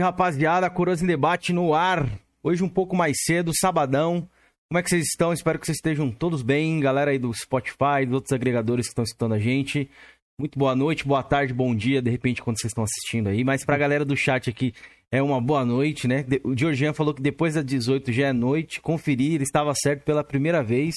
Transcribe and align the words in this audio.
rapaziada, 0.00 0.70
Coroas 0.70 1.02
em 1.02 1.06
Debate 1.06 1.52
no 1.52 1.74
ar. 1.74 2.08
Hoje 2.42 2.62
um 2.62 2.68
pouco 2.68 2.96
mais 2.96 3.16
cedo, 3.24 3.52
sabadão. 3.54 4.28
Como 4.68 4.78
é 4.78 4.82
que 4.82 4.88
vocês 4.88 5.04
estão? 5.04 5.32
Espero 5.32 5.58
que 5.58 5.66
vocês 5.66 5.76
estejam 5.76 6.10
todos 6.10 6.42
bem. 6.42 6.80
Galera 6.80 7.10
aí 7.10 7.18
do 7.18 7.32
Spotify, 7.34 8.06
dos 8.06 8.14
outros 8.14 8.32
agregadores 8.32 8.86
que 8.86 8.92
estão 8.92 9.04
escutando 9.04 9.34
a 9.34 9.38
gente. 9.38 9.90
Muito 10.38 10.58
boa 10.58 10.74
noite, 10.74 11.06
boa 11.06 11.22
tarde, 11.22 11.52
bom 11.52 11.74
dia, 11.74 12.00
de 12.00 12.10
repente, 12.10 12.42
quando 12.42 12.58
vocês 12.58 12.70
estão 12.70 12.84
assistindo 12.84 13.28
aí. 13.28 13.44
Mas 13.44 13.64
pra 13.64 13.76
galera 13.76 14.04
do 14.04 14.16
chat 14.16 14.48
aqui, 14.48 14.72
é 15.10 15.22
uma 15.22 15.40
boa 15.40 15.64
noite, 15.64 16.08
né? 16.08 16.24
O 16.42 16.56
Georgian 16.56 16.94
falou 16.94 17.12
que 17.12 17.20
depois 17.20 17.54
das 17.54 17.64
18 17.64 18.10
já 18.12 18.28
é 18.28 18.32
noite. 18.32 18.80
Conferir, 18.80 19.34
ele 19.34 19.44
estava 19.44 19.74
certo 19.74 20.04
pela 20.04 20.24
primeira 20.24 20.62
vez. 20.62 20.94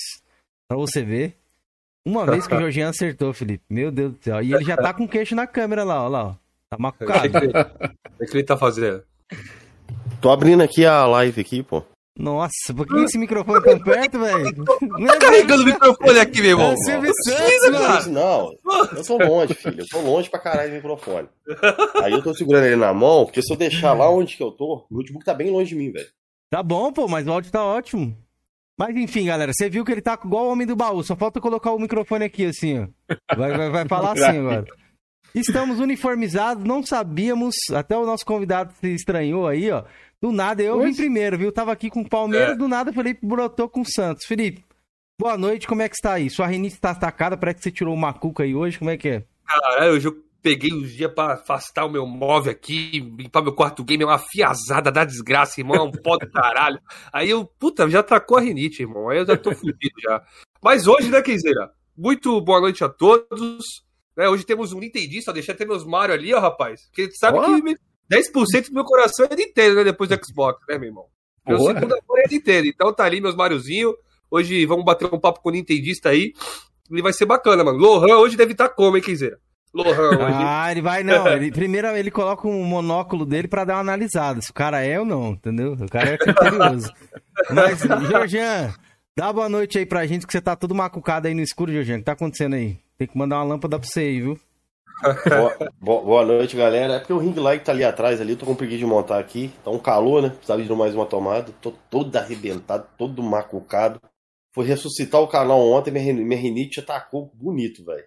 Pra 0.70 0.78
você 0.78 1.04
ver. 1.04 1.36
Uma 2.08 2.26
vez 2.26 2.48
que 2.48 2.56
o 2.56 2.58
Georgian 2.60 2.90
acertou, 2.90 3.34
Felipe. 3.34 3.66
Meu 3.70 3.92
Deus 3.92 4.14
do 4.14 4.24
céu. 4.24 4.42
E 4.42 4.54
ele 4.54 4.64
já 4.64 4.78
tá 4.78 4.94
com 4.94 5.06
queixo 5.06 5.36
na 5.36 5.46
câmera 5.46 5.84
lá, 5.84 6.04
ó 6.04 6.08
lá, 6.08 6.24
ó. 6.28 6.36
Tá 6.70 6.78
macucado. 6.80 7.28
O 7.28 8.18
que, 8.20 8.26
que 8.32 8.38
ele 8.38 8.44
tá 8.44 8.58
fazendo? 8.58 9.04
Tô 10.22 10.32
abrindo 10.32 10.64
aqui 10.64 10.86
a 10.86 11.06
live 11.06 11.42
aqui, 11.42 11.64
pô. 11.64 11.84
Nossa, 12.18 12.74
por 12.74 12.88
que 12.88 12.96
esse 13.04 13.18
microfone 13.18 13.62
tão 13.62 13.78
perto, 13.78 14.20
velho? 14.20 14.56
Tá 15.06 15.20
carregando 15.20 15.64
o 15.64 15.66
microfone 15.66 16.20
aqui, 16.20 16.42
meu 16.42 16.52
irmão. 16.52 16.72
É 16.72 16.76
Silvio 16.78 17.12
Santos, 17.26 18.08
mano. 18.08 18.12
Não, 18.14 18.52
eu 18.96 19.04
tô 19.04 19.18
longe, 19.18 19.54
filho. 19.54 19.82
Eu 19.82 19.88
tô 19.88 20.00
longe 20.00 20.30
pra 20.30 20.40
caralho 20.40 20.70
do 20.72 20.76
microfone. 20.76 21.28
Aí 22.02 22.14
eu 22.14 22.24
tô 22.24 22.34
segurando 22.34 22.66
ele 22.66 22.78
na 22.78 22.94
mão, 22.94 23.26
porque 23.26 23.42
se 23.42 23.52
eu 23.52 23.58
deixar 23.58 23.94
lá 23.94 24.10
onde 24.10 24.38
que 24.38 24.44
eu 24.44 24.52
tô, 24.52 24.88
o 24.90 24.98
notebook 24.98 25.26
tá 25.26 25.34
bem 25.34 25.52
longe 25.52 25.70
de 25.70 25.76
mim, 25.76 25.92
velho. 25.92 26.08
Tá 26.50 26.64
bom, 26.64 26.92
pô, 26.94 27.08
mas 27.08 27.28
o 27.28 27.32
áudio 27.34 27.52
tá 27.52 27.64
ótimo. 27.64 28.16
Mas 28.80 28.96
enfim, 28.96 29.26
galera, 29.26 29.52
você 29.54 29.70
viu 29.70 29.84
que 29.84 29.92
ele 29.92 30.02
tá 30.02 30.18
igual 30.24 30.46
o 30.46 30.52
homem 30.52 30.66
do 30.66 30.76
baú, 30.76 31.04
só 31.04 31.16
falta 31.16 31.42
colocar 31.42 31.72
o 31.72 31.80
microfone 31.80 32.26
aqui, 32.26 32.46
assim, 32.46 32.80
ó. 32.80 33.36
Vai, 33.36 33.58
vai, 33.58 33.70
vai 33.70 33.88
falar 33.88 34.14
assim 34.14 34.38
agora. 34.40 34.66
Estamos 35.36 35.80
uniformizados, 35.82 36.64
não 36.64 36.82
sabíamos, 36.82 37.56
até 37.74 37.98
o 37.98 38.06
nosso 38.06 38.26
convidado 38.26 38.74
se 38.80 38.88
estranhou 38.94 39.46
aí, 39.48 39.70
ó. 39.70 39.84
Do 40.22 40.32
nada, 40.32 40.64
eu 40.64 40.82
vim 40.82 40.96
primeiro, 40.96 41.38
viu? 41.38 41.52
Tava 41.52 41.74
aqui 41.74 41.90
com 41.90 42.02
o 42.02 42.10
Palmeiras, 42.10 42.52
É. 42.54 42.56
do 42.56 42.68
nada 42.70 42.90
o 42.90 42.94
Felipe 42.94 43.26
brotou 43.28 43.68
com 43.68 43.82
o 43.82 43.86
Santos. 43.86 44.26
Felipe, 44.26 44.64
boa 45.20 45.38
noite, 45.38 45.68
como 45.68 45.82
é 45.82 45.90
que 45.90 45.96
está 45.96 46.14
aí? 46.14 46.30
Sua 46.30 46.48
rinite 46.48 46.80
tá 46.80 46.92
atacada, 46.92 47.36
parece 47.36 47.58
que 47.58 47.64
você 47.64 47.72
tirou 47.72 47.94
o 47.94 47.98
macuca 47.98 48.44
aí 48.44 48.56
hoje, 48.56 48.80
como 48.80 48.90
é 48.90 48.98
que 48.98 49.10
é? 49.10 49.24
Caralho, 49.46 49.92
hoje 49.94 50.08
eu 50.08 50.24
peguei 50.42 50.72
uns 50.74 50.94
dias 50.94 51.12
pra 51.14 51.34
afastar 51.34 51.86
o 51.86 51.90
meu 51.90 52.08
móvel 52.08 52.54
aqui, 52.54 53.00
limpar 53.20 53.42
meu 53.44 53.54
quarto 53.54 53.84
game, 53.84 54.04
é 54.04 54.08
uma 54.08 54.18
fiazada 54.18 54.90
da 54.92 55.04
desgraça, 55.04 55.60
irmão, 55.60 55.76
é 55.76 55.82
um 55.82 55.92
pó 55.92 56.18
do 56.18 56.30
caralho. 56.32 56.80
Aí 57.12 57.30
eu, 57.30 57.44
puta, 57.46 57.90
já 57.90 58.00
atacou 58.00 58.38
a 58.38 58.42
rinite, 58.42 58.84
irmão. 58.84 59.10
Aí 59.10 59.18
eu 59.18 59.26
já 59.26 59.36
tô 59.36 59.54
fudido 59.54 59.96
já. 60.02 60.24
Mas 60.64 60.88
hoje, 60.88 61.10
né, 61.10 61.22
Kenzeira? 61.22 61.72
Muito 61.98 62.40
boa 62.42 62.62
noite 62.62 62.84
a 62.84 62.90
todos. 62.90 63.85
Né, 64.18 64.30
hoje 64.30 64.46
temos 64.46 64.72
um 64.74 64.80
Nintendista, 64.80 65.34
deixa 65.34 65.52
até 65.52 65.66
meus 65.66 65.84
Mario 65.86 66.16
ali, 66.16 66.34
ó, 66.34 66.40
rapaz. 66.40 66.82
Porque 66.88 67.12
sabe 67.12 67.38
Ó. 67.38 67.44
que 67.46 67.62
me- 67.62 67.78
10% 68.10 68.68
do 68.70 68.74
meu 68.76 68.84
coração 68.86 69.28
é 69.30 69.36
Nintendo, 69.36 69.76
né, 69.76 69.84
depois 69.84 70.10
do 70.10 70.20
Xbox, 70.26 70.60
né, 70.70 70.78
meu 70.78 70.90
irmão? 70.90 71.06
Meu 71.48 71.60
segundo 71.60 71.94
amor 71.94 72.20
é 72.20 72.28
Nintendo. 72.32 72.68
Então 72.68 72.94
tá 72.94 73.04
ali 73.04 73.20
meus 73.22 73.36
Mariozinho. 73.36 73.94
Hoje 74.32 74.66
vamos 74.66 74.84
bater 74.86 75.06
um 75.14 75.20
papo 75.20 75.42
com 75.42 75.50
o 75.50 75.52
Nintendista 75.52 76.10
aí. 76.10 76.34
E 76.90 77.02
vai 77.02 77.14
ser 77.14 77.26
bacana, 77.26 77.64
mano. 77.64 77.78
Lohan 77.78 78.18
hoje 78.18 78.36
deve 78.38 78.52
estar 78.54 78.70
como, 78.70 78.96
hein, 78.98 79.04
Kenzeira? 79.04 79.38
Lohan 79.74 80.10
hoje. 80.10 80.34
Ah, 80.34 80.72
ele 80.72 80.82
vai 80.82 81.04
não. 81.04 81.28
Ele, 81.28 81.52
primeiro 81.52 81.88
ele 81.90 82.10
coloca 82.10 82.48
um 82.48 82.64
monóculo 82.64 83.26
dele 83.26 83.48
pra 83.48 83.66
dar 83.66 83.74
uma 83.76 83.82
analisada. 83.82 84.42
Se 84.42 84.50
o 84.50 84.54
cara 84.54 84.82
é 84.82 84.98
ou 85.00 85.06
não, 85.06 85.32
entendeu? 85.32 85.74
O 85.74 85.90
cara 85.90 86.12
é 86.12 86.18
criterioso. 86.18 86.92
Mas, 87.52 87.80
Georgian, 88.08 88.74
dá 89.18 89.34
boa 89.34 89.50
noite 89.50 89.78
aí 89.78 89.86
pra 89.86 90.06
gente, 90.08 90.26
que 90.26 90.32
você 90.32 90.40
tá 90.42 90.56
todo 90.56 90.74
macucado 90.74 91.28
aí 91.28 91.34
no 91.34 91.42
escuro, 91.42 91.72
Georgian. 91.72 91.96
O 91.96 92.00
que 92.00 92.06
tá 92.06 92.14
acontecendo 92.14 92.54
aí? 92.56 92.78
Tem 92.98 93.08
que 93.08 93.18
mandar 93.18 93.38
uma 93.38 93.44
lâmpada 93.46 93.78
pra 93.80 93.88
você 93.88 94.02
aí, 94.02 94.22
viu? 94.22 94.40
Boa, 95.28 95.58
bo- 95.80 96.02
boa 96.02 96.26
noite, 96.26 96.56
galera. 96.56 96.94
É 96.94 97.00
porque 97.00 97.12
o 97.14 97.18
ring 97.18 97.34
light 97.34 97.64
tá 97.64 97.72
ali 97.72 97.84
atrás 97.84 98.22
ali, 98.22 98.32
eu 98.32 98.38
tô 98.38 98.46
com 98.46 98.56
preguiça 98.56 98.80
de 98.80 98.86
montar 98.86 99.20
aqui. 99.20 99.52
Tá 99.64 99.70
um 99.72 99.80
calor, 99.80 100.22
né? 100.22 100.30
Precisava 100.30 100.64
de 100.64 100.74
mais 100.74 100.96
uma 100.96 101.06
tomada. 101.06 101.52
Tô 101.62 101.72
todo 101.90 102.16
arrebentado, 102.16 102.88
todo 102.98 103.22
macucado. 103.22 104.00
Fui 104.54 104.66
ressuscitar 104.66 105.20
o 105.20 105.28
canal 105.28 105.60
ontem, 105.60 105.92
minha, 105.92 106.14
minha 106.14 106.40
rinite 106.40 106.80
atacou 106.80 107.30
bonito, 107.34 107.84
velho. 107.84 108.06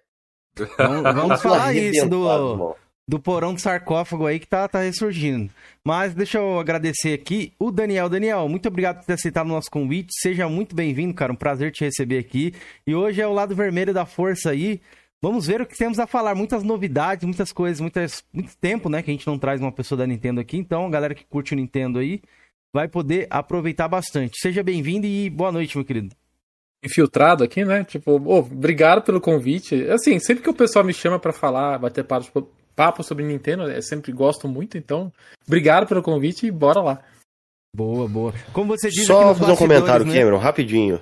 Vamos, 0.77 1.03
vamos 1.15 1.41
falar 1.43 1.73
isso 1.91 2.09
do, 2.09 2.27
irmão. 2.53 2.75
Do 3.09 3.19
porão 3.19 3.55
do 3.55 3.59
sarcófago 3.59 4.27
aí 4.27 4.39
que 4.39 4.45
tá, 4.45 4.67
tá 4.67 4.81
ressurgindo. 4.81 5.49
Mas 5.83 6.13
deixa 6.13 6.37
eu 6.37 6.59
agradecer 6.59 7.11
aqui 7.11 7.51
o 7.57 7.71
Daniel. 7.71 8.07
Daniel, 8.07 8.47
muito 8.47 8.67
obrigado 8.67 8.97
por 8.97 9.05
ter 9.05 9.13
aceitado 9.13 9.47
o 9.47 9.49
nosso 9.49 9.71
convite. 9.71 10.11
Seja 10.21 10.47
muito 10.47 10.75
bem-vindo, 10.75 11.11
cara. 11.15 11.33
Um 11.33 11.35
prazer 11.35 11.71
te 11.71 11.83
receber 11.83 12.19
aqui. 12.19 12.53
E 12.85 12.93
hoje 12.93 13.19
é 13.19 13.25
o 13.25 13.33
lado 13.33 13.55
vermelho 13.55 13.95
da 13.95 14.05
força 14.05 14.51
aí. 14.51 14.79
Vamos 15.19 15.47
ver 15.47 15.59
o 15.59 15.65
que 15.65 15.75
temos 15.75 15.97
a 15.97 16.05
falar. 16.05 16.35
Muitas 16.35 16.61
novidades, 16.61 17.25
muitas 17.25 17.51
coisas, 17.51 17.81
muitas, 17.81 18.23
muito 18.31 18.55
tempo, 18.57 18.89
né? 18.89 19.01
Que 19.01 19.09
a 19.09 19.13
gente 19.13 19.25
não 19.25 19.39
traz 19.39 19.59
uma 19.59 19.71
pessoa 19.71 19.97
da 19.97 20.05
Nintendo 20.05 20.39
aqui. 20.39 20.57
Então, 20.57 20.85
a 20.85 20.89
galera 20.91 21.15
que 21.15 21.25
curte 21.25 21.53
o 21.53 21.57
Nintendo 21.57 21.97
aí 21.97 22.21
vai 22.71 22.87
poder 22.87 23.25
aproveitar 23.31 23.87
bastante. 23.87 24.37
Seja 24.39 24.61
bem-vindo 24.61 25.07
e 25.07 25.31
boa 25.31 25.51
noite, 25.51 25.75
meu 25.75 25.83
querido. 25.83 26.15
infiltrado 26.83 27.43
aqui, 27.43 27.65
né? 27.65 27.83
Tipo, 27.83 28.11
ô, 28.11 28.37
obrigado 28.37 29.01
pelo 29.01 29.19
convite. 29.19 29.89
Assim, 29.89 30.19
sempre 30.19 30.43
que 30.43 30.49
o 30.49 30.53
pessoal 30.53 30.85
me 30.85 30.93
chama 30.93 31.17
pra 31.17 31.33
falar, 31.33 31.79
bater 31.79 32.03
papo, 32.03 32.47
papo 32.79 33.03
sobre 33.03 33.25
Nintendo, 33.25 33.63
eu 33.63 33.81
sempre 33.81 34.09
gosto 34.13 34.47
muito, 34.47 34.77
então, 34.77 35.11
obrigado 35.45 35.85
pelo 35.85 36.01
convite 36.01 36.47
e 36.47 36.51
bora 36.51 36.79
lá. 36.79 37.03
Boa, 37.75 38.07
boa. 38.07 38.33
Como 38.53 38.69
você 38.69 38.87
diz 38.87 38.99
aqui 38.99 39.07
Só 39.07 39.27
nos 39.27 39.37
fazer 39.37 39.51
um 39.51 39.55
comentário, 39.57 40.05
né? 40.05 40.17
Cameron, 40.17 40.37
rapidinho. 40.37 41.01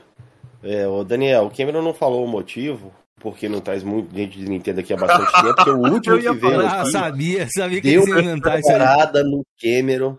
É, 0.64 0.88
o 0.88 1.04
Daniel, 1.04 1.46
o 1.46 1.52
Cameron 1.56 1.84
não 1.84 1.94
falou 1.94 2.26
o 2.26 2.28
motivo, 2.28 2.92
porque 3.20 3.48
não 3.48 3.62
traz 3.62 3.84
muito 3.84 4.12
gente 4.16 4.40
de 4.40 4.50
Nintendo 4.50 4.80
aqui 4.80 4.92
há 4.92 4.98
bastante 4.98 5.32
tempo, 5.32 5.56
porque 5.56 5.70
o 5.70 5.78
último 5.94 6.16
Eu 6.16 6.20
ia 6.20 6.32
que 6.34 6.40
veio 6.40 6.62
Ah, 6.62 6.82
aqui 6.82 6.92
sabia, 6.92 7.48
sabia 7.56 7.80
que 7.80 7.92
deu 7.92 8.02
eles 8.02 8.26
iam 8.26 8.52
aí. 8.52 8.62
parada 8.64 9.24
no 9.24 9.44
Cameron, 9.62 10.18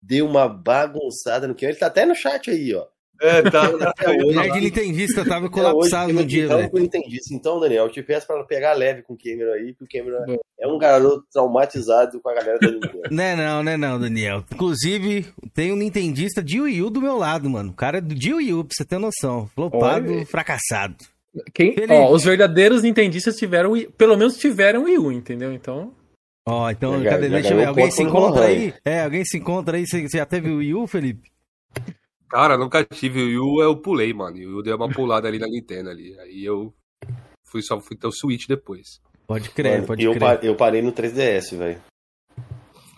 deu 0.00 0.24
uma 0.26 0.48
bagunçada 0.48 1.48
no 1.48 1.56
Cameron. 1.56 1.72
Ele 1.72 1.80
tá 1.80 1.86
até 1.88 2.06
no 2.06 2.14
chat 2.14 2.52
aí, 2.52 2.72
ó. 2.72 2.86
É, 3.20 3.42
tá. 3.42 3.70
Hoje, 4.26 4.36
Nerd 4.36 4.60
Nintendista 4.60 5.24
tava 5.24 5.46
até 5.46 5.54
hoje, 5.60 5.70
colapsado 5.70 6.12
no 6.12 6.24
dia, 6.24 6.44
então, 6.46 6.58
velho. 6.58 6.70
eu 6.74 6.82
entendi 6.82 7.16
isso. 7.16 7.32
Então, 7.32 7.60
Daniel, 7.60 7.84
eu 7.84 7.90
te 7.90 8.02
peço 8.02 8.26
pra 8.26 8.42
pegar 8.44 8.72
leve 8.74 9.02
com 9.02 9.14
o 9.14 9.16
Cameron 9.16 9.52
aí, 9.52 9.72
porque 9.78 10.00
o 10.00 10.04
Cameron 10.04 10.36
é 10.60 10.66
um 10.66 10.78
garoto 10.78 11.24
traumatizado 11.32 12.20
com 12.20 12.28
a 12.28 12.34
galera 12.34 12.58
da 12.58 12.70
Nintendo. 12.70 13.00
Né 13.10 13.36
não, 13.36 13.62
né 13.62 13.76
não, 13.76 13.98
Daniel. 14.00 14.44
Inclusive, 14.52 15.26
tem 15.54 15.72
um 15.72 15.76
Nintendista 15.76 16.42
de 16.42 16.60
Wii 16.60 16.82
U 16.82 16.90
do 16.90 17.00
meu 17.00 17.16
lado, 17.16 17.48
mano. 17.48 17.70
O 17.70 17.74
cara 17.74 17.98
é 17.98 18.00
do 18.00 18.14
de 18.14 18.34
Wii 18.34 18.52
U, 18.54 18.64
pra 18.64 18.74
você 18.76 18.84
ter 18.84 18.98
noção. 18.98 19.46
Flopado, 19.54 20.12
Olha. 20.12 20.26
fracassado. 20.26 20.96
Quem, 21.52 21.74
ó, 21.90 22.12
os 22.12 22.24
verdadeiros 22.24 22.82
Nintendistas 22.82 23.36
tiveram, 23.36 23.72
Wii- 23.72 23.88
pelo 23.96 24.16
menos 24.16 24.36
tiveram 24.36 24.84
Wii 24.84 24.98
U, 24.98 25.12
entendeu? 25.12 25.52
Então, 25.52 25.92
Ó, 26.46 26.70
então, 26.70 27.02
Já- 27.02 27.10
cadê? 27.10 27.22
já 27.30 27.34
Deixa 27.36 27.54
eu 27.54 27.56
ver. 27.56 27.64
Alguém 27.68 27.90
se 27.90 28.02
encontra 28.02 28.44
aí? 28.44 28.74
É, 28.84 29.02
alguém 29.02 29.24
se 29.24 29.38
encontra 29.38 29.78
aí? 29.78 29.86
Você 29.86 30.02
você 30.06 30.18
já 30.18 30.26
teve 30.26 30.50
o 30.50 30.58
Wii 30.58 30.74
U, 30.74 30.86
Felipe? 30.86 31.30
Cara, 32.28 32.56
nunca 32.58 32.84
tive 32.84 33.20
o 33.22 33.26
Wii 33.26 33.38
U, 33.38 33.62
eu 33.62 33.76
pulei, 33.76 34.12
mano. 34.12 34.36
E 34.36 34.42
Eu 34.42 34.62
dei 34.62 34.72
uma 34.74 34.88
pulada 34.88 35.28
ali 35.28 35.38
na 35.38 35.46
Nintendo 35.46 35.90
ali. 35.90 36.18
Aí 36.20 36.44
eu 36.44 36.74
fui 37.46 37.62
só 37.62 37.80
fui 37.80 37.96
ter 37.96 38.06
o 38.06 38.12
Switch 38.12 38.46
depois. 38.48 39.00
Pode 39.26 39.50
crer, 39.50 39.74
Mano, 39.76 39.86
pode 39.86 40.02
eu, 40.04 40.12
crer. 40.12 40.20
pa- 40.20 40.44
eu 40.46 40.54
parei 40.56 40.82
no 40.82 40.92
3DS, 40.92 41.56
velho. 41.56 41.80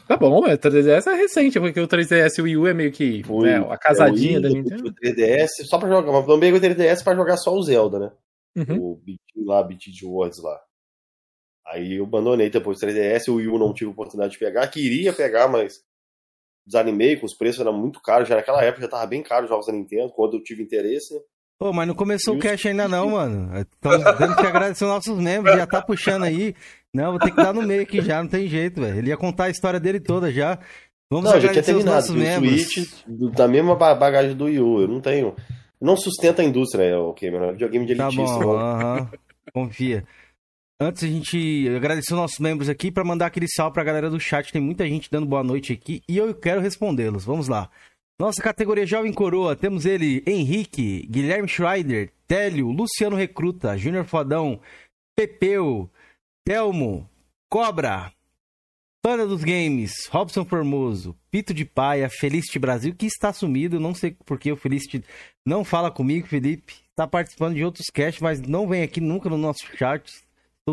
tá 0.09 0.17
bom, 0.17 0.39
o 0.41 0.43
3DS 0.59 1.07
é 1.07 1.15
recente, 1.15 1.61
porque 1.61 1.81
o 1.81 1.87
3DS 1.87 2.39
e 2.39 2.41
o 2.41 2.45
Wii 2.45 2.57
U 2.57 2.67
é 2.67 2.75
meio 2.75 2.91
que 2.93 3.23
né, 3.43 3.57
a 3.71 3.77
casadinha 3.79 4.37
é, 4.37 4.39
o 4.39 4.43
da 4.43 4.49
Nintendo. 4.49 4.89
O 4.89 4.95
3DS, 4.95 5.49
só 5.69 5.79
pra 5.79 5.89
jogar. 5.89 6.11
Mas 6.13 6.27
também 6.27 6.53
o 6.53 6.61
3DS 6.61 7.05
pra 7.05 7.15
jogar 7.15 7.37
só 7.37 7.55
o 7.55 7.63
Zelda, 7.63 7.99
né? 7.99 8.13
Uhum. 8.57 8.83
O 8.93 8.97
BT 8.97 9.19
lá, 9.45 9.63
BT 9.63 9.91
de 9.93 10.07
Words 10.07 10.43
lá. 10.43 10.59
Aí 11.67 11.95
eu 11.97 12.05
abandonei 12.05 12.49
depois 12.49 12.79
do 12.79 12.87
3DS, 12.87 13.29
o 13.29 13.35
Wii 13.37 13.49
U 13.49 13.59
não 13.59 13.75
tive 13.75 13.91
oportunidade 13.91 14.33
de 14.33 14.39
pegar. 14.39 14.67
Queria 14.69 15.13
pegar, 15.13 15.47
mas 15.49 15.81
desanimei, 16.67 17.17
com 17.17 17.27
os 17.27 17.35
preços 17.35 17.61
eram 17.61 17.73
muito 17.73 18.01
caros. 18.03 18.29
Já 18.29 18.37
naquela 18.37 18.63
época 18.63 18.83
já 18.83 18.89
tava 18.89 19.07
bem 19.07 19.23
caro 19.23 19.45
os 19.45 19.49
jogos 19.51 19.67
da 19.67 19.73
Nintendo, 19.73 20.11
quando 20.15 20.35
eu 20.37 20.43
tive 20.43 20.63
interesse. 20.63 21.15
né? 21.15 21.21
Pô, 21.59 21.73
mas 21.73 21.89
não 21.89 21.95
começou 21.95 22.35
o 22.35 22.37
Justo. 22.37 22.51
cash 22.51 22.67
ainda 22.67 22.87
não, 22.87 23.11
mano. 23.11 23.51
Estamos 23.59 24.05
tendo 24.19 24.37
que 24.37 24.47
agradecer 24.47 24.85
os 24.85 24.91
nossos 24.91 25.19
membros, 25.19 25.57
já 25.57 25.67
tá 25.67 25.81
puxando 25.81 26.25
aí. 26.25 26.55
Não, 26.93 27.13
vou 27.13 27.19
ter 27.19 27.31
que 27.31 27.37
dar 27.37 27.55
no 27.55 27.63
meio 27.63 27.81
aqui 27.83 28.01
já, 28.03 28.23
não 28.23 28.29
tem 28.29 28.47
jeito, 28.47 28.81
velho. 28.81 28.99
Ele 28.99 29.09
ia 29.09 29.17
contar 29.17 29.45
a 29.45 29.51
história 29.51 29.81
dele 29.81 29.99
toda 30.01 30.31
já. 30.31 30.59
Vamos 31.11 31.31
Não, 31.31 31.41
já 31.41 31.49
tinha 31.51 31.61
os 31.61 31.67
terminado. 31.67 31.95
nossos 31.97 32.11
O 32.11 32.15
membros. 32.19 32.63
Switch, 32.73 33.05
da 33.35 33.47
mesma 33.49 33.75
ba- 33.77 33.95
bagagem 33.95 34.37
do 34.37 34.45
Wii 34.47 34.61
U. 34.61 34.81
Eu 34.83 34.89
não 34.89 35.01
tenho. 35.01 35.35
Não 35.81 35.97
sustenta 35.97 36.43
a 36.43 36.45
indústria, 36.45 36.99
o 36.99 37.15
Cameron. 37.15 37.51
É 37.51 37.53
videogame 37.53 37.87
de 37.87 37.95
Tá 37.97 38.09
elitista. 38.09 38.39
bom, 38.39 38.47
mano. 38.47 38.59
aham. 38.59 39.11
Confia. 39.55 40.05
Antes 40.79 41.05
a 41.05 41.07
gente 41.07 41.69
agradecer 41.75 42.13
os 42.13 42.19
nossos 42.19 42.39
membros 42.39 42.69
aqui 42.69 42.91
pra 42.91 43.03
mandar 43.03 43.27
aquele 43.27 43.49
salve 43.49 43.73
pra 43.73 43.85
galera 43.85 44.11
do 44.11 44.21
chat. 44.21 44.53
Tem 44.53 44.61
muita 44.61 44.87
gente 44.87 45.11
dando 45.11 45.27
boa 45.27 45.43
noite 45.43 45.73
aqui 45.73 46.03
e 46.07 46.19
eu 46.19 46.35
quero 46.35 46.61
respondê-los. 46.61 47.25
Vamos 47.25 47.49
lá. 47.49 47.71
Nossa 48.21 48.43
categoria 48.43 48.87
Jovem 48.87 49.13
Coroa, 49.13 49.57
temos 49.57 49.85
ele, 49.85 50.23
Henrique, 50.27 51.07
Guilherme 51.07 51.49
Schreider, 51.49 52.13
Télio, 52.27 52.71
Luciano 52.71 53.17
Recruta, 53.17 53.77
Júnior 53.77 54.05
Fodão, 54.07 54.61
Pepeu, 55.15 55.91
Telmo, 56.45 57.09
Cobra, 57.51 58.13
Panda 59.03 59.27
dos 59.27 59.45
Games, 59.45 59.93
Robson 60.11 60.45
Formoso, 60.45 61.17
Pito 61.31 61.55
de 61.55 61.65
Paia, 61.65 62.09
Felicity 62.09 62.59
Brasil, 62.59 62.95
que 62.95 63.07
está 63.07 63.33
sumido, 63.33 63.79
não 63.79 63.95
sei 63.95 64.17
porque 64.25 64.51
o 64.51 64.57
Felicity 64.57 65.05
não 65.47 65.65
fala 65.65 65.91
comigo, 65.91 66.27
Felipe. 66.27 66.75
Está 66.91 67.07
participando 67.07 67.55
de 67.55 67.65
outros 67.65 67.87
casts, 67.93 68.23
mas 68.23 68.41
não 68.41 68.67
vem 68.67 68.83
aqui 68.83 69.01
nunca 69.01 69.29
no 69.29 69.37
nosso 69.37 69.65
chat. 69.77 70.11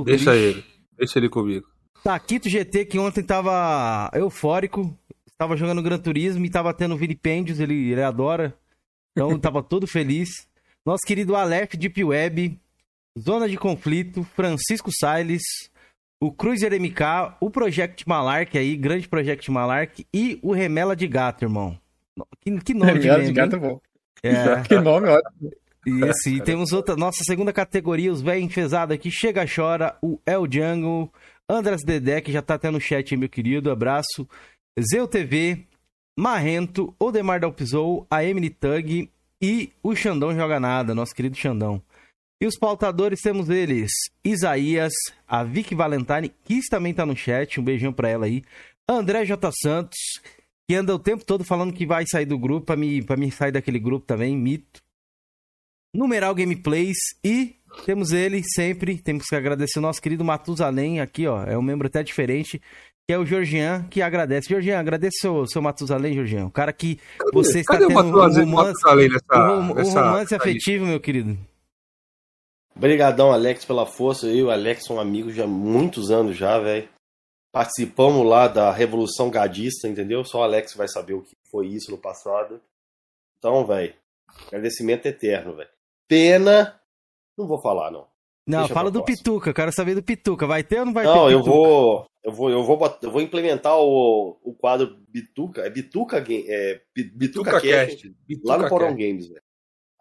Deixa 0.03 0.31
triste. 0.31 0.47
ele. 0.47 0.65
Deixa 0.97 1.19
ele 1.19 1.29
comigo. 1.29 1.67
Taquito 2.03 2.49
GT, 2.49 2.85
que 2.85 2.99
ontem 2.99 3.23
tava 3.23 4.09
eufórico. 4.13 4.97
tava 5.37 5.55
jogando 5.55 5.81
Gran 5.81 5.99
Turismo 5.99 6.45
e 6.45 6.49
tava 6.49 6.73
tendo 6.73 6.97
vilipêndios, 6.97 7.59
ele, 7.59 7.91
ele 7.91 8.01
adora. 8.01 8.53
Então 9.11 9.37
tava 9.39 9.61
todo 9.61 9.87
feliz. 9.87 10.47
Nosso 10.85 11.01
querido 11.07 11.35
Aleph 11.35 11.75
Deep 11.75 12.03
Web, 12.03 12.59
Zona 13.17 13.47
de 13.47 13.57
Conflito, 13.57 14.23
Francisco 14.35 14.89
Salles, 14.91 15.43
o 16.21 16.31
Cruiser 16.31 16.73
MK, 16.73 17.37
o 17.39 17.49
Project 17.49 18.07
Malark 18.07 18.57
aí, 18.57 18.75
grande 18.75 19.07
Project 19.07 19.49
Malark, 19.49 20.05
e 20.13 20.39
o 20.41 20.51
Remela 20.51 20.95
de 20.95 21.07
Gato, 21.07 21.45
irmão. 21.45 21.79
Que, 22.41 22.59
que 22.59 22.73
nome 22.73 22.99
de, 22.99 23.07
Remela 23.07 23.23
de 23.23 23.31
gato 23.31 23.55
é 23.55 23.59
bom. 23.59 23.81
É. 24.21 24.61
Que 24.67 24.79
nome, 24.79 25.07
ótimo. 25.07 25.51
Isso, 25.85 26.29
e 26.29 26.41
temos 26.41 26.71
outra, 26.71 26.95
nossa 26.95 27.23
segunda 27.23 27.51
categoria, 27.51 28.11
os 28.11 28.21
velhos 28.21 28.45
enfesados 28.45 28.95
aqui, 28.95 29.11
Chega 29.11 29.45
Chora, 29.45 29.97
o 30.01 30.19
El 30.25 30.45
Jungle, 30.49 31.11
Andras 31.49 31.81
Dedé, 31.83 32.21
que 32.21 32.31
já 32.31 32.41
tá 32.41 32.53
até 32.53 32.71
no 32.71 32.79
chat, 32.79 33.15
meu 33.17 33.27
querido, 33.27 33.69
abraço, 33.69 34.27
Zeu 34.79 35.07
TV, 35.07 35.65
Marrento, 36.17 36.95
Odemar 36.97 37.39
Dalpizou, 37.39 38.07
a 38.09 38.23
Emily 38.23 38.49
Tug 38.49 39.09
e 39.41 39.71
o 39.83 39.95
Xandão 39.95 40.33
Joga 40.33 40.59
Nada, 40.59 40.95
nosso 40.95 41.13
querido 41.13 41.35
Xandão. 41.35 41.81
E 42.41 42.45
os 42.45 42.57
pautadores 42.57 43.21
temos 43.21 43.49
eles, 43.49 43.91
Isaías, 44.23 44.93
a 45.27 45.43
Vicky 45.43 45.75
Valentine, 45.75 46.31
que 46.43 46.59
também 46.69 46.93
tá 46.93 47.05
no 47.05 47.15
chat, 47.15 47.59
um 47.59 47.63
beijão 47.63 47.91
pra 47.91 48.09
ela 48.09 48.25
aí, 48.25 48.43
André 48.87 49.25
J. 49.25 49.49
Santos, 49.61 49.97
que 50.67 50.75
anda 50.75 50.93
o 50.93 50.99
tempo 50.99 51.25
todo 51.25 51.43
falando 51.43 51.73
que 51.73 51.85
vai 51.85 52.05
sair 52.05 52.25
do 52.25 52.37
grupo, 52.37 52.65
pra 52.65 52.75
me, 52.75 53.01
pra 53.01 53.15
me 53.15 53.31
sair 53.31 53.51
daquele 53.51 53.79
grupo 53.79 54.05
também, 54.05 54.35
mito. 54.35 54.82
Numeral 55.93 56.33
Gameplays 56.33 56.97
e 57.23 57.55
temos 57.85 58.11
ele 58.11 58.41
sempre, 58.43 58.97
temos 58.97 59.25
que 59.27 59.35
agradecer 59.35 59.79
o 59.79 59.81
nosso 59.81 60.01
querido 60.01 60.23
Matusalém 60.23 60.99
aqui, 60.99 61.27
ó, 61.27 61.43
é 61.43 61.57
um 61.57 61.61
membro 61.61 61.87
até 61.87 62.01
diferente, 62.03 62.59
que 63.07 63.13
é 63.13 63.17
o 63.17 63.25
Georgian, 63.25 63.83
que 63.89 64.01
agradece. 64.01 64.47
Georgian, 64.49 64.79
agradece 64.79 65.17
seu, 65.21 65.45
seu 65.45 65.61
Matusalém, 65.61 66.13
Georgian, 66.13 66.45
o 66.47 66.51
cara 66.51 66.71
que 66.73 66.95
Cadê- 67.17 67.31
você 67.33 67.59
está 67.59 67.73
cadê 67.73 67.85
o 67.85 67.87
tendo 67.89 67.99
um 67.99 68.11
Matusalém- 68.11 68.45
romance, 68.49 68.67
Matusalém 68.73 69.09
nessa- 69.09 69.53
um 69.53 69.59
um 69.59 69.73
romance 69.93 70.35
afetivo, 70.35 70.85
meu 70.85 70.99
querido. 70.99 71.37
Obrigadão, 72.75 73.31
Alex, 73.31 73.65
pela 73.65 73.85
força. 73.85 74.25
Eu 74.27 74.33
e 74.35 74.43
o 74.43 74.51
Alex 74.51 74.85
são 74.85 74.99
amigos 74.99 75.35
já 75.35 75.43
há 75.43 75.47
muitos 75.47 76.09
anos 76.09 76.35
já, 76.35 76.57
velho. 76.59 76.89
Participamos 77.51 78.25
lá 78.27 78.47
da 78.47 78.71
Revolução 78.71 79.29
Gadista, 79.29 79.87
entendeu? 79.87 80.25
Só 80.25 80.39
o 80.39 80.43
Alex 80.43 80.73
vai 80.73 80.87
saber 80.87 81.13
o 81.13 81.21
que 81.21 81.35
foi 81.51 81.67
isso 81.67 81.91
no 81.91 81.99
passado. 81.99 82.59
Então, 83.37 83.63
velho, 83.67 83.93
agradecimento 84.47 85.05
eterno, 85.05 85.55
velho. 85.55 85.69
Pena. 86.07 86.79
Não 87.37 87.47
vou 87.47 87.59
falar, 87.61 87.91
não. 87.91 88.05
Não, 88.45 88.59
Deixa 88.59 88.73
fala 88.73 88.91
do 88.91 88.99
próxima. 89.01 89.17
Pituca, 89.17 89.53
quero 89.53 89.71
saber 89.71 89.95
do 89.95 90.03
Pituca. 90.03 90.45
Vai 90.45 90.63
ter 90.63 90.79
ou 90.79 90.85
não 90.85 90.93
vai 90.93 91.05
Não, 91.05 91.27
ter? 91.27 91.33
eu 91.33 91.43
vou. 91.43 92.05
Eu 92.23 92.31
vou, 92.31 92.49
eu 92.49 92.63
vou, 92.63 92.97
eu 93.01 93.11
vou 93.11 93.21
implementar 93.21 93.77
o, 93.77 94.37
o 94.43 94.53
quadro 94.53 94.97
Bituca. 95.09 95.61
É 95.61 95.69
Bituca, 95.69 96.17
é, 96.19 96.81
Bi- 96.95 97.03
Bituca, 97.03 97.51
Bituca 97.51 97.61
Cast, 97.61 97.95
Cast. 97.95 98.07
lá 98.07 98.13
no 98.57 98.63
Bituca 98.63 98.69
Porão. 98.69 98.95
Games, 98.95 99.27
velho. 99.27 99.41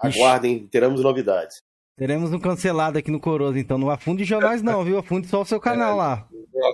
Ixi. 0.04 0.19
Aguardem, 0.20 0.66
teremos 0.66 1.00
novidades. 1.02 1.56
Teremos 1.96 2.32
um 2.32 2.38
cancelado 2.40 2.98
aqui 2.98 3.10
no 3.10 3.20
Coroso, 3.20 3.58
então 3.58 3.76
não 3.78 3.90
afunde 3.90 4.25
jornais 4.25 4.62
não, 4.62 4.82
viu? 4.82 4.98
Afunde 4.98 5.28
só 5.28 5.43
o 5.43 5.44
seu 5.44 5.60
canal 5.60 5.96
lá. 5.96 6.26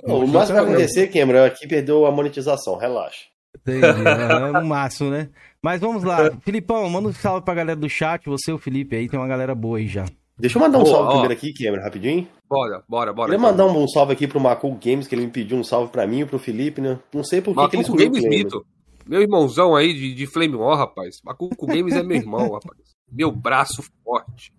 Não, 0.04 0.20
o 0.20 0.28
máximo 0.28 0.58
que 0.58 0.64
vai 0.64 0.72
acontecer, 0.74 1.08
Cameron, 1.08 1.44
aqui 1.44 1.66
perdeu 1.66 2.06
a 2.06 2.10
monetização, 2.12 2.76
relaxa. 2.76 3.24
Entendi, 3.56 3.84
é 3.84 4.58
o 4.58 4.64
máximo, 4.64 5.10
né? 5.10 5.28
Mas 5.62 5.80
vamos 5.80 6.04
lá. 6.04 6.30
Filipão, 6.42 6.88
manda 6.88 7.08
um 7.08 7.12
salve 7.12 7.44
pra 7.44 7.54
galera 7.54 7.78
do 7.78 7.88
chat, 7.88 8.24
você 8.26 8.50
e 8.50 8.54
o 8.54 8.58
Felipe 8.58 8.96
aí, 8.96 9.08
tem 9.08 9.18
uma 9.18 9.28
galera 9.28 9.54
boa 9.54 9.78
aí 9.78 9.86
já. 9.86 10.04
Deixa 10.38 10.56
eu 10.56 10.62
mandar 10.62 10.78
um 10.78 10.84
Boa, 10.84 10.94
salve 10.94 11.08
ó. 11.08 11.10
primeiro 11.10 11.34
aqui, 11.34 11.52
Cameron, 11.52 11.82
rapidinho. 11.82 12.28
Bora, 12.48 12.84
bora, 12.88 13.12
bora. 13.12 13.30
Queria 13.30 13.42
mandar 13.42 13.66
um 13.66 13.88
salve 13.88 14.12
aqui 14.12 14.28
pro 14.28 14.38
Macu 14.38 14.70
Games, 14.80 15.08
que 15.08 15.14
ele 15.14 15.26
me 15.26 15.32
pediu 15.32 15.56
um 15.58 15.64
salve 15.64 15.90
pra 15.90 16.06
mim 16.06 16.20
e 16.20 16.24
pro 16.24 16.38
Felipe, 16.38 16.80
né? 16.80 17.00
Não 17.12 17.24
sei 17.24 17.40
por 17.40 17.56
que, 17.56 17.68
que 17.68 17.76
ele 17.76 17.82
excluiu 17.82 18.08
o 18.08 18.12
Games. 18.12 18.28
Mito. 18.28 18.64
Meu 19.04 19.20
irmãozão 19.20 19.74
aí 19.74 19.92
de, 19.92 20.14
de 20.14 20.26
Flame 20.26 20.54
War, 20.54 20.78
rapaz. 20.78 21.16
Macuco 21.24 21.66
Games 21.66 21.94
é 21.94 22.04
meu 22.04 22.18
irmão, 22.18 22.52
rapaz. 22.54 22.78
Meu 23.10 23.32
braço 23.32 23.82
forte. 24.04 24.52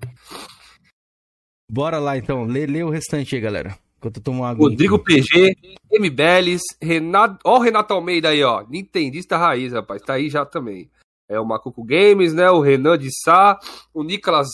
Bora 1.72 1.98
lá 2.00 2.18
então, 2.18 2.44
lê, 2.44 2.66
lê 2.66 2.84
o 2.84 2.90
restante 2.90 3.36
aí, 3.36 3.42
galera. 3.42 3.78
Enquanto 4.00 4.18
eu 4.18 4.24
tomo 4.24 4.46
água. 4.46 4.70
Rodrigo 4.70 4.98
PG, 4.98 5.56
MBeles, 6.00 6.62
Renato. 6.82 7.38
Ó, 7.46 7.58
o 7.58 7.62
Renato 7.62 7.94
Almeida 7.94 8.30
aí, 8.30 8.42
ó. 8.44 8.66
Nintendista 8.70 9.38
raiz, 9.38 9.74
rapaz. 9.74 10.02
Tá 10.02 10.14
aí 10.14 10.30
já 10.30 10.46
também. 10.46 10.90
É 11.30 11.38
o 11.40 11.46
Macuco 11.46 11.84
Games, 11.84 12.34
né? 12.34 12.50
O 12.50 12.62
Renan 12.62 12.98
de 12.98 13.10
Sá, 13.24 13.60
o 13.94 14.02
Nicolas 14.04 14.48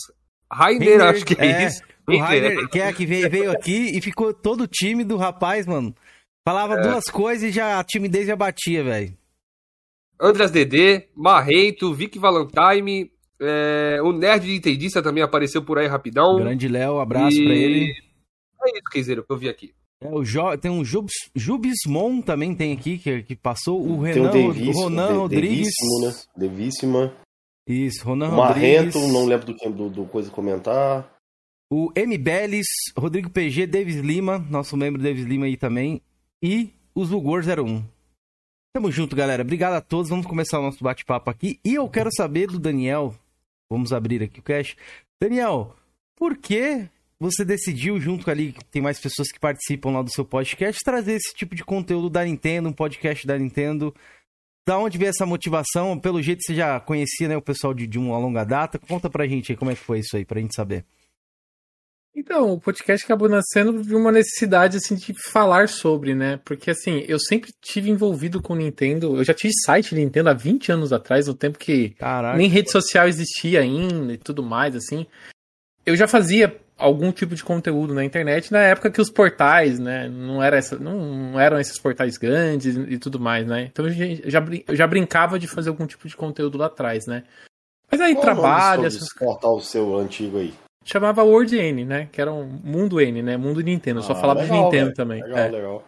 Rainer, 0.52 1.00
acho 1.02 1.24
que 1.24 1.34
é, 1.40 1.46
é, 1.46 1.66
isso. 1.66 1.80
O 2.08 2.18
Rainer, 2.18 2.68
que 2.68 2.80
é 2.80 2.92
que 2.92 3.06
veio, 3.06 3.30
veio 3.30 3.50
aqui 3.52 3.96
e 3.96 4.00
ficou 4.02 4.34
todo 4.34 4.66
tímido, 4.66 5.16
rapaz, 5.16 5.64
mano. 5.66 5.94
Falava 6.46 6.74
É. 6.74 6.82
duas 6.82 7.04
coisas 7.04 7.48
e 7.48 7.52
já 7.52 7.78
a 7.80 7.84
timidez 7.84 8.26
já 8.26 8.36
batia, 8.36 8.82
velho. 8.84 9.16
Andras 10.20 10.50
DD, 10.50 11.08
Marrento, 11.14 11.92
Vic 11.94 12.18
Valentine, 12.18 13.10
é, 13.40 13.98
o 14.02 14.12
Nerd 14.12 14.46
Nintendista 14.46 15.02
também 15.02 15.22
apareceu 15.22 15.62
por 15.62 15.78
aí 15.78 15.86
rapidão. 15.86 16.36
Grande 16.36 16.68
Léo, 16.68 16.98
abraço 17.00 17.36
E- 17.36 17.44
pra 17.44 17.54
ele. 17.54 17.92
É 18.66 18.70
isso, 18.78 18.90
Keizeiro, 18.90 19.24
que 19.24 19.32
eu 19.32 19.36
vi 19.38 19.48
aqui. 19.48 19.72
É, 20.00 20.08
o 20.08 20.24
jo... 20.24 20.56
Tem 20.58 20.70
um 20.70 20.84
Jubs... 20.84 21.12
Jubismon 21.34 22.20
também 22.20 22.54
tem 22.54 22.72
aqui, 22.72 22.98
que, 22.98 23.22
que 23.22 23.34
passou. 23.36 23.80
O 23.82 24.02
Tem 24.02 24.14
Renan, 24.14 24.28
o 24.28 24.32
Devíssimo, 24.32 24.70
o 24.78 24.82
Ronan 24.82 25.08
De- 25.08 25.14
Rodrigues. 25.14 25.56
Devíssimo, 25.58 26.00
né? 26.06 26.14
Devíssima. 26.36 27.16
Isso, 27.68 28.04
Ronan 28.04 28.28
O 28.28 28.36
Marrento, 28.36 28.98
Rodrigues. 28.98 29.12
não 29.12 29.24
lembro 29.26 29.46
do, 29.46 29.56
que- 29.56 29.68
do, 29.70 29.88
do 29.90 30.04
coisa 30.06 30.30
comentar. 30.30 31.10
O 31.72 31.90
M. 31.96 32.16
Beles, 32.18 32.66
Rodrigo 32.96 33.28
PG, 33.30 33.66
Davis 33.66 33.96
Lima, 33.96 34.38
nosso 34.38 34.76
membro 34.76 35.02
Davis 35.02 35.24
Lima 35.24 35.46
aí 35.46 35.56
também. 35.56 36.00
E 36.42 36.70
o 36.94 37.04
Zugor 37.04 37.42
01. 37.42 37.82
Tamo 38.74 38.92
junto, 38.92 39.16
galera. 39.16 39.42
Obrigado 39.42 39.72
a 39.72 39.80
todos. 39.80 40.10
Vamos 40.10 40.26
começar 40.26 40.60
o 40.60 40.62
nosso 40.62 40.84
bate-papo 40.84 41.30
aqui. 41.30 41.58
E 41.64 41.74
eu 41.74 41.88
quero 41.88 42.10
saber 42.14 42.46
do 42.48 42.58
Daniel. 42.58 43.14
Vamos 43.70 43.92
abrir 43.92 44.22
aqui 44.22 44.38
o 44.38 44.42
cash. 44.42 44.76
Daniel, 45.20 45.74
por 46.14 46.36
que 46.36 46.86
você 47.18 47.44
decidiu, 47.44 47.98
junto 47.98 48.30
ali, 48.30 48.52
que 48.52 48.64
tem 48.66 48.82
mais 48.82 49.00
pessoas 49.00 49.28
que 49.28 49.40
participam 49.40 49.90
lá 49.90 50.02
do 50.02 50.10
seu 50.10 50.24
podcast, 50.24 50.82
trazer 50.84 51.12
esse 51.12 51.34
tipo 51.34 51.54
de 51.54 51.64
conteúdo 51.64 52.10
da 52.10 52.24
Nintendo, 52.24 52.68
um 52.68 52.72
podcast 52.72 53.26
da 53.26 53.38
Nintendo? 53.38 53.94
Da 54.66 54.78
onde 54.78 54.98
veio 54.98 55.10
essa 55.10 55.24
motivação? 55.24 55.98
Pelo 55.98 56.20
jeito 56.20 56.42
você 56.42 56.54
já 56.54 56.78
conhecia 56.80 57.28
né, 57.28 57.36
o 57.36 57.42
pessoal 57.42 57.72
de, 57.72 57.86
de 57.86 57.98
uma 57.98 58.18
longa 58.18 58.44
data. 58.44 58.78
Conta 58.78 59.08
pra 59.08 59.26
gente 59.26 59.52
aí 59.52 59.56
como 59.56 59.70
é 59.70 59.74
que 59.74 59.80
foi 59.80 60.00
isso 60.00 60.16
aí, 60.16 60.24
pra 60.24 60.40
gente 60.40 60.54
saber. 60.54 60.84
Então, 62.14 62.52
o 62.52 62.60
podcast 62.60 63.04
acabou 63.04 63.28
nascendo 63.28 63.82
de 63.82 63.94
uma 63.94 64.10
necessidade, 64.10 64.78
assim, 64.78 64.94
de 64.94 65.12
falar 65.30 65.68
sobre, 65.68 66.14
né? 66.14 66.40
Porque, 66.44 66.70
assim, 66.70 67.04
eu 67.06 67.18
sempre 67.18 67.52
tive 67.60 67.90
envolvido 67.90 68.40
com 68.40 68.54
Nintendo. 68.54 69.16
Eu 69.16 69.24
já 69.24 69.34
tive 69.34 69.52
site 69.64 69.94
Nintendo 69.94 70.30
há 70.30 70.32
20 70.32 70.72
anos 70.72 70.92
atrás, 70.94 71.26
no 71.26 71.34
tempo 71.34 71.58
que 71.58 71.90
Caraca. 71.90 72.38
nem 72.38 72.48
rede 72.48 72.70
social 72.70 73.06
existia 73.06 73.60
ainda 73.60 74.14
e 74.14 74.18
tudo 74.18 74.42
mais, 74.42 74.74
assim. 74.74 75.06
Eu 75.84 75.94
já 75.94 76.08
fazia 76.08 76.58
algum 76.78 77.10
tipo 77.10 77.34
de 77.34 77.42
conteúdo 77.42 77.94
na 77.94 78.04
internet 78.04 78.52
na 78.52 78.60
época 78.60 78.90
que 78.90 79.00
os 79.00 79.10
portais, 79.10 79.78
né, 79.78 80.08
não, 80.08 80.42
era 80.42 80.56
essa, 80.58 80.78
não, 80.78 81.38
eram 81.40 81.58
esses 81.58 81.78
portais 81.78 82.18
grandes 82.18 82.76
e 82.76 82.98
tudo 82.98 83.18
mais, 83.18 83.46
né? 83.46 83.62
Então 83.72 83.86
eu 83.86 83.92
já, 84.20 84.40
eu 84.68 84.76
já 84.76 84.86
brincava 84.86 85.38
de 85.38 85.46
fazer 85.48 85.70
algum 85.70 85.86
tipo 85.86 86.06
de 86.06 86.16
conteúdo 86.16 86.58
lá 86.58 86.66
atrás, 86.66 87.06
né? 87.06 87.22
Mas 87.90 88.00
aí 88.00 88.14
Qual 88.14 88.26
essas 88.84 89.00
desse 89.00 89.14
portal 89.18 89.60
seu 89.60 89.96
antigo 89.96 90.38
aí. 90.38 90.52
chamava 90.84 91.22
Word 91.22 91.56
N, 91.56 91.84
né? 91.84 92.08
Que 92.12 92.20
era 92.20 92.32
um 92.32 92.44
Mundo 92.44 93.00
N, 93.00 93.22
né? 93.22 93.36
Mundo 93.36 93.60
Nintendo. 93.60 94.00
Eu 94.00 94.02
só 94.02 94.12
Ah, 94.12 94.16
falava 94.16 94.40
de 94.42 94.50
legal, 94.50 94.64
Nintendo 94.64 94.84
velho. 94.86 94.94
também. 94.96 95.22
Legal, 95.22 95.38
é. 95.38 95.48
legal. 95.48 95.84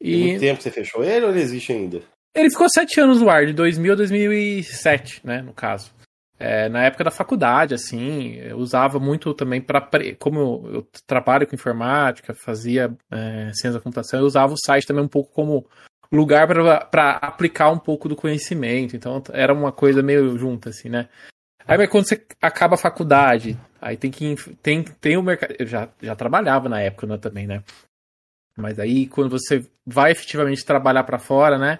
Tem 0.00 0.10
E 0.12 0.24
muito 0.28 0.40
tempo 0.40 0.56
que 0.58 0.62
você 0.62 0.70
fechou 0.70 1.04
ele 1.04 1.24
ou 1.26 1.32
ele 1.32 1.40
existe 1.40 1.72
ainda? 1.72 2.00
ele 2.34 2.48
ficou 2.50 2.66
sete 2.70 2.98
anos 2.98 3.20
no 3.20 3.28
ar, 3.28 3.44
de 3.44 3.52
2000 3.52 3.92
a 3.92 3.96
2007, 3.96 5.20
né? 5.26 5.42
No 5.42 5.52
caso. 5.52 5.92
É, 6.38 6.68
na 6.68 6.84
época 6.84 7.04
da 7.04 7.10
faculdade, 7.10 7.74
assim, 7.74 8.34
eu 8.34 8.58
usava 8.58 8.98
muito 8.98 9.32
também 9.32 9.60
para 9.60 9.88
como 10.18 10.68
eu, 10.68 10.88
trabalho 11.06 11.46
com 11.46 11.54
informática, 11.54 12.34
fazia 12.34 12.96
é, 13.10 13.52
ciência 13.52 13.74
da 13.74 13.80
computação, 13.80 14.18
eu 14.18 14.26
usava 14.26 14.52
o 14.52 14.58
site 14.58 14.86
também 14.86 15.04
um 15.04 15.08
pouco 15.08 15.32
como 15.32 15.66
lugar 16.12 16.46
para 16.90 17.12
aplicar 17.12 17.70
um 17.70 17.78
pouco 17.78 18.08
do 18.08 18.16
conhecimento. 18.16 18.94
Então 18.94 19.22
era 19.32 19.52
uma 19.52 19.72
coisa 19.72 20.02
meio 20.02 20.36
junta, 20.36 20.70
assim, 20.70 20.88
né? 20.88 21.08
Aí 21.66 21.78
mas 21.78 21.88
quando 21.88 22.06
você 22.08 22.26
acaba 22.40 22.74
a 22.74 22.78
faculdade, 22.78 23.58
aí 23.80 23.96
tem 23.96 24.10
que 24.10 24.34
tem 24.62 24.82
tem 24.82 25.16
o 25.16 25.22
mercado. 25.22 25.54
Eu 25.58 25.66
já, 25.66 25.88
já 26.00 26.14
trabalhava 26.14 26.68
na 26.68 26.80
época 26.80 27.06
né, 27.06 27.16
também, 27.16 27.46
né? 27.46 27.62
Mas 28.56 28.78
aí 28.78 29.06
quando 29.06 29.30
você 29.30 29.64
vai 29.86 30.10
efetivamente 30.12 30.64
trabalhar 30.64 31.04
para 31.04 31.18
fora, 31.18 31.56
né? 31.56 31.78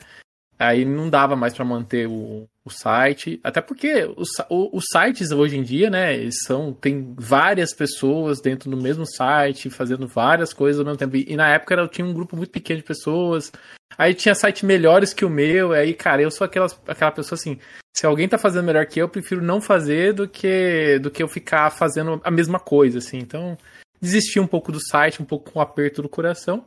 Aí 0.63 0.85
não 0.85 1.11
dava 1.11 1.35
mais 1.35 1.53
para 1.53 1.65
manter 1.65 2.07
o, 2.07 2.49
o 2.65 2.71
site, 2.71 3.41
até 3.43 3.61
porque 3.61 4.09
os, 4.17 4.29
os 4.49 4.85
sites 4.93 5.33
hoje 5.33 5.57
em 5.57 5.63
dia, 5.65 5.91
né, 5.91 6.29
são 6.47 6.73
tem 6.73 7.15
várias 7.19 7.75
pessoas 7.75 8.41
dentro 8.41 8.71
do 8.71 8.77
mesmo 8.77 9.05
site 9.05 9.69
fazendo 9.69 10.07
várias 10.07 10.53
coisas 10.53 10.79
ao 10.79 10.87
mesmo 10.87 10.99
tempo. 10.99 11.17
E, 11.17 11.35
na 11.35 11.49
época 11.49 11.75
eu 11.75 11.89
tinha 11.89 12.07
um 12.07 12.15
grupo 12.15 12.37
muito 12.37 12.53
pequeno 12.53 12.79
de 12.79 12.87
pessoas. 12.87 13.51
Aí 13.99 14.15
tinha 14.15 14.37
sites 14.37 14.63
melhores 14.63 15.13
que 15.13 15.25
o 15.25 15.31
meu, 15.31 15.73
aí, 15.73 15.93
cara, 15.95 16.23
eu 16.23 16.31
sou 16.31 16.45
aquelas, 16.45 16.81
aquela 16.87 17.11
pessoa 17.11 17.37
assim, 17.37 17.59
se 17.93 18.07
alguém 18.07 18.29
tá 18.29 18.39
fazendo 18.39 18.65
melhor 18.65 18.87
que 18.87 19.01
eu, 19.01 19.07
eu 19.07 19.09
prefiro 19.09 19.43
não 19.43 19.61
fazer 19.61 20.13
do 20.13 20.29
que 20.29 21.01
do 21.01 21.11
que 21.11 21.25
eu 21.25 21.29
ficar 21.29 21.71
fazendo 21.71 22.21
a 22.23 22.31
mesma 22.31 22.61
coisa, 22.61 22.99
assim. 22.99 23.19
Então, 23.19 23.59
desisti 24.01 24.39
um 24.39 24.47
pouco 24.47 24.71
do 24.71 24.79
site, 24.81 25.21
um 25.21 25.25
pouco 25.25 25.51
com 25.51 25.59
o 25.59 25.63
aperto 25.63 26.03
do 26.03 26.09
coração. 26.09 26.65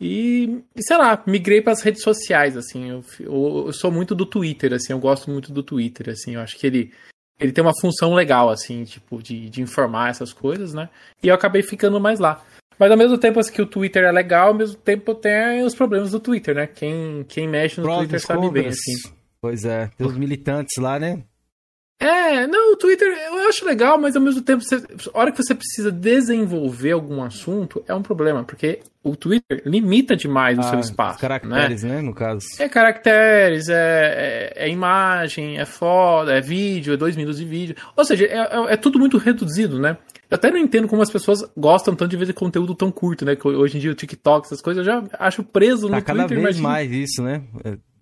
E, 0.00 0.62
sei 0.78 0.96
lá, 0.96 1.22
migrei 1.26 1.62
para 1.62 1.72
as 1.72 1.82
redes 1.82 2.02
sociais, 2.02 2.56
assim. 2.56 2.90
Eu, 2.90 3.04
eu, 3.20 3.64
eu, 3.66 3.72
sou 3.72 3.90
muito 3.90 4.14
do 4.14 4.26
Twitter, 4.26 4.72
assim. 4.72 4.92
Eu 4.92 4.98
gosto 4.98 5.30
muito 5.30 5.52
do 5.52 5.62
Twitter, 5.62 6.10
assim. 6.10 6.34
Eu 6.34 6.40
acho 6.40 6.58
que 6.58 6.66
ele, 6.66 6.92
ele 7.38 7.52
tem 7.52 7.62
uma 7.62 7.78
função 7.80 8.12
legal, 8.12 8.50
assim, 8.50 8.84
tipo, 8.84 9.22
de, 9.22 9.48
de 9.48 9.62
informar 9.62 10.10
essas 10.10 10.32
coisas, 10.32 10.74
né? 10.74 10.88
E 11.22 11.28
eu 11.28 11.34
acabei 11.34 11.62
ficando 11.62 12.00
mais 12.00 12.18
lá. 12.18 12.44
Mas 12.78 12.90
ao 12.90 12.96
mesmo 12.96 13.16
tempo 13.16 13.38
assim, 13.38 13.52
que 13.52 13.62
o 13.62 13.66
Twitter 13.66 14.04
é 14.04 14.10
legal, 14.10 14.48
ao 14.48 14.54
mesmo 14.54 14.76
tempo 14.76 15.14
tem 15.14 15.62
os 15.62 15.74
problemas 15.74 16.10
do 16.10 16.18
Twitter, 16.18 16.54
né? 16.54 16.66
Quem, 16.66 17.24
quem 17.28 17.48
mexe 17.48 17.80
no 17.80 17.86
Twitter 17.86 18.20
sabe 18.20 18.50
bem, 18.50 18.66
assim. 18.66 18.94
Pois 19.40 19.64
é, 19.64 19.88
tem 19.96 20.06
os 20.06 20.16
militantes 20.16 20.74
lá, 20.78 20.98
né? 20.98 21.22
É, 21.98 22.46
não, 22.46 22.72
o 22.72 22.76
Twitter 22.76 23.08
eu 23.08 23.48
acho 23.48 23.64
legal, 23.64 23.98
mas 23.98 24.16
ao 24.16 24.22
mesmo 24.22 24.42
tempo, 24.42 24.62
você, 24.62 24.76
a 24.76 25.18
hora 25.18 25.30
que 25.30 25.42
você 25.42 25.54
precisa 25.54 25.92
desenvolver 25.92 26.92
algum 26.92 27.22
assunto, 27.22 27.82
é 27.86 27.94
um 27.94 28.02
problema, 28.02 28.42
porque 28.42 28.80
o 29.02 29.14
Twitter 29.14 29.62
limita 29.64 30.16
demais 30.16 30.58
ah, 30.58 30.60
o 30.60 30.64
seu 30.64 30.80
espaço. 30.80 31.20
Caracteres, 31.20 31.82
né? 31.82 31.96
né? 31.96 32.02
no 32.02 32.14
caso. 32.14 32.46
É 32.58 32.68
caracteres, 32.68 33.68
é, 33.68 33.74
é, 34.56 34.66
é, 34.66 34.68
imagem, 34.68 35.58
é 35.58 35.64
foto, 35.64 36.30
é 36.30 36.40
vídeo, 36.40 36.94
é 36.94 36.96
dois 36.96 37.16
minutos 37.16 37.38
de 37.38 37.44
vídeo. 37.44 37.76
Ou 37.96 38.04
seja, 38.04 38.24
é, 38.26 38.38
é, 38.38 38.72
é, 38.72 38.76
tudo 38.76 38.98
muito 38.98 39.16
reduzido, 39.16 39.78
né? 39.78 39.96
Eu 40.28 40.34
até 40.34 40.50
não 40.50 40.58
entendo 40.58 40.88
como 40.88 41.00
as 41.00 41.10
pessoas 41.10 41.44
gostam 41.56 41.94
tanto 41.94 42.10
de 42.10 42.16
ver 42.16 42.32
conteúdo 42.32 42.74
tão 42.74 42.90
curto, 42.90 43.24
né? 43.24 43.36
Que 43.36 43.46
hoje 43.46 43.76
em 43.76 43.80
dia 43.80 43.92
o 43.92 43.94
TikTok, 43.94 44.46
essas 44.46 44.60
coisas, 44.60 44.84
eu 44.84 44.92
já 44.92 45.04
acho 45.18 45.44
preso 45.44 45.88
tá 45.88 45.96
no 45.96 46.02
cada 46.02 46.26
Twitter. 46.26 46.38
cada 46.38 46.52
vez 46.52 46.60
mais 46.60 46.90
isso, 46.90 47.22
né? 47.22 47.42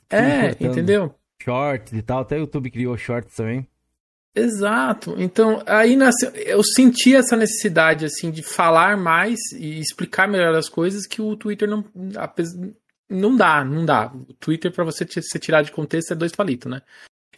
É, 0.09 0.57
entendeu? 0.65 1.15
Shorts 1.43 1.93
e 1.93 2.03
tal, 2.03 2.21
até 2.21 2.37
o 2.37 2.41
YouTube 2.41 2.71
criou 2.71 2.97
shorts 2.97 3.35
também. 3.35 3.67
Exato. 4.35 5.15
Então, 5.19 5.63
aí 5.67 5.95
nasceu, 5.95 6.31
eu 6.31 6.63
senti 6.65 7.15
essa 7.15 7.37
necessidade 7.37 8.07
assim 8.07 8.31
de 8.31 8.43
falar 8.43 8.97
mais 8.97 9.39
e 9.53 9.79
explicar 9.79 10.27
melhor 10.27 10.55
as 10.55 10.69
coisas 10.69 11.07
que 11.07 11.21
o 11.21 11.37
Twitter 11.37 11.69
não 11.69 11.85
não 13.11 13.37
dá, 13.37 13.63
não 13.63 13.85
dá. 13.85 14.11
O 14.11 14.33
Twitter 14.35 14.73
para 14.73 14.85
você 14.85 15.07
se 15.07 15.39
tirar 15.39 15.63
de 15.63 15.71
contexto 15.71 16.13
é 16.13 16.17
dois 16.17 16.33
palitos, 16.33 16.71
né? 16.71 16.81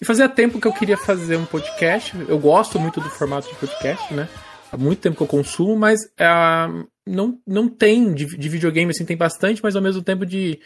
E 0.01 0.05
fazia 0.05 0.29
tempo 0.29 0.61
que 0.61 0.69
eu 0.69 0.73
queria 0.73 0.97
fazer 0.97 1.37
um 1.37 1.45
podcast. 1.45 2.15
Eu 2.29 2.39
gosto 2.39 2.79
muito 2.79 3.01
do 3.01 3.11
formato 3.11 3.49
de 3.49 3.55
podcast, 3.57 4.15
né? 4.15 4.29
Há 4.71 4.77
muito 4.77 5.01
tempo 5.01 5.17
que 5.17 5.23
eu 5.23 5.27
consumo, 5.27 5.77
mas 5.77 6.01
uh, 6.01 6.87
não, 7.07 7.41
não 7.47 7.69
tem 7.69 8.13
de, 8.13 8.25
de 8.25 8.49
videogame 8.49 8.91
assim, 8.91 9.05
tem 9.05 9.17
bastante, 9.17 9.61
mas 9.63 9.77
ao 9.77 9.83
mesmo 9.83 10.03
tempo 10.03 10.25
de 10.25 10.61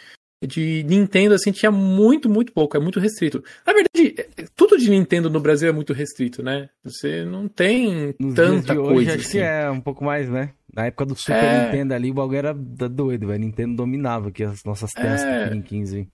de 0.46 0.84
Nintendo, 0.84 1.34
assim, 1.34 1.50
tinha 1.50 1.70
muito, 1.70 2.28
muito 2.28 2.52
pouco, 2.52 2.76
é 2.76 2.80
muito 2.80 3.00
restrito. 3.00 3.42
Na 3.66 3.72
verdade, 3.72 4.28
tudo 4.54 4.78
de 4.78 4.90
Nintendo 4.90 5.28
no 5.28 5.40
Brasil 5.40 5.68
é 5.68 5.72
muito 5.72 5.92
restrito, 5.92 6.42
né? 6.42 6.68
Você 6.84 7.24
não 7.24 7.48
tem 7.48 8.14
Nos 8.18 8.34
tanta 8.34 8.78
hoje, 8.78 8.94
coisa. 8.94 9.10
Acho 9.12 9.20
assim. 9.20 9.38
que 9.38 9.44
é 9.44 9.70
um 9.70 9.80
pouco 9.80 10.04
mais, 10.04 10.28
né? 10.28 10.50
Na 10.72 10.86
época 10.86 11.06
do 11.06 11.16
Super 11.16 11.42
é... 11.42 11.64
Nintendo 11.64 11.94
ali, 11.94 12.10
o 12.10 12.14
bagulho 12.14 12.38
era 12.38 12.54
doido, 12.54 13.26
velho. 13.26 13.40
Nintendo 13.40 13.74
dominava 13.74 14.28
aqui 14.28 14.44
as 14.44 14.62
nossas 14.64 14.90
telas 14.92 15.22
é... 15.22 15.60
15. 15.60 16.08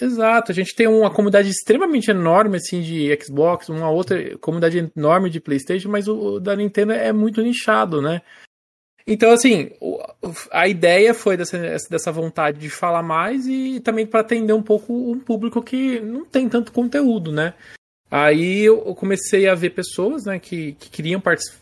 Exato, 0.00 0.50
a 0.50 0.54
gente 0.54 0.74
tem 0.74 0.86
uma 0.88 1.10
comunidade 1.10 1.48
extremamente 1.48 2.10
enorme, 2.10 2.56
assim, 2.56 2.80
de 2.80 3.16
Xbox, 3.22 3.68
uma 3.68 3.90
outra 3.90 4.36
comunidade 4.38 4.90
enorme 4.96 5.28
de 5.28 5.40
Playstation, 5.40 5.88
mas 5.88 6.08
o 6.08 6.40
da 6.40 6.56
Nintendo 6.56 6.92
é 6.92 7.12
muito 7.12 7.42
nichado, 7.42 8.00
né? 8.00 8.22
Então, 9.10 9.32
assim, 9.32 9.70
a 10.50 10.68
ideia 10.68 11.14
foi 11.14 11.34
dessa, 11.34 11.58
dessa 11.88 12.12
vontade 12.12 12.58
de 12.58 12.68
falar 12.68 13.02
mais 13.02 13.46
e 13.46 13.80
também 13.80 14.06
para 14.06 14.20
atender 14.20 14.52
um 14.52 14.62
pouco 14.62 14.92
um 14.92 15.18
público 15.18 15.62
que 15.62 15.98
não 15.98 16.26
tem 16.26 16.46
tanto 16.46 16.70
conteúdo, 16.72 17.32
né? 17.32 17.54
Aí 18.10 18.60
eu 18.64 18.94
comecei 18.94 19.48
a 19.48 19.54
ver 19.54 19.70
pessoas, 19.70 20.26
né, 20.26 20.38
que, 20.38 20.72
que 20.74 20.90
queriam 20.90 21.22
participar, 21.22 21.60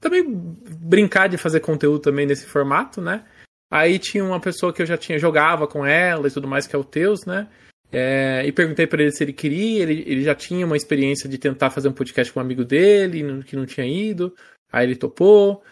também 0.00 0.24
brincar 0.26 1.28
de 1.28 1.38
fazer 1.38 1.60
conteúdo 1.60 2.00
também 2.00 2.26
nesse 2.26 2.46
formato, 2.46 3.00
né? 3.00 3.24
Aí 3.70 4.00
tinha 4.00 4.24
uma 4.24 4.40
pessoa 4.40 4.72
que 4.72 4.82
eu 4.82 4.86
já 4.86 4.96
tinha 4.96 5.20
jogava 5.20 5.68
com 5.68 5.86
ela 5.86 6.26
e 6.26 6.30
tudo 6.32 6.48
mais, 6.48 6.66
que 6.66 6.74
é 6.74 6.78
o 6.78 6.84
Teus, 6.84 7.24
né? 7.24 7.48
É, 7.92 8.42
e 8.44 8.50
perguntei 8.50 8.88
para 8.88 9.02
ele 9.02 9.12
se 9.12 9.22
ele 9.22 9.32
queria. 9.32 9.82
Ele, 9.84 10.02
ele 10.04 10.22
já 10.22 10.34
tinha 10.34 10.66
uma 10.66 10.76
experiência 10.76 11.28
de 11.28 11.38
tentar 11.38 11.70
fazer 11.70 11.88
um 11.88 11.92
podcast 11.92 12.32
com 12.32 12.40
um 12.40 12.42
amigo 12.42 12.64
dele, 12.64 13.42
que 13.44 13.54
não 13.54 13.66
tinha 13.66 13.86
ido. 13.86 14.34
Aí 14.72 14.84
ele 14.84 14.96
topou. 14.96 15.62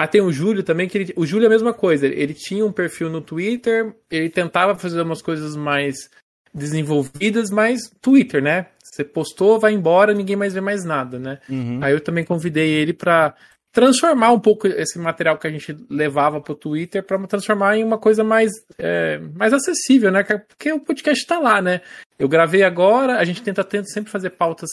Ah, 0.00 0.08
tem 0.08 0.22
o 0.22 0.32
Júlio 0.32 0.62
também, 0.62 0.88
que 0.88 0.96
ele, 0.96 1.12
o 1.14 1.26
Júlio 1.26 1.44
é 1.44 1.46
a 1.48 1.50
mesma 1.50 1.74
coisa. 1.74 2.06
Ele 2.06 2.32
tinha 2.32 2.64
um 2.64 2.72
perfil 2.72 3.10
no 3.10 3.20
Twitter, 3.20 3.94
ele 4.10 4.30
tentava 4.30 4.74
fazer 4.74 5.02
umas 5.02 5.20
coisas 5.20 5.54
mais 5.54 6.08
desenvolvidas, 6.54 7.50
mas 7.50 7.90
Twitter, 8.00 8.42
né? 8.42 8.68
Você 8.82 9.04
postou, 9.04 9.60
vai 9.60 9.74
embora, 9.74 10.14
ninguém 10.14 10.36
mais 10.36 10.54
vê 10.54 10.60
mais 10.62 10.86
nada, 10.86 11.18
né? 11.18 11.38
Uhum. 11.50 11.80
Aí 11.82 11.92
eu 11.92 12.00
também 12.00 12.24
convidei 12.24 12.70
ele 12.70 12.94
para 12.94 13.34
transformar 13.72 14.32
um 14.32 14.40
pouco 14.40 14.66
esse 14.66 14.98
material 14.98 15.36
que 15.36 15.46
a 15.46 15.50
gente 15.50 15.76
levava 15.90 16.40
pro 16.40 16.54
Twitter 16.54 17.02
para 17.02 17.18
transformar 17.26 17.76
em 17.76 17.84
uma 17.84 17.98
coisa 17.98 18.24
mais, 18.24 18.50
é, 18.78 19.18
mais 19.34 19.52
acessível, 19.52 20.10
né? 20.10 20.22
Porque 20.22 20.72
o 20.72 20.80
podcast 20.80 21.20
está 21.22 21.38
lá, 21.38 21.60
né? 21.60 21.82
Eu 22.18 22.26
gravei 22.26 22.62
agora, 22.62 23.18
a 23.18 23.24
gente 23.26 23.42
tenta, 23.42 23.62
tenta 23.62 23.84
sempre 23.84 24.10
fazer 24.10 24.30
pautas 24.30 24.70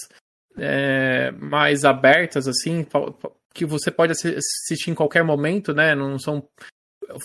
é, 0.57 1.31
mais 1.31 1.83
abertas, 1.83 2.47
assim, 2.47 2.85
que 3.53 3.65
você 3.65 3.89
pode 3.89 4.11
assistir 4.11 4.91
em 4.91 4.95
qualquer 4.95 5.23
momento, 5.23 5.73
né? 5.73 5.95
Não 5.95 6.19
são 6.19 6.47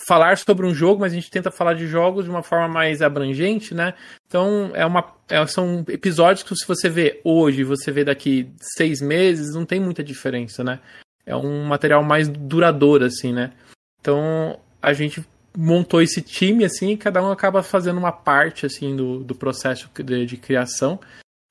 falar 0.07 0.37
sobre 0.37 0.65
um 0.65 0.73
jogo, 0.73 1.01
mas 1.01 1.11
a 1.11 1.15
gente 1.15 1.29
tenta 1.29 1.51
falar 1.51 1.73
de 1.73 1.87
jogos 1.87 2.25
de 2.25 2.31
uma 2.31 2.43
forma 2.43 2.67
mais 2.67 3.01
abrangente, 3.01 3.73
né? 3.73 3.93
Então 4.27 4.71
é 4.73 4.85
uma, 4.85 5.13
é, 5.29 5.45
são 5.45 5.83
episódios 5.87 6.43
que 6.43 6.55
se 6.55 6.67
você 6.67 6.89
vê 6.89 7.19
hoje, 7.23 7.63
você 7.63 7.91
vê 7.91 8.03
daqui 8.03 8.49
seis 8.59 9.01
meses, 9.01 9.53
não 9.53 9.65
tem 9.65 9.79
muita 9.79 10.03
diferença, 10.03 10.63
né? 10.63 10.79
É 11.25 11.35
um 11.35 11.65
material 11.65 12.03
mais 12.03 12.27
duradouro, 12.27 13.05
assim, 13.05 13.33
né? 13.33 13.51
Então 13.99 14.59
a 14.81 14.93
gente 14.93 15.25
montou 15.55 16.01
esse 16.01 16.21
time 16.21 16.65
assim, 16.65 16.91
e 16.91 16.97
cada 16.97 17.23
um 17.23 17.31
acaba 17.31 17.61
fazendo 17.61 17.97
uma 17.97 18.11
parte 18.11 18.65
assim 18.65 18.95
do, 18.95 19.23
do 19.23 19.35
processo 19.35 19.89
de, 20.03 20.25
de 20.25 20.37
criação. 20.37 20.99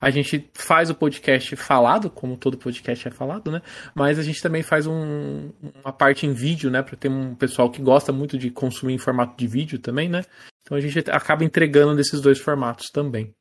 A 0.03 0.09
gente 0.09 0.49
faz 0.53 0.89
o 0.89 0.95
podcast 0.95 1.55
falado, 1.55 2.09
como 2.09 2.35
todo 2.35 2.57
podcast 2.57 3.07
é 3.07 3.11
falado, 3.11 3.49
né? 3.49 3.61
Mas 3.95 4.19
a 4.19 4.21
gente 4.21 4.41
também 4.41 4.61
faz 4.61 4.85
um, 4.85 5.49
uma 5.81 5.93
parte 5.93 6.27
em 6.27 6.33
vídeo, 6.33 6.69
né? 6.69 6.81
Para 6.81 6.97
ter 6.97 7.09
um 7.09 7.33
pessoal 7.33 7.71
que 7.71 7.81
gosta 7.81 8.11
muito 8.11 8.37
de 8.37 8.51
consumir 8.51 8.95
em 8.95 8.97
formato 8.97 9.37
de 9.37 9.47
vídeo 9.47 9.79
também, 9.79 10.09
né? 10.09 10.25
Então 10.61 10.77
a 10.77 10.81
gente 10.81 10.99
acaba 11.09 11.45
entregando 11.45 11.95
nesses 11.95 12.19
dois 12.19 12.37
formatos 12.37 12.89
também. 12.89 13.33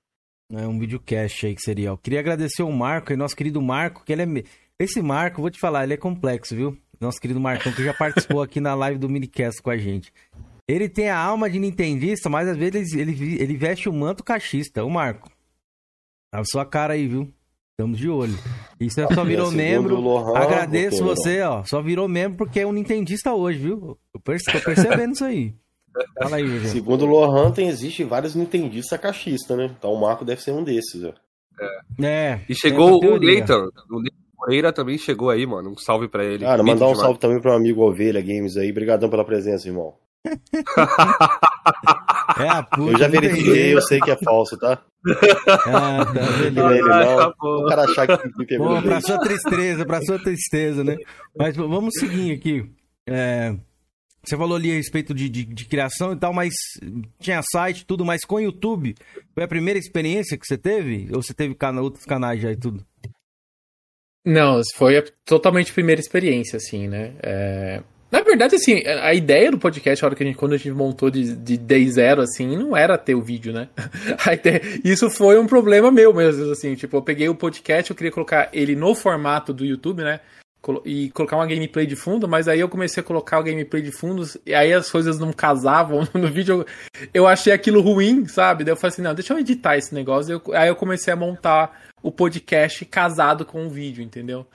É 0.52 0.64
um 0.64 0.78
videocast 0.78 1.47
aí 1.47 1.57
que 1.57 1.62
seria. 1.62 1.88
Eu 1.88 1.99
queria 1.99 2.21
agradecer 2.21 2.62
o 2.62 2.71
Marco, 2.71 3.12
e 3.12 3.16
nosso 3.16 3.35
querido 3.35 3.61
Marco, 3.61 4.04
que 4.04 4.12
ele 4.12 4.23
é. 4.23 4.45
Esse 4.78 5.02
Marco, 5.02 5.40
vou 5.40 5.50
te 5.50 5.59
falar, 5.59 5.83
ele 5.83 5.95
é 5.95 5.97
complexo, 5.97 6.54
viu? 6.54 6.78
Nosso 7.00 7.21
querido 7.21 7.40
Marcão, 7.40 7.73
que 7.73 7.83
já 7.83 7.92
participou 7.92 8.40
aqui 8.40 8.61
na 8.61 8.73
live 8.76 9.00
do 9.00 9.09
Minicast 9.09 9.61
com 9.61 9.71
a 9.71 9.76
gente. 9.76 10.12
Ele 10.69 10.88
tem 10.88 11.11
a 11.11 11.19
alma 11.19 11.50
de 11.50 11.59
nintendista, 11.59 12.28
mas 12.28 12.49
às 12.49 12.57
vezes 12.57 12.92
ele, 12.92 13.11
ele, 13.11 13.42
ele 13.42 13.57
veste 13.57 13.88
o 13.88 13.92
manto 13.92 14.23
cachista. 14.23 14.85
O 14.85 14.90
Marco. 14.90 15.28
A 16.33 16.43
sua 16.45 16.65
cara 16.65 16.95
aí, 16.95 17.07
viu? 17.07 17.31
Estamos 17.73 17.99
de 17.99 18.09
olho. 18.09 18.39
E 18.81 18.91
você 18.91 19.07
só 19.15 19.23
virou 19.25 19.51
membro. 19.51 20.01
Lohan, 20.01 20.39
agradeço 20.39 21.05
você, 21.05 21.43
ó. 21.43 21.62
Só 21.65 21.83
virou 21.83 22.09
membro 22.09 22.39
porque 22.39 22.61
é 22.61 22.67
um 22.67 22.73
nintendista 22.73 23.35
hoje, 23.35 23.59
viu? 23.59 23.73
Eu 23.89 23.99
tô 24.15 24.21
percebendo 24.21 25.12
isso 25.12 25.25
aí. 25.25 25.55
Fala 26.19 26.37
aí, 26.37 26.43
Eugênio. 26.43 26.69
Segundo 26.69 27.05
o 27.05 27.09
Lohan, 27.09 27.51
tem, 27.51 27.69
existe 27.69 28.03
vários 28.03 28.35
nintendistas 28.35 28.99
cachistas, 28.99 29.59
né? 29.59 29.71
Então 29.79 29.93
o 29.93 30.01
Marco 30.01 30.25
deve 30.25 30.41
ser 30.41 30.53
um 30.53 30.65
desses, 30.65 31.05
ó. 31.05 31.12
É. 32.01 32.07
é 32.07 32.41
e 32.49 32.55
chegou 32.55 32.93
o 32.93 33.17
Leighton. 33.19 33.69
O 33.91 33.99
Leighton 33.99 34.23
Moreira 34.39 34.73
também 34.73 34.97
chegou 34.97 35.29
aí, 35.29 35.47
mano. 35.47 35.71
Um 35.71 35.77
salve 35.77 36.09
pra 36.09 36.25
ele. 36.25 36.45
Cara, 36.45 36.62
mandar 36.62 36.89
um 36.89 36.95
salve 36.95 37.19
também 37.19 37.41
pro 37.41 37.53
amigo 37.53 37.83
Ovelha 37.83 38.23
Games 38.23 38.57
aí. 38.57 38.71
Obrigadão 38.71 39.11
pela 39.11 39.25
presença, 39.25 39.69
irmão. 39.69 39.95
é 42.39 42.49
a 42.49 42.62
puta, 42.62 42.93
eu 42.93 42.99
já 42.99 43.09
verifiquei, 43.09 43.75
eu 43.75 43.83
sei 43.83 44.01
que 44.01 44.11
é 44.11 44.17
falso, 44.17 44.57
tá? 44.57 44.83
Ah, 45.67 46.05
tá, 46.05 46.51
beleza. 46.51 46.89
Tá 46.89 47.35
o 47.43 47.67
cara 47.67 47.83
achar 47.83 48.07
que 48.07 48.47
pegou. 48.47 48.77
Pô, 48.77 48.83
pra 48.83 49.01
sua 49.01 49.19
tristeza, 49.19 49.85
pra 49.85 50.03
sua 50.03 50.19
tristeza, 50.19 50.85
né? 50.85 50.97
Mas 51.37 51.57
vamos 51.57 51.95
seguir 51.99 52.33
aqui. 52.33 52.71
É, 53.09 53.55
você 54.25 54.37
falou 54.37 54.57
ali 54.57 54.71
a 54.71 54.75
respeito 54.75 55.12
de, 55.12 55.29
de, 55.29 55.45
de, 55.45 55.65
criação 55.65 56.12
e 56.12 56.17
tal, 56.17 56.33
mas 56.33 56.55
tinha 57.19 57.43
site 57.43 57.85
tudo, 57.85 58.05
mas 58.05 58.25
com 58.25 58.37
o 58.37 58.41
YouTube, 58.41 58.95
foi 59.35 59.43
a 59.43 59.49
primeira 59.49 59.79
experiência 59.79 60.39
que 60.39 60.47
você 60.47 60.57
teve? 60.57 61.09
Ou 61.12 61.21
você 61.21 61.35
teve 61.35 61.55
cana, 61.55 61.83
outros 61.83 62.05
canais 62.05 62.41
já 62.41 62.53
e 62.53 62.57
tudo? 62.57 62.87
Não, 64.25 64.61
foi 64.77 64.99
a 64.99 65.05
totalmente 65.25 65.73
primeira 65.73 66.01
experiência, 66.01 66.57
assim, 66.57 66.87
né? 66.87 67.17
É, 67.21 67.83
na 68.12 68.21
verdade, 68.21 68.57
assim, 68.57 68.87
a 68.87 69.14
ideia 69.14 69.50
do 69.50 69.59
podcast, 69.59 70.04
a 70.04 70.07
hora 70.07 70.14
que 70.14 70.23
a 70.23 70.26
gente, 70.26 70.37
quando 70.37 70.52
a 70.52 70.59
gente 70.59 70.71
montou 70.71 71.11
de, 71.11 71.35
de 71.35 71.57
day 71.57 71.88
zero, 71.90 72.21
assim, 72.21 72.59
não 72.59 72.76
era 72.76 72.99
ter 72.99 73.14
o 73.14 73.23
vídeo, 73.23 73.54
né? 73.54 73.71
Isso 74.85 75.09
foi 75.09 75.38
um 75.38 75.47
problema 75.47 75.90
meu 75.90 76.12
mesmo, 76.12 76.52
assim, 76.52 76.75
tipo, 76.75 76.95
eu 76.95 77.02
peguei 77.02 77.31
o 77.31 77.35
podcast, 77.35 77.90
eu 77.90 77.97
queria 77.97 78.12
colocar 78.12 78.50
ele 78.52 78.76
no 78.76 78.95
formato 78.95 79.54
do 79.54 79.64
YouTube, 79.64 80.02
né? 80.02 80.21
E 80.85 81.11
colocar 81.11 81.37
uma 81.37 81.47
gameplay 81.47 81.87
de 81.87 81.97
fundo, 81.97 82.28
mas 82.28 82.49
aí 82.49 82.61
eu 82.61 82.69
comecei 82.69 83.00
a 83.02 83.04
colocar 83.04 83.40
o 83.40 83.42
gameplay 83.42 83.83
de 83.83 83.90
fundo, 83.90 84.25
e 84.45 84.54
aí 84.54 84.75
as 84.75 84.90
coisas 84.90 85.19
não 85.19 85.33
casavam 85.33 86.07
no 86.12 86.28
vídeo. 86.28 86.66
Eu 87.14 87.26
achei 87.26 87.50
aquilo 87.50 87.81
ruim, 87.81 88.28
sabe? 88.28 88.62
Daí 88.62 88.73
eu 88.73 88.76
falei 88.76 88.92
assim, 88.92 89.02
não, 89.02 89.14
deixa 89.14 89.33
eu 89.33 89.38
editar 89.38 89.78
esse 89.78 89.95
negócio. 89.95 90.42
aí 90.52 90.69
eu 90.69 90.76
comecei 90.76 91.11
a 91.11 91.16
montar 91.16 91.83
o 92.02 92.12
podcast 92.12 92.85
casado 92.85 93.47
com 93.47 93.66
o 93.66 93.71
vídeo, 93.71 94.04
entendeu? 94.04 94.47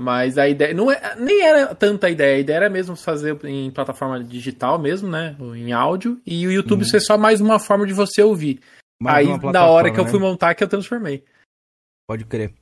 Mas 0.00 0.36
a 0.38 0.48
ideia. 0.48 0.74
Não 0.74 0.90
é, 0.90 1.14
nem 1.16 1.42
era 1.42 1.74
tanta 1.74 2.10
ideia. 2.10 2.36
A 2.36 2.40
ideia 2.40 2.56
era 2.56 2.70
mesmo 2.70 2.96
fazer 2.96 3.38
em 3.44 3.70
plataforma 3.70 4.22
digital 4.22 4.78
mesmo, 4.78 5.08
né? 5.08 5.36
Em 5.54 5.72
áudio. 5.72 6.20
E 6.26 6.46
o 6.46 6.52
YouTube 6.52 6.80
Uhum. 6.82 6.88
ser 6.88 7.00
só 7.00 7.16
mais 7.18 7.40
uma 7.40 7.58
forma 7.58 7.86
de 7.86 7.92
você 7.92 8.22
ouvir. 8.22 8.60
Mais 9.00 9.28
Aí, 9.28 9.52
na 9.52 9.66
hora 9.66 9.90
que 9.92 9.98
eu 10.00 10.04
né? 10.04 10.10
fui 10.10 10.18
montar, 10.20 10.54
que 10.54 10.62
eu 10.64 10.68
transformei. 10.68 11.24
Pode 12.08 12.24
crer. 12.24 12.52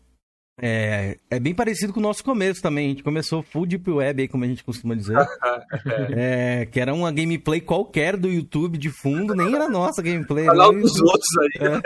É, 0.60 1.16
é 1.30 1.40
bem 1.40 1.54
parecido 1.54 1.92
com 1.92 1.98
o 1.98 2.02
nosso 2.02 2.22
começo 2.22 2.60
também. 2.62 2.86
A 2.86 2.88
gente 2.90 3.02
começou 3.02 3.42
full 3.42 3.64
deep 3.66 3.90
web 3.90 4.22
aí, 4.22 4.28
como 4.28 4.44
a 4.44 4.46
gente 4.46 4.62
costuma 4.62 4.94
dizer. 4.94 5.16
É, 6.14 6.66
que 6.66 6.78
era 6.78 6.92
uma 6.92 7.10
gameplay 7.10 7.60
qualquer 7.60 8.16
do 8.16 8.28
YouTube 8.28 8.76
de 8.76 8.90
fundo, 8.90 9.34
nem 9.34 9.54
era 9.54 9.68
nossa 9.68 10.02
gameplay. 10.02 10.44
Canal 10.46 10.70
era 10.72 10.80
dos 10.80 10.92
do- 10.94 11.04
outros 11.06 11.28
aí. 11.40 11.80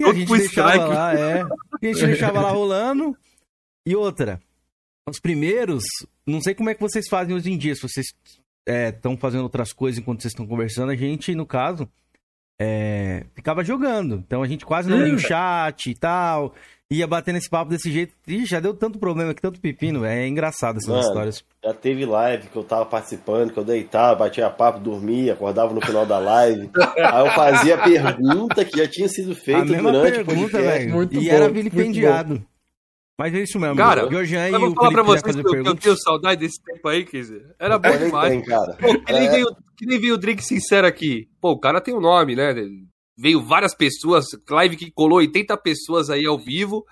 E 0.00 0.04
a 0.04 0.12
gente 0.12 0.32
deixava 0.36 0.86
lá, 0.86 1.14
é. 1.14 1.44
E 1.80 1.88
a 1.88 1.92
gente 1.92 2.06
deixava 2.06 2.40
lá 2.40 2.50
rolando. 2.50 3.16
E 3.86 3.94
outra, 3.96 4.40
os 5.10 5.20
primeiros, 5.20 5.82
não 6.26 6.40
sei 6.40 6.54
como 6.54 6.70
é 6.70 6.74
que 6.74 6.80
vocês 6.80 7.06
fazem 7.08 7.34
hoje 7.34 7.50
em 7.52 7.58
dia, 7.58 7.74
se 7.74 7.82
vocês 7.82 8.06
estão 8.66 9.16
fazendo 9.16 9.42
outras 9.44 9.72
coisas 9.72 9.98
enquanto 9.98 10.20
vocês 10.22 10.32
estão 10.32 10.46
conversando, 10.46 10.90
a 10.92 10.96
gente, 10.96 11.34
no 11.34 11.46
caso, 11.46 11.88
é, 12.60 13.24
ficava 13.34 13.62
jogando. 13.64 14.16
Então 14.26 14.42
a 14.42 14.46
gente 14.48 14.64
quase 14.66 14.90
não 14.90 14.98
Hum. 14.98 15.04
lia 15.04 15.14
o 15.14 15.18
chat 15.18 15.90
e 15.90 15.94
tal. 15.94 16.54
Ia 16.90 17.06
batendo 17.06 17.36
esse 17.36 17.50
papo 17.50 17.70
desse 17.70 17.92
jeito. 17.92 18.14
Ih, 18.26 18.46
já 18.46 18.60
deu 18.60 18.72
tanto 18.72 18.98
problema 18.98 19.32
aqui, 19.32 19.42
tanto 19.42 19.60
pepino. 19.60 20.06
É 20.06 20.26
engraçado 20.26 20.78
essas 20.78 20.88
Mano. 20.88 21.00
histórias. 21.02 21.44
Já 21.62 21.74
teve 21.74 22.06
live 22.06 22.48
que 22.48 22.56
eu 22.56 22.64
tava 22.64 22.86
participando, 22.86 23.52
que 23.52 23.58
eu 23.58 23.64
deitava, 23.64 24.20
batia 24.20 24.48
papo, 24.48 24.80
dormia, 24.80 25.34
acordava 25.34 25.74
no 25.74 25.82
final 25.82 26.06
da 26.06 26.18
live. 26.18 26.70
Aí 26.96 27.26
eu 27.26 27.30
fazia 27.32 27.74
a 27.74 27.82
pergunta 27.84 28.64
que 28.64 28.78
já 28.78 28.88
tinha 28.88 29.06
sido 29.06 29.32
A 29.32 29.34
feita 29.34 29.64
mesma 29.66 29.92
durante 29.92 30.20
o 30.20 30.24
pergunta, 30.24 30.50
podcast. 30.52 30.78
velho. 30.78 30.94
Muito 30.94 31.14
E 31.14 31.28
bom, 31.28 31.34
era 31.34 31.44
muito 31.44 31.54
vilipendiado. 31.56 32.46
Mas 33.18 33.34
é 33.34 33.42
isso 33.42 33.58
mesmo. 33.58 33.76
Cara, 33.76 34.06
o 34.06 34.10
Georgian 34.10 34.48
e 34.48 34.52
Eu 34.52 34.60
vou 34.60 34.74
falar 34.74 34.90
pra 34.92 35.02
vocês 35.02 35.34
que 35.34 35.40
eu, 35.40 35.62
que 35.62 35.68
eu 35.68 35.74
tenho 35.74 35.96
saudade 35.98 36.40
desse 36.40 36.62
tempo 36.62 36.86
aí, 36.88 37.04
quer 37.04 37.18
dizer. 37.18 37.42
Era 37.58 37.76
bom 37.78 37.88
É, 37.88 37.98
demais. 37.98 38.30
tem, 38.30 38.44
cara. 38.44 38.76
Pô, 38.76 39.00
que 39.00 39.12
nem, 39.12 39.26
É. 39.26 39.30
veio, 39.30 39.46
que 39.76 39.86
nem 39.86 39.98
veio 40.00 40.14
o 40.14 40.18
Drake 40.18 40.44
Sincero 40.44 40.86
aqui. 40.86 41.26
Pô, 41.40 41.50
o 41.50 41.58
cara 41.58 41.80
tem 41.80 41.92
um 41.94 42.00
nome, 42.00 42.36
né? 42.36 42.54
Veio 43.18 43.42
várias 43.42 43.74
pessoas, 43.74 44.26
live 44.48 44.76
que 44.76 44.92
colou 44.92 45.18
80 45.18 45.56
pessoas 45.56 46.08
aí 46.10 46.24
ao 46.26 46.38
vivo. 46.38 46.84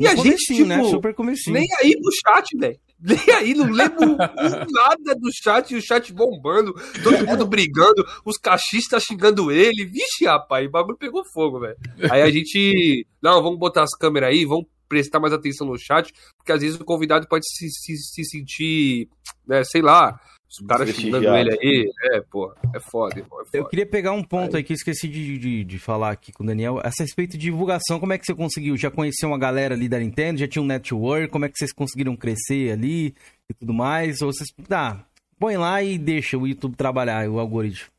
E 0.00 0.04
No 0.04 0.10
a 0.10 0.14
gente, 0.14 0.22
comecinho, 0.24 0.56
tipo, 0.64 0.68
né? 0.68 0.84
Super 0.84 1.14
comecinho. 1.14 1.54
nem 1.54 1.66
aí 1.82 1.92
pro 2.00 2.32
chat, 2.34 2.58
velho. 2.58 2.78
Nem 3.06 3.34
aí, 3.36 3.52
não 3.54 3.70
lembro 3.70 4.16
nada 4.72 5.14
do 5.14 5.30
chat, 5.42 5.70
e 5.72 5.76
o 5.76 5.82
chat 5.82 6.10
bombando, 6.14 6.72
todo 7.02 7.26
mundo 7.26 7.44
brigando, 7.46 8.02
os 8.24 8.38
cachistas 8.38 9.02
xingando 9.04 9.52
ele. 9.52 9.84
Vixe, 9.84 10.24
rapaz, 10.24 10.66
o 10.66 10.70
bagulho 10.70 10.96
pegou 10.96 11.22
fogo, 11.34 11.60
velho. 11.60 11.76
Aí 12.10 12.22
a 12.22 12.30
gente. 12.30 13.06
Não, 13.22 13.42
vamos 13.42 13.58
botar 13.58 13.82
as 13.82 13.94
câmeras 13.94 14.30
aí, 14.30 14.46
vamos 14.46 14.64
prestar 14.94 15.18
mais 15.18 15.32
atenção 15.32 15.66
no 15.66 15.76
chat, 15.76 16.12
porque 16.36 16.52
às 16.52 16.60
vezes 16.62 16.78
o 16.78 16.84
convidado 16.84 17.26
pode 17.28 17.44
se, 17.48 17.68
se, 17.68 17.96
se 17.96 18.24
sentir, 18.24 19.08
né, 19.44 19.64
sei 19.64 19.82
lá, 19.82 20.20
os 20.48 20.64
caras 20.68 20.88
xingando 20.90 21.26
ele 21.34 21.50
aí. 21.50 21.90
É, 22.12 22.20
pô, 22.20 22.54
é 22.72 22.78
foda, 22.78 23.18
irmão, 23.18 23.40
é 23.40 23.42
Eu 23.42 23.62
foda. 23.62 23.70
queria 23.70 23.86
pegar 23.86 24.12
um 24.12 24.22
ponto 24.22 24.56
aí 24.56 24.62
que 24.62 24.72
eu 24.72 24.76
esqueci 24.76 25.08
de, 25.08 25.36
de, 25.36 25.64
de 25.64 25.78
falar 25.80 26.12
aqui 26.12 26.32
com 26.32 26.44
o 26.44 26.46
Daniel. 26.46 26.80
Essa 26.84 27.02
respeito 27.02 27.32
de 27.32 27.38
divulgação, 27.38 27.98
como 27.98 28.12
é 28.12 28.18
que 28.18 28.24
você 28.24 28.34
conseguiu? 28.34 28.76
Já 28.76 28.88
conheceu 28.88 29.28
uma 29.28 29.38
galera 29.38 29.74
ali 29.74 29.88
da 29.88 29.98
Nintendo? 29.98 30.38
Já 30.38 30.46
tinha 30.46 30.62
um 30.62 30.66
network? 30.66 31.28
Como 31.28 31.44
é 31.44 31.48
que 31.48 31.58
vocês 31.58 31.72
conseguiram 31.72 32.14
crescer 32.14 32.70
ali 32.70 33.14
e 33.50 33.54
tudo 33.58 33.74
mais? 33.74 34.22
Ou 34.22 34.32
vocês. 34.32 34.48
Tá, 34.68 35.04
põe 35.40 35.56
lá 35.56 35.82
e 35.82 35.98
deixa 35.98 36.38
o 36.38 36.46
YouTube 36.46 36.76
trabalhar, 36.76 37.28
o 37.28 37.40
algoritmo. 37.40 37.93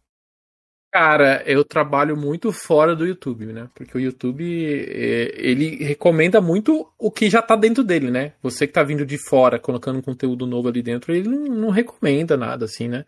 Cara, 0.95 1.43
eu 1.45 1.65
trabalho 1.65 2.15
muito 2.15 2.53
fora 2.53 2.95
do 2.95 3.05
YouTube, 3.05 3.47
né? 3.47 3.67
Porque 3.75 3.97
o 3.97 3.99
YouTube, 3.99 4.45
é, 4.89 5.33
ele 5.35 5.83
recomenda 5.83 6.39
muito 6.39 6.87
o 6.97 7.11
que 7.11 7.29
já 7.29 7.41
tá 7.41 7.53
dentro 7.57 7.83
dele, 7.83 8.09
né? 8.09 8.31
Você 8.41 8.65
que 8.65 8.71
tá 8.71 8.81
vindo 8.81 9.05
de 9.05 9.17
fora, 9.17 9.59
colocando 9.59 9.99
um 9.99 10.01
conteúdo 10.01 10.47
novo 10.47 10.69
ali 10.69 10.81
dentro, 10.81 11.13
ele 11.13 11.27
não, 11.27 11.43
não 11.53 11.69
recomenda 11.69 12.37
nada, 12.37 12.63
assim, 12.63 12.87
né? 12.87 13.03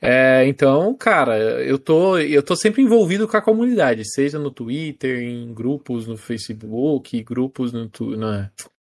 É, 0.00 0.46
então, 0.46 0.94
cara, 0.94 1.36
eu 1.64 1.76
tô, 1.76 2.18
eu 2.18 2.40
tô 2.40 2.54
sempre 2.54 2.82
envolvido 2.82 3.26
com 3.26 3.36
a 3.36 3.42
comunidade, 3.42 4.08
seja 4.08 4.38
no 4.38 4.52
Twitter, 4.52 5.18
em 5.24 5.52
grupos 5.52 6.06
no 6.06 6.16
Facebook, 6.16 7.20
grupos 7.24 7.72
no, 7.72 7.90
no 8.16 8.48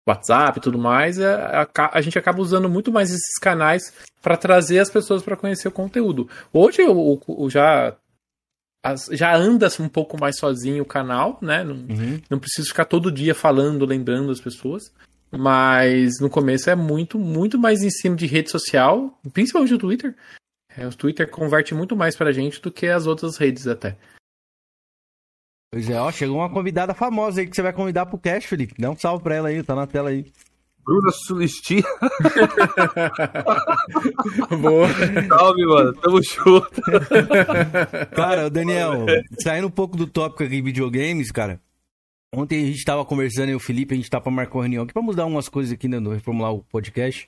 WhatsApp 0.07 0.59
e 0.59 0.61
tudo 0.61 0.79
mais. 0.79 1.19
é, 1.19 1.33
A, 1.33 1.63
a- 1.77 1.89
a 1.97 2.01
gente 2.01 2.17
acaba 2.17 2.41
usando 2.41 2.69
muito 2.69 2.89
mais 2.89 3.09
esses 3.09 3.37
canais 3.41 3.93
para 4.21 4.37
trazer 4.37 4.79
as 4.79 4.89
pessoas 4.89 5.21
para 5.21 5.35
conhecer 5.35 5.67
o 5.67 5.71
conteúdo. 5.71 6.29
Hoje 6.53 6.81
eu, 6.81 7.21
eu 7.27 7.49
já 7.49 7.97
as- 8.83 9.07
já 9.11 9.35
anda 9.35 9.67
um 9.79 9.89
pouco 9.89 10.19
mais 10.19 10.37
sozinho 10.37 10.83
o 10.83 10.87
canal, 10.87 11.37
né? 11.41 11.63
Não, 11.63 11.75
Uhum. 11.75 12.21
não 12.29 12.39
preciso 12.39 12.69
ficar 12.69 12.85
todo 12.85 13.11
dia 13.11 13.35
falando, 13.35 13.85
lembrando 13.85 14.31
as 14.31 14.39
pessoas. 14.41 14.93
Mas 15.31 16.19
no 16.19 16.29
começo 16.29 16.69
é 16.69 16.75
muito, 16.75 17.19
muito 17.19 17.57
mais 17.59 17.83
em 17.83 17.89
cima 17.91 18.15
de 18.15 18.25
rede 18.25 18.49
social, 18.49 19.19
principalmente 19.31 19.73
o 19.75 19.77
Twitter. 19.77 20.15
É, 20.75 20.87
o 20.87 20.95
Twitter 20.95 21.29
converte 21.29 21.73
muito 21.75 21.95
mais 21.95 22.15
pra 22.15 22.31
gente 22.31 22.59
do 22.61 22.71
que 22.71 22.87
as 22.87 23.05
outras 23.05 23.37
redes 23.37 23.67
até. 23.67 23.95
Pois 25.71 25.87
é, 25.87 25.99
ó, 26.01 26.11
chegou 26.11 26.37
uma 26.37 26.49
convidada 26.51 26.95
famosa 26.95 27.41
aí 27.41 27.47
que 27.47 27.55
você 27.55 27.61
vai 27.61 27.71
convidar 27.73 28.07
pro 28.07 28.17
cast, 28.17 28.47
Felipe. 28.49 28.73
Dá 28.79 28.89
um 28.89 28.97
salve 28.97 29.23
pra 29.23 29.35
ela 29.35 29.49
aí, 29.49 29.61
tá 29.61 29.75
na 29.75 29.85
tela 29.85 30.09
aí. 30.09 30.25
Bruna 30.83 31.11
Sulisti, 31.11 31.83
Boa. 34.59 34.87
salve, 35.27 35.65
mano. 35.65 35.93
Tamo 35.93 36.21
junto. 36.23 36.81
Cara, 38.15 38.49
Daniel, 38.49 39.05
saindo 39.41 39.67
um 39.67 39.71
pouco 39.71 39.95
do 39.95 40.07
tópico 40.07 40.43
aqui 40.43 40.55
de 40.55 40.61
videogames, 40.61 41.31
cara. 41.31 41.59
Ontem 42.33 42.63
a 42.63 42.67
gente 42.67 42.83
tava 42.83 43.03
conversando, 43.05 43.49
eu 43.49 43.53
e 43.53 43.55
o 43.55 43.59
Felipe, 43.59 43.93
a 43.93 43.97
gente 43.97 44.09
tá 44.09 44.21
pra 44.21 44.31
marcar 44.31 44.55
uma 44.55 44.63
reunião 44.63 44.83
aqui 44.83 44.93
pra 44.93 45.01
mudar 45.01 45.25
umas 45.25 45.49
coisas 45.49 45.73
aqui, 45.73 45.87
né, 45.87 45.99
no 45.99 46.11
reformular 46.11 46.53
o 46.53 46.63
podcast. 46.63 47.27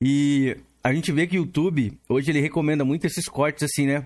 E 0.00 0.56
a 0.82 0.92
gente 0.92 1.10
vê 1.10 1.26
que 1.26 1.36
o 1.36 1.42
YouTube, 1.42 1.98
hoje 2.08 2.30
ele 2.30 2.40
recomenda 2.40 2.84
muito 2.84 3.06
esses 3.06 3.26
cortes 3.26 3.64
assim, 3.64 3.86
né? 3.86 4.04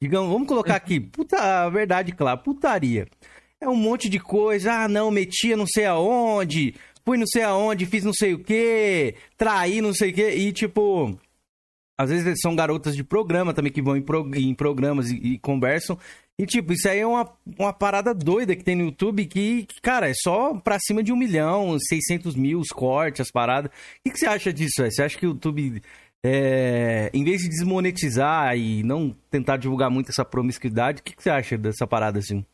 Digamos, 0.00 0.30
vamos 0.30 0.48
colocar 0.48 0.76
aqui, 0.76 1.00
puta, 1.00 1.64
a 1.64 1.70
verdade, 1.70 2.12
claro, 2.12 2.40
putaria. 2.40 3.06
É 3.60 3.68
um 3.68 3.76
monte 3.76 4.08
de 4.08 4.18
coisa, 4.18 4.72
ah, 4.72 4.88
não, 4.88 5.10
metia 5.10 5.56
não 5.56 5.66
sei 5.66 5.86
aonde, 5.86 6.74
fui 7.04 7.16
não 7.18 7.26
sei 7.26 7.42
aonde, 7.42 7.86
fiz 7.86 8.04
não 8.04 8.12
sei 8.12 8.34
o 8.34 8.38
que, 8.38 9.14
traí 9.36 9.80
não 9.80 9.92
sei 9.92 10.10
o 10.10 10.14
que, 10.14 10.28
e 10.28 10.52
tipo, 10.52 11.18
às 11.98 12.10
vezes 12.10 12.40
são 12.40 12.56
garotas 12.56 12.96
de 12.96 13.04
programa 13.04 13.54
também 13.54 13.72
que 13.72 13.82
vão 13.82 13.96
em, 13.96 14.04
em 14.36 14.54
programas 14.54 15.10
e, 15.10 15.16
e 15.16 15.38
conversam. 15.38 15.98
E, 16.38 16.46
tipo, 16.46 16.72
isso 16.72 16.88
aí 16.88 16.98
é 16.98 17.06
uma, 17.06 17.30
uma 17.58 17.72
parada 17.72 18.14
doida 18.14 18.56
que 18.56 18.64
tem 18.64 18.74
no 18.74 18.86
YouTube 18.86 19.26
que, 19.26 19.64
que, 19.66 19.80
cara, 19.80 20.08
é 20.08 20.14
só 20.14 20.54
pra 20.54 20.78
cima 20.80 21.02
de 21.02 21.12
um 21.12 21.16
milhão, 21.16 21.76
600 21.78 22.34
mil 22.34 22.58
os 22.58 22.68
cortes, 22.68 23.20
as 23.20 23.30
paradas. 23.30 23.70
O 23.70 23.74
que, 24.04 24.10
que 24.10 24.18
você 24.18 24.26
acha 24.26 24.52
disso? 24.52 24.82
Você 24.82 25.02
acha 25.02 25.18
que 25.18 25.26
o 25.26 25.30
YouTube, 25.30 25.82
é, 26.24 27.10
em 27.12 27.22
vez 27.22 27.42
de 27.42 27.48
desmonetizar 27.48 28.56
e 28.56 28.82
não 28.82 29.14
tentar 29.30 29.58
divulgar 29.58 29.90
muito 29.90 30.10
essa 30.10 30.24
promiscuidade, 30.24 31.00
o 31.00 31.04
que, 31.04 31.14
que 31.14 31.22
você 31.22 31.30
acha 31.30 31.58
dessa 31.58 31.86
parada 31.86 32.18
assim? 32.18 32.44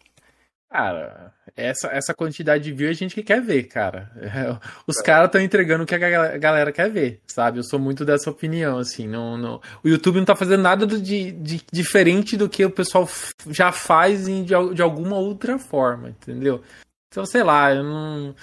Cara, 0.70 1.32
essa, 1.56 1.88
essa 1.88 2.12
quantidade 2.14 2.64
de 2.64 2.72
view 2.72 2.90
a 2.90 2.92
gente 2.92 3.14
que 3.14 3.22
quer 3.22 3.40
ver, 3.40 3.64
cara. 3.64 4.10
Os 4.86 4.96
caras 5.00 5.26
estão 5.26 5.40
entregando 5.40 5.84
o 5.84 5.86
que 5.86 5.94
a 5.94 5.98
ga- 5.98 6.36
galera 6.36 6.70
quer 6.70 6.90
ver, 6.90 7.22
sabe? 7.26 7.58
Eu 7.58 7.64
sou 7.64 7.78
muito 7.78 8.04
dessa 8.04 8.30
opinião, 8.30 8.78
assim. 8.78 9.08
Não, 9.08 9.38
não... 9.38 9.60
O 9.82 9.88
YouTube 9.88 10.16
não 10.16 10.26
tá 10.26 10.36
fazendo 10.36 10.62
nada 10.62 10.86
de, 10.86 11.32
de- 11.32 11.64
diferente 11.72 12.36
do 12.36 12.48
que 12.50 12.64
o 12.64 12.70
pessoal 12.70 13.08
já 13.48 13.72
faz 13.72 14.28
em- 14.28 14.44
de, 14.44 14.52
de 14.74 14.82
alguma 14.82 15.16
outra 15.16 15.58
forma, 15.58 16.10
entendeu? 16.10 16.62
Então, 17.10 17.24
sei 17.24 17.42
lá, 17.42 17.74
eu 17.74 17.82
não. 17.82 18.34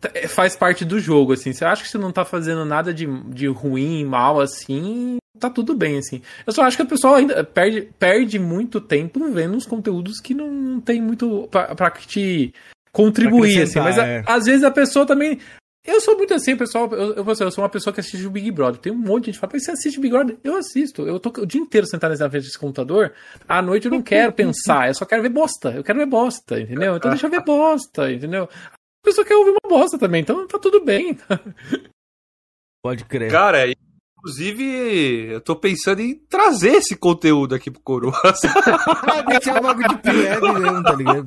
tá- 0.00 0.10
é, 0.14 0.26
Faz 0.26 0.56
parte 0.56 0.86
do 0.86 0.98
jogo, 0.98 1.34
assim. 1.34 1.52
Você 1.52 1.66
acha 1.66 1.82
que 1.82 1.88
você 1.90 1.98
não 1.98 2.10
tá 2.10 2.24
fazendo 2.24 2.64
nada 2.64 2.94
de, 2.94 3.06
de 3.30 3.46
ruim, 3.46 4.06
mal, 4.06 4.40
assim, 4.40 5.18
tá 5.38 5.50
tudo 5.50 5.74
bem, 5.74 5.98
assim. 5.98 6.20
Eu 6.46 6.52
só 6.52 6.62
acho 6.62 6.76
que 6.76 6.82
o 6.82 6.86
pessoal 6.86 7.14
ainda 7.14 7.42
perde, 7.44 7.88
perde 7.98 8.38
muito 8.38 8.80
tempo 8.80 9.30
vendo 9.30 9.56
uns 9.56 9.66
conteúdos 9.66 10.20
que 10.20 10.34
não, 10.34 10.80
tem 10.80 11.00
muito 11.00 11.48
pra, 11.50 11.74
pra 11.74 11.90
te 11.90 12.52
contribuir, 12.92 13.54
Pra 13.54 13.62
assim. 13.64 13.78
Mas 13.80 13.98
a- 13.98 14.06
é. 14.06 14.22
às 14.26 14.44
vezes 14.46 14.64
a 14.64 14.70
pessoa 14.70 15.06
também. 15.06 15.38
Eu 15.86 16.00
sou 16.02 16.18
muito 16.18 16.34
assim, 16.34 16.54
pessoal. 16.54 16.86
Eu, 16.92 17.14
eu, 17.14 17.24
eu 17.26 17.50
sou 17.50 17.62
uma 17.64 17.68
pessoa 17.70 17.94
que 17.94 18.00
assiste 18.00 18.26
o 18.26 18.30
Big 18.30 18.50
Brother. 18.50 18.78
Tem 18.78 18.92
um 18.92 18.96
monte 18.96 19.24
de 19.24 19.26
gente 19.26 19.34
que 19.36 19.40
fala, 19.40 19.52
"Mas 19.54 19.64
você 19.64 19.70
assiste 19.70 19.98
Big 20.00 20.12
Brother? 20.12 20.36
Eu 20.44 20.56
assisto. 20.56 21.06
Eu 21.06 21.18
tô 21.18 21.30
o 21.40 21.46
dia 21.46 21.60
inteiro 21.60 21.86
sentado 21.86 22.10
na 22.18 22.28
frente 22.28 22.44
desse 22.44 22.58
computador. 22.58 23.14
À 23.48 23.62
noite 23.62 23.86
eu 23.86 23.90
não 23.90 24.02
quero 24.02 24.30
pensar, 24.34 24.88
eu 24.88 24.94
só 24.94 25.06
quero 25.06 25.22
ver 25.22 25.30
bosta. 25.30 25.70
Eu 25.70 25.82
quero 25.82 25.98
ver 25.98 26.06
bosta, 26.06 26.60
entendeu? 26.60 26.96
Então 26.96 27.10
deixa 27.10 27.26
eu 27.26 27.30
ver 27.30 27.40
bosta, 27.46 28.12
entendeu? 28.12 28.44
A 28.52 29.04
pessoa 29.04 29.24
quer 29.24 29.36
ouvir 29.36 29.52
uma 29.52 29.68
bosta 29.78 29.96
também, 29.98 30.20
então 30.20 30.46
tá 30.46 30.58
tudo 30.58 30.84
bem. 30.84 31.16
Pode 32.84 33.04
crer. 33.06 33.30
Cara, 33.30 33.58
inclusive, 34.18 35.28
eu 35.32 35.40
tô 35.40 35.54
pensando 35.56 36.00
em 36.00 36.14
trazer 36.28 36.72
esse 36.74 36.96
conteúdo 36.96 37.54
aqui 37.54 37.70
pro 37.70 37.80
Coroa. 37.80 38.12
Deixar 39.28 39.58
o 39.58 39.62
bagulho 39.62 39.88
de 40.02 40.10
web 40.10 40.60
mesmo, 40.60 40.82
tá 40.82 40.92
ligado? 40.94 41.26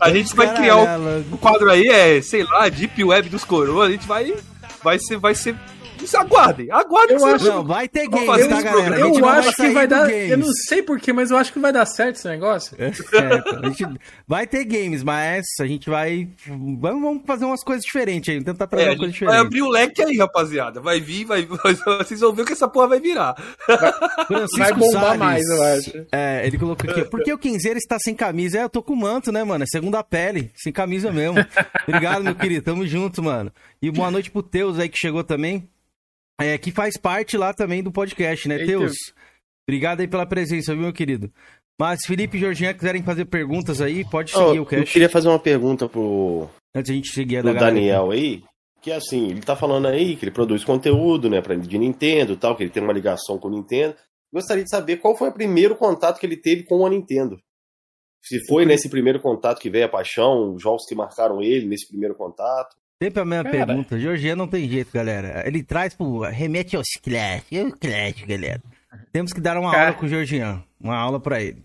A 0.00 0.10
gente 0.10 0.34
vai 0.34 0.54
criar 0.54 0.76
um, 0.76 0.86
ela- 0.86 1.24
um 1.32 1.36
quadro 1.36 1.70
aí, 1.70 1.86
é, 1.88 2.22
sei 2.22 2.44
lá, 2.44 2.68
Deep 2.68 3.02
Web 3.04 3.28
dos 3.28 3.44
Coroas. 3.44 3.88
A 3.88 3.92
gente 3.92 4.06
vai, 4.06 4.34
vai 4.82 4.98
ser, 4.98 5.16
vai 5.18 5.34
ser 5.34 5.54
aguardem, 6.14 6.70
aguardem. 6.70 7.16
Eu 7.16 7.26
acho- 7.26 7.44
Não, 7.46 7.64
vai 7.64 7.88
ter 7.88 8.08
games, 8.08 8.26
fazer 8.26 8.48
tá, 8.48 8.62
galera? 8.62 8.98
Eu 9.00 9.24
acho 9.26 9.54
que 9.54 9.68
vai 9.70 9.86
dar. 9.86 10.06
games. 10.08 10.30
Eu 10.30 10.38
não 10.38 10.52
sei 10.52 10.82
porquê, 10.82 11.12
mas 11.12 11.30
eu 11.30 11.36
acho 11.36 11.52
que 11.52 11.58
vai 11.58 11.72
dar 11.72 11.86
certo 11.86 12.16
esse 12.16 12.28
negócio. 12.28 12.76
É 12.78 12.92
certo. 12.92 13.56
A 13.64 13.68
gente 13.68 13.86
vai 14.26 14.46
ter 14.46 14.64
games, 14.64 15.02
mas 15.02 15.44
a 15.60 15.66
gente 15.66 15.88
vai. 15.90 16.28
Vamos, 16.46 17.22
fazer 17.26 17.44
umas 17.44 17.62
coisas 17.62 17.84
diferentes 17.84 18.34
aí. 18.34 18.42
Tentar 18.42 18.66
trazer 18.66 18.86
É, 18.86 18.90
uma 18.90 18.96
coisa 18.96 19.12
gente 19.12 19.24
vai 19.24 19.32
diferente. 19.34 19.46
abrir 19.46 19.62
o 19.62 19.68
leque 19.68 20.02
aí, 20.02 20.16
rapaziada. 20.16 20.80
Vai 20.80 21.00
vir, 21.00 21.24
vai 21.24 21.46
Vocês 21.98 22.20
vão 22.20 22.32
ver 22.32 22.44
que 22.46 22.52
essa 22.52 22.68
porra 22.68 22.88
vai 22.88 23.00
virar. 23.00 23.34
Francisco 24.26 24.58
Vai 24.58 24.72
bombar 24.72 25.02
Salles, 25.02 25.18
mais, 25.18 25.48
eu 25.48 25.62
acho. 25.62 26.06
É, 26.12 26.46
ele 26.46 26.58
colocou 26.58 26.90
aqui. 26.90 27.04
Por 27.04 27.22
que 27.22 27.32
o 27.32 27.38
Quinzeiro 27.38 27.78
está 27.78 27.98
sem 27.98 28.14
camisa? 28.14 28.58
É, 28.58 28.62
eu 28.62 28.68
tô 28.70 28.82
com 28.82 28.94
manto, 28.94 29.30
né, 29.32 29.42
mano? 29.44 29.64
É 29.64 29.66
segunda 29.66 30.02
pele, 30.02 30.50
sem 30.56 30.72
camisa 30.72 31.10
mesmo. 31.12 31.36
Obrigado, 31.86 32.22
meu 32.22 32.34
querido. 32.34 32.64
Tamo 32.64 32.86
junto, 32.86 33.22
mano. 33.22 33.52
E 33.82 33.90
boa 33.90 34.10
noite 34.10 34.30
pro 34.30 34.42
Teus 34.42 34.78
aí 34.78 34.88
que 34.88 34.98
chegou 34.98 35.24
também. 35.24 35.68
É, 36.40 36.56
que 36.58 36.72
faz 36.72 36.96
parte 36.96 37.36
lá 37.36 37.52
também 37.52 37.82
do 37.82 37.92
podcast, 37.92 38.48
né, 38.48 38.64
Teus? 38.64 38.94
Obrigado 39.68 40.00
aí 40.00 40.08
pela 40.08 40.26
presença, 40.26 40.72
viu, 40.72 40.84
meu 40.84 40.92
querido? 40.92 41.30
Mas 41.78 42.00
Felipe 42.06 42.36
e 42.36 42.40
Jorginho 42.40 42.74
quiserem 42.74 43.02
fazer 43.02 43.24
perguntas 43.26 43.80
aí, 43.80 44.04
pode 44.08 44.30
seguir 44.30 44.42
Ó, 44.42 44.52
o 44.52 44.56
eu 44.56 44.66
cast. 44.66 44.92
queria 44.92 45.08
fazer 45.08 45.28
uma 45.28 45.38
pergunta 45.38 45.88
pro, 45.88 46.48
Antes 46.74 46.86
de 46.86 46.92
a 46.92 46.96
gente 46.96 47.12
seguir 47.12 47.38
a 47.38 47.42
da 47.42 47.52
galera. 47.52 47.74
Daniel 47.74 48.10
aí. 48.10 48.42
Que 48.80 48.92
assim, 48.92 49.30
ele 49.30 49.40
tá 49.40 49.54
falando 49.54 49.86
aí 49.86 50.16
que 50.16 50.24
ele 50.24 50.30
produz 50.30 50.64
conteúdo, 50.64 51.28
né, 51.28 51.42
pra, 51.42 51.54
de 51.54 51.78
Nintendo 51.78 52.32
e 52.32 52.36
tal, 52.36 52.56
que 52.56 52.62
ele 52.62 52.70
tem 52.70 52.82
uma 52.82 52.92
ligação 52.92 53.38
com 53.38 53.48
o 53.48 53.50
Nintendo. 53.50 53.94
Gostaria 54.32 54.64
de 54.64 54.70
saber 54.70 54.96
qual 54.98 55.16
foi 55.16 55.28
o 55.28 55.34
primeiro 55.34 55.76
contato 55.76 56.18
que 56.18 56.26
ele 56.26 56.36
teve 56.36 56.62
com 56.62 56.86
a 56.86 56.90
Nintendo. 56.90 57.38
Se 58.22 58.38
foi 58.46 58.64
nesse 58.64 58.88
primeiro 58.88 59.20
contato 59.20 59.60
que 59.60 59.70
veio 59.70 59.86
a 59.86 59.88
paixão, 59.88 60.54
os 60.54 60.62
jogos 60.62 60.84
que 60.86 60.94
marcaram 60.94 61.42
ele 61.42 61.66
nesse 61.66 61.88
primeiro 61.88 62.14
contato. 62.14 62.76
Sempre 63.02 63.20
a 63.20 63.24
mesma 63.24 63.44
Cara. 63.44 63.66
pergunta. 63.66 63.98
Jorginho 63.98 64.36
não 64.36 64.46
tem 64.46 64.68
jeito, 64.68 64.92
galera. 64.92 65.42
Ele 65.46 65.62
traz 65.62 65.94
pro. 65.94 66.20
remete 66.20 66.76
aos 66.76 66.86
Clash. 67.02 67.44
O 67.52 67.72
Clash, 67.78 68.24
galera. 68.26 68.60
Temos 69.10 69.32
que 69.32 69.40
dar 69.40 69.56
uma 69.56 69.70
Cara. 69.70 69.86
aula 69.86 69.96
com 69.96 70.06
o 70.06 70.08
Jorginho. 70.08 70.62
Uma 70.78 70.96
aula 70.96 71.18
pra 71.18 71.40
ele. 71.40 71.62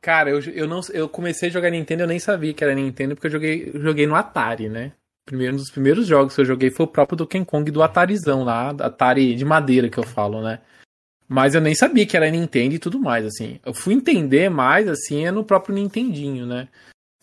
Cara, 0.00 0.30
eu, 0.30 0.40
eu, 0.40 0.68
não, 0.68 0.80
eu 0.92 1.08
comecei 1.08 1.48
a 1.48 1.52
jogar 1.52 1.70
Nintendo, 1.70 2.02
eu 2.02 2.06
nem 2.06 2.18
sabia 2.18 2.52
que 2.52 2.62
era 2.62 2.74
Nintendo, 2.74 3.14
porque 3.14 3.28
eu 3.28 3.30
joguei, 3.30 3.72
joguei 3.74 4.06
no 4.06 4.14
Atari, 4.14 4.68
né? 4.68 4.92
Primeiro, 5.24 5.54
um 5.54 5.56
dos 5.56 5.70
primeiros 5.70 6.06
jogos 6.06 6.34
que 6.34 6.42
eu 6.42 6.44
joguei 6.44 6.70
foi 6.70 6.84
o 6.84 6.88
próprio 6.88 7.16
Donkey 7.16 7.42
Kong 7.46 7.70
do 7.70 7.82
Atarizão 7.82 8.44
lá, 8.44 8.68
Atari 8.70 9.34
de 9.34 9.44
madeira 9.46 9.88
que 9.88 9.96
eu 9.96 10.02
falo, 10.02 10.42
né? 10.42 10.58
Mas 11.26 11.54
eu 11.54 11.60
nem 11.62 11.74
sabia 11.74 12.04
que 12.04 12.16
era 12.16 12.30
Nintendo 12.30 12.74
e 12.74 12.78
tudo 12.78 12.98
mais, 13.00 13.24
assim. 13.24 13.58
Eu 13.64 13.72
fui 13.72 13.94
entender 13.94 14.50
mais, 14.50 14.86
assim, 14.88 15.24
é 15.24 15.30
no 15.30 15.42
próprio 15.42 15.74
Nintendinho, 15.74 16.44
né? 16.44 16.68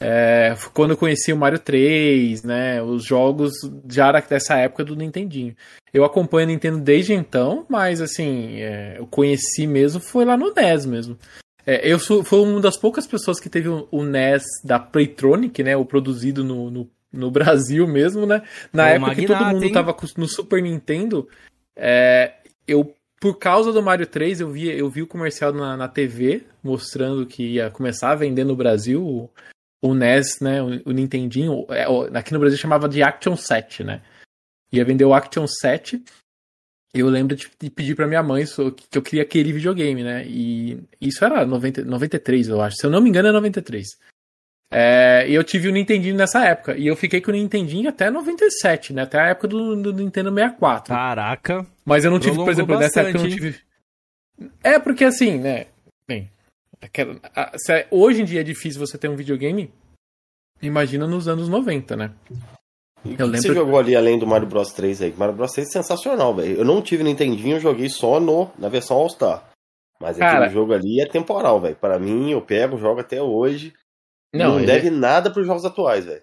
É, 0.02 0.56
quando 0.74 0.92
eu 0.92 0.98
conheci 0.98 1.32
o 1.32 1.38
Mario 1.38 1.60
3, 1.60 2.44
né? 2.44 2.82
Os 2.82 3.06
jogos 3.06 3.54
já 3.88 4.12
dessa 4.12 4.56
época 4.58 4.84
do 4.84 4.96
Nintendinho. 4.96 5.56
Eu 5.94 6.04
acompanho 6.04 6.48
a 6.48 6.52
Nintendo 6.52 6.80
desde 6.80 7.14
então, 7.14 7.66
mas, 7.70 8.02
assim, 8.02 8.56
é, 8.56 8.96
eu 8.98 9.06
conheci 9.06 9.68
mesmo 9.68 10.02
foi 10.02 10.26
lá 10.26 10.36
no 10.36 10.54
NES 10.54 10.86
mesmo. 10.86 11.18
É, 11.66 11.88
eu 11.88 12.00
sou, 12.00 12.24
fui 12.24 12.40
uma 12.40 12.60
das 12.60 12.78
poucas 12.78 13.06
pessoas 13.06 13.40
que 13.40 13.50
teve 13.50 13.70
o, 13.70 13.88
o 13.92 14.04
NES 14.04 14.44
da 14.64 14.80
Playtronic, 14.80 15.62
né? 15.62 15.78
O 15.78 15.86
produzido 15.86 16.44
no, 16.44 16.72
no, 16.72 16.90
no 17.14 17.30
Brasil 17.32 17.88
mesmo, 17.88 18.26
né? 18.26 18.42
Na 18.74 18.86
Ô, 18.86 18.88
época 18.88 19.16
que 19.16 19.28
todo 19.28 19.36
magnata, 19.36 19.54
mundo 19.54 19.66
hein? 19.66 19.72
tava 19.72 19.96
no 20.18 20.28
Super 20.28 20.64
Nintendo, 20.64 21.28
é, 21.76 22.34
eu, 22.68 22.96
por 23.20 23.38
causa 23.38 23.72
do 23.72 23.84
Mario 23.84 24.08
3, 24.08 24.42
eu 24.42 24.50
vi, 24.50 24.68
eu 24.68 24.90
vi 24.90 25.04
o 25.04 25.08
comercial 25.08 25.54
na, 25.54 25.78
na 25.78 25.88
TV 25.88 26.44
mostrando 26.64 27.26
que 27.26 27.44
ia 27.44 27.70
começar 27.70 28.12
a 28.12 28.16
vender 28.16 28.44
no 28.44 28.56
Brasil 28.56 29.30
o, 29.82 29.94
NES, 29.94 30.40
né? 30.40 30.62
O, 30.62 30.90
o 30.90 30.92
Nintendinho. 30.92 31.66
é, 31.70 31.86
aqui 32.18 32.34
no 32.34 32.40
Brasil 32.40 32.58
chamava 32.58 32.88
de 32.88 33.02
Action 33.02 33.36
7, 33.36 33.84
né? 33.84 34.02
Ia 34.72 34.86
vender 34.86 35.06
o 35.06 35.14
Action 35.14 35.46
7. 35.48 36.02
Eu 36.94 37.08
lembro 37.08 37.36
de, 37.36 37.50
de 37.60 37.70
pedir 37.70 37.96
pra 37.96 38.08
minha 38.08 38.22
mãe 38.22 38.46
so- 38.46 38.72
que 38.72 38.98
eu 38.98 39.02
queria 39.02 39.24
aquele 39.24 39.54
videogame, 39.54 40.04
né? 40.04 40.26
E 40.28 40.78
isso 41.00 41.24
era 41.24 41.46
90, 41.46 41.84
93, 41.86 42.50
eu 42.50 42.62
acho. 42.62 42.76
Se 42.78 42.86
eu 42.86 42.90
não 42.90 43.02
me 43.02 43.10
engano, 43.10 43.30
é 43.30 43.32
93. 43.32 43.88
É, 44.74 45.26
e 45.28 45.34
eu 45.34 45.44
tive 45.44 45.68
o 45.68 45.72
Nintendinho 45.72 46.16
nessa 46.16 46.46
época. 46.46 46.78
E 46.78 46.88
eu 46.88 46.96
fiquei 46.96 47.20
com 47.22 47.32
o 47.32 47.34
Nintendinho 47.34 47.90
até 47.90 48.10
97, 48.10 48.94
né? 48.94 49.02
Até 49.04 49.20
a 49.20 49.28
época 49.28 49.48
do, 49.48 49.76
do 49.82 49.94
Nintendo 49.94 50.34
64. 50.34 50.94
Caraca. 50.94 51.66
Mas 51.84 52.06
eu 52.06 52.12
não 52.12 52.20
tive, 52.20 52.36
por 52.38 52.50
exemplo, 52.50 52.78
nessa 52.80 53.02
época 53.02 53.18
eu 53.18 53.24
não 53.24 53.30
bastante, 53.30 53.52
tive. 53.52 54.52
É, 54.64 54.80
porque 54.80 55.04
assim, 55.04 55.38
né? 55.40 55.68
Bem, 56.08 56.30
é- 56.82 57.88
hoje 57.92 58.22
em 58.22 58.26
dia 58.26 58.42
é 58.42 58.44
difícil 58.44 58.80
você 58.80 58.98
ter 58.98 59.08
um 59.10 59.16
videogame. 59.16 59.72
Imagina 60.62 61.08
nos 61.08 61.28
anos 61.28 61.50
90, 61.50 61.96
né? 61.96 62.12
E 63.04 63.16
Eu 63.18 63.26
lembro- 63.26 63.42
você 63.42 63.54
jogou 63.54 63.80
ali 63.80 63.96
além 63.96 64.20
do 64.20 64.28
Mario 64.28 64.48
Bros 64.48 64.72
3 64.74 65.02
aí? 65.02 65.14
Mario 65.18 65.36
Bros 65.36 65.52
3 65.52 65.68
é 65.68 65.72
sensacional, 65.72 66.36
velho. 66.36 66.58
Eu 66.58 66.66
não 66.66 66.82
tive 66.82 67.04
Nintendinho, 67.04 67.56
eu 67.56 67.60
joguei 67.60 67.90
só 67.90 68.20
no, 68.20 68.52
na 68.60 68.70
versão 68.70 68.98
All 68.98 69.10
Star. 69.10 69.50
Mas 70.00 70.18
Cara- 70.18 70.40
aquele 70.46 70.54
jogo 70.54 70.74
ali 70.74 71.02
é 71.02 71.08
temporal, 71.08 71.60
velho. 71.60 71.76
Pra 71.76 71.98
mim, 71.98 72.32
eu 72.32 72.42
pego, 72.42 72.78
jogo 72.78 73.00
até 73.02 73.22
hoje. 73.22 73.74
Não, 74.34 74.58
ele- 74.58 74.68
deve 74.68 74.90
nada 74.92 75.32
pros 75.32 75.46
jogos 75.48 75.66
atuais, 75.66 76.06
velho. 76.06 76.22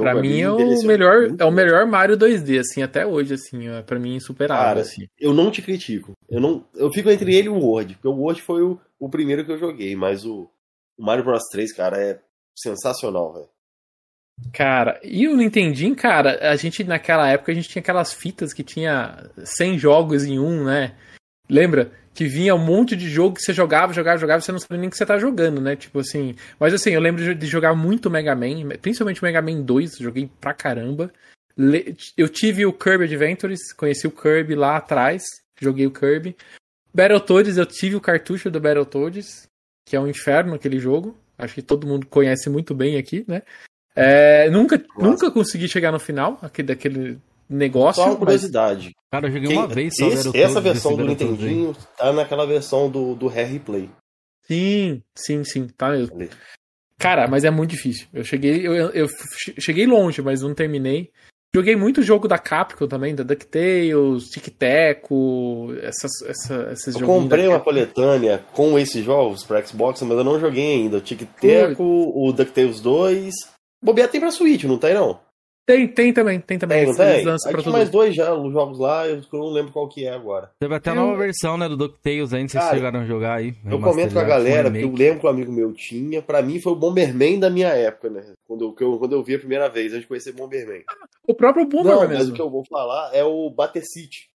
Pra 0.00 0.14
mim 0.14 0.40
é 0.40 0.50
o 0.50 0.82
melhor, 0.84 1.28
é 1.38 1.44
o 1.44 1.52
melhor 1.52 1.86
Mario 1.86 2.16
2D, 2.16 2.58
assim, 2.58 2.82
até 2.82 3.06
hoje, 3.06 3.34
assim, 3.34 3.68
é 3.68 3.80
pra 3.82 3.98
mim 3.98 4.16
insuperável, 4.16 4.64
Cara, 4.64 4.80
assim. 4.80 5.06
Eu 5.18 5.32
não 5.32 5.50
te 5.52 5.62
critico. 5.62 6.12
Eu 6.28 6.40
não, 6.40 6.64
eu 6.74 6.90
fico 6.92 7.08
entre 7.10 7.34
ele 7.34 7.46
e 7.46 7.50
o 7.50 7.58
World, 7.58 7.94
porque 7.94 8.08
o 8.08 8.12
World 8.20 8.42
foi 8.42 8.62
o, 8.62 8.78
o 8.98 9.08
primeiro 9.08 9.44
que 9.44 9.52
eu 9.52 9.58
joguei, 9.58 9.94
mas 9.96 10.24
o, 10.24 10.50
o 10.96 11.04
Mario 11.04 11.24
Bros 11.24 11.44
3, 11.50 11.72
cara, 11.72 12.00
é 12.00 12.20
sensacional, 12.56 13.32
velho. 13.32 13.48
Cara, 14.52 15.00
e 15.02 15.26
o 15.26 15.36
Nintendinho, 15.36 15.96
cara, 15.96 16.50
a 16.50 16.54
gente 16.56 16.84
naquela 16.84 17.28
época 17.28 17.50
a 17.50 17.54
gente 17.54 17.68
tinha 17.68 17.80
aquelas 17.80 18.12
fitas 18.12 18.52
que 18.52 18.62
tinha 18.62 19.28
100 19.44 19.78
jogos 19.78 20.24
em 20.24 20.38
um, 20.38 20.64
né? 20.64 20.94
Lembra? 21.48 21.90
Que 22.14 22.24
vinha 22.26 22.54
um 22.54 22.64
monte 22.64 22.94
de 22.96 23.08
jogo 23.08 23.36
que 23.36 23.42
você 23.42 23.52
jogava, 23.52 23.92
jogava, 23.92 24.18
jogava, 24.18 24.40
você 24.40 24.52
não 24.52 24.58
sabia 24.58 24.78
nem 24.78 24.88
o 24.88 24.90
que 24.90 24.96
você 24.96 25.06
tá 25.06 25.18
jogando, 25.18 25.60
né? 25.60 25.76
Tipo 25.76 26.00
assim. 26.00 26.34
Mas 26.58 26.72
assim, 26.74 26.90
eu 26.90 27.00
lembro 27.00 27.34
de- 27.34 27.46
jogar 27.46 27.74
muito 27.74 28.10
Mega 28.10 28.34
Man, 28.34 28.68
principalmente 28.80 29.22
Mega 29.22 29.42
Man 29.42 29.62
2, 29.62 29.98
joguei 29.98 30.30
pra 30.40 30.54
caramba. 30.54 31.12
Eu 32.16 32.28
tive 32.28 32.64
o 32.64 32.72
Kirby 32.72 33.04
Adventures, 33.04 33.72
conheci 33.72 34.06
o 34.06 34.12
Kirby 34.12 34.54
lá 34.54 34.76
atrás, 34.76 35.24
joguei 35.60 35.86
o 35.86 35.92
Kirby. 35.92 36.36
Battletoads, 36.98 37.56
eu 37.56 37.64
tive 37.64 37.94
o 37.96 38.00
cartucho 38.00 38.50
do 38.50 38.60
Battletoads, 38.60 39.48
que 39.86 39.94
é 39.94 40.00
um 40.00 40.08
inferno 40.08 40.54
aquele 40.54 40.80
jogo. 40.80 41.16
Acho 41.38 41.54
que 41.54 41.62
todo 41.62 41.86
mundo 41.86 42.06
conhece 42.06 42.50
muito 42.50 42.74
bem 42.74 42.96
aqui, 42.98 43.24
né? 43.28 43.42
É, 43.94 44.50
nunca, 44.50 44.82
nunca 44.96 45.30
consegui 45.30 45.68
chegar 45.68 45.92
no 45.92 46.00
final 46.00 46.38
aquele, 46.42 46.68
daquele 46.68 47.18
negócio. 47.48 48.02
Só 48.02 48.08
uma 48.08 48.14
mas- 48.14 48.18
curiosidade. 48.18 48.90
Cara, 49.12 49.28
eu 49.28 49.32
joguei 49.32 49.48
Quem- 49.48 49.56
uma 49.58 49.66
vez 49.68 49.94
só. 49.96 50.08
esse- 50.08 50.36
essa 50.36 50.60
versão 50.60 50.96
do. 50.96 51.04
Nintendinho 51.04 51.74
tá 51.96 52.12
naquela 52.12 52.44
versão 52.46 52.90
do, 52.90 53.14
do 53.14 53.28
Rare 53.28 53.44
Replay. 53.52 53.88
Sim, 54.44 55.02
sim, 55.16 55.44
sim, 55.44 55.68
tá 55.68 55.90
mesmo. 55.90 56.18
Cara, 56.98 57.28
mas 57.28 57.44
é 57.44 57.50
muito 57.50 57.70
difícil. 57.70 58.08
Eu 58.12 58.24
cheguei, 58.24 58.66
eu, 58.66 58.74
eu- 58.74 58.90
eu 58.90 59.08
che- 59.08 59.54
cheguei 59.60 59.86
longe, 59.86 60.20
mas 60.20 60.42
não 60.42 60.52
terminei. 60.52 61.12
Joguei 61.54 61.76
muito 61.76 62.02
jogo 62.02 62.28
da 62.28 62.38
Capcom 62.38 62.86
também, 62.86 63.14
da 63.14 63.24
DuckTales, 63.24 64.28
Tic 64.30 64.48
Teco, 64.50 65.74
essas, 65.80 66.10
essa, 66.26 66.70
esses 66.72 66.94
Eu 66.94 67.00
joguinhos 67.00 67.22
comprei 67.22 67.48
uma 67.48 67.60
coletânea 67.60 68.44
com 68.52 68.78
esses 68.78 69.02
jogos 69.02 69.44
pra 69.44 69.64
Xbox, 69.64 70.02
mas 70.02 70.18
eu 70.18 70.24
não 70.24 70.38
joguei 70.38 70.74
ainda. 70.74 70.98
O 70.98 71.00
Tic 71.00 71.22
Teco, 71.40 71.82
o 71.82 72.32
DuckTales 72.32 72.80
2. 72.80 73.34
Bobear 73.82 74.08
tem 74.08 74.20
pra 74.20 74.30
Switch, 74.30 74.64
não 74.64 74.76
tem 74.76 74.92
não? 74.92 75.20
Tem, 75.68 75.86
tem 75.86 76.14
também, 76.14 76.40
tem 76.40 76.58
também. 76.58 76.86
Tem, 76.86 76.94
tem? 76.94 77.24
lançam 77.26 77.52
pra 77.52 77.70
mais 77.70 77.90
dois 77.90 78.14
já, 78.14 78.32
os 78.32 78.50
jogos 78.50 78.78
lá, 78.78 79.06
eu 79.06 79.20
não 79.34 79.50
lembro 79.50 79.70
qual 79.70 79.86
que 79.86 80.06
é 80.06 80.10
agora. 80.14 80.50
Teve 80.58 80.74
até 80.74 80.88
a 80.88 80.94
Eu- 80.94 80.96
nova 81.02 81.18
versão, 81.18 81.58
né, 81.58 81.68
do 81.68 81.76
DuckTales 81.76 82.30
se 82.30 82.56
Cara, 82.58 82.74
chegaram 82.74 83.00
a 83.00 83.04
jogar 83.04 83.34
aí. 83.34 83.54
Eu 83.70 83.78
comento 83.78 84.14
com 84.14 84.18
a 84.18 84.24
galera, 84.24 84.70
porque 84.70 84.82
eu 84.86 84.90
lembro 84.94 85.20
que 85.20 85.26
um 85.26 85.28
amigo 85.28 85.52
meu 85.52 85.70
tinha. 85.74 86.22
Pra 86.22 86.40
mim 86.40 86.58
foi 86.58 86.72
o 86.72 86.74
Bomberman 86.74 87.38
da 87.38 87.50
minha 87.50 87.68
época, 87.68 88.08
né? 88.08 88.24
Quando 88.46 88.64
eu, 88.64 88.74
eu- 88.80 88.98
quando 88.98 89.12
eu 89.12 89.22
vi 89.22 89.34
a 89.34 89.38
primeira 89.38 89.68
vez, 89.68 89.92
antes 89.92 90.00
de 90.04 90.08
conhecer 90.08 90.32
Bomberman. 90.32 90.84
O 91.26 91.34
próprio 91.34 91.66
Boomer 91.66 91.92
não, 91.92 92.00
mas 92.00 92.08
mesmo. 92.08 92.32
o 92.32 92.34
que 92.36 92.40
eu 92.40 92.48
vou 92.48 92.64
falar 92.64 93.10
é 93.14 93.22
o 93.22 93.50
Bater 93.50 93.82
City. 93.84 94.30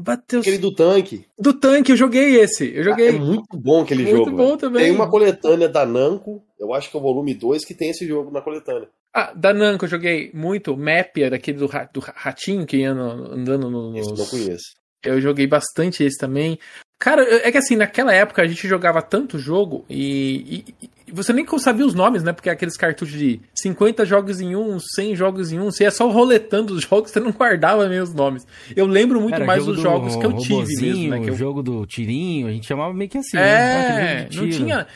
Bateu 0.00 0.38
Aquele 0.38 0.58
do 0.58 0.72
tanque. 0.72 1.26
do 1.36 1.52
tanque, 1.52 1.90
eu 1.90 1.96
joguei 1.96 2.36
esse. 2.40 2.72
Eu 2.72 2.84
joguei. 2.84 3.08
É 3.08 3.12
muito 3.12 3.56
bom 3.56 3.82
aquele 3.82 4.04
Muito 4.04 4.16
jogo. 4.26 4.30
bom 4.36 4.44
velho. 4.46 4.58
também. 4.58 4.84
Tem 4.84 4.92
uma 4.94 5.10
coletânea 5.10 5.68
da 5.68 5.84
Namco, 5.84 6.40
eu 6.56 6.72
acho 6.72 6.88
que 6.88 6.96
é 6.96 7.00
o 7.00 7.02
volume 7.02 7.34
2, 7.34 7.64
que 7.64 7.74
tem 7.74 7.90
esse 7.90 8.06
jogo 8.06 8.30
na 8.30 8.40
coletânea. 8.40 8.88
Ah, 9.14 9.32
da 9.34 9.52
Namco 9.54 9.84
eu 9.84 9.88
joguei 9.88 10.30
muito. 10.34 10.76
Mapia, 10.76 11.30
daquele 11.30 11.58
do, 11.58 11.66
ra- 11.66 11.88
do 11.92 12.00
ratinho 12.00 12.66
que 12.66 12.78
ia 12.78 12.94
no- 12.94 13.32
andando 13.32 13.70
no- 13.70 13.96
Esse 13.96 14.10
nos... 14.10 14.18
eu 14.18 14.24
não 14.24 14.30
conheço. 14.30 14.64
Eu 15.04 15.20
joguei 15.20 15.46
bastante 15.46 16.02
esse 16.04 16.18
também. 16.18 16.58
Cara, 17.00 17.22
é 17.46 17.52
que 17.52 17.58
assim, 17.58 17.76
naquela 17.76 18.12
época 18.12 18.42
a 18.42 18.46
gente 18.46 18.66
jogava 18.66 19.00
tanto 19.00 19.38
jogo 19.38 19.84
e, 19.88 20.64
e- 20.82 20.88
e 21.06 21.12
você 21.12 21.32
nem 21.32 21.46
sabia 21.58 21.86
os 21.86 21.94
nomes, 21.94 22.24
né? 22.24 22.32
Porque 22.32 22.50
aqueles 22.50 22.76
cartuchos 22.76 23.16
de 23.16 23.40
50 23.54 24.04
jogos 24.04 24.40
em 24.40 24.56
um, 24.56 24.78
100 24.80 25.14
jogos 25.14 25.52
em 25.52 25.60
um, 25.60 25.66
você 25.70 25.84
ia 25.84 25.90
só 25.92 26.08
roletando 26.10 26.74
os 26.74 26.82
jogos, 26.84 27.12
você 27.12 27.20
não 27.20 27.30
guardava 27.30 27.88
nem 27.88 28.00
os 28.00 28.12
nomes. 28.12 28.44
Eu 28.76 28.84
lembro 28.86 29.20
muito 29.20 29.36
Era 29.36 29.44
mais 29.44 29.64
dos 29.64 29.76
do 29.76 29.82
jogos 29.82 30.16
que 30.16 30.26
eu 30.26 30.36
tive 30.36 30.74
mesmo, 30.82 31.10
né? 31.10 31.20
Que 31.20 31.30
eu... 31.30 31.34
jogo 31.36 31.62
do 31.62 31.86
tirinho, 31.86 32.48
a 32.48 32.50
gente 32.50 32.66
chamava 32.66 32.92
meio 32.92 33.08
que 33.08 33.18
assim. 33.18 33.36
né? 33.36 33.42
É, 33.42 34.18
aquele 34.18 34.28
de 34.30 34.36
não 34.40 34.50
tinha. 34.50 34.86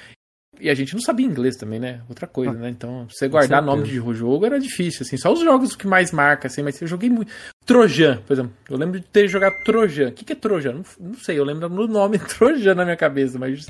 E 0.62 0.70
a 0.70 0.74
gente 0.74 0.94
não 0.94 1.02
sabia 1.02 1.26
inglês 1.26 1.56
também, 1.56 1.80
né? 1.80 2.02
Outra 2.08 2.24
coisa, 2.24 2.52
né? 2.52 2.70
Então, 2.70 3.08
você 3.08 3.26
guardar 3.26 3.60
nome 3.60 3.82
de 3.82 3.96
jogo 3.96 4.46
era 4.46 4.60
difícil, 4.60 5.02
assim. 5.02 5.16
Só 5.16 5.32
os 5.32 5.40
jogos 5.40 5.74
que 5.74 5.88
mais 5.88 6.12
marca, 6.12 6.46
assim, 6.46 6.62
mas 6.62 6.80
eu 6.80 6.86
joguei 6.86 7.10
muito. 7.10 7.32
Trojan, 7.66 8.22
por 8.22 8.32
exemplo. 8.32 8.52
Eu 8.70 8.76
lembro 8.76 9.00
de 9.00 9.06
ter 9.06 9.26
jogado 9.26 9.60
Trojan. 9.64 10.10
O 10.10 10.12
que, 10.12 10.24
que 10.24 10.32
é 10.32 10.36
Trojan? 10.36 10.74
Não, 10.74 10.84
não 11.00 11.14
sei, 11.14 11.36
eu 11.36 11.44
lembro 11.44 11.68
do 11.68 11.88
nome 11.88 12.16
Trojan 12.38 12.76
na 12.76 12.84
minha 12.84 12.96
cabeça, 12.96 13.40
mas 13.40 13.66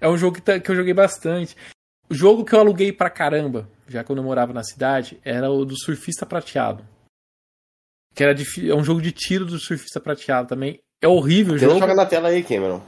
é 0.00 0.08
um 0.08 0.16
jogo 0.16 0.36
que, 0.36 0.42
tá, 0.42 0.60
que 0.60 0.70
eu 0.70 0.76
joguei 0.76 0.94
bastante. 0.94 1.56
O 2.08 2.14
jogo 2.14 2.44
que 2.44 2.54
eu 2.54 2.60
aluguei 2.60 2.92
pra 2.92 3.10
caramba, 3.10 3.68
já 3.88 4.04
quando 4.04 4.18
eu 4.18 4.24
morava 4.24 4.52
na 4.52 4.62
cidade, 4.62 5.18
era 5.24 5.50
o 5.50 5.64
do 5.64 5.74
Surfista 5.76 6.24
Prateado. 6.24 6.86
Que 8.14 8.22
era 8.22 8.32
de, 8.32 8.44
é 8.70 8.74
um 8.76 8.84
jogo 8.84 9.02
de 9.02 9.10
tiro 9.10 9.44
do 9.44 9.58
Surfista 9.58 9.98
Prateado 9.98 10.46
também. 10.46 10.78
É 11.00 11.08
horrível 11.08 11.54
o 11.54 11.58
jogo. 11.58 11.80
joga 11.80 11.94
na 11.94 12.06
tela 12.06 12.28
aí, 12.28 12.44
Cameron. 12.44 12.80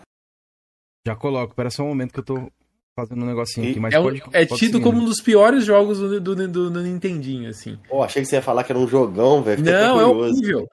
Já 1.04 1.16
coloco, 1.16 1.52
espera 1.52 1.70
só 1.70 1.82
um 1.82 1.88
momento 1.88 2.12
que 2.12 2.20
eu 2.20 2.24
tô 2.24 2.48
fazendo 2.96 3.22
um 3.22 3.26
negocinho 3.26 3.66
E 3.66 3.70
aqui, 3.70 3.80
mas 3.80 3.94
É, 3.94 4.00
pode, 4.00 4.22
é 4.32 4.46
pode 4.46 4.58
tido 4.60 4.80
como 4.80 4.98
né? 4.98 5.04
um 5.04 5.06
dos 5.06 5.20
piores 5.20 5.64
jogos 5.64 5.98
do, 5.98 6.20
do, 6.20 6.48
do- 6.48 6.70
do 6.70 6.80
Nintendinho, 6.80 7.48
assim. 7.50 7.78
Pô, 7.88 8.02
achei 8.02 8.22
que 8.22 8.28
você 8.28 8.36
ia 8.36 8.42
falar 8.42 8.62
que 8.64 8.72
era 8.72 8.78
um 8.78 8.86
jogão, 8.86 9.42
velho. 9.42 9.62
Não, 9.62 10.00
é 10.00 10.06
horrível. 10.06 10.68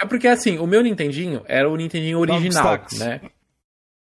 É 0.00 0.04
porque, 0.06 0.26
assim, 0.26 0.58
o 0.58 0.66
meu 0.66 0.82
Nintendinho 0.82 1.42
era 1.46 1.68
o 1.70 1.76
Nintendinho 1.76 2.18
original, 2.18 2.80
né? 2.98 3.20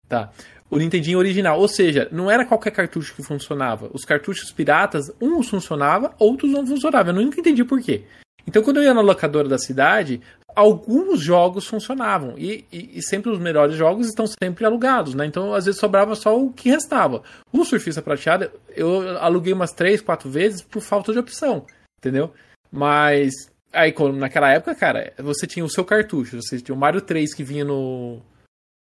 Tá. 0.07 0.31
O 0.69 0.77
Nintendinho 0.77 1.17
original. 1.17 1.59
Ou 1.59 1.67
seja, 1.67 2.07
não 2.11 2.29
era 2.29 2.45
qualquer 2.45 2.69
cartucho 2.71 3.15
que 3.15 3.23
funcionava. 3.23 3.89
Os 3.93 4.05
cartuchos 4.05 4.51
piratas, 4.51 5.11
uns 5.19 5.49
funcionavam, 5.49 6.11
outros 6.19 6.51
não 6.51 6.65
funcionavam. 6.67 7.15
Eu 7.15 7.21
nunca 7.23 7.39
entendi 7.39 7.63
por 7.63 7.81
quê. 7.81 8.03
Então, 8.49 8.63
quando 8.63 8.77
eu 8.77 8.83
ia 8.83 8.93
na 8.93 9.01
locadora 9.01 9.47
da 9.47 9.59
cidade, 9.59 10.19
alguns 10.55 11.21
jogos 11.21 11.67
funcionavam. 11.67 12.33
E, 12.37 12.65
e- 12.71 12.97
e 12.97 13.01
sempre 13.03 13.29
os 13.31 13.37
melhores 13.39 13.75
jogos 13.75 14.07
estão 14.07 14.25
sempre 14.27 14.65
alugados, 14.65 15.13
né? 15.13 15.25
Então, 15.25 15.53
às 15.53 15.65
vezes, 15.65 15.79
sobrava 15.79 16.15
só 16.15 16.35
o 16.35 16.51
que 16.51 16.69
restava. 16.69 17.21
O 17.53 17.63
Surfista 17.63 18.01
Prateado, 18.01 18.49
eu 18.75 19.17
aluguei 19.19 19.53
umas 19.53 19.71
três, 19.71 20.01
quatro 20.01 20.29
vezes 20.29 20.61
por 20.63 20.81
falta 20.81 21.13
de 21.13 21.19
opção, 21.19 21.65
entendeu? 21.99 22.33
Mas, 22.71 23.31
aí, 23.71 23.93
naquela 24.15 24.51
época, 24.51 24.73
cara, 24.73 25.13
você 25.19 25.45
tinha 25.45 25.63
o 25.63 25.69
seu 25.69 25.85
cartucho. 25.85 26.41
Você 26.41 26.59
tinha 26.59 26.75
o 26.75 26.79
Mario 26.79 27.01
3 27.01 27.33
que 27.33 27.43
vinha 27.43 27.63
no... 27.63 28.19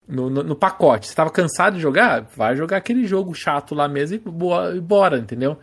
No, 0.08 0.28
no, 0.28 0.42
no 0.42 0.56
pacote. 0.56 1.06
Você 1.06 1.14
tava 1.14 1.30
cansado 1.30 1.74
de 1.76 1.80
jogar? 1.80 2.22
Vai 2.36 2.56
jogar 2.56 2.78
aquele 2.78 3.06
jogo 3.06 3.32
chato 3.34 3.72
lá 3.74 3.86
mesmo 3.86 4.16
e 4.16 4.18
boa- 4.18 4.74
e 4.74 4.80
bora, 4.80 5.16
entendeu? 5.18 5.56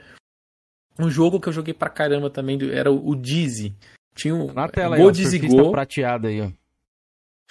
Um 1.00 1.10
jogo 1.10 1.40
que 1.40 1.48
eu 1.48 1.54
joguei 1.54 1.74
pra 1.74 1.90
caramba 1.90 2.30
também 2.30 2.58
do- 2.58 2.72
era 2.72 2.92
o, 2.92 3.10
o 3.10 3.16
Dizzy. 3.16 3.74
Tinha 4.16 4.36
um 4.36 4.52
Na 4.54 4.68
tela 4.68 4.96
aí, 4.98 5.02
Go 5.02 5.08
ó, 5.08 5.12
Dizzy 5.12 5.40
Go. 5.40 5.72
prateado 5.72 6.28
aí, 6.28 6.42
ó. 6.42 6.46
Deixa 6.46 6.58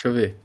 eu 0.07 0.13
ver. 0.13 0.37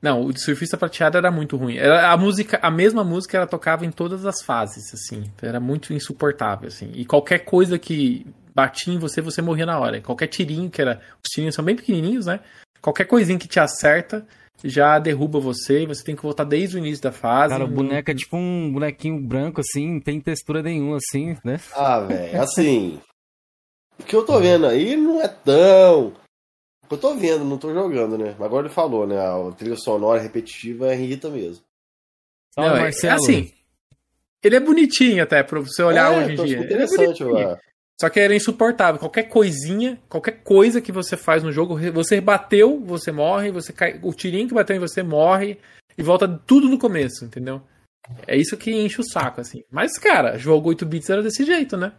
Não, 0.00 0.26
o 0.26 0.36
surfista 0.38 0.76
prateado 0.76 1.16
era 1.16 1.30
muito 1.30 1.56
ruim. 1.56 1.76
Era 1.78 2.10
a 2.12 2.16
música, 2.16 2.58
a 2.62 2.70
mesma 2.70 3.02
música 3.02 3.38
ela 3.38 3.46
tocava 3.46 3.86
em 3.86 3.90
todas 3.90 4.26
as 4.26 4.42
fases, 4.42 4.92
assim. 4.92 5.24
Então 5.34 5.48
era 5.48 5.58
muito 5.58 5.94
insuportável, 5.94 6.68
assim. 6.68 6.90
E 6.94 7.06
qualquer 7.06 7.38
coisa 7.40 7.78
que 7.78 8.26
batia 8.54 8.92
em 8.92 8.98
você, 8.98 9.22
você 9.22 9.40
morria 9.40 9.64
na 9.64 9.78
hora. 9.78 10.00
Qualquer 10.02 10.26
tirinho 10.26 10.70
que 10.70 10.82
era, 10.82 11.00
os 11.22 11.30
tirinhos 11.30 11.54
são 11.54 11.64
bem 11.64 11.74
pequenininhos, 11.74 12.26
né? 12.26 12.40
Qualquer 12.82 13.06
coisinha 13.06 13.38
que 13.38 13.48
te 13.48 13.58
acerta 13.58 14.26
já 14.62 14.98
derruba 14.98 15.38
você 15.40 15.82
e 15.82 15.86
você 15.86 16.02
tem 16.04 16.14
que 16.16 16.22
voltar 16.22 16.44
desde 16.44 16.76
o 16.76 16.78
início 16.78 17.02
da 17.02 17.12
fase. 17.12 17.52
Cara, 17.52 17.64
o 17.64 17.68
Não- 17.68 17.74
boneco 17.74 18.10
é 18.10 18.14
tipo 18.14 18.36
um 18.36 18.72
bonequinho 18.72 19.20
branco, 19.20 19.60
assim, 19.60 19.94
não 19.94 20.00
tem 20.00 20.20
textura 20.20 20.62
nenhuma, 20.62 20.96
assim, 20.98 21.36
né? 21.44 21.60
Ah, 21.74 22.00
velho, 22.00 22.40
assim. 22.40 23.00
O 23.98 24.02
que 24.04 24.14
eu 24.16 24.24
tô 24.24 24.38
vendo 24.40 24.66
aí 24.66 24.96
não 24.96 25.20
é 25.20 25.28
tão. 25.28 26.08
O 26.84 26.88
que 26.88 26.94
eu 26.94 26.98
tô 26.98 27.14
vendo, 27.14 27.44
não 27.44 27.56
tô 27.58 27.72
jogando, 27.72 28.18
né? 28.18 28.34
Mas 28.38 28.42
agora 28.46 28.66
ele 28.66 28.74
falou, 28.74 29.06
né? 29.06 29.16
A 29.18 29.52
trilha 29.52 29.76
sonora 29.76 30.20
repetitiva 30.20 30.94
irrita 30.94 31.30
mesmo. 31.30 31.64
Salve, 32.54 32.70
Não, 32.70 32.76
é- 32.76 32.82
Marcelo. 32.82 33.12
é 33.12 33.16
assim. 33.16 33.52
Ele 34.42 34.56
é 34.56 34.60
bonitinho 34.60 35.22
até, 35.22 35.42
pra 35.42 35.60
você 35.60 35.82
olhar 35.82 36.12
É, 36.12 36.18
hoje 36.18 36.32
em 36.32 36.44
dia. 36.44 36.58
é 36.58 36.60
interessante, 36.64 37.24
velho. 37.24 37.58
Só 38.00 38.08
que 38.08 38.18
era 38.18 38.34
insuportável. 38.34 38.98
Qualquer 38.98 39.24
coisinha, 39.24 40.00
qualquer 40.08 40.42
coisa 40.42 40.80
que 40.80 40.90
você 40.90 41.16
faz 41.16 41.42
no 41.42 41.52
jogo, 41.52 41.78
você 41.92 42.20
bateu, 42.20 42.80
você 42.80 43.12
morre, 43.12 43.52
você 43.52 43.72
cai, 43.72 43.98
o 44.02 44.12
tirinho 44.12 44.48
que 44.48 44.54
bateu 44.54 44.76
em 44.76 44.80
você 44.80 45.02
morre 45.02 45.58
e 45.96 46.02
volta 46.02 46.26
tudo 46.28 46.68
no 46.68 46.78
começo, 46.78 47.24
entendeu? 47.24 47.62
É 48.26 48.36
isso 48.36 48.56
que 48.56 48.72
enche 48.72 49.00
o 49.00 49.08
saco, 49.08 49.40
assim. 49.40 49.62
Mas, 49.70 49.96
cara, 49.96 50.36
jogo 50.36 50.68
8 50.68 50.84
bits 50.84 51.08
era 51.08 51.22
desse 51.22 51.44
jeito, 51.44 51.76
né? 51.76 51.92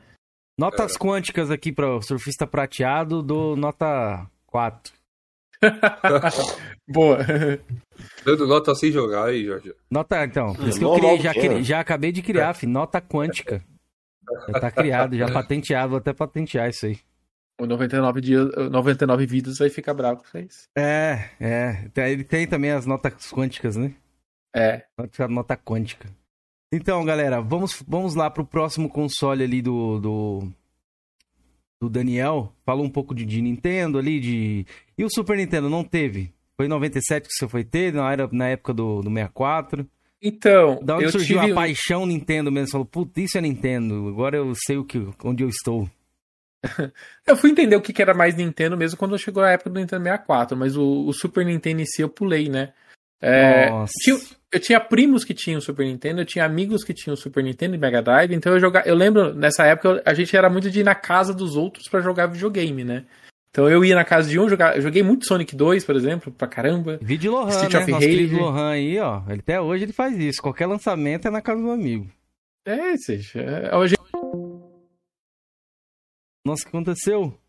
Notas 0.60 0.98
quânticas 0.98 1.50
aqui 1.50 1.72
para 1.72 1.98
o 1.98 2.02
surfista 2.02 2.46
prateado 2.46 3.22
do 3.22 3.56
nota 3.56 4.26
4. 4.48 4.94
Boa. 6.88 7.18
Dando 8.24 8.48
nota 8.48 8.76
sem 8.76 8.92
jogar 8.92 9.26
aí, 9.26 9.46
Jorge. 9.46 9.74
Nota, 9.90 10.24
então, 10.24 10.54
por 10.54 10.68
isso 10.68 10.78
que 10.78 10.86
eu 10.86 10.94
criei, 10.94 11.20
já, 11.20 11.32
é. 11.32 11.64
já 11.64 11.80
acabei 11.80 12.12
de 12.12 12.22
criar, 12.22 12.54
fi, 12.54 12.68
nota 12.68 13.02
quântica. 13.02 13.64
Já 14.48 14.60
tá 14.60 14.72
criado, 14.72 15.16
já 15.16 15.28
patenteado, 15.32 15.90
vou 15.90 15.98
até 15.98 16.14
patentear 16.14 16.70
isso 16.70 16.86
aí. 16.86 17.00
O 17.60 17.66
99 17.66 18.20
dias, 18.20 18.50
99 18.70 19.26
vidas 19.26 19.58
vai 19.58 19.70
ficar 19.70 19.94
bravo 19.94 20.22
com 20.22 20.28
vocês. 20.28 20.68
É, 20.78 21.30
é. 21.40 21.90
Ele 22.12 22.24
tem 22.24 22.46
também 22.46 22.72
as 22.72 22.86
notas 22.86 23.32
quânticas, 23.32 23.78
né? 23.78 23.94
É. 24.54 24.86
Nota, 24.98 25.28
nota 25.28 25.58
quântica. 25.58 26.10
Então, 26.72 27.06
galera, 27.06 27.42
vamos, 27.42 27.82
vamos 27.88 28.16
lá 28.16 28.30
pro 28.30 28.46
próximo 28.46 28.90
console 28.90 29.44
ali 29.44 29.62
do, 29.62 30.00
do, 30.00 30.52
do 31.82 31.90
Daniel. 31.90 32.54
Falou 32.66 32.86
um 32.86 32.90
pouco 32.90 33.16
de, 33.16 33.24
de 33.26 33.42
Nintendo 33.42 33.98
ali, 33.98 34.20
de... 34.20 34.66
E 34.98 35.06
o 35.06 35.10
Super 35.10 35.38
Nintendo 35.38 35.70
não 35.70 35.84
teve? 35.84 36.34
Foi 36.58 36.66
em 36.66 36.70
97 36.70 37.28
que 37.28 37.34
você 37.34 37.48
foi 37.48 37.64
ter, 37.64 37.94
na, 37.94 38.12
era, 38.12 38.30
na 38.32 38.48
época 38.48 38.74
do, 38.74 39.02
do 39.02 39.10
64. 39.10 39.88
Então, 40.28 40.80
Da 40.84 40.96
onde 40.96 41.06
eu 41.06 41.12
surgiu 41.12 41.40
tive... 41.40 41.52
a 41.52 41.56
paixão 41.56 42.06
Nintendo 42.06 42.52
mesmo? 42.52 42.68
Você 42.68 42.72
falou, 42.72 42.86
putz, 42.86 43.12
isso 43.18 43.38
é 43.38 43.42
Nintendo. 43.42 44.08
Agora 44.08 44.36
eu 44.38 44.52
sei 44.66 44.78
o 44.78 44.84
que, 44.84 45.08
onde 45.24 45.44
eu 45.44 45.50
estou. 45.50 45.90
Eu 47.28 47.38
fui 47.38 47.52
entender 47.52 47.76
o 47.76 47.82
que 47.82 48.02
era 48.02 48.14
mais 48.14 48.36
Nintendo 48.36 48.76
mesmo 48.76 48.98
quando 48.98 49.18
chegou 49.20 49.44
a 49.44 49.52
época 49.52 49.70
do 49.70 49.80
Nintendo 49.80 50.04
64, 50.04 50.58
mas 50.58 50.76
o, 50.76 51.06
o 51.08 51.14
Super 51.14 51.46
Nintendo 51.46 51.82
em 51.82 51.86
si 51.86 52.02
eu 52.02 52.10
pulei, 52.10 52.50
né? 52.50 52.74
É, 53.22 53.70
Nossa. 53.70 53.94
tinha- 54.02 54.20
eu 54.52 54.60
tinha 54.60 54.80
primos 54.80 55.24
que 55.24 55.34
tinham 55.34 55.62
Super 55.62 55.86
Nintendo, 55.86 56.22
eu 56.22 56.26
tinha 56.26 56.44
amigos 56.44 56.84
que 56.84 56.94
tinham 56.94 57.16
Super 57.16 57.44
Nintendo 57.44 57.76
e 57.76 57.78
Mega 57.78 58.02
Drive, 58.02 58.34
então 58.34 58.52
eu 58.54 58.60
jogava. 58.60 58.88
Eu 58.88 58.96
lembro, 58.96 59.34
nessa 59.34 59.64
época, 59.66 60.02
a 60.06 60.14
gente 60.16 60.36
era 60.36 60.50
muito 60.50 60.72
de 60.72 60.80
ir 60.80 60.84
na 60.84 60.96
casa 60.96 61.34
dos 61.36 61.56
outros 61.56 61.88
pra 61.88 62.02
jogar 62.02 62.28
videogame, 62.28 62.84
né? 62.84 63.06
Então 63.56 63.70
eu 63.70 63.86
ia 63.86 63.96
na 63.96 64.04
casa 64.04 64.30
de 64.30 64.38
um, 64.38 64.50
jogar, 64.50 64.78
joguei 64.82 65.02
muito 65.02 65.26
Sonic 65.26 65.56
2, 65.56 65.86
por 65.86 65.96
exemplo, 65.96 66.30
pra 66.30 66.46
caramba. 66.46 67.00
Vídeo 67.02 67.32
Lohan, 67.32 67.48
Street 67.52 67.72
né? 67.72 67.80
of 67.80 67.92
Nosso 67.92 68.06
Rage. 68.06 68.36
Lohan 68.36 68.70
aí, 68.72 69.00
ó. 69.00 69.24
Ele, 69.30 69.40
até 69.40 69.62
hoje 69.62 69.86
ele 69.86 69.94
faz 69.94 70.20
isso. 70.20 70.42
Qualquer 70.42 70.66
lançamento 70.66 71.30
é 71.30 71.32
na 71.32 71.42
casa 71.42 71.62
do 71.62 71.72
amigo. 71.72 72.12
É, 72.66 72.98
seja, 72.98 73.40
é, 73.40 73.74
hoje 73.74 73.96
Nossa, 76.46 76.64
o 76.64 76.66
que 76.66 76.68
aconteceu? 76.68 77.40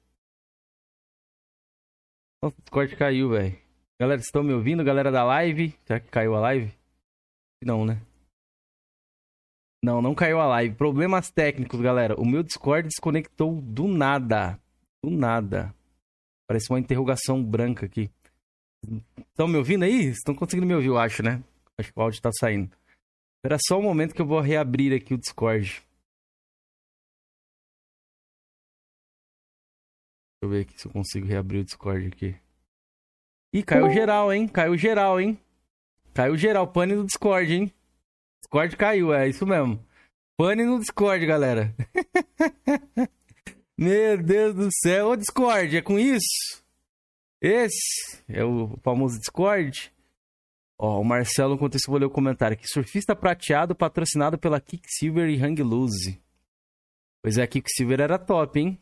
Nossa, 2.40 2.54
o 2.56 2.62
Discord 2.62 2.94
caiu, 2.94 3.30
velho. 3.30 3.58
Galera, 4.00 4.18
vocês 4.18 4.28
estão 4.28 4.44
me 4.44 4.52
ouvindo? 4.52 4.84
Galera 4.84 5.10
da 5.10 5.24
live? 5.24 5.74
Será 5.84 5.98
que 5.98 6.08
caiu 6.08 6.36
a 6.36 6.40
live? 6.40 6.72
Não, 7.64 7.84
né? 7.84 8.00
Não, 9.84 10.00
não 10.00 10.14
caiu 10.14 10.38
a 10.38 10.46
live. 10.46 10.76
Problemas 10.76 11.32
técnicos, 11.32 11.80
galera. 11.80 12.14
O 12.14 12.24
meu 12.24 12.44
Discord 12.44 12.86
desconectou 12.86 13.60
do 13.60 13.88
nada. 13.88 14.56
Do 15.04 15.10
nada. 15.10 15.74
Parece 16.46 16.70
uma 16.70 16.78
interrogação 16.78 17.42
branca 17.42 17.86
aqui. 17.86 18.10
Estão 19.18 19.48
me 19.48 19.56
ouvindo 19.56 19.84
aí? 19.84 20.06
Estão 20.06 20.34
conseguindo 20.34 20.66
me 20.66 20.74
ouvir, 20.74 20.88
eu 20.88 20.98
acho, 20.98 21.22
né? 21.22 21.42
Acho 21.78 21.92
que 21.92 21.98
o 21.98 22.02
áudio 22.02 22.22
tá 22.22 22.30
saindo. 22.32 22.70
Espera 23.38 23.58
só 23.66 23.78
um 23.78 23.82
momento 23.82 24.14
que 24.14 24.22
eu 24.22 24.26
vou 24.26 24.40
reabrir 24.40 24.94
aqui 24.94 25.14
o 25.14 25.18
Discord. 25.18 25.82
Deixa 30.32 30.42
eu 30.42 30.48
ver 30.48 30.60
aqui 30.62 30.80
se 30.80 30.86
eu 30.86 30.92
consigo 30.92 31.26
reabrir 31.26 31.60
o 31.60 31.64
Discord 31.64 32.06
aqui. 32.06 32.36
Ih, 33.52 33.62
caiu 33.62 33.90
geral, 33.90 34.32
hein? 34.32 34.46
Caiu 34.46 34.76
geral, 34.76 35.20
hein? 35.20 35.40
Caiu 36.14 36.36
geral. 36.36 36.66
Pane 36.68 36.94
no 36.94 37.04
Discord, 37.04 37.52
hein? 37.52 37.72
Discord 38.42 38.76
caiu, 38.76 39.12
é 39.12 39.28
isso 39.28 39.46
mesmo. 39.46 39.84
Pane 40.36 40.64
no 40.64 40.78
Discord, 40.78 41.24
galera. 41.26 41.74
Meu 43.78 44.16
Deus 44.16 44.54
do 44.54 44.68
céu. 44.72 45.08
Ô, 45.08 45.16
Discord, 45.16 45.76
é 45.76 45.82
com 45.82 45.98
isso? 45.98 46.62
Esse 47.42 48.22
é 48.28 48.42
o 48.42 48.78
famoso 48.82 49.18
Discord. 49.18 49.92
Ó, 50.78 51.00
o 51.00 51.04
Marcelo, 51.04 51.54
enquanto 51.54 51.74
isso, 51.74 51.90
vou 51.90 51.98
ler 51.98 52.06
o 52.06 52.10
comentário 52.10 52.54
aqui. 52.54 52.66
Surfista 52.66 53.14
prateado 53.14 53.74
patrocinado 53.74 54.38
pela 54.38 54.60
Kicksilver 54.60 55.28
e 55.28 55.42
Hang 55.42 55.62
Loose. 55.62 56.20
Pois 57.22 57.36
é, 57.36 57.42
a 57.42 57.46
Kicksilver 57.46 58.00
era 58.00 58.18
top, 58.18 58.60
hein? 58.60 58.78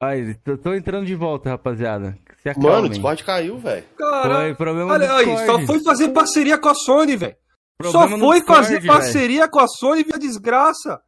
Aí, 0.00 0.34
tô, 0.36 0.56
tô 0.56 0.74
entrando 0.74 1.06
de 1.06 1.14
volta, 1.14 1.50
rapaziada. 1.50 2.18
Se 2.42 2.58
Mano, 2.58 2.86
o. 2.86 2.88
Discord 2.88 3.24
caiu, 3.24 3.58
velho. 3.58 3.84
Caralho. 3.96 4.46
Foi 4.48 4.54
problema 4.54 4.92
Olha 4.92 5.14
aí, 5.14 5.46
só 5.46 5.60
foi 5.66 5.82
fazer 5.82 6.08
parceria 6.10 6.58
com 6.58 6.68
a 6.68 6.74
Sony, 6.74 7.16
velho. 7.16 7.36
Só 7.82 8.08
foi 8.08 8.38
Discord, 8.38 8.44
fazer 8.44 8.80
velho. 8.80 8.92
parceria 8.92 9.48
com 9.48 9.60
a 9.60 9.68
Sony 9.68 10.04
via 10.04 10.18
desgraça. 10.18 11.02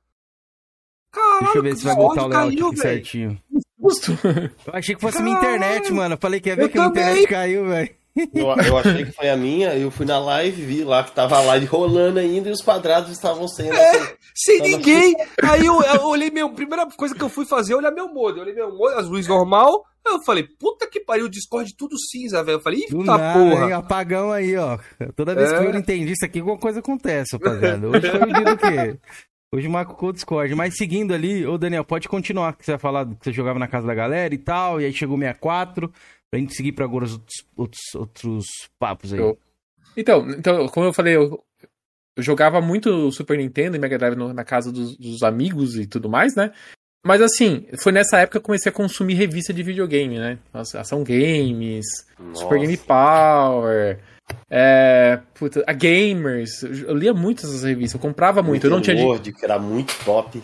Caralho, 1.17 1.45
Deixa 1.45 1.59
eu 1.59 1.63
ver 1.63 1.77
se 1.77 1.85
vai 1.85 1.97
botar 1.97 2.25
o 2.25 2.29
layout 2.29 2.55
caiu, 2.57 2.69
aqui 2.69 2.77
velho. 2.77 2.95
certinho. 2.97 3.39
Justo. 3.83 4.19
Eu 4.67 4.73
achei 4.75 4.95
que 4.95 5.01
fosse 5.01 5.23
minha 5.23 5.37
Caralho. 5.39 5.57
internet, 5.57 5.93
mano. 5.93 6.15
Eu 6.15 6.19
falei 6.19 6.41
que 6.41 6.49
ia 6.49 6.57
ver 6.57 6.65
Eu 6.65 6.69
que 6.69 6.79
a 6.79 6.81
minha 6.83 6.91
internet 6.91 7.27
caiu, 7.29 7.67
velho. 7.67 7.91
Eu, 8.35 8.47
eu 8.47 8.79
achei 8.79 9.05
que 9.05 9.13
foi 9.13 9.29
a 9.29 9.37
minha, 9.37 9.75
eu 9.77 9.91
fui 9.91 10.07
na 10.07 10.19
live, 10.19 10.63
vi 10.65 10.83
lá 10.85 11.05
que 11.05 11.13
tava 11.13 11.37
a 11.37 11.41
live 11.43 11.67
rolando 11.67 12.19
ainda 12.19 12.49
e 12.49 12.53
os 12.53 12.63
quadrados 12.63 13.11
estavam 13.13 13.47
sendo 13.47 13.75
assim. 13.75 14.07
Sem 14.35 14.61
ninguém. 14.63 15.15
Aí 15.43 15.67
eu, 15.67 15.83
eu 15.83 16.03
olhei 16.07 16.31
meu. 16.31 16.49
Primeira 16.51 16.87
coisa 16.97 17.15
que 17.15 17.23
eu 17.23 17.29
fui 17.29 17.45
fazer 17.45 17.75
é 17.75 17.77
olhar 17.77 17.91
meu 17.91 18.09
modem. 18.09 18.37
Eu 18.39 18.43
olhei 18.45 18.55
meu 18.55 18.75
modem, 18.75 18.99
as 18.99 19.07
luzes 19.07 19.29
normal. 19.29 19.85
Aí 20.07 20.15
eu 20.15 20.23
falei, 20.23 20.45
puta 20.59 20.87
que 20.89 21.01
pariu, 21.01 21.27
o 21.27 21.29
Discord 21.29 21.75
tudo 21.77 21.95
cinza, 21.99 22.43
velho. 22.43 22.57
Eu 22.57 22.63
falei, 22.63 22.81
eita 22.81 22.97
nada, 22.97 23.39
porra. 23.39 23.67
hein? 23.67 23.73
Apagão 23.73 24.33
aí, 24.33 24.57
ó. 24.57 24.79
Toda 25.15 25.35
vez 25.35 25.53
É. 25.53 25.59
que 25.59 25.65
eu 25.67 25.75
entendi 25.79 26.13
isso 26.13 26.25
aqui, 26.25 26.39
alguma 26.39 26.59
coisa 26.59 26.79
acontece, 26.79 27.37
rapaziada. 27.37 27.87
Hoje 27.89 28.11
foi 28.11 28.21
o 28.23 28.33
dia 28.33 28.45
do 28.45 28.57
quê? 28.57 28.99
Hoje 29.57 29.69
marcou 29.69 30.11
o 30.11 30.13
Discord. 30.13 30.55
Mas 30.55 30.77
seguindo 30.77 31.15
ali, 31.15 31.47
ô 31.47 31.57
Daniel, 31.57 31.85
pode 31.85 32.09
continuar, 32.09 32.55
que 32.57 32.65
você 32.65 32.73
vai 32.73 32.79
falar 32.79 33.07
que 33.07 33.17
você 33.25 33.33
jogava 33.33 33.59
na 33.59 33.67
casa 33.67 33.87
da 33.87 33.95
galera 33.95 34.35
e 34.35 34.39
tal, 34.39 34.81
e 34.81 34.85
aí 34.85 34.93
chegou 34.93 35.17
o 35.17 35.21
64, 35.21 35.91
pra 36.31 36.39
gente 36.41 36.55
seguir 36.55 36.73
pra 36.73 36.85
agora 36.85 37.05
os 37.05 37.13
outros, 37.15 37.45
outros, 37.57 37.95
outros 37.95 38.47
papos 38.79 39.13
aí. 39.13 39.21
Eu- 39.21 39.39
Então, 39.97 40.29
então, 40.31 40.69
como 40.69 40.87
eu 40.87 40.93
falei, 40.93 41.17
eu, 41.17 41.43
eu 42.17 42.23
jogava 42.23 42.61
muito 42.61 43.11
Super 43.13 43.39
Nintendo 43.39 43.77
e 43.77 43.79
Mega 43.79 43.97
Drive 43.97 44.15
no- 44.17 44.35
na 44.35 44.45
casa 44.45 44.71
dos, 44.71 44.97
dos 44.99 45.23
amigos 45.23 45.77
e 45.77 45.87
tudo 45.87 46.09
mais, 46.09 46.35
né? 46.37 46.53
Mas 47.07 47.23
assim, 47.23 47.67
foi 47.81 47.93
nessa 47.93 48.19
época 48.19 48.33
que 48.33 48.43
eu 48.43 48.47
comecei 48.47 48.69
a 48.69 48.75
consumir 48.75 49.15
revista 49.15 49.55
de 49.55 49.63
videogame, 49.63 50.19
né? 50.19 50.39
Nossa, 50.53 50.81
Ação 50.81 51.05
Games, 51.05 51.87
Super 52.35 52.59
Game 52.59 52.77
Power, 52.77 54.01
é, 54.51 55.21
puta, 55.35 55.63
a 55.67 55.73
Gamers. 55.73 56.63
Eu 56.63 56.95
lia 56.95 57.13
muito 57.15 57.47
essas 57.47 57.63
revistas, 57.65 57.95
eu 57.95 58.01
comprava 58.01 58.43
muito. 58.43 58.67
Eu 58.67 58.71
não 58.71 58.81
tinha. 58.81 58.97
Word, 59.05 59.33
que 59.33 59.45
era 59.45 59.59
muito 59.59 59.95
top. 60.05 60.43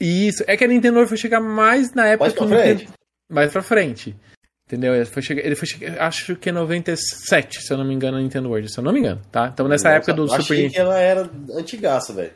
Isso, 0.00 0.42
é 0.46 0.56
que 0.56 0.64
a 0.64 0.68
Nintendo 0.68 0.94
World 0.96 1.08
foi 1.08 1.18
chegar 1.18 1.40
mais 1.40 1.92
na 1.94 2.06
época 2.08 2.24
Mais 2.24 2.32
pra 2.34 2.44
o 2.44 2.48
Nintendo- 2.48 2.78
frente. 2.78 2.92
mais 3.30 3.52
pra 3.52 3.62
frente. 3.62 4.16
Entendeu? 4.66 4.94
Ele 4.94 5.04
foi 5.04 5.20
chegar, 5.22 5.44
ele 5.44 5.54
foi 5.54 5.68
chegar, 5.68 6.00
acho 6.06 6.34
que 6.36 6.48
é 6.48 6.52
97, 6.52 7.60
se 7.60 7.70
eu 7.70 7.76
não 7.76 7.84
me 7.84 7.92
engano, 7.94 8.16
a 8.16 8.20
Nintendo 8.20 8.48
World, 8.48 8.72
se 8.72 8.78
eu 8.78 8.82
não 8.82 8.94
me 8.94 9.00
engano, 9.00 9.20
tá? 9.30 9.50
Então 9.52 9.68
nessa 9.68 9.88
Nossa, 9.88 9.96
época 9.98 10.14
do 10.14 10.22
eu 10.22 10.28
Super 10.28 10.40
achei 10.40 10.70
que 10.70 10.78
ela 10.78 10.98
era 10.98 11.30
antigaça, 11.54 12.14
velho. 12.14 12.30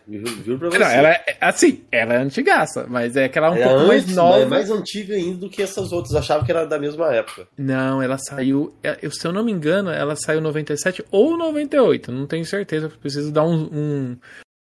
Juro, 0.45 0.59
pra 0.59 0.69
você. 0.69 0.79
Não, 0.79 0.87
ela 0.91 1.09
é 1.09 1.37
assim, 1.41 1.85
ela 1.91 2.13
é 2.15 2.17
antigaça, 2.19 2.87
mas 2.87 3.17
é 3.17 3.31
que 3.31 3.39
ela 3.39 3.47
é 3.47 3.51
um 3.51 3.57
Era 3.57 3.69
pouco 3.71 3.87
mais 3.87 4.03
antes, 4.03 4.15
nova. 4.15 4.39
mas 4.41 4.49
mais 4.51 4.71
antiga 4.71 5.15
ainda 5.15 5.39
do 5.39 5.49
que 5.49 5.63
essas 5.63 5.91
outras. 5.91 6.15
Achava 6.15 6.45
que 6.45 6.53
era 6.53 6.67
da 6.67 6.79
mesma 6.79 7.15
época. 7.15 7.49
Não, 7.57 8.03
ela 8.03 8.19
saiu, 8.19 8.75
é, 8.85 8.99
eu, 9.01 9.11
se 9.11 9.27
eu 9.27 9.33
não 9.33 9.43
me 9.43 9.51
engano, 9.51 9.89
ela 9.89 10.15
saiu 10.15 10.41
em 10.41 10.43
97 10.43 11.03
ou 11.11 11.35
98, 11.39 12.13
não 12.13 12.27
tenho 12.27 12.45
certeza, 12.45 12.91
preciso 12.91 13.33
dar 13.33 13.45
um, 13.47 13.71
um, 13.73 14.17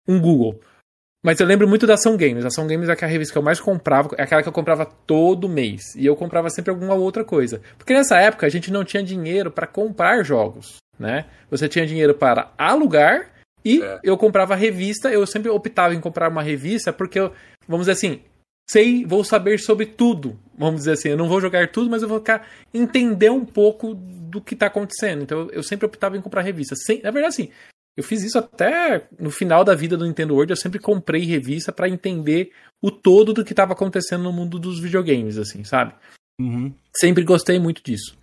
um 0.07 0.20
Google. 0.20 0.61
Mas 1.26 1.40
eu 1.40 1.46
lembro 1.46 1.66
muito 1.66 1.88
da 1.88 1.94
Ação 1.94 2.16
Games. 2.16 2.44
A 2.44 2.46
Ação 2.46 2.68
Games 2.68 2.88
é 2.88 2.92
aquela 2.92 3.10
revista 3.10 3.32
que 3.32 3.38
eu 3.38 3.42
mais 3.42 3.58
comprava, 3.58 4.14
é 4.16 4.22
aquela 4.22 4.44
que 4.44 4.48
eu 4.48 4.52
comprava 4.52 4.86
todo 4.86 5.48
mês. 5.48 5.82
E 5.96 6.06
eu 6.06 6.14
comprava 6.14 6.48
sempre 6.50 6.70
alguma 6.70 6.94
outra 6.94 7.24
coisa. 7.24 7.60
Porque 7.76 7.92
nessa 7.92 8.16
época 8.20 8.46
a 8.46 8.48
gente 8.48 8.70
não 8.70 8.84
tinha 8.84 9.02
dinheiro 9.02 9.50
para 9.50 9.66
comprar 9.66 10.22
jogos, 10.22 10.76
né? 10.96 11.24
Você 11.50 11.68
tinha 11.68 11.84
dinheiro 11.84 12.14
para 12.14 12.52
alugar 12.56 13.32
e 13.64 13.82
É. 13.82 13.98
eu 14.04 14.16
comprava 14.16 14.54
revista. 14.54 15.10
Eu 15.10 15.26
sempre 15.26 15.50
optava 15.50 15.96
em 15.96 16.00
comprar 16.00 16.30
uma 16.30 16.44
revista 16.44 16.92
porque 16.92 17.18
eu, 17.18 17.32
vamos 17.66 17.86
dizer 17.86 17.98
assim, 17.98 18.20
sei, 18.70 19.04
vou 19.04 19.24
saber 19.24 19.58
sobre 19.58 19.84
tudo. 19.84 20.38
Vamos 20.56 20.82
dizer 20.82 20.92
assim, 20.92 21.08
eu 21.08 21.16
não 21.16 21.28
vou 21.28 21.40
jogar 21.40 21.66
tudo, 21.72 21.90
mas 21.90 22.02
eu 22.02 22.08
vou 22.08 22.18
ficar 22.20 22.46
entender 22.72 23.30
um 23.30 23.44
pouco 23.44 23.94
do 23.96 24.40
que 24.40 24.54
tá 24.54 24.66
acontecendo. 24.66 25.24
Então 25.24 25.48
eu 25.50 25.64
sempre 25.64 25.86
optava 25.86 26.16
em 26.16 26.20
comprar 26.20 26.42
revista. 26.42 26.76
Sem, 26.76 27.02
na 27.02 27.10
verdade, 27.10 27.34
assim, 27.34 27.50
eu 27.96 28.04
fiz 28.04 28.22
isso 28.22 28.38
até 28.38 29.06
no 29.18 29.30
final 29.30 29.64
da 29.64 29.74
vida 29.74 29.96
do 29.96 30.04
Nintendo 30.04 30.35
World. 30.35 30.50
Eu 30.50 30.56
sempre 30.56 30.78
comprei 30.78 31.24
revista 31.24 31.72
para 31.72 31.88
entender 31.88 32.50
o 32.82 32.90
todo 32.90 33.32
do 33.32 33.44
que 33.44 33.52
estava 33.52 33.72
acontecendo 33.72 34.22
no 34.24 34.32
mundo 34.32 34.59
dos 34.59 34.78
videogames, 34.78 35.38
assim, 35.38 35.64
sabe? 35.64 35.94
Uhum. 36.38 36.74
Sempre 36.94 37.24
gostei 37.24 37.59
muito 37.59 37.82
disso. 37.82 38.16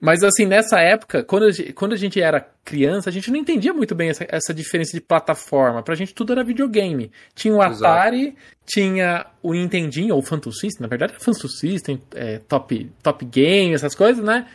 Mas 0.00 0.22
assim, 0.22 0.44
nessa 0.44 0.78
época, 0.78 1.24
quando 1.24 1.44
a 1.44 1.50
gente, 1.50 1.72
quando 1.72 1.92
a 1.94 1.96
gente 1.96 2.20
era 2.20 2.46
criança, 2.64 3.08
a 3.08 3.12
gente 3.12 3.30
não 3.30 3.38
entendia 3.38 3.72
muito 3.72 3.94
bem 3.94 4.10
essa, 4.10 4.26
essa 4.28 4.52
diferença 4.52 4.92
de 4.92 5.00
plataforma. 5.00 5.82
Pra 5.82 5.94
gente 5.94 6.14
tudo 6.14 6.32
era 6.32 6.44
videogame. 6.44 7.10
Tinha 7.34 7.54
o 7.54 7.64
Exato. 7.64 7.84
Atari, 7.84 8.36
tinha 8.64 9.26
o 9.42 9.54
Nintendinho, 9.54 10.14
ou 10.14 10.20
o 10.20 10.22
Phantom 10.22 10.52
System, 10.52 10.82
na 10.82 10.88
verdade 10.88 11.14
era 11.14 11.20
Phantom 11.20 11.48
System, 11.48 12.00
é, 12.14 12.38
top, 12.40 12.92
top 13.02 13.24
Game, 13.24 13.74
essas 13.74 13.94
coisas, 13.94 14.22
né? 14.22 14.46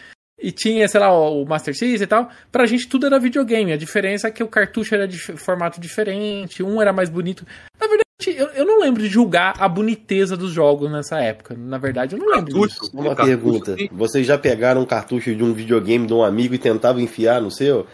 E 0.42 0.52
tinha, 0.52 0.88
sei 0.88 1.00
lá, 1.00 1.14
o 1.14 1.46
Master 1.46 1.74
System 1.76 2.04
e 2.04 2.08
tal. 2.08 2.30
Pra 2.52 2.66
gente 2.66 2.88
tudo 2.88 3.06
era 3.06 3.20
videogame. 3.20 3.72
A 3.72 3.78
diferença 3.78 4.28
é 4.28 4.32
que 4.32 4.44
o 4.44 4.48
cartucho 4.48 4.96
era 4.96 5.08
de 5.08 5.18
formato 5.18 5.80
diferente, 5.80 6.64
um 6.64 6.82
era 6.82 6.92
mais 6.92 7.10
bonito. 7.10 7.46
Na 7.80 7.88
verdade, 7.88 8.42
eu, 8.42 8.48
eu 8.48 8.66
não 8.66 8.80
lembro 8.80 9.02
de 9.02 9.08
julgar 9.08 9.54
a 9.60 9.70
boniteza 9.70 10.36
dos 10.36 10.52
jogos 10.52 10.92
nessa 10.92 11.20
época. 11.20 11.56
Na 11.56 11.78
verdade, 11.78 12.16
eu 12.16 12.20
não 12.20 12.28
lembro 12.28 12.54
disso. 12.54 12.80
Cartucho. 12.80 12.98
Uma 12.98 13.16
Cartucho, 13.16 13.28
pergunta. 13.28 13.76
Vocês 13.92 14.26
já 14.26 14.38
pegaram 14.38 14.82
um 14.82 14.86
cartucho 14.86 15.36
de 15.36 15.44
um 15.44 15.54
videogame 15.54 16.08
de 16.08 16.14
um 16.14 16.24
amigo 16.24 16.56
e 16.56 16.60
tentavam 16.60 17.02
enfiar 17.02 17.42
no 17.42 17.52
seu? 17.52 17.86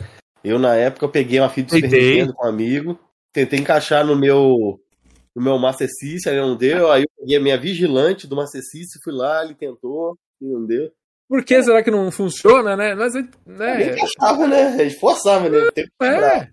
Eu, 0.43 0.57
na 0.57 0.75
época, 0.75 1.05
eu 1.05 1.09
peguei 1.09 1.39
uma 1.39 1.49
fita 1.49 1.75
de 1.75 1.81
Super. 1.81 2.01
Nintendo 2.01 2.33
com 2.33 2.45
um 2.45 2.49
amigo, 2.49 2.99
tentei 3.33 3.59
encaixar 3.59 4.05
no 4.05 4.15
meu 4.15 4.79
no 5.35 5.43
meu 5.43 5.59
Master 5.59 5.87
System, 5.87 6.33
aí 6.33 6.39
não 6.39 6.55
deu, 6.55 6.91
aí 6.91 7.03
eu 7.03 7.09
peguei 7.19 7.37
a 7.37 7.39
minha 7.39 7.59
vigilante 7.59 8.25
do 8.25 8.35
Master 8.35 8.59
System, 8.59 8.99
fui 9.03 9.13
lá, 9.13 9.45
ele 9.45 9.53
tentou, 9.53 10.17
e 10.41 10.45
não 10.45 10.65
deu. 10.65 10.91
Por 11.27 11.43
que 11.43 11.61
será 11.61 11.83
que 11.83 11.91
não 11.91 12.09
funciona, 12.09 12.75
né? 12.75 12.95
Mas, 12.95 13.13
né? 13.13 13.91
encaixava, 13.91 14.47
né? 14.47 14.63
A 14.67 14.83
gente 14.83 14.99
forçava, 14.99 15.49
né? 15.49 15.67
É. 16.01 16.47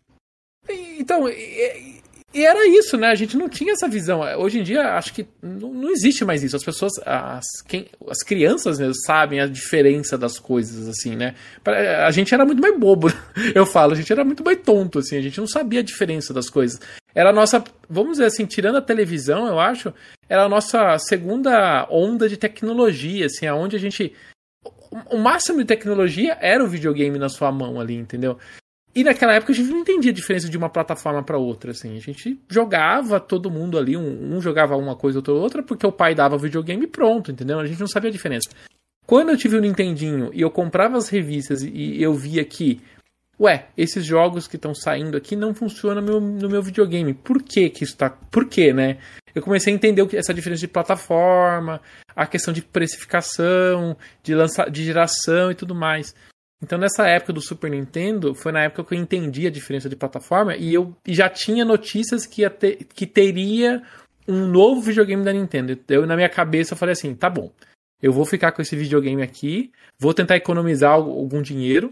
Então, 0.98 1.28
e, 1.28 2.02
e 2.34 2.44
era 2.44 2.66
isso, 2.66 2.96
né? 2.96 3.08
A 3.08 3.14
gente 3.14 3.36
não 3.36 3.48
tinha 3.48 3.74
essa 3.74 3.86
visão. 3.86 4.20
Hoje 4.38 4.58
em 4.58 4.64
dia, 4.64 4.94
acho 4.94 5.14
que 5.14 5.24
não, 5.40 5.72
não 5.72 5.90
existe 5.90 6.24
mais 6.24 6.42
isso. 6.42 6.56
As 6.56 6.64
pessoas, 6.64 6.92
as, 7.06 7.44
quem, 7.68 7.86
as 8.08 8.24
crianças 8.24 8.80
mesmo 8.80 8.96
sabem 8.96 9.40
a 9.40 9.46
diferença 9.46 10.18
das 10.18 10.40
coisas, 10.40 10.88
assim, 10.88 11.14
né? 11.14 11.36
A 11.64 12.10
gente 12.10 12.34
era 12.34 12.44
muito 12.44 12.60
mais 12.60 12.76
bobo, 12.76 13.06
eu 13.54 13.64
falo. 13.64 13.92
A 13.92 13.96
gente 13.96 14.12
era 14.12 14.24
muito 14.24 14.42
mais 14.42 14.58
tonto, 14.60 14.98
assim. 14.98 15.16
A 15.16 15.22
gente 15.22 15.38
não 15.38 15.46
sabia 15.46 15.78
a 15.78 15.84
diferença 15.84 16.34
das 16.34 16.50
coisas. 16.50 16.80
Era 17.14 17.30
a 17.30 17.32
nossa, 17.32 17.62
vamos 17.88 18.12
dizer 18.12 18.24
assim, 18.24 18.44
tirando 18.44 18.78
a 18.78 18.82
televisão, 18.82 19.46
eu 19.46 19.60
acho, 19.60 19.94
era 20.28 20.42
a 20.42 20.48
nossa 20.48 20.98
segunda 20.98 21.86
onda 21.88 22.28
de 22.28 22.36
tecnologia, 22.36 23.26
assim, 23.26 23.46
aonde 23.46 23.76
a 23.76 23.78
gente 23.78 24.12
o 25.10 25.18
máximo 25.18 25.58
de 25.58 25.64
tecnologia 25.64 26.36
era 26.40 26.62
o 26.62 26.68
videogame 26.68 27.18
na 27.18 27.28
sua 27.28 27.50
mão 27.50 27.80
ali, 27.80 27.94
entendeu? 27.94 28.38
E 28.94 29.02
naquela 29.02 29.34
época 29.34 29.52
a 29.52 29.54
gente 29.54 29.70
não 29.70 29.80
entendia 29.80 30.12
a 30.12 30.14
diferença 30.14 30.48
de 30.48 30.56
uma 30.56 30.68
plataforma 30.68 31.22
para 31.22 31.36
outra, 31.36 31.72
assim. 31.72 31.96
A 31.96 32.00
gente 32.00 32.38
jogava 32.48 33.18
todo 33.18 33.50
mundo 33.50 33.76
ali, 33.76 33.96
um, 33.96 34.36
um 34.36 34.40
jogava 34.40 34.76
uma 34.76 34.94
coisa, 34.94 35.18
outro 35.18 35.34
outra, 35.34 35.62
porque 35.62 35.84
o 35.84 35.90
pai 35.90 36.14
dava 36.14 36.38
videogame 36.38 36.84
e 36.84 36.88
pronto, 36.88 37.32
entendeu? 37.32 37.58
A 37.58 37.66
gente 37.66 37.80
não 37.80 37.88
sabia 37.88 38.08
a 38.08 38.12
diferença. 38.12 38.48
Quando 39.04 39.30
eu 39.30 39.36
tive 39.36 39.56
o 39.56 39.60
Nintendinho 39.60 40.30
e 40.32 40.40
eu 40.40 40.50
comprava 40.50 40.96
as 40.96 41.08
revistas 41.08 41.62
e 41.62 42.00
eu 42.00 42.14
via 42.14 42.44
que, 42.44 42.80
ué, 43.38 43.66
esses 43.76 44.04
jogos 44.04 44.46
que 44.46 44.56
estão 44.56 44.74
saindo 44.74 45.16
aqui 45.16 45.34
não 45.34 45.52
funcionam 45.52 46.00
no 46.00 46.06
meu, 46.06 46.20
no 46.20 46.48
meu 46.48 46.62
videogame. 46.62 47.12
Por 47.14 47.42
que 47.42 47.68
que 47.70 47.82
isso 47.82 47.96
tá... 47.96 48.08
Por 48.08 48.46
quê, 48.48 48.72
né? 48.72 48.98
Eu 49.34 49.42
comecei 49.42 49.72
a 49.72 49.76
entender 49.76 50.06
essa 50.14 50.32
diferença 50.32 50.60
de 50.60 50.68
plataforma, 50.68 51.80
a 52.14 52.26
questão 52.26 52.54
de 52.54 52.62
precificação, 52.62 53.96
de, 54.22 54.34
lança, 54.34 54.64
de 54.70 54.84
geração 54.84 55.50
e 55.50 55.54
tudo 55.54 55.74
mais. 55.74 56.14
Então, 56.62 56.78
nessa 56.78 57.06
época 57.08 57.32
do 57.32 57.40
Super 57.40 57.70
Nintendo, 57.70 58.34
foi 58.34 58.52
na 58.52 58.62
época 58.62 58.84
que 58.84 58.94
eu 58.94 58.98
entendi 58.98 59.46
a 59.46 59.50
diferença 59.50 59.88
de 59.88 59.96
plataforma 59.96 60.56
e 60.56 60.72
eu 60.72 60.96
já 61.06 61.28
tinha 61.28 61.64
notícias 61.64 62.26
que, 62.26 62.48
ter, 62.48 62.84
que 62.84 63.06
teria 63.06 63.82
um 64.26 64.46
novo 64.46 64.80
videogame 64.80 65.24
da 65.24 65.32
Nintendo. 65.32 65.78
Eu, 65.88 66.06
na 66.06 66.16
minha 66.16 66.28
cabeça, 66.28 66.72
eu 66.72 66.78
falei 66.78 66.94
assim: 66.94 67.14
tá 67.14 67.28
bom, 67.28 67.52
eu 68.00 68.12
vou 68.12 68.24
ficar 68.24 68.52
com 68.52 68.62
esse 68.62 68.76
videogame 68.76 69.22
aqui, 69.22 69.72
vou 69.98 70.14
tentar 70.14 70.36
economizar 70.36 70.92
al- 70.92 71.10
algum 71.10 71.42
dinheiro, 71.42 71.90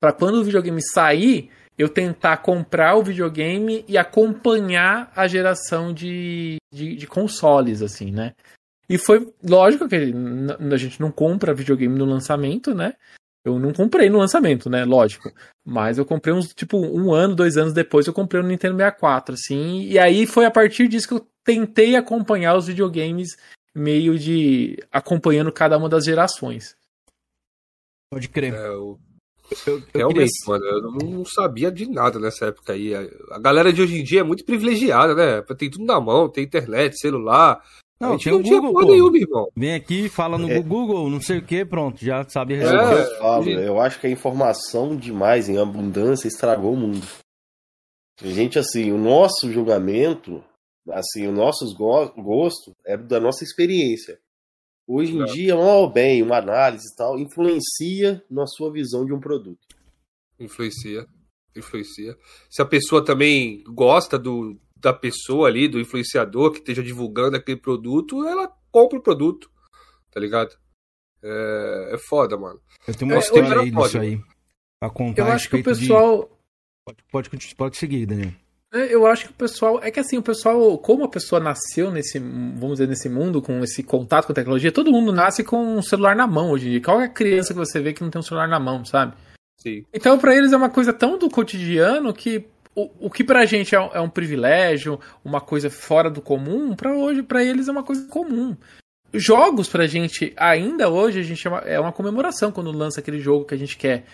para 0.00 0.12
quando 0.12 0.36
o 0.36 0.44
videogame 0.44 0.80
sair, 0.82 1.50
eu 1.78 1.88
tentar 1.88 2.38
comprar 2.38 2.96
o 2.96 3.02
videogame 3.04 3.84
e 3.86 3.96
acompanhar 3.96 5.12
a 5.14 5.28
geração 5.28 5.94
de, 5.94 6.56
de, 6.72 6.96
de 6.96 7.06
consoles, 7.06 7.80
assim, 7.80 8.10
né? 8.10 8.34
E 8.88 8.98
foi 8.98 9.32
lógico 9.42 9.88
que 9.88 9.94
a 9.94 10.76
gente 10.76 11.00
não 11.00 11.12
compra 11.12 11.54
videogame 11.54 11.96
no 11.96 12.04
lançamento, 12.04 12.74
né? 12.74 12.94
Eu 13.44 13.58
não 13.58 13.72
comprei 13.72 14.10
no 14.10 14.18
lançamento, 14.18 14.68
né? 14.68 14.84
Lógico. 14.84 15.30
Mas 15.64 15.98
eu 15.98 16.04
comprei 16.04 16.34
uns, 16.34 16.48
tipo, 16.48 16.76
um 16.78 17.12
ano, 17.12 17.34
dois 17.36 17.56
anos 17.56 17.72
depois, 17.72 18.06
eu 18.06 18.12
comprei 18.12 18.42
o 18.42 18.46
Nintendo 18.46 18.76
64, 18.76 19.34
assim. 19.34 19.82
E 19.82 19.98
aí 19.98 20.26
foi 20.26 20.46
a 20.46 20.50
partir 20.50 20.88
disso 20.88 21.06
que 21.06 21.14
eu 21.14 21.26
tentei 21.44 21.94
acompanhar 21.94 22.56
os 22.56 22.66
videogames 22.66 23.36
meio 23.74 24.18
de. 24.18 24.76
acompanhando 24.90 25.52
cada 25.52 25.78
uma 25.78 25.88
das 25.88 26.04
gerações. 26.04 26.76
Pode 28.10 28.28
crer. 28.28 28.54
É, 28.54 28.66
eu- 28.66 28.98
Eu, 29.66 29.76
eu 29.78 29.82
realmente, 29.94 30.30
queria- 30.30 30.46
mano, 30.46 30.64
eu 30.64 30.82
não, 31.10 31.24
sabia 31.24 31.70
de 31.72 31.88
nada 31.90 32.18
nessa 32.18 32.46
época 32.46 32.72
aí. 32.72 32.94
A, 33.30 33.38
galera 33.38 33.72
de 33.72 33.80
hoje 33.82 33.98
em 34.00 34.04
dia 34.04 34.20
é 34.20 34.24
muito 34.24 34.44
privilegiada, 34.44 35.14
né? 35.14 35.42
Tem 35.56 35.70
tudo 35.70 35.84
na 35.84 36.00
mão, 36.00 36.28
tem 36.28 36.44
internet, 36.44 36.98
celular. 36.98 37.62
Não, 38.00 38.10
a 38.10 38.12
gente 38.12 38.24
tem 38.24 38.32
não 38.32 38.40
o 38.40 38.42
tinha 38.44 38.60
Google, 38.60 38.82
pô. 38.86 38.92
nenhuma, 38.92 39.18
irmão. 39.18 39.48
Vem 39.56 39.74
aqui, 39.74 40.08
fala 40.08 40.38
no 40.38 40.50
É. 40.50 40.60
Google, 40.62 41.10
não 41.10 41.20
sei 41.20 41.38
o 41.38 41.44
que, 41.44 41.64
pronto, 41.64 42.04
já 42.04 42.24
sabe 42.28 42.54
a 42.54 42.56
É, 42.58 42.60
resposta. 42.60 42.94
que 42.94 43.10
eu 43.14 43.18
falo, 43.18 43.50
eu 43.50 43.80
acho 43.80 44.00
que 44.00 44.06
a 44.06 44.10
informação 44.10 44.96
demais 44.96 45.48
em 45.48 45.58
abundância 45.58 46.28
estragou 46.28 46.74
o 46.74 46.76
mundo. 46.76 47.04
A 48.22 48.26
gente, 48.28 48.58
assim, 48.58 48.92
o 48.92 48.98
nosso 48.98 49.50
julgamento, 49.52 50.42
assim, 50.90 51.26
o 51.26 51.32
nosso 51.32 51.64
go 51.76 52.08
gosto 52.22 52.72
é 52.84 52.96
da 52.96 53.18
nossa 53.20 53.42
experiência. 53.44 54.18
Hoje 54.88 55.16
em 55.16 55.24
dia, 55.26 55.54
mal 55.54 55.82
ou 55.82 55.92
bem, 55.92 56.22
uma 56.22 56.38
análise 56.38 56.86
e 56.92 56.96
tal, 56.96 57.18
influencia 57.18 58.24
na 58.30 58.46
sua 58.46 58.72
visão 58.72 59.04
de 59.04 59.12
um 59.12 59.20
produto. 59.20 59.60
Influencia. 60.40 61.06
Influencia. 61.56 62.16
Se 62.50 62.62
a 62.62 62.64
pessoa 62.64 63.04
também 63.04 63.62
gosta 63.64 64.18
do, 64.18 64.58
da 64.76 64.92
pessoa 64.92 65.48
ali, 65.48 65.68
do 65.68 65.80
influenciador 65.80 66.52
que 66.52 66.58
esteja 66.58 66.82
divulgando 66.82 67.36
aquele 67.36 67.60
produto, 67.60 68.24
ela 68.26 68.48
compra 68.70 68.98
o 68.98 69.02
produto. 69.02 69.50
Tá 70.10 70.20
ligado? 70.20 70.56
É, 71.22 71.90
é 71.94 71.98
foda, 71.98 72.36
mano. 72.36 72.60
Eu 72.86 72.94
tenho 72.94 73.10
uma 73.10 73.16
É, 73.16 73.20
história 73.20 73.60
aí 73.60 73.70
foda. 73.72 73.84
disso 73.86 73.98
aí. 73.98 74.20
Pra 74.80 74.90
contar 74.90 75.22
Eu 75.22 75.26
acho 75.32 75.48
que 75.48 75.56
o 75.56 75.58
respeito 75.58 75.80
de- 75.80 75.88
pessoal. 75.88 76.38
Pode, 76.84 77.30
pode, 77.30 77.54
pode 77.56 77.76
seguir, 77.76 78.06
Daniel. 78.06 78.32
É, 78.72 78.94
Eu 78.94 79.06
acho 79.06 79.26
que 79.26 79.30
o 79.30 79.34
pessoal. 79.34 79.80
É 79.82 79.90
que 79.90 80.00
assim, 80.00 80.18
o 80.18 80.22
pessoal, 80.22 80.76
como 80.78 81.04
a 81.04 81.08
pessoa 81.08 81.40
nasceu 81.40 81.90
nesse, 81.90 82.18
vamos 82.18 82.72
dizer, 82.72 82.88
nesse 82.88 83.08
mundo, 83.08 83.40
com 83.40 83.62
esse 83.62 83.82
contato 83.82 84.26
com 84.26 84.32
a 84.32 84.34
tecnologia, 84.34 84.72
todo 84.72 84.90
mundo 84.92 85.12
nasce 85.12 85.42
com 85.42 85.76
um 85.76 85.82
celular 85.82 86.14
na 86.14 86.26
mão 86.26 86.50
hoje 86.50 86.68
em 86.68 86.70
dia. 86.72 86.82
Qual 86.82 87.00
é 87.00 87.04
a 87.04 87.08
criança 87.08 87.52
que 87.52 87.58
você 87.58 87.80
vê 87.80 87.92
que 87.92 88.02
não 88.02 88.10
tem 88.10 88.20
um 88.20 88.22
celular 88.22 88.48
na 88.48 88.60
mão, 88.60 88.84
sabe? 88.84 89.14
Sim. 89.60 89.84
Então, 89.92 90.18
pra 90.18 90.36
eles 90.36 90.52
é 90.52 90.56
uma 90.56 90.70
coisa 90.70 90.92
tão 90.92 91.18
do 91.18 91.28
cotidiano 91.28 92.12
que 92.12 92.46
o, 92.74 93.06
o 93.06 93.10
que 93.10 93.24
pra 93.24 93.44
gente 93.44 93.74
é 93.74 93.80
um, 93.80 93.90
é 93.92 94.00
um 94.00 94.08
privilégio, 94.08 95.00
uma 95.24 95.40
coisa 95.40 95.68
fora 95.68 96.08
do 96.08 96.20
comum, 96.20 96.76
pra 96.76 96.94
hoje, 96.94 97.22
para 97.22 97.42
eles 97.42 97.66
é 97.68 97.72
uma 97.72 97.82
coisa 97.82 98.06
comum. 98.06 98.56
Jogos 99.12 99.68
pra 99.68 99.86
gente, 99.86 100.32
ainda 100.36 100.88
hoje, 100.88 101.18
a 101.18 101.22
gente 101.22 101.40
chama, 101.40 101.58
é 101.60 101.80
uma 101.80 101.92
comemoração 101.92 102.52
quando 102.52 102.70
lança 102.70 103.00
aquele 103.00 103.18
jogo 103.18 103.46
que 103.46 103.54
a 103.54 103.58
gente 103.58 103.76
quer. 103.76 104.04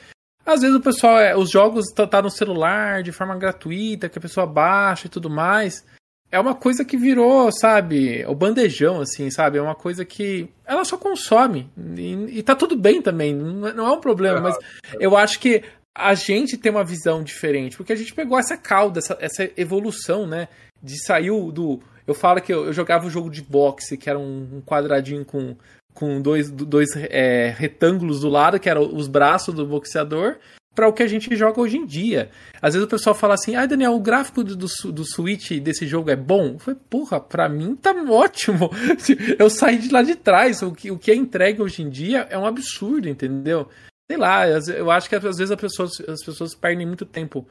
Às 0.47 0.61
vezes 0.61 0.77
o 0.77 0.81
pessoal, 0.81 1.19
é, 1.19 1.37
os 1.37 1.51
jogos 1.51 1.87
tá, 1.95 2.07
tá 2.07 2.21
no 2.21 2.31
celular 2.31 3.03
de 3.03 3.13
forma 3.13 3.37
gratuita, 3.37 4.09
que 4.09 4.19
a 4.19 4.23
pessoa 4.23 4.47
baixa 4.47 5.07
e 5.07 5.11
tudo 5.11 5.31
mais. 5.31 5.85
É 6.31 6.39
uma 6.39 6.55
coisa 6.55 6.85
que 6.85 6.97
virou, 6.97 7.51
sabe, 7.53 8.25
o 8.27 8.35
bandejão, 8.35 9.01
assim, 9.01 9.31
sabe? 9.31 9.57
É 9.59 9.63
uma 9.63 9.75
coisa 9.75 10.05
que 10.05 10.49
ela 10.67 10.85
só 10.85 10.97
consome. 10.99 11.71
E, 11.97 12.39
e 12.39 12.43
tá 12.43 12.55
tudo 12.57 12.77
bem 12.77 13.01
também, 13.01 13.33
não 13.35 13.69
é- 13.69 13.71
é 13.71 13.95
um 13.95 14.01
problema, 14.01 14.41
mas 14.41 14.57
eu 14.99 15.17
acho 15.17 15.39
que 15.39 15.63
a 15.97 16.13
gente 16.15 16.57
tem 16.59 16.73
uma 16.73 16.83
visão 16.83 17.23
diferente, 17.23 17.77
porque 17.77 17.93
a 17.93 17.97
gente 17.97 18.13
pegou 18.13 18.37
essa 18.37 18.57
cauda, 18.57 18.99
essa, 18.99 19.17
essa 19.21 19.49
evolução, 19.57 20.27
né? 20.27 20.49
De 20.83 20.99
sair 21.05 21.31
o 21.31 21.53
do. 21.53 21.81
Eu 22.07 22.15
falo 22.15 22.41
que 22.43 22.53
eu, 22.53 22.67
eu 22.67 22.73
jogava 22.73 23.07
o 23.07 23.11
jogo 23.11 23.31
de 23.31 23.41
boxe, 23.41 23.97
que 23.97 24.11
era 24.11 24.19
um, 24.19 24.49
um 24.55 24.61
quadradinho 24.61 25.25
com, 25.25 25.57
com 25.95 26.21
dois, 26.21 26.51
dois 26.51 26.91
é, 26.97 27.55
retângulos 27.57 28.21
do 28.21 28.29
lado, 28.29 28.59
que 28.59 28.69
eram 28.69 28.95
os 28.95 29.07
braços 29.07 29.55
do 29.55 29.65
boxeador, 29.65 30.37
para 30.75 30.89
o 30.89 30.93
que 30.93 31.03
a 31.03 31.07
gente 31.07 31.35
joga 31.37 31.61
hoje 31.61 31.77
em 31.77 31.87
dia. 31.87 32.31
Às 32.61 32.75
vezes 32.75 32.87
o 32.87 32.91
pessoal 32.91 33.15
fala 33.15 33.35
assim: 33.35 33.55
ah, 33.55 33.65
Daniel, 33.65 33.95
o 33.95 34.01
gráfico 34.01 34.43
do, 34.43 34.57
do, 34.57 34.67
do 34.93 35.05
Switch 35.05 35.53
desse 35.61 35.87
jogo 35.87 36.11
é 36.11 36.17
bom? 36.17 36.55
Eu 36.55 36.59
falei, 36.59 36.81
porra, 36.91 37.21
pra 37.21 37.49
mim 37.49 37.77
tá 37.77 37.93
ótimo. 38.09 38.71
Eu 39.39 39.49
saí 39.49 39.79
de 39.79 39.91
lá 39.91 40.03
de 40.03 40.17
trás. 40.17 40.61
O 40.63 40.73
que, 40.73 40.91
o 40.91 40.99
que 40.99 41.13
é 41.13 41.15
entregue 41.15 41.63
hoje 41.63 41.83
em 41.83 41.89
dia 41.89 42.27
é 42.29 42.37
um 42.37 42.47
absurdo, 42.47 43.09
entendeu? 43.09 43.69
Sei 44.11 44.19
lá, 44.19 44.47
eu 44.47 44.91
acho 44.91 45.09
que 45.09 45.17
às 45.17 45.23
vezes 45.23 45.51
as 45.51 45.59
pessoas, 45.59 45.93
as 46.07 46.23
pessoas 46.23 46.55
perdem 46.55 46.87
muito 46.87 47.07
tempo 47.07 47.49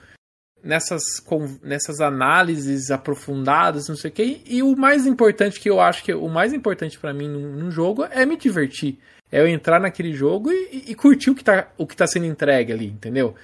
nessas, 0.64 1.20
con- 1.20 1.58
nessas 1.62 2.00
análises 2.00 2.90
aprofundadas, 2.90 3.88
não 3.90 3.96
sei 3.96 4.10
o 4.10 4.14
quê. 4.14 4.42
E 4.46 4.64
o 4.64 4.76
mais 4.76 5.06
importante 5.06 5.60
que 5.60 5.70
eu 5.70 5.82
acho 5.82 6.04
que 6.04 6.14
o 6.14 6.30
mais 6.30 6.54
importante 6.54 6.98
pra 6.98 7.14
mim 7.14 7.28
num, 7.28 7.52
num 7.58 7.70
jogo 7.72 8.06
é 8.06 8.26
me 8.26 8.38
divertir. 8.38 8.98
É 9.32 9.42
eu 9.42 9.48
entrar 9.48 9.80
naquele 9.80 10.14
jogo 10.14 10.52
e, 10.52 10.70
e- 10.72 10.92
e 10.92 10.96
curtir 10.96 11.30
o 11.32 11.36
que, 11.36 11.44
tá, 11.44 11.68
o 11.78 11.86
que 11.86 11.96
tá 11.96 12.08
sendo 12.08 12.26
entregue 12.28 12.72
ali, 12.72 12.86
entendeu? 12.88 13.36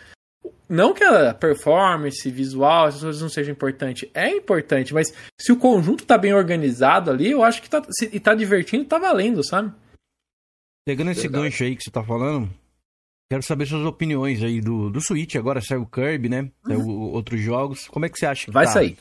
Não 0.69 0.93
que 0.93 1.03
a 1.03 1.33
performance, 1.33 2.29
visual, 2.29 2.87
essas 2.87 3.01
coisas 3.01 3.21
não 3.21 3.27
sejam 3.29 3.51
importantes. 3.51 4.07
É 4.13 4.29
importante, 4.29 4.93
mas 4.93 5.11
se 5.41 5.51
o 5.51 5.57
conjunto 5.57 6.05
tá 6.05 6.15
bem 6.17 6.33
organizado 6.33 7.09
ali, 7.09 7.31
eu 7.31 7.43
acho 7.43 7.61
que 7.61 7.69
tá, 7.69 7.81
se, 7.89 8.07
e 8.13 8.19
tá 8.19 8.35
divertindo, 8.35 8.85
tá 8.85 8.99
valendo, 8.99 9.43
sabe? 9.43 9.73
Pegando 10.87 11.11
esse 11.11 11.23
Verdade. 11.23 11.43
gancho 11.45 11.63
aí 11.63 11.75
que 11.75 11.83
você 11.83 11.91
tá 11.91 12.03
falando, 12.03 12.49
quero 13.29 13.43
saber 13.43 13.65
suas 13.67 13.85
opiniões 13.85 14.41
aí 14.43 14.59
do, 14.61 14.89
do 14.89 14.99
Switch. 15.01 15.35
Agora 15.35 15.61
saiu 15.61 15.81
o 15.83 15.85
Kirby, 15.87 16.29
né? 16.29 16.49
Saiu 16.65 16.79
o- 16.81 17.11
outros 17.11 17.39
jogos. 17.41 17.87
Como 17.87 18.05
é 18.05 18.09
que 18.09 18.17
você 18.17 18.25
acha 18.25 18.45
que 18.45 18.51
Vai 18.51 18.65
tá? 18.65 18.71
sair. 18.71 18.97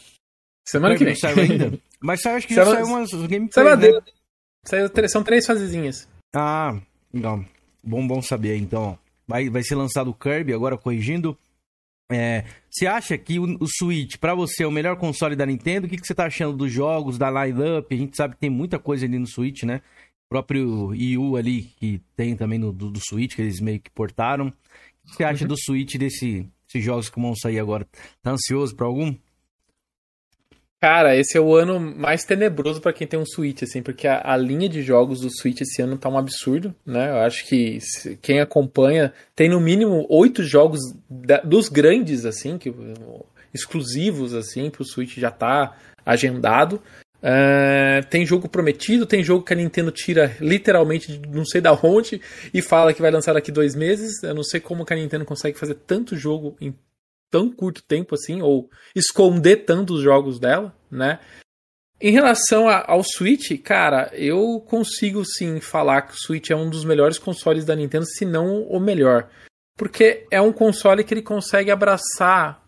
Semana 0.67 0.95
que 0.97 1.05
Kirby 1.05 1.19
vem. 1.21 1.23
não 1.23 1.35
saiu 1.37 1.51
ainda? 1.51 1.79
Mas 2.01 2.21
saiu, 2.21 2.37
acho 2.37 2.47
que 2.47 2.55
Saiu- 2.55 2.67
já 2.67 2.73
saiu 2.75 2.87
umas 2.87 3.11
gameplays, 3.11 3.53
Saiu, 3.55 3.77
né? 3.77 4.01
saiu 4.65 4.91
três- 4.91 5.11
são 5.13 5.23
três 5.25 5.47
fasezinhas. 5.47 6.09
Ah, 6.35 6.79
não. 7.13 7.45
Bom, 7.83 8.07
bom 8.07 8.21
saber, 8.23 8.57
então. 8.57 8.99
Vai, 9.27 9.49
vai 9.51 9.63
ser 9.63 9.75
lançado 9.75 10.11
o 10.11 10.15
Kirby, 10.15 10.53
agora 10.53 10.77
corrigindo. 10.79 11.37
É, 12.11 12.45
você 12.71 12.87
acha 12.87 13.19
que 13.19 13.39
o, 13.39 13.59
o 13.63 13.67
Switch, 13.67 14.17
pra 14.17 14.35
você, 14.35 14.63
é 14.63 14.67
o 14.67 14.71
melhor 14.71 14.97
console 14.97 15.37
da 15.37 15.45
Nintendo? 15.45 15.87
O 15.87 15.91
que, 15.91 15.99
que 15.99 16.07
você 16.07 16.15
tá 16.15 16.25
achando 16.27 16.57
dos 16.57 16.73
jogos, 16.73 17.19
da 17.19 17.31
line-up? 17.31 17.95
A 17.95 17.99
gente 17.99 18.17
sabe 18.17 18.35
que 18.35 18.41
tem 18.41 18.49
muita 18.51 18.79
coisa 18.79 19.05
ali 19.05 19.19
no 19.19 19.27
Switch, 19.27 19.63
né? 19.65 19.83
Próprio 20.29 20.89
Wii 20.89 21.17
U 21.19 21.37
ali, 21.37 21.63
que 21.79 22.01
tem 22.17 22.37
também 22.37 22.59
no, 22.59 22.73
do, 22.73 22.91
do 22.91 23.01
Switch, 23.01 23.35
que 23.35 23.43
eles 23.43 23.61
meio 23.61 23.81
que 23.81 23.91
portaram. 23.91 24.49
O 24.49 25.11
que 25.11 25.17
você 25.17 25.25
acha 25.25 25.47
do 25.47 25.55
Switch, 25.57 25.97
desse, 25.97 26.47
desses 26.67 26.85
jogos 26.85 27.09
que 27.09 27.21
vão 27.21 27.35
sair 27.35 27.59
agora? 27.59 27.87
Tá 28.23 28.33
ansioso 28.33 28.77
pra 28.77 28.87
algum? 28.87 29.15
Cara, 30.81 31.17
esse 31.17 31.37
é 31.37 31.41
o 31.41 31.57
ano 31.57 31.81
mais 31.81 32.25
tenebroso 32.25 32.81
pra 32.81 32.93
quem 32.93 33.05
tem 33.05 33.19
um 33.19 33.27
Switch, 33.27 33.63
assim, 33.65 33.83
porque 33.83 34.07
a, 34.07 34.33
a 34.33 34.37
linha 34.37 34.69
de 34.69 34.81
jogos 34.81 35.21
do 35.21 35.29
Switch 35.29 35.61
esse 35.61 35.83
ano 35.83 35.99
tá 35.99 36.09
um 36.09 36.17
absurdo, 36.17 36.73
né? 36.87 37.11
Eu 37.11 37.17
acho 37.23 37.45
que 37.49 37.81
se- 37.81 38.17
quem 38.19 38.39
acompanha 38.41 39.13
tem 39.35 39.49
no 39.49 39.59
mínimo 39.61 40.07
oito 40.09 40.45
jogos 40.45 40.79
da- 41.11 41.41
dos 41.41 41.69
grandes, 41.69 42.25
assim, 42.25 42.57
que 42.59 42.73
exclusivos, 43.53 44.35
assim, 44.35 44.71
pro 44.71 44.85
Switch 44.85 45.17
já 45.19 45.33
tá 45.33 45.77
agendado. 46.07 46.81
É, 47.23 48.03
tem 48.11 48.25
jogo 48.25 48.49
prometido, 48.49 49.05
tem 49.07 49.25
jogo 49.25 49.45
que 49.45 49.53
a 49.53 49.57
Nintendo 49.57 49.91
tira 49.91 50.37
literalmente 50.41 51.19
de 51.19 51.29
não 51.29 51.45
sei 51.45 51.61
da 51.61 51.73
onde 51.73 52.21
e 52.55 52.63
fala 52.63 52.95
que 52.95 53.03
vai 53.03 53.11
lançar 53.11 53.33
daqui 53.33 53.51
dois 53.51 53.75
meses. 53.75 54.23
Eu 54.23 54.35
não 54.35 54.45
sei 54.45 54.61
como 54.61 54.85
que 54.85 54.93
a 54.93 54.97
Nintendo 54.97 55.25
consegue 55.25 55.59
fazer 55.59 55.75
tanto 55.75 56.17
jogo 56.17 56.57
em 56.61 56.75
tão 57.31 57.51
curto 57.51 57.83
tempo 57.83 58.15
assim, 58.15 58.41
ou 58.41 58.71
esconder 58.95 59.59
tanto 59.65 59.95
os 59.95 60.03
jogos 60.03 60.39
dela, 60.39 60.75
né? 60.91 61.19
Em 62.01 62.13
relação 62.13 62.69
a- 62.69 62.85
ao 62.87 63.03
Switch, 63.03 63.51
cara, 63.63 64.09
eu 64.15 64.61
consigo 64.61 65.25
sim 65.25 65.61
falar 65.61 66.03
que 66.03 66.15
o 66.15 66.17
Switch 66.19 66.49
é 66.51 66.57
um 66.57 66.71
dos 66.71 66.85
melhores 66.85 67.19
consoles 67.19 67.65
da 67.65 67.75
Nintendo, 67.75 68.07
se 68.07 68.25
não 68.25 68.63
o 68.63 68.79
melhor. 68.79 69.29
Porque 69.77 70.25
é 70.31 70.41
um 70.41 70.53
console 70.53 71.03
que 71.05 71.13
ele 71.13 71.23
consegue 71.23 71.71
abraçar 71.73 72.65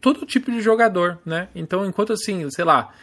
todo 0.00 0.24
tipo 0.24 0.50
de 0.52 0.60
jogador, 0.60 1.18
né? 1.26 1.48
Então, 1.54 1.84
enquanto 1.84 2.12
assim, 2.12 2.48
sei 2.50 2.64
lá, 2.64 2.94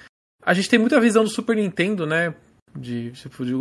a 0.41 0.53
gente 0.53 0.69
tem 0.69 0.79
muita 0.79 0.99
visão 0.99 1.23
do 1.23 1.29
Super 1.29 1.55
Nintendo, 1.55 2.05
né? 2.05 2.33
De, 2.75 3.11
tipo, 3.11 3.45
de, 3.45 3.51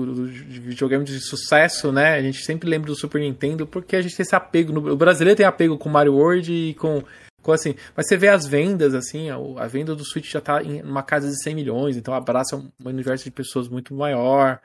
de 0.44 0.60
videogame 0.60 1.04
de 1.04 1.20
sucesso, 1.20 1.90
né? 1.90 2.14
A 2.14 2.22
gente 2.22 2.44
sempre 2.44 2.70
lembra 2.70 2.86
do 2.86 2.96
Super 2.96 3.20
Nintendo 3.20 3.66
porque 3.66 3.96
a 3.96 4.02
gente 4.02 4.16
tem 4.16 4.22
esse 4.22 4.36
apego. 4.36 4.72
No, 4.72 4.92
o 4.92 4.96
brasileiro 4.96 5.36
tem 5.36 5.46
apego 5.46 5.76
com 5.76 5.88
Mario 5.88 6.14
World 6.14 6.52
e 6.52 6.74
com, 6.74 7.02
com 7.42 7.52
assim. 7.52 7.74
Mas 7.96 8.06
você 8.06 8.16
vê 8.16 8.28
as 8.28 8.46
vendas, 8.46 8.94
assim, 8.94 9.28
a, 9.28 9.36
a 9.36 9.66
venda 9.66 9.94
do 9.94 10.04
Switch 10.04 10.30
já 10.30 10.40
tá 10.40 10.62
em 10.62 10.80
uma 10.82 11.02
casa 11.02 11.28
de 11.28 11.42
100 11.42 11.54
milhões, 11.54 11.96
então 11.96 12.14
abraça 12.14 12.56
um, 12.56 12.70
universo 12.84 13.24
de 13.24 13.30
pessoas 13.32 13.68
muito 13.68 13.94
maior. 13.94 14.60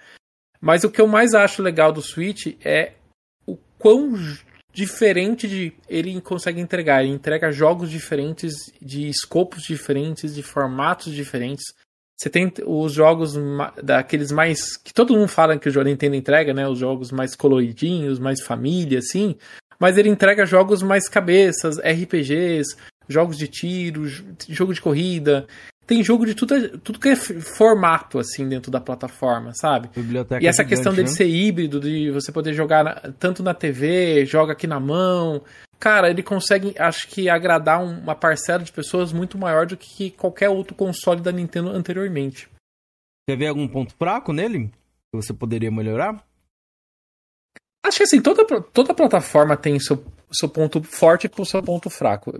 Mas 0.61 0.83
o 0.83 0.91
que 0.91 1.01
eu 1.01 1.07
mais 1.07 1.33
acho 1.33 1.61
legal 1.61 1.91
do 1.91 2.01
Switch 2.01 2.55
é 2.63 2.93
o 3.47 3.57
quão 3.79 4.13
diferente 4.71 5.47
de 5.47 5.73
ele 5.87 6.19
consegue 6.21 6.59
entregar. 6.59 7.03
Ele 7.03 7.13
entrega 7.13 7.51
jogos 7.51 7.89
diferentes, 7.89 8.53
de 8.81 9.07
escopos 9.07 9.63
diferentes, 9.63 10.35
de 10.35 10.43
formatos 10.43 11.13
diferentes. 11.13 11.63
Você 12.17 12.29
tem 12.29 12.51
os 12.65 12.93
jogos 12.93 13.33
daqueles 13.83 14.31
mais. 14.31 14.77
que 14.77 14.93
todo 14.93 15.13
mundo 15.13 15.27
fala 15.27 15.57
que 15.57 15.67
o 15.67 15.71
jogo 15.71 15.87
Nintendo 15.89 16.15
entrega, 16.15 16.53
né? 16.53 16.67
Os 16.67 16.79
jogos 16.79 17.11
mais 17.11 17.35
coloridinhos, 17.35 18.19
mais 18.19 18.41
família, 18.41 18.99
assim. 18.99 19.35
Mas 19.79 19.97
ele 19.97 20.07
entrega 20.09 20.45
jogos 20.45 20.81
mais 20.81 21.09
cabeças, 21.09 21.77
RPGs, 21.79 22.75
jogos 23.09 23.37
de 23.37 23.47
tiro, 23.49 24.05
jogo 24.47 24.73
de 24.73 24.79
corrida. 24.79 25.45
Tem 25.85 26.01
jogo 26.03 26.25
de 26.25 26.33
tudo, 26.33 26.79
tudo 26.79 26.97
que 26.99 27.09
é 27.09 27.15
formato, 27.15 28.17
assim, 28.17 28.47
dentro 28.49 28.71
da 28.71 28.79
plataforma, 28.81 29.51
sabe? 29.53 29.89
Biblioteca 29.95 30.43
E 30.43 30.47
essa 30.47 30.63
gigante, 30.63 30.69
questão 30.69 30.93
dele 30.93 31.09
né? 31.09 31.13
ser 31.15 31.27
híbrido, 31.27 31.79
de 31.79 32.09
você 32.09 32.31
poder 32.31 32.53
jogar 32.53 32.83
na- 32.83 32.95
tanto 33.19 33.43
na 33.43 33.53
TV, 33.53 34.25
joga 34.25 34.53
aqui 34.53 34.65
na 34.65 34.79
mão. 34.79 35.43
Cara, 35.85 36.09
ele 36.09 36.23
consegue, 36.23 36.73
acho 36.79 37.07
que, 37.07 37.29
agradar 37.29 37.79
um- 37.79 37.99
uma 37.99 38.15
parcela 38.15 38.63
de 38.63 38.71
pessoas 38.71 39.13
muito 39.13 39.37
maior 39.37 39.67
do 39.67 39.77
que 39.77 40.09
qualquer 40.09 40.49
outro 40.49 40.73
console 40.73 41.21
da 41.21 41.31
Nintendo 41.31 41.69
anteriormente. 41.69 42.49
Você 43.29 43.35
vê 43.37 43.45
algum 43.45 43.67
ponto 43.67 43.93
fraco 43.93 44.33
nele? 44.33 44.69
Que 44.69 45.21
você 45.21 45.31
poderia 45.31 45.69
melhorar? 45.69 46.25
Acho 47.85 47.97
que 47.97 48.03
assim, 48.03 48.19
toda, 48.19 48.43
toda 48.63 48.95
plataforma 48.95 49.55
tem 49.55 49.79
seu, 49.79 50.03
seu 50.31 50.49
ponto 50.49 50.81
forte 50.81 51.29
e 51.31 51.45
seu 51.45 51.61
ponto 51.61 51.87
fraco. 51.87 52.33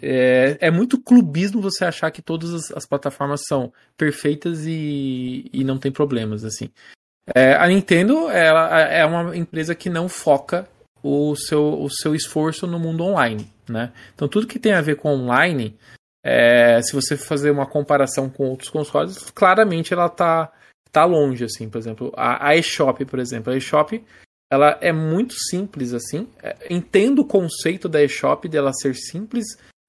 É, 0.00 0.58
é 0.60 0.70
muito 0.70 1.02
clubismo 1.02 1.60
você 1.60 1.84
achar 1.84 2.08
que 2.12 2.22
todas 2.22 2.54
as, 2.54 2.70
as 2.70 2.86
plataformas 2.86 3.42
são 3.48 3.72
perfeitas 3.96 4.64
e, 4.64 5.50
e 5.52 5.64
não 5.64 5.76
tem 5.76 5.90
problemas, 5.90 6.44
assim. 6.44 6.70
É, 7.34 7.54
a 7.56 7.66
Nintendo 7.66 8.30
ela 8.30 8.78
é 8.78 9.04
uma 9.04 9.36
empresa 9.36 9.74
que 9.74 9.90
não 9.90 10.08
foca 10.08 10.68
o 11.02 11.34
seu, 11.34 11.82
o 11.82 11.90
seu 11.90 12.14
esforço 12.14 12.66
no 12.66 12.78
mundo 12.78 13.02
online, 13.02 13.50
né? 13.68 13.92
Então 14.14 14.28
tudo 14.28 14.46
que 14.46 14.58
tem 14.58 14.72
a 14.72 14.80
ver 14.80 14.96
com 14.96 15.08
online, 15.08 15.76
é, 16.24 16.80
se 16.82 16.92
você 16.92 17.16
fazer 17.16 17.50
uma 17.50 17.66
comparação 17.66 18.30
com 18.30 18.48
outros 18.48 18.70
consoles, 18.70 19.30
claramente 19.30 19.92
ela 19.92 20.08
tá, 20.08 20.52
tá 20.90 21.04
longe, 21.04 21.44
assim, 21.44 21.68
por 21.68 21.78
exemplo, 21.78 22.12
a, 22.16 22.48
a 22.48 22.56
eShop, 22.56 23.04
por 23.04 23.18
exemplo, 23.18 23.52
a 23.52 23.56
eShop, 23.56 24.04
ela 24.50 24.78
é 24.80 24.92
muito 24.92 25.34
simples, 25.34 25.92
assim, 25.92 26.28
é, 26.42 26.56
entendo 26.70 27.20
o 27.20 27.26
conceito 27.26 27.88
da 27.88 28.02
eShop 28.02 28.48
dela 28.48 28.72
ser 28.72 28.94
simples, 28.94 29.44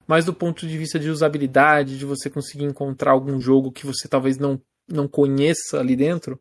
mas 0.06 0.24
do 0.24 0.34
ponto 0.34 0.66
de 0.66 0.76
vista 0.76 0.98
de 0.98 1.08
usabilidade, 1.08 1.98
de 1.98 2.04
você 2.04 2.28
conseguir 2.28 2.64
encontrar 2.64 3.12
algum 3.12 3.40
jogo 3.40 3.72
que 3.72 3.86
você 3.86 4.08
talvez 4.08 4.36
não, 4.36 4.60
não 4.88 5.06
conheça 5.06 5.78
ali 5.78 5.94
dentro, 5.94 6.40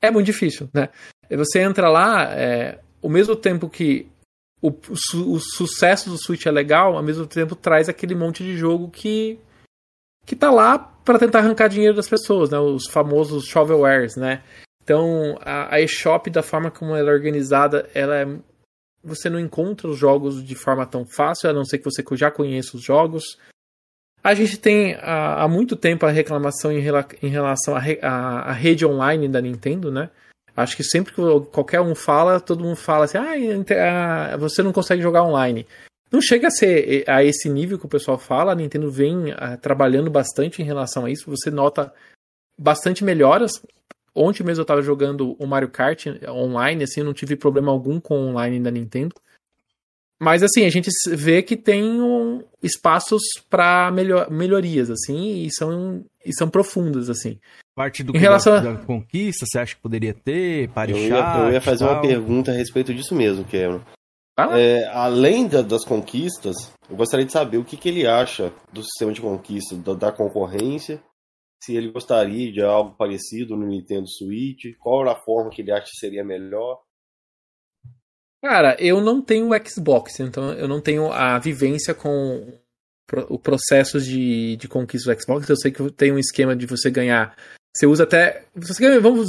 é 0.00 0.10
muito 0.10 0.26
difícil, 0.26 0.70
né? 0.72 0.88
Você 1.30 1.60
entra 1.60 1.90
lá, 1.90 2.32
é, 2.32 2.80
ao 3.02 3.10
mesmo 3.10 3.36
tempo 3.36 3.68
que 3.68 4.08
o, 4.60 4.68
o, 4.70 5.32
o, 5.34 5.40
sucesso 5.40 6.10
do 6.10 6.18
Switch 6.18 6.46
é 6.46 6.50
legal, 6.50 6.96
ao 6.96 7.02
mesmo 7.02 7.26
tempo 7.26 7.54
traz 7.54 7.88
aquele 7.88 8.14
monte 8.14 8.42
de 8.42 8.56
jogo 8.56 8.90
que 8.90 9.38
que 10.26 10.36
tá 10.36 10.50
lá 10.50 10.78
para 10.78 11.18
tentar 11.18 11.38
arrancar 11.38 11.68
dinheiro 11.68 11.96
das 11.96 12.08
pessoas, 12.08 12.50
né? 12.50 12.58
Os 12.58 12.86
famosos 12.86 13.46
shovelwares, 13.46 14.14
né? 14.14 14.42
Então, 14.82 15.38
a, 15.40 15.74
a 15.74 15.80
eShop, 15.80 16.28
da 16.28 16.42
forma 16.42 16.70
como 16.70 16.94
ela 16.94 17.10
é 17.10 17.14
organizada, 17.14 17.88
ela 17.94 18.14
é, 18.14 18.26
você 19.02 19.30
não 19.30 19.40
encontra 19.40 19.88
os 19.88 19.98
jogos 19.98 20.44
de 20.44 20.54
forma 20.54 20.84
tão 20.84 21.06
fácil, 21.06 21.48
a 21.48 21.52
não 21.52 21.64
ser 21.64 21.78
que 21.78 21.84
você 21.84 22.04
já 22.12 22.30
conheça 22.30 22.76
os 22.76 22.82
jogos. 22.82 23.38
A 24.22 24.34
gente 24.34 24.58
tem 24.58 24.96
há, 24.96 25.44
há 25.44 25.48
muito 25.48 25.76
tempo 25.76 26.04
a 26.04 26.10
reclamação 26.10 26.70
em, 26.70 26.80
rela, 26.80 27.06
em 27.22 27.28
relação 27.28 27.74
à 27.74 28.52
rede 28.52 28.84
online 28.84 29.28
da 29.28 29.40
Nintendo, 29.40 29.90
né? 29.90 30.10
Acho 30.58 30.76
que 30.76 30.82
sempre 30.82 31.14
que 31.14 31.22
qualquer 31.52 31.80
um 31.80 31.94
fala, 31.94 32.40
todo 32.40 32.64
mundo 32.64 32.74
fala 32.74 33.04
assim: 33.04 33.16
ah, 33.16 34.36
você 34.36 34.60
não 34.60 34.72
consegue 34.72 35.00
jogar 35.00 35.22
online. 35.22 35.64
Não 36.10 36.20
chega 36.20 36.48
a 36.48 36.50
ser 36.50 37.04
a 37.08 37.22
esse 37.22 37.48
nível 37.48 37.78
que 37.78 37.86
o 37.86 37.88
pessoal 37.88 38.18
fala, 38.18 38.50
a 38.50 38.54
Nintendo 38.56 38.90
vem 38.90 39.30
uh, 39.30 39.56
trabalhando 39.60 40.10
bastante 40.10 40.60
em 40.60 40.64
relação 40.64 41.04
a 41.04 41.10
isso. 41.10 41.30
Você 41.30 41.48
nota 41.48 41.92
bastante 42.58 43.04
melhoras. 43.04 43.62
Ontem 44.12 44.42
mesmo 44.42 44.62
eu 44.62 44.64
estava 44.64 44.82
jogando 44.82 45.36
o 45.38 45.46
Mario 45.46 45.68
Kart 45.68 46.06
online, 46.26 46.82
assim, 46.82 47.00
eu 47.00 47.06
não 47.06 47.14
tive 47.14 47.36
problema 47.36 47.70
algum 47.70 48.00
com 48.00 48.18
o 48.18 48.28
online 48.30 48.58
da 48.58 48.70
Nintendo. 48.70 49.14
Mas 50.20 50.42
assim, 50.42 50.64
a 50.64 50.70
gente 50.70 50.90
vê 51.10 51.42
que 51.42 51.56
tem 51.56 52.00
um, 52.00 52.42
espaços 52.62 53.22
para 53.48 53.90
melhor, 53.92 54.30
melhorias, 54.30 54.90
assim, 54.90 55.44
e 55.44 55.50
são, 55.52 56.04
e 56.24 56.32
são 56.34 56.48
profundas, 56.48 57.08
assim. 57.08 57.38
Parte 57.76 58.02
do 58.02 58.16
em 58.16 58.18
relação 58.18 58.54
da, 58.54 58.72
da 58.72 58.84
conquista, 58.84 59.46
você 59.46 59.58
acha 59.58 59.76
que 59.76 59.80
poderia 59.80 60.12
ter? 60.12 60.68
Para 60.70 60.90
eu, 60.90 60.98
ia, 60.98 61.36
eu 61.44 61.52
ia 61.52 61.60
fazer 61.60 61.84
uma 61.84 62.00
pergunta 62.00 62.50
a 62.50 62.54
respeito 62.54 62.92
disso 62.92 63.14
mesmo, 63.14 63.44
Cameron. 63.44 63.80
É, 64.56 64.86
além 64.92 65.48
da, 65.48 65.62
das 65.62 65.84
conquistas, 65.84 66.72
eu 66.88 66.96
gostaria 66.96 67.26
de 67.26 67.32
saber 67.32 67.58
o 67.58 67.64
que, 67.64 67.76
que 67.76 67.88
ele 67.88 68.06
acha 68.06 68.52
do 68.72 68.82
sistema 68.84 69.12
de 69.12 69.20
conquista, 69.20 69.74
da, 69.76 69.94
da, 69.94 70.12
concorrência, 70.12 71.02
se 71.60 71.74
ele 71.74 71.90
gostaria 71.90 72.52
de 72.52 72.62
algo 72.62 72.94
parecido 72.96 73.56
no 73.56 73.66
Nintendo 73.66 74.08
Switch, 74.08 74.76
qual 74.78 75.08
a 75.08 75.16
forma 75.16 75.50
que 75.50 75.62
ele 75.62 75.72
acha 75.72 75.86
que 75.86 75.98
seria 75.98 76.24
melhor. 76.24 76.80
Cara, 78.42 78.76
eu 78.78 79.00
não 79.00 79.20
tenho 79.20 79.50
Xbox, 79.66 80.20
então 80.20 80.52
eu 80.52 80.68
não 80.68 80.80
tenho 80.80 81.12
a 81.12 81.38
vivência 81.38 81.92
com 81.92 82.58
o 83.28 83.38
processo 83.38 84.00
de, 84.00 84.56
de 84.56 84.68
conquista 84.68 85.12
do 85.12 85.20
Xbox. 85.20 85.48
Eu 85.48 85.56
sei 85.56 85.72
que 85.72 85.90
tem 85.92 86.12
um 86.12 86.18
esquema 86.18 86.54
de 86.54 86.66
você 86.66 86.90
ganhar. 86.90 87.36
Você 87.74 87.86
usa 87.86 88.04
até. 88.04 88.44
Você 88.54 88.82
ganha, 88.82 89.00
vamos 89.00 89.28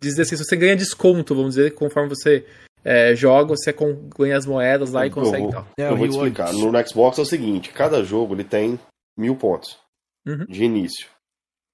dizer 0.00 0.22
assim, 0.22 0.36
você 0.36 0.56
ganha 0.56 0.76
desconto, 0.76 1.34
vamos 1.34 1.54
dizer, 1.54 1.74
conforme 1.74 2.08
você 2.08 2.46
é, 2.84 3.14
joga, 3.14 3.54
você 3.56 3.74
ganha 4.18 4.36
as 4.36 4.46
moedas 4.46 4.92
lá 4.92 5.06
e 5.06 5.10
consegue. 5.10 5.44
Eu 5.44 5.50
vou, 5.50 5.66
eu 5.76 5.96
vou 5.96 6.08
te 6.08 6.12
explicar. 6.12 6.52
No, 6.52 6.72
no 6.72 6.88
Xbox 6.88 7.18
é 7.18 7.22
o 7.22 7.26
seguinte: 7.26 7.70
cada 7.70 8.02
jogo 8.02 8.34
ele 8.34 8.44
tem 8.44 8.78
mil 9.16 9.36
pontos 9.36 9.78
uhum. 10.26 10.44
de 10.46 10.64
início. 10.64 11.08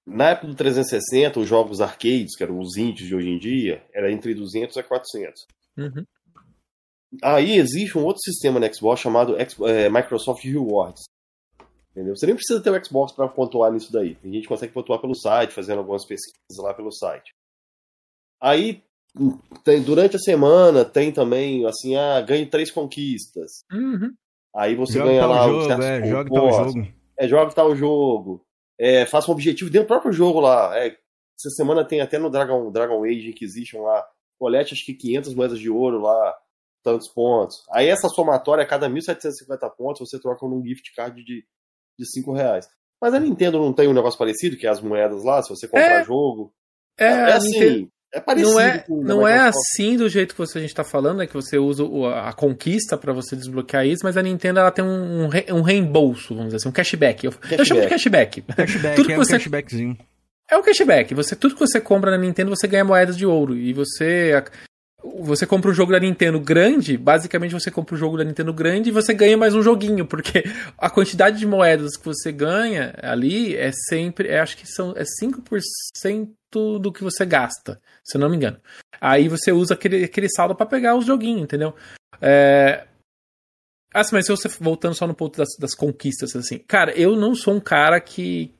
Na 0.07 0.29
época 0.29 0.47
do 0.47 0.55
360, 0.55 1.39
os 1.39 1.47
jogos 1.47 1.81
arcades, 1.81 2.35
que 2.35 2.43
eram 2.43 2.59
os 2.59 2.77
indies 2.77 3.07
de 3.07 3.15
hoje 3.15 3.29
em 3.29 3.37
dia, 3.37 3.83
era 3.93 4.11
entre 4.11 4.33
200 4.33 4.75
a 4.77 4.83
400. 4.83 5.45
Uhum. 5.77 6.05
Aí 7.23 7.57
existe 7.57 7.97
um 7.97 8.03
outro 8.03 8.21
sistema 8.21 8.59
no 8.59 8.73
Xbox 8.73 9.01
chamado 9.01 9.35
é, 9.37 9.89
Microsoft 9.89 10.43
Rewards. 10.43 11.03
Entendeu? 11.91 12.15
Você 12.15 12.25
nem 12.25 12.35
precisa 12.35 12.61
ter 12.61 12.69
o 12.69 12.85
Xbox 12.85 13.11
para 13.11 13.27
pontuar 13.27 13.71
nisso 13.71 13.91
daí. 13.91 14.17
A 14.23 14.27
gente 14.27 14.47
consegue 14.47 14.73
pontuar 14.73 14.99
pelo 14.99 15.15
site, 15.15 15.53
fazendo 15.53 15.79
algumas 15.79 16.05
pesquisas 16.05 16.57
lá 16.57 16.73
pelo 16.73 16.91
site. 16.91 17.33
Aí, 18.41 18.83
tem, 19.63 19.81
durante 19.81 20.15
a 20.15 20.19
semana, 20.19 20.85
tem 20.85 21.11
também, 21.11 21.65
assim, 21.65 21.95
ah, 21.95 22.21
ganhe 22.21 22.45
três 22.45 22.71
conquistas. 22.71 23.63
Uhum. 23.71 24.13
Aí 24.55 24.75
você 24.75 24.93
joga 24.93 25.09
ganha 25.09 25.25
lá 25.25 25.47
jogo, 25.47 25.65
certos 25.65 25.85
é, 25.85 26.05
joga 26.05 26.29
tal 26.29 26.51
jogo. 26.51 26.87
É, 27.17 27.27
joga 27.27 27.53
tal 27.53 27.75
jogo. 27.75 28.45
É, 28.79 29.05
faça 29.05 29.29
um 29.29 29.33
objetivo 29.33 29.69
dentro 29.69 29.87
do 29.87 29.89
próprio 29.89 30.13
jogo 30.13 30.39
lá. 30.39 30.77
É, 30.77 30.87
essa 30.87 31.49
semana 31.55 31.83
tem 31.83 32.01
até 32.01 32.17
no 32.17 32.29
Dragon, 32.29 32.71
Dragon 32.71 33.03
Age 33.03 33.29
Inquisition 33.29 33.81
lá, 33.81 34.05
colete 34.37 34.73
acho 34.73 34.85
que 34.85 34.93
500 34.93 35.33
moedas 35.33 35.59
de 35.59 35.69
ouro 35.69 36.01
lá, 36.01 36.37
tantos 36.83 37.07
pontos. 37.07 37.63
Aí 37.71 37.87
essa 37.87 38.07
somatória, 38.09 38.63
a 38.63 38.67
cada 38.67 38.89
1.750 38.89 39.69
pontos, 39.77 40.09
você 40.09 40.19
troca 40.19 40.45
num 40.47 40.63
gift 40.65 40.93
card 40.95 41.23
de, 41.23 41.45
de 41.97 42.11
5 42.11 42.33
reais. 42.33 42.67
Mas 43.01 43.13
a 43.13 43.19
Nintendo 43.19 43.59
não 43.59 43.73
tem 43.73 43.87
um 43.87 43.93
negócio 43.93 44.17
parecido, 44.17 44.57
que 44.57 44.67
é 44.67 44.69
as 44.69 44.81
moedas 44.81 45.23
lá, 45.23 45.41
se 45.41 45.49
você 45.49 45.67
comprar 45.67 46.01
é, 46.01 46.03
jogo. 46.03 46.53
É, 46.97 47.05
é 47.05 47.33
assim, 47.33 47.59
Nintendo... 47.59 47.91
é 48.13 48.19
parecido. 48.19 48.51
Não 48.51 48.59
é, 48.59 48.85
não 48.89 49.27
é 49.27 49.39
assim 49.39 49.95
do 49.95 50.09
jeito 50.09 50.33
que 50.33 50.39
você, 50.39 50.57
a 50.57 50.61
gente 50.61 50.71
está 50.71 50.83
falando, 50.83 51.21
é 51.21 51.27
que 51.27 51.33
você 51.33 51.57
usa 51.57 51.83
a 52.15 52.33
conquista 52.33 52.97
para 52.97 53.13
você 53.13 53.35
desbloquear 53.35 53.85
isso, 53.85 54.03
mas 54.03 54.17
a 54.17 54.21
Nintendo 54.21 54.59
ela 54.59 54.71
tem 54.71 54.83
um, 54.83 55.29
um 55.49 55.61
reembolso, 55.61 56.35
vamos 56.35 56.47
dizer 56.47 56.57
assim, 56.57 56.69
um 56.69 56.73
cashback. 56.73 57.25
Eu, 57.25 57.31
cashback. 57.31 57.59
eu 57.59 57.65
chamo 57.65 57.81
de 57.81 57.87
cashback. 57.87 58.41
Cashback, 58.51 58.95
tudo 58.95 59.07
que 59.07 59.13
é 59.13 59.17
você... 59.17 59.35
um 59.35 59.37
cashbackzinho. 59.37 59.97
É 60.51 60.57
o 60.57 60.63
cashback. 60.63 61.13
Você, 61.13 61.35
tudo 61.35 61.53
que 61.53 61.59
você 61.59 61.79
compra 61.79 62.09
na 62.09 62.17
Nintendo, 62.17 62.49
você 62.49 62.67
ganha 62.67 62.83
moedas 62.83 63.15
de 63.15 63.25
ouro. 63.25 63.55
E 63.55 63.71
você 63.71 64.33
você 65.03 65.45
compra 65.45 65.71
um 65.71 65.73
jogo 65.73 65.91
da 65.91 65.99
Nintendo 65.99 66.39
grande, 66.39 66.97
basicamente 66.97 67.53
você 67.53 67.71
compra 67.71 67.95
um 67.95 67.97
jogo 67.97 68.17
da 68.17 68.23
Nintendo 68.23 68.53
grande 68.53 68.89
e 68.89 68.93
você 68.93 69.13
ganha 69.13 69.37
mais 69.37 69.55
um 69.55 69.61
joguinho, 69.61 70.05
porque 70.05 70.43
a 70.77 70.89
quantidade 70.89 71.39
de 71.39 71.47
moedas 71.47 71.95
que 71.95 72.05
você 72.05 72.31
ganha 72.31 72.93
ali 73.01 73.55
é 73.55 73.71
sempre, 73.71 74.27
é, 74.27 74.39
acho 74.39 74.57
que 74.57 74.67
são 74.67 74.93
é 74.97 75.03
5% 75.03 76.29
do 76.79 76.91
que 76.91 77.03
você 77.03 77.25
gasta, 77.25 77.79
se 78.03 78.17
eu 78.17 78.21
não 78.21 78.29
me 78.29 78.35
engano. 78.35 78.59
Aí 78.99 79.29
você 79.29 79.51
usa 79.51 79.73
aquele, 79.73 80.03
aquele 80.03 80.29
saldo 80.29 80.53
para 80.53 80.65
pegar 80.65 80.95
os 80.95 81.05
joguinhos, 81.05 81.43
entendeu? 81.43 81.73
É... 82.21 82.85
Assim, 83.93 84.15
mas 84.15 84.27
você 84.27 84.47
voltando 84.59 84.93
só 84.93 85.07
no 85.07 85.15
ponto 85.15 85.37
das, 85.37 85.49
das 85.57 85.73
conquistas, 85.73 86.35
assim, 86.35 86.59
cara, 86.59 86.91
eu 86.91 87.15
não 87.15 87.33
sou 87.33 87.55
um 87.55 87.59
cara 87.59 87.99
que 87.99 88.53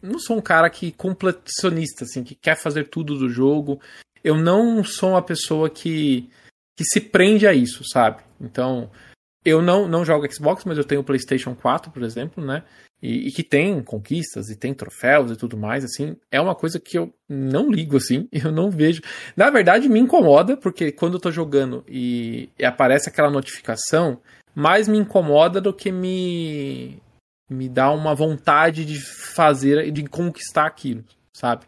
não 0.00 0.18
sou 0.18 0.36
um 0.36 0.40
cara 0.40 0.70
que 0.70 0.92
completionista, 0.92 2.04
assim, 2.04 2.22
que 2.22 2.34
quer 2.34 2.56
fazer 2.56 2.88
tudo 2.88 3.18
do 3.18 3.28
jogo 3.28 3.80
eu 4.22 4.36
não 4.36 4.82
sou 4.84 5.10
uma 5.10 5.22
pessoa 5.22 5.70
que, 5.70 6.28
que 6.76 6.84
se 6.84 7.00
prende 7.00 7.46
a 7.46 7.52
isso, 7.52 7.82
sabe? 7.88 8.22
Então, 8.40 8.90
eu 9.44 9.62
não, 9.62 9.88
não 9.88 10.04
jogo 10.04 10.30
Xbox, 10.32 10.64
mas 10.64 10.78
eu 10.78 10.84
tenho 10.84 11.00
o 11.00 11.04
PlayStation 11.04 11.54
4, 11.54 11.90
por 11.90 12.02
exemplo, 12.02 12.44
né? 12.44 12.62
E, 13.00 13.28
e, 13.28 13.32
que 13.32 13.44
tem 13.44 13.80
conquistas 13.80 14.48
e 14.48 14.56
tem 14.56 14.74
troféus 14.74 15.30
e 15.30 15.36
tudo 15.36 15.56
mais, 15.56 15.84
assim, 15.84 16.16
é 16.32 16.40
uma 16.40 16.54
coisa 16.54 16.80
que 16.80 16.98
eu 16.98 17.14
não 17.28 17.70
ligo, 17.70 17.96
assim, 17.96 18.28
eu 18.32 18.50
não 18.50 18.70
vejo. 18.70 19.00
Na 19.36 19.50
verdade, 19.50 19.88
me 19.88 20.00
incomoda, 20.00 20.56
porque 20.56 20.90
quando 20.90 21.14
eu 21.14 21.20
tô 21.20 21.30
jogando 21.30 21.84
e, 21.88 22.50
e 22.58 22.64
aparece 22.64 23.08
aquela 23.08 23.30
notificação, 23.30 24.20
mais 24.52 24.88
me 24.88 24.98
incomoda 24.98 25.60
do 25.60 25.72
que 25.72 25.92
me, 25.92 27.00
me 27.48 27.68
dá 27.68 27.92
uma 27.92 28.14
vontade 28.14 28.84
de 28.84 29.00
fazer, 29.00 29.92
de 29.92 30.04
conquistar 30.08 30.66
aquilo, 30.66 31.04
sabe? 31.32 31.64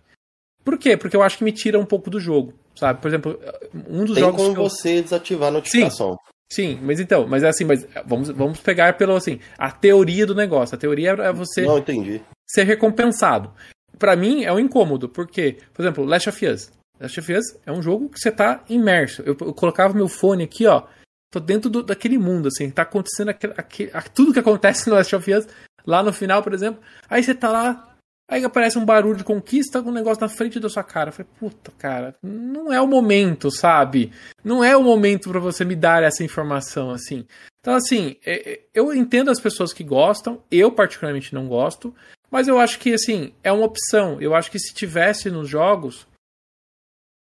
Por 0.70 0.78
quê? 0.78 0.96
Porque 0.96 1.16
eu 1.16 1.22
acho 1.22 1.36
que 1.36 1.42
me 1.42 1.50
tira 1.50 1.80
um 1.80 1.84
pouco 1.84 2.08
do 2.08 2.20
jogo, 2.20 2.54
sabe? 2.76 3.00
Por 3.00 3.08
exemplo, 3.08 3.40
um 3.88 4.04
dos 4.04 4.14
Tem 4.14 4.22
jogos. 4.22 4.40
como 4.40 4.56
eu... 4.56 4.62
você 4.62 5.02
desativar 5.02 5.48
a 5.48 5.50
notificação. 5.50 6.16
Sim, 6.48 6.76
sim, 6.76 6.80
mas 6.80 7.00
então, 7.00 7.26
mas 7.26 7.42
é 7.42 7.48
assim, 7.48 7.64
mas 7.64 7.84
vamos, 8.06 8.28
vamos 8.28 8.60
pegar 8.60 8.96
pelo 8.96 9.16
assim, 9.16 9.40
a 9.58 9.72
teoria 9.72 10.24
do 10.24 10.32
negócio. 10.32 10.76
A 10.76 10.78
teoria 10.78 11.10
é 11.10 11.32
você 11.32 11.62
Não 11.62 11.78
entendi. 11.78 12.22
ser 12.48 12.62
recompensado. 12.62 13.52
Para 13.98 14.14
mim 14.14 14.44
é 14.44 14.52
um 14.52 14.60
incômodo, 14.60 15.08
porque, 15.08 15.58
por 15.74 15.82
exemplo, 15.82 16.04
Last 16.04 16.28
of 16.28 16.46
Us. 16.46 16.70
Last 17.00 17.18
of 17.18 17.32
Us 17.32 17.56
é 17.66 17.72
um 17.72 17.82
jogo 17.82 18.08
que 18.08 18.20
você 18.20 18.30
tá 18.30 18.62
imerso. 18.68 19.22
Eu, 19.22 19.36
eu 19.40 19.52
colocava 19.52 19.92
meu 19.92 20.06
fone 20.06 20.44
aqui, 20.44 20.68
ó, 20.68 20.84
tô 21.32 21.40
dentro 21.40 21.68
do, 21.68 21.82
daquele 21.82 22.16
mundo, 22.16 22.46
assim, 22.46 22.70
tá 22.70 22.82
acontecendo 22.82 23.30
aquele, 23.30 23.54
aquele, 23.56 23.90
tudo 24.14 24.32
que 24.32 24.38
acontece 24.38 24.88
no 24.88 24.94
Last 24.94 25.16
of 25.16 25.34
Us, 25.34 25.48
lá 25.84 26.00
no 26.00 26.12
final, 26.12 26.44
por 26.44 26.54
exemplo. 26.54 26.80
Aí 27.08 27.24
você 27.24 27.34
tá 27.34 27.50
lá 27.50 27.89
Aí 28.30 28.44
aparece 28.44 28.78
um 28.78 28.84
barulho 28.84 29.16
de 29.16 29.24
conquista 29.24 29.82
com 29.82 29.90
um 29.90 29.92
negócio 29.92 30.20
na 30.20 30.28
frente 30.28 30.60
da 30.60 30.68
sua 30.68 30.84
cara. 30.84 31.08
Eu 31.08 31.12
falei, 31.12 31.32
puta, 31.36 31.72
cara, 31.76 32.14
não 32.22 32.72
é 32.72 32.80
o 32.80 32.86
momento, 32.86 33.50
sabe? 33.50 34.12
Não 34.44 34.62
é 34.62 34.76
o 34.76 34.84
momento 34.84 35.28
para 35.28 35.40
você 35.40 35.64
me 35.64 35.74
dar 35.74 36.04
essa 36.04 36.22
informação 36.22 36.92
assim. 36.92 37.26
Então, 37.58 37.74
assim, 37.74 38.16
é, 38.24 38.52
é, 38.52 38.60
eu 38.72 38.94
entendo 38.94 39.32
as 39.32 39.40
pessoas 39.40 39.72
que 39.72 39.82
gostam, 39.82 40.40
eu 40.48 40.70
particularmente 40.70 41.34
não 41.34 41.48
gosto, 41.48 41.92
mas 42.30 42.46
eu 42.46 42.60
acho 42.60 42.78
que, 42.78 42.94
assim, 42.94 43.34
é 43.42 43.50
uma 43.50 43.66
opção. 43.66 44.20
Eu 44.20 44.32
acho 44.32 44.48
que 44.48 44.60
se 44.60 44.72
tivesse 44.72 45.28
nos 45.28 45.48
jogos, 45.48 46.06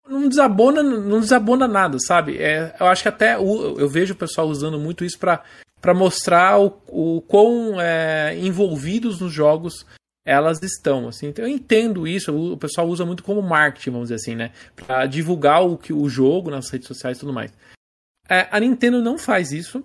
não 0.09 0.27
desabona, 0.27 0.83
não 0.83 1.21
desabona 1.21 1.69
nada, 1.69 1.97
sabe? 2.05 2.37
É, 2.37 2.75
eu 2.77 2.85
acho 2.85 3.03
que 3.03 3.09
até 3.09 3.35
eu 3.35 3.87
vejo 3.87 4.13
o 4.13 4.17
pessoal 4.17 4.47
usando 4.49 4.77
muito 4.77 5.05
isso 5.05 5.17
para 5.17 5.93
mostrar 5.95 6.59
o, 6.59 6.81
o 6.87 7.21
quão 7.21 7.79
é, 7.79 8.37
envolvidos 8.37 9.21
nos 9.21 9.31
jogos 9.31 9.85
elas 10.27 10.61
estão, 10.61 11.07
assim. 11.07 11.27
Então 11.27 11.45
eu 11.45 11.49
entendo 11.49 12.05
isso, 12.05 12.35
o 12.35 12.57
pessoal 12.57 12.85
usa 12.85 13.05
muito 13.05 13.23
como 13.23 13.41
marketing, 13.41 13.91
vamos 13.91 14.09
dizer 14.09 14.15
assim, 14.15 14.35
né? 14.35 14.51
Pra 14.75 15.05
divulgar 15.05 15.65
o, 15.65 15.77
que, 15.77 15.93
o 15.93 16.09
jogo 16.09 16.51
nas 16.51 16.69
redes 16.69 16.85
sociais 16.85 17.15
e 17.15 17.19
tudo 17.21 17.31
mais. 17.31 17.53
É, 18.27 18.45
a 18.51 18.59
Nintendo 18.59 19.01
não 19.01 19.17
faz 19.17 19.53
isso, 19.53 19.81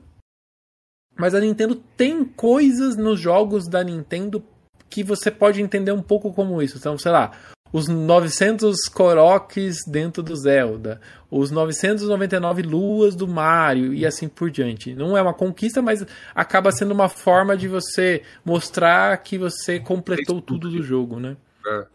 mas 1.16 1.32
a 1.32 1.40
Nintendo 1.40 1.76
tem 1.96 2.24
coisas 2.24 2.96
nos 2.96 3.20
jogos 3.20 3.68
da 3.68 3.84
Nintendo 3.84 4.44
que 4.90 5.04
você 5.04 5.30
pode 5.30 5.62
entender 5.62 5.92
um 5.92 6.02
pouco 6.02 6.32
como 6.32 6.60
isso. 6.60 6.76
Então, 6.76 6.98
sei 6.98 7.12
lá, 7.12 7.30
os 7.72 7.88
900 7.88 8.76
Koroks 8.88 9.78
dentro 9.86 10.22
do 10.22 10.36
Zelda, 10.36 11.00
os 11.30 11.50
999 11.50 12.62
luas 12.62 13.16
do 13.16 13.26
Mario 13.26 13.94
e 13.94 14.04
assim 14.04 14.28
por 14.28 14.50
diante. 14.50 14.94
Não 14.94 15.16
é 15.16 15.22
uma 15.22 15.32
conquista, 15.32 15.80
mas 15.80 16.04
acaba 16.34 16.70
sendo 16.70 16.92
uma 16.92 17.08
forma 17.08 17.56
de 17.56 17.66
você 17.66 18.22
mostrar 18.44 19.16
que 19.22 19.38
você 19.38 19.80
completou 19.80 20.42
tudo 20.42 20.68
do 20.68 20.82
jogo, 20.82 21.18
né? 21.18 21.36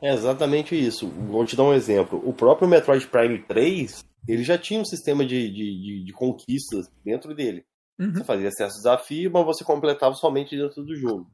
É 0.02 0.14
exatamente 0.14 0.76
isso. 0.76 1.08
Vou 1.08 1.46
te 1.46 1.56
dar 1.56 1.64
um 1.64 1.74
exemplo. 1.74 2.22
O 2.26 2.34
próprio 2.34 2.68
Metroid 2.68 3.06
Prime 3.08 3.40
3, 3.44 4.04
ele 4.28 4.44
já 4.44 4.58
tinha 4.58 4.80
um 4.80 4.86
sistema 4.86 5.26
de, 5.26 5.50
de, 5.50 5.82
de, 5.82 6.04
de 6.06 6.14
conquistas 6.14 6.88
dentro 7.04 7.36
dele. 7.36 7.64
Uhum. 8.00 8.14
Você 8.14 8.24
fazia 8.24 8.48
acesso 8.48 8.78
desafio, 8.78 9.32
mas 9.32 9.46
você 9.46 9.64
completava 9.64 10.16
somente 10.16 10.56
dentro 10.56 10.84
do 10.84 10.96
jogo. 10.96 11.30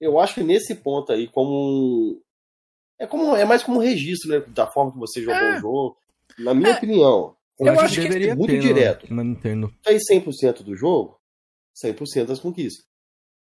Eu 0.00 0.18
acho 0.18 0.34
que 0.34 0.42
nesse 0.42 0.74
ponto 0.74 1.12
aí, 1.12 1.26
como 1.28 2.20
é 2.98 3.06
como 3.06 3.36
é 3.36 3.44
mais 3.44 3.62
como 3.62 3.78
um 3.78 3.82
registro 3.82 4.30
né, 4.30 4.44
da 4.48 4.66
forma 4.66 4.92
que 4.92 4.98
você 4.98 5.20
jogou 5.20 5.38
é. 5.38 5.56
o 5.56 5.60
jogo. 5.60 5.96
Na 6.38 6.54
minha 6.54 6.70
é. 6.70 6.76
opinião, 6.76 7.36
eu 7.58 7.80
acho 7.80 7.94
que 7.94 8.02
deveria 8.02 8.34
muito 8.34 8.50
ter 8.50 8.60
direto. 8.60 9.12
Na 9.12 9.24
Nintendo. 9.24 9.72
Fez 9.84 10.02
100% 10.10 10.62
do 10.62 10.76
jogo, 10.76 11.18
100% 11.82 12.26
das 12.26 12.40
conquistas. 12.40 12.84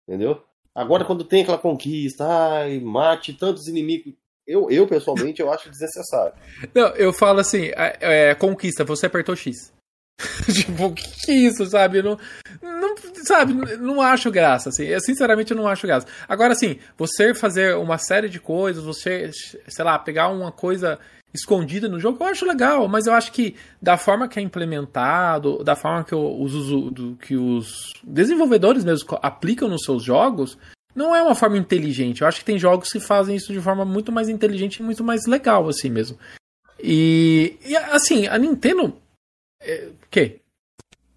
Entendeu? 0.07 0.41
Agora, 0.73 1.03
quando 1.03 1.23
tem 1.23 1.41
aquela 1.41 1.57
conquista, 1.57 2.25
ai, 2.25 2.79
mate 2.79 3.33
tantos 3.33 3.67
inimigos. 3.67 4.13
Eu, 4.45 4.69
eu 4.69 4.87
pessoalmente, 4.87 5.41
eu 5.41 5.51
acho 5.51 5.69
desnecessário. 5.69 6.33
Não, 6.73 6.87
eu 6.95 7.11
falo 7.11 7.39
assim: 7.39 7.71
é, 7.75 8.29
é, 8.29 8.35
conquista, 8.35 8.85
você 8.85 9.07
apertou 9.07 9.35
X. 9.35 9.73
tipo, 10.53 10.93
que, 10.93 11.25
que 11.25 11.31
isso, 11.31 11.65
sabe? 11.65 12.01
Não, 12.01 12.17
sabe, 13.27 13.53
não 13.77 14.01
acho 14.01 14.31
graça, 14.31 14.69
assim. 14.69 14.85
Eu, 14.85 14.99
sinceramente, 14.99 15.53
não 15.53 15.67
acho 15.67 15.85
graça. 15.85 16.07
Agora, 16.27 16.53
assim, 16.53 16.79
você 16.97 17.33
fazer 17.33 17.75
uma 17.75 17.97
série 17.97 18.29
de 18.29 18.39
coisas, 18.39 18.83
você, 18.83 19.29
sei 19.67 19.85
lá, 19.85 19.99
pegar 19.99 20.29
uma 20.29 20.51
coisa 20.51 20.99
escondida 21.33 21.87
no 21.87 21.99
jogo, 21.99 22.23
eu 22.23 22.27
acho 22.27 22.45
legal, 22.45 22.87
mas 22.87 23.05
eu 23.05 23.13
acho 23.13 23.31
que 23.31 23.55
da 23.81 23.97
forma 23.97 24.27
que 24.27 24.39
é 24.39 24.41
implementado, 24.41 25.63
da 25.63 25.75
forma 25.75 26.03
que 26.03 26.15
os, 26.15 27.17
que 27.21 27.35
os 27.35 27.93
desenvolvedores 28.03 28.83
mesmo 28.83 29.19
aplicam 29.21 29.67
nos 29.67 29.83
seus 29.83 30.03
jogos, 30.03 30.57
não 30.95 31.15
é 31.15 31.21
uma 31.21 31.35
forma 31.35 31.57
inteligente. 31.57 32.21
Eu 32.21 32.27
acho 32.27 32.39
que 32.39 32.45
tem 32.45 32.57
jogos 32.57 32.89
que 32.89 32.99
fazem 32.99 33.35
isso 33.35 33.53
de 33.53 33.61
forma 33.61 33.85
muito 33.85 34.11
mais 34.11 34.29
inteligente 34.29 34.77
e 34.77 34.83
muito 34.83 35.03
mais 35.03 35.27
legal, 35.27 35.67
assim 35.67 35.89
mesmo. 35.89 36.17
E, 36.79 37.57
e 37.65 37.75
assim, 37.75 38.27
a 38.27 38.37
Nintendo 38.37 38.95
é, 39.61 39.89
que? 40.09 40.39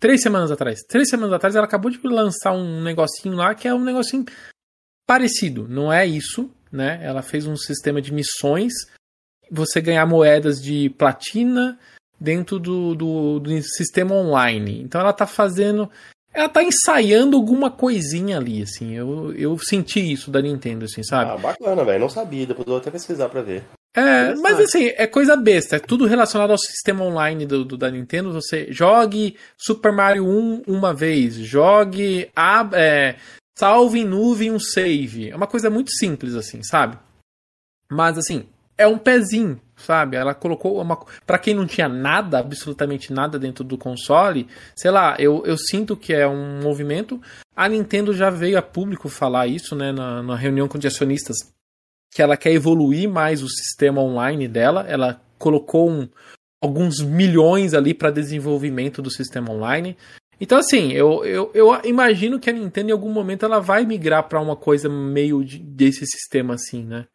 Três 0.00 0.22
semanas 0.22 0.50
atrás. 0.50 0.80
Três 0.88 1.10
semanas 1.10 1.34
atrás 1.34 1.54
ela 1.54 1.66
acabou 1.66 1.90
de 1.90 2.00
lançar 2.04 2.52
um 2.52 2.82
negocinho 2.82 3.36
lá 3.36 3.54
que 3.54 3.68
é 3.68 3.74
um 3.74 3.84
negocinho 3.84 4.24
parecido. 5.06 5.68
Não 5.68 5.92
é 5.92 6.06
isso, 6.06 6.50
né? 6.72 6.98
Ela 7.02 7.20
fez 7.20 7.46
um 7.46 7.54
sistema 7.54 8.00
de 8.00 8.10
missões. 8.10 8.72
Você 9.50 9.80
ganhar 9.80 10.06
moedas 10.06 10.60
de 10.62 10.88
platina 10.90 11.78
dentro 12.18 12.58
do, 12.58 12.94
do, 12.94 13.40
do 13.40 13.62
sistema 13.62 14.14
online. 14.14 14.80
Então 14.80 15.00
ela 15.00 15.12
tá 15.12 15.26
fazendo. 15.26 15.90
Ela 16.32 16.48
tá 16.48 16.62
ensaiando 16.62 17.36
alguma 17.36 17.70
coisinha 17.70 18.38
ali, 18.38 18.62
assim. 18.62 18.94
Eu, 18.94 19.34
eu 19.34 19.58
senti 19.58 20.00
isso 20.12 20.30
da 20.30 20.40
Nintendo, 20.40 20.84
assim, 20.84 21.02
sabe? 21.02 21.32
Ah, 21.32 21.36
bacana, 21.36 21.84
velho. 21.84 22.00
Não 22.00 22.08
sabia. 22.08 22.46
Depois 22.46 22.66
eu 22.66 22.72
vou 22.72 22.80
até 22.80 22.90
pesquisar 22.90 23.28
pra 23.28 23.42
ver. 23.42 23.64
É, 23.92 24.34
mas 24.36 24.60
assim, 24.60 24.92
é 24.96 25.06
coisa 25.06 25.36
besta, 25.36 25.76
é 25.76 25.80
tudo 25.80 26.06
relacionado 26.06 26.52
ao 26.52 26.58
sistema 26.58 27.04
online 27.04 27.44
do, 27.44 27.64
do, 27.64 27.76
da 27.76 27.90
Nintendo. 27.90 28.32
Você 28.32 28.68
jogue 28.70 29.36
Super 29.56 29.92
Mario 29.92 30.26
1 30.26 30.62
uma 30.66 30.94
vez, 30.94 31.34
jogue, 31.34 32.30
ab, 32.34 32.74
é, 32.76 33.16
salve 33.58 34.00
em 34.00 34.04
nuvem 34.04 34.52
um 34.52 34.60
save. 34.60 35.30
É 35.30 35.36
uma 35.36 35.48
coisa 35.48 35.68
muito 35.68 35.90
simples, 35.92 36.34
assim, 36.36 36.62
sabe? 36.62 36.96
Mas 37.90 38.16
assim, 38.16 38.46
é 38.78 38.86
um 38.86 38.96
pezinho, 38.96 39.60
sabe? 39.76 40.16
Ela 40.16 40.34
colocou 40.34 40.80
uma. 40.80 40.96
para 41.26 41.38
quem 41.38 41.52
não 41.52 41.66
tinha 41.66 41.88
nada, 41.88 42.38
absolutamente 42.38 43.12
nada 43.12 43.40
dentro 43.40 43.64
do 43.64 43.76
console, 43.76 44.46
sei 44.76 44.92
lá, 44.92 45.16
eu, 45.18 45.42
eu 45.44 45.58
sinto 45.58 45.96
que 45.96 46.14
é 46.14 46.28
um 46.28 46.62
movimento. 46.62 47.20
A 47.56 47.68
Nintendo 47.68 48.14
já 48.14 48.30
veio 48.30 48.56
a 48.56 48.62
público 48.62 49.08
falar 49.08 49.48
isso, 49.48 49.74
né, 49.74 49.90
na, 49.90 50.22
na 50.22 50.36
reunião 50.36 50.68
com 50.68 50.78
os 50.78 50.86
acionistas 50.86 51.36
que 52.10 52.20
ela 52.20 52.36
quer 52.36 52.52
evoluir 52.52 53.08
mais 53.08 53.42
o 53.42 53.48
sistema 53.48 54.00
online 54.00 54.48
dela. 54.48 54.84
Ela 54.88 55.22
colocou 55.38 55.90
um, 55.90 56.08
alguns 56.60 57.00
milhões 57.00 57.72
ali 57.74 57.94
para 57.94 58.10
desenvolvimento 58.10 59.00
do 59.00 59.10
sistema 59.10 59.50
online. 59.52 59.96
Então, 60.40 60.58
assim, 60.58 60.92
eu, 60.92 61.24
eu, 61.24 61.50
eu, 61.54 61.80
imagino 61.84 62.40
que 62.40 62.48
a 62.48 62.52
Nintendo 62.52 62.88
em 62.88 62.92
algum 62.92 63.12
momento 63.12 63.44
ela 63.44 63.60
vai 63.60 63.84
migrar 63.84 64.26
para 64.26 64.40
uma 64.40 64.56
coisa 64.56 64.88
meio 64.88 65.44
de, 65.44 65.58
desse 65.58 66.06
sistema 66.06 66.54
assim, 66.54 66.84
né? 66.84 67.06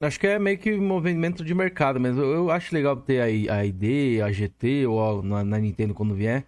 Acho 0.00 0.18
que 0.18 0.26
é 0.26 0.38
meio 0.38 0.58
que 0.58 0.72
movimento 0.72 1.44
de 1.44 1.54
mercado 1.54 2.00
mesmo. 2.00 2.22
Eu 2.22 2.50
acho 2.50 2.74
legal 2.74 2.96
ter 2.96 3.20
a, 3.20 3.54
a 3.54 3.64
ID, 3.64 4.20
a 4.20 4.32
GT 4.32 4.86
ou 4.86 5.22
na, 5.22 5.44
na 5.44 5.58
Nintendo 5.58 5.94
quando 5.94 6.14
vier 6.14 6.44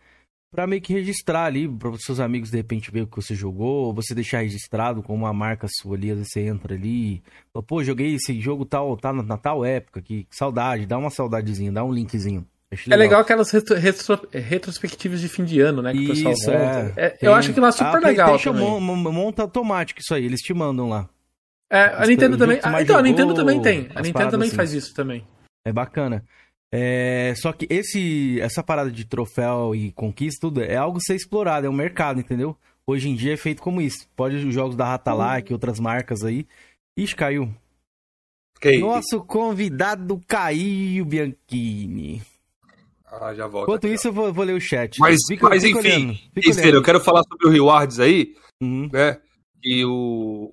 para 0.55 0.67
meio 0.67 0.81
que 0.81 0.93
registrar 0.93 1.47
ali, 1.47 1.69
para 1.69 1.91
os 1.91 2.03
seus 2.03 2.21
amigos 2.21 2.51
de 2.51 2.57
repente 2.57 2.91
ver 2.91 3.03
o 3.03 3.07
que 3.07 3.17
você 3.17 3.35
jogou, 3.35 3.87
ou 3.87 3.95
você 3.95 4.15
deixar 4.15 4.39
registrado 4.39 5.03
com 5.03 5.15
uma 5.15 5.33
marca 5.33 5.67
sua 5.69 5.97
ali, 5.97 6.11
às 6.11 6.19
vezes 6.19 6.33
você 6.33 6.41
entra 6.41 6.75
ali, 6.75 7.23
fala, 7.53 7.63
pô, 7.63 7.83
joguei 7.83 8.15
esse 8.15 8.41
jogo 8.41 8.65
tal, 8.65 8.97
tá 8.97 9.13
na, 9.13 9.23
na 9.23 9.37
tal 9.37 9.65
época, 9.65 10.01
que 10.01 10.27
saudade, 10.31 10.87
dá 10.87 10.97
uma 10.97 11.11
saudadezinha, 11.11 11.73
dá 11.73 11.85
um 11.85 11.93
linkzinho. 11.93 12.47
Legal. 12.71 12.93
É 12.93 12.97
legal 12.97 13.21
aquelas 13.21 13.51
retro, 13.53 13.77
retro, 13.77 14.29
retrospectivas 14.33 15.21
de 15.21 15.29
fim 15.29 15.45
de 15.45 15.61
ano, 15.61 15.81
né? 15.81 15.93
Que 15.93 16.13
isso, 16.13 16.27
o 16.27 16.31
pessoal 16.31 16.57
é. 16.57 16.93
é 16.97 17.19
eu 17.23 17.33
acho 17.33 17.53
que 17.53 17.61
lá 17.61 17.69
é 17.69 17.73
super 17.73 17.97
a 17.97 17.99
legal. 17.99 18.39
Também. 18.39 18.81
monta 18.81 19.43
automático 19.43 20.01
isso 20.01 20.13
aí, 20.13 20.25
eles 20.25 20.41
te 20.41 20.53
mandam 20.53 20.89
lá. 20.89 21.09
É, 21.71 21.85
a 21.97 22.07
Nintendo 22.07 22.37
também. 22.37 22.59
Ah, 22.63 22.83
então, 22.83 22.97
jogou, 22.97 22.97
a 22.99 23.03
Nintendo 23.03 23.35
também 23.35 23.63
tem. 23.63 23.89
A 23.95 24.03
Nintendo 24.03 24.31
também 24.31 24.49
assim. 24.49 24.57
faz 24.57 24.73
isso 24.73 24.95
também. 24.95 25.25
É 25.65 25.73
bacana. 25.73 26.25
É, 26.77 27.33
só 27.37 27.53
que 27.53 27.69
esse, 27.71 28.41
essa 28.41 28.61
parada 28.61 28.91
de 28.91 29.05
troféu 29.05 29.77
e 29.77 29.93
conquista, 29.93 30.41
tudo, 30.41 30.61
é 30.61 30.75
algo 30.75 30.99
a 30.99 31.01
ser 31.01 31.15
explorado, 31.15 31.69
é 31.69 31.71
um 31.71 31.73
mercado, 31.73 32.19
entendeu? 32.19 32.57
Hoje 32.85 33.09
em 33.09 33.15
dia 33.15 33.35
é 33.35 33.37
feito 33.37 33.63
como 33.63 33.81
isso. 33.81 34.09
Pode 34.17 34.35
os 34.35 34.53
jogos 34.53 34.75
da 34.75 34.85
Ratalike, 34.85 35.53
uhum. 35.53 35.55
outras 35.55 35.79
marcas 35.79 36.25
aí. 36.25 36.45
Ixi, 36.97 37.15
caiu. 37.15 37.49
Que... 38.61 38.79
Nosso 38.79 39.23
convidado 39.23 40.21
caiu, 40.27 41.05
Bianchini. 41.05 42.21
Ah, 43.07 43.33
já 43.33 43.47
volto. 43.47 43.69
Enquanto 43.69 43.87
isso, 43.87 44.09
eu 44.09 44.13
vou, 44.13 44.33
vou, 44.33 44.45
ler 44.45 44.57
o 44.57 44.61
chat. 44.61 44.99
Mas, 44.99 45.21
fica, 45.29 45.49
mas 45.49 45.63
fica 45.63 45.79
enfim, 45.79 46.19
eu 46.73 46.83
quero 46.83 46.99
falar 46.99 47.23
sobre 47.23 47.47
o 47.47 47.51
Rewards 47.51 48.01
aí, 48.01 48.35
uhum. 48.61 48.91
né? 48.93 49.21
E 49.63 49.85
o, 49.85 50.53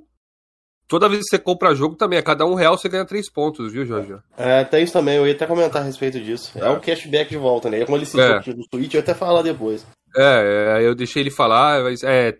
Toda 0.92 1.08
vez 1.08 1.22
que 1.22 1.30
você 1.30 1.40
compra 1.40 1.74
jogo 1.74 1.96
também, 1.96 2.20
a 2.20 2.22
cada 2.22 2.46
um 2.46 2.54
real 2.54 2.78
você 2.78 2.90
ganha 2.90 3.06
três 3.06 3.32
pontos, 3.32 3.72
viu, 3.72 3.86
Jorge? 3.86 4.18
É, 4.38 4.66
tem 4.66 4.84
isso 4.84 4.92
também, 4.92 5.16
eu 5.16 5.26
ia 5.26 5.32
até 5.32 5.48
comentar 5.48 5.82
a 5.82 5.86
respeito 5.86 6.20
disso. 6.20 6.52
É, 6.54 6.68
é 6.68 6.70
um 6.70 6.82
cashback 6.82 7.30
de 7.30 7.38
volta, 7.38 7.70
né? 7.70 7.80
É 7.80 7.86
como 7.86 7.96
ele 7.96 8.06
citou 8.06 8.26
é. 8.26 8.42
no 8.54 8.66
Switch, 8.66 8.94
eu 8.94 9.00
até 9.00 9.14
falar 9.14 9.42
depois. 9.42 9.88
É, 10.14 10.80
é, 10.82 10.86
eu 10.86 10.94
deixei 10.94 11.24
ele 11.24 11.32
falar, 11.32 11.82
mas 11.82 12.04
é. 12.04 12.38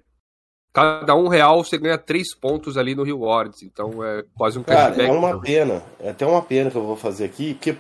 Cada 0.74 1.16
um 1.16 1.30
real 1.30 1.64
você 1.64 1.78
ganha 1.78 1.98
três 1.98 2.36
pontos 2.36 2.78
ali 2.78 2.94
no 2.94 3.04
Rewards, 3.04 3.64
então 3.64 4.04
é 4.04 4.26
quase 4.36 4.60
um 4.60 4.64
cashback. 4.64 4.98
Cara, 4.98 5.08
é 5.08 5.12
uma 5.12 5.40
pena, 5.40 5.82
é 5.98 6.10
até 6.10 6.26
uma 6.26 6.42
pena 6.42 6.70
que 6.70 6.76
eu 6.76 6.86
vou 6.86 6.98
fazer 6.98 7.24
aqui, 7.24 7.54
porque 7.54 7.78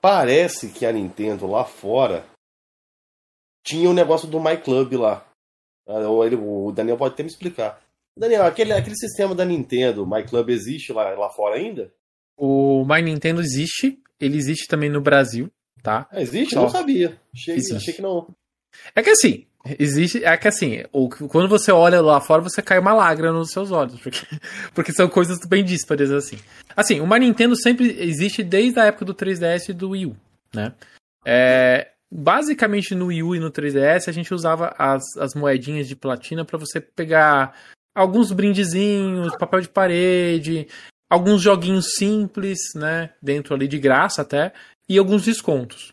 parece 0.00 0.68
que 0.68 0.86
a 0.86 0.92
Nintendo 0.92 1.44
lá 1.48 1.64
fora 1.64 2.24
tinha 3.66 3.88
o 3.88 3.90
um 3.90 3.94
negócio 3.94 4.28
do 4.28 4.38
My 4.38 4.56
Club 4.56 4.92
lá. 4.92 5.24
Ah, 5.88 6.08
o 6.08 6.70
Daniel 6.70 6.96
pode 6.96 7.14
até 7.14 7.24
me 7.24 7.28
explicar. 7.28 7.82
Daniel, 8.16 8.44
aquele, 8.44 8.72
aquele 8.72 8.96
sistema 8.96 9.34
da 9.34 9.44
Nintendo, 9.44 10.06
My 10.06 10.22
Club, 10.22 10.50
existe 10.50 10.92
lá, 10.92 11.10
lá 11.10 11.30
fora 11.30 11.56
ainda? 11.56 11.92
O 12.36 12.84
My 12.84 13.00
Nintendo 13.02 13.40
existe, 13.40 13.98
ele 14.20 14.36
existe 14.36 14.66
também 14.66 14.90
no 14.90 15.00
Brasil, 15.00 15.50
tá? 15.82 16.06
É, 16.12 16.22
existe? 16.22 16.54
Só... 16.54 16.62
Não 16.62 16.68
sabia. 16.68 17.18
Achei, 17.34 17.56
achei 17.56 17.94
que 17.94 18.02
não. 18.02 18.28
É 18.94 19.02
que 19.02 19.10
assim, 19.10 19.46
existe. 19.78 20.24
É 20.24 20.36
que 20.36 20.48
assim, 20.48 20.84
o, 20.92 21.08
quando 21.08 21.48
você 21.48 21.72
olha 21.72 22.00
lá 22.00 22.20
fora, 22.20 22.42
você 22.42 22.60
cai 22.60 22.78
uma 22.78 22.92
lágrima 22.92 23.32
nos 23.32 23.50
seus 23.50 23.70
olhos. 23.70 24.00
Porque, 24.00 24.26
porque 24.74 24.92
são 24.92 25.08
coisas 25.08 25.38
bem 25.46 25.64
díspares, 25.64 26.10
assim. 26.10 26.38
Assim, 26.76 27.00
o 27.00 27.06
My 27.06 27.18
Nintendo 27.18 27.56
sempre 27.56 27.96
existe 28.02 28.42
desde 28.42 28.78
a 28.78 28.84
época 28.84 29.04
do 29.04 29.14
3DS 29.14 29.70
e 29.70 29.72
do 29.72 29.90
Wii 29.90 30.06
U, 30.06 30.16
né? 30.54 30.74
É, 31.24 31.92
basicamente 32.10 32.94
no 32.94 33.06
Wii 33.06 33.22
U 33.22 33.34
e 33.34 33.40
no 33.40 33.50
3DS 33.50 34.08
a 34.08 34.12
gente 34.12 34.34
usava 34.34 34.74
as, 34.78 35.02
as 35.18 35.34
moedinhas 35.34 35.88
de 35.88 35.96
platina 35.96 36.44
para 36.44 36.58
você 36.58 36.80
pegar 36.80 37.54
alguns 37.94 38.32
brindezinhos, 38.32 39.36
papel 39.36 39.60
de 39.60 39.68
parede, 39.68 40.68
alguns 41.10 41.42
joguinhos 41.42 41.94
simples, 41.96 42.58
né, 42.74 43.10
dentro 43.20 43.54
ali 43.54 43.68
de 43.68 43.78
graça 43.78 44.22
até, 44.22 44.52
e 44.88 44.98
alguns 44.98 45.24
descontos. 45.24 45.92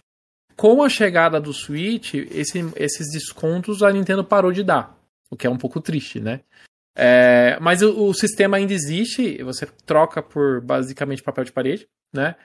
Com 0.56 0.84
a 0.84 0.89
chegada 0.89 1.39
do 1.39 1.54
Switch, 1.54 2.14
esse, 2.14 2.60
esses 2.76 3.12
descontos 3.12 3.82
a 3.82 3.91
Nintendo 3.91 4.24
parou 4.24 4.52
de 4.52 4.64
dar, 4.64 4.97
o 5.30 5.38
que 5.38 5.47
é 5.47 5.50
um 5.50 5.58
pouco 5.58 5.80
triste, 5.80 6.20
né? 6.20 6.41
É, 6.95 7.58
mas 7.62 7.82
o, 7.82 8.08
o, 8.08 8.14
sistema 8.14 8.58
ainda 8.58 8.74
existe, 8.74 9.41
você 9.43 9.66
troca 9.86 10.22
por 10.22 10.60
basicamente 10.60 11.24
papel 11.24 11.45
de 11.45 11.52
parede, 11.52 11.88
né? 12.14 12.36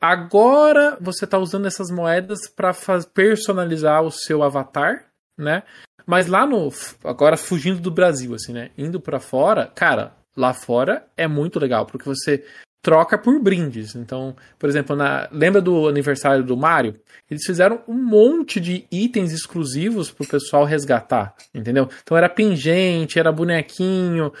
Agora 0.00 0.96
você 1.00 1.24
está 1.24 1.38
usando 1.38 1.66
essas 1.66 1.90
moedas 1.90 2.48
para 2.48 2.72
personalizar 3.12 4.02
o 4.02 4.12
seu 4.12 4.42
avatar, 4.44 5.06
né? 5.36 5.64
Mas 6.06 6.28
lá 6.28 6.46
no. 6.46 6.72
Agora 7.04 7.36
fugindo 7.36 7.80
do 7.80 7.90
Brasil, 7.90 8.34
assim, 8.34 8.52
né? 8.52 8.70
Indo 8.78 9.00
para 9.00 9.18
fora, 9.18 9.66
cara, 9.66 10.14
lá 10.36 10.54
fora 10.54 11.04
é 11.16 11.26
muito 11.26 11.58
legal, 11.58 11.84
porque 11.84 12.08
você 12.08 12.44
troca 12.80 13.18
por 13.18 13.40
brindes. 13.40 13.96
Então, 13.96 14.36
por 14.56 14.68
exemplo, 14.68 14.94
na, 14.94 15.28
lembra 15.32 15.60
do 15.60 15.88
aniversário 15.88 16.44
do 16.44 16.56
Mario? 16.56 16.94
Eles 17.28 17.44
fizeram 17.44 17.82
um 17.88 18.00
monte 18.00 18.60
de 18.60 18.86
itens 18.92 19.32
exclusivos 19.32 20.12
pro 20.12 20.24
pessoal 20.24 20.64
resgatar, 20.64 21.34
entendeu? 21.52 21.88
Então 22.04 22.16
era 22.16 22.28
pingente, 22.28 23.18
era 23.18 23.32
bonequinho, 23.32 24.32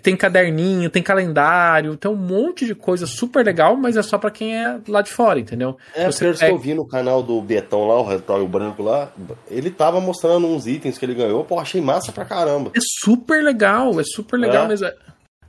tem 0.00 0.16
caderninho, 0.16 0.90
tem 0.90 1.02
calendário, 1.02 1.96
tem 1.96 2.10
um 2.10 2.16
monte 2.16 2.66
de 2.66 2.74
coisa 2.74 3.06
super 3.06 3.44
legal, 3.44 3.76
mas 3.76 3.96
é 3.96 4.02
só 4.02 4.18
para 4.18 4.30
quem 4.30 4.56
é 4.56 4.78
lá 4.88 5.02
de 5.02 5.10
fora, 5.10 5.38
entendeu? 5.38 5.76
É, 5.94 6.06
Você 6.10 6.24
pega... 6.24 6.38
que 6.38 6.44
eu 6.46 6.58
vi 6.58 6.74
no 6.74 6.86
canal 6.86 7.22
do 7.22 7.40
Betão 7.40 7.86
lá, 7.86 8.00
o 8.00 8.06
Retório 8.06 8.46
Branco 8.48 8.82
lá, 8.82 9.12
ele 9.50 9.70
tava 9.70 10.00
mostrando 10.00 10.46
uns 10.46 10.66
itens 10.66 10.98
que 10.98 11.04
ele 11.04 11.14
ganhou, 11.14 11.44
pô, 11.44 11.58
achei 11.58 11.80
massa 11.80 12.10
pra 12.12 12.24
caramba. 12.24 12.72
É 12.74 12.80
super 13.02 13.42
legal, 13.42 14.00
é 14.00 14.04
super 14.04 14.38
legal 14.38 14.64
é. 14.64 14.68
mesmo. 14.68 14.88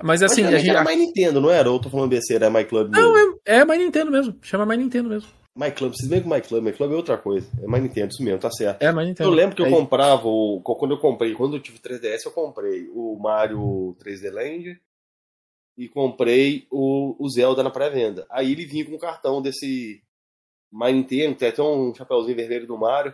Mas 0.03 0.23
assim, 0.23 0.43
Mas, 0.43 0.55
a 0.55 0.57
gente. 0.57 0.69
Era 0.69 0.83
My 0.83 0.95
Nintendo, 0.95 1.39
não 1.39 1.49
era? 1.49 1.69
Ou 1.69 1.79
tô 1.79 1.89
falando 1.89 2.09
besteira, 2.09 2.47
é 2.47 2.49
My 2.49 2.65
Club 2.65 2.89
mesmo? 2.89 3.07
Não, 3.07 3.37
é, 3.45 3.59
é 3.59 3.65
My 3.65 3.77
Nintendo 3.77 4.11
mesmo. 4.11 4.35
Chama 4.41 4.65
My 4.65 4.77
Nintendo 4.77 5.09
mesmo. 5.09 5.29
My 5.55 5.69
Club, 5.71 5.93
vocês 5.93 6.09
veem 6.09 6.23
que 6.23 6.29
My 6.29 6.41
Club, 6.41 6.63
My 6.63 6.71
Club 6.71 6.91
é 6.91 6.95
outra 6.95 7.17
coisa. 7.17 7.49
É 7.61 7.67
My 7.67 7.79
Nintendo, 7.79 8.07
isso 8.11 8.23
mesmo, 8.23 8.39
tá 8.39 8.49
certo. 8.49 8.81
É 8.81 8.91
My 8.91 9.05
Nintendo. 9.05 9.29
Eu 9.29 9.33
lembro 9.33 9.55
que 9.55 9.61
eu 9.61 9.65
é 9.65 9.69
comprava, 9.69 10.27
o, 10.27 10.61
quando 10.61 10.91
eu 10.91 10.99
comprei, 10.99 11.33
quando 11.33 11.57
eu 11.57 11.61
tive 11.61 11.79
3DS, 11.79 12.25
eu 12.25 12.31
comprei 12.31 12.87
o 12.93 13.17
Mario 13.19 13.95
3D 13.99 14.31
Land 14.31 14.81
e 15.77 15.89
comprei 15.89 16.67
o, 16.71 17.15
o 17.19 17.29
Zelda 17.29 17.63
na 17.63 17.69
pré-venda. 17.69 18.25
Aí 18.29 18.51
ele 18.51 18.65
vinha 18.65 18.85
com 18.85 18.95
um 18.95 18.99
cartão 18.99 19.41
desse 19.41 20.01
My 20.71 20.93
Nintendo, 20.93 21.35
tem 21.35 21.49
até 21.49 21.61
um 21.61 21.93
chapéuzinho 21.93 22.35
vermelho 22.35 22.67
do 22.67 22.77
Mario. 22.77 23.13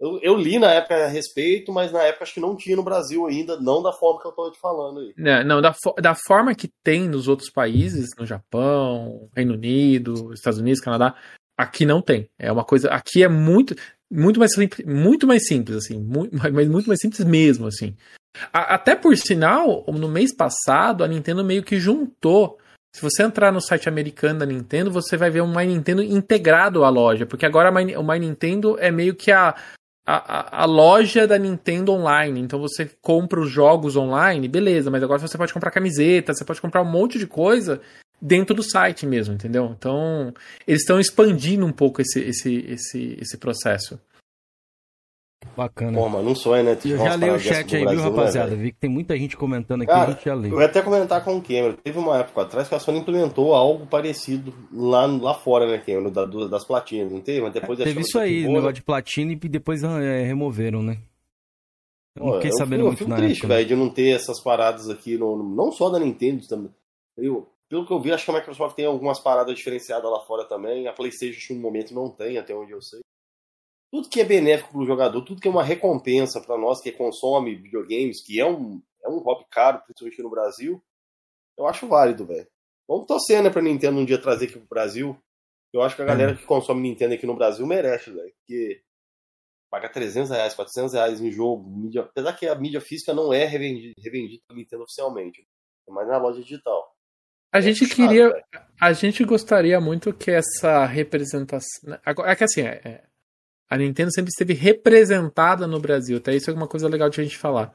Eu, 0.00 0.20
eu, 0.22 0.36
li 0.36 0.60
na 0.60 0.72
época 0.72 0.94
a 0.94 1.08
respeito, 1.08 1.72
mas 1.72 1.90
na 1.90 2.02
época 2.04 2.22
acho 2.22 2.34
que 2.34 2.40
não 2.40 2.56
tinha 2.56 2.76
no 2.76 2.84
Brasil 2.84 3.26
ainda, 3.26 3.60
não 3.60 3.82
da 3.82 3.92
forma 3.92 4.20
que 4.20 4.28
eu 4.28 4.32
tô 4.32 4.48
te 4.50 4.58
falando 4.60 5.00
aí. 5.00 5.12
Não, 5.16 5.44
não 5.44 5.60
da, 5.60 5.74
da 6.00 6.14
forma 6.14 6.54
que 6.54 6.70
tem 6.84 7.08
nos 7.08 7.26
outros 7.26 7.50
países, 7.50 8.06
no 8.16 8.24
Japão, 8.24 9.28
Reino 9.34 9.54
Unido, 9.54 10.32
Estados 10.32 10.60
Unidos, 10.60 10.80
Canadá, 10.80 11.16
aqui 11.58 11.84
não 11.84 12.00
tem. 12.00 12.30
É 12.38 12.50
uma 12.50 12.64
coisa. 12.64 12.88
Aqui 12.90 13.22
é 13.22 13.28
muito. 13.28 13.74
Muito 14.10 14.40
mais 14.40 14.54
simples, 14.54 14.86
muito 14.86 15.26
mais 15.26 15.46
simples, 15.46 15.76
assim, 15.76 15.98
muito, 15.98 16.34
mas 16.50 16.66
muito 16.66 16.86
mais 16.86 16.98
simples 16.98 17.22
mesmo, 17.26 17.66
assim. 17.66 17.94
A, 18.50 18.76
até 18.76 18.96
por 18.96 19.14
sinal, 19.18 19.84
no 19.86 20.08
mês 20.08 20.34
passado, 20.34 21.04
a 21.04 21.08
Nintendo 21.08 21.44
meio 21.44 21.62
que 21.62 21.78
juntou 21.78 22.58
se 22.94 23.02
você 23.02 23.22
entrar 23.22 23.52
no 23.52 23.60
site 23.60 23.88
americano 23.88 24.40
da 24.40 24.46
Nintendo, 24.46 24.90
você 24.90 25.16
vai 25.16 25.30
ver 25.30 25.42
um 25.42 25.54
My 25.54 25.66
Nintendo 25.66 26.02
integrado 26.02 26.84
à 26.84 26.88
loja, 26.88 27.26
porque 27.26 27.46
agora 27.46 27.70
o 27.70 28.02
My 28.02 28.18
Nintendo 28.18 28.76
é 28.80 28.90
meio 28.90 29.14
que 29.14 29.30
a, 29.30 29.54
a, 30.06 30.62
a, 30.62 30.64
loja 30.64 31.26
da 31.26 31.38
Nintendo 31.38 31.92
online. 31.92 32.40
Então 32.40 32.58
você 32.58 32.90
compra 33.00 33.40
os 33.40 33.50
jogos 33.50 33.94
online, 33.94 34.48
beleza, 34.48 34.90
mas 34.90 35.02
agora 35.02 35.20
você 35.20 35.36
pode 35.36 35.52
comprar 35.52 35.70
camiseta, 35.70 36.32
você 36.32 36.44
pode 36.44 36.60
comprar 36.60 36.82
um 36.82 36.90
monte 36.90 37.18
de 37.18 37.26
coisa 37.26 37.80
dentro 38.20 38.54
do 38.54 38.62
site 38.62 39.06
mesmo, 39.06 39.34
entendeu? 39.34 39.74
Então 39.76 40.32
eles 40.66 40.82
estão 40.82 40.98
expandindo 40.98 41.64
um 41.64 41.72
pouco 41.72 42.00
esse, 42.00 42.20
esse, 42.20 42.64
esse, 42.68 43.18
esse 43.20 43.36
processo. 43.36 43.98
Bacana. 45.56 45.96
Pô, 45.96 46.08
mas 46.08 46.24
não 46.24 46.34
sonha, 46.34 46.62
né? 46.62 46.78
Eu 46.84 46.98
já 46.98 47.16
li 47.16 47.30
o 47.30 47.38
chat 47.38 47.74
aí, 47.74 47.82
Brasil, 47.82 48.02
viu, 48.02 48.10
né, 48.10 48.16
rapaziada? 48.16 48.50
Né, 48.50 48.56
Vi 48.56 48.72
que 48.72 48.78
tem 48.78 48.90
muita 48.90 49.16
gente 49.16 49.36
comentando 49.36 49.82
aqui, 49.82 49.90
Cara, 49.90 50.10
a 50.10 50.12
gente 50.12 50.24
já 50.24 50.34
leu. 50.34 50.52
Eu 50.52 50.60
ia 50.60 50.66
até 50.66 50.82
comentar 50.82 51.24
com 51.24 51.36
o 51.36 51.42
Cameron. 51.42 51.74
Teve 51.82 51.98
uma 51.98 52.18
época 52.18 52.42
atrás 52.42 52.68
que 52.68 52.74
a 52.74 52.78
Sony 52.78 52.98
implementou 52.98 53.54
algo 53.54 53.86
parecido 53.86 54.52
lá, 54.72 55.06
lá 55.06 55.34
fora, 55.34 55.66
né, 55.66 55.78
Cameron? 55.78 56.10
Da, 56.10 56.24
das 56.24 56.64
platinas, 56.64 57.12
não 57.12 57.20
teve? 57.20 57.40
Mas 57.40 57.52
depois 57.52 57.80
é, 57.80 57.84
teve 57.84 58.00
isso 58.00 58.18
aí, 58.18 58.46
o 58.46 58.52
negócio 58.52 58.74
de 58.74 58.82
platina 58.82 59.32
e 59.32 59.36
depois 59.36 59.82
é, 59.82 60.24
removeram, 60.24 60.82
né? 60.82 60.98
Eu 62.16 62.26
não 62.26 62.34
fiquei 62.34 62.52
sabendo 62.52 62.80
eu, 62.80 62.86
eu 62.86 62.86
muito 62.88 63.04
fico 63.04 63.14
triste, 63.14 63.46
velho, 63.46 63.66
de 63.66 63.76
não 63.76 63.88
ter 63.88 64.10
essas 64.10 64.42
paradas 64.42 64.90
aqui, 64.90 65.16
no, 65.16 65.36
não 65.36 65.70
só 65.70 65.88
da 65.88 66.00
Nintendo 66.00 66.46
também. 66.48 66.70
Eu, 67.16 67.48
pelo 67.68 67.86
que 67.86 67.92
eu 67.92 68.00
vi, 68.00 68.12
acho 68.12 68.24
que 68.24 68.30
a 68.30 68.34
Microsoft 68.34 68.76
tem 68.76 68.86
algumas 68.86 69.20
paradas 69.20 69.54
diferenciadas 69.54 70.10
lá 70.10 70.20
fora 70.20 70.44
também. 70.44 70.86
A 70.88 70.92
PlayStation, 70.92 71.54
no 71.54 71.60
momento, 71.60 71.94
não 71.94 72.10
tem, 72.10 72.38
até 72.38 72.54
onde 72.54 72.72
eu 72.72 72.80
sei 72.80 73.00
tudo 73.90 74.08
que 74.08 74.20
é 74.20 74.24
benéfico 74.24 74.72
para 74.72 74.80
o 74.80 74.86
jogador, 74.86 75.22
tudo 75.22 75.40
que 75.40 75.48
é 75.48 75.50
uma 75.50 75.62
recompensa 75.62 76.40
para 76.40 76.58
nós 76.58 76.80
que 76.80 76.92
consome 76.92 77.56
videogames, 77.56 78.22
que 78.22 78.38
é 78.38 78.46
um, 78.46 78.82
é 79.02 79.08
um 79.08 79.18
hobby 79.18 79.46
caro, 79.50 79.80
principalmente 79.82 80.22
no 80.22 80.30
Brasil, 80.30 80.82
eu 81.56 81.66
acho 81.66 81.88
válido, 81.88 82.26
velho. 82.26 82.46
Vamos 82.86 83.06
torcer, 83.06 83.42
né, 83.42 83.50
pra 83.50 83.62
Nintendo 83.62 83.98
um 83.98 84.04
dia 84.04 84.20
trazer 84.20 84.46
aqui 84.46 84.58
pro 84.58 84.68
Brasil. 84.68 85.18
Eu 85.72 85.82
acho 85.82 85.96
que 85.96 86.02
a 86.02 86.06
galera 86.06 86.34
que 86.34 86.44
consome 86.44 86.80
Nintendo 86.80 87.14
aqui 87.14 87.26
no 87.26 87.34
Brasil 87.34 87.66
merece, 87.66 88.10
velho. 88.10 88.32
Porque 88.38 88.82
paga 89.70 89.88
300 89.88 90.30
reais, 90.30 90.54
400 90.54 90.94
reais 90.94 91.20
em 91.20 91.30
jogo, 91.30 91.68
mídia, 91.68 92.02
apesar 92.02 92.32
que 92.34 92.46
a 92.46 92.54
mídia 92.54 92.80
física 92.80 93.12
não 93.12 93.32
é 93.32 93.44
revendida, 93.44 93.94
revendida 93.98 94.42
pela 94.46 94.58
Nintendo 94.58 94.82
oficialmente, 94.84 95.46
é 95.86 95.92
mais 95.92 96.08
na 96.08 96.16
loja 96.16 96.40
digital. 96.40 96.87
A 97.52 97.58
é 97.58 97.62
gente 97.62 97.86
queria, 97.86 98.32
a 98.80 98.92
gente 98.92 99.24
gostaria 99.24 99.80
muito 99.80 100.12
que 100.12 100.30
essa 100.30 100.84
representação, 100.84 101.90
né, 101.90 101.98
é 102.04 102.36
que 102.36 102.44
assim, 102.44 102.62
é, 102.62 103.02
a 103.68 103.76
Nintendo 103.76 104.12
sempre 104.12 104.30
esteve 104.30 104.54
representada 104.54 105.66
no 105.66 105.80
Brasil. 105.80 106.18
Até 106.18 106.34
isso 106.34 106.50
é 106.50 106.54
uma 106.54 106.68
coisa 106.68 106.88
legal 106.88 107.10
de 107.10 107.20
a 107.20 107.24
gente 107.24 107.36
falar. 107.36 107.72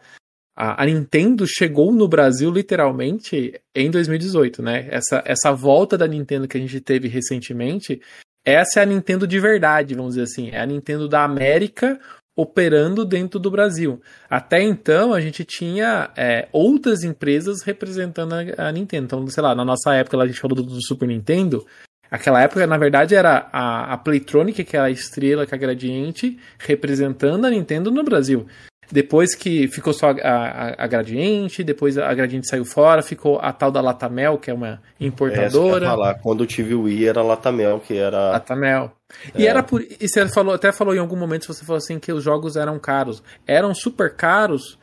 A, 0.56 0.84
a, 0.84 0.86
Nintendo 0.86 1.46
chegou 1.48 1.92
no 1.92 2.08
Brasil 2.08 2.52
literalmente 2.52 3.60
em 3.74 3.90
2018, 3.90 4.62
né? 4.62 4.88
Essa, 4.92 5.24
essa 5.26 5.52
volta 5.52 5.98
da 5.98 6.08
Nintendo 6.08 6.48
que 6.48 6.58
a 6.58 6.60
gente 6.60 6.80
teve 6.80 7.08
recentemente, 7.08 8.00
essa 8.46 8.80
é 8.80 8.84
a 8.84 8.86
Nintendo 8.86 9.28
de 9.28 9.40
verdade, 9.40 9.96
vamos 9.96 10.16
dizer 10.16 10.24
assim. 10.24 10.50
É 10.52 10.60
a 10.60 10.66
Nintendo 10.66 11.08
da 11.08 11.24
América 11.24 12.00
operando 12.36 13.06
dentro 13.06 13.40
do 13.40 13.52
Brasil. 13.52 14.02
Até 14.30 14.62
então 14.62 15.14
a 15.14 15.22
gente 15.22 15.44
tinha 15.44 16.10
é, 16.16 16.48
outras 16.52 17.04
empresas 17.04 17.62
representando 17.62 18.34
a, 18.34 18.68
a, 18.68 18.72
Nintendo. 18.72 19.06
Então, 19.06 19.28
sei 19.28 19.44
lá, 19.44 19.54
na 19.54 19.64
nossa 19.64 19.94
época 19.94 20.18
lá, 20.18 20.24
a 20.24 20.28
gente 20.28 20.40
falou 20.40 20.56
do, 20.56 20.64
do 20.64 20.84
Super 20.86 21.08
Nintendo, 21.08 21.66
Aquela 22.14 22.44
época, 22.44 22.68
na 22.68 22.78
verdade, 22.78 23.16
era 23.16 23.50
a, 23.52 23.94
a 23.94 23.98
Playtronic, 23.98 24.64
que 24.64 24.78
era 24.78 24.86
a 24.86 24.92
estrela, 24.92 25.48
que 25.48 25.56
é 25.56 25.58
a 25.58 25.60
Gradiente, 25.60 26.38
representando 26.60 27.46
a 27.46 27.50
Nintendo 27.50 27.90
no 27.90 28.04
Brasil. 28.04 28.46
Depois 28.92 29.34
que 29.34 29.68
ficou 29.68 29.94
só 29.94 30.12
a, 30.12 30.12
a, 30.12 30.84
a, 30.84 30.88
Gradiente, 30.88 31.64
depois 31.64 31.98
a 31.98 32.14
Gradiente 32.14 32.48
saiu 32.48 32.66
fora, 32.66 33.02
ficou 33.02 33.40
a 33.40 33.52
tal 33.52 33.72
da 33.72 33.82
Latamel, 33.82 34.38
que 34.38 34.52
é 34.52 34.54
uma 34.54 34.80
importadora. 35.00 35.86
É, 35.86 35.90
falar. 35.90 36.14
Quando 36.20 36.44
eu 36.44 36.48
tive 36.48 36.76
o 36.76 36.84
Wii 36.84 37.08
era 37.08 37.22
a 37.22 37.24
Latamel, 37.24 37.80
que 37.80 37.98
era. 37.98 38.34
Latamel. 38.34 38.92
É. 39.34 39.42
E 39.42 39.48
era 39.48 39.64
por. 39.64 39.82
E 39.82 40.08
você 40.08 40.28
falou, 40.28 40.54
até 40.54 40.72
falou 40.72 40.96
em 40.96 41.00
algum 41.00 41.16
momento, 41.16 41.48
você 41.48 41.64
falou 41.64 41.78
assim 41.78 42.00
que 42.00 42.12
os 42.12 42.24
jogos 42.24 42.56
eram 42.56 42.80
caros. 42.80 43.24
Eram 43.48 43.74
super 43.74 44.16
caros. 44.16 44.78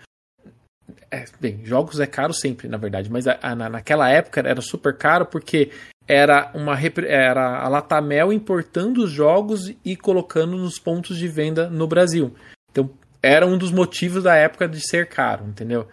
É, 1.11 1.25
bem, 1.41 1.61
jogos 1.65 1.99
é 1.99 2.07
caro 2.07 2.33
sempre, 2.33 2.69
na 2.69 2.77
verdade, 2.77 3.11
mas 3.11 3.27
a, 3.27 3.39
a, 3.43 3.55
naquela 3.55 4.09
época 4.09 4.41
era 4.41 4.61
super 4.61 4.97
caro 4.97 5.27
porque 5.27 5.71
era 6.07 6.51
uma 6.55 6.77
era 7.07 7.61
a 7.61 7.69
Latamel 7.69 8.33
importando 8.33 9.05
os 9.05 9.11
jogos 9.11 9.73
e 9.85 9.97
colocando 9.97 10.57
nos 10.57 10.79
pontos 10.79 11.17
de 11.17 11.29
venda 11.29 11.69
no 11.69 11.87
Brasil. 11.87 12.35
Então, 12.71 12.91
era 13.23 13.47
um 13.47 13.59
dos 13.59 13.71
motivos 13.71 14.23
da 14.23 14.35
época 14.35 14.69
de 14.69 14.81
ser 14.81 15.09
caro, 15.09 15.45
entendeu? 15.47 15.87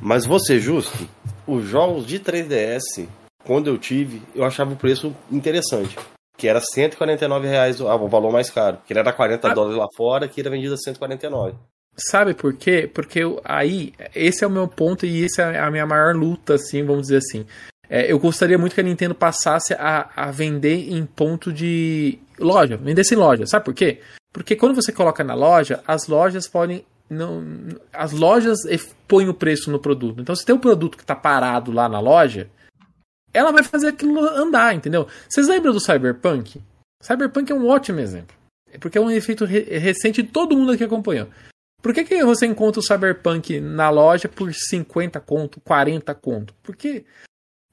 Mas 0.00 0.24
você 0.24 0.58
justo, 0.58 1.08
os 1.46 1.64
jogos 1.66 2.06
de 2.06 2.20
3DS, 2.20 3.08
quando 3.44 3.68
eu 3.68 3.78
tive, 3.78 4.22
eu 4.34 4.44
achava 4.44 4.72
o 4.72 4.76
preço 4.76 5.14
interessante. 5.30 5.96
Que 6.38 6.48
era 6.48 6.60
149 6.60 7.46
reais 7.46 7.80
o 7.80 8.08
valor 8.08 8.32
mais 8.32 8.48
caro. 8.48 8.78
Que 8.86 8.92
ele 8.94 9.00
era 9.00 9.12
40 9.12 9.48
ah. 9.48 9.52
dólares 9.52 9.76
lá 9.76 9.86
fora, 9.94 10.26
que 10.26 10.40
era 10.40 10.48
vendido 10.48 10.72
a 10.72 10.78
149. 10.78 11.54
Sabe 11.96 12.32
por 12.32 12.54
quê? 12.54 12.88
Porque 12.92 13.20
aí, 13.44 13.92
esse 14.14 14.44
é 14.44 14.46
o 14.46 14.50
meu 14.50 14.68
ponto 14.68 15.04
e 15.04 15.24
essa 15.24 15.42
é 15.42 15.58
a 15.58 15.70
minha 15.70 15.84
maior 15.84 16.14
luta, 16.14 16.54
assim, 16.54 16.84
vamos 16.84 17.08
dizer 17.08 17.16
assim. 17.16 17.44
É, 17.90 18.10
eu 18.12 18.18
gostaria 18.18 18.56
muito 18.56 18.74
que 18.74 18.80
a 18.80 18.84
Nintendo 18.84 19.14
passasse 19.14 19.74
a, 19.74 20.08
a 20.14 20.30
vender 20.30 20.92
em 20.92 21.04
ponto 21.04 21.52
de 21.52 22.18
loja, 22.38 22.76
vendesse 22.76 23.14
em 23.14 23.18
loja. 23.18 23.46
Sabe 23.46 23.64
por 23.64 23.74
quê? 23.74 24.00
Porque 24.32 24.54
quando 24.54 24.76
você 24.76 24.92
coloca 24.92 25.24
na 25.24 25.34
loja, 25.34 25.82
as 25.86 26.06
lojas 26.06 26.46
podem. 26.46 26.84
Não, 27.10 27.42
as 27.92 28.12
lojas 28.12 28.58
põem 29.08 29.28
o 29.28 29.34
preço 29.34 29.70
no 29.70 29.78
produto. 29.78 30.20
Então, 30.20 30.36
se 30.36 30.44
tem 30.44 30.54
um 30.54 30.60
produto 30.60 30.96
que 30.96 31.02
está 31.02 31.16
parado 31.16 31.72
lá 31.72 31.88
na 31.88 31.98
loja, 31.98 32.48
ela 33.38 33.52
vai 33.52 33.62
fazer 33.62 33.88
aquilo 33.88 34.18
andar, 34.20 34.74
entendeu? 34.74 35.06
Vocês 35.28 35.48
lembram 35.48 35.72
do 35.72 35.80
Cyberpunk? 35.80 36.60
Cyberpunk 37.02 37.50
é 37.50 37.54
um 37.54 37.66
ótimo 37.66 38.00
exemplo. 38.00 38.36
Porque 38.80 38.98
é 38.98 39.00
um 39.00 39.10
efeito 39.10 39.44
re 39.44 39.60
recente 39.78 40.22
de 40.22 40.28
todo 40.28 40.56
mundo 40.56 40.76
que 40.76 40.84
acompanhou. 40.84 41.28
Por 41.80 41.94
que, 41.94 42.04
que 42.04 42.24
você 42.24 42.44
encontra 42.44 42.80
o 42.80 42.82
Cyberpunk 42.82 43.60
na 43.60 43.88
loja 43.88 44.28
por 44.28 44.52
50 44.52 45.20
conto, 45.20 45.60
40 45.60 46.12
conto? 46.16 46.54
Porque 46.62 47.04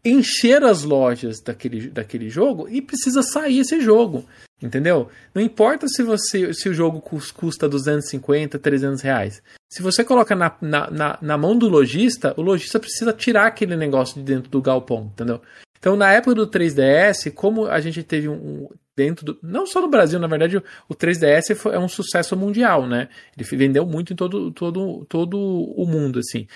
encher 0.05 0.63
as 0.63 0.83
lojas 0.83 1.41
daquele, 1.41 1.89
daquele 1.89 2.29
jogo 2.29 2.69
e 2.69 2.81
precisa 2.81 3.23
sair 3.23 3.59
esse 3.59 3.81
jogo. 3.81 4.23
Entendeu? 4.61 5.09
Não 5.33 5.41
importa 5.41 5.85
se 5.87 6.01
você 6.01 6.53
se 6.53 6.69
o 6.69 6.73
jogo 6.73 7.01
custa 7.01 7.67
250, 7.67 8.57
300 8.57 9.01
reais. 9.01 9.43
Se 9.69 9.81
você 9.81 10.03
coloca 10.03 10.33
na, 10.33 10.55
na, 10.61 10.89
na, 10.89 11.17
na 11.21 11.37
mão 11.37 11.57
do 11.57 11.67
lojista, 11.67 12.33
o 12.37 12.41
lojista 12.41 12.79
precisa 12.79 13.11
tirar 13.11 13.47
aquele 13.47 13.75
negócio 13.75 14.15
de 14.15 14.23
dentro 14.23 14.49
do 14.49 14.61
galpão, 14.61 15.11
entendeu? 15.13 15.41
Então, 15.77 15.97
na 15.97 16.11
época 16.11 16.35
do 16.35 16.47
3DS, 16.47 17.31
como 17.33 17.67
a 17.67 17.81
gente 17.81 18.01
teve 18.01 18.29
um, 18.29 18.69
dentro 18.95 19.25
do. 19.25 19.37
Não 19.43 19.67
só 19.67 19.81
no 19.81 19.89
Brasil, 19.89 20.19
na 20.19 20.27
verdade, 20.27 20.57
o 20.57 20.95
3DS 20.95 21.53
foi, 21.53 21.75
é 21.75 21.79
um 21.79 21.89
sucesso 21.89 22.35
mundial, 22.37 22.87
né? 22.87 23.09
Ele 23.37 23.45
vendeu 23.57 23.85
muito 23.85 24.13
em 24.13 24.15
todo, 24.15 24.51
todo, 24.51 25.05
todo 25.05 25.37
o 25.37 25.85
mundo, 25.85 26.19
assim 26.19 26.47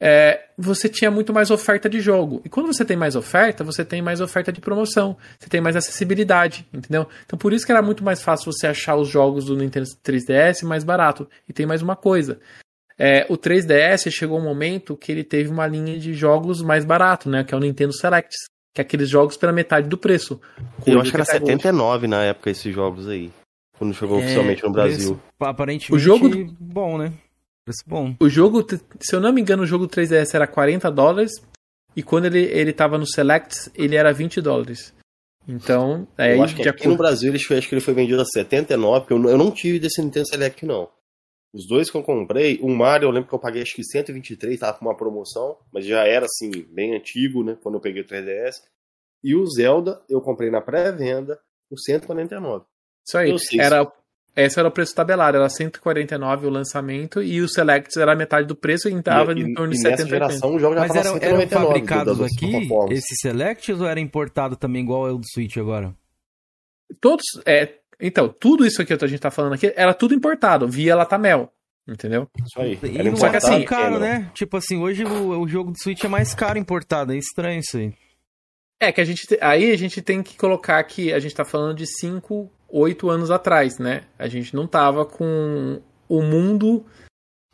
é, 0.00 0.46
você 0.56 0.88
tinha 0.88 1.10
muito 1.10 1.32
mais 1.32 1.50
oferta 1.50 1.88
de 1.88 2.00
jogo. 2.00 2.40
E 2.44 2.48
quando 2.48 2.66
você 2.66 2.84
tem 2.84 2.96
mais 2.96 3.16
oferta, 3.16 3.64
você 3.64 3.84
tem 3.84 4.00
mais 4.00 4.20
oferta 4.20 4.52
de 4.52 4.60
promoção, 4.60 5.16
você 5.38 5.48
tem 5.48 5.60
mais 5.60 5.76
acessibilidade, 5.76 6.66
entendeu? 6.72 7.06
Então 7.26 7.38
por 7.38 7.52
isso 7.52 7.66
que 7.66 7.72
era 7.72 7.82
muito 7.82 8.04
mais 8.04 8.22
fácil 8.22 8.52
você 8.52 8.66
achar 8.66 8.96
os 8.96 9.08
jogos 9.08 9.46
do 9.46 9.56
Nintendo 9.56 9.86
3DS 10.04 10.64
mais 10.64 10.84
barato. 10.84 11.28
E 11.48 11.52
tem 11.52 11.66
mais 11.66 11.82
uma 11.82 11.96
coisa. 11.96 12.38
É, 12.96 13.26
o 13.28 13.36
3DS 13.36 14.10
chegou 14.10 14.38
um 14.38 14.44
momento 14.44 14.96
que 14.96 15.12
ele 15.12 15.22
teve 15.22 15.50
uma 15.50 15.66
linha 15.66 15.98
de 15.98 16.14
jogos 16.14 16.62
mais 16.62 16.84
barato, 16.84 17.28
né? 17.28 17.44
Que 17.44 17.54
é 17.54 17.56
o 17.56 17.60
Nintendo 17.60 17.92
Selects. 17.92 18.48
Que 18.74 18.80
é 18.80 18.82
aqueles 18.82 19.08
jogos 19.08 19.36
pela 19.36 19.52
metade 19.52 19.88
do 19.88 19.96
preço. 19.96 20.40
Eu 20.86 21.00
acho 21.00 21.10
que 21.10 21.16
era 21.16 21.24
79 21.24 21.98
hoje. 21.98 22.06
na 22.08 22.22
época 22.24 22.50
esses 22.50 22.74
jogos 22.74 23.08
aí. 23.08 23.30
Quando 23.78 23.94
chegou 23.94 24.18
é, 24.20 24.24
oficialmente 24.24 24.64
no 24.64 24.72
Brasil. 24.72 25.20
Aparentemente 25.38 25.94
o 25.94 25.98
jogo 25.98 26.28
bom, 26.58 26.98
né? 26.98 27.12
Preço 27.68 27.84
bom. 27.86 28.16
O 28.18 28.30
jogo, 28.30 28.66
se 28.98 29.14
eu 29.14 29.20
não 29.20 29.30
me 29.30 29.42
engano, 29.42 29.62
o 29.62 29.66
jogo 29.66 29.86
3DS 29.86 30.34
era 30.34 30.46
40 30.46 30.90
dólares. 30.90 31.32
E 31.94 32.02
quando 32.02 32.24
ele, 32.24 32.44
ele 32.44 32.72
tava 32.72 32.96
no 32.96 33.06
Select, 33.06 33.70
ele 33.74 33.94
era 33.94 34.10
20 34.10 34.40
dólares. 34.40 34.94
Então, 35.46 36.08
é 36.16 36.34
eu 36.34 36.42
acho 36.42 36.56
que 36.56 36.66
aqui 36.66 36.88
no 36.88 36.96
Brasil 36.96 37.28
ele, 37.30 37.36
acho 37.36 37.68
que 37.68 37.74
ele 37.74 37.82
foi 37.82 37.92
vendido 37.92 38.22
a 38.22 38.24
79, 38.24 39.00
porque 39.00 39.12
eu, 39.12 39.30
eu 39.30 39.36
não 39.36 39.50
tive 39.50 39.78
desse 39.78 40.00
Nintendo 40.00 40.28
Select, 40.28 40.64
não. 40.64 40.88
Os 41.52 41.66
dois 41.68 41.90
que 41.90 41.96
eu 41.98 42.02
comprei, 42.02 42.58
o 42.62 42.68
Mario 42.70 43.06
eu 43.06 43.10
lembro 43.10 43.28
que 43.28 43.34
eu 43.34 43.38
paguei 43.38 43.60
acho 43.60 43.74
que 43.74 43.84
123, 43.84 44.58
tava 44.58 44.78
com 44.78 44.86
uma 44.86 44.96
promoção, 44.96 45.58
mas 45.70 45.84
já 45.84 46.06
era 46.06 46.24
assim, 46.24 46.50
bem 46.70 46.96
antigo, 46.96 47.44
né? 47.44 47.58
Quando 47.62 47.74
eu 47.74 47.80
peguei 47.82 48.00
o 48.00 48.06
3DS. 48.06 48.54
E 49.22 49.34
o 49.34 49.44
Zelda 49.46 50.00
eu 50.08 50.22
comprei 50.22 50.50
na 50.50 50.62
pré-venda 50.62 51.38
por 51.68 51.78
149. 51.78 52.64
Isso 53.06 53.18
aí. 53.18 53.34
Era, 53.58 53.92
esse 54.44 54.58
era 54.58 54.68
o 54.68 54.70
preço 54.70 54.94
tabelado, 54.94 55.36
era 55.36 55.48
149 55.48 56.46
o 56.46 56.50
lançamento 56.50 57.22
e 57.22 57.40
o 57.40 57.48
Select 57.48 57.98
era 57.98 58.14
metade 58.14 58.46
do 58.46 58.54
preço 58.54 58.88
e 58.88 58.94
estava 58.94 59.32
em 59.32 59.52
torno 59.54 59.72
de 59.72 59.80
70 59.80 60.06
geração, 60.06 60.54
o 60.54 60.58
jogo 60.58 60.74
já 60.74 60.80
Mas 60.80 60.94
eram, 60.94 61.18
eram 61.20 61.48
fabricados 61.48 62.20
aqui, 62.20 62.68
esse 62.90 63.16
Select, 63.20 63.72
ou 63.72 63.86
era 63.86 63.98
importado 63.98 64.56
também 64.56 64.82
igual 64.82 65.08
é 65.08 65.12
o 65.12 65.18
do 65.18 65.26
Switch 65.26 65.56
agora? 65.56 65.94
Todos, 67.00 67.24
é, 67.44 67.74
então, 68.00 68.28
tudo 68.28 68.64
isso 68.64 68.80
aqui 68.80 68.96
que 68.96 69.04
a 69.04 69.08
gente 69.08 69.20
tá 69.20 69.30
falando 69.30 69.54
aqui, 69.54 69.72
era 69.76 69.92
tudo 69.92 70.14
importado, 70.14 70.68
via 70.68 70.96
Latamel. 70.96 71.52
Entendeu? 71.86 72.28
Isso 72.38 72.60
aí. 72.60 72.78
E 72.82 72.98
era 72.98 73.10
não 73.10 73.26
é 73.26 73.36
assim, 73.36 73.64
caro, 73.64 73.98
né? 73.98 74.30
Tipo 74.34 74.58
assim, 74.58 74.76
hoje 74.76 75.04
o, 75.04 75.40
o 75.40 75.48
jogo 75.48 75.70
do 75.70 75.82
Switch 75.82 76.04
é 76.04 76.08
mais 76.08 76.34
caro 76.34 76.58
importado, 76.58 77.14
é 77.14 77.16
estranho 77.16 77.60
isso 77.60 77.78
aí. 77.78 77.94
É 78.78 78.92
que 78.92 79.00
a 79.00 79.04
gente. 79.04 79.26
Aí 79.40 79.72
a 79.72 79.76
gente 79.76 80.02
tem 80.02 80.22
que 80.22 80.36
colocar 80.36 80.84
que 80.84 81.12
a 81.14 81.18
gente 81.18 81.34
tá 81.34 81.46
falando 81.46 81.78
de 81.78 81.86
5 81.86 82.52
oito 82.68 83.08
anos 83.08 83.30
atrás, 83.30 83.78
né? 83.78 84.02
A 84.18 84.28
gente 84.28 84.54
não 84.54 84.66
tava 84.66 85.04
com 85.04 85.80
o 86.08 86.22
mundo 86.22 86.84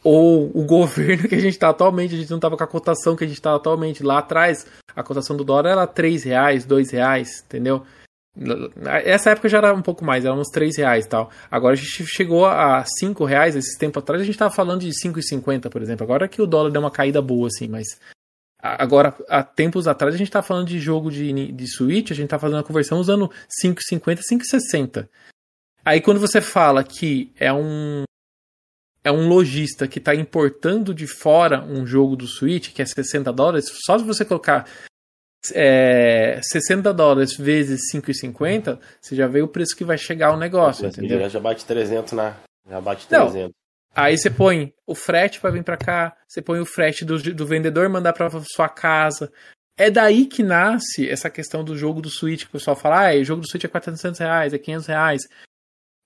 ou 0.03 0.51
o 0.55 0.65
governo 0.65 1.29
que 1.29 1.35
a 1.35 1.41
gente 1.41 1.55
está 1.55 1.71
atualmente, 1.71 2.15
a 2.15 2.19
gente 2.19 2.31
não 2.31 2.39
tava 2.39 2.57
com 2.57 2.65
a 2.65 2.69
cotação 2.69 3.17
que 3.17 3.25
a 3.25 3.27
gente 3.27 3.39
está 3.39 3.55
atualmente. 3.55 4.03
Lá 4.03 4.19
atrás, 4.19 4.67
a 4.95 5.03
cotação 5.03 5.37
do 5.37 5.45
dólar 5.45 5.71
era 5.71 5.87
três 5.87 6.25
reais, 6.25 6.67
dois 6.67 6.91
reais, 6.91 7.43
entendeu? 7.47 7.85
Essa 9.05 9.31
época 9.31 9.49
já 9.49 9.59
era 9.59 9.73
um 9.73 9.81
pouco 9.81 10.05
mais, 10.05 10.25
era 10.25 10.35
uns 10.35 10.51
três 10.51 10.77
reais 10.77 11.07
tal. 11.07 11.31
Agora 11.51 11.75
a 11.75 11.77
gente 11.77 12.05
chegou 12.07 12.45
a 12.45 12.85
cinco 12.99 13.25
reais, 13.25 13.55
esses 13.55 13.79
tempos 13.79 14.03
atrás 14.03 14.21
a 14.21 14.25
gente 14.25 14.35
estava 14.35 14.53
falando 14.53 14.81
de 14.81 14.91
5,50, 14.91 15.71
por 15.71 15.81
exemplo. 15.81 16.05
Agora 16.05 16.29
que 16.29 16.43
o 16.43 16.47
dólar 16.47 16.71
deu 16.71 16.81
uma 16.81 16.91
caída 16.91 17.23
boa, 17.23 17.47
assim, 17.47 17.69
mas 17.69 17.87
Agora, 18.67 19.15
há 19.29 19.43
tempos 19.43 19.87
atrás, 19.87 20.15
a 20.15 20.17
gente 20.17 20.31
tá 20.31 20.43
falando 20.43 20.69
de 20.69 20.81
jogo 20.81 21.11
de, 21.11 21.53
de 21.53 21.67
Switch, 21.67 22.11
a 22.11 22.15
gente 22.15 22.31
tá 22.31 22.39
fazendo 22.39 22.61
a 22.61 22.65
conversão 22.65 22.99
usando 22.99 23.31
5,50, 23.63 24.21
5,60. 24.21 25.07
Aí 25.85 26.01
quando 26.01 26.19
você 26.19 26.41
fala 26.41 26.83
que 26.83 27.31
é 27.39 27.53
um 27.53 28.05
é 29.05 29.13
um 29.13 29.29
lojista 29.29 29.87
que 29.87 29.99
está 29.99 30.15
importando 30.15 30.95
de 30.95 31.07
fora 31.07 31.63
um 31.63 31.87
jogo 31.87 32.17
do 32.17 32.27
Switch, 32.27 32.73
que 32.73 32.81
é 32.81 32.87
60 32.87 33.31
dólares, 33.35 33.67
só 33.85 33.99
se 33.99 34.05
você 34.05 34.25
colocar 34.25 34.67
é, 35.53 36.41
60 36.43 36.91
dólares 36.95 37.37
vezes 37.37 37.93
5,50, 37.95 38.79
você 38.99 39.15
já 39.15 39.27
vê 39.27 39.43
o 39.43 39.49
preço 39.49 39.77
que 39.77 39.85
vai 39.85 39.99
chegar 39.99 40.33
o 40.33 40.39
negócio, 40.39 40.87
entendeu? 40.87 41.29
Já 41.29 41.39
bate 41.39 41.67
300 41.67 42.15
na... 42.15 42.35
Já 42.67 42.81
bate 42.81 43.07
300. 43.07 43.35
Não, 43.35 43.51
Aí 43.95 44.19
você 44.19 44.29
põe 44.29 44.75
o 44.87 44.95
frete 44.95 45.41
para 45.41 45.51
vir 45.51 45.63
para 45.63 45.77
cá, 45.77 46.17
você 46.27 46.43
põe 46.43 46.59
o 46.59 46.67
frete 46.67 47.05
do, 47.05 47.17
do 47.33 47.47
vendedor 47.47 47.89
mandar 47.89 48.13
para 48.13 48.29
sua 48.45 48.69
casa. 48.69 49.33
É 49.77 49.91
daí 49.91 50.27
que 50.27 50.43
nasce 50.43 51.09
essa 51.09 51.31
questão 51.31 51.65
do 51.65 51.77
jogo 51.77 52.01
do 52.01 52.11
Switch, 52.11 52.43
que 52.43 52.49
o 52.49 52.53
pessoal 52.53 52.77
fala, 52.77 53.11
ah, 53.11 53.15
o 53.15 53.25
jogo 53.25 53.43
do 53.43 53.49
Switch 53.49 53.65
é 53.65 53.69
400 53.69 54.19
reais, 54.19 54.53
é 54.53 54.59
500 54.59 54.87
reais. 54.87 55.23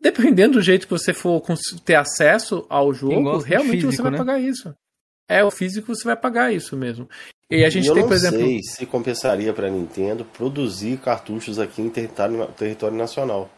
Dependendo 0.01 0.55
do 0.55 0.63
jeito 0.63 0.87
que 0.87 0.93
você 0.93 1.13
for 1.13 1.43
ter 1.85 1.97
acesso 1.97 2.67
ao 2.69 2.93
jogo, 2.95 3.39
realmente 3.39 3.83
físico, 3.83 3.93
você 3.93 4.03
vai 4.03 4.13
né? 4.13 4.19
pagar 4.19 4.39
isso. 4.39 4.75
É, 5.29 5.45
o 5.45 5.51
físico 5.51 5.95
você 5.95 6.05
vai 6.05 6.17
pagar 6.17 6.53
isso 6.53 6.77
mesmo. 6.77 7.09
E 7.51 7.65
a 7.65 7.71
gente 7.71 7.89
eu 7.89 7.95
tem, 7.95 8.07
por 8.07 8.13
exemplo. 8.13 8.39
Eu 8.39 8.43
não 8.43 8.49
sei 8.49 8.63
se 8.63 8.87
compensaria 8.87 9.53
para 9.53 9.67
a 9.67 9.71
Nintendo 9.71 10.25
produzir 10.25 10.99
cartuchos 10.99 11.59
aqui 11.59 11.83
em 11.83 11.91
território, 11.91 12.47
território 12.53 12.97
nacional. 12.97 13.51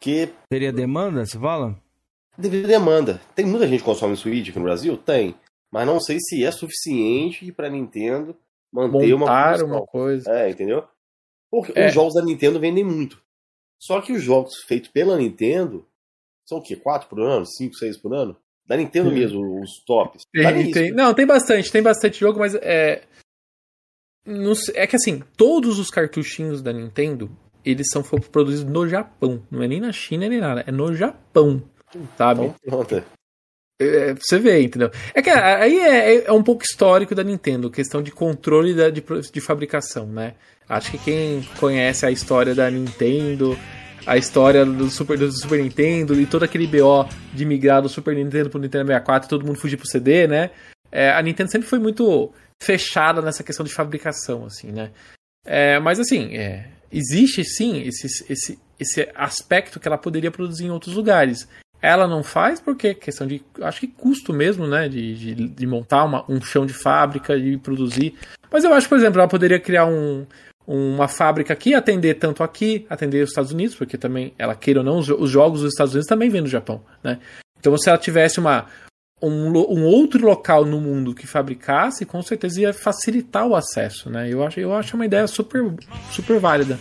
Que... 0.00 0.32
Teria 0.50 0.72
demanda, 0.72 1.24
você 1.24 1.38
fala? 1.38 1.76
Devido 2.36 2.64
à 2.66 2.68
demanda. 2.68 3.20
Tem 3.34 3.44
muita 3.44 3.66
gente 3.66 3.80
que 3.80 3.84
consome 3.84 4.16
Switch 4.16 4.48
aqui 4.48 4.58
no 4.58 4.64
Brasil? 4.64 4.96
Tem. 4.96 5.34
Mas 5.72 5.86
não 5.86 6.00
sei 6.00 6.18
se 6.20 6.44
é 6.44 6.50
suficiente 6.50 7.50
para 7.52 7.68
Nintendo 7.68 8.36
manter 8.72 9.16
Montar 9.16 9.62
uma, 9.62 9.78
uma 9.78 9.86
coisa. 9.86 10.30
É, 10.30 10.50
entendeu? 10.50 10.84
Porque 11.50 11.72
é. 11.78 11.86
os 11.86 11.94
jogos 11.94 12.14
da 12.14 12.22
Nintendo 12.22 12.60
vendem 12.60 12.84
muito. 12.84 13.22
Só 13.78 14.00
que 14.00 14.12
os 14.12 14.22
jogos 14.22 14.62
feitos 14.66 14.90
pela 14.90 15.16
Nintendo 15.16 15.86
são 16.46 16.58
o 16.58 16.62
quê? 16.62 16.76
Quatro 16.76 17.08
por 17.08 17.20
ano? 17.20 17.44
Cinco, 17.46 17.74
seis 17.74 17.96
por 17.96 18.14
ano? 18.14 18.36
Da 18.66 18.76
Nintendo 18.76 19.10
Sim. 19.10 19.14
mesmo, 19.16 19.60
os 19.60 19.84
tops. 19.84 20.22
Tem, 20.32 20.70
tem, 20.70 20.92
não, 20.92 21.12
tem 21.12 21.26
bastante, 21.26 21.70
tem 21.70 21.82
bastante 21.82 22.18
jogo, 22.18 22.38
mas 22.38 22.54
é. 22.54 23.02
É 24.74 24.86
que 24.86 24.96
assim, 24.96 25.22
todos 25.36 25.78
os 25.78 25.90
cartuchinhos 25.90 26.62
da 26.62 26.72
Nintendo, 26.72 27.30
eles 27.62 27.88
são 27.90 28.02
produzidos 28.02 28.72
no 28.72 28.88
Japão. 28.88 29.46
Não 29.50 29.62
é 29.62 29.68
nem 29.68 29.80
na 29.80 29.92
China 29.92 30.28
nem 30.28 30.40
nada, 30.40 30.64
é 30.66 30.72
no 30.72 30.94
Japão 30.94 31.62
sabe? 32.16 32.52
Então, 32.64 32.86
é, 33.80 34.14
você 34.14 34.38
vê, 34.38 34.62
entendeu? 34.62 34.90
É 35.12 35.20
que 35.20 35.30
aí 35.30 35.78
é, 35.78 36.26
é, 36.26 36.32
um 36.32 36.42
pouco 36.42 36.62
histórico 36.62 37.14
da 37.14 37.24
Nintendo, 37.24 37.70
questão 37.70 38.02
de 38.02 38.12
controle 38.12 38.72
da, 38.74 38.88
de, 38.88 39.02
de 39.32 39.40
fabricação, 39.40 40.06
né? 40.06 40.34
Acho 40.68 40.92
que 40.92 40.98
quem 40.98 41.42
conhece 41.58 42.06
a 42.06 42.10
história 42.10 42.54
da 42.54 42.70
Nintendo, 42.70 43.58
a 44.06 44.16
história 44.16 44.64
do 44.64 44.88
Super, 44.88 45.18
do 45.18 45.30
Super 45.32 45.62
Nintendo 45.62 46.18
e 46.20 46.26
todo 46.26 46.44
aquele 46.44 46.66
BO 46.66 47.08
de 47.32 47.44
migrar 47.44 47.82
do 47.82 47.88
Super 47.88 48.14
Nintendo 48.14 48.48
pro 48.48 48.60
Nintendo 48.60 48.86
64 48.86 49.26
e 49.26 49.30
todo 49.30 49.44
mundo 49.44 49.58
fugir 49.58 49.76
pro 49.76 49.88
CD, 49.88 50.26
né? 50.26 50.50
É, 50.92 51.10
a 51.10 51.20
Nintendo 51.20 51.50
sempre 51.50 51.68
foi 51.68 51.78
muito 51.78 52.32
fechada 52.62 53.20
nessa 53.20 53.42
questão 53.42 53.66
de 53.66 53.72
fabricação, 53.72 54.46
assim, 54.46 54.70
né? 54.70 54.92
É, 55.44 55.78
mas 55.80 55.98
assim, 55.98 56.36
é, 56.36 56.68
existe 56.90 57.44
sim 57.44 57.82
esse, 57.82 58.06
esse, 58.32 58.58
esse 58.78 59.08
aspecto 59.14 59.80
que 59.80 59.88
ela 59.88 59.98
poderia 59.98 60.30
produzir 60.30 60.66
em 60.66 60.70
outros 60.70 60.94
lugares. 60.94 61.48
Ela 61.84 62.08
não 62.08 62.22
faz 62.22 62.60
porque 62.60 62.94
questão 62.94 63.26
de, 63.26 63.44
acho 63.60 63.80
que 63.80 63.88
custo 63.88 64.32
mesmo, 64.32 64.66
né? 64.66 64.88
De, 64.88 65.14
de, 65.14 65.48
de 65.48 65.66
montar 65.66 66.04
uma, 66.04 66.24
um 66.30 66.40
chão 66.40 66.64
de 66.64 66.72
fábrica, 66.72 67.38
de 67.38 67.58
produzir. 67.58 68.14
Mas 68.50 68.64
eu 68.64 68.72
acho, 68.72 68.88
por 68.88 68.96
exemplo, 68.96 69.20
ela 69.20 69.28
poderia 69.28 69.60
criar 69.60 69.84
um, 69.84 70.24
uma 70.66 71.08
fábrica 71.08 71.52
aqui, 71.52 71.74
atender 71.74 72.14
tanto 72.14 72.42
aqui, 72.42 72.86
atender 72.88 73.22
os 73.22 73.28
Estados 73.28 73.52
Unidos, 73.52 73.76
porque 73.76 73.98
também, 73.98 74.32
ela 74.38 74.54
queira 74.54 74.80
ou 74.80 74.86
não, 74.86 74.96
os, 74.96 75.10
os 75.10 75.28
jogos 75.28 75.60
dos 75.60 75.72
Estados 75.72 75.92
Unidos 75.92 76.08
também 76.08 76.30
vêm 76.30 76.42
do 76.42 76.48
Japão, 76.48 76.82
né? 77.02 77.18
Então, 77.60 77.76
se 77.76 77.90
ela 77.90 77.98
tivesse 77.98 78.40
uma, 78.40 78.64
um, 79.22 79.50
um, 79.50 79.84
outro 79.84 80.24
local 80.24 80.64
no 80.64 80.80
mundo 80.80 81.14
que 81.14 81.26
fabricasse, 81.26 82.06
com 82.06 82.22
certeza 82.22 82.62
ia 82.62 82.72
facilitar 82.72 83.46
o 83.46 83.54
acesso, 83.54 84.08
né? 84.08 84.26
Eu 84.32 84.42
acho, 84.42 84.58
eu 84.58 84.72
acho 84.72 84.96
uma 84.96 85.04
ideia 85.04 85.26
super, 85.26 85.62
super 86.10 86.38
válida. 86.40 86.78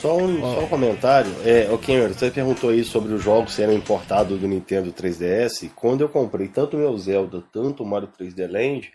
Só 0.00 0.16
um, 0.16 0.42
oh. 0.42 0.54
só 0.54 0.64
um 0.64 0.68
comentário. 0.68 1.30
É, 1.44 1.70
o 1.72 1.78
Cameron, 1.78 2.12
você 2.12 2.30
perguntou 2.30 2.70
aí 2.70 2.84
sobre 2.84 3.12
os 3.12 3.22
jogos 3.22 3.54
sendo 3.54 3.72
importados 3.72 4.38
do 4.38 4.48
Nintendo 4.48 4.92
3DS. 4.92 5.70
Quando 5.74 6.02
eu 6.02 6.08
comprei 6.08 6.48
tanto 6.48 6.76
o 6.76 6.80
meu 6.80 6.96
Zelda, 6.98 7.42
tanto 7.52 7.82
o 7.82 7.86
Mario 7.86 8.08
3D 8.08 8.50
Land, 8.50 8.92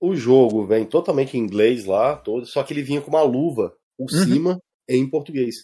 o 0.00 0.16
jogo 0.16 0.66
vem 0.66 0.84
totalmente 0.84 1.36
em 1.36 1.40
inglês 1.40 1.84
lá, 1.84 2.16
todo, 2.16 2.46
só 2.46 2.62
que 2.62 2.72
ele 2.72 2.82
vinha 2.82 3.00
com 3.00 3.10
uma 3.10 3.22
luva 3.22 3.72
por 3.98 4.10
uhum. 4.10 4.24
cima 4.24 4.62
em 4.88 5.08
português. 5.08 5.54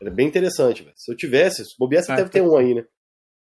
Era 0.00 0.10
bem 0.10 0.28
interessante, 0.28 0.82
velho. 0.82 0.94
Se 0.96 1.10
eu 1.10 1.16
tivesse, 1.16 1.64
se 1.64 1.74
bobear, 1.76 2.04
você 2.04 2.12
ah, 2.12 2.16
deve 2.16 2.30
ter 2.30 2.40
um 2.40 2.56
aí, 2.56 2.74
né? 2.74 2.84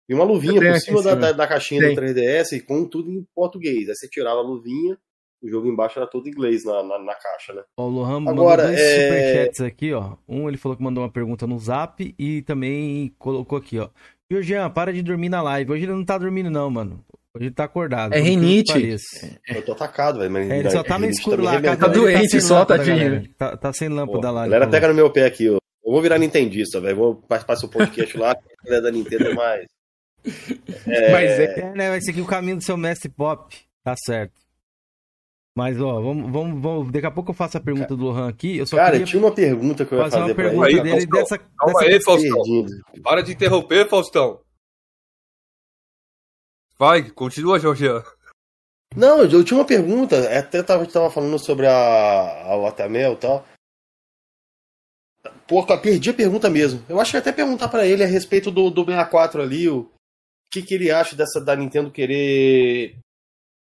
E 0.07 0.13
uma 0.13 0.23
luvinha 0.23 0.61
por 0.61 0.79
cima 0.79 1.01
da, 1.01 1.15
da, 1.15 1.31
da, 1.31 1.47
caixinha 1.47 1.81
tem. 1.81 1.95
do 1.95 2.01
3DS 2.01 2.63
com 2.65 2.87
tudo 2.87 3.11
em 3.11 3.25
português. 3.35 3.89
Aí 3.89 3.95
você 3.95 4.07
tirava 4.07 4.39
a 4.39 4.43
luvinha, 4.43 4.97
o 5.45 5.49
jogo 5.49 5.67
embaixo 5.67 5.99
era 5.99 6.07
todo 6.07 6.27
inglês 6.27 6.63
na, 6.65 6.83
na, 6.83 6.99
na 6.99 7.13
caixa, 7.15 7.53
né? 7.53 7.61
Ó, 7.77 7.85
o 7.85 7.89
Lohan 7.89 8.21
Agora, 8.27 8.63
mandou 8.63 8.75
dois 8.75 8.79
é- 8.79 9.03
superchats 9.07 9.61
aqui, 9.61 9.93
ó. 9.93 10.13
Um 10.27 10.47
ele 10.47 10.57
falou 10.57 10.75
que 10.77 10.83
mandou 10.83 11.03
uma 11.03 11.09
pergunta 11.11 11.45
no 11.45 11.59
zap 11.59 12.13
e 12.17 12.41
também 12.41 13.13
colocou 13.17 13.57
aqui, 13.57 13.79
ó. 13.79 13.89
Georgian, 14.29 14.69
para 14.71 14.91
de 14.91 15.03
dormir 15.03 15.29
na 15.29 15.41
live. 15.41 15.71
Hoje 15.71 15.83
ele 15.83 15.93
não 15.93 16.03
tá 16.03 16.17
dormindo, 16.17 16.49
não, 16.49 16.69
mano. 16.69 17.03
Hoje 17.35 17.45
ele 17.47 17.53
tá 17.53 17.65
acordado. 17.65 18.13
É 18.13 18.19
rinite. 18.19 18.95
Eu 19.47 19.61
tô 19.63 19.73
atacado, 19.73 20.19
velho. 20.19 20.37
É, 20.37 20.59
ele 20.59 20.71
só 20.71 20.81
tá 20.81 20.97
no 20.97 21.01
rinite 21.05 21.19
escuro 21.19 21.43
lá. 21.43 21.51
a 21.51 21.53
arrebenta. 21.55 21.77
Tá 21.77 21.87
dele 21.87 22.01
doente 22.01 22.29
sem 22.29 22.41
só, 22.41 22.65
tadinho. 22.65 23.27
Tá, 23.37 23.57
tá 23.57 23.73
sem 23.73 23.89
Pô, 23.89 23.95
lâmpada 23.95 24.27
a 24.29 24.31
lá. 24.31 24.41
ele 24.43 24.51
galera 24.51 24.71
pega 24.71 24.87
no 24.87 24.93
meu 24.93 25.11
pé 25.11 25.25
aqui, 25.25 25.49
ó. 25.49 25.57
Eu 25.85 25.91
vou 25.91 26.01
virar 26.01 26.17
nintendista, 26.17 26.81
velho. 26.81 26.95
Vou 26.95 27.15
participar 27.15 27.53
do 27.53 27.59
seu 27.59 27.69
podcast 27.69 28.17
lá, 28.17 28.31
a 28.33 28.63
galera 28.65 28.81
da 28.83 28.91
Nintendo 28.91 29.27
é 29.27 29.33
mais. 29.35 29.65
É, 30.87 31.11
Mas 31.11 31.29
é. 31.31 31.59
É, 31.59 31.73
né? 31.75 31.89
Vai 31.89 32.01
seguir 32.01 32.21
o 32.21 32.25
caminho 32.25 32.57
do 32.57 32.63
seu 32.63 32.75
mestre 32.77 33.09
pop. 33.09 33.55
Tá 33.83 33.93
certo. 34.05 34.33
Mas, 35.57 35.79
ó, 35.79 36.01
vamos, 36.01 36.29
vamos, 36.31 36.61
vamos. 36.61 36.91
Daqui 36.91 37.05
a 37.05 37.11
pouco 37.11 37.31
eu 37.31 37.35
faço 37.35 37.57
a 37.57 37.61
pergunta 37.61 37.95
do 37.95 38.03
Lohan 38.03 38.27
aqui. 38.27 38.57
Eu 38.57 38.67
só 38.67 38.75
Cara, 38.75 38.91
queria 38.91 39.05
tinha 39.05 39.21
uma 39.23 39.33
pergunta 39.33 39.85
que 39.85 39.93
eu 39.93 39.97
ia 39.99 40.03
fazer 40.03 40.17
uma 40.17 40.21
fazer 40.23 40.35
pra 40.35 40.43
pergunta 40.43 40.69
ele. 40.69 40.77
Aí, 40.79 40.83
dele 40.83 41.07
Faustão. 41.07 41.19
dessa. 41.21 41.37
Calma 41.37 41.79
dessa- 41.79 41.91
aí, 41.93 42.03
Faustão. 42.03 42.43
Perdido. 42.43 43.01
Para 43.03 43.21
de 43.21 43.31
interromper, 43.31 43.89
Faustão. 43.89 44.41
Vai, 46.77 47.09
continua, 47.09 47.57
Jorgian. 47.57 48.03
Não, 48.97 49.23
eu, 49.23 49.43
tinha 49.45 49.57
uma 49.57 49.65
pergunta. 49.65 50.17
Até 50.37 50.61
tava, 50.61 50.81
a 50.81 50.83
gente 50.83 50.93
tava 50.93 51.09
falando 51.09 51.39
sobre 51.39 51.67
a, 51.67 51.71
a 52.51 52.57
Watermel 52.57 53.13
e 53.13 53.17
tal. 53.17 53.45
Pô, 55.47 55.65
cara, 55.65 55.79
perdi 55.79 56.09
a 56.09 56.13
pergunta 56.13 56.49
mesmo. 56.49 56.83
Eu 56.89 56.99
acho 56.99 57.11
que 57.11 57.17
ia 57.17 57.21
até 57.21 57.31
perguntar 57.31 57.69
pra 57.69 57.85
ele 57.85 58.03
a 58.03 58.07
respeito 58.07 58.51
do, 58.51 58.69
do 58.69 58.83
64 58.83 59.41
ali, 59.41 59.69
o 59.69 59.89
que, 60.51 60.61
que 60.61 60.73
ele 60.73 60.91
acha 60.91 61.15
dessa 61.15 61.39
da 61.39 61.55
Nintendo 61.55 61.89
querer 61.91 62.97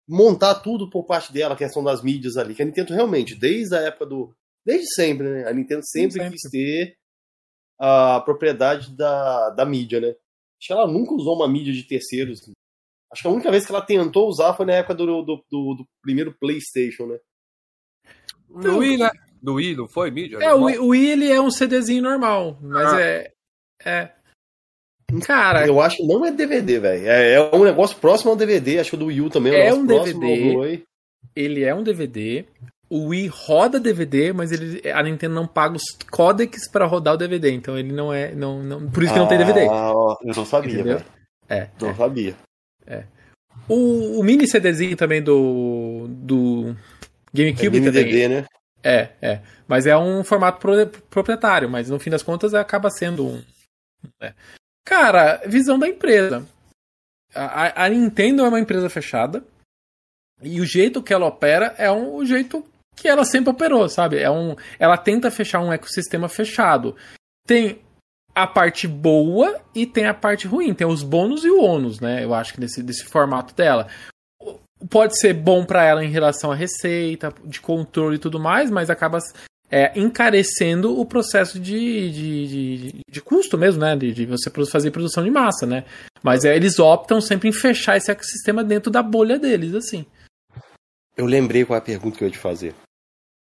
montar 0.08 0.54
tudo 0.56 0.88
por 0.88 1.04
parte 1.04 1.32
dela, 1.32 1.54
a 1.54 1.56
questão 1.58 1.84
das 1.84 2.02
mídias 2.02 2.36
ali. 2.36 2.54
Que 2.54 2.62
a 2.62 2.64
Nintendo 2.64 2.94
realmente, 2.94 3.34
desde 3.34 3.74
a 3.76 3.80
época 3.80 4.06
do. 4.06 4.34
Desde 4.64 4.86
sempre, 4.94 5.28
né? 5.28 5.48
A 5.48 5.52
Nintendo 5.52 5.82
sempre, 5.84 6.12
Sempre. 6.20 6.30
quis 6.32 6.50
ter 6.50 6.96
a 7.80 8.20
propriedade 8.20 8.96
da, 8.96 9.50
da 9.50 9.64
mídia, 9.64 10.00
né? 10.00 10.08
Acho 10.08 10.66
que 10.66 10.72
ela 10.72 10.86
nunca 10.88 11.14
usou 11.14 11.36
uma 11.36 11.46
mídia 11.48 11.72
de 11.72 11.84
terceiros. 11.84 12.40
Acho 13.12 13.22
que 13.22 13.28
a 13.28 13.30
única 13.30 13.50
vez 13.50 13.64
que 13.64 13.72
ela 13.72 13.80
tentou 13.84 14.28
usar 14.28 14.54
foi 14.54 14.66
na 14.66 14.74
época 14.74 14.94
do, 14.94 15.06
do, 15.22 15.36
do- 15.50 15.74
do 15.76 15.86
primeiro 16.02 16.36
PlayStation, 16.38 17.06
né? 17.06 17.18
No 18.48 18.78
Wii, 18.78 18.96
né? 18.98 19.10
No 19.42 19.54
Wii, 19.54 19.76
não 19.76 19.86
foi, 19.88 20.10
mídia? 20.10 20.36
É, 20.36 20.52
o, 20.52 20.58
Normal? 20.60 20.64
Wii- 20.66 20.78
o 20.78 20.86
Wii 20.88 21.10
ele 21.10 21.30
é 21.30 21.40
um 21.40 21.50
CDzinho 21.50 22.02
normal, 22.02 22.58
mas 22.60 22.92
Ah. 22.94 23.00
é. 23.00 23.32
É. 23.84 24.12
Cara, 25.24 25.66
Eu 25.66 25.80
acho 25.80 25.96
que 25.98 26.06
não 26.06 26.24
é 26.24 26.30
DVD, 26.30 26.78
velho. 26.78 27.08
É, 27.08 27.32
é 27.34 27.54
um 27.54 27.64
negócio 27.64 27.96
próximo 27.96 28.30
ao 28.30 28.36
DVD. 28.36 28.78
Acho 28.78 28.90
que 28.90 28.96
o 28.96 28.98
do 28.98 29.06
Wii 29.06 29.20
U 29.22 29.30
também 29.30 29.54
É 29.54 29.68
é 29.68 29.74
um 29.74 29.86
DVD. 29.86 30.82
ele 31.34 31.64
é 31.64 31.74
um 31.74 31.82
DVD. 31.82 32.44
O 32.90 33.08
Wii 33.08 33.26
roda 33.28 33.78
DVD, 33.80 34.32
mas 34.32 34.50
ele, 34.52 34.80
a 34.90 35.02
Nintendo 35.02 35.34
não 35.34 35.46
paga 35.46 35.76
os 35.76 35.82
códecs 36.10 36.70
pra 36.70 36.86
rodar 36.86 37.14
o 37.14 37.16
DVD, 37.18 37.50
então 37.50 37.78
ele 37.78 37.92
não 37.92 38.12
é. 38.12 38.32
Não, 38.34 38.62
não, 38.62 38.90
por 38.90 39.02
isso 39.02 39.12
que 39.12 39.18
não 39.18 39.28
tem 39.28 39.38
DVD. 39.38 39.66
Ah, 39.68 39.92
ó, 39.94 40.16
eu 40.22 40.34
não 40.34 40.44
sabia, 40.44 40.82
velho. 40.82 41.04
É. 41.48 41.68
Não 41.80 41.94
sabia. 41.94 42.34
O, 43.68 44.18
o 44.20 44.22
mini 44.22 44.46
CDzinho 44.48 44.96
também 44.96 45.22
do. 45.22 46.06
do 46.08 46.70
É 47.34 47.36
GameCube 47.36 47.78
também. 47.80 47.92
DVD, 47.92 48.28
né? 48.28 48.44
É, 48.82 49.08
é. 49.20 49.40
Mas 49.66 49.86
é 49.86 49.96
um 49.96 50.24
formato 50.24 50.58
pro- 50.58 50.86
proprietário, 51.10 51.68
mas 51.68 51.90
no 51.90 51.98
fim 51.98 52.08
das 52.10 52.22
contas 52.22 52.54
acaba 52.54 52.88
sendo 52.90 53.26
um. 53.26 53.42
é. 54.22 54.32
Cara, 54.88 55.42
visão 55.46 55.78
da 55.78 55.86
empresa. 55.86 56.46
A, 57.34 57.84
a- 57.84 57.88
Nintendo 57.90 58.42
é 58.42 58.48
uma 58.48 58.58
empresa 58.58 58.88
fechada. 58.88 59.44
E 60.42 60.60
o 60.60 60.64
jeito 60.64 61.02
que 61.02 61.12
ela 61.12 61.26
opera 61.26 61.74
é 61.76 61.90
um, 61.90 62.14
o 62.14 62.24
jeito 62.24 62.64
que 62.96 63.06
ela 63.06 63.24
sempre 63.24 63.50
operou, 63.50 63.86
sabe? 63.88 64.18
É 64.18 64.30
um, 64.30 64.56
ela 64.78 64.96
tenta 64.96 65.30
fechar 65.30 65.60
um 65.60 65.72
ecossistema 65.72 66.28
fechado. 66.28 66.96
Tem 67.46 67.80
a 68.34 68.46
parte 68.46 68.88
boa 68.88 69.60
e 69.74 69.84
tem 69.84 70.06
a 70.06 70.14
parte 70.14 70.46
ruim. 70.46 70.72
Tem 70.72 70.86
os 70.86 71.02
bônus 71.02 71.44
e 71.44 71.50
o 71.50 71.60
ônus, 71.60 72.00
né? 72.00 72.24
Eu 72.24 72.32
acho 72.32 72.54
que 72.54 72.60
desse, 72.60 72.82
desse 72.82 73.04
formato 73.04 73.54
dela 73.54 73.88
pode 74.88 75.18
ser 75.18 75.34
bom 75.34 75.66
para 75.66 75.84
ela 75.84 76.04
em 76.04 76.08
relação 76.10 76.50
à 76.52 76.54
receita, 76.54 77.34
de 77.44 77.60
controle 77.60 78.16
e 78.16 78.20
tudo 78.20 78.38
mais, 78.40 78.70
mas 78.70 78.88
acaba 78.88 79.18
é, 79.70 79.98
encarecendo 79.98 80.98
o 80.98 81.04
processo 81.04 81.58
de, 81.58 82.10
de, 82.10 82.48
de, 82.48 83.00
de 83.08 83.20
custo 83.20 83.58
mesmo, 83.58 83.80
né? 83.80 83.96
De, 83.96 84.12
de 84.12 84.26
você 84.26 84.50
fazer 84.66 84.90
produção 84.90 85.22
de 85.22 85.30
massa, 85.30 85.66
né? 85.66 85.84
Mas 86.22 86.44
é, 86.44 86.56
eles 86.56 86.78
optam 86.78 87.20
sempre 87.20 87.48
em 87.48 87.52
fechar 87.52 87.96
esse 87.96 88.10
ecossistema 88.10 88.64
dentro 88.64 88.90
da 88.90 89.02
bolha 89.02 89.38
deles, 89.38 89.74
assim. 89.74 90.06
Eu 91.16 91.26
lembrei 91.26 91.64
qual 91.64 91.76
é 91.76 91.80
a 91.80 91.84
pergunta 91.84 92.16
que 92.16 92.24
eu 92.24 92.28
ia 92.28 92.32
te 92.32 92.38
fazer. 92.38 92.74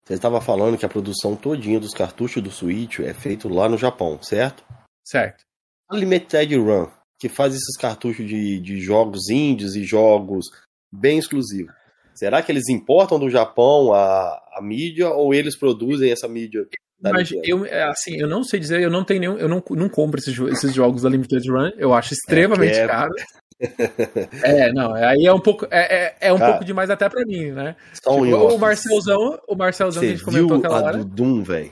Você 0.04 0.14
estava 0.14 0.40
falando 0.40 0.76
que 0.76 0.84
a 0.84 0.88
produção 0.88 1.36
todinha 1.36 1.78
dos 1.78 1.94
cartuchos 1.94 2.42
do 2.42 2.50
Switch 2.50 2.98
é 2.98 3.14
feito 3.14 3.48
lá 3.48 3.68
no 3.68 3.78
Japão, 3.78 4.20
certo? 4.20 4.64
Certo. 5.04 5.44
A 5.88 5.96
Limited 5.96 6.56
Run, 6.56 6.88
que 7.20 7.28
faz 7.28 7.54
esses 7.54 7.76
cartuchos 7.76 8.26
de, 8.26 8.58
de 8.58 8.80
jogos 8.80 9.28
indies 9.28 9.76
e 9.76 9.84
jogos 9.84 10.46
bem 10.92 11.18
exclusivos. 11.18 11.72
Será 12.14 12.42
que 12.42 12.52
eles 12.52 12.68
importam 12.68 13.18
do 13.18 13.30
Japão 13.30 13.92
a, 13.92 14.40
a 14.54 14.60
mídia 14.62 15.08
ou 15.10 15.32
eles 15.34 15.56
produzem 15.56 16.10
essa 16.10 16.28
mídia? 16.28 16.66
Mas 17.00 17.30
eu, 17.42 17.66
é, 17.66 17.82
assim, 17.84 18.16
eu 18.16 18.28
não 18.28 18.44
sei 18.44 18.60
dizer, 18.60 18.80
eu 18.80 18.90
não 18.90 19.04
tenho 19.04 19.20
nenhum, 19.20 19.36
eu 19.36 19.48
não, 19.48 19.62
não 19.70 19.88
compro 19.88 20.20
esses, 20.20 20.38
esses 20.38 20.72
jogos 20.72 21.02
da 21.02 21.08
Limited 21.08 21.50
Run, 21.50 21.70
eu 21.76 21.92
acho 21.92 22.14
extremamente 22.14 22.78
É, 22.78 22.86
caro. 22.86 23.12
É, 24.42 24.72
não, 24.72 24.92
aí 24.92 25.24
é 25.24 25.32
um 25.32 25.38
pouco, 25.38 25.66
é, 25.70 26.06
é, 26.06 26.16
é 26.20 26.32
um 26.32 26.38
Cara, 26.38 26.50
pouco 26.52 26.64
demais 26.64 26.90
até 26.90 27.08
pra 27.08 27.24
mim, 27.24 27.52
né? 27.52 27.76
Tipo, 27.94 28.10
o 28.10 28.58
Marcelzão, 28.58 29.38
o 29.46 29.54
Marcelzão 29.54 30.00
que 30.00 30.08
a 30.08 30.10
gente 30.10 30.24
comentou 30.24 30.56
aquela 30.58 30.80
a 30.80 30.82
hora. 30.82 30.98
do 30.98 31.04
Doom, 31.04 31.42
velho? 31.44 31.70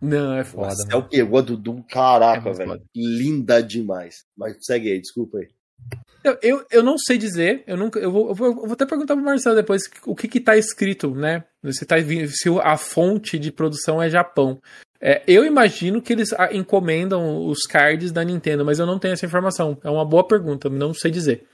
Não, 0.00 0.34
é 0.34 0.44
foda. 0.44 0.68
Marcel 0.68 0.98
mano. 0.98 1.08
pegou 1.10 1.38
a 1.38 1.42
É 1.42 1.92
caraca, 1.92 2.40
muito 2.42 2.56
velho. 2.56 2.70
foda. 2.70 2.82
Linda 2.96 3.62
demais. 3.62 4.24
Mas 4.36 4.56
segue 4.60 4.90
aí, 4.90 5.00
desculpa 5.00 5.38
aí. 5.38 5.48
Eu, 6.24 6.36
eu, 6.42 6.66
eu 6.70 6.82
não 6.82 6.98
sei 6.98 7.16
dizer, 7.16 7.62
eu 7.66 7.76
nunca. 7.76 7.98
Eu 7.98 8.10
vou, 8.10 8.28
eu 8.28 8.34
vou, 8.34 8.46
eu 8.48 8.54
vou 8.54 8.72
até 8.72 8.84
perguntar 8.84 9.14
pro 9.14 9.24
Marcelo 9.24 9.56
depois 9.56 9.82
o 10.04 10.14
que 10.14 10.28
que 10.28 10.40
tá 10.40 10.56
escrito, 10.56 11.14
né? 11.14 11.44
Se, 11.70 11.86
tá, 11.86 11.96
se 12.28 12.48
a 12.62 12.76
fonte 12.76 13.38
de 13.38 13.52
produção 13.52 14.02
é 14.02 14.10
Japão. 14.10 14.60
É, 15.00 15.22
eu 15.28 15.44
imagino 15.44 16.02
que 16.02 16.12
eles 16.12 16.32
ah, 16.32 16.52
encomendam 16.52 17.46
os 17.46 17.60
cards 17.62 18.10
da 18.10 18.24
Nintendo, 18.24 18.64
mas 18.64 18.80
eu 18.80 18.86
não 18.86 18.98
tenho 18.98 19.12
essa 19.12 19.26
informação. 19.26 19.78
É 19.84 19.88
uma 19.88 20.04
boa 20.04 20.26
pergunta, 20.26 20.68
não 20.68 20.92
sei 20.92 21.10
dizer. 21.10 21.46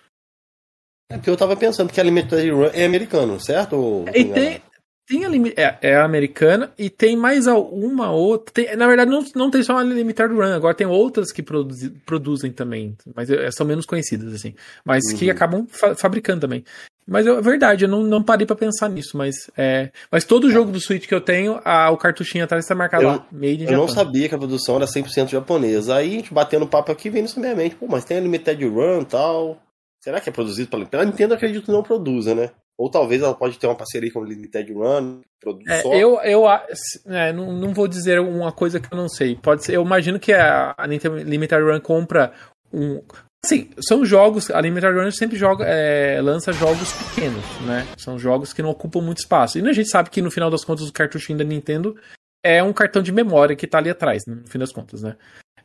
É 1.11 1.16
porque 1.16 1.29
eu 1.29 1.37
tava 1.37 1.55
pensando 1.55 1.93
que 1.93 2.01
a 2.01 2.05
Limited 2.05 2.51
Run 2.51 2.70
é 2.72 2.87
americano, 2.87 3.39
certo? 3.39 3.77
Ou 3.77 4.09
E 4.09 4.25
tem, 4.25 4.62
tem 5.07 5.24
a 5.24 5.28
é, 5.57 5.78
é 5.82 5.96
a 5.96 6.05
americana 6.05 6.72
e 6.78 6.88
tem 6.88 7.16
mais 7.16 7.46
uma 7.46 8.11
outra. 8.11 8.52
tem- 8.52 8.74
na 8.76 8.86
verdade, 8.86 9.11
não, 9.11 9.24
não 9.34 9.50
tem 9.50 9.62
só 9.62 9.76
a 9.78 9.82
Limited 9.82 10.32
Run, 10.32 10.52
agora 10.55 10.74
tem 10.74 10.86
outras 10.86 11.30
que 11.30 11.42
produzi- 11.42 11.90
produzem 12.07 12.50
também, 12.52 12.96
mas 13.14 13.28
é, 13.30 13.50
são 13.50 13.66
menos 13.66 13.84
conhecidas, 13.86 14.32
assim. 14.32 14.55
Mas 14.84 15.02
que 15.12 15.26
Uhum. 15.26 15.30
acabam 15.32 15.66
fa- 15.68 15.94
fabricando 15.94 16.40
também. 16.40 16.64
Mas 17.07 17.26
é 17.26 17.38
verdade, 17.42 17.84
eu 17.84 17.88
não, 17.88 18.02
não 18.02 18.22
parei 18.22 18.46
pra 18.46 18.57
pensar 18.57 18.88
nisso, 18.88 19.14
mas 19.18 19.50
é. 19.59 19.90
Mas 20.11 20.24
todo 20.24 20.50
jogo 20.50 20.72
do 20.72 20.80
Switch 20.80 21.07
que 21.07 21.14
eu 21.14 21.20
tenho, 21.20 21.61
a- 21.62 21.90
o 21.90 21.98
cartuchinho 21.98 22.42
atrás 22.44 22.64
tá 22.66 22.74
marcado 22.74 23.02
Eu- 23.05 23.09
lá, 23.11 23.26
Made 23.30 23.62
in 23.62 23.66
Eu 23.66 23.72
não 23.72 23.88
Japan. 23.88 23.92
sabia 24.05 24.26
que 24.26 24.34
a 24.34 24.38
produção 24.38 24.76
era 24.76 24.86
100% 24.86 25.30
japonesa. 25.30 25.96
Aí 25.96 26.09
a 26.09 26.12
gente 26.12 26.32
batendo 26.32 26.66
papo 26.66 26.90
aqui, 26.90 27.11
vem 27.11 27.24
isso 27.24 27.36
na 27.38 27.42
minha 27.42 27.57
mente. 27.57 27.74
Pô, 27.76 27.86
mas 27.86 28.07
tem 28.07 28.16
a 28.16 28.20
Limited 28.20 28.64
Run 28.66 29.02
e 29.02 29.05
tal. 29.05 29.61
Será 30.02 30.18
que 30.18 30.30
é 30.30 30.32
produzido 30.32 30.70
pela 30.70 30.82
Nintendo? 30.84 31.02
A 31.02 31.07
Nintendo 31.07 31.34
acredito 31.34 31.66
que 31.66 31.72
não 31.72 31.82
produza, 31.82 32.34
né? 32.34 32.50
Ou 32.77 32.91
talvez 32.91 33.22
ela 33.22 33.35
pode 33.35 33.59
ter 33.59 33.66
uma 33.66 33.77
parceria 33.77 34.12
com 34.12 34.22
a 34.22 34.27
Limited 34.27 34.72
Run, 34.72 35.20
produz 35.41 35.68
É, 35.68 35.83
só. 35.83 35.95
eu 35.95 36.20
eu 36.22 36.45
é, 37.07 37.33
não, 37.33 37.53
não 37.53 37.72
vou 37.72 37.87
dizer 37.87 38.18
uma 38.20 38.51
coisa 38.51 38.81
que 38.81 38.93
eu 38.93 38.97
não 38.97 39.09
sei. 39.09 39.37
Pode 39.37 39.64
ser, 39.64 39.77
eu 39.77 39.83
imagino 39.83 40.18
que 40.18 40.33
a, 40.33 40.75
a 40.77 40.87
Nintendo 40.87 41.18
Limited 41.18 41.62
Run 41.62 41.81
compra 41.81 42.33
um. 42.72 43.01
Assim, 43.45 43.70
são 43.79 44.05
jogos. 44.05 44.51
A 44.51 44.61
Limited 44.61 44.93
Run 44.93 45.11
sempre 45.12 45.37
joga, 45.37 45.64
é, 45.66 46.20
lança 46.20 46.53
jogos 46.53 46.93
pequenos, 46.93 47.45
né? 47.61 47.87
São 47.97 48.18
jogos 48.18 48.53
que 48.53 48.62
não 48.62 48.70
ocupam 48.70 49.01
muito 49.01 49.18
espaço. 49.18 49.59
E 49.59 49.68
a 49.68 49.72
gente 49.72 49.91
sabe 49.91 50.11
que 50.11 50.22
no 50.22 50.31
final 50.31 50.51
das 50.51 50.64
contas 50.64 50.89
o 50.89 50.93
cartuchinho 50.93 51.39
da 51.39 51.45
Nintendo 51.45 51.95
é 52.43 52.62
um 52.62 52.72
cartão 52.72 53.03
de 53.03 53.12
memória 53.12 53.55
que 53.55 53.66
tá 53.66 53.79
ali 53.79 53.91
atrás, 53.91 54.22
no 54.27 54.47
fim 54.49 54.59
das 54.59 54.72
contas, 54.72 55.03
né? 55.03 55.16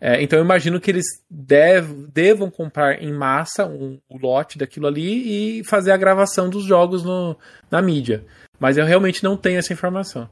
É, 0.02 0.22
então 0.22 0.40
eu 0.40 0.46
imagino 0.46 0.80
que 0.80 0.90
eles 0.90 1.06
dev- 1.30 2.08
devam 2.14 2.50
comprar 2.50 3.04
em 3.04 3.12
massa 3.12 3.66
um, 3.66 4.00
o 4.10 4.18
lote 4.18 4.58
daquilo 4.58 4.88
ali 4.88 5.60
e 5.60 5.64
fazer 5.66 5.92
a 5.92 5.98
gravação 5.98 6.50
dos 6.50 6.64
jogos 6.64 7.04
no, 7.04 7.38
na 7.70 7.82
mídia. 7.82 8.26
Mas 8.60 8.78
eu 8.78 8.86
realmente 8.86 9.24
não 9.24 9.36
tenho 9.36 9.60
essa 9.60 9.74
informação. 9.74 10.30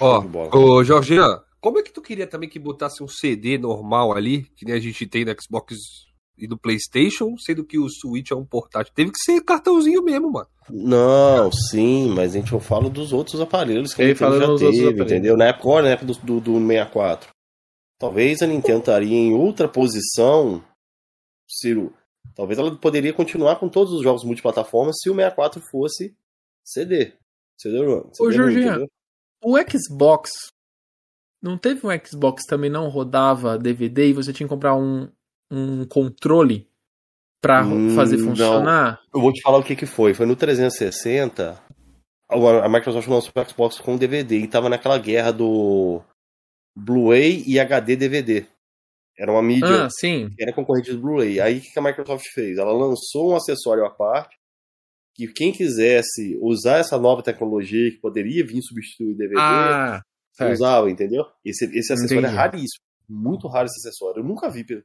Ó, 0.00 0.20
bola. 0.20 0.56
ô 0.56 0.84
Jorgian, 0.84 1.40
como 1.60 1.78
é 1.78 1.82
que 1.82 1.92
tu 1.92 2.00
queria 2.00 2.26
também 2.26 2.48
que 2.48 2.58
botasse 2.58 3.02
um 3.02 3.08
CD 3.08 3.58
normal 3.58 4.12
ali, 4.16 4.46
que 4.56 4.64
nem 4.64 4.74
a 4.74 4.80
gente 4.80 5.06
tem 5.06 5.24
no 5.24 5.34
Xbox 5.40 5.74
e 6.36 6.46
do 6.46 6.58
PlayStation, 6.58 7.36
sendo 7.38 7.64
que 7.64 7.78
o 7.78 7.88
Switch 7.88 8.30
é 8.30 8.34
um 8.36 8.44
portátil? 8.44 8.92
Teve 8.94 9.10
que 9.10 9.18
ser 9.18 9.40
cartãozinho 9.42 10.02
mesmo, 10.02 10.30
mano. 10.30 10.46
Não, 10.70 11.50
sim, 11.52 12.08
mas 12.14 12.34
a 12.34 12.38
gente 12.38 12.52
eu 12.52 12.60
falo 12.60 12.88
dos 12.88 13.12
outros 13.12 13.40
aparelhos 13.40 13.92
que 13.94 14.02
a 14.02 14.04
Ele 14.04 14.14
fala 14.14 14.38
já 14.38 14.56
teve, 14.56 15.02
entendeu? 15.02 15.36
Na 15.36 15.46
época, 15.46 15.82
na 15.82 15.88
época 15.90 16.06
do, 16.06 16.14
do, 16.14 16.40
do 16.40 16.66
64. 16.66 17.33
Talvez 17.98 18.42
a 18.42 18.46
Nintendo 18.46 18.80
estaria 18.80 19.16
em 19.16 19.32
outra 19.32 19.68
posição, 19.68 20.62
Ciro. 21.48 21.94
Talvez 22.34 22.58
ela 22.58 22.74
poderia 22.76 23.12
continuar 23.12 23.56
com 23.56 23.68
todos 23.68 23.92
os 23.92 24.02
jogos 24.02 24.24
multiplataformas 24.24 24.96
se 25.00 25.08
o 25.10 25.14
64 25.14 25.60
fosse 25.70 26.16
CD. 26.64 27.12
CD-ROM. 27.60 28.10
Ô, 28.18 28.32
Jorginho, 28.32 28.88
o 29.42 29.56
Xbox. 29.58 30.30
Não 31.40 31.58
teve 31.58 31.86
um 31.86 31.90
Xbox 32.04 32.42
que 32.42 32.48
também 32.48 32.70
não 32.70 32.88
rodava 32.88 33.58
DVD 33.58 34.08
e 34.08 34.12
você 34.14 34.32
tinha 34.32 34.46
que 34.48 34.54
comprar 34.54 34.74
um, 34.74 35.08
um 35.50 35.84
controle 35.86 36.68
pra 37.40 37.62
Hum, 37.64 37.94
fazer 37.94 38.16
não. 38.16 38.30
funcionar? 38.30 39.00
Eu 39.14 39.20
vou 39.20 39.30
te 39.32 39.42
falar 39.42 39.58
o 39.58 39.62
que 39.62 39.76
que 39.76 39.84
foi. 39.86 40.14
Foi 40.14 40.24
no 40.24 40.34
360. 40.34 41.62
A 42.30 42.34
a 42.64 42.68
Microsoft 42.68 43.06
lançou 43.06 43.30
o 43.36 43.48
Xbox 43.48 43.78
com 43.78 43.96
DVD 43.98 44.38
e 44.38 44.48
tava 44.48 44.70
naquela 44.70 44.98
guerra 44.98 45.30
do 45.30 46.02
Blu-ray 46.76 47.42
e 47.46 47.58
HD 47.58 47.96
DVD. 47.96 48.46
Era 49.18 49.30
uma 49.30 49.42
mídia 49.42 49.84
Ah, 49.84 49.88
sim. 49.90 50.28
que 50.36 50.42
era 50.42 50.52
concorrente 50.52 50.92
do 50.92 51.00
Blu-ray. 51.00 51.40
Aí 51.40 51.58
o 51.58 51.60
que 51.60 51.78
a 51.78 51.82
Microsoft 51.82 52.24
fez? 52.34 52.58
Ela 52.58 52.72
lançou 52.72 53.32
um 53.32 53.36
acessório 53.36 53.84
à 53.84 53.90
parte 53.90 54.36
que 55.14 55.28
quem 55.28 55.52
quisesse 55.52 56.36
usar 56.42 56.78
essa 56.78 56.98
nova 56.98 57.22
tecnologia 57.22 57.90
que 57.92 57.98
poderia 57.98 58.44
vir 58.44 58.60
substituir 58.62 59.14
DVD, 59.14 59.38
Ah, 59.38 60.02
usava, 60.52 60.90
entendeu? 60.90 61.24
Esse, 61.44 61.66
esse 61.66 61.92
acessório 61.92 62.18
Entendi. 62.22 62.34
é 62.34 62.36
raríssimo. 62.36 62.82
Muito 63.08 63.46
raro 63.46 63.66
esse 63.66 63.78
acessório. 63.86 64.20
Eu 64.20 64.24
nunca 64.24 64.50
vi 64.50 64.64
pra- 64.64 64.82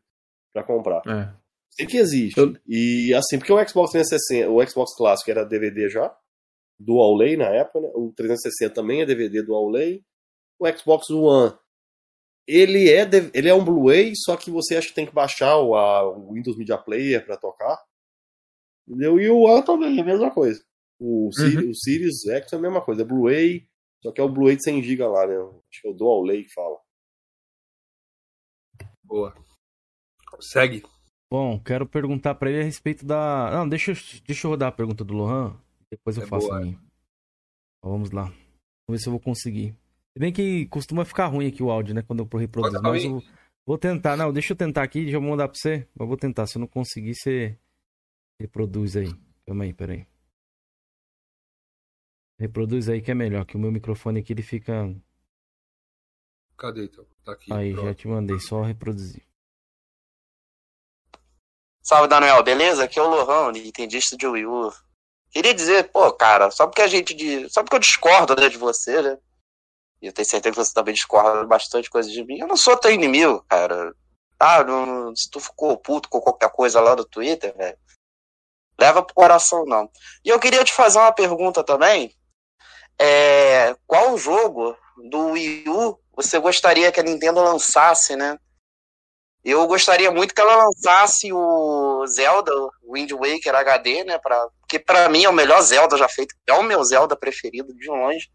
pra 0.53 0.63
comprar. 0.63 1.01
É. 1.07 1.33
Sei 1.71 1.87
que 1.87 1.97
existe. 1.97 2.37
Eu- 2.37 2.55
E 2.67 3.11
assim, 3.15 3.39
porque 3.39 3.51
o 3.51 3.67
Xbox 3.67 3.91
360, 3.91 4.49
o 4.51 4.63
Xbox 4.67 4.95
clássico 4.95 5.31
era 5.31 5.43
DVD 5.43 5.89
já, 5.89 6.15
Dual 6.79 7.15
Lay 7.15 7.35
na 7.35 7.45
época, 7.45 7.79
né? 7.81 7.89
O 7.95 8.11
360 8.15 8.73
também 8.75 9.01
é 9.01 9.05
DVD 9.07 9.41
Dual 9.41 9.67
Lay. 9.69 10.03
O 10.59 10.67
Xbox 10.77 11.09
One, 11.09 11.53
ele 12.51 12.89
é, 12.89 13.05
de- 13.05 13.29
ele 13.33 13.47
é 13.49 13.53
um 13.53 13.63
Blu-ray, 13.63 14.13
só 14.15 14.35
que 14.35 14.49
você 14.49 14.75
acha 14.77 14.87
que 14.89 14.93
tem 14.95 15.05
que 15.05 15.13
baixar 15.13 15.57
o, 15.57 15.75
a- 15.75 16.03
o 16.09 16.33
Windows 16.33 16.57
Media 16.57 16.77
Player 16.77 17.23
pra 17.25 17.37
tocar. 17.37 17.77
Entendeu? 18.87 19.19
E 19.19 19.29
o 19.29 19.41
One 19.43 19.63
também 19.63 19.97
é 19.97 20.01
a 20.01 20.05
mesma 20.05 20.31
coisa. 20.31 20.63
O, 20.99 21.29
Siri- 21.31 21.65
Uhum. 21.65 21.69
o 21.71 21.75
Series 21.75 22.25
X 22.25 22.51
é 22.53 22.55
a 22.55 22.59
mesma 22.59 22.83
coisa, 22.83 23.03
é 23.03 23.05
Blu-ray, 23.05 23.67
só 24.03 24.11
que 24.11 24.19
é 24.19 24.23
o 24.23 24.29
Blu-ray 24.29 24.55
de 24.57 24.63
100 24.63 24.81
GB 24.83 25.05
lá, 25.07 25.27
né? 25.27 25.35
Acho 25.35 25.81
que 25.81 25.87
é 25.87 25.91
o 25.91 25.93
Dual 25.93 26.23
Lay 26.23 26.43
que 26.43 26.53
fala. 26.53 26.77
Boa. 29.03 29.33
Segue. 30.39 30.83
Bom, 31.31 31.59
quero 31.61 31.87
perguntar 31.87 32.35
pra 32.35 32.49
ele 32.49 32.61
a 32.61 32.63
respeito 32.65 33.05
da. 33.05 33.51
Não, 33.51 33.67
deixa, 33.69 33.91
eu- 33.91 33.95
deixa 34.25 34.47
eu 34.47 34.51
rodar 34.51 34.69
a 34.69 34.75
pergunta 34.75 35.03
do 35.03 35.13
Lohan. 35.13 35.55
Depois 35.91 36.17
eu 36.17 36.23
É 36.23 36.27
faço 36.27 36.47
boa. 36.47 36.59
a 36.59 36.61
minha. 36.61 36.79
Vamos 37.83 38.11
lá. 38.11 38.23
Vamos 38.23 38.37
ver 38.89 38.97
se 38.99 39.07
eu 39.07 39.11
vou 39.11 39.19
conseguir. 39.19 39.75
Bem 40.19 40.33
que 40.33 40.65
costuma 40.65 41.05
ficar 41.05 41.27
ruim 41.27 41.47
aqui 41.47 41.63
o 41.63 41.71
áudio, 41.71 41.95
né? 41.95 42.01
Quando 42.01 42.27
eu 42.29 42.37
reproduzo. 42.37 42.81
Mas 42.81 43.05
eu 43.05 43.23
vou 43.65 43.77
tentar. 43.77 44.17
Não, 44.17 44.33
deixa 44.33 44.51
eu 44.51 44.57
tentar 44.57 44.83
aqui. 44.83 45.09
Já 45.09 45.17
vou 45.17 45.29
mandar 45.29 45.47
pra 45.47 45.57
você. 45.57 45.87
Mas 45.95 46.01
eu 46.01 46.07
vou 46.07 46.17
tentar. 46.17 46.45
Se 46.45 46.57
eu 46.57 46.59
não 46.59 46.67
conseguir, 46.67 47.15
você 47.15 47.57
reproduz 48.37 48.97
aí. 48.97 49.07
Calma 49.47 49.63
aí, 49.63 49.73
peraí. 49.73 50.05
Reproduz 52.37 52.89
aí 52.89 53.01
que 53.01 53.11
é 53.11 53.13
melhor. 53.13 53.45
Que 53.45 53.55
o 53.55 53.59
meu 53.59 53.71
microfone 53.71 54.19
aqui 54.19 54.33
ele 54.33 54.41
fica. 54.41 54.93
Cadê 56.57 56.83
então? 56.83 57.07
Tá 57.23 57.31
aqui. 57.31 57.53
Aí, 57.53 57.71
pronto. 57.71 57.87
já 57.87 57.93
te 57.95 58.07
mandei. 58.09 58.39
Só 58.41 58.61
reproduzir. 58.61 59.25
Salve, 61.81 62.09
Daniel, 62.09 62.43
beleza? 62.43 62.83
Aqui 62.83 62.99
é 62.99 63.01
o 63.01 63.07
Lohan, 63.09 63.57
entendista 63.57 64.17
de 64.17 64.27
Wii 64.27 64.45
U. 64.45 64.69
Queria 65.31 65.53
dizer, 65.53 65.89
pô, 65.91 66.11
cara, 66.11 66.51
só 66.51 66.67
porque 66.67 66.81
a 66.81 66.87
gente. 66.87 67.13
de- 67.13 67.49
Só 67.49 67.63
porque 67.63 67.77
eu 67.77 67.79
discordo 67.79 68.35
né, 68.35 68.49
de 68.49 68.57
você, 68.57 69.01
né? 69.01 69.17
E 70.01 70.07
eu 70.07 70.13
tenho 70.13 70.27
certeza 70.27 70.55
que 70.55 70.63
você 70.65 70.73
também 70.73 70.93
discorda 70.93 71.45
bastante 71.45 71.89
coisa 71.89 72.09
de 72.09 72.23
mim. 72.23 72.39
Eu 72.39 72.47
não 72.47 72.55
sou 72.57 72.77
teu 72.77 72.91
inimigo, 72.91 73.43
cara. 73.49 73.93
Ah, 74.39 74.63
não- 74.63 75.13
se 75.15 75.29
tu 75.29 75.39
ficou 75.39 75.77
puto 75.77 76.07
com 76.09 76.21
qualquer 76.21 76.49
coisa 76.51 76.79
lá 76.79 76.95
no 76.95 77.03
Twitter, 77.05 77.55
velho. 77.57 77.77
Leva 78.79 79.03
pro 79.03 79.13
coração, 79.13 79.65
não. 79.65 79.89
E 80.23 80.29
eu 80.29 80.39
queria 80.39 80.63
te 80.63 80.73
fazer 80.73 80.99
uma 80.99 81.11
pergunta 81.11 81.63
também. 81.63 82.15
É, 82.97 83.75
qual 83.85 84.17
jogo 84.17 84.77
do 85.09 85.31
Wii 85.31 85.67
U 85.69 85.99
você 86.15 86.39
gostaria 86.39 86.91
que 86.91 86.99
a 86.99 87.03
Nintendo 87.03 87.41
lançasse, 87.41 88.15
né? 88.15 88.37
Eu 89.43 89.65
gostaria 89.67 90.11
muito 90.11 90.33
que 90.35 90.41
ela 90.41 90.55
lançasse 90.65 91.31
o 91.31 92.05
Zelda, 92.07 92.51
o 92.83 92.93
Wind 92.93 93.11
Waker 93.11 93.55
HD, 93.55 94.03
né? 94.03 94.17
Pra, 94.19 94.47
porque 94.59 94.77
pra 94.77 95.07
mim 95.07 95.23
é 95.23 95.29
o 95.29 95.33
melhor 95.33 95.61
Zelda 95.61 95.95
já 95.97 96.09
feito. 96.09 96.35
É 96.45 96.53
o 96.53 96.63
meu 96.63 96.83
Zelda 96.83 97.15
preferido, 97.15 97.73
de 97.73 97.87
longe. 97.89 98.29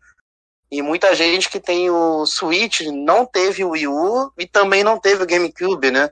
E 0.70 0.82
muita 0.82 1.14
gente 1.14 1.48
que 1.48 1.60
tem 1.60 1.90
o 1.90 2.26
Switch 2.26 2.80
não 2.92 3.24
teve 3.24 3.64
o 3.64 3.70
Wii 3.70 3.88
U 3.88 4.32
e 4.38 4.46
também 4.46 4.82
não 4.82 4.98
teve 4.98 5.22
o 5.22 5.26
GameCube, 5.26 5.90
né? 5.90 6.08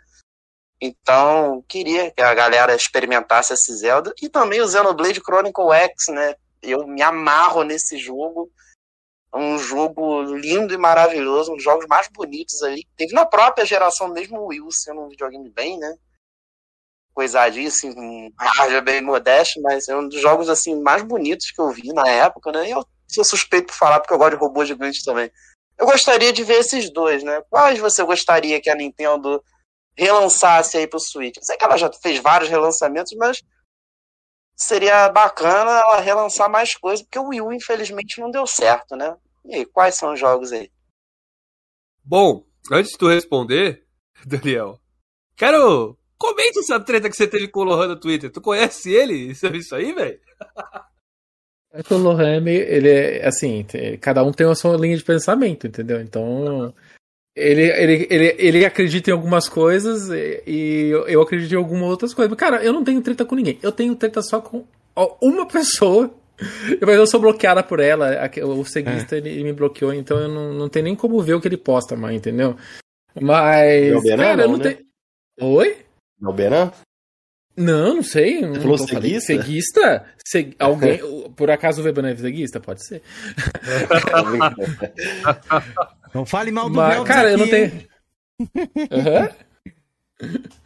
Então, 0.80 1.64
queria 1.68 2.11
que 2.11 2.20
a 2.20 2.34
galera 2.34 2.74
experimentasse 2.74 3.53
esse 3.53 3.72
Zelda. 3.76 4.12
E 4.20 4.28
também 4.28 4.61
o 4.61 4.68
Xenoblade 4.68 5.20
Chronicle 5.20 5.72
X, 5.72 6.09
né? 6.09 6.34
Eu 6.61 6.86
me 6.86 7.00
amarro 7.00 7.62
nesse 7.62 7.96
jogo. 7.96 8.50
É 9.32 9.38
um 9.38 9.59
jogo 9.59 10.22
lindo 10.22 10.74
e 10.74 10.76
maravilhoso, 10.76 11.53
um 11.53 11.55
dos 11.55 11.64
jogos 11.64 11.86
mais 11.88 12.09
bonitos 12.09 12.62
ali. 12.64 12.84
Teve 12.96 13.14
na 13.14 13.24
própria 13.24 13.64
geração 13.64 14.09
mesmo 14.09 14.40
o 14.40 14.46
Wii 14.48 14.61
U 14.61 14.72
sendo 14.72 15.03
um 15.03 15.09
videogame 15.09 15.48
bem, 15.50 15.78
né? 15.78 15.96
Coisadinho, 17.14 17.68
assim, 17.68 17.94
com 17.94 18.30
bem 18.84 19.00
modesto, 19.03 19.61
mas 19.62 19.88
é 19.88 19.96
um 19.96 20.09
dos 20.09 20.20
jogos 20.20 20.48
assim 20.48 20.80
mais 20.82 21.03
bonitos 21.03 21.50
que 21.50 21.61
eu 21.61 21.70
vi 21.70 21.92
na 21.92 22.09
época, 22.09 22.50
né? 22.50 22.68
E 22.68 22.70
eu 22.72 22.84
sou 23.14 23.24
suspeito 23.24 23.68
por 23.68 23.74
falar 23.74 24.00
porque 24.00 24.14
eu 24.14 24.18
gosto 24.18 24.36
de 24.36 24.40
robô 24.40 24.64
gigante 24.64 25.04
também. 25.04 25.30
Eu 25.78 25.86
gostaria 25.86 26.32
de 26.32 26.44
ver 26.44 26.60
esses 26.60 26.92
dois, 26.92 27.22
né? 27.22 27.42
Quais 27.50 27.78
você 27.78 28.04
gostaria 28.04 28.60
que 28.60 28.70
a 28.70 28.74
Nintendo 28.74 29.42
relançasse 29.96 30.76
aí 30.76 30.86
pro 30.86 31.00
Switch? 31.00 31.36
Eu 31.36 31.42
sei 31.42 31.56
que 31.56 31.64
ela 31.64 31.76
já 31.76 31.90
fez 31.92 32.20
vários 32.20 32.48
relançamentos, 32.48 33.12
mas 33.16 33.42
seria 34.56 35.08
bacana 35.08 35.70
ela 35.70 36.00
relançar 36.00 36.50
mais 36.50 36.74
coisas, 36.76 37.04
porque 37.04 37.18
o 37.18 37.28
Wii 37.28 37.40
U, 37.40 37.52
infelizmente, 37.52 38.20
não 38.20 38.30
deu 38.30 38.46
certo, 38.46 38.94
né? 38.96 39.16
E 39.44 39.56
aí, 39.56 39.66
quais 39.66 39.96
são 39.96 40.12
os 40.12 40.20
jogos 40.20 40.52
aí? 40.52 40.70
Bom, 42.04 42.44
antes 42.70 42.92
de 42.92 42.98
tu 42.98 43.08
responder, 43.08 43.86
Daniel, 44.24 44.80
quero. 45.36 45.98
Comente 46.16 46.60
essa 46.60 46.78
treta 46.78 47.10
que 47.10 47.16
você 47.16 47.26
teve 47.26 47.48
com 47.48 47.60
o 47.60 47.64
Lohan 47.64 47.88
no 47.88 47.98
Twitter. 47.98 48.30
Tu 48.30 48.40
conhece 48.40 48.92
ele? 48.92 49.34
Sabe 49.34 49.58
isso 49.58 49.74
aí, 49.74 49.92
velho? 49.92 50.20
É 51.73 51.83
que 51.83 51.95
o 51.95 51.99
Lohan 51.99 52.37
é 52.37 52.41
meio. 52.41 52.62
Ele 52.62 52.89
é 52.89 53.27
assim, 53.27 53.64
cada 54.01 54.23
um 54.23 54.33
tem 54.33 54.47
a 54.47 54.55
sua 54.55 54.77
linha 54.77 54.97
de 54.97 55.05
pensamento, 55.05 55.66
entendeu? 55.66 56.01
Então. 56.01 56.73
Ele, 57.35 57.62
ele, 57.62 58.07
ele, 58.11 58.37
ele 58.39 58.64
acredita 58.66 59.09
em 59.09 59.14
algumas 59.14 59.49
coisas 59.49 60.11
e, 60.11 60.91
eu, 60.91 61.09
eu 61.09 61.23
acredito 61.23 61.53
em 61.53 61.57
algumas 61.57 61.89
outras 61.89 62.12
coisas. 62.12 62.31
Mas, 62.31 62.39
Cara, 62.39 62.62
eu 62.62 62.75
não 62.75 62.85
tenho 62.85 63.01
treta 63.01 63.25
com 63.25 63.35
ninguém. 63.35 63.59
Eu 63.62 63.73
tenho 63.73 63.97
treta 63.97 64.20
só 64.20 64.41
com 64.41 64.66
uma 65.20 65.47
pessoa. 65.49 66.12
Mas 66.81 66.97
eu 66.97 67.07
sou 67.07 67.20
bloqueada 67.20 67.62
por 67.62 67.81
ela. 67.81 68.11
O 68.45 68.64
seguista 68.64 69.16
ele, 69.16 69.31
ele 69.31 69.45
me 69.45 69.53
bloqueou, 69.53 69.95
então 69.95 70.18
eu 70.18 70.29
não, 70.29 70.53
não 70.53 70.68
tenho 70.68 70.85
nem 70.85 70.97
como 70.97 71.23
ver 71.23 71.35
o 71.35 71.41
que 71.41 71.49
ele 71.49 71.57
posta 71.57 71.97
mais, 71.97 72.16
entendeu? 72.16 72.57
Mas. 73.18 73.93
Não, 73.93 74.03
Benan 74.03 74.23
cara, 74.23 74.43
eu 74.43 74.49
não, 74.49 74.59
não 74.59 74.64
né? 74.64 74.75
tenho. 74.75 75.53
Oi? 75.55 75.77
É 76.23 76.29
o 76.29 76.33
Benan? 76.33 76.73
Não, 77.57 77.96
não 77.96 78.03
sei. 78.03 78.40
Não 78.40 78.55
falou 78.61 78.78
ceguista? 78.78 79.26
Ceguista? 79.26 80.05
Se- 80.26 80.55
Alguém. 80.59 80.98
Por 81.36 81.50
acaso 81.50 81.82
o 81.82 81.84
Weber 81.84 82.03
não 82.03 82.11
é 82.11 82.16
ceguista? 82.16 82.59
Pode 82.61 82.86
ser. 82.86 83.03
Não 86.14 86.24
fale 86.26 86.50
mal 86.50 86.68
do 86.68 86.76
Mas, 86.76 87.03
cara, 87.05 87.30
eu 87.32 87.38
não 87.38 87.44
aqui, 87.44 87.50
tenho. 87.53 87.88
Aham. 88.90 89.30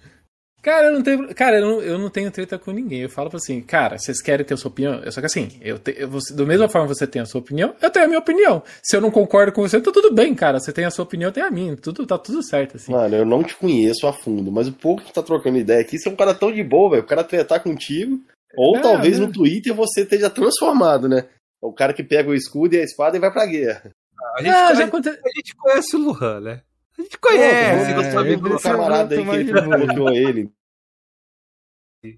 Cara, 0.67 0.89
eu 0.89 0.93
não 0.95 1.03
tenho, 1.03 1.33
cara, 1.33 1.61
eu 1.61 1.65
não, 1.65 1.81
eu 1.81 1.97
não 1.97 2.11
tenho 2.11 2.29
treta 2.29 2.59
com 2.59 2.73
ninguém. 2.73 3.03
Eu 3.03 3.09
falo 3.09 3.31
assim, 3.35 3.61
cara, 3.61 3.97
vocês 3.99 4.21
querem 4.21 4.45
ter 4.45 4.55
a 4.55 4.57
sua 4.57 4.69
opinião? 4.69 5.01
Só 5.13 5.21
que 5.21 5.27
assim, 5.27 5.49
eu 5.63 5.79
te, 5.79 5.95
eu, 5.97 6.09
você, 6.09 6.35
da 6.35 6.45
mesma 6.45 6.69
forma 6.69 6.89
que 6.89 6.95
você 6.97 7.07
tem 7.07 7.23
a 7.23 7.25
sua 7.25 7.41
opinião, 7.41 7.73
eu 7.81 7.89
tenho 7.89 8.05
a 8.05 8.09
minha 8.09 8.19
opinião. 8.19 8.61
Se 8.83 8.97
eu 8.97 9.01
não 9.01 9.13
concordo 9.13 9.53
com 9.53 9.63
você, 9.63 9.81
tá 9.81 9.93
tudo 9.93 10.13
bem, 10.13 10.35
cara. 10.35 10.59
Você 10.59 10.73
tem 10.73 10.85
a 10.85 10.91
sua 10.91 11.05
opinião, 11.05 11.29
eu 11.29 11.33
tenho 11.33 11.47
a 11.47 11.51
minha. 11.53 11.77
Tudo, 11.77 12.05
tá 12.05 12.19
tudo 12.19 12.43
certo, 12.43 12.79
assim. 12.79 12.91
Mano, 12.91 13.15
eu 13.15 13.25
não 13.25 13.45
te 13.45 13.55
conheço 13.55 14.09
a 14.09 14.13
fundo, 14.13 14.51
mas 14.51 14.67
o 14.67 14.73
pouco 14.73 15.05
que 15.05 15.13
tá 15.13 15.23
trocando 15.23 15.57
ideia 15.57 15.81
aqui, 15.81 16.01
você 16.01 16.09
é 16.09 16.13
um 16.13 16.17
cara 16.17 16.35
tão 16.35 16.51
de 16.51 16.65
boa, 16.65 16.91
velho. 16.91 17.03
O 17.05 17.07
cara 17.07 17.23
tretar 17.23 17.63
contigo. 17.63 18.19
Ou 18.57 18.77
É, 18.77 18.81
talvez 18.81 19.21
né? 19.21 19.27
no 19.27 19.33
Twitter 19.33 19.73
você 19.73 20.01
esteja 20.03 20.29
transformado, 20.29 21.09
né? 21.09 21.27
O 21.63 21.73
cara 21.73 21.93
que 21.93 22.03
pega 22.03 22.29
o 22.29 22.35
escudo 22.35 22.75
e 22.75 22.79
a 22.81 22.83
espada 22.83 23.17
e 23.17 23.21
vai 23.21 23.31
pra 23.33 23.47
guerra. 23.47 23.93
A 24.37 24.43
gente, 24.43 24.51
Ah, 24.51 24.63
conhece, 24.65 24.79
já 24.81 24.85
aconte... 24.87 25.09
a 25.11 25.13
gente 25.13 25.55
conhece 25.57 25.95
o 25.97 25.99
Lohan, 26.01 26.41
né? 26.41 26.61
A 26.99 27.03
gente 27.03 27.19
conhece, 27.19 27.91
É, 27.93 27.95
nosso 27.95 28.09
é, 28.09 28.17
amigo 28.17 28.25
ele 28.27 28.35
O 28.35 28.41
Lohan. 28.41 28.51
precisa- 28.51 28.73
camarada 28.73 29.15
aí 29.15 29.25
que 29.25 29.31
ele 29.31 30.19
ele. 30.19 30.51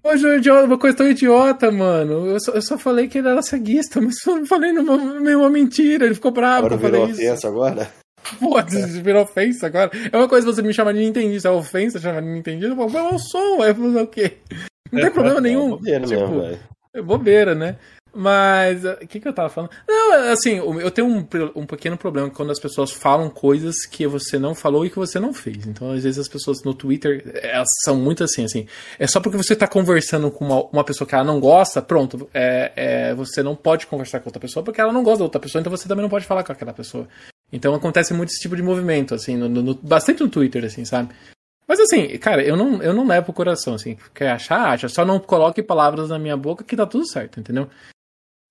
Hoje 0.03 0.27
é 0.27 0.37
idiota, 0.37 0.65
uma 0.65 0.77
coisa 0.77 0.97
tão 0.97 1.07
idiota, 1.09 1.71
mano. 1.71 2.27
Eu 2.27 2.39
só, 2.39 2.51
eu 2.51 2.61
só 2.61 2.77
falei 2.77 3.07
que 3.07 3.17
ele 3.17 3.27
era 3.29 3.41
ceguista, 3.41 3.99
mas 4.01 4.15
eu 4.25 4.45
falei 4.45 4.71
numa, 4.71 4.97
meio 5.19 5.39
uma 5.39 5.49
mentira. 5.49 6.05
Ele 6.05 6.15
ficou 6.15 6.31
bravo 6.31 6.67
Agora 6.67 6.77
que 6.77 6.85
eu 6.85 6.89
falei 6.91 7.01
virou 7.01 7.11
isso. 7.13 7.21
ofensa 7.21 7.47
agora. 7.47 7.91
Pô, 8.39 8.59
isso 8.59 9.01
virou 9.01 9.23
ofensa 9.23 9.67
agora. 9.67 9.91
É 10.11 10.17
uma 10.17 10.27
coisa 10.27 10.45
você 10.45 10.61
me 10.61 10.73
chamar 10.73 10.93
de 10.93 10.99
Nintendista, 10.99 11.47
é 11.47 11.51
ofensa 11.51 11.99
chamar 11.99 12.21
de 12.21 12.27
Nintendista. 12.27 12.73
Eu 12.73 12.89
falo, 12.89 13.13
eu 13.13 13.19
sou, 13.19 13.63
é 13.63 13.73
fazer 13.73 14.01
o 14.01 14.07
quê? 14.07 14.33
Não 14.91 15.01
tem 15.01 15.11
problema 15.11 15.41
nenhum. 15.41 15.69
Bobeira 15.69 16.05
Tipo, 16.05 16.29
mesmo. 16.29 16.59
É 16.93 17.01
bobeira, 17.01 17.55
né? 17.55 17.77
Mas, 18.13 18.83
o 18.83 19.07
que, 19.07 19.19
que 19.19 19.27
eu 19.27 19.33
tava 19.33 19.49
falando? 19.49 19.71
Não, 19.87 20.31
assim, 20.31 20.55
eu 20.57 20.89
tenho 20.89 21.07
um, 21.07 21.27
um 21.55 21.65
pequeno 21.65 21.97
problema 21.97 22.29
quando 22.29 22.51
as 22.51 22.59
pessoas 22.59 22.91
falam 22.91 23.29
coisas 23.29 23.85
que 23.85 24.07
você 24.07 24.39
não 24.39 24.55
falou 24.55 24.85
e 24.85 24.89
que 24.89 24.97
você 24.97 25.19
não 25.19 25.33
fez. 25.33 25.67
Então, 25.67 25.91
às 25.91 26.03
vezes, 26.03 26.19
as 26.19 26.27
pessoas 26.27 26.63
no 26.63 26.73
Twitter, 26.73 27.39
elas 27.41 27.67
são 27.83 27.95
muito 27.95 28.23
assim, 28.23 28.45
assim. 28.45 28.67
É 28.97 29.05
só 29.05 29.19
porque 29.19 29.37
você 29.37 29.55
tá 29.55 29.67
conversando 29.67 30.31
com 30.31 30.45
uma, 30.45 30.63
uma 30.65 30.83
pessoa 30.83 31.07
que 31.07 31.13
ela 31.13 31.23
não 31.23 31.39
gosta, 31.39 31.81
pronto, 31.81 32.29
é, 32.33 32.71
é, 32.75 33.13
você 33.13 33.43
não 33.43 33.55
pode 33.55 33.85
conversar 33.85 34.19
com 34.19 34.29
outra 34.29 34.39
pessoa 34.39 34.63
porque 34.63 34.81
ela 34.81 34.93
não 34.93 35.03
gosta 35.03 35.19
da 35.19 35.25
outra 35.25 35.39
pessoa, 35.39 35.59
então 35.59 35.71
você 35.71 35.87
também 35.87 36.03
não 36.03 36.09
pode 36.09 36.25
falar 36.25 36.43
com 36.43 36.51
aquela 36.51 36.73
pessoa. 36.73 37.07
Então, 37.51 37.73
acontece 37.73 38.13
muito 38.13 38.29
esse 38.29 38.41
tipo 38.41 38.55
de 38.55 38.63
movimento, 38.63 39.13
assim, 39.13 39.37
no, 39.37 39.47
no, 39.49 39.75
bastante 39.75 40.21
no 40.21 40.29
Twitter, 40.29 40.65
assim, 40.65 40.85
sabe? 40.85 41.13
Mas 41.67 41.79
assim, 41.79 42.17
cara, 42.17 42.43
eu 42.43 42.57
não, 42.57 42.81
eu 42.81 42.91
não 42.95 43.05
levo 43.05 43.29
o 43.29 43.33
coração, 43.33 43.75
assim. 43.75 43.95
Quer 44.11 44.31
achar, 44.31 44.71
acha. 44.71 44.89
Só 44.89 45.05
não 45.05 45.19
coloque 45.19 45.61
palavras 45.61 46.09
na 46.09 46.17
minha 46.17 46.35
boca 46.35 46.63
que 46.63 46.75
tá 46.75 46.83
tudo 46.83 47.07
certo, 47.07 47.39
entendeu? 47.39 47.69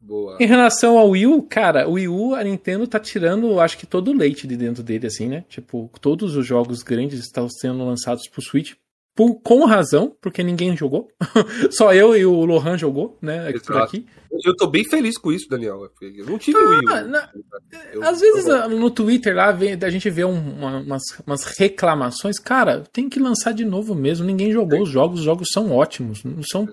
Boa. 0.01 0.37
Em 0.41 0.47
relação 0.47 0.97
ao 0.97 1.11
Wii 1.11 1.27
U, 1.27 1.43
cara, 1.43 1.89
o 1.89 1.93
Wii 1.95 2.09
U, 2.09 2.35
a 2.35 2.43
Nintendo 2.45 2.87
tá 2.87 2.99
tirando, 3.01 3.59
acho 3.61 3.77
que 3.77 3.87
todo 3.87 4.11
o 4.11 4.17
leite 4.17 4.47
de 4.47 4.57
dentro 4.57 4.83
dele, 4.83 5.07
assim, 5.07 5.27
né? 5.29 5.45
Tipo, 5.49 5.91
todos 6.01 6.37
os 6.37 6.47
jogos 6.47 6.83
grandes 6.83 7.19
estão 7.21 7.49
sendo 7.49 7.85
lançados 7.85 8.29
pro 8.29 8.41
Switch. 8.43 8.75
Por, 9.17 9.35
com 9.41 9.65
razão, 9.65 10.17
porque 10.21 10.45
ninguém 10.45 10.77
jogou. 10.77 11.09
Só 11.73 11.93
eu 11.93 12.17
e 12.17 12.25
o 12.25 12.45
Lohan 12.45 12.79
jogou, 12.79 13.19
né? 13.21 13.47
Por 13.51 13.57
Exato. 13.57 13.79
aqui. 13.81 14.07
Eu 14.45 14.55
tô 14.57 14.69
bem 14.69 14.85
feliz 14.85 15.19
com 15.19 15.33
isso, 15.33 15.49
Daniel. 15.49 15.91
Eu 16.01 16.27
não 16.27 16.39
tive 16.39 16.57
o 16.57 16.69
Wii 16.71 16.79
U. 16.87 16.89
Ah, 16.89 17.03
na- 17.03 17.31
Eu- 17.93 18.05
Às 18.05 18.21
vezes 18.21 18.47
eu- 18.47 18.55
ah, 18.55 18.69
no 18.69 18.89
Twitter 18.91 19.35
lá 19.35 19.51
vem- 19.51 19.77
a 19.83 19.91
gente 19.91 20.09
vê 20.09 20.25
um- 20.25 20.39
uma- 20.59 20.79
umas, 20.79 21.03
umas 21.27 21.43
reclamações. 21.59 22.39
Cara, 22.39 22.85
tem 22.93 23.09
que 23.09 23.19
lançar 23.19 23.53
de 23.53 23.65
novo 23.65 23.93
mesmo. 23.93 24.25
Ninguém 24.25 24.53
jogou 24.53 24.83
os 24.83 24.89
jogos, 24.89 25.19
os 25.19 25.25
jogos 25.25 25.49
são 25.53 25.73
ótimos. 25.73 26.23
Não 26.23 26.45
são. 26.45 26.63
O 26.63 26.69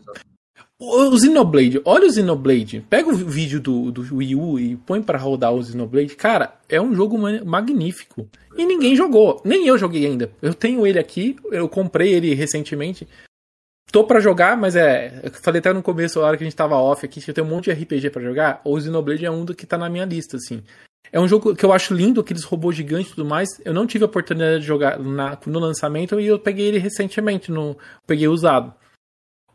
o 0.80 1.18
Xenoblade, 1.18 1.82
olha 1.86 2.08
o 2.08 2.12
Xenoblade. 2.12 2.86
Pega 2.90 3.10
o 3.10 3.16
vídeo 3.16 3.60
do, 3.62 3.92
do 3.92 4.16
Wii 4.18 4.36
U 4.36 4.60
e 4.60 4.76
põe 4.76 5.02
pra 5.02 5.18
rodar 5.18 5.54
o 5.54 5.64
Xenoblade. 5.64 6.16
Cara, 6.16 6.56
é 6.68 6.82
um 6.82 6.94
jogo 6.94 7.18
ma- 7.18 7.44
magnífico. 7.44 8.28
E 8.58 8.66
ninguém 8.66 8.96
jogou. 8.96 9.42
Nem 9.46 9.68
eu 9.68 9.78
joguei 9.78 10.06
ainda. 10.06 10.30
Eu 10.42 10.54
tenho 10.54 10.86
ele 10.86 11.00
aqui, 11.00 11.36
eu 11.52 11.68
comprei 11.70 12.14
ele 12.14 12.34
recentemente. 12.34 13.08
Tô 13.92 14.04
pra 14.04 14.20
jogar, 14.20 14.58
mas 14.58 14.76
é. 14.76 15.22
Eu 15.24 15.32
falei 15.32 15.60
até 15.60 15.72
no 15.72 15.82
começo, 15.82 16.20
a 16.20 16.26
hora 16.26 16.38
que 16.38 16.44
a 16.44 16.48
gente 16.48 16.56
tava 16.56 16.76
off 16.76 17.06
aqui, 17.06 17.22
que 17.22 17.30
eu 17.30 17.34
tenho 17.34 17.48
um 17.48 17.50
monte 17.50 17.66
de 17.66 17.72
RPG 17.72 18.10
pra 18.10 18.22
jogar. 18.22 18.60
O 18.66 18.80
Xenoblade 18.80 19.26
é 19.26 19.32
um 19.32 19.46
do 19.46 19.56
que 19.56 19.66
tá 19.66 19.78
na 19.78 19.90
minha 19.90 20.06
lista, 20.06 20.36
assim. 20.38 20.62
É 21.12 21.20
um 21.20 21.28
jogo 21.28 21.56
que 21.56 21.64
eu 21.64 21.72
acho 21.72 21.94
lindo, 21.94 22.20
aqueles 22.20 22.44
robôs 22.44 22.76
gigantes 22.76 23.12
e 23.12 23.16
tudo 23.16 23.30
mais. 23.30 23.48
Eu 23.64 23.74
não 23.74 23.88
tive 23.88 24.04
a 24.04 24.08
oportunidade 24.08 24.60
de 24.62 24.66
jogar 24.68 25.00
na- 25.00 25.38
no 25.46 25.60
lançamento 25.60 26.20
e 26.20 26.26
eu 26.28 26.38
peguei 26.40 26.66
ele 26.68 26.80
recentemente, 26.80 27.50
no, 27.52 27.78
peguei 28.06 28.28
usado. 28.28 28.74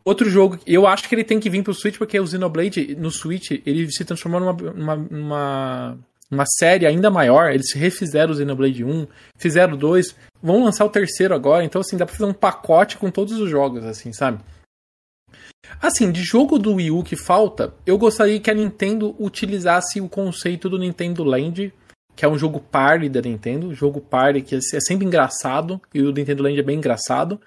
Outro 0.03 0.29
jogo, 0.29 0.59
eu 0.65 0.87
acho 0.87 1.07
que 1.07 1.13
ele 1.13 1.23
tem 1.23 1.39
que 1.39 1.49
vir 1.49 1.63
pro 1.63 1.73
Switch, 1.73 1.97
porque 1.97 2.19
o 2.19 2.25
Xenoblade 2.25 2.95
no 2.95 3.11
Switch, 3.11 3.51
ele 3.65 3.91
se 3.91 4.03
transformou 4.03 4.39
numa, 4.39 4.95
numa, 4.95 5.97
uma 6.29 6.45
série 6.57 6.87
ainda 6.87 7.11
maior. 7.11 7.51
Eles 7.51 7.73
refizeram 7.73 8.33
o 8.33 8.35
Xenoblade 8.35 8.83
1, 8.83 9.07
fizeram 9.37 9.77
2, 9.77 10.15
vão 10.41 10.63
lançar 10.63 10.85
o 10.85 10.89
terceiro 10.89 11.35
agora, 11.35 11.63
então 11.63 11.81
assim, 11.81 11.97
dá 11.97 12.05
pra 12.05 12.15
fazer 12.15 12.29
um 12.29 12.33
pacote 12.33 12.97
com 12.97 13.11
todos 13.11 13.39
os 13.39 13.49
jogos, 13.49 13.85
assim, 13.85 14.11
sabe? 14.11 14.43
Assim, 15.79 16.11
de 16.11 16.23
jogo 16.23 16.57
do 16.57 16.75
Wii 16.75 16.91
U 16.91 17.03
que 17.03 17.15
falta, 17.15 17.73
eu 17.85 17.97
gostaria 17.97 18.39
que 18.39 18.49
a 18.49 18.53
Nintendo 18.53 19.15
utilizasse 19.19 20.01
o 20.01 20.09
conceito 20.09 20.69
do 20.69 20.79
Nintendo 20.79 21.23
Land, 21.23 21.73
que 22.15 22.25
é 22.25 22.27
um 22.27 22.37
jogo 22.37 22.59
party 22.59 23.07
da 23.07 23.21
Nintendo, 23.21 23.73
jogo 23.73 24.01
party 24.01 24.41
que 24.41 24.55
é 24.55 24.79
sempre 24.79 25.05
engraçado, 25.05 25.79
e 25.93 26.01
o 26.01 26.11
Nintendo 26.11 26.43
Land 26.43 26.59
é 26.59 26.63
bem 26.63 26.77
engraçado. 26.77 27.39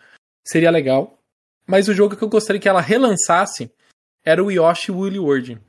Seria 0.46 0.70
legal. 0.70 1.18
Mas 1.66 1.88
o 1.88 1.94
jogo 1.94 2.16
que 2.16 2.22
eu 2.22 2.28
gostaria 2.28 2.60
que 2.60 2.68
ela 2.68 2.80
relançasse 2.80 3.70
era 4.24 4.42
o 4.42 4.50
Yoshi 4.50 4.90
Woolly 4.92 5.18
World. 5.18 5.60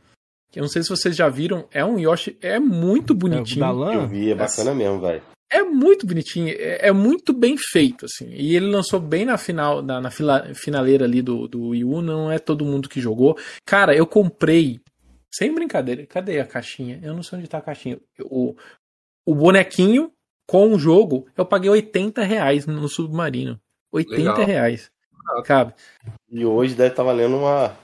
Que 0.52 0.60
eu 0.60 0.62
não 0.62 0.70
sei 0.70 0.84
se 0.84 0.90
vocês 0.90 1.16
já 1.16 1.28
viram, 1.30 1.68
é 1.72 1.84
um 1.84 2.00
Yoshi, 2.00 2.38
é 2.42 2.60
muito 2.60 3.14
É 3.14 3.16
o 3.16 3.18
bonitinho. 3.18 3.60
da 3.60 3.94
Eu 3.94 4.08
vi, 4.08 4.32
é 4.32 4.36
bacana 4.36 4.74
mesmo, 4.74 5.00
velho. 5.02 5.22
É 5.52 5.62
muito 5.64 6.08
bonitinho, 6.08 6.50
é, 6.50 6.88
é 6.88 6.92
muito 6.92 7.32
bem 7.32 7.56
feito, 7.58 8.06
assim. 8.06 8.28
E 8.32 8.56
ele 8.56 8.66
lançou 8.66 9.00
bem 9.00 9.26
na 9.26 9.38
final, 9.38 9.82
na, 9.82 10.02
na 10.02 10.10
fila- 10.10 10.54
finaleira 10.56 11.06
ali 11.06 11.22
do, 11.22 11.48
do 11.48 11.68
Wii 11.70 11.84
U, 11.86 12.02
não 12.02 12.32
é 12.32 12.40
todo 12.40 12.66
mundo 12.66 12.90
que 12.90 13.00
jogou. 13.00 13.38
Cara, 13.66 13.96
eu 13.96 14.08
comprei, 14.08 14.80
sem 15.34 15.54
brincadeira, 15.54 16.06
cadê 16.08 16.40
a 16.40 16.46
caixinha? 16.46 17.00
Eu 17.04 17.14
não 17.14 17.22
sei 17.22 17.38
onde 17.40 17.48
tá 17.48 17.60
a 17.60 17.62
caixinha. 17.62 18.00
O, 18.22 18.56
o 19.26 19.36
bonequinho 19.36 20.12
com 20.48 20.74
o 20.74 20.80
jogo, 20.80 21.28
eu 21.38 21.46
paguei 21.46 21.70
80 21.70 22.24
reais 22.24 22.66
no 22.66 22.88
Submarino. 22.90 23.60
80 23.94 24.18
Legal. 24.18 24.46
reais. 24.46 24.90
Cabe. 25.44 25.74
E 26.30 26.46
hoje 26.46 26.76
deve 26.76 26.90
estar 26.92 27.04
valendo 27.04 27.38
uma. 27.38 27.76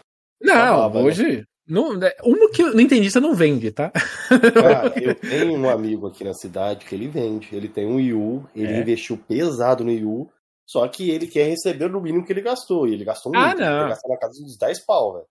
Não, 0.42 0.56
baba, 0.78 1.00
né? 1.02 1.06
hoje. 1.06 1.44
Não, 1.68 1.94
é, 2.04 2.16
uma 2.24 2.50
que 2.52 2.64
o 2.64 2.74
Nintendista 2.76 3.20
não 3.22 3.34
vende, 3.34 3.72
tá? 3.72 3.92
Cara, 3.92 4.92
eu 5.00 5.16
tenho 5.16 5.54
um 5.58 5.70
amigo 5.70 6.08
aqui 6.08 6.24
na 6.24 6.34
cidade 6.34 6.86
que 6.86 6.94
ele 6.96 7.08
vende. 7.08 7.48
Ele 7.56 7.70
tem 7.70 7.86
um 7.86 7.96
Wii 7.96 8.14
U, 8.14 8.46
ele 8.56 8.74
É. 8.74 8.80
investiu 8.82 9.18
pesado 9.18 9.84
no 9.84 9.90
Wii 9.92 10.04
U, 10.06 10.30
só 10.68 10.86
que 10.88 11.10
ele 11.10 11.28
quer 11.28 11.48
receber 11.48 11.90
no 11.90 12.02
mínimo 12.02 12.26
que 12.26 12.34
ele 12.34 12.42
gastou. 12.42 12.88
E 12.88 12.94
ele 12.94 13.06
gastou 13.06 13.32
Ah, 13.36 13.48
muito. 13.48 13.60
não. 13.60 13.80
Ele 13.82 13.90
gastou 13.90 14.12
na 14.12 14.18
casa 14.18 14.42
dos 14.44 14.58
10 14.58 14.80
pau, 14.86 15.14
velho. 15.14 15.26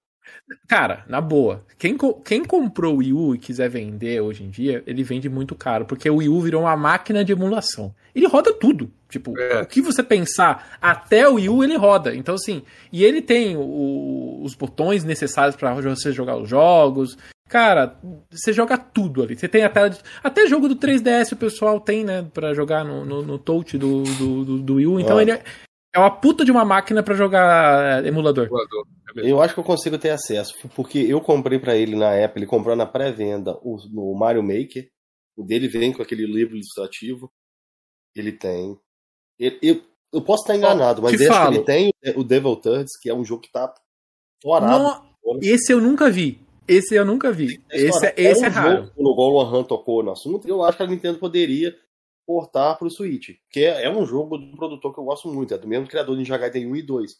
Cara, 0.69 1.05
na 1.09 1.21
boa, 1.21 1.65
quem, 1.79 1.97
quem 2.25 2.45
comprou 2.45 2.95
o 2.95 2.99
Wii 2.99 3.13
U 3.13 3.35
e 3.35 3.39
quiser 3.39 3.69
vender 3.69 4.21
hoje 4.21 4.43
em 4.45 4.51
dia, 4.51 4.83
ele 4.87 5.03
vende 5.03 5.29
muito 5.29 5.55
caro, 5.55 5.85
porque 5.85 6.09
o 6.11 6.17
Wii 6.17 6.29
U 6.29 6.41
virou 6.41 6.63
uma 6.63 6.77
máquina 6.77 7.25
de 7.25 7.33
emulação. 7.33 7.95
Ele 8.15 8.27
roda 8.27 8.53
tudo. 8.53 8.91
Tipo, 9.09 9.37
É. 9.39 9.63
o 9.63 9.67
que 9.67 9.81
você 9.81 10.03
pensar, 10.03 10.77
até 10.81 11.29
o 11.29 11.35
Wii 11.35 11.49
U 11.49 11.65
ele 11.65 11.77
roda. 11.77 12.15
Então, 12.15 12.35
assim, 12.35 12.63
e 12.93 13.05
ele 13.05 13.21
tem 13.23 13.57
o- 13.57 14.41
os 14.43 14.55
botões 14.55 15.03
necessários 15.05 15.57
pra 15.57 15.75
você 15.75 16.13
jogar 16.13 16.37
os 16.37 16.49
jogos. 16.49 17.17
Cara, 17.49 17.97
você 18.31 18.53
joga 18.53 18.79
tudo 18.79 19.23
ali. 19.25 19.37
Você 19.37 19.49
tem 19.49 19.65
a 19.65 19.69
tela 19.69 19.91
de... 19.91 19.99
Até 20.23 20.47
jogo 20.47 20.69
do 20.69 20.77
3DS 20.77 21.33
o 21.33 21.37
pessoal 21.37 21.81
tem, 21.81 22.05
né, 22.05 22.25
Pra 22.33 22.55
jogar 22.55 22.85
no, 22.85 23.05
no, 23.05 23.23
no 23.23 23.39
touch 23.39 23.77
do, 23.77 24.05
do, 24.05 24.45
do, 24.45 24.59
do 24.59 24.75
Wii 24.77 24.87
U. 24.87 25.01
Então 25.01 25.19
Ah. 25.19 25.23
ele 25.23 25.33
é, 25.95 25.99
é 25.99 26.01
uma 26.01 26.11
puta 26.11 26.45
de 26.45 26.51
uma 26.51 26.65
máquina 26.65 27.03
pra 27.03 27.15
jogar 27.15 28.05
emulador. 28.07 28.49
Voador. 28.49 28.87
É. 29.17 29.31
Eu 29.31 29.43
acho 29.43 29.55
que 29.55 29.61
eu 29.61 29.65
consigo 29.65 29.99
ter 29.99 30.11
acesso, 30.11 30.55
porque 30.77 30.99
eu 30.99 31.21
comprei 31.21 31.59
pra 31.59 31.77
ele 31.77 31.97
na 31.97 32.13
época, 32.13 32.39
ele 32.39 32.47
comprou 32.47 32.77
na 32.77 32.87
pré-venda 32.87 33.59
o, 33.63 33.77
o 33.95 34.17
Mario 34.19 34.43
Maker. 34.43 34.89
O 35.37 35.43
dele 35.45 35.69
vem 35.69 35.93
com 35.93 36.03
aquele 36.03 36.27
livro 36.27 36.55
ilustrativo. 36.55 37.31
Ele 38.15 38.33
tem. 38.33 38.79
Ele- 39.39 39.59
eu, 39.63 39.83
eu 40.13 40.23
posso 40.23 40.43
estar 40.43 40.57
enganado, 40.57 41.01
mas 41.03 41.19
eu 41.21 41.33
acho 41.33 41.49
que 41.51 41.55
ele 41.57 41.65
tem 41.65 41.93
o 42.17 42.23
Devil 42.25 42.57
Turds, 42.57 42.99
que 43.01 43.09
é 43.09 43.15
um 43.15 43.25
jogo 43.25 43.43
que 43.43 43.51
tá 43.51 43.73
forado. 44.43 44.83
Não, 45.25 45.39
esse 45.43 45.73
eu 45.73 45.81
nunca 45.81 46.11
vi. 46.11 46.41
Esse 46.69 46.95
eu 46.95 47.05
nunca 47.05 47.33
vi. 47.33 47.61
Esse, 47.71 48.07
é- 48.07 48.15
esse 48.17 48.45
é, 48.45 48.49
um 48.49 48.51
raro. 48.53 48.85
Jogo, 48.85 48.93
o 48.97 49.29
Lohan 49.29 49.65
tocou 49.65 50.03
no 50.05 50.13
assunto, 50.13 50.47
eu 50.47 50.63
acho 50.63 50.77
que 50.77 50.83
a 50.83 50.87
Nintendo 50.87 51.19
poderia 51.19 51.75
portar 52.31 52.79
pro 52.79 52.89
Switch. 52.89 53.31
Que 53.51 53.65
é, 53.65 53.87
é 53.87 53.91
um 53.91 54.07
jogo 54.07 54.39
do 54.39 54.57
produtor 54.57 54.95
que 54.95 55.01
eu 55.01 55.05
gosto 55.05 55.27
muito, 55.27 55.53
é 55.53 55.59
do 55.59 55.67
mesmo 55.67 55.89
criador 55.89 56.15
de 56.15 56.23
Ninja 56.23 56.39
Gaiden 56.39 56.71
1 56.71 56.77
e 56.77 56.83
2. 56.83 57.17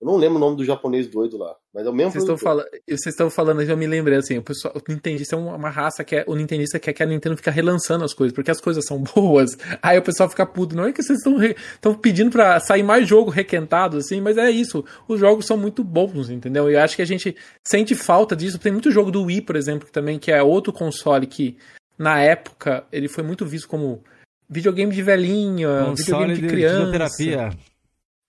Eu 0.00 0.06
não 0.06 0.16
lembro 0.16 0.36
o 0.36 0.38
nome 0.38 0.56
do 0.56 0.64
japonês 0.64 1.08
doido 1.08 1.36
lá, 1.38 1.56
mas 1.74 1.84
é 1.84 1.90
o 1.90 1.92
mesmo 1.92 2.12
Vocês 2.12 2.22
estão, 2.22 2.36
vocês 2.36 3.06
estão 3.06 3.28
falando, 3.30 3.62
eu 3.62 3.76
me 3.76 3.86
lembrei 3.86 4.16
assim, 4.18 4.38
o 4.38 4.42
pessoal, 4.42 4.72
o 4.76 4.92
Nintendista 4.92 5.34
é 5.34 5.38
uma 5.38 5.70
raça 5.70 6.04
que 6.04 6.14
é, 6.14 6.24
o 6.28 6.36
Nintendista 6.36 6.78
quer 6.78 6.92
que 6.92 7.02
a 7.02 7.06
Nintendo 7.06 7.36
fique 7.36 7.50
relançando 7.50 8.04
as 8.04 8.14
coisas, 8.14 8.32
porque 8.32 8.50
as 8.50 8.60
coisas 8.60 8.84
são 8.86 9.02
boas, 9.14 9.56
aí 9.82 9.98
o 9.98 10.02
pessoal 10.02 10.28
fica 10.28 10.46
puto, 10.46 10.76
não 10.76 10.84
é 10.84 10.92
que 10.92 11.02
vocês 11.02 11.18
estão 11.18 11.36
re- 11.36 11.56
estão 11.72 11.94
pedindo 11.94 12.30
pra 12.30 12.60
sair 12.60 12.84
mais 12.84 13.08
jogo 13.08 13.28
requentado, 13.28 13.96
assim, 13.96 14.20
mas 14.20 14.36
é 14.36 14.48
isso, 14.48 14.84
os 15.08 15.18
jogos 15.18 15.46
são 15.46 15.56
muito 15.56 15.82
bons, 15.82 16.30
entendeu? 16.30 16.70
E 16.70 16.74
eu 16.74 16.80
acho 16.80 16.94
que 16.94 17.02
a 17.02 17.06
gente 17.06 17.34
sente 17.66 17.96
falta 17.96 18.36
disso, 18.36 18.56
tem 18.58 18.70
muito 18.70 18.92
jogo 18.92 19.10
do 19.10 19.24
Wii, 19.24 19.40
por 19.40 19.56
exemplo, 19.56 19.86
que 19.86 19.92
também, 19.92 20.16
que 20.16 20.30
é 20.30 20.40
outro 20.40 20.72
console 20.72 21.26
que, 21.26 21.56
na 21.98 22.20
época, 22.20 22.86
ele 22.92 23.08
foi 23.08 23.24
muito 23.24 23.44
visto 23.44 23.66
como 23.66 24.04
videogame 24.48 24.94
de 24.94 25.02
velhinho, 25.02 25.68
videogame 25.94 25.96
Console 25.96 26.34
de 26.34 26.40
de 26.40 26.48
criança. 26.48 27.50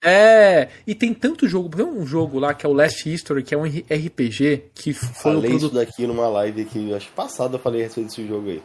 É, 0.02 0.68
e 0.86 0.94
tem 0.94 1.12
tanto 1.12 1.46
jogo. 1.46 1.68
Tem 1.76 1.84
um 1.84 2.06
jogo 2.06 2.38
lá 2.38 2.54
que 2.54 2.64
é 2.64 2.68
o 2.68 2.72
Last 2.72 3.08
History, 3.08 3.42
que 3.42 3.54
é 3.54 3.58
um 3.58 3.64
RPG, 3.64 4.70
que 4.74 4.94
foi 4.94 5.32
o 5.32 5.34
Falei 5.34 5.50
isso 5.50 5.68
produto. 5.68 5.74
daqui 5.74 6.06
numa 6.06 6.28
live 6.28 6.64
que 6.64 6.94
acho 6.94 7.08
que 7.08 7.12
passada 7.14 7.56
eu 7.56 7.60
falei 7.60 7.82
a 7.82 7.84
respeito 7.84 8.08
desse 8.08 8.26
jogo 8.26 8.48
aí. 8.48 8.62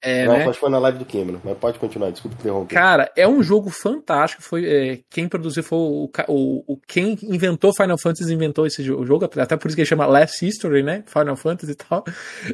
É, 0.00 0.24
não, 0.26 0.34
né? 0.34 0.42
acho 0.44 0.52
que 0.52 0.58
foi 0.60 0.70
na 0.70 0.78
live 0.78 0.98
do 0.98 1.04
Cameron, 1.04 1.40
mas 1.44 1.58
pode 1.58 1.78
continuar, 1.78 2.10
desculpa 2.10 2.36
interromper. 2.38 2.72
Cara, 2.74 3.10
é 3.16 3.26
um 3.26 3.42
jogo 3.42 3.68
fantástico. 3.68 4.42
Foi 4.42 4.64
é, 4.64 5.00
quem 5.10 5.28
produziu 5.28 5.62
foi 5.64 5.76
o, 5.78 6.10
o, 6.28 6.64
o- 6.74 6.76
quem 6.86 7.18
inventou 7.22 7.74
Final 7.74 7.98
Fantasy 7.98 8.32
inventou 8.32 8.64
esse 8.66 8.82
jo- 8.84 9.04
jogo, 9.04 9.24
até 9.24 9.56
por 9.56 9.66
isso 9.66 9.74
que 9.74 9.80
ele 9.80 9.88
chama 9.88 10.06
Last 10.06 10.46
History, 10.46 10.82
né? 10.84 11.02
Final 11.06 11.34
Fantasy 11.36 11.72
e 11.72 11.74
tal. 11.74 12.04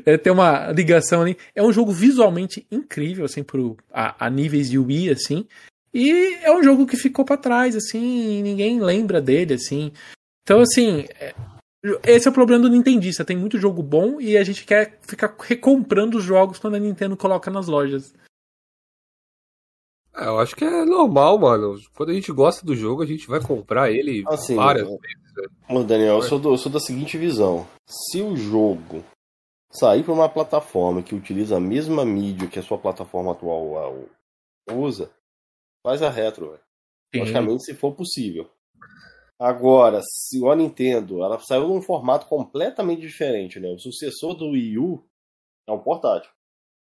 É, 0.06 0.16
tem 0.16 0.32
uma 0.32 0.72
ligação 0.72 1.20
ali. 1.20 1.36
É 1.54 1.62
um 1.62 1.72
jogo 1.72 1.92
visualmente 1.92 2.66
incrível, 2.72 3.26
assim, 3.26 3.42
pro, 3.42 3.76
a, 3.92 4.26
a 4.26 4.30
níveis 4.30 4.70
de 4.70 4.78
Wii, 4.78 5.10
assim. 5.10 5.46
E 5.92 6.38
é 6.42 6.50
um 6.50 6.62
jogo 6.62 6.86
que 6.86 6.96
ficou 6.96 7.24
pra 7.24 7.36
trás, 7.36 7.76
assim, 7.76 8.42
ninguém 8.42 8.80
lembra 8.80 9.20
dele, 9.20 9.54
assim. 9.54 9.92
Então, 10.42 10.60
assim, 10.60 11.04
é, 11.20 11.34
esse 12.04 12.26
é 12.26 12.30
o 12.30 12.34
problema 12.34 12.62
do 12.62 12.70
Nintendista. 12.70 13.24
Tem 13.24 13.36
muito 13.36 13.58
jogo 13.58 13.82
bom 13.82 14.20
e 14.20 14.36
a 14.36 14.44
gente 14.44 14.64
quer 14.64 14.98
ficar 15.02 15.34
recomprando 15.40 16.18
os 16.18 16.24
jogos 16.24 16.58
quando 16.58 16.74
a 16.76 16.78
Nintendo 16.78 17.16
coloca 17.16 17.50
nas 17.50 17.66
lojas. 17.66 18.14
É, 20.16 20.26
eu 20.26 20.38
acho 20.38 20.54
que 20.54 20.64
é 20.64 20.84
normal, 20.84 21.38
mano. 21.38 21.76
Quando 21.94 22.10
a 22.10 22.14
gente 22.14 22.30
gosta 22.32 22.64
do 22.64 22.74
jogo, 22.74 23.02
a 23.02 23.06
gente 23.06 23.26
vai 23.26 23.40
comprar 23.42 23.90
ele 23.90 24.22
Assim, 24.28 24.54
várias 24.54 24.88
eu- 24.88 24.98
vezes. 24.98 25.34
né? 25.68 25.76
Ô, 25.76 25.82
Daniel, 25.82 26.16
eu 26.16 26.22
sou, 26.22 26.38
do- 26.38 26.52
eu 26.52 26.58
sou 26.58 26.70
da 26.70 26.78
seguinte 26.78 27.18
visão. 27.18 27.66
Se 27.86 28.22
o 28.22 28.36
jogo 28.36 29.04
sair 29.72 30.04
para 30.04 30.12
uma 30.14 30.28
plataforma 30.28 31.02
que 31.02 31.14
utiliza 31.16 31.56
a 31.56 31.60
mesma 31.60 32.04
mídia 32.04 32.46
que 32.48 32.60
a 32.60 32.62
sua 32.62 32.78
plataforma 32.78 33.32
atual 33.32 34.06
usa, 34.70 35.10
faz 35.84 36.00
a 36.00 36.08
retro, 36.08 36.50
velho. 36.50 36.60
Logicamente, 37.16 37.64
se 37.64 37.74
for 37.74 37.92
possível. 37.94 38.48
Agora, 39.38 40.00
se 40.02 40.44
a 40.46 40.54
Nintendo 40.54 41.22
ela 41.22 41.38
saiu 41.40 41.68
num 41.68 41.82
formato 41.82 42.26
completamente 42.26 43.00
diferente, 43.00 43.58
né? 43.58 43.68
O 43.72 43.78
sucessor 43.78 44.34
do 44.34 44.50
Wii 44.50 44.78
U 44.78 45.04
é 45.66 45.72
um 45.72 45.78
portátil. 45.82 46.30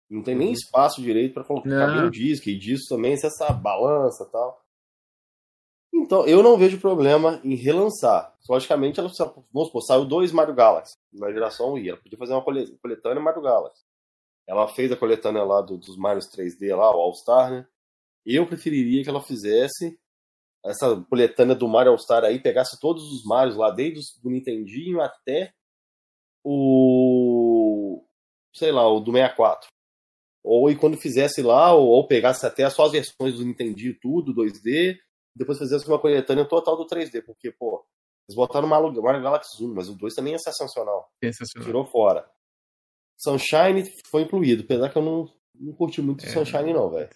Não 0.09 0.23
tem 0.23 0.33
nem 0.35 0.51
espaço 0.53 1.01
direito 1.01 1.33
para 1.33 1.43
colocar 1.43 1.69
um 2.05 2.09
disco, 2.09 2.47
e 2.49 2.57
disso 2.57 2.85
também 2.87 3.13
essa 3.13 3.51
balança 3.51 4.23
e 4.23 4.31
tal. 4.31 4.63
Então, 5.93 6.25
eu 6.27 6.41
não 6.43 6.57
vejo 6.57 6.79
problema 6.79 7.41
em 7.43 7.55
relançar. 7.55 8.33
Logicamente, 8.49 8.99
ela, 8.99 9.09
vamos 9.51 9.67
supor, 9.67 9.81
saiu 9.81 10.05
dois 10.05 10.31
Mario 10.31 10.53
Galaxy 10.53 10.95
na 11.11 11.31
geração 11.31 11.73
Wii. 11.73 11.89
Ela 11.89 11.97
podia 11.97 12.17
fazer 12.17 12.33
uma 12.33 12.43
cole- 12.43 12.77
coletânea 12.77 13.21
Mario 13.21 13.41
Galaxy. 13.41 13.83
Ela 14.47 14.67
fez 14.69 14.91
a 14.91 14.95
coletânea 14.95 15.43
lá 15.43 15.59
do- 15.61 15.77
dos 15.77 15.97
Marios 15.97 16.27
3D 16.27 16.73
lá, 16.73 16.95
o 16.95 16.99
All-Star, 17.01 17.51
né? 17.51 17.67
Eu 18.25 18.45
preferiria 18.47 19.03
que 19.03 19.09
ela 19.09 19.21
fizesse 19.21 19.99
essa 20.67 20.95
coletânea 21.09 21.55
do 21.55 21.67
Mario 21.67 21.91
All-Star 21.91 22.23
aí, 22.23 22.39
pegasse 22.39 22.79
todos 22.79 23.03
os 23.11 23.23
Marios 23.23 23.55
lá, 23.55 23.71
desde 23.71 24.01
do 24.21 24.29
Nintendinho 24.29 25.01
até 25.01 25.53
o. 26.43 28.03
sei 28.53 28.71
lá, 28.71 28.87
o 28.87 28.99
do 28.99 29.11
64. 29.11 29.67
Ou 30.43 30.69
e 30.69 30.75
quando 30.75 30.97
fizesse 30.97 31.41
lá, 31.41 31.73
ou, 31.73 31.87
ou 31.87 32.07
pegasse 32.07 32.45
até 32.45 32.69
só 32.69 32.85
as 32.85 32.91
versões 32.91 33.35
do 33.35 33.45
Nintendinho, 33.45 33.97
tudo, 34.01 34.33
2D, 34.33 34.97
depois 35.35 35.57
fizesse 35.57 35.87
uma 35.87 35.99
coletânea 35.99 36.45
total 36.45 36.77
do 36.77 36.87
3D, 36.87 37.23
porque, 37.25 37.51
pô, 37.51 37.85
eles 38.27 38.35
botaram 38.35 38.65
o 38.65 38.69
Mario 38.69 39.01
Mario 39.01 39.21
Galaxy 39.21 39.63
1, 39.63 39.73
mas 39.73 39.89
o 39.89 39.95
2 39.95 40.13
também 40.13 40.33
é 40.33 40.37
sensacional. 40.37 41.09
Sensacional. 41.23 41.65
Tirou 41.65 41.85
fora. 41.85 42.29
Sunshine 43.17 43.83
foi 44.09 44.21
incluído, 44.21 44.63
apesar 44.63 44.89
que 44.89 44.97
eu 44.97 45.01
não, 45.01 45.33
não 45.55 45.73
curti 45.73 46.01
muito 46.01 46.25
É. 46.25 46.29
Sunshine, 46.29 46.73
não, 46.73 46.89
velho. 46.89 47.09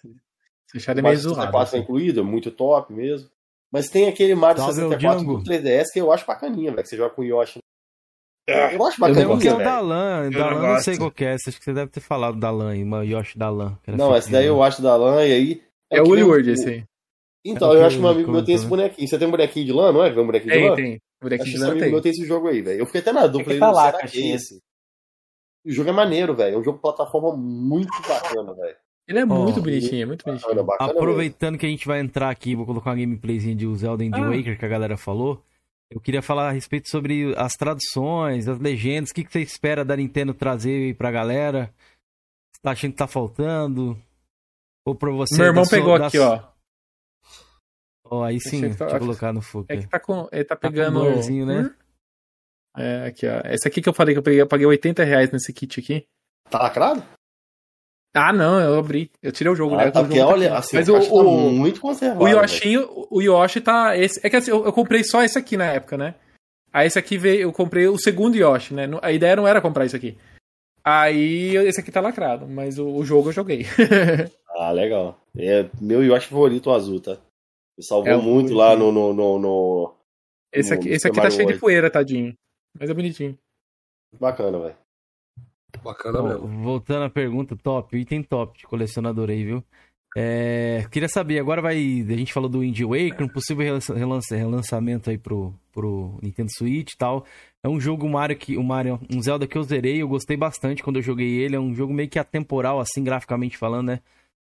Ele 0.74 1.00
O 1.00 1.02
meio 1.02 1.16
zoado. 1.16 1.36
64 1.36 1.50
foi 1.50 1.60
assim. 1.62 1.78
incluído, 1.78 2.20
é 2.20 2.22
muito 2.22 2.50
top 2.50 2.92
mesmo. 2.92 3.30
Mas 3.72 3.88
tem 3.88 4.08
aquele 4.08 4.34
Mario 4.34 4.58
Salve, 4.58 4.74
64 4.74 5.18
Django. 5.18 5.38
do 5.38 5.44
3DS 5.50 5.84
que 5.92 5.98
eu 6.00 6.12
acho 6.12 6.26
bacaninha, 6.26 6.70
velho, 6.70 6.82
que 6.82 6.88
você 6.88 6.96
joga 6.96 7.14
com 7.14 7.22
o 7.22 7.24
Yoshi. 7.24 7.58
É, 8.48 8.74
Eu 8.74 8.84
acho 8.86 9.00
bacaninha, 9.00 9.28
um 9.30 9.38
que 9.38 9.48
é 9.48 9.52
o 9.54 9.56
velho. 9.56 9.68
Dalan. 9.70 10.24
Eu 10.24 10.30
Dalan 10.32 10.60
não 10.60 10.68
não 10.74 10.80
sei 10.80 10.98
qual 10.98 11.10
que 11.10 11.24
é. 11.24 11.34
Acho 11.34 11.44
que 11.58 11.64
você 11.64 11.72
deve 11.72 11.90
ter 11.90 12.00
falado 12.00 12.38
Dalan, 12.38 12.74
uma 12.76 13.04
Yoshi 13.04 13.38
Dalan. 13.38 13.78
Não, 13.86 14.14
esse 14.16 14.30
daí 14.30 14.42
de 14.42 14.48
eu 14.48 14.62
acho 14.62 14.82
da 14.82 14.94
LAN, 14.96 15.24
e 15.24 15.32
aí... 15.32 15.62
É 15.90 16.00
o 16.00 16.04
que 16.04 16.10
nem 16.10 16.22
Woolworth 16.24 16.48
esse 16.48 16.68
aí. 16.68 16.84
Então, 17.44 17.70
É 17.72 17.76
o 17.76 17.78
eu 17.80 17.86
acho 17.86 17.96
que 17.96 18.02
um 18.02 18.06
eu 18.06 18.10
amigo 18.12 18.30
meu 18.30 18.44
tem 18.44 18.54
esse 18.54 18.64
né? 18.64 18.70
bonequinho. 18.70 19.08
Você 19.08 19.18
tem 19.18 19.28
um 19.28 19.30
bonequinho 19.30 19.66
de 19.66 19.72
lã, 19.72 19.92
não 19.92 20.04
é? 20.04 20.10
Vê 20.10 20.20
um 20.20 20.26
bonequinho 20.26 20.52
de 20.52 20.58
Tem, 20.58 20.68
lã? 20.70 20.76
tem. 20.76 20.92
O 20.92 20.96
Acho 20.96 21.22
bonequinho 21.22 21.44
de 21.48 21.54
esse 21.54 21.60
lã 21.60 21.66
amigo 21.70 21.80
tem. 21.82 21.92
meu 21.92 22.00
tem 22.02 22.12
esse 22.12 22.24
jogo 22.26 22.48
aí, 22.48 22.62
velho. 22.62 22.78
Eu 22.80 22.86
fiquei 22.86 23.00
até 23.00 23.12
na 23.12 23.26
dúvida. 23.26 23.38
que 23.38 23.58
falei, 23.58 23.58
tá 23.60 23.66
não, 23.66 23.74
lá, 23.74 23.90
será 23.92 24.06
que 24.06 24.22
é 24.22 24.34
esse? 24.34 24.58
O 25.64 25.70
jogo 25.72 25.88
é 25.90 25.92
maneiro, 25.92 26.34
velho. 26.34 26.56
É 26.56 26.58
um 26.58 26.62
jogo 26.64 26.76
de 26.78 26.82
plataforma 26.82 27.36
muito 27.36 27.90
bacana, 28.08 28.54
velho. 28.54 28.76
Ele 29.08 29.18
é 29.18 29.24
muito 29.24 29.58
Ó, 29.58 29.62
bonitinho, 29.62 30.02
é 30.02 30.06
muito 30.06 30.24
Bacana, 30.24 30.38
bonitinho. 30.40 30.64
bacana 30.64 30.86
mesmo. 30.88 31.00
Aproveitando 31.00 31.58
que 31.58 31.66
a 31.66 31.68
gente 31.68 31.86
vai 31.86 32.00
entrar 32.00 32.30
aqui, 32.30 32.54
vou 32.54 32.64
colocar 32.64 32.90
uma 32.90 32.96
gameplayzinha 32.96 33.54
de 33.54 33.74
Zelda 33.76 34.02
Wind 34.04 34.14
Ah. 34.14 34.30
Waker 34.30 34.58
que 34.58 34.64
a 34.64 34.68
galera 34.68 34.96
falou. 34.96 35.42
Eu 35.90 36.00
queria 36.00 36.22
falar 36.22 36.48
a 36.48 36.52
respeito 36.52 36.88
sobre 36.88 37.34
as 37.36 37.52
traduções, 37.52 38.48
as 38.48 38.58
legendas. 38.58 39.10
O 39.10 39.14
que, 39.14 39.24
que 39.24 39.32
você 39.32 39.40
espera 39.40 39.84
da 39.84 39.96
Nintendo 39.96 40.32
trazer 40.32 40.70
aí 40.86 40.94
pra 40.94 41.10
galera? 41.10 41.74
Você 42.54 42.62
tá 42.62 42.70
achando 42.70 42.92
que 42.92 42.96
tá 42.98 43.06
faltando? 43.06 44.00
Ou 44.86 44.94
pra 44.94 45.10
você? 45.10 45.36
Meu 45.36 45.46
irmão 45.46 45.64
sua- 45.64 45.78
pegou 45.78 45.98
da 45.98 46.06
aqui, 46.06 46.18
ó. 46.18 46.42
Ó, 48.06 48.22
aí 48.24 48.40
sim, 48.40 48.60
tá- 48.74 48.86
deixa 48.86 48.96
eu 48.96 49.00
colocar 49.00 49.32
no 49.32 49.42
fogo. 49.42 49.66
É 49.68 49.76
que 49.76 49.86
tá 49.86 49.98
com. 50.00 50.28
Ele 50.32 50.44
tá 50.44 50.56
Tá 50.56 50.68
com 50.68 50.72
pegando. 50.74 51.00
blurzinho, 51.00 51.44
né? 51.46 51.74
É, 52.76 53.06
aqui, 53.06 53.26
ó. 53.26 53.40
Esse 53.52 53.68
aqui 53.68 53.82
que 53.82 53.88
eu 53.88 53.92
falei 53.94 54.14
que 54.14 54.18
eu 54.18 54.22
peguei, 54.22 54.40
eu 54.40 54.46
paguei 54.48 54.66
80 54.66 55.04
reais 55.04 55.30
nesse 55.30 55.52
kit 55.52 55.78
aqui. 55.80 56.06
Tá 56.50 56.62
lacrado? 56.62 57.02
Ah, 58.14 58.32
não, 58.32 58.60
eu 58.60 58.78
abri. 58.78 59.10
Eu 59.22 59.32
tirei 59.32 59.50
o 59.52 59.56
jogo, 59.56 59.74
né? 59.76 59.84
Ah, 59.86 59.90
tá, 59.90 60.00
O 60.00 60.04
porque 60.04 60.18
jogo 60.18 60.28
tá 60.28 60.34
olha, 60.34 60.48
aqui. 60.48 60.56
assim, 60.58 60.76
Mas 60.76 60.88
o, 60.88 60.96
o, 60.96 61.00
tá 61.00 61.14
o, 61.14 61.52
muito 61.52 61.80
conservado. 61.80 62.22
o 62.22 62.26
velho. 62.26 62.40
Yoshinho, 62.40 63.06
o 63.10 63.22
Yoshi 63.22 63.60
tá. 63.60 63.96
Esse, 63.96 64.20
é 64.24 64.28
que 64.28 64.36
assim, 64.36 64.50
eu, 64.50 64.64
eu 64.66 64.72
comprei 64.72 65.02
só 65.02 65.22
esse 65.22 65.38
aqui 65.38 65.56
na 65.56 65.64
época, 65.66 65.96
né? 65.96 66.14
Aí 66.72 66.86
esse 66.86 66.98
aqui 66.98 67.16
veio, 67.16 67.40
eu 67.42 67.52
comprei 67.52 67.86
o 67.88 67.98
segundo 67.98 68.36
Yoshi, 68.36 68.74
né? 68.74 68.84
A 69.00 69.10
ideia 69.12 69.34
não 69.36 69.48
era 69.48 69.60
comprar 69.62 69.86
isso 69.86 69.96
aqui. 69.96 70.16
Aí 70.84 71.56
esse 71.56 71.80
aqui 71.80 71.90
tá 71.92 72.00
lacrado, 72.00 72.46
mas 72.46 72.78
o, 72.78 72.86
o 72.86 73.04
jogo 73.04 73.28
eu 73.28 73.32
joguei. 73.32 73.64
Ah, 74.54 74.70
legal. 74.70 75.18
É 75.34 75.66
meu 75.80 76.04
Yoshi 76.04 76.28
favorito 76.28 76.66
o 76.68 76.74
azul, 76.74 77.00
tá? 77.00 77.16
Me 77.76 77.82
salvou 77.82 78.12
É 78.12 78.14
o 78.14 78.22
muito 78.22 78.52
lá 78.52 78.76
no, 78.76 78.92
no, 78.92 79.14
no, 79.14 79.38
no- 79.38 79.94
esse 80.52 80.74
aqui, 80.74 80.90
no 80.90 80.94
esse 80.94 81.08
aqui 81.08 81.20
tá 81.20 81.30
cheio 81.30 81.48
de 81.48 81.58
poeira, 81.58 81.90
tadinho. 81.90 82.34
Mas 82.78 82.90
é 82.90 82.94
bonitinho. 82.94 83.36
Bacana, 84.20 84.58
velho. 84.58 84.76
Bacana 85.82 86.20
Bom, 86.20 86.28
mesmo. 86.28 86.62
voltando 86.62 87.04
à 87.04 87.10
pergunta, 87.10 87.56
top, 87.56 87.96
item 87.96 88.22
top 88.22 88.58
de 88.58 88.64
colecionador 88.66 89.30
aí, 89.30 89.44
viu? 89.44 89.62
É, 90.14 90.86
queria 90.90 91.08
saber, 91.08 91.38
agora 91.38 91.62
vai. 91.62 91.76
A 91.76 92.16
gente 92.16 92.32
falou 92.34 92.48
do 92.48 92.60
Wind 92.60 92.78
Waker, 92.82 93.22
um 93.24 93.28
possível 93.28 93.64
relança- 93.64 93.94
relança- 93.94 94.36
relançamento 94.36 95.08
aí 95.08 95.16
pro, 95.16 95.54
pro 95.72 96.18
Nintendo 96.22 96.50
Switch 96.54 96.92
e 96.92 96.98
tal. 96.98 97.24
É 97.64 97.68
um 97.68 97.80
jogo 97.80 98.06
Mario 98.08 98.36
que. 98.36 98.58
Um 98.58 98.62
Mario, 98.62 99.00
um 99.10 99.22
Zelda 99.22 99.46
que 99.46 99.56
eu 99.56 99.62
zerei, 99.62 100.02
eu 100.02 100.08
gostei 100.08 100.36
bastante 100.36 100.82
quando 100.82 100.96
eu 100.96 101.02
joguei 101.02 101.40
ele. 101.40 101.56
É 101.56 101.60
um 101.60 101.74
jogo 101.74 101.94
meio 101.94 102.10
que 102.10 102.18
atemporal, 102.18 102.78
assim, 102.78 103.02
graficamente 103.02 103.56
falando, 103.56 103.86
né? 103.86 104.00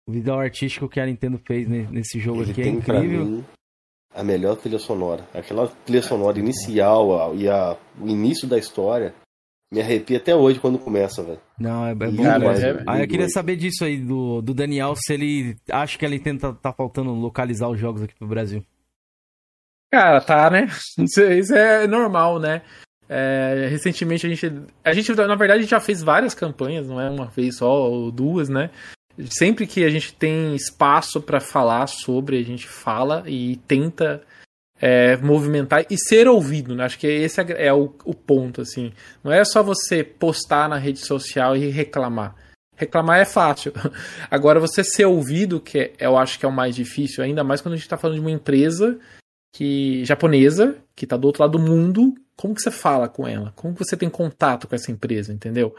O 0.06 0.12
visual 0.12 0.38
artístico 0.38 0.86
que 0.86 1.00
a 1.00 1.06
Nintendo 1.06 1.38
fez 1.46 1.66
ne- 1.66 1.86
nesse 1.90 2.20
jogo 2.20 2.42
Ele 2.42 2.50
aqui 2.50 2.60
é 2.62 2.68
incrível. 2.68 3.24
mim 3.24 3.44
a 4.14 4.22
melhor 4.22 4.56
trilha 4.56 4.78
sonora. 4.78 5.26
Aquela 5.32 5.66
trilha 5.66 6.02
sonora 6.02 6.38
inicial 6.38 7.18
a- 7.32 7.34
e 7.34 7.48
a, 7.48 7.74
o 7.98 8.06
início 8.06 8.46
da 8.46 8.58
história 8.58 9.14
me 9.74 9.80
arrepia 9.80 10.18
até 10.18 10.34
hoje 10.34 10.60
quando 10.60 10.78
começa, 10.78 11.22
velho. 11.22 11.40
Não, 11.58 11.84
é, 11.84 11.90
é 11.90 11.94
bom 11.94 12.22
Cara, 12.22 12.38
demais. 12.38 12.62
é- 12.62 12.82
Ah, 12.86 13.00
eu 13.00 13.08
queria 13.08 13.28
saber 13.28 13.56
disso 13.56 13.84
aí 13.84 13.98
do, 13.98 14.40
do 14.40 14.54
Daniel, 14.54 14.94
se 14.96 15.12
ele 15.12 15.56
acha 15.70 15.98
que 15.98 16.06
a 16.06 16.08
Nintendo 16.08 16.54
tá, 16.54 16.72
faltando 16.72 17.12
localizar 17.12 17.68
os 17.68 17.78
jogos 17.78 18.02
aqui 18.02 18.14
pro 18.14 18.28
Brasil. 18.28 18.64
Cara, 19.92 20.20
tá, 20.20 20.50
né? 20.50 20.68
Isso, 20.98 21.22
isso 21.22 21.54
é 21.54 21.86
normal, 21.86 22.38
né? 22.40 22.62
É, 23.08 23.68
recentemente 23.70 24.26
a 24.26 24.30
gente. 24.30 24.52
A 24.84 24.92
gente, 24.92 25.12
na 25.14 25.34
verdade, 25.34 25.58
a 25.58 25.62
gente 25.62 25.70
já 25.70 25.80
fez 25.80 26.02
várias 26.02 26.34
campanhas, 26.34 26.88
não 26.88 27.00
é 27.00 27.08
uma 27.10 27.26
vez 27.26 27.58
só 27.58 27.90
ou 27.90 28.10
duas, 28.10 28.48
né? 28.48 28.70
Sempre 29.28 29.66
que 29.66 29.84
a 29.84 29.90
gente 29.90 30.14
tem 30.14 30.54
espaço 30.56 31.20
pra 31.20 31.38
falar 31.38 31.86
sobre, 31.86 32.38
a 32.38 32.42
gente 32.42 32.66
fala 32.66 33.22
e 33.26 33.56
tenta 33.68 34.22
é, 34.86 35.16
movimentar 35.16 35.86
e 35.88 35.96
ser 35.96 36.28
ouvido, 36.28 36.74
né? 36.74 36.84
Acho 36.84 36.98
que 36.98 37.06
esse 37.06 37.40
é 37.40 37.72
o, 37.72 37.94
o 38.04 38.12
ponto, 38.12 38.60
assim. 38.60 38.92
Não 39.22 39.32
é 39.32 39.42
só 39.42 39.62
você 39.62 40.04
postar 40.04 40.68
na 40.68 40.76
rede 40.76 40.98
social 40.98 41.56
e 41.56 41.70
reclamar. 41.70 42.36
Reclamar 42.76 43.18
é 43.18 43.24
fácil. 43.24 43.72
Agora, 44.30 44.60
você 44.60 44.84
ser 44.84 45.06
ouvido, 45.06 45.58
que 45.58 45.78
é- 45.78 45.92
eu 45.98 46.18
acho 46.18 46.38
que 46.38 46.44
é 46.44 46.48
o 46.48 46.52
mais 46.52 46.76
difícil, 46.76 47.24
ainda 47.24 47.42
mais 47.42 47.62
quando 47.62 47.72
a 47.72 47.76
gente 47.78 47.88
tá 47.88 47.96
falando 47.96 48.16
de 48.16 48.20
uma 48.20 48.30
empresa 48.30 48.98
que 49.54 50.04
japonesa, 50.04 50.76
que 50.94 51.06
tá 51.06 51.16
do 51.16 51.28
outro 51.28 51.42
lado 51.42 51.56
do 51.56 51.64
mundo, 51.64 52.14
como 52.36 52.54
que 52.54 52.60
você 52.60 52.70
fala 52.70 53.08
com 53.08 53.26
ela? 53.26 53.54
Como 53.56 53.72
que 53.72 53.82
você 53.82 53.96
tem 53.96 54.10
contato 54.10 54.68
com 54.68 54.74
essa 54.74 54.92
empresa, 54.92 55.32
entendeu? 55.32 55.74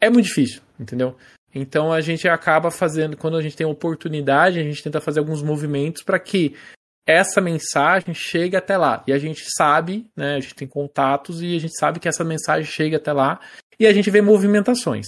É 0.00 0.08
muito 0.08 0.26
difícil, 0.26 0.62
entendeu? 0.78 1.16
Então 1.52 1.92
a 1.92 2.00
gente 2.00 2.28
acaba 2.28 2.70
fazendo, 2.70 3.16
quando 3.16 3.36
a 3.36 3.42
gente 3.42 3.56
tem 3.56 3.66
oportunidade, 3.66 4.60
a 4.60 4.62
gente 4.62 4.80
tenta 4.80 5.00
fazer 5.00 5.18
alguns 5.18 5.42
movimentos 5.42 6.04
para 6.04 6.20
que 6.20 6.54
essa 7.06 7.40
mensagem 7.40 8.14
chegue 8.14 8.56
até 8.56 8.76
lá. 8.76 9.02
E 9.06 9.12
a 9.12 9.18
gente 9.18 9.44
sabe, 9.56 10.06
né, 10.16 10.36
a 10.36 10.40
gente 10.40 10.54
tem 10.54 10.66
contatos 10.68 11.42
e 11.42 11.56
a 11.56 11.60
gente 11.60 11.78
sabe 11.78 12.00
que 12.00 12.08
essa 12.08 12.24
mensagem 12.24 12.64
chega 12.64 12.96
até 12.96 13.12
lá 13.12 13.40
e 13.78 13.86
a 13.86 13.92
gente 13.92 14.10
vê 14.10 14.20
movimentações. 14.20 15.06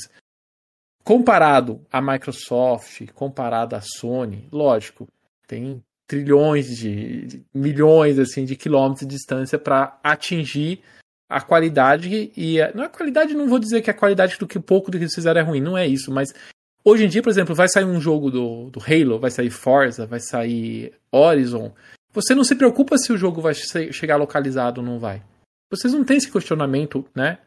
Comparado 1.02 1.80
à 1.90 2.02
Microsoft, 2.02 3.06
comparado 3.14 3.76
à 3.76 3.80
Sony, 3.80 4.48
lógico, 4.50 5.08
tem 5.46 5.82
trilhões 6.06 6.76
de, 6.76 7.26
de- 7.26 7.44
milhões 7.54 8.18
assim 8.18 8.44
de 8.44 8.56
quilômetros 8.56 9.06
de 9.06 9.14
distância 9.14 9.58
para 9.58 9.98
atingir 10.02 10.80
a 11.28 11.40
qualidade 11.40 12.32
e 12.36 12.60
a, 12.60 12.72
não 12.74 12.84
é 12.84 12.88
qualidade, 12.88 13.34
não 13.34 13.48
vou 13.48 13.58
dizer 13.58 13.82
que 13.82 13.90
a 13.90 13.94
qualidade 13.94 14.36
do 14.38 14.46
que 14.46 14.58
pouco 14.58 14.90
do 14.90 14.98
que 14.98 15.04
eles 15.04 15.14
fizeram 15.14 15.40
é 15.40 15.44
ruim, 15.44 15.60
não 15.60 15.76
é 15.78 15.86
isso, 15.86 16.12
mas 16.12 16.32
hoje 16.86 17.04
em 17.04 17.08
dia, 17.08 17.22
por 17.22 17.30
exemplo, 17.30 17.54
vai 17.54 17.68
sair 17.68 17.84
um 17.84 18.00
jogo 18.00 18.30
do, 18.30 18.70
do 18.70 18.80
Halo, 18.80 19.18
vai 19.18 19.30
sair 19.30 19.50
Forza, 19.50 20.06
vai 20.06 20.20
sair 20.20 20.92
Horizon. 21.10 21.72
Você 22.12 22.34
não 22.34 22.44
se 22.44 22.54
preocupa 22.54 22.96
se 22.96 23.12
o 23.12 23.18
jogo 23.18 23.40
vai 23.40 23.54
che- 23.54 23.92
chegar 23.92 24.16
localizado 24.16 24.80
ou 24.80 24.86
não 24.86 24.98
vai. 24.98 25.22
Vocês 25.70 25.92
não 25.92 26.04
têm 26.04 26.16
esse 26.16 26.30
questionamento, 26.30 27.04
né? 27.14 27.38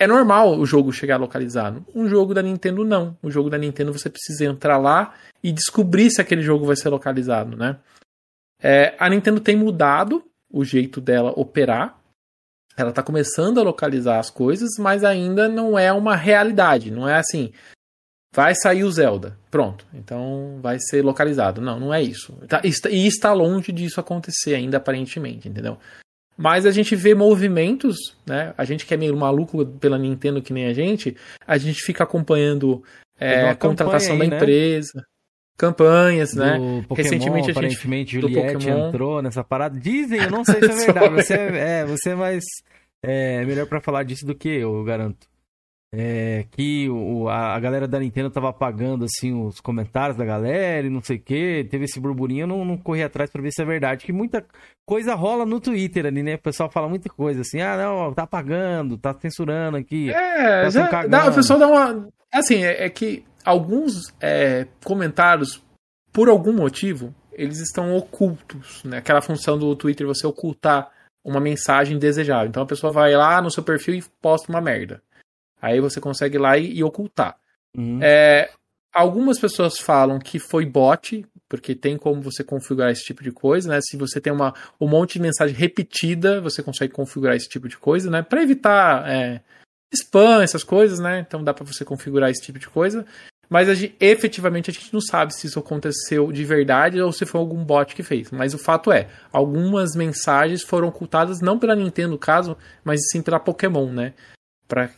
É 0.00 0.06
normal 0.06 0.56
o 0.56 0.64
jogo 0.64 0.92
chegar 0.92 1.16
localizado. 1.16 1.84
Um 1.92 2.08
jogo 2.08 2.32
da 2.32 2.40
Nintendo 2.40 2.84
não. 2.84 3.16
O 3.20 3.30
jogo 3.30 3.50
da 3.50 3.58
Nintendo 3.58 3.92
você 3.92 4.08
precisa 4.08 4.44
entrar 4.44 4.78
lá 4.78 5.12
e 5.42 5.50
descobrir 5.50 6.08
se 6.10 6.20
aquele 6.20 6.40
jogo 6.40 6.64
vai 6.64 6.76
ser 6.76 6.88
localizado, 6.88 7.56
né? 7.56 7.76
É, 8.62 8.94
a 8.98 9.08
Nintendo 9.10 9.40
tem 9.40 9.56
mudado 9.56 10.24
o 10.50 10.64
jeito 10.64 11.00
dela 11.00 11.32
operar. 11.36 11.98
Ela 12.76 12.90
está 12.90 13.02
começando 13.02 13.58
a 13.58 13.64
localizar 13.64 14.20
as 14.20 14.30
coisas, 14.30 14.70
mas 14.78 15.02
ainda 15.02 15.48
não 15.48 15.76
é 15.76 15.92
uma 15.92 16.14
realidade. 16.14 16.92
Não 16.92 17.08
é 17.08 17.16
assim. 17.18 17.52
Vai 18.34 18.54
sair 18.54 18.84
o 18.84 18.90
Zelda. 18.90 19.36
Pronto. 19.50 19.86
Então 19.92 20.58
vai 20.62 20.78
ser 20.78 21.04
localizado. 21.04 21.60
Não, 21.60 21.78
não 21.78 21.94
é 21.94 22.02
isso. 22.02 22.32
Tá, 22.48 22.60
e 22.64 23.06
está 23.06 23.32
longe 23.32 23.72
disso 23.72 24.00
acontecer 24.00 24.54
ainda, 24.54 24.76
aparentemente, 24.76 25.48
entendeu? 25.48 25.78
Mas 26.36 26.64
a 26.64 26.70
gente 26.70 26.94
vê 26.94 27.16
movimentos, 27.16 27.96
né? 28.24 28.54
A 28.56 28.64
gente 28.64 28.86
que 28.86 28.94
é 28.94 28.96
meio 28.96 29.16
maluco 29.16 29.66
pela 29.66 29.98
Nintendo 29.98 30.40
que 30.40 30.52
nem 30.52 30.66
a 30.66 30.72
gente, 30.72 31.16
a 31.44 31.58
gente 31.58 31.80
fica 31.82 32.04
acompanhando 32.04 32.82
é, 33.18 33.48
a 33.48 33.56
contratação 33.56 34.12
aí, 34.12 34.18
da 34.20 34.26
né? 34.28 34.36
empresa. 34.36 34.92
Né? 34.94 35.02
Campanhas, 35.56 36.34
Do 36.34 36.40
né? 36.40 36.84
Pokémon, 36.88 36.94
Recentemente 36.94 37.44
a 37.44 37.46
gente. 37.46 37.50
Aparentemente, 37.50 38.20
Juliette 38.20 38.68
entrou 38.68 39.20
nessa 39.20 39.42
parada. 39.42 39.76
Dizem, 39.76 40.22
eu 40.22 40.30
não 40.30 40.44
sei 40.46 40.60
se 40.62 40.70
é 40.70 40.86
verdade. 40.86 41.14
Você 41.14 41.34
é, 41.34 41.80
é, 41.80 41.84
você 41.84 42.10
é 42.10 42.14
mais. 42.14 42.44
É 43.02 43.44
melhor 43.44 43.66
para 43.66 43.80
falar 43.80 44.04
disso 44.04 44.24
do 44.24 44.36
que 44.36 44.48
eu, 44.48 44.76
eu 44.76 44.84
garanto. 44.84 45.26
É, 45.90 46.44
que 46.50 46.86
o, 46.90 47.30
a, 47.30 47.58
galera 47.58 47.88
da 47.88 47.98
Nintendo 47.98 48.28
tava 48.28 48.50
apagando 48.50 49.06
assim 49.06 49.32
os 49.32 49.58
comentários 49.58 50.18
da 50.18 50.24
galera 50.24 50.86
e 50.86 50.90
não 50.90 51.02
sei 51.02 51.16
o 51.16 51.20
que. 51.20 51.66
Teve 51.70 51.84
esse 51.84 51.98
burburinho, 51.98 52.42
eu 52.42 52.46
não, 52.46 52.64
não 52.64 52.76
corri 52.76 53.02
atrás 53.02 53.30
para 53.30 53.40
ver 53.40 53.50
se 53.52 53.62
é 53.62 53.64
verdade. 53.64 54.04
Que 54.04 54.12
muita 54.12 54.44
coisa 54.86 55.14
rola 55.14 55.46
no 55.46 55.60
Twitter 55.60 56.04
ali, 56.04 56.22
né? 56.22 56.34
O 56.34 56.42
pessoal 56.42 56.70
fala 56.70 56.88
muita 56.88 57.08
coisa 57.08 57.40
assim: 57.40 57.60
ah, 57.62 57.76
não, 57.76 58.12
tá 58.12 58.24
apagando, 58.24 58.98
tá 58.98 59.14
censurando 59.18 59.78
aqui. 59.78 60.10
É, 60.10 60.64
tá 60.64 60.70
já, 60.70 61.06
dá, 61.06 61.30
o 61.30 61.34
pessoal 61.34 61.58
dá 61.58 61.66
uma. 61.66 62.08
Assim, 62.30 62.62
é, 62.62 62.84
é 62.84 62.90
que 62.90 63.24
alguns 63.42 64.12
é, 64.20 64.66
comentários, 64.84 65.62
por 66.12 66.28
algum 66.28 66.52
motivo, 66.52 67.14
eles 67.32 67.60
estão 67.60 67.96
ocultos, 67.96 68.84
né? 68.84 68.98
Aquela 68.98 69.22
função 69.22 69.58
do 69.58 69.74
Twitter, 69.74 70.06
você 70.06 70.26
ocultar 70.26 70.90
uma 71.24 71.40
mensagem 71.40 71.98
desejável. 71.98 72.48
Então 72.48 72.62
a 72.62 72.66
pessoa 72.66 72.92
vai 72.92 73.14
lá 73.14 73.40
no 73.40 73.50
seu 73.50 73.62
perfil 73.62 73.94
e 73.94 74.04
posta 74.20 74.52
uma 74.52 74.60
merda. 74.60 75.02
Aí 75.60 75.80
você 75.80 76.00
consegue 76.00 76.36
ir 76.36 76.40
lá 76.40 76.56
e, 76.56 76.78
e 76.78 76.84
ocultar. 76.84 77.36
Uhum. 77.76 77.98
É, 78.02 78.50
algumas 78.92 79.38
pessoas 79.38 79.78
falam 79.78 80.18
que 80.18 80.38
foi 80.38 80.64
bot, 80.64 81.24
porque 81.48 81.74
tem 81.74 81.96
como 81.96 82.20
você 82.20 82.44
configurar 82.44 82.90
esse 82.90 83.04
tipo 83.04 83.22
de 83.22 83.32
coisa, 83.32 83.68
né? 83.68 83.80
Se 83.80 83.96
você 83.96 84.20
tem 84.20 84.32
uma, 84.32 84.54
um 84.80 84.88
monte 84.88 85.14
de 85.14 85.20
mensagem 85.20 85.56
repetida, 85.56 86.40
você 86.40 86.62
consegue 86.62 86.92
configurar 86.92 87.36
esse 87.36 87.48
tipo 87.48 87.68
de 87.68 87.78
coisa, 87.78 88.10
né? 88.10 88.22
Para 88.22 88.42
evitar 88.42 89.08
é, 89.08 89.40
spam, 89.92 90.42
essas 90.42 90.62
coisas, 90.62 90.98
né? 90.98 91.20
Então 91.20 91.42
dá 91.42 91.54
para 91.54 91.64
você 91.64 91.84
configurar 91.84 92.30
esse 92.30 92.42
tipo 92.42 92.58
de 92.58 92.68
coisa. 92.68 93.06
Mas 93.48 93.68
a 93.68 93.74
gente, 93.74 93.96
efetivamente 93.98 94.70
a 94.70 94.74
gente 94.74 94.92
não 94.92 95.00
sabe 95.00 95.34
se 95.34 95.46
isso 95.46 95.58
aconteceu 95.58 96.30
de 96.30 96.44
verdade 96.44 97.00
ou 97.00 97.10
se 97.10 97.24
foi 97.24 97.40
algum 97.40 97.64
bot 97.64 97.94
que 97.94 98.02
fez. 98.02 98.30
Mas 98.30 98.52
o 98.52 98.58
fato 98.58 98.92
é, 98.92 99.08
algumas 99.32 99.96
mensagens 99.96 100.62
foram 100.62 100.88
ocultadas 100.88 101.40
não 101.40 101.58
pela 101.58 101.74
Nintendo, 101.74 102.10
no 102.10 102.18
caso, 102.18 102.58
mas 102.84 103.00
sim 103.10 103.22
pela 103.22 103.40
Pokémon, 103.40 103.90
né? 103.90 104.12
Para 104.66 104.90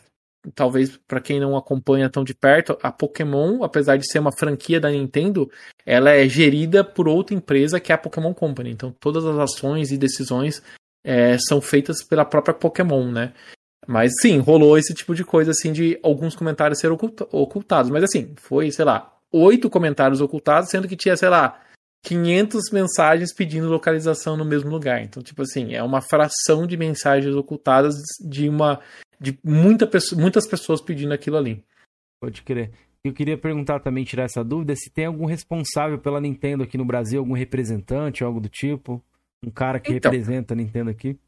talvez 0.55 0.99
para 1.07 1.21
quem 1.21 1.39
não 1.39 1.57
acompanha 1.57 2.09
tão 2.09 2.25
de 2.25 2.35
perto, 2.35 2.79
a 2.83 2.91
Pokémon, 2.91 3.63
apesar 3.63 3.97
de 3.97 4.11
ser 4.11 4.19
uma 4.19 4.33
franquia 4.33 4.81
da 4.81 4.91
Nintendo, 4.91 5.51
ela 5.85 6.11
é 6.11 6.29
gerida 6.29 6.83
por 6.83 7.09
outra 7.09 7.35
empresa 7.35 7.81
que 7.81 7.93
é 7.93 7.95
a 7.95 7.99
Pokémon 7.99 8.33
Company. 8.33 8.71
Então 8.71 8.95
todas 8.99 9.25
as 9.25 9.39
ações 9.39 9.91
e 9.91 9.99
decisões 9.99 10.63
é, 11.05 11.37
são 11.39 11.61
feitas 11.61 12.03
pela 12.03 12.25
própria 12.25 12.55
Pokémon, 12.55 13.11
né? 13.11 13.33
Mas 13.87 14.13
sim, 14.21 14.39
rolou 14.39 14.79
esse 14.79 14.95
tipo 14.95 15.15
de 15.15 15.25
coisa 15.25 15.51
assim 15.51 15.73
de 15.73 15.99
alguns 16.03 16.37
comentários 16.37 16.79
serem 16.79 16.97
ocultados. 17.33 17.91
Mas 17.91 18.05
assim, 18.05 18.35
foi, 18.37 18.71
sei 18.71 18.85
lá, 18.85 19.17
oito 19.33 19.71
comentários 19.71 20.21
ocultados, 20.21 20.71
sendo 20.71 20.87
que 20.87 20.97
tinha, 20.97 21.17
sei 21.17 21.29
lá, 21.29 21.61
500 22.03 22.71
mensagens 22.73 23.33
pedindo 23.35 23.69
localização 23.69 24.37
no 24.37 24.45
mesmo 24.45 24.71
lugar. 24.71 25.03
Então, 25.03 25.23
tipo 25.23 25.43
assim, 25.43 25.75
é 25.75 25.83
uma 25.83 26.01
fração 26.01 26.67
de 26.67 26.77
mensagens 26.77 27.35
ocultadas 27.35 27.95
de 28.21 28.49
uma 28.49 28.81
de 29.21 29.39
muita, 29.45 29.89
muitas 30.17 30.47
pessoas 30.47 30.81
pedindo 30.81 31.13
aquilo 31.13 31.37
ali. 31.37 31.63
Pode 32.21 32.43
crer. 32.43 32.71
Eu 33.05 33.13
queria 33.13 33.37
perguntar 33.37 33.81
também, 33.81 34.05
tirar 34.05 34.25
essa 34.25 34.43
dúvida, 34.43 34.75
se 34.77 34.91
tem 34.91 35.07
algum 35.07 35.27
responsável 35.27 35.99
pela 35.99 36.21
Nintendo 36.21 36.63
aqui 36.63 36.77
no 36.77 36.85
Brasil, 36.85 37.21
algum 37.21 37.35
representante, 37.35 38.25
algo 38.25 38.41
do 38.41 38.49
tipo, 38.49 39.03
um 39.45 39.51
cara 39.51 39.81
que 39.81 39.93
então, 39.93 40.11
representa 40.11 40.55
a 40.55 40.57
Nintendo 40.57 40.91
aqui. 40.91 41.19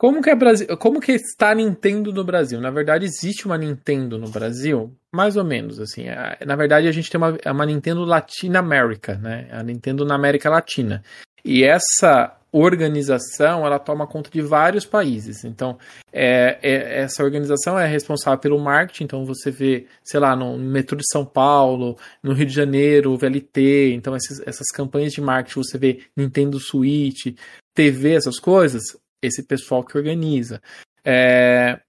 Como 0.00 0.22
que, 0.22 0.30
é 0.30 0.34
Brasil, 0.34 0.66
como 0.78 0.98
que 0.98 1.12
está 1.12 1.50
a 1.50 1.54
Nintendo 1.54 2.10
no 2.10 2.24
Brasil? 2.24 2.58
Na 2.58 2.70
verdade, 2.70 3.04
existe 3.04 3.44
uma 3.44 3.58
Nintendo 3.58 4.16
no 4.16 4.30
Brasil, 4.30 4.96
mais 5.12 5.36
ou 5.36 5.44
menos, 5.44 5.78
assim. 5.78 6.06
Na 6.46 6.56
verdade, 6.56 6.88
a 6.88 6.90
gente 6.90 7.10
tem 7.10 7.20
uma, 7.20 7.36
uma 7.44 7.66
Nintendo 7.66 8.02
Latina 8.02 8.60
America, 8.60 9.18
né? 9.18 9.46
A 9.52 9.62
Nintendo 9.62 10.02
na 10.06 10.14
América 10.14 10.48
Latina. 10.48 11.04
E 11.44 11.64
essa 11.64 12.34
organização, 12.50 13.66
ela 13.66 13.78
toma 13.78 14.06
conta 14.06 14.30
de 14.30 14.40
vários 14.40 14.86
países. 14.86 15.44
Então, 15.44 15.76
é, 16.10 16.58
é, 16.62 17.02
essa 17.02 17.22
organização 17.22 17.78
é 17.78 17.86
responsável 17.86 18.38
pelo 18.38 18.58
marketing. 18.58 19.04
Então, 19.04 19.26
você 19.26 19.50
vê, 19.50 19.86
sei 20.02 20.18
lá, 20.18 20.34
no 20.34 20.56
metrô 20.56 20.96
de 20.96 21.04
São 21.12 21.26
Paulo, 21.26 21.98
no 22.22 22.32
Rio 22.32 22.46
de 22.46 22.54
Janeiro, 22.54 23.18
VLT. 23.18 23.92
Então, 23.92 24.16
esses, 24.16 24.40
essas 24.46 24.68
campanhas 24.68 25.12
de 25.12 25.20
marketing, 25.20 25.62
você 25.62 25.76
vê 25.76 26.00
Nintendo 26.16 26.58
Switch, 26.58 27.36
TV, 27.74 28.14
essas 28.14 28.40
coisas 28.40 28.98
esse 29.22 29.42
pessoal 29.42 29.84
que 29.84 29.96
organiza. 29.96 30.60
É, 31.04 31.80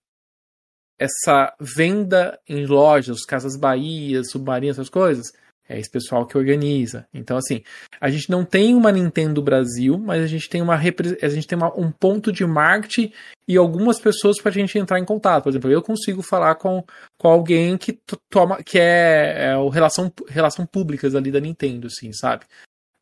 essa 1.00 1.54
venda 1.60 2.40
em 2.48 2.66
lojas, 2.66 3.26
Casas 3.26 3.58
Bahia, 3.58 4.24
Submarino, 4.24 4.72
essas 4.72 4.90
coisas, 4.90 5.32
é 5.68 5.80
esse 5.80 5.90
pessoal 5.90 6.28
que 6.28 6.38
organiza. 6.38 7.08
Então, 7.14 7.38
assim, 7.38 7.64
a 8.00 8.10
gente 8.10 8.30
não 8.30 8.44
tem 8.44 8.76
uma 8.76 8.92
Nintendo 8.92 9.42
Brasil, 9.42 9.98
mas 9.98 10.22
a 10.22 10.28
gente 10.28 10.50
tem, 10.50 10.62
uma, 10.62 10.76
a 10.76 11.30
gente 11.30 11.48
tem 11.48 11.58
uma, 11.58 11.74
um 11.80 11.90
ponto 11.90 12.32
de 12.32 12.46
marketing 12.46 13.12
e 13.48 13.58
algumas 13.58 14.00
pessoas 14.00 14.40
para 14.40 14.50
a 14.50 14.54
gente 14.54 14.78
entrar 14.78 15.00
em 15.00 15.06
contato. 15.06 15.44
Por 15.44 15.50
exemplo, 15.50 15.72
eu 15.72 15.82
consigo 15.82 16.22
falar 16.22 16.56
com, 16.56 16.84
com 17.18 17.28
alguém 17.28 17.78
que 17.78 17.98
toma 18.30 18.62
que 18.62 18.78
é, 18.78 19.52
é 19.52 19.58
o 19.58 19.70
relação, 19.70 20.12
relação 20.28 20.66
públicas 20.66 21.16
ali 21.16 21.32
da 21.32 21.40
Nintendo, 21.40 21.88
assim, 21.88 22.12
sabe? 22.12 22.46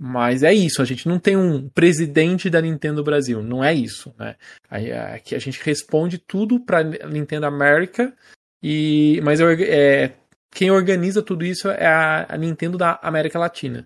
Mas 0.02 0.44
é 0.44 0.54
isso, 0.54 0.82
a 0.82 0.86
gente 0.86 1.10
não 1.10 1.20
tem 1.20 1.36
um 1.36 1.68
presidente 1.68 2.50
da 2.50 2.62
Nintendo 2.62 3.04
Brasil, 3.04 3.44
não 3.44 3.62
é 3.62 3.74
isso, 3.74 4.16
né? 4.18 4.38
Aqui 4.70 5.36
a 5.36 5.40
gente 5.40 5.62
responde 5.62 6.18
tudo 6.18 6.58
para 6.58 6.82
Nintendo 6.84 7.46
América 7.46 8.16
e 8.64 9.20
mas 9.22 9.42
é, 9.42 10.16
quem 10.50 10.72
organiza 10.72 11.22
tudo 11.22 11.46
isso 11.46 11.70
é 11.70 11.86
a, 11.86 12.34
a 12.34 12.38
Nintendo 12.38 12.78
da 12.78 12.98
América 13.04 13.38
Latina. 13.38 13.86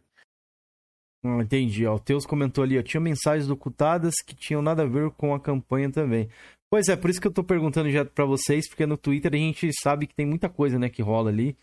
Ah, 1.25 1.41
entendi. 1.41 1.83
Ó, 1.87 1.95
o 1.95 1.99
Teus 1.99 2.27
comentou 2.27 2.63
ali, 2.63 2.77
ó, 2.77 2.83
tinha 2.83 3.01
mensagens 3.01 3.49
ocultadas 3.49 4.13
que 4.23 4.35
tinham 4.35 4.61
nada 4.61 4.83
a 4.83 4.87
ver 4.87 5.09
com 5.11 5.33
a 5.33 5.39
campanha 5.39 5.91
também. 5.91 6.29
Pois 6.69 6.89
é, 6.89 6.95
por 6.95 7.09
isso 7.09 7.19
que 7.19 7.27
eu 7.27 7.33
tô 7.33 7.43
perguntando 7.43 7.89
já 7.89 8.05
para 8.05 8.25
vocês, 8.25 8.67
porque 8.69 8.85
no 8.85 8.97
Twitter 8.97 9.33
a 9.33 9.37
gente 9.37 9.69
sabe 9.81 10.05
que 10.05 10.13
tem 10.13 10.27
muita 10.27 10.47
coisa, 10.47 10.77
né, 10.77 10.89
que 10.89 11.01
rola 11.01 11.31
ali. 11.31 11.57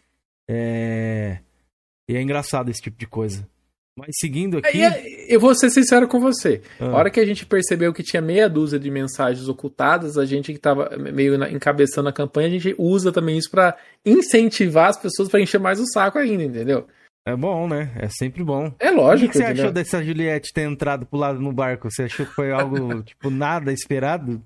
É... 0.49 1.41
E 2.09 2.17
é 2.17 2.21
engraçado 2.23 2.69
esse 2.69 2.81
tipo 2.81 2.99
de 2.99 3.07
coisa. 3.07 3.49
Mas 3.99 4.11
seguindo 4.19 4.59
aqui. 4.59 4.81
eu 5.29 5.39
vou 5.39 5.55
ser 5.55 5.69
sincero 5.71 6.09
com 6.09 6.21
você. 6.21 6.63
Ah. 6.79 6.87
A 6.87 6.97
hora 6.97 7.11
que 7.11 7.21
a 7.21 7.27
gente 7.27 7.45
percebeu 7.45 7.93
que 7.93 8.03
tinha 8.03 8.23
meia 8.23 8.49
dúzia 8.49 8.79
de 8.79 8.91
mensagens 8.91 9.49
ocultadas, 9.49 10.17
a 10.17 10.25
gente 10.25 10.53
que 10.53 10.59
estava 10.59 10.97
meio 10.97 11.43
encabeçando 11.45 12.09
a 12.09 12.13
campanha, 12.13 12.49
a 12.49 12.51
gente 12.51 12.75
usa 12.79 13.13
também 13.13 13.37
isso 13.37 13.51
para 13.51 13.77
incentivar 14.05 14.89
as 14.89 14.97
pessoas 14.97 15.29
para 15.29 15.41
encher 15.41 15.61
mais 15.61 15.81
o 15.81 15.87
saco 15.87 16.19
ainda, 16.19 16.43
entendeu? 16.43 16.87
É 17.27 17.37
bom, 17.37 17.69
né? 17.69 17.93
É 17.97 18.09
sempre 18.09 18.43
bom. 18.43 18.73
É 18.79 18.91
lógico. 18.91 19.29
O 19.29 19.33
que, 19.33 19.33
que 19.33 19.39
você 19.39 19.45
entendeu? 19.45 19.65
achou 19.65 19.73
dessa 19.73 20.03
Juliette 20.03 20.53
ter 20.53 20.63
entrado 20.63 21.05
pro 21.05 21.19
lado 21.19 21.39
no 21.39 21.53
barco? 21.53 21.91
Você 21.91 22.05
achou 22.05 22.25
que 22.25 22.33
foi 22.33 22.51
algo, 22.51 23.03
tipo, 23.05 23.29
nada 23.29 23.73
esperado? 23.73 24.43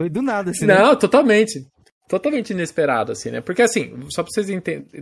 Foi 0.00 0.08
do 0.08 0.20
nada, 0.20 0.50
assim. 0.50 0.66
Né? 0.66 0.74
Não, 0.74 0.90
né? 0.90 0.96
totalmente. 0.96 1.66
Totalmente 2.08 2.50
inesperado, 2.50 3.12
assim, 3.12 3.30
né? 3.30 3.40
Porque, 3.40 3.62
assim, 3.62 3.94
só 4.10 4.22
pra 4.22 4.30
vocês 4.32 4.48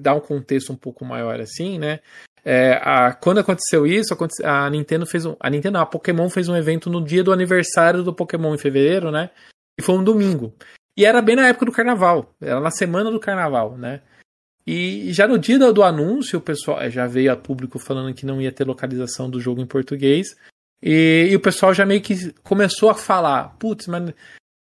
dar 0.00 0.14
um 0.14 0.20
contexto 0.20 0.72
um 0.72 0.76
pouco 0.76 1.04
maior, 1.04 1.40
assim, 1.40 1.78
né? 1.78 2.00
É, 2.44 2.80
a, 2.82 3.12
quando 3.12 3.38
aconteceu 3.38 3.86
isso, 3.86 4.16
a 4.44 4.68
Nintendo 4.70 5.06
fez 5.06 5.26
um. 5.26 5.36
A 5.38 5.50
Nintendo, 5.50 5.78
a 5.78 5.86
Pokémon 5.86 6.28
fez 6.30 6.48
um 6.48 6.56
evento 6.56 6.88
no 6.88 7.04
dia 7.04 7.22
do 7.22 7.32
aniversário 7.32 8.02
do 8.02 8.14
Pokémon 8.14 8.54
em 8.54 8.58
fevereiro, 8.58 9.10
né? 9.10 9.30
E 9.78 9.82
foi 9.82 9.96
um 9.96 10.04
domingo. 10.04 10.54
E 10.96 11.04
era 11.04 11.22
bem 11.22 11.36
na 11.36 11.48
época 11.48 11.66
do 11.66 11.72
carnaval. 11.72 12.34
Era 12.40 12.60
na 12.60 12.70
semana 12.70 13.10
do 13.10 13.20
carnaval, 13.20 13.76
né? 13.76 14.02
E 14.66 15.12
já 15.12 15.26
no 15.26 15.38
dia 15.38 15.58
do, 15.58 15.72
do 15.72 15.82
anúncio, 15.82 16.38
o 16.38 16.42
pessoal 16.42 16.88
já 16.90 17.06
veio 17.06 17.32
a 17.32 17.36
público 17.36 17.78
falando 17.78 18.14
que 18.14 18.26
não 18.26 18.40
ia 18.40 18.52
ter 18.52 18.66
localização 18.66 19.28
do 19.28 19.40
jogo 19.40 19.60
em 19.60 19.66
português. 19.66 20.36
E, 20.82 21.28
e 21.30 21.36
o 21.36 21.40
pessoal 21.40 21.74
já 21.74 21.84
meio 21.84 22.00
que 22.00 22.32
começou 22.42 22.90
a 22.90 22.94
falar: 22.94 23.56
putz, 23.58 23.86
mas 23.86 24.12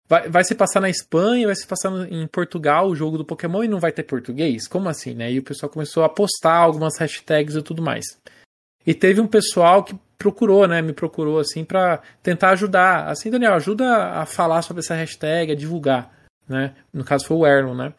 Vai, 0.09 0.27
vai 0.27 0.43
se 0.43 0.55
passar 0.55 0.81
na 0.81 0.89
Espanha, 0.89 1.45
vai 1.45 1.55
se 1.55 1.67
passar 1.67 1.91
em 2.11 2.25
Portugal 2.25 2.87
o 2.87 2.95
jogo 2.95 3.15
do 3.15 3.23
Pokémon 3.23 3.63
e 3.63 3.67
não 3.67 3.79
vai 3.79 3.91
ter 3.91 4.01
português? 4.01 4.67
Como 4.67 4.89
assim, 4.89 5.13
né? 5.13 5.31
E 5.31 5.37
o 5.37 5.43
pessoal 5.43 5.69
começou 5.69 6.03
a 6.03 6.09
postar 6.09 6.55
algumas 6.55 6.97
hashtags 6.97 7.55
e 7.55 7.61
tudo 7.61 7.83
mais. 7.83 8.05
E 8.87 8.95
teve 8.95 9.21
um 9.21 9.27
pessoal 9.27 9.83
que 9.83 9.95
procurou, 10.17 10.67
né? 10.67 10.81
Me 10.81 10.93
procurou 10.93 11.37
assim 11.39 11.63
para 11.63 12.01
tentar 12.23 12.49
ajudar. 12.49 13.07
Assim, 13.07 13.29
Daniel, 13.29 13.53
ajuda 13.53 14.13
a 14.13 14.25
falar 14.25 14.63
sobre 14.63 14.81
essa 14.81 14.95
hashtag, 14.95 15.51
a 15.51 15.55
divulgar, 15.55 16.11
né? 16.47 16.75
No 16.91 17.05
caso 17.05 17.25
foi 17.25 17.37
o 17.37 17.45
Erlon, 17.45 17.75
né? 17.75 17.93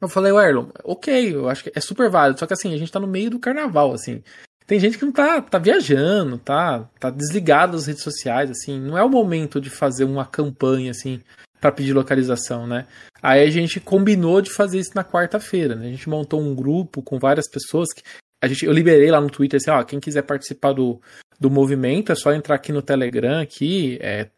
Eu 0.00 0.08
falei, 0.08 0.32
o 0.32 0.40
Erlon, 0.40 0.68
ok, 0.82 1.34
eu 1.34 1.48
acho 1.48 1.64
que 1.64 1.72
é 1.74 1.80
super 1.80 2.08
válido, 2.08 2.38
só 2.38 2.46
que 2.46 2.54
assim, 2.54 2.72
a 2.72 2.78
gente 2.78 2.90
tá 2.90 3.00
no 3.00 3.06
meio 3.06 3.30
do 3.30 3.38
carnaval, 3.40 3.92
assim. 3.92 4.22
Tem 4.68 4.78
gente 4.78 4.98
que 4.98 5.04
não 5.06 5.12
tá, 5.12 5.40
tá 5.40 5.58
viajando, 5.58 6.36
tá, 6.36 6.86
tá 7.00 7.08
desligado 7.08 7.72
das 7.72 7.86
redes 7.86 8.02
sociais, 8.02 8.50
assim. 8.50 8.78
Não 8.78 8.98
é 8.98 9.02
o 9.02 9.08
momento 9.08 9.62
de 9.62 9.70
fazer 9.70 10.04
uma 10.04 10.26
campanha, 10.26 10.90
assim, 10.90 11.22
para 11.58 11.72
pedir 11.72 11.94
localização, 11.94 12.66
né? 12.66 12.86
Aí 13.22 13.42
a 13.42 13.50
gente 13.50 13.80
combinou 13.80 14.42
de 14.42 14.52
fazer 14.52 14.78
isso 14.78 14.92
na 14.94 15.02
quarta-feira, 15.02 15.74
né? 15.74 15.86
A 15.86 15.90
gente 15.90 16.06
montou 16.06 16.38
um 16.38 16.54
grupo 16.54 17.00
com 17.00 17.18
várias 17.18 17.48
pessoas 17.48 17.88
que 17.94 18.02
a 18.44 18.46
gente, 18.46 18.66
eu 18.66 18.72
liberei 18.72 19.10
lá 19.10 19.22
no 19.22 19.30
Twitter 19.30 19.56
assim, 19.56 19.70
ó, 19.70 19.82
quem 19.82 19.98
quiser 19.98 20.22
participar 20.22 20.74
do, 20.74 21.00
do 21.40 21.50
movimento 21.50 22.12
é 22.12 22.14
só 22.14 22.32
entrar 22.34 22.54
aqui 22.54 22.70
no 22.70 22.82
Telegram 22.82 23.40
aqui, 23.40 23.98
é, 24.02 24.28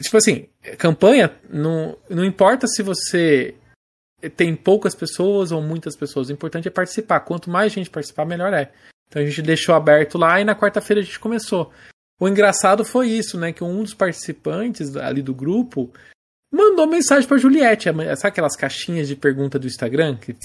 tipo 0.00 0.16
assim, 0.16 0.48
campanha 0.78 1.34
não, 1.50 1.98
não 2.08 2.24
importa 2.24 2.66
se 2.68 2.80
você 2.80 3.56
tem 4.36 4.54
poucas 4.54 4.94
pessoas 4.94 5.50
ou 5.50 5.60
muitas 5.60 5.96
pessoas, 5.96 6.28
o 6.28 6.32
importante 6.32 6.68
é 6.68 6.70
participar. 6.70 7.20
Quanto 7.20 7.50
mais 7.50 7.72
gente 7.72 7.90
participar, 7.90 8.24
melhor 8.24 8.54
é. 8.54 8.72
Então 9.08 9.22
a 9.22 9.24
gente 9.24 9.42
deixou 9.42 9.74
aberto 9.74 10.18
lá 10.18 10.40
e 10.40 10.44
na 10.44 10.54
quarta-feira 10.54 11.00
a 11.00 11.04
gente 11.04 11.18
começou. 11.18 11.72
O 12.20 12.28
engraçado 12.28 12.84
foi 12.84 13.08
isso, 13.08 13.38
né? 13.38 13.52
Que 13.52 13.64
um 13.64 13.82
dos 13.82 13.94
participantes 13.94 14.96
ali 14.96 15.22
do 15.22 15.34
grupo 15.34 15.90
mandou 16.52 16.86
mensagem 16.86 17.28
para 17.28 17.38
Juliette. 17.38 17.88
Sabe 18.16 18.28
aquelas 18.28 18.56
caixinhas 18.56 19.08
de 19.08 19.16
pergunta 19.16 19.58
do 19.58 19.66
Instagram? 19.66 20.16
Que 20.16 20.36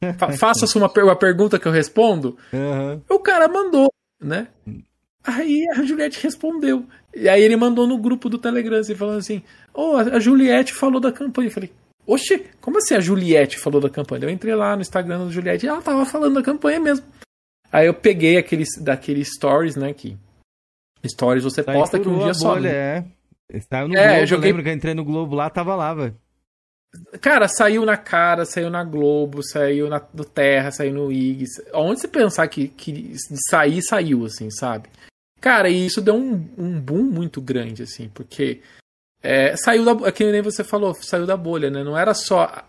faça 0.38 0.66
uma, 0.78 0.90
uma 1.02 1.16
pergunta 1.16 1.58
que 1.58 1.66
eu 1.66 1.72
respondo. 1.72 2.36
Uhum. 2.52 3.00
O 3.08 3.18
cara 3.18 3.48
mandou, 3.48 3.92
né? 4.22 4.48
Aí 5.24 5.66
a 5.74 5.82
Juliette 5.82 6.22
respondeu. 6.22 6.86
E 7.14 7.28
aí 7.28 7.42
ele 7.42 7.56
mandou 7.56 7.86
no 7.86 7.98
grupo 7.98 8.28
do 8.28 8.38
Telegram, 8.38 8.78
assim, 8.78 8.94
falando 8.94 9.18
assim: 9.18 9.42
Ô, 9.74 9.94
oh, 9.94 9.96
a 9.96 10.20
Juliette 10.20 10.72
falou 10.72 11.00
da 11.00 11.10
campanha. 11.10 11.48
Eu 11.48 11.52
falei, 11.52 11.72
Oxe, 12.06 12.46
como 12.60 12.78
assim 12.78 12.94
a 12.94 13.00
Juliette 13.00 13.58
falou 13.58 13.82
da 13.82 13.90
campanha? 13.90 14.24
Eu 14.24 14.30
entrei 14.30 14.54
lá 14.54 14.74
no 14.74 14.80
Instagram 14.80 15.26
da 15.26 15.30
Juliette 15.30 15.66
e 15.66 15.68
ela 15.68 15.82
tava 15.82 16.06
falando 16.06 16.36
da 16.36 16.42
campanha 16.42 16.80
mesmo. 16.80 17.04
Aí 17.72 17.86
eu 17.86 17.94
peguei 17.94 18.36
aqueles 18.38 18.68
daquele 18.80 19.24
stories, 19.24 19.76
né, 19.76 19.92
que 19.92 20.16
stories 21.06 21.44
você 21.44 21.62
posta 21.62 21.98
que 21.98 22.08
um 22.08 22.18
dia 22.18 22.34
só. 22.34 22.58
É. 22.58 23.04
Saiu 23.70 23.88
no 23.88 23.96
é, 23.96 24.08
Globo, 24.08 24.26
joguei... 24.26 24.50
eu 24.50 24.52
lembro 24.52 24.62
que 24.62 24.68
eu 24.68 24.74
entrei 24.74 24.94
no 24.94 25.04
Globo 25.04 25.34
lá, 25.34 25.48
tava 25.48 25.74
lá, 25.74 25.94
velho. 25.94 26.16
Cara, 27.20 27.48
saiu 27.48 27.84
na 27.84 27.96
cara, 27.96 28.46
saiu 28.46 28.70
na 28.70 28.82
Globo, 28.82 29.42
saiu 29.42 29.88
na, 29.88 30.02
no 30.12 30.24
Terra, 30.24 30.70
saiu 30.70 30.92
no 30.92 31.12
IG. 31.12 31.44
Onde 31.74 32.00
você 32.00 32.08
pensar 32.08 32.48
que, 32.48 32.68
que 32.68 33.14
sair, 33.48 33.82
saiu, 33.82 34.24
assim, 34.24 34.50
sabe? 34.50 34.88
Cara, 35.40 35.68
e 35.68 35.86
isso 35.86 36.00
deu 36.00 36.14
um, 36.14 36.48
um 36.56 36.80
boom 36.80 37.02
muito 37.02 37.40
grande, 37.40 37.82
assim, 37.82 38.08
porque 38.08 38.62
é, 39.22 39.54
saiu 39.56 39.84
da. 39.84 40.08
É 40.08 40.12
que 40.12 40.30
nem 40.30 40.42
você 40.42 40.64
falou, 40.64 40.94
saiu 40.94 41.26
da 41.26 41.36
bolha, 41.36 41.70
né? 41.70 41.84
Não 41.84 41.96
era 41.96 42.14
só 42.14 42.64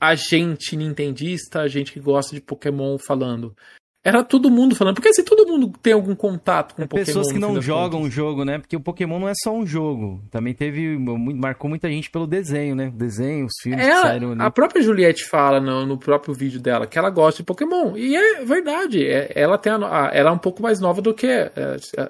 a 0.00 0.14
gente 0.14 0.76
nintendista, 0.76 1.60
a 1.60 1.68
gente 1.68 1.92
que 1.92 2.00
gosta 2.00 2.34
de 2.34 2.40
Pokémon 2.40 2.96
falando. 2.98 3.56
Era 4.04 4.22
todo 4.22 4.50
mundo 4.50 4.74
falando. 4.74 4.96
Porque 4.96 5.08
assim, 5.08 5.24
todo 5.24 5.50
mundo 5.50 5.72
tem 5.82 5.94
algum 5.94 6.14
contato 6.14 6.74
com 6.74 6.82
é 6.82 6.86
Pokémon. 6.86 7.06
Pessoas 7.06 7.32
que 7.32 7.38
não 7.38 7.60
jogam 7.62 8.02
o 8.02 8.10
jogo, 8.10 8.44
né? 8.44 8.58
Porque 8.58 8.76
o 8.76 8.80
Pokémon 8.80 9.18
não 9.18 9.28
é 9.28 9.32
só 9.42 9.50
um 9.50 9.66
jogo. 9.66 10.22
Também 10.30 10.52
teve. 10.52 10.98
Marcou 10.98 11.70
muita 11.70 11.88
gente 11.88 12.10
pelo 12.10 12.26
desenho, 12.26 12.76
né? 12.76 12.92
Desenho, 12.94 13.46
os 13.46 13.54
filmes 13.62 13.82
ela, 13.82 14.02
que 14.02 14.08
saíram 14.08 14.32
ali. 14.32 14.42
A 14.42 14.50
própria 14.50 14.82
Juliette 14.82 15.24
fala 15.24 15.58
no, 15.58 15.86
no, 15.86 15.96
próprio 15.96 16.34
vídeo 16.34 16.60
dela 16.60 16.86
que 16.86 16.98
ela 16.98 17.08
gosta 17.08 17.38
de 17.38 17.46
Pokémon. 17.46 17.96
E 17.96 18.14
é 18.14 18.44
verdade. 18.44 19.06
É, 19.06 19.32
ela 19.34 19.56
tem 19.56 19.72
a, 19.72 20.10
ela 20.12 20.28
é 20.28 20.32
um 20.32 20.38
pouco 20.38 20.62
mais 20.62 20.80
nova 20.80 21.00
do 21.00 21.14
que. 21.14 21.26
É, 21.26 21.50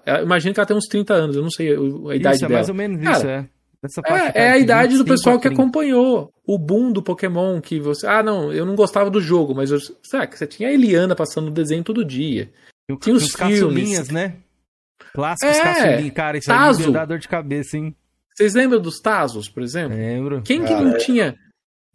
é, 0.05 0.23
imagino 0.23 0.53
que 0.53 0.59
ela 0.59 0.67
tem 0.67 0.77
uns 0.77 0.89
30 0.89 1.15
anos. 1.15 1.37
Eu 1.37 1.43
não 1.43 1.51
sei 1.51 1.77
a, 1.77 2.11
a 2.11 2.17
idade 2.17 2.37
isso, 2.37 2.49
dela. 2.49 2.55
É 2.55 2.57
mais 2.57 2.69
ou 2.69 2.75
menos 2.75 3.01
Cara, 3.01 3.17
isso, 3.17 3.27
é. 3.29 3.47
É, 4.35 4.45
é 4.45 4.51
a 4.51 4.59
idade 4.59 4.97
do 4.97 5.05
pessoal 5.05 5.39
que 5.39 5.49
acompanhou 5.49 6.33
o 6.47 6.59
boom 6.59 6.91
do 6.91 7.03
Pokémon, 7.03 7.61
que 7.61 7.79
você. 7.79 8.07
Ah, 8.07 8.23
não, 8.23 8.53
eu 8.53 8.65
não 8.65 8.75
gostava 8.75 9.11
do 9.11 9.21
jogo, 9.21 9.55
mas 9.55 9.71
eu, 9.71 9.79
sabe, 10.03 10.37
você 10.37 10.47
tinha 10.47 10.69
a 10.69 10.73
Eliana 10.73 11.15
passando 11.15 11.49
o 11.49 11.53
desenho 11.53 11.85
todo 11.85 12.05
dia. 12.05 12.51
Eu, 12.89 12.99
tinha 12.99 13.15
os 13.15 13.33
filmes. 13.33 14.09
né? 14.09 14.37
Clássicos 15.15 15.57
é, 15.57 15.63
caçulinhas. 15.63 16.15
Cara, 16.15 16.39
isso 16.39 16.49
Tazo. 16.49 16.81
aí 16.81 16.87
me 16.87 16.93
dá 16.93 17.05
dor 17.05 17.19
de 17.19 17.29
cabeça, 17.29 17.77
hein? 17.77 17.95
Vocês 18.35 18.55
lembram 18.55 18.81
dos 18.81 19.01
Tazos, 19.01 19.49
por 19.49 19.63
exemplo? 19.63 19.97
Lembro. 19.97 20.43
Quem 20.43 20.65
que 20.65 20.75
não 20.75 20.97
tinha. 20.99 21.37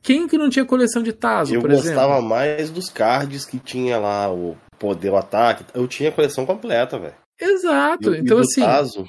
Quem 0.02 0.28
que 0.28 0.38
não 0.38 0.50
tinha 0.50 0.64
coleção 0.64 1.04
de 1.04 1.12
Tazo, 1.12 1.54
eu 1.54 1.62
por 1.62 1.70
exemplo? 1.72 1.90
Eu 1.90 1.96
gostava 1.96 2.22
mais 2.22 2.70
dos 2.70 2.90
cards 2.90 3.46
que 3.46 3.60
tinha 3.60 3.98
lá, 3.98 4.32
o 4.32 4.56
poder, 4.78 5.10
o 5.10 5.18
ataque. 5.18 5.66
Eu 5.74 5.88
tinha 5.88 6.10
a 6.10 6.12
coleção 6.14 6.46
completa, 6.46 6.98
velho. 6.98 7.16
Exato. 7.40 8.16
então, 8.16 8.40
assim. 8.40 8.62
Tazo, 8.62 9.06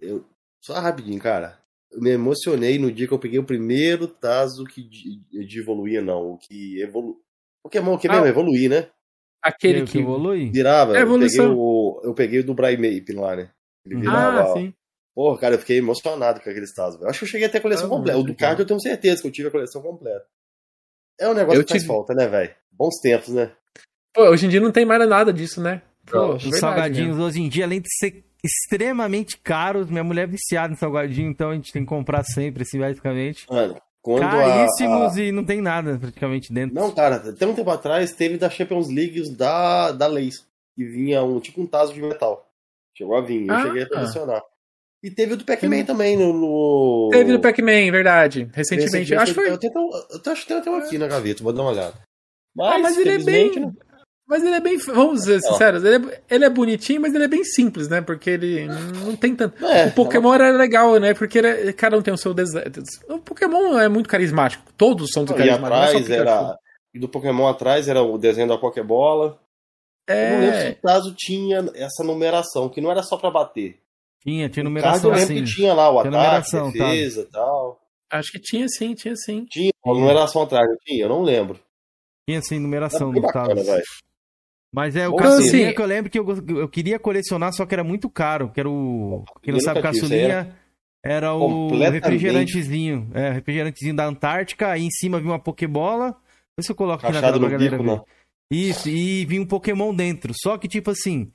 eu... 0.00 0.24
Só 0.60 0.74
rapidinho, 0.74 1.18
cara 1.18 1.59
eu 1.59 1.59
me 1.94 2.10
emocionei 2.10 2.78
no 2.78 2.92
dia 2.92 3.06
que 3.06 3.14
eu 3.14 3.18
peguei 3.18 3.38
o 3.38 3.44
primeiro 3.44 4.06
Tazo 4.06 4.64
que 4.64 4.82
de, 4.82 5.20
de 5.46 5.58
evoluía, 5.58 6.00
não. 6.00 6.32
O 6.32 6.38
que 6.38 6.80
evolu... 6.80 7.20
Pokémon 7.62 7.98
que 7.98 8.08
mesmo, 8.08 8.24
ah, 8.24 8.28
evoluir, 8.28 8.70
né? 8.70 8.88
Aquele 9.42 9.84
que, 9.84 9.92
que 9.92 9.98
evolui? 9.98 10.50
Virava. 10.50 10.96
É 10.96 11.02
eu 11.02 11.18
peguei, 11.18 11.40
o, 11.40 12.00
eu 12.04 12.14
peguei 12.14 12.40
o 12.40 12.44
do 12.44 12.54
Braimape 12.54 13.12
lá, 13.12 13.36
né? 13.36 13.50
Ele 13.84 13.96
ah, 13.96 14.00
virava. 14.00 14.42
Ah, 14.42 14.52
sim. 14.54 14.74
Porra, 15.14 15.38
cara, 15.38 15.54
eu 15.54 15.58
fiquei 15.58 15.78
emocionado 15.78 16.40
com 16.40 16.48
aqueles 16.48 16.72
Tazos. 16.72 17.02
Acho 17.02 17.18
que 17.18 17.24
eu 17.24 17.28
cheguei 17.28 17.46
até 17.46 17.58
a 17.58 17.60
coleção 17.60 17.86
ah, 17.86 17.90
completa. 17.90 18.18
O 18.18 18.22
do 18.22 18.34
card 18.34 18.60
eu 18.60 18.66
tenho 18.66 18.80
certeza 18.80 19.20
que 19.20 19.28
eu 19.28 19.32
tive 19.32 19.48
a 19.48 19.50
coleção 19.50 19.82
completa. 19.82 20.24
É 21.18 21.28
um 21.28 21.34
negócio 21.34 21.60
eu 21.60 21.64
que 21.64 21.72
tive... 21.72 21.80
faz 21.80 21.86
falta, 21.86 22.14
né, 22.14 22.26
velho? 22.28 22.54
Bons 22.70 22.98
tempos, 23.02 23.34
né? 23.34 23.52
Pô, 24.14 24.30
hoje 24.30 24.46
em 24.46 24.48
dia 24.48 24.60
não 24.60 24.72
tem 24.72 24.86
mais 24.86 25.06
nada 25.08 25.32
disso, 25.32 25.60
né? 25.60 25.82
Pô, 26.06 26.34
os 26.34 26.58
salgadinhos 26.58 27.18
né? 27.18 27.24
hoje 27.24 27.42
em 27.42 27.48
dia, 27.48 27.64
além 27.64 27.80
de 27.80 27.88
ser 27.98 28.24
extremamente 28.44 29.38
caros. 29.38 29.90
Minha 29.90 30.04
mulher 30.04 30.24
é 30.24 30.26
viciada 30.26 30.72
em 30.72 30.76
salgadinho, 30.76 31.30
então 31.30 31.50
a 31.50 31.54
gente 31.54 31.72
tem 31.72 31.82
que 31.82 31.88
comprar 31.88 32.24
sempre, 32.24 32.62
assim, 32.62 32.78
basicamente. 32.78 33.46
Mano, 33.50 33.80
quando 34.02 34.20
Caríssimos 34.20 35.16
a, 35.16 35.20
a... 35.20 35.24
e 35.24 35.32
não 35.32 35.44
tem 35.44 35.60
nada 35.60 35.98
praticamente 35.98 36.52
dentro. 36.52 36.74
Não, 36.74 36.90
cara, 36.92 37.16
até 37.16 37.46
um 37.46 37.54
tempo 37.54 37.70
atrás 37.70 38.12
teve 38.12 38.38
da 38.38 38.48
Champions 38.48 38.88
League 38.88 39.30
da, 39.30 39.92
da 39.92 40.06
Lays, 40.06 40.46
que 40.74 40.84
vinha 40.84 41.22
um 41.22 41.38
tipo 41.38 41.60
um 41.60 41.66
taso 41.66 41.92
de 41.92 42.00
metal. 42.00 42.48
Chegou 42.96 43.16
a 43.16 43.20
vir, 43.20 43.46
eu 43.46 43.54
ah, 43.54 43.62
cheguei 43.62 43.82
a 43.82 43.88
colecionar. 43.88 44.42
E 45.02 45.10
teve 45.10 45.32
o 45.32 45.36
do 45.36 45.44
Pac-Man 45.44 45.84
também 45.84 46.16
no, 46.16 46.32
no, 46.32 47.08
Teve 47.10 47.32
do 47.32 47.40
Pac-Man, 47.40 47.90
verdade. 47.90 48.50
Recentemente. 48.52 49.14
Acho 49.14 49.32
que 49.32 49.40
foi. 49.40 49.50
Eu, 49.50 49.58
tento, 49.58 49.78
eu 49.78 50.32
acho 50.32 50.42
que 50.42 50.48
tem 50.48 50.58
até 50.58 50.70
um 50.70 50.76
aqui 50.76 50.98
na 50.98 51.06
gaveta, 51.06 51.42
vou 51.42 51.52
dar 51.52 51.62
uma 51.62 51.70
olhada. 51.70 51.94
Mas, 52.54 52.74
ah, 52.74 52.78
mas 52.78 52.98
ele 52.98 53.10
é 53.10 53.18
bem. 53.18 53.60
Né? 53.60 53.72
Mas 54.30 54.44
ele 54.44 54.54
é 54.54 54.60
bem. 54.60 54.78
Vamos 54.78 55.24
ser 55.24 55.40
sinceros, 55.40 55.82
ele 55.82 56.06
é, 56.06 56.22
ele 56.30 56.44
é 56.44 56.48
bonitinho, 56.48 57.00
mas 57.00 57.12
ele 57.12 57.24
é 57.24 57.28
bem 57.28 57.42
simples, 57.42 57.88
né? 57.88 58.00
Porque 58.00 58.30
ele 58.30 58.68
não 59.04 59.16
tem 59.16 59.34
tanto. 59.34 59.66
É, 59.66 59.86
o 59.86 59.92
Pokémon 59.92 60.32
era 60.32 60.52
legal, 60.52 60.96
né? 61.00 61.12
Porque 61.12 61.38
ele, 61.38 61.72
cada 61.72 61.98
um 61.98 62.02
tem 62.02 62.14
o 62.14 62.16
seu 62.16 62.32
design. 62.32 62.70
O 63.08 63.18
Pokémon 63.18 63.76
é 63.76 63.88
muito 63.88 64.08
carismático. 64.08 64.62
Todos 64.76 65.10
são 65.10 65.24
muito 65.24 65.34
carismáticos. 65.34 65.68
E 65.72 65.96
atrás 66.04 66.10
era. 66.10 66.56
E 66.94 67.00
do 67.00 67.08
Pokémon 67.08 67.48
atrás 67.48 67.88
era 67.88 68.02
o 68.02 68.16
desenho 68.16 68.46
da 68.46 68.56
Pokébola. 68.56 69.36
É... 70.08 70.28
Eu 70.28 70.30
não 70.30 70.40
lembro 70.40 70.60
se 70.60 70.70
o 70.70 70.82
caso 70.82 71.14
tinha 71.18 71.70
essa 71.74 72.04
numeração, 72.04 72.68
que 72.68 72.80
não 72.80 72.92
era 72.92 73.02
só 73.02 73.16
pra 73.16 73.32
bater. 73.32 73.80
Tinha, 74.22 74.48
tinha 74.48 74.62
numeração. 74.62 75.10
Eu 75.10 75.16
lembro 75.16 75.34
que 75.34 75.44
tinha 75.44 75.74
lá 75.74 75.90
o 75.90 76.02
tinha 76.02 76.20
ataque, 76.20 76.56
a 76.56 76.62
defesa 76.66 77.20
e 77.22 77.24
tá. 77.24 77.30
tal. 77.40 77.80
Acho 78.12 78.30
que 78.30 78.38
tinha 78.38 78.68
sim, 78.68 78.94
tinha 78.94 79.16
sim. 79.16 79.44
Tinha, 79.50 79.72
a 79.84 79.88
numeração 79.88 80.42
atrás, 80.42 80.68
tinha, 80.84 81.02
eu 81.02 81.08
não 81.08 81.22
lembro. 81.22 81.58
Tinha 82.28 82.40
sim, 82.42 82.60
numeração 82.60 83.10
no 83.10 83.22
caso. 83.22 83.54
Mas 84.72 84.94
é 84.94 85.08
o 85.08 85.16
caçulinha 85.16 85.66
assim, 85.66 85.74
que 85.74 85.82
eu 85.82 85.86
lembro 85.86 86.10
que 86.10 86.18
eu, 86.18 86.26
eu 86.48 86.68
queria 86.68 86.98
colecionar, 86.98 87.52
só 87.52 87.66
que 87.66 87.74
era 87.74 87.82
muito 87.82 88.08
caro. 88.08 88.50
Que 88.52 88.60
era 88.60 88.70
o. 88.70 89.24
Quem 89.42 89.52
não 89.52 89.60
sabe, 89.60 89.82
caçulinha 89.82 90.54
era 91.04 91.34
o 91.34 91.68
refrigerantezinho. 91.68 93.10
É, 93.12 93.32
refrigerantezinho 93.32 93.96
da 93.96 94.06
Antártica. 94.06 94.68
Aí 94.68 94.84
em 94.84 94.90
cima 94.90 95.18
vinha 95.18 95.32
uma 95.32 95.38
Pokébola. 95.38 96.16
Vê 96.56 96.62
se 96.62 96.70
eu 96.70 96.76
coloco 96.76 97.04
aqui 97.04 97.12
na 97.12 97.20
tela 97.20 97.38
pra 97.38 97.48
galera 97.48 97.70
bico, 97.70 97.82
ver. 97.82 97.88
Não. 97.88 98.04
Isso, 98.52 98.88
e 98.88 99.24
vinha 99.26 99.42
um 99.42 99.46
Pokémon 99.46 99.94
dentro. 99.94 100.32
Só 100.34 100.58
que, 100.58 100.68
tipo 100.68 100.90
assim, 100.90 101.30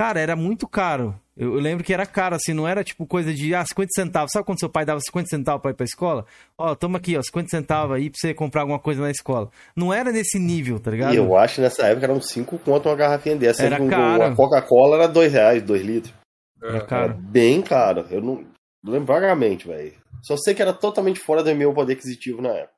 cara, 0.00 0.18
era 0.18 0.34
muito 0.34 0.66
caro. 0.66 1.14
Eu, 1.36 1.54
eu, 1.54 1.60
lembro 1.60 1.84
que 1.84 1.92
era 1.92 2.06
caro, 2.06 2.34
assim, 2.34 2.54
não 2.54 2.66
era 2.66 2.82
tipo 2.82 3.06
coisa 3.06 3.34
de 3.34 3.54
ah, 3.54 3.62
50 3.62 3.88
centavos. 3.94 4.30
Sabe 4.32 4.46
quando 4.46 4.58
seu 4.58 4.70
pai 4.70 4.82
dava 4.82 4.98
50 4.98 5.28
centavos 5.28 5.60
pra 5.60 5.72
ir 5.72 5.74
pra 5.74 5.84
escola? 5.84 6.24
Ó, 6.56 6.74
toma 6.74 6.96
aqui, 6.96 7.18
ó, 7.18 7.22
50 7.22 7.48
centavos 7.50 7.96
aí 7.96 8.08
pra 8.08 8.18
você 8.18 8.32
comprar 8.32 8.62
alguma 8.62 8.78
coisa 8.78 9.02
na 9.02 9.10
escola. 9.10 9.50
Não 9.76 9.92
era 9.92 10.10
nesse 10.10 10.38
nível, 10.38 10.80
tá 10.80 10.90
ligado? 10.90 11.12
E 11.12 11.18
eu 11.18 11.36
acho 11.36 11.56
que 11.56 11.60
nessa 11.60 11.86
época 11.86 12.06
eram 12.06 12.18
5 12.18 12.58
conto 12.60 12.88
uma 12.88 12.96
garrafinha 12.96 13.36
dessa. 13.36 13.62
Era 13.62 13.76
caro. 13.88 14.22
A 14.22 14.34
Coca-Cola 14.34 14.96
era 14.96 15.06
2 15.06 15.32
reais, 15.34 15.62
2 15.62 15.82
litros. 15.82 16.14
Era 16.62 16.80
caro. 16.86 17.04
Era 17.04 17.14
bem 17.14 17.60
caro. 17.60 18.06
Eu 18.10 18.22
não, 18.22 18.46
lembro 18.82 19.06
vagamente, 19.06 19.66
velho. 19.66 19.92
Só 20.22 20.34
sei 20.38 20.54
que 20.54 20.62
era 20.62 20.72
totalmente 20.72 21.20
fora 21.20 21.42
do 21.42 21.54
meu 21.54 21.74
poder 21.74 21.92
aquisitivo 21.92 22.40
na 22.40 22.50
época. 22.50 22.74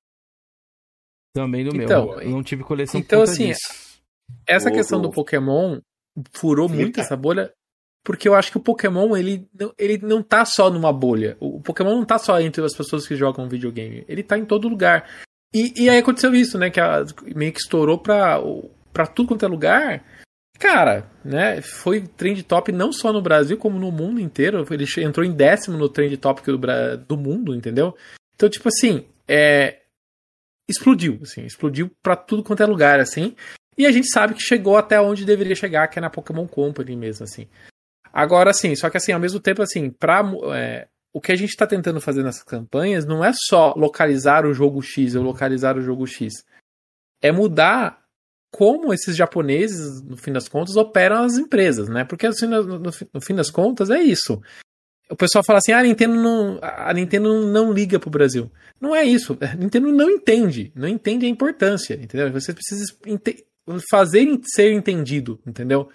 Também 1.32 1.64
do 1.64 1.76
então, 1.80 2.06
meu. 2.06 2.20
Eu 2.20 2.30
não 2.30 2.42
tive 2.42 2.64
coleção 2.64 2.98
Então, 2.98 3.22
assim, 3.22 3.48
disso. 3.48 4.02
essa 4.44 4.72
questão 4.72 5.00
do 5.00 5.10
Pokémon 5.10 5.80
furou 6.32 6.68
Fica. 6.68 6.80
muito 6.80 7.00
essa 7.00 7.16
bolha 7.16 7.52
porque 8.04 8.28
eu 8.28 8.34
acho 8.34 8.50
que 8.50 8.56
o 8.56 8.62
Pokémon, 8.62 9.16
ele, 9.16 9.48
ele 9.78 9.98
não 10.02 10.22
tá 10.22 10.44
só 10.44 10.68
numa 10.68 10.92
bolha. 10.92 11.36
O 11.38 11.60
Pokémon 11.60 11.94
não 11.94 12.04
tá 12.04 12.18
só 12.18 12.40
entre 12.40 12.64
as 12.64 12.74
pessoas 12.74 13.06
que 13.06 13.14
jogam 13.14 13.48
videogame. 13.48 14.04
Ele 14.08 14.24
tá 14.24 14.36
em 14.36 14.44
todo 14.44 14.68
lugar. 14.68 15.08
E, 15.54 15.72
e 15.84 15.88
aí 15.88 15.98
aconteceu 15.98 16.34
isso, 16.34 16.58
né? 16.58 16.68
Que 16.68 16.80
a, 16.80 17.04
meio 17.34 17.52
que 17.52 17.60
estourou 17.60 17.98
pra, 17.98 18.40
pra 18.92 19.06
tudo 19.06 19.28
quanto 19.28 19.44
é 19.44 19.48
lugar. 19.48 20.04
Cara, 20.58 21.08
né? 21.24 21.62
Foi 21.62 22.00
trend 22.00 22.42
top 22.42 22.72
não 22.72 22.92
só 22.92 23.12
no 23.12 23.22
Brasil, 23.22 23.56
como 23.56 23.78
no 23.78 23.92
mundo 23.92 24.20
inteiro. 24.20 24.66
Ele 24.68 24.86
entrou 24.98 25.24
em 25.24 25.32
décimo 25.32 25.78
no 25.78 25.88
trend 25.88 26.16
top 26.16 26.42
do, 26.42 26.58
do 27.06 27.16
mundo, 27.16 27.54
entendeu? 27.54 27.96
Então, 28.34 28.48
tipo 28.48 28.68
assim, 28.68 29.06
é, 29.28 29.78
explodiu, 30.68 31.20
assim, 31.22 31.44
explodiu 31.44 31.88
pra 32.02 32.16
tudo 32.16 32.42
quanto 32.42 32.64
é 32.64 32.66
lugar, 32.66 32.98
assim. 32.98 33.36
E 33.76 33.86
a 33.86 33.92
gente 33.92 34.08
sabe 34.10 34.34
que 34.34 34.42
chegou 34.42 34.76
até 34.76 35.00
onde 35.00 35.24
deveria 35.24 35.54
chegar, 35.54 35.88
que 35.88 35.98
é 35.98 36.02
na 36.02 36.10
Pokémon 36.10 36.46
Company 36.46 36.94
mesmo, 36.96 37.24
assim. 37.24 37.48
Agora, 38.12 38.50
assim, 38.50 38.74
só 38.76 38.90
que 38.90 38.98
assim, 38.98 39.12
ao 39.12 39.20
mesmo 39.20 39.40
tempo, 39.40 39.62
assim, 39.62 39.90
pra. 39.90 40.22
É, 40.54 40.88
o 41.12 41.20
que 41.20 41.32
a 41.32 41.36
gente 41.36 41.50
está 41.50 41.66
tentando 41.66 42.00
fazer 42.00 42.22
nessas 42.22 42.42
campanhas 42.42 43.04
não 43.06 43.24
é 43.24 43.32
só 43.34 43.74
localizar 43.76 44.46
o 44.46 44.54
jogo 44.54 44.82
X 44.82 45.14
ou 45.14 45.22
localizar 45.22 45.76
o 45.76 45.82
jogo 45.82 46.06
X. 46.06 46.44
É 47.20 47.30
mudar 47.30 48.02
como 48.50 48.92
esses 48.92 49.16
japoneses, 49.16 50.02
no 50.02 50.16
fim 50.16 50.32
das 50.32 50.48
contas, 50.48 50.76
operam 50.76 51.24
as 51.24 51.38
empresas, 51.38 51.88
né? 51.88 52.04
Porque 52.04 52.26
assim, 52.26 52.46
no, 52.46 52.62
no, 52.62 52.78
no 52.78 53.20
fim 53.20 53.34
das 53.34 53.50
contas 53.50 53.90
é 53.90 54.02
isso. 54.02 54.42
O 55.10 55.16
pessoal 55.16 55.44
fala 55.44 55.58
assim: 55.58 55.72
ah, 55.72 55.80
a 55.80 55.82
Nintendo 55.82 56.14
não, 56.14 56.58
a 56.62 56.92
Nintendo 56.92 57.46
não 57.46 57.72
liga 57.72 57.98
pro 57.98 58.10
Brasil. 58.10 58.50
Não 58.80 58.96
é 58.96 59.04
isso. 59.04 59.36
A 59.40 59.54
Nintendo 59.54 59.92
não 59.92 60.10
entende. 60.10 60.72
Não 60.74 60.88
entende 60.88 61.26
a 61.26 61.28
importância, 61.28 61.94
entendeu? 61.94 62.32
Você 62.32 62.52
precisa 62.52 62.84
fazer 63.90 64.26
ser 64.44 64.72
entendido, 64.72 65.38
entendeu? 65.46 65.88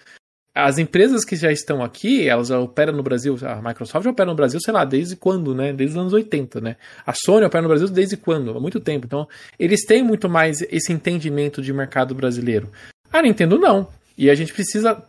as 0.58 0.76
empresas 0.76 1.24
que 1.24 1.36
já 1.36 1.52
estão 1.52 1.84
aqui, 1.84 2.28
elas 2.28 2.50
operam 2.50 2.92
no 2.92 3.02
Brasil, 3.02 3.38
a 3.42 3.62
Microsoft 3.62 4.02
já 4.02 4.10
opera 4.10 4.28
no 4.28 4.34
Brasil, 4.34 4.58
sei 4.60 4.74
lá, 4.74 4.84
desde 4.84 5.14
quando, 5.14 5.54
né? 5.54 5.72
Desde 5.72 5.96
os 5.96 6.00
anos 6.00 6.12
80, 6.12 6.60
né? 6.60 6.76
A 7.06 7.12
Sony 7.14 7.46
opera 7.46 7.62
no 7.62 7.68
Brasil 7.68 7.88
desde 7.88 8.16
quando? 8.16 8.50
Há 8.50 8.60
muito 8.60 8.80
tempo. 8.80 9.06
Então, 9.06 9.28
eles 9.56 9.84
têm 9.84 10.02
muito 10.02 10.28
mais 10.28 10.60
esse 10.62 10.92
entendimento 10.92 11.62
de 11.62 11.72
mercado 11.72 12.12
brasileiro. 12.12 12.68
A 13.12 13.22
Nintendo 13.22 13.56
não. 13.56 13.88
E 14.16 14.28
a 14.28 14.34
gente 14.34 14.52
precisa 14.52 15.00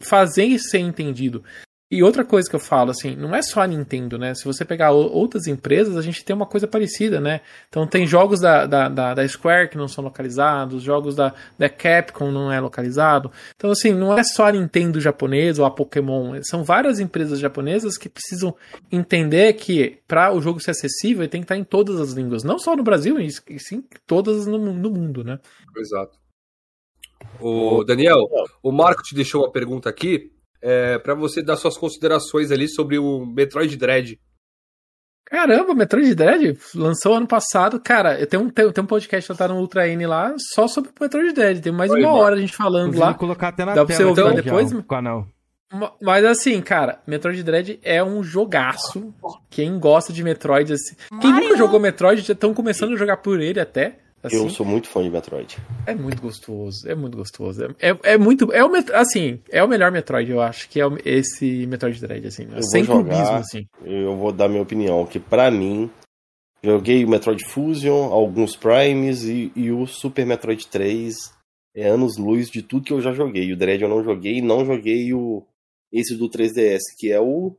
fazer 0.00 0.58
ser 0.58 0.78
entendido. 0.78 1.44
E 1.90 2.02
outra 2.02 2.24
coisa 2.24 2.48
que 2.48 2.56
eu 2.56 2.60
falo, 2.60 2.90
assim, 2.90 3.14
não 3.14 3.34
é 3.34 3.42
só 3.42 3.60
a 3.60 3.66
Nintendo, 3.66 4.18
né? 4.18 4.34
Se 4.34 4.44
você 4.44 4.64
pegar 4.64 4.90
outras 4.90 5.46
empresas, 5.46 5.96
a 5.96 6.02
gente 6.02 6.24
tem 6.24 6.34
uma 6.34 6.46
coisa 6.46 6.66
parecida, 6.66 7.20
né? 7.20 7.42
Então 7.68 7.86
tem 7.86 8.06
jogos 8.06 8.40
da, 8.40 8.66
da, 8.66 8.88
da, 8.88 9.14
da 9.14 9.28
Square 9.28 9.68
que 9.68 9.76
não 9.76 9.86
são 9.86 10.02
localizados, 10.02 10.82
jogos 10.82 11.14
da, 11.14 11.34
da 11.58 11.68
Capcom 11.68 12.32
não 12.32 12.50
é 12.50 12.58
localizado. 12.58 13.30
Então, 13.54 13.70
assim, 13.70 13.92
não 13.92 14.16
é 14.18 14.24
só 14.24 14.46
a 14.46 14.52
Nintendo 14.52 14.98
japonesa 14.98 15.60
ou 15.60 15.66
a 15.66 15.70
Pokémon. 15.70 16.42
São 16.42 16.64
várias 16.64 17.00
empresas 17.00 17.38
japonesas 17.38 17.98
que 17.98 18.08
precisam 18.08 18.56
entender 18.90 19.52
que 19.52 19.98
para 20.08 20.32
o 20.32 20.40
jogo 20.40 20.60
ser 20.60 20.70
acessível, 20.70 21.22
ele 21.22 21.30
tem 21.30 21.42
que 21.42 21.44
estar 21.44 21.56
em 21.56 21.64
todas 21.64 22.00
as 22.00 22.12
línguas. 22.12 22.42
Não 22.42 22.58
só 22.58 22.74
no 22.74 22.82
Brasil, 22.82 23.20
e 23.20 23.30
sim 23.58 23.84
todas 24.06 24.46
no, 24.46 24.58
no 24.58 24.90
mundo, 24.90 25.22
né? 25.22 25.38
Exato. 25.76 26.18
O 27.40 27.84
Daniel, 27.84 28.18
o 28.62 28.72
Marco 28.72 29.02
te 29.02 29.14
deixou 29.14 29.42
uma 29.42 29.52
pergunta 29.52 29.88
aqui 29.88 30.33
é, 30.64 30.98
para 30.98 31.14
você 31.14 31.42
dar 31.42 31.56
suas 31.56 31.76
considerações 31.76 32.50
ali 32.50 32.66
sobre 32.66 32.98
o 32.98 33.26
Metroid 33.26 33.76
Dread. 33.76 34.18
Caramba, 35.26 35.74
Metroid 35.74 36.14
Dread 36.14 36.58
lançou 36.74 37.14
ano 37.14 37.26
passado. 37.26 37.78
Cara, 37.78 38.18
eu 38.18 38.26
tenho 38.26 38.44
um, 38.44 38.48
tenho, 38.48 38.72
tenho 38.72 38.84
um 38.84 38.88
podcast 38.88 39.30
que 39.30 39.38
tá 39.38 39.46
no 39.46 39.56
Ultra 39.56 39.86
N 39.88 40.06
lá 40.06 40.34
só 40.54 40.66
sobre 40.66 40.90
o 40.90 40.92
Metroid 40.98 41.32
Dread. 41.34 41.60
Tem 41.60 41.72
mais 41.72 41.90
de 41.90 42.00
uma 42.00 42.12
hora 42.12 42.36
a 42.36 42.38
gente 42.38 42.56
falando 42.56 42.98
lá. 42.98 43.12
colocar 43.12 43.48
até 43.48 43.64
na 43.64 43.74
Dá 43.74 43.84
pra 43.84 43.94
você 43.94 44.04
ouvir 44.04 44.20
então, 44.20 44.34
depois? 44.34 44.72
o 44.72 44.82
canal. 44.82 45.26
Mas 46.00 46.24
assim, 46.24 46.60
cara, 46.62 47.00
Metroid 47.06 47.42
Dread 47.42 47.80
é 47.82 48.02
um 48.02 48.22
jogaço. 48.22 49.12
Quem 49.50 49.78
gosta 49.78 50.12
de 50.12 50.22
Metroid, 50.22 50.72
assim. 50.72 50.94
Quem 51.20 51.30
nunca 51.32 51.56
jogou 51.56 51.80
Metroid 51.80 52.22
já 52.22 52.32
estão 52.32 52.54
começando 52.54 52.94
a 52.94 52.96
jogar 52.96 53.18
por 53.18 53.40
ele 53.40 53.60
até. 53.60 53.98
Assim, 54.24 54.36
eu 54.36 54.48
sou 54.48 54.64
muito 54.64 54.88
fã 54.88 55.02
de 55.02 55.10
Metroid. 55.10 55.58
É 55.86 55.94
muito 55.94 56.22
gostoso, 56.22 56.88
é 56.88 56.94
muito 56.94 57.14
gostoso. 57.14 57.62
É, 57.78 57.90
é, 57.90 57.98
é 58.14 58.18
muito. 58.18 58.50
É 58.54 58.64
o, 58.64 58.72
assim, 58.94 59.38
é 59.50 59.62
o 59.62 59.68
melhor 59.68 59.92
Metroid, 59.92 60.30
eu 60.30 60.40
acho, 60.40 60.66
que 60.70 60.80
é 60.80 60.84
esse 61.04 61.66
Metroid 61.66 62.00
Dread, 62.00 62.26
assim. 62.26 62.48
Eu 62.50 62.62
sem 62.62 62.84
vou 62.84 62.96
jogar, 62.96 63.16
clubismo, 63.16 63.36
assim. 63.36 63.66
Eu 63.84 64.16
vou 64.16 64.32
dar 64.32 64.48
minha 64.48 64.62
opinião, 64.62 65.04
que 65.04 65.20
para 65.20 65.50
mim, 65.50 65.90
joguei 66.62 67.04
o 67.04 67.08
Metroid 67.08 67.44
Fusion, 67.44 68.10
alguns 68.10 68.56
Primes 68.56 69.24
e, 69.24 69.52
e, 69.54 69.70
o 69.70 69.86
Super 69.86 70.24
Metroid 70.24 70.66
3 70.68 71.14
é 71.76 71.88
anos-luz 71.90 72.48
de 72.48 72.62
tudo 72.62 72.86
que 72.86 72.94
eu 72.94 73.02
já 73.02 73.12
joguei. 73.12 73.52
O 73.52 73.56
Dread 73.58 73.82
eu 73.82 73.90
não 73.90 74.02
joguei, 74.02 74.40
não 74.40 74.64
joguei 74.64 75.12
o 75.12 75.44
esse 75.92 76.16
do 76.16 76.30
3DS, 76.30 76.80
que 76.98 77.12
é 77.12 77.20
o 77.20 77.54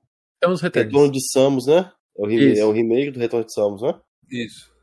Retorno 0.74 1.12
de 1.12 1.20
Samus, 1.32 1.68
né? 1.68 1.92
É 2.18 2.22
o, 2.22 2.58
é 2.58 2.66
o 2.66 2.72
remake 2.72 3.12
do 3.12 3.20
Retorno 3.20 3.46
de 3.46 3.54
Samus, 3.54 3.84
né? 3.84 3.94
Isso. 4.32 4.74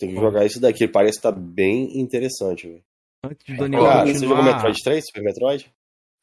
Tem 0.00 0.08
que 0.08 0.14
jogar 0.14 0.46
isso 0.46 0.58
daqui, 0.58 0.88
parece 0.88 1.18
estar 1.18 1.30
tá 1.30 1.38
bem 1.38 2.00
interessante, 2.00 2.66
velho. 2.66 2.82
Antes 3.22 3.54
do 3.54 3.56
Daniel 3.58 3.84
ah, 3.84 4.06
Você 4.06 4.26
jogou 4.26 4.42
Metroid 4.42 4.82
3, 4.82 5.04
Super 5.04 5.22
Metroid? 5.22 5.70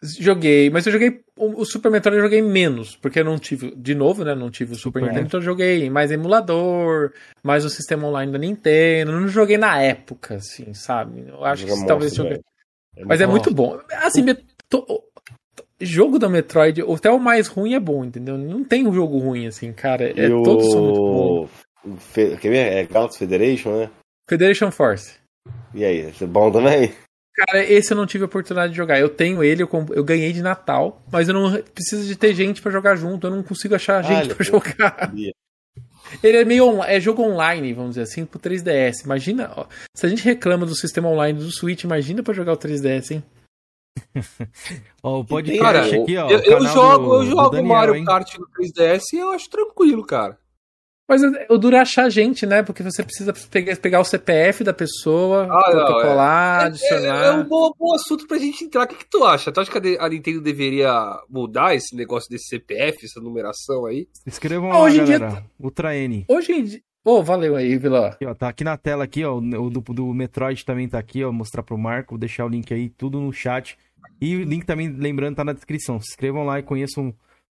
Joguei, 0.01 0.69
mas 0.69 0.85
eu 0.85 0.91
joguei 0.91 1.21
o 1.35 1.65
Super 1.65 1.91
Metroid 1.91 2.17
eu 2.17 2.23
joguei 2.23 2.41
menos, 2.41 2.95
porque 2.95 3.19
eu 3.19 3.25
não 3.25 3.37
tive, 3.37 3.73
de 3.75 3.95
novo, 3.95 4.23
né, 4.23 4.35
não 4.35 4.49
tive 4.49 4.73
o 4.73 4.75
Super, 4.75 4.99
Super 4.99 5.01
Nintendo, 5.07 5.27
então 5.27 5.39
eu 5.39 5.43
joguei 5.43 5.89
mais 5.89 6.11
emulador, 6.11 7.13
mais 7.43 7.65
o 7.65 7.69
sistema 7.69 8.07
online 8.07 8.31
da 8.31 8.37
Nintendo, 8.37 9.11
não 9.11 9.27
joguei 9.27 9.57
na 9.57 9.79
época, 9.81 10.35
assim, 10.35 10.73
sabe? 10.73 11.25
Eu 11.27 11.43
acho 11.43 11.67
Joga 11.67 11.81
que 11.81 11.87
talvez 11.87 12.13
joguei. 12.13 12.41
É 12.95 13.05
mas 13.05 13.21
é 13.21 13.27
muito 13.27 13.51
bom. 13.51 13.79
Assim, 13.91 14.23
to... 14.69 15.03
jogo 15.79 16.19
da 16.19 16.29
Metroid, 16.29 16.81
até 16.81 17.11
o 17.11 17.19
mais 17.19 17.47
ruim 17.47 17.73
é 17.73 17.79
bom, 17.79 18.05
entendeu? 18.05 18.37
Não 18.37 18.63
tem 18.63 18.87
um 18.87 18.93
jogo 18.93 19.17
ruim, 19.17 19.47
assim, 19.47 19.71
cara. 19.71 20.11
É, 20.19 20.29
o... 20.29 20.43
todos 20.43 20.71
são 20.71 20.83
muito 20.83 20.99
bons. 20.99 21.66
Fe... 21.97 22.37
É 22.43 22.85
Galaxy 22.85 23.19
Federation, 23.19 23.77
né? 23.77 23.89
Federation 24.29 24.71
Force. 24.71 25.15
E 25.73 25.85
aí, 25.85 26.11
é 26.19 26.25
bom 26.25 26.51
também? 26.51 26.93
Cara, 27.37 27.63
esse 27.63 27.93
eu 27.93 27.97
não 27.97 28.07
tive 28.07 28.23
a 28.23 28.27
oportunidade 28.27 28.71
de 28.73 28.77
jogar. 28.77 28.99
Eu 28.99 29.09
tenho 29.09 29.43
ele, 29.43 29.61
eu, 29.61 29.67
comp... 29.67 29.91
eu 29.91 30.03
ganhei 30.03 30.33
de 30.33 30.41
Natal, 30.41 31.03
mas 31.11 31.27
eu 31.27 31.35
não 31.35 31.61
preciso 31.61 32.07
de 32.07 32.15
ter 32.15 32.33
gente 32.33 32.61
para 32.61 32.71
jogar 32.71 32.95
junto. 32.95 33.27
Eu 33.27 33.31
não 33.31 33.43
consigo 33.43 33.75
achar 33.75 34.03
gente 34.03 34.33
para 34.33 34.43
jogar. 34.43 35.13
Ele 36.23 36.37
é 36.37 36.45
meio 36.45 36.83
é 36.83 36.99
jogo 36.99 37.21
online, 37.21 37.73
vamos 37.73 37.91
dizer 37.91 38.03
assim, 38.03 38.25
pro 38.25 38.39
3DS. 38.39 39.03
Imagina, 39.03 39.51
ó, 39.55 39.67
se 39.95 40.05
a 40.05 40.09
gente 40.09 40.23
reclama 40.23 40.65
do 40.65 40.75
sistema 40.75 41.09
online 41.09 41.37
do 41.37 41.51
Switch, 41.51 41.83
imagina 41.83 42.23
para 42.23 42.33
jogar 42.33 42.53
o 42.53 42.57
3DS, 42.57 43.11
hein? 43.11 43.23
ó, 45.03 45.19
o 45.19 45.25
podcast 45.25 45.61
cara, 45.61 45.85
aqui, 45.85 46.17
ó. 46.17 46.29
Eu, 46.29 46.39
eu 46.39 46.65
jogo, 46.65 47.05
do, 47.05 47.15
eu 47.15 47.25
jogo 47.25 47.49
Daniel, 47.49 47.67
Mario 47.67 47.95
hein? 47.95 48.05
Kart 48.05 48.35
no 48.37 48.47
3DS 48.47 49.01
e 49.13 49.17
eu 49.17 49.29
acho 49.31 49.49
tranquilo, 49.49 50.03
cara. 50.03 50.39
Mas 51.07 51.21
o 51.49 51.57
duro 51.57 51.77
é 51.77 51.79
achar 51.79 52.09
gente, 52.09 52.45
né? 52.45 52.61
Porque 52.61 52.83
você 52.83 53.01
precisa 53.01 53.33
pegar, 53.49 53.77
pegar 53.77 53.99
o 54.01 54.03
CPF 54.03 54.63
da 54.63 54.73
pessoa, 54.73 55.47
ah, 55.49 55.71
protocolar, 55.71 56.57
não, 56.57 56.63
é, 56.63 56.67
adicionar. 56.67 57.23
É, 57.23 57.27
é, 57.27 57.31
um 57.31 57.47
bom, 57.47 57.71
bom 57.79 57.95
assunto 57.95 58.27
pra 58.27 58.37
gente 58.37 58.65
entrar. 58.65 58.83
O 58.83 58.87
que, 58.87 58.95
que 58.95 59.09
tu 59.09 59.23
acha? 59.23 59.49
Tu 59.49 59.61
acha 59.61 59.71
que 59.71 59.97
a 59.97 60.09
Nintendo 60.09 60.41
deveria 60.41 60.91
mudar 61.29 61.73
esse 61.73 61.95
negócio 61.95 62.29
desse 62.29 62.47
CPF, 62.49 63.05
essa 63.05 63.21
numeração 63.21 63.85
aí? 63.85 64.09
Escrevam 64.25 64.69
ah, 64.69 64.79
lá, 64.79 64.83
hoje 64.83 64.97
galera. 64.97 65.29
Dia... 65.29 65.45
Ultra 65.57 65.95
N. 65.95 66.25
Hoje 66.27 66.51
em 66.51 66.63
dia... 66.63 66.81
Ô, 67.05 67.19
oh, 67.19 67.23
valeu 67.23 67.55
aí, 67.55 67.77
Vila. 67.77 68.07
Aqui, 68.07 68.25
ó, 68.25 68.33
tá 68.33 68.49
aqui 68.49 68.65
na 68.65 68.75
tela 68.75 69.05
aqui, 69.05 69.23
ó, 69.23 69.37
o 69.37 69.69
do, 69.69 69.79
do 69.79 70.13
Metroid 70.13 70.65
também 70.65 70.89
tá 70.89 70.99
aqui, 70.99 71.23
ó, 71.23 71.31
mostrar 71.31 71.63
pro 71.63 71.77
Marco, 71.77 72.15
vou 72.15 72.19
deixar 72.19 72.45
o 72.45 72.49
link 72.49 72.73
aí, 72.73 72.89
tudo 72.89 73.21
no 73.21 73.31
chat. 73.31 73.77
E 74.19 74.35
o 74.35 74.43
link 74.43 74.65
também, 74.65 74.89
lembrando, 74.89 75.37
tá 75.37 75.45
na 75.45 75.53
descrição. 75.53 76.01
Se 76.01 76.09
inscrevam 76.09 76.43
lá 76.43 76.59
e 76.59 76.63
conheçam 76.63 77.15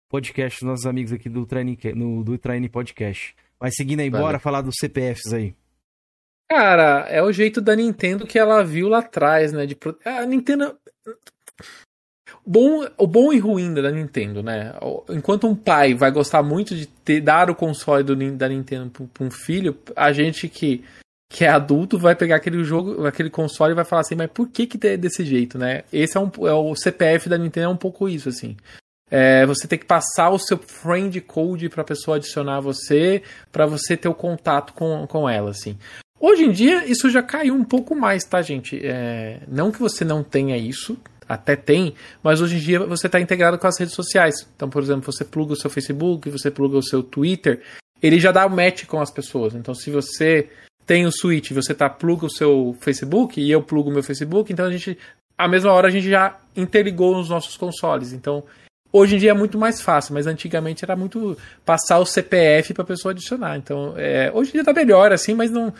podcast 0.09 0.59
dos 0.59 0.69
nossos 0.69 0.85
amigos 0.85 1.11
aqui 1.11 1.29
do 1.29 1.47
N, 1.51 1.77
no, 1.95 2.23
do 2.23 2.39
N 2.51 2.69
Podcast. 2.69 3.35
Mas 3.59 3.75
seguindo 3.75 4.01
aí, 4.01 4.09
bora 4.09 4.39
falar 4.39 4.61
dos 4.61 4.75
CPFs 4.79 5.33
aí. 5.33 5.55
Cara, 6.49 7.05
é 7.09 7.21
o 7.21 7.31
jeito 7.31 7.59
da 7.59 7.75
Nintendo 7.75 8.25
que 8.25 8.39
ela 8.39 8.63
viu 8.63 8.87
lá 8.87 8.99
atrás, 8.99 9.51
né? 9.51 9.65
De... 9.65 9.77
A 10.05 10.25
Nintendo. 10.25 10.77
Bom, 12.45 12.87
o 12.97 13.05
bom 13.05 13.33
e 13.33 13.39
ruim 13.39 13.73
da 13.73 13.91
Nintendo, 13.91 14.41
né? 14.41 14.73
Enquanto 15.09 15.47
um 15.47 15.55
pai 15.55 15.93
vai 15.93 16.09
gostar 16.11 16.41
muito 16.41 16.73
de 16.73 16.85
ter, 16.85 17.19
dar 17.19 17.49
o 17.49 17.55
console 17.55 18.03
do, 18.03 18.15
da 18.37 18.47
Nintendo 18.47 18.89
para 19.13 19.25
um 19.25 19.29
filho, 19.29 19.77
a 19.93 20.13
gente 20.13 20.47
que, 20.47 20.85
que 21.29 21.43
é 21.43 21.49
adulto 21.49 21.99
vai 21.99 22.15
pegar 22.15 22.37
aquele 22.37 22.63
jogo, 22.63 23.05
aquele 23.05 23.29
console 23.29 23.73
e 23.73 23.75
vai 23.75 23.83
falar 23.83 24.01
assim, 24.01 24.15
mas 24.15 24.31
por 24.31 24.47
que 24.47 24.65
que 24.65 24.87
é 24.87 24.95
desse 24.95 25.25
jeito, 25.25 25.57
né? 25.57 25.83
Esse 25.91 26.15
é, 26.15 26.21
um, 26.21 26.31
é 26.47 26.53
o 26.53 26.73
CPF 26.75 27.27
da 27.27 27.37
Nintendo 27.37 27.65
é 27.65 27.69
um 27.69 27.77
pouco 27.77 28.07
isso, 28.07 28.29
assim. 28.29 28.55
É, 29.09 29.45
você 29.45 29.67
tem 29.67 29.79
que 29.79 29.85
passar 29.85 30.29
o 30.29 30.39
seu 30.39 30.57
friend 30.57 31.19
code 31.21 31.69
para 31.69 31.81
a 31.81 31.85
pessoa 31.85 32.17
adicionar 32.17 32.59
você, 32.59 33.23
para 33.51 33.65
você 33.65 33.95
ter 33.95 34.09
o 34.09 34.13
contato 34.13 34.73
com, 34.73 35.07
com 35.07 35.29
ela, 35.29 35.51
assim. 35.51 35.77
Hoje 36.19 36.43
em 36.43 36.51
dia, 36.51 36.85
isso 36.85 37.09
já 37.09 37.21
caiu 37.21 37.53
um 37.53 37.63
pouco 37.63 37.95
mais, 37.95 38.23
tá, 38.23 38.41
gente? 38.41 38.79
É, 38.83 39.39
não 39.47 39.71
que 39.71 39.79
você 39.79 40.03
não 40.03 40.23
tenha 40.23 40.57
isso, 40.57 40.97
até 41.27 41.55
tem, 41.55 41.93
mas 42.23 42.41
hoje 42.41 42.55
em 42.55 42.59
dia 42.59 42.79
você 42.79 43.07
está 43.07 43.19
integrado 43.19 43.57
com 43.57 43.67
as 43.67 43.77
redes 43.77 43.93
sociais. 43.93 44.47
Então, 44.55 44.69
por 44.69 44.81
exemplo, 44.81 45.11
você 45.11 45.23
pluga 45.23 45.53
o 45.53 45.55
seu 45.55 45.69
Facebook, 45.69 46.29
você 46.29 46.49
pluga 46.49 46.77
o 46.77 46.83
seu 46.83 47.03
Twitter, 47.03 47.61
ele 48.01 48.19
já 48.19 48.31
dá 48.31 48.45
o 48.45 48.49
match 48.49 48.85
com 48.85 48.99
as 48.99 49.11
pessoas. 49.11 49.53
Então, 49.53 49.73
se 49.73 49.91
você 49.91 50.49
tem 50.85 51.05
o 51.05 51.11
Switch, 51.11 51.51
você 51.51 51.73
tá 51.73 51.89
pluga 51.89 52.25
o 52.25 52.31
seu 52.31 52.75
Facebook 52.79 53.39
e 53.39 53.51
eu 53.51 53.61
plugo 53.61 53.89
o 53.89 53.93
meu 53.93 54.03
Facebook, 54.03 54.51
então 54.51 54.65
a 54.65 54.71
gente, 54.71 54.97
a 55.37 55.47
mesma 55.47 55.71
hora 55.71 55.87
a 55.87 55.91
gente 55.91 56.09
já 56.09 56.37
interligou 56.55 57.15
nos 57.15 57.29
nossos 57.29 57.57
consoles. 57.57 58.13
Então, 58.13 58.43
Hoje 58.91 59.15
em 59.15 59.19
dia 59.19 59.31
é 59.31 59.33
muito 59.33 59.57
mais 59.57 59.81
fácil, 59.81 60.13
mas 60.13 60.27
antigamente 60.27 60.83
era 60.83 60.95
muito 60.95 61.37
passar 61.65 61.99
o 61.99 62.05
CPF 62.05 62.73
para 62.73 62.83
a 62.83 62.87
pessoa 62.87 63.11
adicionar. 63.11 63.57
Então, 63.57 63.93
é, 63.97 64.31
hoje 64.33 64.49
em 64.49 64.53
dia 64.53 64.63
tá 64.63 64.73
melhor, 64.73 65.11
assim, 65.11 65.33
mas 65.33 65.51
não. 65.51 65.73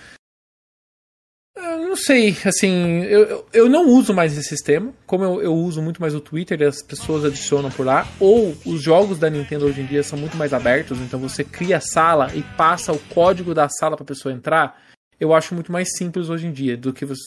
Eu 1.56 1.80
não 1.80 1.96
sei, 1.96 2.38
assim, 2.46 3.02
eu, 3.04 3.48
eu 3.52 3.70
não 3.70 3.88
uso 3.88 4.14
mais 4.14 4.38
esse 4.38 4.48
sistema. 4.48 4.94
Como 5.06 5.24
eu, 5.24 5.42
eu 5.42 5.56
uso 5.56 5.82
muito 5.82 6.02
mais 6.02 6.14
o 6.14 6.22
Twitter 6.22 6.62
as 6.68 6.84
pessoas 6.84 7.26
adicionam 7.26 7.72
por 7.72 7.86
lá. 7.86 8.08
Ou 8.20 8.56
os 8.66 8.82
jogos 8.82 9.18
da 9.18 9.30
Nintendo 9.30 9.66
hoje 9.66 9.82
em 9.82 9.86
dia 9.86 10.04
são 10.04 10.20
muito 10.20 10.38
mais 10.38 10.54
abertos, 10.54 11.00
então 11.00 11.20
você 11.20 11.44
cria 11.44 11.78
a 11.78 11.82
sala 11.82 12.32
e 12.36 12.44
passa 12.56 12.92
o 12.92 13.00
código 13.00 13.54
da 13.56 13.68
sala 13.70 13.96
para 13.96 14.04
a 14.04 14.08
pessoa 14.08 14.34
entrar. 14.34 14.80
Eu 15.20 15.34
acho 15.34 15.56
muito 15.56 15.72
mais 15.72 15.98
simples 15.98 16.30
hoje 16.30 16.46
em 16.46 16.52
dia 16.52 16.78
do 16.78 16.94
que 16.94 17.06
você. 17.06 17.24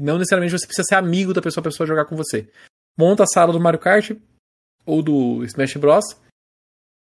Não 0.00 0.16
necessariamente 0.16 0.58
você 0.58 0.66
precisa 0.66 0.86
ser 0.88 0.94
amigo 0.94 1.34
da 1.34 1.42
pessoa 1.42 1.60
a 1.60 1.64
pessoa 1.64 1.86
jogar 1.86 2.06
com 2.06 2.16
você. 2.16 2.48
Monta 2.96 3.24
a 3.24 3.26
sala 3.26 3.52
do 3.52 3.60
Mario 3.60 3.80
Kart, 3.80 4.12
ou 4.84 5.02
do 5.02 5.44
Smash 5.44 5.76
Bros. 5.76 6.04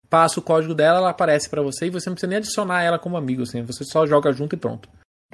passa 0.08 0.38
o 0.38 0.42
código 0.42 0.74
dela, 0.74 0.98
ela 0.98 1.10
aparece 1.10 1.48
para 1.48 1.62
você 1.62 1.86
e 1.86 1.90
você 1.90 2.08
não 2.08 2.14
precisa 2.14 2.28
nem 2.28 2.38
adicionar 2.38 2.82
ela 2.82 2.98
como 2.98 3.16
amigo, 3.16 3.42
assim, 3.42 3.62
você 3.62 3.84
só 3.84 4.06
joga 4.06 4.32
junto 4.32 4.54
e 4.54 4.58
pronto. 4.58 4.88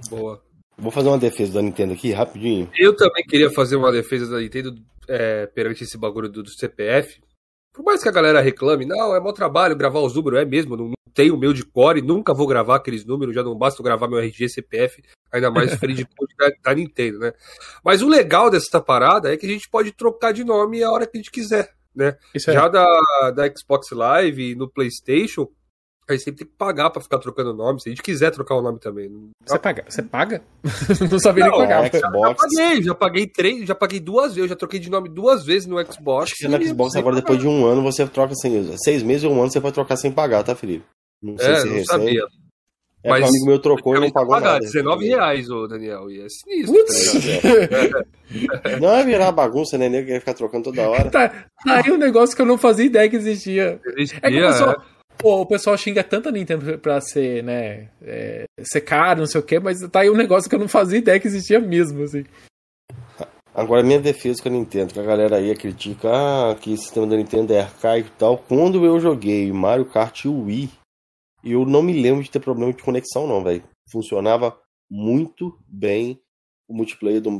Boa. 0.08 0.42
Vou 0.76 0.92
fazer 0.92 1.08
uma 1.08 1.18
defesa 1.18 1.54
da 1.54 1.62
Nintendo 1.62 1.92
aqui, 1.92 2.12
rapidinho. 2.12 2.70
Eu 2.78 2.94
também 2.96 3.24
queria 3.24 3.50
fazer 3.50 3.74
uma 3.74 3.90
defesa 3.90 4.30
da 4.30 4.38
Nintendo 4.38 4.76
é, 5.08 5.46
perante 5.46 5.82
esse 5.82 5.98
bagulho 5.98 6.28
do, 6.28 6.42
do, 6.42 6.50
CPF. 6.50 7.20
Por 7.74 7.84
mais 7.84 8.00
que 8.00 8.08
a 8.08 8.12
galera 8.12 8.40
reclame, 8.40 8.86
não, 8.86 9.14
é 9.14 9.20
mau 9.20 9.32
trabalho 9.32 9.76
gravar 9.76 10.00
os 10.00 10.14
números, 10.14 10.40
é 10.40 10.44
mesmo, 10.44 10.76
não, 10.76 10.92
tenho 11.18 11.34
o 11.34 11.38
meu 11.38 11.52
de 11.52 11.64
core, 11.64 12.00
nunca 12.00 12.32
vou 12.32 12.46
gravar 12.46 12.76
aqueles 12.76 13.04
números, 13.04 13.34
já 13.34 13.42
não 13.42 13.56
basta 13.56 13.82
gravar 13.82 14.06
meu 14.06 14.20
RG, 14.20 14.48
CPF, 14.48 15.02
ainda 15.32 15.50
mais 15.50 15.74
free 15.78 15.94
de 15.94 16.04
code 16.04 16.32
da, 16.38 16.50
da 16.62 16.74
Nintendo, 16.74 17.18
né? 17.18 17.32
Mas 17.84 18.02
o 18.02 18.08
legal 18.08 18.48
dessa 18.48 18.80
parada 18.80 19.32
é 19.32 19.36
que 19.36 19.46
a 19.46 19.48
gente 19.48 19.68
pode 19.68 19.90
trocar 19.90 20.32
de 20.32 20.44
nome 20.44 20.80
a 20.80 20.90
hora 20.92 21.06
que 21.06 21.16
a 21.16 21.20
gente 21.20 21.32
quiser, 21.32 21.72
né? 21.94 22.16
Isso 22.34 22.50
é. 22.50 22.54
Já 22.54 22.68
da, 22.68 22.86
da 23.34 23.44
Xbox 23.56 23.90
Live 23.90 24.54
no 24.54 24.68
PlayStation, 24.70 25.48
a 26.08 26.12
gente 26.14 26.22
sempre 26.24 26.38
tem 26.44 26.48
que 26.48 26.56
pagar 26.56 26.88
pra 26.90 27.02
ficar 27.02 27.18
trocando 27.18 27.52
nome, 27.52 27.80
se 27.82 27.88
a 27.88 27.92
gente 27.92 28.02
quiser 28.02 28.30
trocar 28.30 28.54
o 28.54 28.62
nome 28.62 28.78
também. 28.78 29.10
Você 29.46 29.58
paga? 29.58 29.84
Você 29.88 30.02
paga? 30.02 30.42
não 31.10 31.18
sabia 31.18 31.44
nem 31.44 31.52
Não, 31.52 31.58
pagar. 31.60 31.84
é, 31.84 31.90
Já 31.98 32.08
Xbox. 32.08 32.42
paguei, 32.42 32.82
já 32.82 32.94
paguei 32.94 33.26
três, 33.26 33.66
já 33.68 33.74
paguei 33.74 34.00
duas 34.00 34.28
vezes, 34.28 34.38
eu 34.38 34.48
já 34.48 34.56
troquei 34.56 34.80
de 34.80 34.88
nome 34.90 35.08
duas 35.10 35.44
vezes 35.44 35.66
no 35.66 35.76
Xbox. 35.84 36.24
Acho 36.32 36.34
que 36.36 36.48
no 36.48 36.64
Xbox 36.64 36.96
agora, 36.96 37.16
depois 37.16 37.38
de 37.38 37.46
um 37.46 37.66
ano, 37.66 37.82
você 37.82 38.06
troca 38.06 38.34
sem. 38.34 38.74
Seis 38.78 39.02
meses 39.02 39.24
ou 39.24 39.32
um 39.34 39.40
ano, 39.42 39.50
você 39.50 39.60
pode 39.60 39.74
trocar 39.74 39.96
sem 39.96 40.10
pagar, 40.10 40.42
tá, 40.44 40.54
Felipe? 40.54 40.84
Não 41.22 41.36
sei 41.36 41.50
É, 41.52 41.56
se 41.56 41.66
não 41.66 41.72
recém. 41.74 41.84
sabia. 41.84 42.24
É, 43.02 43.10
mas... 43.10 43.24
Um 43.24 43.28
amigo 43.28 43.46
meu 43.46 43.58
trocou 43.58 43.96
e 43.96 44.00
não 44.00 44.10
pagou 44.10 44.34
pagar, 44.34 44.54
nada. 44.54 44.64
19 44.64 45.06
reais, 45.06 45.48
ô 45.50 45.66
Daniel, 45.66 46.10
e 46.10 46.20
é 46.20 46.26
sinistro. 46.28 46.74
Putz! 46.74 47.12
tá? 47.90 48.04
Não 48.78 48.94
é 48.94 49.04
virar 49.04 49.32
bagunça, 49.32 49.78
né? 49.78 49.88
Nego 49.88 50.08
quer 50.08 50.20
ficar 50.20 50.34
trocando 50.34 50.64
toda 50.64 50.86
hora. 50.86 51.10
tá, 51.10 51.28
tá 51.28 51.82
aí 51.82 51.90
um 51.90 51.96
negócio 51.96 52.36
que 52.36 52.42
eu 52.42 52.46
não 52.46 52.58
fazia 52.58 52.84
ideia 52.84 53.08
que 53.08 53.16
existia. 53.16 53.80
Existia, 53.96 54.20
É 54.22 54.30
que 54.30 54.36
o 54.36 54.44
é. 54.44 54.48
pessoal, 54.48 54.82
pô, 55.16 55.40
o 55.40 55.46
pessoal 55.46 55.78
xinga 55.78 56.04
tanto 56.04 56.28
a 56.28 56.32
Nintendo 56.32 56.78
pra 56.78 57.00
ser, 57.00 57.42
né, 57.42 57.88
é, 58.02 58.44
ser 58.60 58.82
caro, 58.82 59.20
não 59.20 59.26
sei 59.26 59.40
o 59.40 59.44
quê, 59.44 59.58
mas 59.58 59.80
tá 59.90 60.00
aí 60.00 60.10
um 60.10 60.16
negócio 60.16 60.48
que 60.48 60.54
eu 60.54 60.60
não 60.60 60.68
fazia 60.68 60.98
ideia 60.98 61.18
que 61.18 61.26
existia 61.26 61.58
mesmo, 61.58 62.02
assim. 62.02 62.24
Agora, 63.54 63.82
minha 63.82 63.98
defesa 63.98 64.40
com 64.40 64.48
a 64.48 64.52
Nintendo, 64.52 64.94
que 64.94 65.00
a 65.00 65.02
galera 65.02 65.36
aí 65.36 65.52
critica 65.56 66.08
ah, 66.12 66.54
que 66.54 66.74
o 66.74 66.76
sistema 66.76 67.06
da 67.06 67.16
Nintendo 67.16 67.52
é 67.52 67.62
arcaico 67.62 68.08
e 68.08 68.18
tal. 68.18 68.38
Quando 68.38 68.84
eu 68.84 69.00
joguei 69.00 69.50
Mario 69.50 69.86
Kart 69.86 70.26
Wii, 70.26 70.70
eu 71.42 71.64
não 71.64 71.82
me 71.82 71.92
lembro 71.92 72.22
de 72.22 72.30
ter 72.30 72.40
problema 72.40 72.72
de 72.72 72.82
conexão, 72.82 73.26
não, 73.26 73.42
velho. 73.42 73.62
Funcionava 73.90 74.58
muito 74.90 75.58
bem 75.66 76.20
o 76.68 76.74
multiplayer 76.74 77.20
do, 77.20 77.30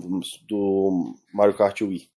do 0.49 1.15
Mario 1.33 1.57
Kart 1.57 1.81
Wii. 1.81 2.09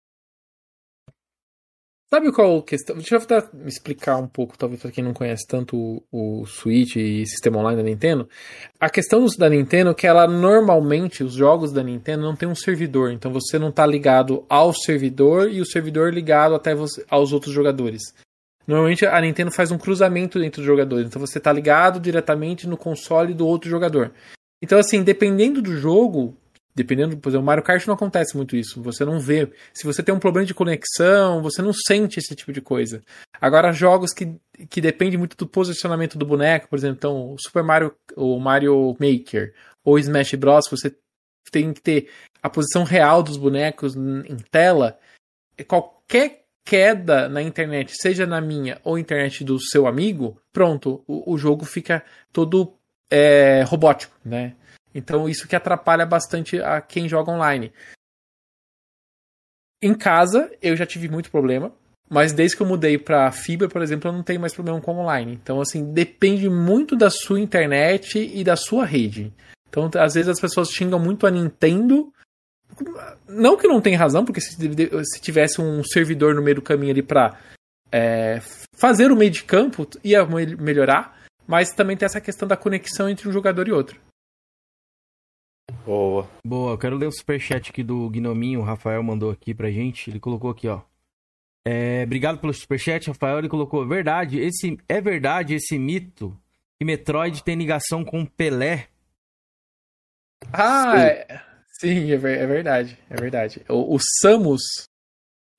Sabe 2.13 2.29
qual 2.33 2.61
questão? 2.61 2.97
Deixa 2.97 3.15
eu 3.15 3.21
me 3.53 3.69
explicar 3.69 4.17
um 4.17 4.27
pouco, 4.27 4.57
talvez 4.57 4.81
pra 4.81 4.91
quem 4.91 5.01
não 5.01 5.13
conhece 5.13 5.47
tanto 5.47 5.77
o, 6.11 6.41
o 6.41 6.45
Switch 6.45 6.97
e 6.97 7.25
sistema 7.25 7.59
online 7.59 7.81
da 7.81 7.89
Nintendo. 7.89 8.27
A 8.77 8.89
questão 8.89 9.25
da 9.37 9.49
Nintendo 9.49 9.91
é 9.91 9.93
que 9.93 10.05
ela 10.05 10.27
normalmente, 10.27 11.23
os 11.23 11.33
jogos 11.33 11.71
da 11.71 11.81
Nintendo 11.81 12.23
não 12.23 12.35
tem 12.35 12.49
um 12.49 12.55
servidor, 12.55 13.13
então 13.13 13.31
você 13.31 13.57
não 13.57 13.71
tá 13.71 13.85
ligado 13.85 14.45
ao 14.49 14.73
servidor 14.73 15.49
e 15.49 15.61
o 15.61 15.65
servidor 15.65 16.13
ligado 16.13 16.53
até 16.53 16.75
você, 16.75 17.05
aos 17.09 17.31
outros 17.31 17.53
jogadores. 17.53 18.01
Normalmente 18.67 19.05
a 19.05 19.19
Nintendo 19.19 19.51
faz 19.51 19.71
um 19.71 19.77
cruzamento 19.77 20.41
entre 20.41 20.61
os 20.61 20.67
jogadores, 20.67 21.07
então 21.07 21.19
você 21.19 21.39
tá 21.39 21.51
ligado 21.51 21.99
diretamente 21.99 22.67
no 22.67 22.77
console 22.77 23.33
do 23.33 23.45
outro 23.45 23.69
jogador. 23.69 24.11
Então 24.61 24.77
assim, 24.77 25.03
dependendo 25.03 25.61
do 25.61 25.75
jogo, 25.75 26.37
dependendo, 26.73 27.17
por 27.17 27.29
exemplo, 27.29 27.45
Mario 27.45 27.63
Kart 27.63 27.85
não 27.85 27.95
acontece 27.95 28.35
muito 28.35 28.55
isso. 28.55 28.81
Você 28.81 29.03
não 29.03 29.19
vê. 29.19 29.51
Se 29.73 29.85
você 29.85 30.01
tem 30.01 30.13
um 30.13 30.19
problema 30.19 30.45
de 30.45 30.53
conexão, 30.53 31.41
você 31.41 31.61
não 31.61 31.73
sente 31.73 32.19
esse 32.19 32.35
tipo 32.35 32.51
de 32.53 32.61
coisa. 32.61 33.01
Agora, 33.39 33.73
jogos 33.73 34.13
que, 34.13 34.35
que 34.69 34.81
dependem 34.81 35.17
muito 35.17 35.35
do 35.35 35.47
posicionamento 35.47 36.17
do 36.17 36.25
boneco, 36.25 36.69
por 36.69 36.77
exemplo, 36.77 36.97
então, 36.97 37.33
o 37.33 37.37
Super 37.39 37.63
Mario, 37.63 37.93
o 38.15 38.39
Mario 38.39 38.95
Maker 38.99 39.53
ou 39.83 39.99
Smash 39.99 40.35
Bros, 40.35 40.69
você 40.69 40.95
tem 41.51 41.73
que 41.73 41.81
ter 41.81 42.09
a 42.41 42.49
posição 42.49 42.83
real 42.83 43.21
dos 43.21 43.37
bonecos 43.37 43.95
em 43.95 44.37
tela. 44.49 44.97
Qualquer 45.67 46.40
queda 46.65 47.27
na 47.27 47.41
internet, 47.41 47.93
seja 47.99 48.25
na 48.25 48.39
minha 48.39 48.79
ou 48.83 48.97
internet 48.97 49.43
do 49.43 49.59
seu 49.59 49.87
amigo, 49.87 50.39
pronto, 50.51 51.03
o, 51.07 51.33
o 51.33 51.37
jogo 51.37 51.65
fica 51.65 52.03
todo 52.31 52.73
é, 53.09 53.63
robótico, 53.63 54.15
né? 54.23 54.55
Então 54.93 55.27
isso 55.27 55.47
que 55.47 55.55
atrapalha 55.55 56.05
bastante 56.05 56.61
a 56.61 56.81
quem 56.81 57.07
joga 57.07 57.31
online. 57.31 57.71
Em 59.81 59.93
casa 59.93 60.51
eu 60.61 60.75
já 60.75 60.85
tive 60.85 61.09
muito 61.09 61.31
problema, 61.31 61.73
mas 62.09 62.33
desde 62.33 62.55
que 62.55 62.63
eu 62.63 62.67
mudei 62.67 62.97
para 62.97 63.31
fibra, 63.31 63.67
por 63.67 63.81
exemplo, 63.81 64.09
eu 64.09 64.13
não 64.13 64.23
tenho 64.23 64.39
mais 64.39 64.53
problema 64.53 64.81
com 64.81 64.97
online. 64.97 65.33
Então 65.33 65.59
assim, 65.59 65.91
depende 65.91 66.49
muito 66.49 66.95
da 66.95 67.09
sua 67.09 67.39
internet 67.39 68.19
e 68.19 68.43
da 68.43 68.55
sua 68.55 68.85
rede. 68.85 69.33
Então 69.69 69.89
às 69.95 70.13
vezes 70.13 70.29
as 70.29 70.39
pessoas 70.39 70.69
xingam 70.69 70.99
muito 70.99 71.25
a 71.25 71.31
Nintendo, 71.31 72.13
não 73.27 73.57
que 73.57 73.67
não 73.67 73.81
tem 73.81 73.95
razão, 73.95 74.23
porque 74.25 74.41
se, 74.41 74.55
se 74.55 75.21
tivesse 75.21 75.61
um 75.61 75.83
servidor 75.83 76.33
no 76.35 76.41
meio 76.41 76.55
do 76.55 76.61
caminho 76.61 76.91
ali 76.91 77.01
para 77.03 77.37
é, 77.91 78.39
fazer 78.75 79.11
o 79.11 79.15
meio 79.15 79.31
de 79.31 79.43
campo, 79.43 79.87
ia 80.03 80.25
me- 80.25 80.55
melhorar, 80.55 81.19
mas 81.47 81.71
também 81.73 81.97
tem 81.97 82.05
essa 82.05 82.21
questão 82.21 82.47
da 82.47 82.55
conexão 82.57 83.09
entre 83.09 83.27
um 83.27 83.31
jogador 83.31 83.67
e 83.67 83.71
outro. 83.71 83.99
Boa. 85.85 86.29
Boa, 86.45 86.73
eu 86.73 86.77
quero 86.77 86.95
ler 86.97 87.07
o 87.07 87.11
superchat 87.11 87.69
aqui 87.71 87.83
do 87.83 88.09
Gnominho, 88.09 88.59
o 88.59 88.63
Rafael 88.63 89.01
mandou 89.01 89.31
aqui 89.31 89.53
pra 89.53 89.71
gente. 89.71 90.09
Ele 90.09 90.19
colocou 90.19 90.49
aqui, 90.51 90.67
ó. 90.67 90.81
É, 91.65 92.03
obrigado 92.03 92.39
pelo 92.39 92.53
superchat, 92.53 93.07
Rafael. 93.07 93.37
Ele 93.39 93.49
colocou, 93.49 93.87
verdade, 93.87 94.39
esse 94.39 94.77
é 94.87 94.99
verdade 94.99 95.55
esse 95.55 95.77
mito 95.77 96.37
que 96.79 96.85
Metroid 96.85 97.43
tem 97.43 97.55
ligação 97.55 98.03
com 98.03 98.25
Pelé. 98.25 98.87
Ah, 100.51 100.93
Sim. 100.95 100.97
é, 101.03 101.41
sim, 101.81 102.11
é, 102.11 102.17
ver- 102.17 102.39
é 102.39 102.45
verdade, 102.47 102.97
é 103.09 103.15
verdade. 103.15 103.61
O, 103.67 103.95
o 103.95 103.97
Samus 104.21 104.61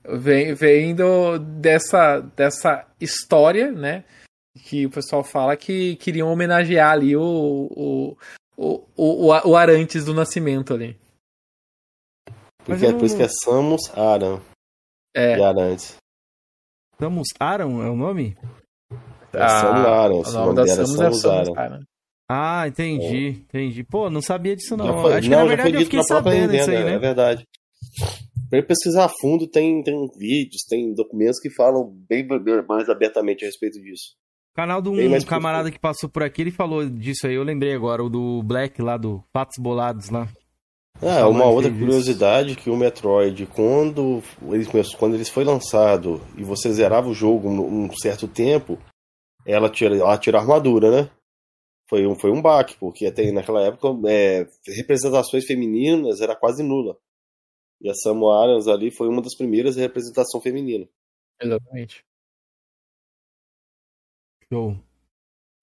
vem, 0.05 0.55
vem 0.55 0.94
do, 0.94 1.39
dessa, 1.39 2.20
dessa 2.20 2.86
história, 3.01 3.73
né? 3.73 4.05
Que 4.65 4.86
o 4.86 4.90
pessoal 4.90 5.24
fala 5.24 5.57
que 5.57 5.97
queriam 5.97 6.28
homenagear 6.31 6.93
ali 6.93 7.16
o, 7.16 7.23
o, 7.23 8.16
o, 8.57 8.85
o, 8.97 9.27
o, 9.51 9.57
Arantes 9.57 10.05
do 10.05 10.15
Nascimento 10.15 10.74
ali. 10.74 10.97
Porque 12.65 12.86
é 12.86 12.90
eu 12.90 12.99
por 12.99 13.05
isso 13.07 13.16
que 13.16 13.23
é 13.23 13.28
Samus 13.28 13.90
Aran. 13.97 14.40
É, 15.16 15.39
E 15.39 15.43
Arantes. 15.43 15.97
Samus 17.01 17.28
Aran 17.40 17.85
é 17.85 17.90
o 17.90 17.97
nome? 17.97 18.36
É 19.32 19.49
Samus 19.49 19.86
Aran. 19.86 20.15
o 20.15 20.20
O 20.20 20.32
nome 20.32 20.55
da 20.55 20.62
dela 20.65 20.82
é 20.82 20.86
Samus 20.86 21.01
é 21.01 21.03
Samus 21.05 21.20
Samus 21.20 21.49
Aran. 21.49 21.61
Aran. 21.61 21.82
Ah, 22.28 22.66
entendi, 22.66 23.44
entendi. 23.49 23.85
Pô, 23.85 24.09
não 24.09 24.23
sabia 24.23 24.57
disso 24.57 24.77
não. 24.77 25.03
Foi, 25.03 25.15
Acho 25.15 25.23
que 25.23 25.28
não, 25.28 25.44
na 25.44 25.51
já 25.51 25.57
verdade 25.57 25.74
eu 25.74 25.81
fiquei 25.82 25.99
na 25.99 26.05
sabendo 26.05 26.55
isso 26.55 26.70
aí, 26.70 26.77
é 26.77 26.85
né? 26.85 26.99
verdade. 26.99 27.47
Pra 28.49 28.59
ele 28.59 28.66
pesquisar 28.66 29.07
a 29.07 29.09
fundo, 29.09 29.47
tem, 29.47 29.82
tem 29.82 30.09
vídeos, 30.16 30.62
tem 30.69 30.94
documentos 30.94 31.40
que 31.40 31.51
falam 31.51 31.90
bem 32.09 32.27
mais 32.69 32.89
abertamente 32.89 33.44
a 33.44 33.47
respeito 33.47 33.81
disso. 33.81 34.15
O 34.53 34.57
canal 34.57 34.82
de 34.82 34.90
um 34.90 35.20
camarada 35.23 35.70
que 35.70 35.78
passou 35.78 36.09
por 36.09 36.23
aqui, 36.23 36.43
ele 36.43 36.51
falou 36.51 36.86
disso 36.89 37.27
aí, 37.27 37.35
eu 37.35 37.43
lembrei 37.43 37.73
agora, 37.74 38.05
o 38.05 38.11
do 38.11 38.43
Black 38.43 38.82
lá, 38.82 38.99
do 38.99 39.24
Fatos 39.32 39.57
Bolados 39.59 40.11
lá. 40.11 40.28
Ah, 41.01 41.27
uma 41.27 41.44
que 41.44 41.51
outra 41.51 41.70
curiosidade 41.70 42.55
que 42.55 42.69
o 42.69 42.77
Metroid, 42.77 43.47
quando 43.47 44.23
eles, 44.51 44.69
quando 44.94 45.15
eles 45.15 45.31
foi 45.31 45.43
lançado 45.43 46.20
e 46.36 46.44
você 46.44 46.70
zerava 46.70 47.09
o 47.09 47.15
jogo 47.15 47.49
um 47.49 47.85
um 47.86 47.97
certo 47.97 48.28
tempo, 48.28 48.78
ela 49.47 49.70
tira, 49.70 49.97
ela 49.97 50.19
tira 50.19 50.39
a 50.39 50.40
armadura, 50.43 50.90
né? 50.90 51.11
Foi 51.88 52.06
um, 52.06 52.14
foi 52.14 52.30
um 52.30 52.40
baque, 52.40 52.76
porque 52.78 53.06
até 53.06 53.30
naquela 53.30 53.62
época 53.62 53.88
é, 54.09 54.48
representações 54.76 55.44
femininas 55.44 56.20
era 56.20 56.34
quase 56.34 56.62
nula. 56.62 56.96
E 57.80 57.90
a 57.90 57.94
Samu 57.94 58.30
Arans 58.30 58.68
ali 58.68 58.90
foi 58.90 59.09
uma 59.09 59.20
das 59.20 59.36
primeiras 59.36 59.76
representação 59.76 60.40
feminina. 60.40 60.88
Exatamente. 61.40 62.04
Show. 64.50 64.76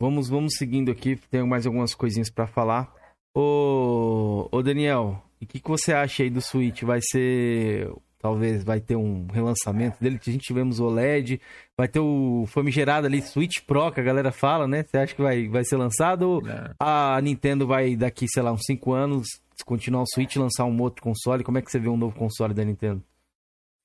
Vamos, 0.01 0.29
vamos 0.29 0.55
seguindo 0.55 0.91
aqui, 0.91 1.15
tem 1.29 1.45
mais 1.47 1.65
algumas 1.65 1.93
coisinhas 1.93 2.29
pra 2.29 2.47
falar. 2.47 2.93
Ô, 3.35 4.47
ô 4.51 4.61
Daniel, 4.61 5.23
o 5.41 5.45
que, 5.45 5.59
que 5.59 5.69
você 5.69 5.93
acha 5.93 6.23
aí 6.23 6.29
do 6.29 6.41
Switch? 6.41 6.83
Vai 6.83 6.99
ser. 7.01 7.89
Talvez 8.21 8.65
vai 8.65 8.81
ter 8.81 8.97
um 8.97 9.27
relançamento 9.31 9.97
dele, 10.01 10.19
a 10.21 10.29
gente 10.29 10.43
tivemos 10.45 10.79
o 10.79 10.85
OLED, 10.85 11.39
vai 11.77 11.87
ter 11.87 11.99
o 12.01 12.43
famigerado 12.47 13.07
ali 13.07 13.21
Switch 13.21 13.61
Pro, 13.65 13.91
que 13.93 14.01
a 14.01 14.03
galera 14.03 14.29
fala, 14.31 14.67
né? 14.67 14.83
Você 14.83 14.97
acha 14.97 15.15
que 15.15 15.21
vai, 15.21 15.47
vai 15.47 15.63
ser 15.63 15.77
lançado 15.77 16.23
ou 16.23 16.47
É. 16.47 16.71
a 16.77 17.19
Nintendo 17.21 17.65
vai 17.65 17.95
daqui, 17.95 18.25
sei 18.27 18.43
lá, 18.43 18.51
uns 18.51 18.65
5 18.65 18.91
anos, 18.91 19.25
continuar 19.65 20.01
o 20.03 20.07
Switch 20.13 20.35
e 20.35 20.39
lançar 20.39 20.65
um 20.65 20.81
outro 20.81 21.01
console? 21.01 21.45
Como 21.45 21.57
é 21.57 21.61
que 21.61 21.71
você 21.71 21.79
vê 21.79 21.87
um 21.87 21.95
novo 21.95 22.15
console 22.15 22.53
da 22.53 22.65
Nintendo? 22.65 23.01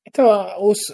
Então, 0.07 0.29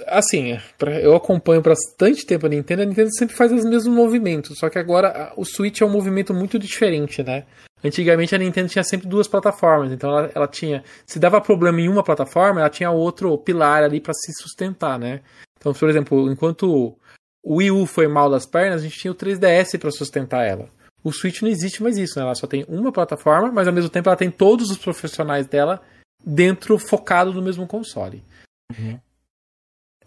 assim, 0.07 0.57
eu 1.03 1.17
acompanho 1.17 1.61
bastante 1.61 2.25
tempo 2.25 2.47
a 2.47 2.49
Nintendo, 2.49 2.83
a 2.83 2.85
Nintendo 2.85 3.11
sempre 3.19 3.35
faz 3.35 3.51
os 3.51 3.65
mesmos 3.65 3.93
movimentos, 3.93 4.57
só 4.57 4.71
que 4.71 4.79
agora 4.79 5.33
o 5.37 5.45
Switch 5.45 5.81
é 5.81 5.85
um 5.85 5.91
movimento 5.91 6.33
muito 6.33 6.59
diferente, 6.61 7.21
né? 7.23 7.45
Antigamente 7.83 8.35
a 8.35 8.39
Nintendo 8.39 8.69
tinha 8.69 8.85
sempre 8.85 9.09
duas 9.09 9.27
plataformas, 9.27 9.91
então 9.91 10.11
ela, 10.11 10.31
ela 10.35 10.49
tinha, 10.49 10.85
se 11.07 11.19
dava 11.19 11.41
problema 11.41 11.81
em 11.81 11.89
uma 11.89 12.05
plataforma, 12.05 12.61
ela 12.61 12.69
tinha 12.69 12.91
outro 12.91 13.37
pilar 13.39 13.83
ali 13.83 14.01
para 14.01 14.13
se 14.13 14.33
sustentar, 14.35 14.99
né? 14.99 15.23
Então, 15.57 15.73
por 15.73 15.89
exemplo, 15.89 16.31
enquanto 16.31 16.99
o 17.43 17.57
Wii 17.57 17.71
U 17.71 17.87
foi 17.87 18.07
mal 18.07 18.31
das 18.31 18.47
pernas, 18.47 18.81
a 18.81 18.85
gente 18.85 18.99
tinha 18.99 19.13
o 19.13 19.15
3DS 19.15 19.79
para 19.79 19.91
sustentar 19.91 20.45
ela. 20.45 20.69
O 21.03 21.13
Switch 21.13 21.41
não 21.41 21.49
existe 21.49 21.83
mais 21.83 21.97
isso, 21.97 22.19
né? 22.19 22.25
Ela 22.25 22.35
só 22.35 22.47
tem 22.47 22.65
uma 22.69 22.93
plataforma, 22.93 23.51
mas 23.51 23.67
ao 23.67 23.73
mesmo 23.73 23.89
tempo 23.89 24.09
ela 24.09 24.17
tem 24.17 24.31
todos 24.31 24.71
os 24.71 24.77
profissionais 24.77 25.47
dela 25.47 25.81
dentro, 26.25 26.79
focado 26.79 27.33
no 27.33 27.41
mesmo 27.41 27.67
console. 27.67 28.23
Uhum. 28.71 29.01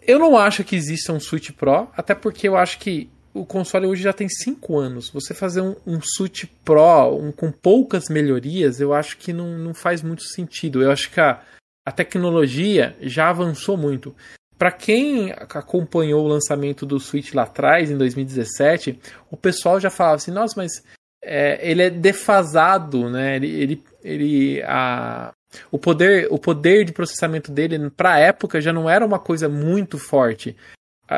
Eu 0.05 0.19
não 0.19 0.37
acho 0.37 0.63
que 0.63 0.75
exista 0.75 1.11
um 1.11 1.19
Switch 1.19 1.51
Pro, 1.51 1.89
até 1.95 2.13
porque 2.13 2.47
eu 2.47 2.55
acho 2.55 2.77
que 2.77 3.09
o 3.33 3.45
console 3.45 3.87
hoje 3.87 4.03
já 4.03 4.13
tem 4.13 4.29
5 4.29 4.77
anos. 4.77 5.09
Você 5.09 5.33
fazer 5.33 5.61
um, 5.61 5.75
um 5.85 5.99
Switch 6.01 6.45
Pro 6.63 7.15
um, 7.15 7.31
com 7.31 7.51
poucas 7.51 8.09
melhorias, 8.09 8.79
eu 8.79 8.93
acho 8.93 9.17
que 9.17 9.33
não, 9.33 9.57
não 9.57 9.73
faz 9.73 10.01
muito 10.01 10.23
sentido. 10.23 10.81
Eu 10.81 10.91
acho 10.91 11.09
que 11.09 11.19
a, 11.19 11.41
a 11.85 11.91
tecnologia 11.91 12.95
já 13.01 13.29
avançou 13.29 13.75
muito. 13.75 14.15
Para 14.57 14.71
quem 14.71 15.31
acompanhou 15.31 16.23
o 16.23 16.27
lançamento 16.27 16.85
do 16.85 16.99
Switch 16.99 17.33
lá 17.33 17.43
atrás, 17.43 17.89
em 17.89 17.97
2017, 17.97 18.99
o 19.31 19.35
pessoal 19.35 19.79
já 19.79 19.89
falava 19.89 20.17
assim: 20.17 20.31
nossa, 20.31 20.53
mas 20.55 20.83
é, 21.23 21.69
ele 21.69 21.81
é 21.81 21.89
defasado, 21.89 23.09
né? 23.09 23.35
Ele, 23.35 23.47
ele, 23.49 23.83
ele 24.03 24.63
a, 24.63 25.31
o 25.71 25.79
poder, 25.79 26.27
o 26.29 26.37
poder 26.37 26.85
de 26.85 26.91
processamento 26.91 27.51
dele 27.51 27.89
para 27.89 28.13
a 28.13 28.19
época 28.19 28.61
já 28.61 28.71
não 28.71 28.89
era 28.89 29.05
uma 29.05 29.19
coisa 29.19 29.49
muito 29.49 29.97
forte. 29.97 30.55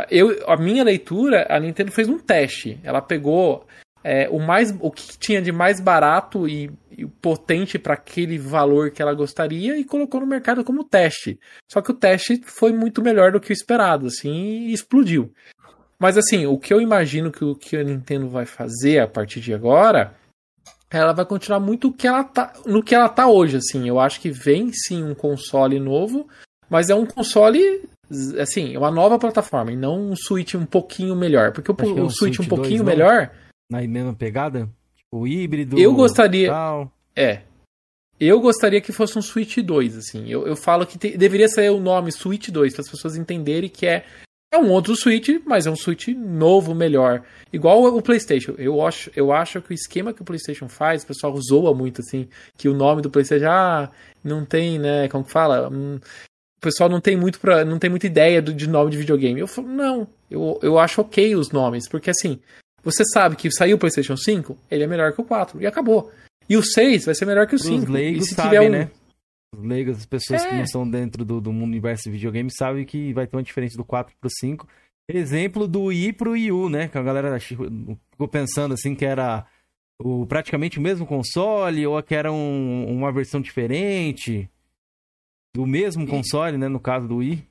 Eu, 0.09 0.43
a 0.47 0.57
minha 0.57 0.83
leitura, 0.83 1.45
a 1.49 1.59
Nintendo 1.59 1.91
fez 1.91 2.09
um 2.09 2.17
teste. 2.17 2.79
Ela 2.83 3.01
pegou 3.01 3.65
é, 4.03 4.27
o 4.29 4.39
mais, 4.39 4.75
o 4.79 4.91
que 4.91 5.17
tinha 5.17 5.41
de 5.41 5.51
mais 5.51 5.79
barato 5.79 6.47
e, 6.47 6.71
e 6.91 7.05
potente 7.05 7.77
para 7.79 7.93
aquele 7.93 8.37
valor 8.37 8.91
que 8.91 9.01
ela 9.01 9.13
gostaria 9.13 9.77
e 9.77 9.83
colocou 9.83 10.21
no 10.21 10.27
mercado 10.27 10.63
como 10.63 10.83
teste. 10.83 11.39
Só 11.71 11.81
que 11.81 11.91
o 11.91 11.95
teste 11.95 12.41
foi 12.45 12.71
muito 12.71 13.01
melhor 13.01 13.31
do 13.31 13.39
que 13.39 13.51
o 13.51 13.53
esperado, 13.53 14.07
assim, 14.07 14.67
e 14.67 14.73
explodiu. 14.73 15.33
Mas 15.97 16.17
assim, 16.17 16.45
o 16.45 16.57
que 16.57 16.73
eu 16.73 16.81
imagino 16.81 17.31
que 17.31 17.43
o 17.43 17.55
que 17.55 17.77
a 17.77 17.83
Nintendo 17.83 18.29
vai 18.29 18.45
fazer 18.45 18.99
a 18.99 19.07
partir 19.07 19.39
de 19.39 19.53
agora 19.53 20.13
ela 20.89 21.13
vai 21.13 21.25
continuar 21.25 21.59
muito 21.59 21.91
que 21.91 22.07
ela 22.07 22.23
tá, 22.23 22.53
no 22.65 22.83
que 22.83 22.95
ela 22.95 23.09
tá 23.09 23.27
hoje, 23.27 23.57
assim. 23.57 23.87
Eu 23.87 23.99
acho 23.99 24.19
que 24.21 24.29
vem 24.29 24.71
sim 24.71 25.03
um 25.03 25.15
console 25.15 25.79
novo, 25.79 26.27
mas 26.69 26.89
é 26.89 26.95
um 26.95 27.05
console 27.05 27.83
assim, 28.39 28.75
uma 28.77 28.91
nova 28.91 29.17
plataforma 29.19 29.71
e 29.71 29.75
não 29.75 30.11
um 30.11 30.15
Switch 30.15 30.55
um 30.55 30.65
pouquinho 30.65 31.15
melhor, 31.15 31.51
porque 31.51 31.71
o, 31.71 31.75
é 31.79 31.83
um 32.01 32.09
Switch 32.09 32.39
um 32.39 32.43
Switch 32.43 32.49
pouquinho 32.49 32.77
2, 32.77 32.79
não? 32.79 32.85
melhor, 32.85 33.31
Na 33.69 33.81
mesma 33.81 34.13
pegada? 34.13 34.69
Tipo, 34.95 35.19
o 35.21 35.27
híbrido. 35.27 35.77
Eu 35.79 35.93
gostaria- 35.93 36.49
tal. 36.49 36.91
é. 37.15 37.41
Eu 38.17 38.39
gostaria 38.39 38.79
que 38.79 38.93
fosse 38.93 39.17
um 39.19 39.21
Switch 39.21 39.57
2, 39.57 39.97
assim. 39.97 40.29
Eu, 40.29 40.47
eu 40.47 40.55
falo 40.55 40.85
que 40.85 40.97
te- 40.97 41.17
deveria 41.17 41.49
ser 41.49 41.69
o 41.69 41.81
nome 41.81 42.11
Switch 42.13 42.47
2, 42.49 42.73
para 42.73 42.81
as 42.81 42.89
pessoas 42.89 43.17
entenderem 43.17 43.69
que 43.69 43.85
é, 43.85 44.05
é 44.53 44.57
um 44.57 44.69
outro 44.71 44.95
Switch, 44.95 45.27
mas 45.45 45.67
é 45.67 45.69
um 45.71 45.75
Switch 45.75 46.07
novo, 46.15 46.73
melhor. 46.73 47.23
Igual 47.51 47.83
o 47.83 48.01
PlayStation. 48.01 48.53
Eu 48.57 48.81
acho, 48.85 49.11
eu 49.17 49.33
acho 49.33 49.61
que 49.61 49.71
o 49.71 49.73
esquema 49.73 50.13
que 50.13 50.21
o 50.21 50.25
PlayStation 50.25 50.69
faz, 50.69 51.03
o 51.03 51.07
pessoal 51.07 51.35
zoa 51.41 51.73
muito, 51.75 51.99
assim, 51.99 52.29
que 52.57 52.69
o 52.69 52.73
nome 52.73 53.01
do 53.01 53.09
PlayStation, 53.09 53.47
ah, 53.49 53.91
não 54.23 54.45
tem, 54.45 54.79
né, 54.79 55.09
como 55.09 55.25
que 55.25 55.31
fala? 55.31 55.67
Hum, 55.69 55.99
pessoal 56.65 56.89
não 56.89 56.99
tem 56.99 57.15
muito 57.15 57.39
pra, 57.39 57.63
não 57.63 57.79
tem 57.79 57.89
muita 57.89 58.05
ideia 58.07 58.41
do, 58.41 58.53
de 58.53 58.67
nome 58.67 58.91
de 58.91 58.97
videogame. 58.97 59.39
Eu 59.39 59.47
falo, 59.47 59.67
não, 59.69 60.07
eu, 60.29 60.59
eu 60.61 60.77
acho 60.77 61.01
ok 61.01 61.35
os 61.35 61.51
nomes, 61.51 61.87
porque 61.87 62.09
assim, 62.09 62.39
você 62.83 63.03
sabe 63.05 63.35
que 63.35 63.49
saiu 63.51 63.77
o 63.77 63.79
PlayStation 63.79 64.17
5, 64.17 64.57
ele 64.69 64.83
é 64.83 64.87
melhor 64.87 65.13
que 65.13 65.21
o 65.21 65.23
4, 65.23 65.61
e 65.61 65.65
acabou. 65.65 66.11
E 66.49 66.55
o 66.57 66.61
6 66.63 67.05
vai 67.05 67.15
ser 67.15 67.25
melhor 67.25 67.47
que 67.47 67.53
o 67.53 67.57
Os 67.57 67.63
5. 67.63 67.91
leigos 67.91 68.25
e 68.25 68.29
se 68.29 68.35
sabem, 68.35 68.51
tiver 68.51 68.67
um, 68.67 68.71
né? 68.71 68.89
Os 69.55 69.63
leigos, 69.63 69.97
as 69.97 70.05
pessoas 70.05 70.43
que 70.43 70.49
É. 70.53 70.55
não 70.57 70.63
estão 70.63 70.89
dentro 70.89 71.23
do, 71.25 71.39
do 71.41 71.51
mundo 71.53 71.69
universo 71.69 72.03
de 72.03 72.11
videogame 72.11 72.49
sabem 72.51 72.85
que 72.85 73.13
vai 73.13 73.25
ter 73.25 73.35
uma 73.37 73.41
diferença 73.43 73.77
do 73.77 73.85
4 73.85 74.13
pro 74.19 74.29
5. 74.29 74.67
Exemplo 75.09 75.67
do 75.67 75.83
Wii 75.85 76.13
pro 76.13 76.31
Wii 76.31 76.51
U, 76.51 76.69
né? 76.69 76.87
Que 76.87 76.97
a 76.97 77.01
galera 77.03 77.39
ficou 77.39 78.27
pensando 78.29 78.73
assim 78.73 78.93
que 78.95 79.05
era 79.05 79.45
o, 80.01 80.25
praticamente 80.25 80.77
o 80.77 80.81
mesmo 80.81 81.05
console 81.05 81.85
ou 81.87 82.01
que 82.03 82.13
era 82.15 82.31
um- 82.31 82.85
uma 82.87 83.11
versão 83.11 83.39
diferente 83.39 84.49
do 85.55 85.65
mesmo 85.65 86.05
console, 86.05 86.57
né? 86.57 86.67
No 86.67 86.79
caso 86.79 87.07
do 87.07 87.17
Wii. 87.17 87.43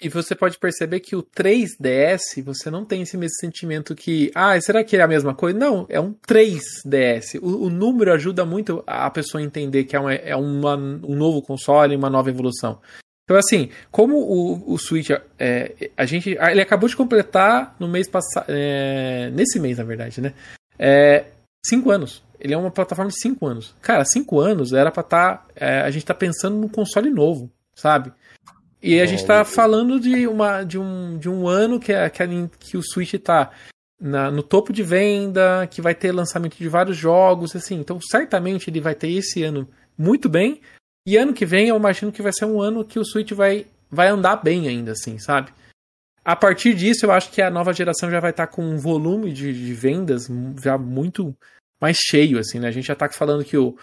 E 0.00 0.08
você 0.08 0.34
pode 0.34 0.58
perceber 0.58 1.00
que 1.00 1.16
o 1.16 1.22
3DS, 1.24 2.40
você 2.44 2.70
não 2.70 2.84
tem 2.84 3.02
esse 3.02 3.16
mesmo 3.16 3.34
sentimento 3.40 3.96
que, 3.96 4.30
ah, 4.32 4.60
será 4.60 4.84
que 4.84 4.96
é 4.96 5.00
a 5.02 5.08
mesma 5.08 5.34
coisa? 5.34 5.58
Não, 5.58 5.86
é 5.88 5.98
um 6.00 6.12
3DS. 6.12 7.38
O, 7.42 7.66
o 7.66 7.70
número 7.70 8.12
ajuda 8.12 8.44
muito 8.44 8.82
a 8.86 9.10
pessoa 9.10 9.40
a 9.40 9.44
entender 9.44 9.84
que 9.84 9.96
é, 9.96 10.00
uma, 10.00 10.14
é 10.14 10.36
uma- 10.36 10.76
um 10.76 11.16
novo 11.16 11.42
console, 11.42 11.96
uma 11.96 12.08
nova 12.10 12.30
evolução. 12.30 12.80
Então, 13.24 13.36
assim, 13.36 13.70
como 13.90 14.16
o, 14.18 14.72
o 14.72 14.78
Switch, 14.78 15.10
é, 15.38 15.90
a 15.96 16.06
gente, 16.06 16.30
ele 16.30 16.60
acabou 16.60 16.88
de 16.88 16.96
completar 16.96 17.74
no 17.78 17.88
mês 17.88 18.08
passado, 18.08 18.46
é, 18.48 19.30
nesse 19.32 19.58
mês, 19.58 19.78
na 19.78 19.84
verdade, 19.84 20.20
né? 20.20 20.32
É, 20.78 21.24
cinco 21.66 21.90
anos. 21.90 22.22
Ele 22.40 22.54
é 22.54 22.56
uma 22.58 22.70
plataforma 22.70 23.10
de 23.10 23.20
cinco 23.20 23.46
anos. 23.46 23.74
Cara, 23.82 24.04
cinco 24.04 24.38
anos 24.40 24.72
era 24.72 24.90
pra 24.90 25.00
estar, 25.02 25.46
a 25.84 25.90
gente 25.90 26.06
tá 26.06 26.14
pensando 26.14 26.56
num 26.56 26.68
console 26.68 27.10
novo, 27.10 27.50
sabe? 27.74 28.12
E 28.80 29.00
a 29.00 29.04
É, 29.04 29.06
gente 29.06 29.26
tá 29.26 29.44
falando 29.44 29.98
de, 29.98 30.26
uma, 30.28 30.62
de, 30.62 30.78
um, 30.78 31.18
de 31.18 31.28
um 31.28 31.48
ano 31.48 31.80
que, 31.80 31.92
a, 31.92 32.08
que, 32.08 32.22
a 32.22 32.26
que 32.60 32.76
o 32.76 32.82
Switch 32.82 33.14
tá 33.14 33.50
na- 34.00 34.30
no 34.30 34.42
topo 34.42 34.72
de 34.72 34.84
venda, 34.84 35.66
que 35.68 35.82
vai 35.82 35.94
ter 35.96 36.12
lançamento 36.12 36.56
de 36.56 36.68
vários 36.68 36.96
jogos, 36.96 37.56
assim. 37.56 37.74
Então, 37.80 38.00
certamente 38.00 38.70
ele 38.70 38.80
vai 38.80 38.94
ter 38.94 39.10
esse 39.10 39.42
ano 39.42 39.68
muito 39.96 40.28
bem. 40.28 40.60
E 41.04 41.16
ano 41.16 41.32
que 41.32 41.44
vem 41.44 41.68
eu 41.68 41.76
imagino 41.76 42.12
que 42.12 42.22
vai 42.22 42.32
ser 42.32 42.44
um 42.44 42.60
ano 42.60 42.84
que 42.84 43.00
o 43.00 43.04
Switch 43.04 43.32
vai, 43.32 43.66
vai 43.90 44.06
andar 44.06 44.36
bem 44.36 44.68
ainda, 44.68 44.92
assim, 44.92 45.18
sabe? 45.18 45.50
A 46.24 46.36
partir 46.36 46.74
disso, 46.74 47.06
eu 47.06 47.10
acho 47.10 47.32
que 47.32 47.40
a 47.42 47.50
nova 47.50 47.72
geração 47.72 48.08
já 48.10 48.20
vai 48.20 48.30
estar 48.30 48.46
com 48.46 48.62
um 48.62 48.76
volume 48.76 49.32
de, 49.32 49.52
de 49.52 49.74
vendas 49.74 50.28
já 50.62 50.76
muito 50.78 51.34
mais 51.80 51.96
cheio, 51.96 52.38
assim, 52.38 52.58
né? 52.58 52.68
A 52.68 52.72
gente 52.72 52.86
já 52.86 52.94
tá 52.94 53.08
falando 53.08 53.44
que 53.44 53.56
o. 53.56 53.76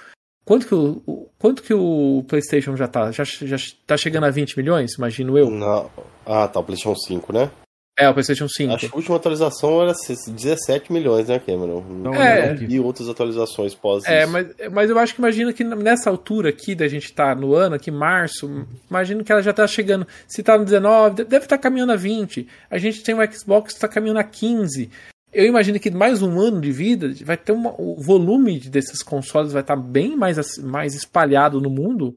Quanto 0.45 0.67
que 0.67 0.76
o, 0.76 1.01
o- 1.07 1.30
quanto 1.39 1.63
que 1.63 1.73
o 1.73 2.23
PlayStation 2.27 2.76
já 2.76 2.88
tá? 2.88 3.11
Já, 3.11 3.23
já 3.23 3.57
tá 3.88 3.97
chegando 3.97 4.26
a 4.26 4.30
20 4.30 4.55
milhões, 4.57 4.93
imagino 4.97 5.38
eu? 5.38 5.49
Não. 5.49 5.89
Ah, 6.26 6.47
tá, 6.47 6.59
o 6.59 6.63
PlayStation 6.63 6.95
5, 6.95 7.34
né? 7.34 7.49
É, 7.97 8.09
o 8.09 8.13
PlayStation 8.13 8.47
5. 8.49 8.73
Acho 8.73 8.88
que 8.89 8.93
a 8.93 8.97
última 8.97 9.15
atualização 9.15 9.81
era 9.81 9.93
17 9.93 10.91
milhões, 10.91 11.30
né, 11.30 11.39
Cameron? 11.39 11.81
Não, 11.81 12.13
É. 12.13 12.49
não 12.49 12.57
vi 12.67 12.77
outras 12.80 13.07
atualizações 13.07 13.73
pós 13.73 14.03
É, 14.05 14.23
isso. 14.23 14.31
mas, 14.34 14.47
mas 14.72 14.89
eu 14.89 14.99
acho 14.99 15.15
que 15.15 15.22
imagina 15.22 15.53
que 15.53 15.63
nessa 15.63 16.09
altura 16.09 16.49
aqui 16.49 16.76
da 16.76 16.89
gente 16.89 17.11
tá 17.13 17.34
no 17.34 17.55
ano, 17.55 17.76
aqui 17.76 17.89
março, 17.89 18.67
imagino 18.89 19.23
que 19.23 19.31
ela 19.31 19.41
já 19.41 19.53
tá 19.53 19.65
chegando. 19.65 20.05
Se 20.27 20.43
tá 20.43 20.57
no 20.57 20.65
19, 20.65 21.23
deve 21.23 21.45
estar 21.45 21.57
caminhando 21.57 21.93
a 21.93 21.95
20. 21.95 22.45
A 22.69 22.77
gente 22.77 23.01
tem 23.01 23.15
um 23.15 23.31
Xbox 23.31 23.73
que 23.73 23.80
tá 23.80 23.88
caminhando 23.88 24.19
a 24.19 24.23
15. 24.26 24.91
Eu 25.35 25.45
imagino 25.45 25.77
que 25.77 25.91
mais 25.91 26.21
um 26.21 26.39
ano 26.39 26.61
de 26.61 26.71
vida 26.71 27.13
vai 27.25 27.35
ter 27.35 27.51
uma, 27.51 27.75
o 27.77 28.01
volume 28.01 28.57
desses 28.57 29.03
consoles 29.03 29.51
vai 29.51 29.61
estar 29.61 29.75
bem 29.75 30.15
mais, 30.15 30.57
mais 30.59 30.95
espalhado 30.95 31.59
no 31.59 31.69
mundo. 31.69 32.15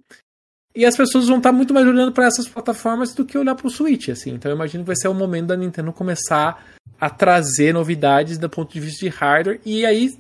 E 0.72 0.86
as 0.86 0.96
pessoas 0.96 1.26
vão 1.26 1.38
estar 1.38 1.50
muito 1.50 1.74
mais 1.74 1.84
olhando 1.84 2.12
para 2.12 2.26
essas 2.26 2.46
plataformas 2.46 3.12
do 3.12 3.24
que 3.24 3.36
olhar 3.36 3.56
para 3.56 3.66
o 3.66 3.70
Switch, 3.70 4.10
assim. 4.10 4.34
Então 4.34 4.48
eu 4.48 4.54
imagino 4.54 4.84
que 4.84 4.86
vai 4.86 4.96
ser 4.96 5.08
o 5.08 5.14
momento 5.14 5.48
da 5.48 5.56
Nintendo 5.56 5.92
começar 5.92 6.64
a 7.00 7.10
trazer 7.10 7.74
novidades 7.74 8.38
do 8.38 8.48
ponto 8.48 8.72
de 8.72 8.78
vista 8.78 9.04
de 9.04 9.08
hardware 9.08 9.60
e 9.66 9.84
aí 9.84 10.16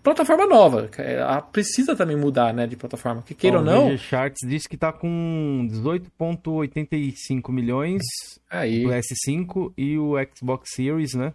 plataforma 0.00 0.46
nova. 0.46 0.88
Ela 0.98 1.42
precisa 1.42 1.96
também 1.96 2.16
mudar, 2.16 2.54
né, 2.54 2.64
de 2.68 2.76
plataforma. 2.76 3.22
Que 3.22 3.34
queira 3.34 3.56
Ó, 3.56 3.58
ou 3.58 3.66
não, 3.66 3.92
O 3.92 3.98
Charts 3.98 4.48
diz 4.48 4.68
que 4.68 4.76
tá 4.76 4.92
com 4.92 5.66
18,85 5.68 7.50
milhões 7.50 8.02
aí 8.48 8.84
do 8.84 8.90
S5 8.90 9.72
e 9.76 9.98
o 9.98 10.12
Xbox 10.32 10.70
Series, 10.72 11.14
né? 11.14 11.34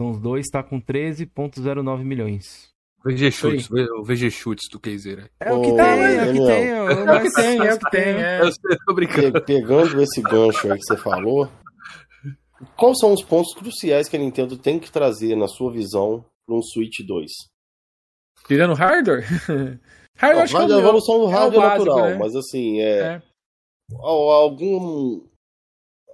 São 0.00 0.10
os 0.10 0.20
dois, 0.20 0.46
tá 0.50 0.62
com 0.62 0.80
13,09 0.80 2.04
milhões. 2.04 2.68
VG 3.04 3.30
Chutes, 3.30 3.68
o 3.70 4.02
VG 4.02 4.30
Chutes 4.30 4.68
do 4.70 4.80
Keizeira. 4.80 5.30
É 5.38 5.52
o 5.52 5.60
que 5.60 5.70
Ô, 5.72 5.76
tem, 5.76 5.84
é 5.86 6.24
o 6.24 6.32
que 6.32 6.38
tem. 6.46 6.68
é 6.70 6.82
o 6.82 7.20
que 7.22 7.32
tem, 7.34 7.58
é 7.66 7.74
o 7.74 7.78
que 7.78 7.90
tem. 7.90 8.02
é. 8.02 8.40
Eu 8.42 8.78
tô 8.86 8.94
brincando. 8.94 9.32
Pe- 9.32 9.40
Pegando 9.42 10.00
esse 10.02 10.22
gancho 10.22 10.72
aí 10.72 10.78
que 10.78 10.84
você 10.86 10.96
falou, 10.96 11.48
quais 12.76 12.98
são 12.98 13.12
os 13.12 13.22
pontos 13.22 13.54
cruciais 13.54 14.08
que 14.08 14.16
a 14.16 14.18
Nintendo 14.18 14.56
tem 14.56 14.78
que 14.80 14.90
trazer, 14.90 15.36
na 15.36 15.46
sua 15.46 15.70
visão, 15.70 16.24
para 16.46 16.56
um 16.56 16.62
Switch 16.62 17.00
2? 17.06 17.30
Tirando 18.48 18.72
hardware? 18.74 19.22
hardware 20.16 20.36
Não, 20.36 20.42
acho 20.42 20.56
que 20.66 20.72
é 20.72 20.74
a 20.74 20.78
evolução 20.78 21.18
do 21.18 21.24
é 21.24 21.26
o 21.26 21.28
hardware 21.30 21.62
é 21.62 21.68
básico, 21.68 21.84
natural, 21.90 22.10
né? 22.10 22.16
mas 22.18 22.34
assim, 22.34 22.80
é, 22.80 22.98
É. 23.00 23.22
al- 24.00 24.30
algum 24.30 25.22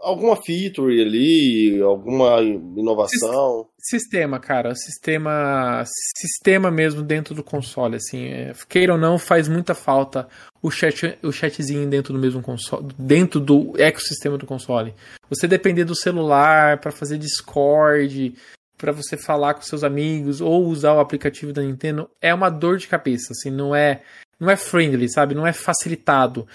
alguma 0.02 0.36
feature 0.36 1.00
ali, 1.00 1.80
alguma 1.80 2.40
inovação. 2.40 3.68
Sistema, 3.78 4.38
cara, 4.40 4.74
sistema, 4.74 5.84
sistema 6.16 6.70
mesmo 6.70 7.02
dentro 7.02 7.34
do 7.34 7.42
console, 7.42 7.96
assim, 7.96 8.26
é, 8.26 8.52
queira 8.68 8.94
ou 8.94 8.98
não, 8.98 9.18
faz 9.18 9.48
muita 9.48 9.74
falta 9.74 10.28
o 10.62 10.70
chat, 10.70 11.18
o 11.22 11.32
chatzinho 11.32 11.88
dentro 11.88 12.12
do 12.12 12.18
mesmo 12.18 12.42
console, 12.42 12.88
dentro 12.98 13.40
do 13.40 13.74
ecossistema 13.78 14.36
do 14.36 14.46
console. 14.46 14.94
Você 15.28 15.46
depender 15.46 15.84
do 15.84 15.94
celular 15.94 16.78
para 16.80 16.90
fazer 16.90 17.18
Discord, 17.18 18.34
para 18.76 18.92
você 18.92 19.16
falar 19.16 19.54
com 19.54 19.62
seus 19.62 19.84
amigos 19.84 20.40
ou 20.40 20.66
usar 20.66 20.94
o 20.94 21.00
aplicativo 21.00 21.52
da 21.52 21.62
Nintendo 21.62 22.10
é 22.20 22.32
uma 22.32 22.50
dor 22.50 22.78
de 22.78 22.88
cabeça, 22.88 23.32
assim, 23.32 23.50
não 23.50 23.74
é, 23.74 24.02
não 24.38 24.50
é 24.50 24.56
friendly, 24.56 25.08
sabe? 25.10 25.34
Não 25.34 25.46
é 25.46 25.52
facilitado. 25.52 26.46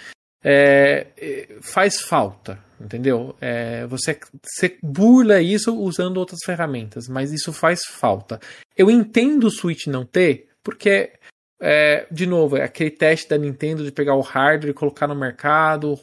É, 0.43 1.07
é, 1.17 1.55
faz 1.61 2.01
falta. 2.01 2.64
Entendeu? 2.79 3.35
É, 3.39 3.85
você, 3.87 4.17
você 4.43 4.77
burla 4.81 5.41
isso 5.41 5.75
usando 5.75 6.17
outras 6.17 6.39
ferramentas, 6.45 7.07
mas 7.07 7.31
isso 7.31 7.53
faz 7.53 7.81
falta. 7.85 8.39
Eu 8.77 8.89
entendo 8.89 9.45
o 9.45 9.51
Switch 9.51 9.87
não 9.87 10.05
ter, 10.05 10.49
porque, 10.63 11.11
é, 11.59 12.07
de 12.11 12.25
novo, 12.25 12.57
é 12.57 12.63
aquele 12.63 12.91
teste 12.91 13.29
da 13.29 13.37
Nintendo 13.37 13.83
de 13.83 13.91
pegar 13.91 14.15
o 14.15 14.21
hardware 14.21 14.71
e 14.71 14.73
colocar 14.73 15.07
no 15.07 15.15
mercado, 15.15 15.99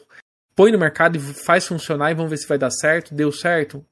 põe 0.54 0.72
no 0.72 0.78
mercado 0.78 1.16
e 1.16 1.20
faz 1.20 1.66
funcionar 1.66 2.10
e 2.10 2.14
vamos 2.14 2.30
ver 2.30 2.36
se 2.36 2.48
vai 2.48 2.58
dar 2.58 2.70
certo. 2.70 3.14
Deu 3.14 3.32
certo? 3.32 3.84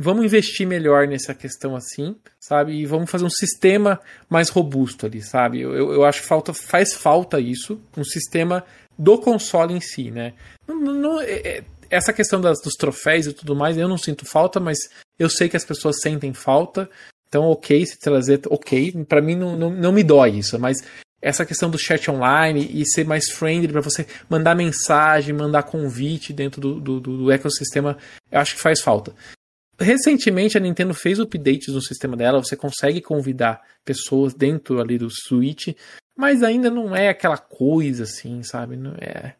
Vamos 0.00 0.24
investir 0.24 0.66
melhor 0.66 1.08
nessa 1.08 1.34
questão 1.34 1.74
assim, 1.74 2.14
sabe? 2.40 2.72
E 2.72 2.86
vamos 2.86 3.10
fazer 3.10 3.24
um 3.24 3.30
sistema 3.30 4.00
mais 4.28 4.48
robusto 4.48 5.06
ali, 5.06 5.20
sabe? 5.20 5.60
Eu, 5.60 5.74
eu 5.74 6.04
acho 6.04 6.22
que 6.22 6.28
falta, 6.28 6.54
faz 6.54 6.94
falta 6.94 7.40
isso, 7.40 7.80
um 7.96 8.04
sistema 8.04 8.64
do 8.96 9.18
console 9.18 9.74
em 9.74 9.80
si, 9.80 10.10
né? 10.10 10.34
Não, 10.66 10.76
não, 10.76 11.20
é, 11.20 11.32
é, 11.32 11.64
essa 11.90 12.12
questão 12.12 12.40
das, 12.40 12.60
dos 12.60 12.74
troféus 12.74 13.26
e 13.26 13.32
tudo 13.32 13.56
mais, 13.56 13.76
eu 13.76 13.88
não 13.88 13.98
sinto 13.98 14.24
falta, 14.24 14.60
mas 14.60 14.78
eu 15.18 15.28
sei 15.28 15.48
que 15.48 15.56
as 15.56 15.64
pessoas 15.64 16.00
sentem 16.00 16.32
falta. 16.32 16.88
Então, 17.28 17.44
ok, 17.44 17.84
se 17.84 17.98
trazer, 17.98 18.40
ok. 18.48 19.04
Para 19.04 19.20
mim 19.20 19.36
não, 19.36 19.56
não, 19.56 19.70
não 19.70 19.92
me 19.92 20.02
dói 20.02 20.30
isso, 20.30 20.58
mas 20.58 20.78
essa 21.20 21.44
questão 21.44 21.68
do 21.68 21.78
chat 21.78 22.10
online 22.10 22.68
e 22.72 22.86
ser 22.86 23.04
mais 23.04 23.30
friendly 23.30 23.68
para 23.68 23.80
você 23.80 24.06
mandar 24.28 24.54
mensagem, 24.54 25.34
mandar 25.34 25.64
convite 25.64 26.32
dentro 26.32 26.60
do, 26.60 26.80
do, 26.80 27.00
do, 27.00 27.32
ecossistema, 27.32 27.98
eu 28.30 28.40
acho 28.40 28.54
que 28.54 28.60
faz 28.60 28.80
falta. 28.80 29.14
Recentemente 29.80 30.56
a 30.56 30.60
Nintendo 30.60 30.94
fez 30.94 31.18
updates 31.18 31.72
no 31.72 31.80
sistema 31.82 32.16
dela, 32.16 32.42
você 32.42 32.56
consegue 32.56 33.00
convidar 33.00 33.60
pessoas 33.84 34.34
dentro 34.34 34.80
ali 34.80 34.98
do 34.98 35.08
Switch, 35.10 35.68
mas 36.16 36.42
ainda 36.42 36.70
não 36.70 36.94
é 36.94 37.08
aquela 37.08 37.38
coisa 37.38 38.04
assim, 38.04 38.42
sabe? 38.42 38.76
Não 38.76 38.94
é 38.94 39.34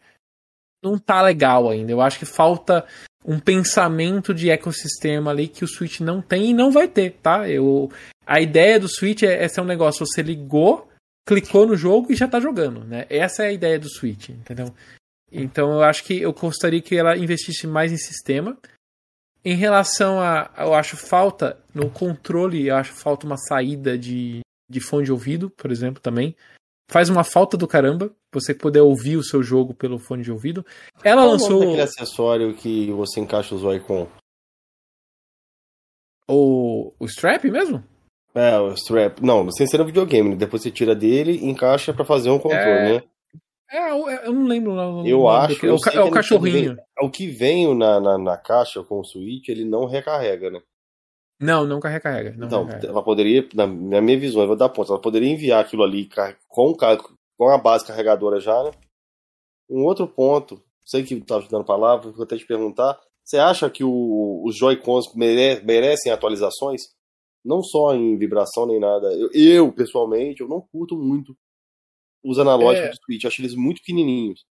não 0.83 0.99
tá 0.99 1.23
legal 1.23 1.69
ainda. 1.69 1.93
Eu 1.93 2.01
acho 2.01 2.19
que 2.19 2.27
falta 2.27 2.87
um 3.25 3.39
pensamento 3.39 4.33
de 4.33 4.51
ecossistema 4.51 5.31
ali 5.31 5.49
que 5.49 5.65
o 5.65 5.69
Switch 5.69 6.01
não 6.01 6.23
tem 6.23 6.51
e 6.51 6.55
não 6.55 6.71
vai 6.71 6.89
ter, 6.89 7.13
tá? 7.23 7.49
Eu 7.49 7.91
a 8.27 8.41
ideia 8.41 8.79
do 8.79 8.89
Switch 8.89 9.23
é, 9.23 9.43
é 9.43 9.49
ser 9.49 9.61
um 9.61 9.65
negócio 9.65 10.07
você 10.07 10.23
ligou 10.23 10.89
clicou 11.29 11.67
no 11.67 11.77
jogo 11.77 12.11
e 12.11 12.17
já 12.17 12.27
tá 12.27 12.41
jogando, 12.41 12.85
né? 12.85 13.05
Essa 13.11 13.45
é 13.45 13.49
a 13.49 13.53
ideia 13.53 13.79
do 13.79 13.91
Switch, 13.91 14.31
entendeu? 14.31 14.75
Então 15.31 15.73
eu 15.73 15.83
acho 15.83 16.03
que 16.05 16.23
eu 16.23 16.33
gostaria 16.33 16.81
que 16.81 16.97
ela 16.97 17.19
investisse 17.19 17.67
mais 17.67 17.93
em 17.93 17.99
sistema. 17.99 18.57
Em 19.45 19.55
relação 19.55 20.21
a. 20.21 20.51
Eu 20.57 20.73
acho 20.73 20.97
falta 20.97 21.59
no 21.75 21.91
controle, 21.91 22.69
eu 22.69 22.77
acho 22.77 22.95
falta 22.95 23.27
uma 23.27 23.37
saída 23.37 23.99
de, 23.99 24.41
de 24.71 24.81
fone 24.81 25.05
de 25.05 25.13
ouvido, 25.13 25.51
por 25.51 25.71
exemplo, 25.71 26.01
também. 26.01 26.35
Faz 26.91 27.11
uma 27.11 27.23
falta 27.23 27.57
do 27.57 27.69
caramba 27.69 28.11
você 28.33 28.55
poder 28.55 28.81
ouvir 28.81 29.17
o 29.17 29.23
seu 29.23 29.43
jogo 29.43 29.75
pelo 29.75 29.99
fone 29.99 30.23
de 30.23 30.33
ouvido. 30.33 30.65
Ela 31.05 31.23
Qual 31.23 31.33
lançou. 31.33 31.63
aquele 31.63 31.83
acessório 31.83 32.55
que 32.55 32.91
você 32.93 33.21
encaixa 33.21 33.55
o 33.55 33.59
Joy-Con? 33.59 34.09
O, 36.27 36.93
o 36.99 37.05
strap 37.07 37.45
mesmo? 37.45 37.85
É, 38.35 38.59
o 38.59 38.73
strap. 38.73 39.21
Não, 39.21 39.51
sem 39.51 39.67
ser 39.67 39.79
no 39.79 39.87
videogame, 39.87 40.31
né? 40.31 40.37
Depois 40.37 40.63
você 40.63 40.71
tira 40.71 40.95
dele 40.95 41.33
e 41.33 41.47
encaixa 41.47 41.93
para 41.93 42.05
fazer 42.05 42.31
um 42.31 42.39
controle, 42.39 42.63
é... 42.65 42.93
né? 42.95 43.03
É, 43.71 43.91
eu 44.27 44.33
não 44.33 44.47
lembro. 44.47 44.75
Não, 44.75 45.07
eu 45.07 45.19
não 45.19 45.29
acho. 45.29 45.67
é 45.67 45.71
o, 45.71 45.77
é 45.93 46.03
o 46.05 46.11
cachorrinho. 46.11 46.75
Vem, 46.75 46.85
o 47.03 47.11
que 47.11 47.27
vem 47.27 47.75
na, 47.77 48.01
na, 48.01 48.17
na, 48.17 48.37
caixa 48.39 48.83
com 48.83 49.01
o 49.01 49.05
Switch, 49.05 49.49
ele 49.49 49.65
não 49.65 49.85
recarrega, 49.85 50.51
né? 50.51 50.61
Não, 51.41 51.65
não 51.65 51.79
recarrega. 51.81 52.35
Não 52.37 52.47
então, 52.47 52.65
recarrega. 52.65 52.89
ela 52.89 53.03
poderia, 53.03 53.49
na, 53.55 53.67
minha 53.67 54.19
visão, 54.19 54.43
eu 54.43 54.49
vou 54.49 54.57
dar 54.57 54.69
ponto, 54.69 54.93
ela 54.93 55.01
poderia 55.01 55.29
enviar 55.29 55.65
aquilo 55.65 55.85
ali 55.85 56.09
com, 56.49 56.75
com 56.75 57.49
a 57.49 57.59
base 57.59 57.87
carregadora 57.87 58.41
já, 58.41 58.63
né? 58.65 58.71
Um 59.71 59.85
outro 59.85 60.09
ponto, 60.09 60.63
sei 60.85 61.03
que 61.05 61.21
tá 61.21 61.41
te 61.41 61.51
dando 61.51 61.65
palavra, 61.65 62.11
vou 62.11 62.25
até 62.25 62.37
te 62.37 62.47
perguntar. 62.47 62.99
Você 63.25 63.37
acha 63.37 63.69
que 63.69 63.85
o, 63.85 64.43
os 64.45 64.57
Joy-Cons 64.57 65.15
mere, 65.15 65.63
merecem 65.65 66.11
atualizações? 66.11 66.83
não 67.45 67.63
só 67.63 67.95
em 67.95 68.17
vibração 68.19 68.67
nem 68.67 68.79
nada. 68.79 69.09
Eu, 69.15 69.31
eu, 69.33 69.73
pessoalmente, 69.73 70.41
eu 70.43 70.49
não 70.49 70.61
curto 70.61 70.97
muito 70.97 71.37
os 72.23 72.39
analógicos 72.39 72.89
É. 72.89 72.91
do 72.91 72.97
Switch, 73.05 73.25
acho 73.25 73.41
eles 73.41 73.55
muito 73.55 73.79
pequenininhos. 73.79 74.45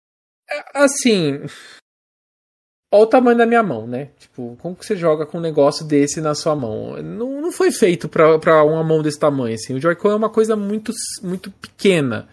É, 0.48 0.78
Assim. 0.78 1.40
Olha 2.95 3.03
o 3.03 3.07
tamanho 3.09 3.37
da 3.37 3.45
minha 3.45 3.62
mão, 3.62 3.89
né? 3.89 4.11
Tipo, 4.16 4.57
como 4.61 4.77
que 4.77 4.87
você 4.87 4.95
joga 4.95 5.27
com 5.27 5.39
um 5.39 5.41
negócio 5.41 5.85
desse 5.85 6.21
na 6.21 6.33
sua 6.33 6.55
mão? 6.55 7.03
Não, 7.03 7.41
não 7.41 7.51
foi 7.51 7.73
feito 7.73 8.09
pra 8.09 8.62
uma 8.62 8.85
mão 8.85 9.03
desse 9.03 9.19
tamanho, 9.19 9.57
assim. 9.57 9.75
O 9.75 9.81
Joy-Con 9.81 10.12
é 10.12 10.15
uma 10.15 10.31
coisa 10.31 10.55
muito, 10.55 10.93
muito 11.21 11.51
pequena. 11.51 12.29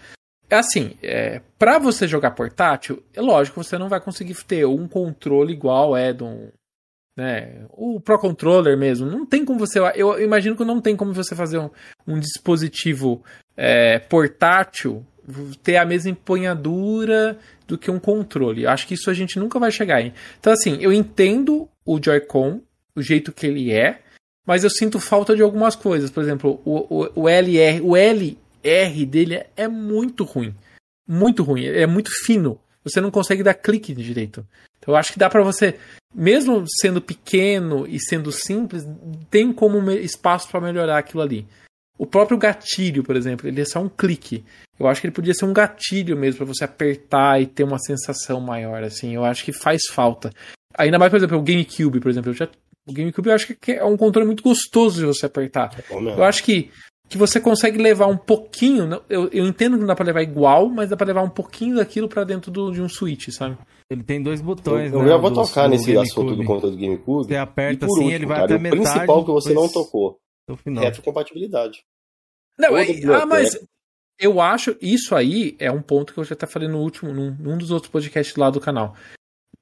É 0.48 0.58
assim, 0.58 0.96
é, 1.02 1.42
para 1.58 1.80
você 1.80 2.08
jogar 2.08 2.36
portátil, 2.36 3.02
é 3.12 3.20
lógico, 3.20 3.64
você 3.64 3.76
não 3.76 3.90
vai 3.90 4.00
conseguir 4.00 4.36
ter 4.44 4.64
um 4.68 4.88
controle 4.88 5.52
igual 5.52 5.98
é 5.98 6.16
um, 6.22 6.50
né, 7.18 7.66
o 7.72 8.00
Pro 8.00 8.20
Controller 8.20 8.78
mesmo. 8.78 9.10
Não 9.10 9.26
tem 9.26 9.44
como 9.44 9.58
você. 9.58 9.80
Eu 9.96 10.22
imagino 10.22 10.56
que 10.56 10.64
não 10.64 10.80
tem 10.80 10.96
como 10.96 11.12
você 11.12 11.36
fazer 11.36 11.58
um, 11.58 11.72
um 12.08 12.20
dispositivo 12.20 13.24
é, 13.58 13.98
portátil 13.98 15.04
ter 15.64 15.78
a 15.78 15.86
mesma 15.86 16.12
empunhadura 16.12 17.38
do 17.68 17.78
que 17.78 17.92
um 17.92 18.00
controle. 18.00 18.68
Acho 18.68 18.88
que 18.88 18.96
isso 18.96 19.10
a 19.10 19.14
gente 19.14 19.40
nunca 19.40 19.60
vai 19.60 19.72
chegar 19.72 20.02
em. 20.02 20.14
Então, 20.40 20.52
assim, 20.52 20.78
eu 20.82 20.92
entendo 20.92 21.68
o 21.86 22.00
Joy-Con, 22.04 22.62
o 22.96 23.02
jeito 23.02 23.32
que 23.32 23.48
ele 23.48 23.72
é, 23.72 24.02
mas 24.46 24.64
eu 24.64 24.70
sinto 24.70 25.00
falta 25.00 25.36
de 25.36 25.42
algumas 25.42 25.76
coisas. 25.76 26.10
Por 26.10 26.24
exemplo, 26.24 26.62
o, 26.66 27.04
o, 27.04 27.22
o 27.24 27.30
LR, 27.30 27.82
o 27.82 27.96
LR 27.96 29.06
dele 29.06 29.44
é 29.56 29.68
muito 29.68 30.24
ruim. 30.24 30.54
Muito 31.08 31.44
ruim. 31.44 31.66
É 31.66 31.86
muito 31.86 32.12
fino. 32.26 32.60
Você 32.84 33.00
não 33.00 33.12
consegue 33.12 33.44
dar 33.44 33.54
clique 33.54 33.94
direito. 33.94 34.46
Então, 34.80 34.94
eu 34.94 34.96
acho 34.96 35.14
que 35.14 35.20
dá 35.20 35.30
para 35.30 35.44
você, 35.44 35.76
mesmo 36.14 36.66
sendo 36.82 37.02
pequeno 37.02 37.88
e 37.88 38.00
sendo 38.00 38.32
simples, 38.32 38.84
tem 39.30 39.54
como 39.54 39.92
espaço 39.92 40.50
para 40.50 40.60
melhorar 40.60 40.98
aquilo 40.98 41.22
ali. 41.22 41.48
O 42.02 42.06
próprio 42.08 42.36
gatilho, 42.36 43.04
por 43.04 43.16
exemplo, 43.16 43.48
ele 43.48 43.62
é 43.62 43.64
só 43.64 43.80
um 43.80 43.88
clique. 43.88 44.44
Eu 44.80 44.88
acho 44.88 45.00
que 45.00 45.06
ele 45.06 45.14
podia 45.14 45.36
ser 45.36 45.46
um 45.46 45.54
gatilho 45.54 46.18
mesmo 46.18 46.38
para 46.38 46.48
você 46.48 46.64
apertar 46.64 47.40
e 47.40 47.46
ter 47.46 47.64
uma 47.64 47.78
sensação 47.78 48.42
maior, 48.42 48.82
assim. 48.82 49.14
Eu 49.14 49.24
acho 49.24 49.46
que 49.46 49.54
faz 49.54 49.84
falta. 49.88 50.32
Ainda 50.76 50.98
mais, 50.98 51.12
por 51.12 51.18
exemplo, 51.18 51.38
o 51.38 51.44
GameCube, 51.44 52.00
por 52.00 52.10
exemplo. 52.10 52.34
Já, 52.34 52.50
o 52.88 52.92
GameCube 52.92 53.30
eu 53.30 53.36
acho 53.36 53.54
que 53.54 53.74
é 53.74 53.86
um 53.86 53.96
controle 53.96 54.26
muito 54.26 54.42
gostoso 54.42 55.00
de 55.00 55.06
você 55.06 55.28
apertar. 55.28 55.70
Eu 55.92 56.24
acho 56.24 56.44
que, 56.44 56.72
que 57.08 57.20
você 57.20 57.40
consegue 57.40 57.78
levar 57.78 58.08
um 58.08 58.18
pouquinho. 58.18 59.00
Eu, 59.08 59.30
eu 59.32 59.46
entendo 59.46 59.74
que 59.74 59.82
não 59.82 59.88
dá 59.88 59.96
para 59.96 60.08
levar 60.08 60.24
igual, 60.24 60.70
mas 60.70 60.90
dá 60.90 60.98
para 60.98 61.06
levar 61.06 61.22
um 61.22 61.30
pouquinho 61.30 61.76
daquilo 61.76 62.10
para 62.10 62.24
dentro 62.24 62.50
do, 62.50 62.72
de 62.72 62.82
um 62.82 62.90
Switch, 62.90 63.30
sabe? 63.30 63.60
Ele 63.92 64.02
tem 64.02 64.24
dois 64.24 64.42
botões, 64.42 64.92
eu, 64.92 65.04
né? 65.04 65.14
Eu 65.14 65.22
vou 65.22 65.30
do, 65.30 65.36
tocar 65.44 65.68
do 65.68 65.70
nesse 65.70 65.96
assunto 65.96 66.36
do 66.36 66.44
controle 66.46 66.76
do 66.76 66.82
GameCube. 66.82 67.28
Você 67.28 67.36
aperta 67.36 67.86
e 67.86 67.88
por 67.88 67.94
assim, 67.94 68.06
último, 68.06 68.16
ele 68.16 68.26
vai 68.26 68.38
cara, 68.38 68.46
até 68.46 68.56
o 68.56 68.60
metade. 68.60 68.82
principal 68.82 69.24
que 69.24 69.32
você 69.32 69.54
não 69.54 69.70
tocou. 69.70 70.18
Final. 70.58 70.84
Retrocompatibilidade. 70.84 71.84
Não, 72.58 72.76
ah, 73.16 73.26
mas 73.26 73.58
eu 74.20 74.40
acho 74.40 74.78
isso 74.82 75.16
aí 75.16 75.56
é 75.58 75.72
um 75.72 75.82
ponto 75.82 76.14
que 76.14 76.20
eu 76.20 76.24
já 76.24 76.34
até 76.34 76.46
falei 76.46 76.68
no 76.68 76.80
último, 76.80 77.12
num, 77.12 77.36
num 77.40 77.58
dos 77.58 77.72
outros 77.72 77.92
podcasts 77.92 78.36
lá 78.36 78.50
do 78.50 78.60
canal. 78.60 78.96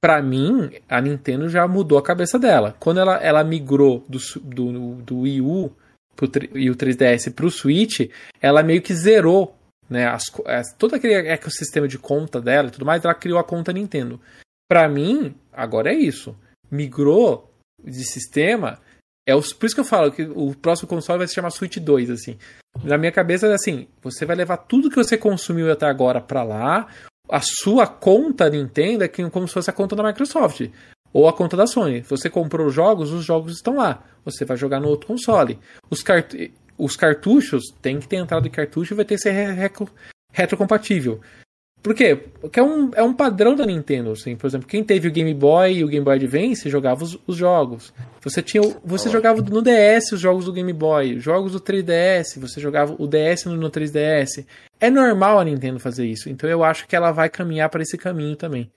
Para 0.02 0.22
mim, 0.22 0.72
a 0.88 1.02
Nintendo 1.02 1.48
já 1.50 1.68
mudou 1.68 1.98
a 1.98 2.04
cabeça 2.04 2.40
dela. 2.40 2.76
Quando 2.80 3.00
ela, 3.00 3.18
ela 3.18 3.44
migrou 3.44 4.04
do, 4.08 4.20
do, 4.42 4.96
do 5.02 5.20
Wii 5.20 5.42
U 5.42 5.72
pro, 6.16 6.30
e 6.56 6.70
o 6.70 6.76
3DS 6.76 7.34
pro 7.34 7.52
Switch, 7.52 8.10
ela 8.42 8.64
meio 8.64 8.82
que 8.82 8.94
zerou 8.94 9.56
né, 9.90 10.08
as, 10.08 10.24
as, 10.46 10.74
todo 10.74 10.96
aquele 10.96 11.14
ecossistema 11.14 11.88
de 11.88 11.98
conta 11.98 12.40
dela 12.40 12.68
e 12.68 12.72
tudo 12.72 12.86
mais, 12.86 13.04
ela 13.04 13.14
criou 13.14 13.40
a 13.40 13.44
conta 13.44 13.74
Nintendo. 13.74 14.20
Para 14.70 14.88
mim, 14.88 15.36
agora 15.52 15.92
é 15.92 15.96
isso. 15.96 16.38
Migrou 16.70 17.52
de 17.84 18.04
sistema, 18.04 18.80
é 19.30 19.36
os, 19.36 19.54
por 19.54 19.66
isso 19.66 19.76
que 19.76 19.82
eu 19.82 19.86
falo 19.86 20.12
que 20.12 20.24
o 20.24 20.56
próximo 20.56 20.88
console 20.88 21.20
vai 21.20 21.28
se 21.28 21.36
chamar 21.36 21.52
Switch 21.52 21.78
2, 21.78 22.10
assim. 22.10 22.38
Na 22.84 22.98
minha 22.98 23.12
cabeça 23.12 23.48
é 23.48 23.54
assim, 23.54 23.88
você 24.02 24.26
vai 24.26 24.36
levar 24.36 24.58
tudo 24.58 24.90
que 24.90 24.96
você 24.96 25.18
consumiu 25.18 25.72
até 25.72 25.86
agora 25.86 26.20
para 26.20 26.44
lá, 26.44 26.88
a 27.30 27.42
sua 27.42 27.86
conta 27.86 28.50
Nintendo 28.50 29.04
é 29.04 29.08
como 29.08 29.48
se 29.48 29.54
fosse 29.54 29.70
a 29.70 29.74
conta 29.74 29.96
da 29.96 30.04
Microsoft 30.04 30.68
ou 31.14 31.28
a 31.28 31.34
conta 31.34 31.56
da 31.56 31.68
Sony. 31.68 32.02
Você 32.02 32.30
comprou 32.30 32.68
os 32.68 32.74
jogos, 32.74 33.12
os 33.12 33.24
jogos 33.24 33.54
estão 33.54 33.78
lá. 33.78 34.04
Você 34.26 34.46
vai 34.46 34.58
jogar 34.58 34.80
no 34.80 34.88
outro 34.88 35.08
console. 35.08 35.60
Os, 35.90 36.02
cart 36.02 36.34
os 36.78 36.96
cartuchos 36.96 37.66
tem 37.82 38.00
que 38.00 38.08
ter 38.08 38.18
entrada 38.18 38.44
de 38.44 38.50
cartucho 38.50 38.94
e 38.94 38.96
vai 38.96 39.06
ter 39.06 39.16
que 39.16 39.22
ser 39.22 39.32
re 39.32 39.72
retrocompatível. 40.34 41.22
Por 41.82 41.96
quê? 41.96 42.16
Porque 42.42 42.60
é 42.60 42.64
um, 42.64 42.92
é 42.94 43.02
um 43.02 43.14
padrão 43.14 43.56
da 43.56 43.66
Nintendo, 43.66 44.12
assim. 44.12 44.36
Por 44.36 44.48
exemplo, 44.48 44.68
quem 44.68 44.84
teve 44.84 45.08
o 45.08 45.12
Game 45.12 45.34
Boy 45.34 45.76
e 45.76 45.84
o 45.84 45.88
Game 45.88 46.04
Boy 46.04 46.16
Advance 46.16 46.70
jogava 46.70 47.04
os, 47.04 47.18
os 47.26 47.38
jogos. 47.38 47.94
Você 48.22 48.42
tinha, 48.42 48.62
você 48.84 49.10
jogava 49.10 49.42
no 49.42 49.62
DS 49.62 50.12
os 50.12 50.20
jogos 50.20 50.46
do 50.46 50.52
Game 50.52 50.74
Boy, 50.74 51.20
jogos 51.20 51.54
do 51.54 51.60
3DS, 51.60 52.38
você 52.38 52.60
jogava 52.60 52.94
o 53.00 53.08
DS 53.08 53.46
no, 53.46 53.56
no 53.56 53.72
3DS. 53.72 54.46
É 54.80 54.90
normal 54.90 55.40
a 55.40 55.46
Nintendo 55.46 55.80
fazer 55.80 56.06
isso. 56.06 56.30
Então 56.30 56.50
eu 56.50 56.64
acho 56.66 56.86
que 56.86 56.96
ela 56.96 57.12
vai 57.12 57.30
caminhar 57.30 57.70
para 57.70 57.82
esse 57.82 57.98
caminho 57.98 58.36
também. 58.36 58.70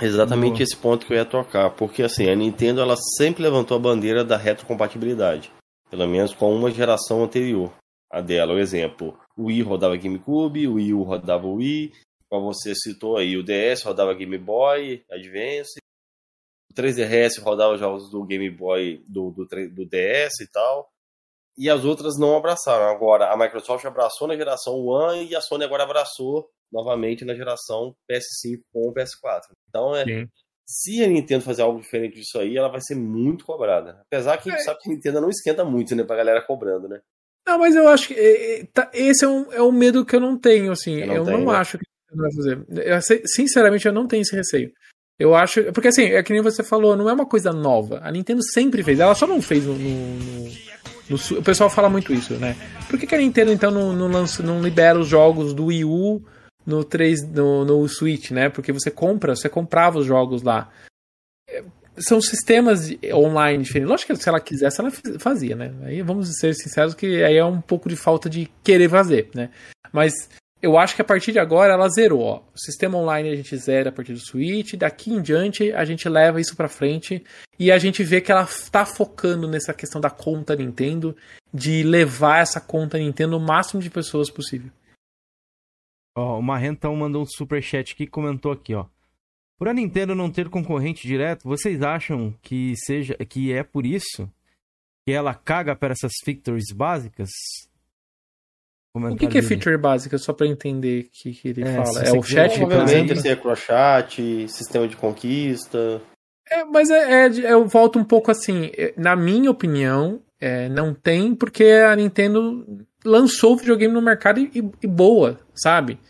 Exatamente 0.00 0.52
Boa. 0.52 0.62
esse 0.62 0.76
ponto 0.76 1.06
que 1.06 1.12
eu 1.12 1.16
ia 1.18 1.24
tocar, 1.24 1.70
porque 1.70 2.02
assim, 2.02 2.30
a 2.30 2.34
Nintendo 2.34 2.80
ela 2.80 2.94
sempre 3.16 3.42
levantou 3.42 3.76
a 3.76 3.80
bandeira 3.80 4.24
da 4.24 4.36
retrocompatibilidade, 4.36 5.50
pelo 5.90 6.06
menos 6.06 6.32
com 6.32 6.54
uma 6.54 6.70
geração 6.70 7.24
anterior 7.24 7.72
a 8.10 8.20
dela. 8.20 8.54
O 8.54 8.58
exemplo, 8.58 9.18
o 9.36 9.46
Wii 9.46 9.62
rodava 9.62 9.96
GameCube, 9.96 10.66
o 10.66 10.74
Wii 10.74 10.94
U 10.94 11.02
rodava 11.02 11.46
o 11.46 11.54
Wii, 11.54 11.92
como 12.28 12.52
você 12.52 12.74
citou 12.74 13.16
aí, 13.16 13.36
o 13.36 13.42
DS 13.42 13.82
rodava 13.82 14.14
Game 14.14 14.36
Boy, 14.38 15.02
Advance, 15.10 15.78
3DS 16.74 17.40
rodava 17.40 17.74
os 17.74 17.80
jogos 17.80 18.10
do 18.10 18.24
Game 18.24 18.48
Boy, 18.50 19.02
do, 19.08 19.30
do, 19.30 19.46
do 19.46 19.86
DS 19.86 20.40
e 20.40 20.46
tal. 20.50 20.88
E 21.56 21.68
as 21.68 21.84
outras 21.84 22.16
não 22.16 22.36
abraçaram. 22.36 22.84
Agora, 22.84 23.32
a 23.32 23.36
Microsoft 23.36 23.84
abraçou 23.84 24.28
na 24.28 24.36
geração 24.36 24.78
One 24.86 25.26
e 25.28 25.34
a 25.34 25.40
Sony 25.40 25.64
agora 25.64 25.82
abraçou 25.82 26.48
novamente 26.70 27.24
na 27.24 27.34
geração 27.34 27.96
PS5 28.08 28.60
com 28.72 28.88
o 28.88 28.94
PS4. 28.94 29.50
Então, 29.68 29.96
é, 29.96 30.04
Sim. 30.04 30.28
se 30.64 31.02
a 31.02 31.08
Nintendo 31.08 31.42
fazer 31.42 31.62
algo 31.62 31.80
diferente 31.80 32.14
disso 32.14 32.38
aí, 32.38 32.56
ela 32.56 32.68
vai 32.68 32.80
ser 32.80 32.94
muito 32.94 33.44
cobrada. 33.44 34.02
Apesar 34.02 34.36
que 34.38 34.48
a 34.48 34.52
gente 34.52 34.62
é. 34.62 34.64
sabe 34.64 34.78
que 34.78 34.88
a 34.88 34.92
Nintendo 34.92 35.20
não 35.20 35.30
esquenta 35.30 35.64
muito, 35.64 35.96
né, 35.96 36.04
pra 36.04 36.16
galera 36.16 36.46
cobrando, 36.46 36.88
né? 36.88 37.00
Não, 37.48 37.58
mas 37.58 37.74
eu 37.74 37.88
acho 37.88 38.08
que 38.08 38.14
é, 38.14 38.60
é, 38.60 38.64
tá, 38.74 38.90
esse 38.92 39.24
é 39.24 39.28
um, 39.28 39.50
é 39.50 39.62
um 39.62 39.72
medo 39.72 40.04
que 40.04 40.14
eu 40.14 40.20
não 40.20 40.36
tenho, 40.36 40.70
assim. 40.70 41.00
Eu 41.00 41.06
não, 41.06 41.14
eu 41.14 41.24
tenho, 41.24 41.38
não 41.38 41.46
né? 41.46 41.58
acho 41.58 41.78
que 41.78 41.84
vai 42.14 42.30
fazer. 42.30 42.60
Eu, 42.68 42.98
sinceramente, 43.24 43.86
eu 43.86 43.92
não 43.92 44.06
tenho 44.06 44.20
esse 44.20 44.36
receio. 44.36 44.70
Eu 45.18 45.34
acho. 45.34 45.64
Porque 45.72 45.88
assim, 45.88 46.04
é 46.04 46.22
que 46.22 46.30
nem 46.30 46.42
você 46.42 46.62
falou, 46.62 46.94
não 46.94 47.08
é 47.08 47.12
uma 47.14 47.24
coisa 47.24 47.50
nova. 47.50 48.00
A 48.02 48.12
Nintendo 48.12 48.42
sempre 48.42 48.82
fez. 48.82 49.00
Ela 49.00 49.14
só 49.14 49.26
não 49.26 49.40
fez 49.40 49.64
no. 49.64 49.72
no, 49.78 50.18
no 51.08 51.38
o 51.38 51.42
pessoal 51.42 51.70
fala 51.70 51.88
muito 51.88 52.12
isso, 52.12 52.34
né? 52.34 52.54
Por 52.86 52.98
que, 52.98 53.06
que 53.06 53.14
a 53.14 53.18
Nintendo 53.18 53.50
então 53.50 53.70
não, 53.70 53.94
não, 53.94 54.08
lança, 54.08 54.42
não 54.42 54.60
libera 54.60 54.98
os 54.98 55.08
jogos 55.08 55.54
do 55.54 55.66
Wii 55.66 55.86
U 55.86 56.22
no, 56.66 56.84
3, 56.84 57.30
no, 57.30 57.64
no 57.64 57.88
Switch, 57.88 58.30
né? 58.30 58.50
Porque 58.50 58.72
você 58.72 58.90
compra, 58.90 59.34
você 59.34 59.48
comprava 59.48 59.98
os 59.98 60.04
jogos 60.04 60.42
lá. 60.42 60.70
São 62.00 62.20
sistemas 62.20 62.90
online 63.12 63.64
diferentes. 63.64 63.90
Lógico 63.90 64.14
que 64.14 64.22
se 64.22 64.28
ela 64.28 64.40
quisesse, 64.40 64.80
ela 64.80 64.90
fazia, 65.18 65.56
né? 65.56 65.72
Aí 65.82 66.02
vamos 66.02 66.28
ser 66.38 66.54
sinceros 66.54 66.94
que 66.94 67.22
aí 67.22 67.36
é 67.36 67.44
um 67.44 67.60
pouco 67.60 67.88
de 67.88 67.96
falta 67.96 68.28
de 68.28 68.50
querer 68.62 68.88
fazer, 68.88 69.30
né? 69.34 69.50
Mas 69.92 70.12
eu 70.60 70.76
acho 70.76 70.96
que 70.96 71.02
a 71.02 71.04
partir 71.04 71.32
de 71.32 71.38
agora 71.38 71.72
ela 71.72 71.88
zerou. 71.88 72.20
Ó. 72.20 72.42
O 72.54 72.58
sistema 72.58 72.98
online 72.98 73.30
a 73.30 73.36
gente 73.36 73.56
zera 73.56 73.90
a 73.90 73.92
partir 73.92 74.12
do 74.12 74.18
Switch, 74.18 74.74
daqui 74.74 75.12
em 75.12 75.22
diante 75.22 75.72
a 75.72 75.84
gente 75.84 76.08
leva 76.08 76.40
isso 76.40 76.56
para 76.56 76.68
frente 76.68 77.24
e 77.58 77.70
a 77.70 77.78
gente 77.78 78.02
vê 78.02 78.20
que 78.20 78.32
ela 78.32 78.42
está 78.42 78.84
focando 78.84 79.48
nessa 79.48 79.72
questão 79.72 80.00
da 80.00 80.10
conta 80.10 80.56
Nintendo, 80.56 81.16
de 81.52 81.82
levar 81.82 82.40
essa 82.40 82.60
conta 82.60 82.98
Nintendo 82.98 83.36
o 83.36 83.40
máximo 83.40 83.80
de 83.80 83.90
pessoas 83.90 84.30
possível. 84.30 84.70
Ó, 86.16 86.38
o 86.38 86.42
Marrentão 86.42 86.94
mandou 86.96 87.22
um 87.22 87.26
super 87.26 87.62
chat 87.62 87.92
aqui 87.92 88.04
e 88.04 88.08
comentou 88.08 88.50
aqui, 88.50 88.74
ó. 88.74 88.86
Por 89.58 89.66
a 89.66 89.74
Nintendo 89.74 90.14
não 90.14 90.30
ter 90.30 90.48
concorrente 90.48 91.06
direto, 91.06 91.42
vocês 91.42 91.82
acham 91.82 92.32
que 92.40 92.74
seja 92.76 93.14
que 93.28 93.52
é 93.52 93.64
por 93.64 93.84
isso 93.84 94.30
que 95.04 95.12
ela 95.12 95.34
caga 95.34 95.74
para 95.74 95.92
essas 95.92 96.12
victories 96.24 96.72
básicas? 96.72 97.28
O 98.94 99.16
que, 99.16 99.26
que 99.26 99.38
é 99.38 99.42
feature 99.42 99.76
básica, 99.76 100.16
só 100.16 100.32
para 100.32 100.46
entender 100.46 101.06
o 101.06 101.10
que, 101.10 101.32
que 101.32 101.48
ele 101.48 101.62
é, 101.62 101.74
fala? 101.74 102.02
É 102.04 102.12
o 102.12 102.22
chat, 102.22 102.62
Obviamente, 102.62 103.12
esse 103.12 103.28
é 103.28 103.36
crochat, 103.36 104.48
sistema 104.48 104.86
de 104.86 104.96
conquista. 104.96 106.00
É, 106.48 106.64
mas 106.64 106.88
é, 106.88 107.26
é, 107.26 107.52
eu 107.52 107.66
volto 107.66 107.98
um 107.98 108.04
pouco 108.04 108.30
assim. 108.30 108.70
É, 108.76 108.94
na 108.96 109.14
minha 109.14 109.50
opinião, 109.50 110.22
é, 110.40 110.68
não 110.68 110.94
tem, 110.94 111.34
porque 111.34 111.64
a 111.64 111.94
Nintendo 111.94 112.86
lançou 113.04 113.54
o 113.54 113.56
videogame 113.56 113.92
no 113.92 114.02
mercado 114.02 114.40
e, 114.40 114.50
e 114.54 114.86
boa, 114.86 115.38
sabe? 115.54 116.00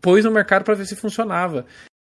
Pôs 0.00 0.24
no 0.24 0.30
mercado 0.30 0.64
para 0.64 0.74
ver 0.74 0.86
se 0.86 0.96
funcionava 0.96 1.66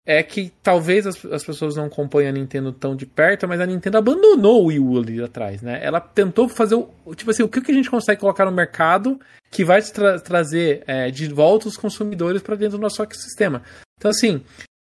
é 0.05 0.23
que 0.23 0.51
talvez 0.63 1.05
as, 1.05 1.23
as, 1.25 1.43
pessoas 1.43 1.75
não 1.75 1.85
acompanhem 1.85 2.29
a 2.29 2.33
Nintendo 2.33 2.71
tão 2.71 2.95
de 2.95 3.05
perto, 3.05 3.47
mas 3.47 3.61
a 3.61 3.65
Nintendo 3.65 3.97
abandonou 3.97 4.63
o 4.63 4.65
Wii 4.67 4.79
U 4.79 4.97
ali 4.97 5.23
atrás, 5.23 5.61
né? 5.61 5.79
Ela 5.83 5.99
tentou 5.99 6.49
fazer 6.49 6.75
o. 6.75 6.89
Tipo 7.15 7.31
assim, 7.31 7.43
o 7.43 7.49
que, 7.49 7.61
que 7.61 7.71
a 7.71 7.75
gente 7.75 7.89
consegue 7.89 8.19
colocar 8.19 8.45
no 8.45 8.51
mercado 8.51 9.19
que 9.51 9.63
vai 9.63 9.81
tra 9.81 10.19
trazer 10.19 10.83
é, 10.87 11.11
de 11.11 11.27
volta 11.27 11.67
os 11.67 11.77
consumidores 11.77 12.41
para 12.41 12.55
dentro 12.55 12.77
do 12.77 12.81
nosso 12.81 13.03
ecossistema. 13.03 13.61
Então, 13.97 14.09
assim, 14.09 14.41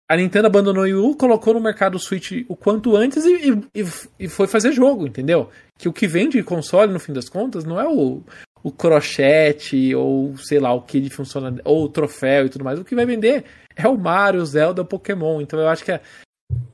a 0.10 0.16
Nintendo 0.16 0.48
abandonou 0.48 0.84
o 0.84 0.86
Wii 0.86 0.94
U, 0.94 1.16
colocou 1.16 1.54
no 1.54 1.60
mercado 1.62 1.96
o 1.96 2.00
Switch 2.00 2.46
o 2.48 2.56
quanto 2.56 2.96
antes 2.96 3.26
e, 3.26 3.52
e, 3.74 3.86
e 4.20 4.28
foi 4.28 4.46
fazer 4.46 4.72
jogo, 4.72 5.08
entendeu? 5.08 5.50
Que 5.80 5.90
o 5.90 5.94
que 5.94 6.08
vende 6.08 6.42
console, 6.44 6.94
no 6.94 7.00
fim 7.00 7.14
das 7.14 7.28
contas, 7.28 7.64
não 7.64 7.80
é 7.80 7.88
o, 7.88 8.22
o 8.62 8.72
crochete 8.72 9.96
ou 9.96 10.38
sei 10.38 10.60
lá 10.60 10.74
o 10.74 10.82
que 10.82 10.98
ele 10.98 11.10
funciona, 11.10 11.60
ou 11.64 11.86
o 11.86 11.90
troféu 11.90 12.46
e 12.46 12.50
tudo 12.50 12.64
mais. 12.64 12.80
O 12.80 12.86
que 12.86 12.96
vai 12.96 13.06
vender 13.06 13.46
é 13.78 13.88
o 13.88 13.98
Mario, 13.98 14.42
o 14.42 14.46
Zelda, 14.46 14.82
o 14.82 14.86
Pokémon. 14.86 15.40
Então 15.40 15.60
eu 15.60 15.68
acho 15.70 15.84
que 15.84 15.92
a, 15.92 16.02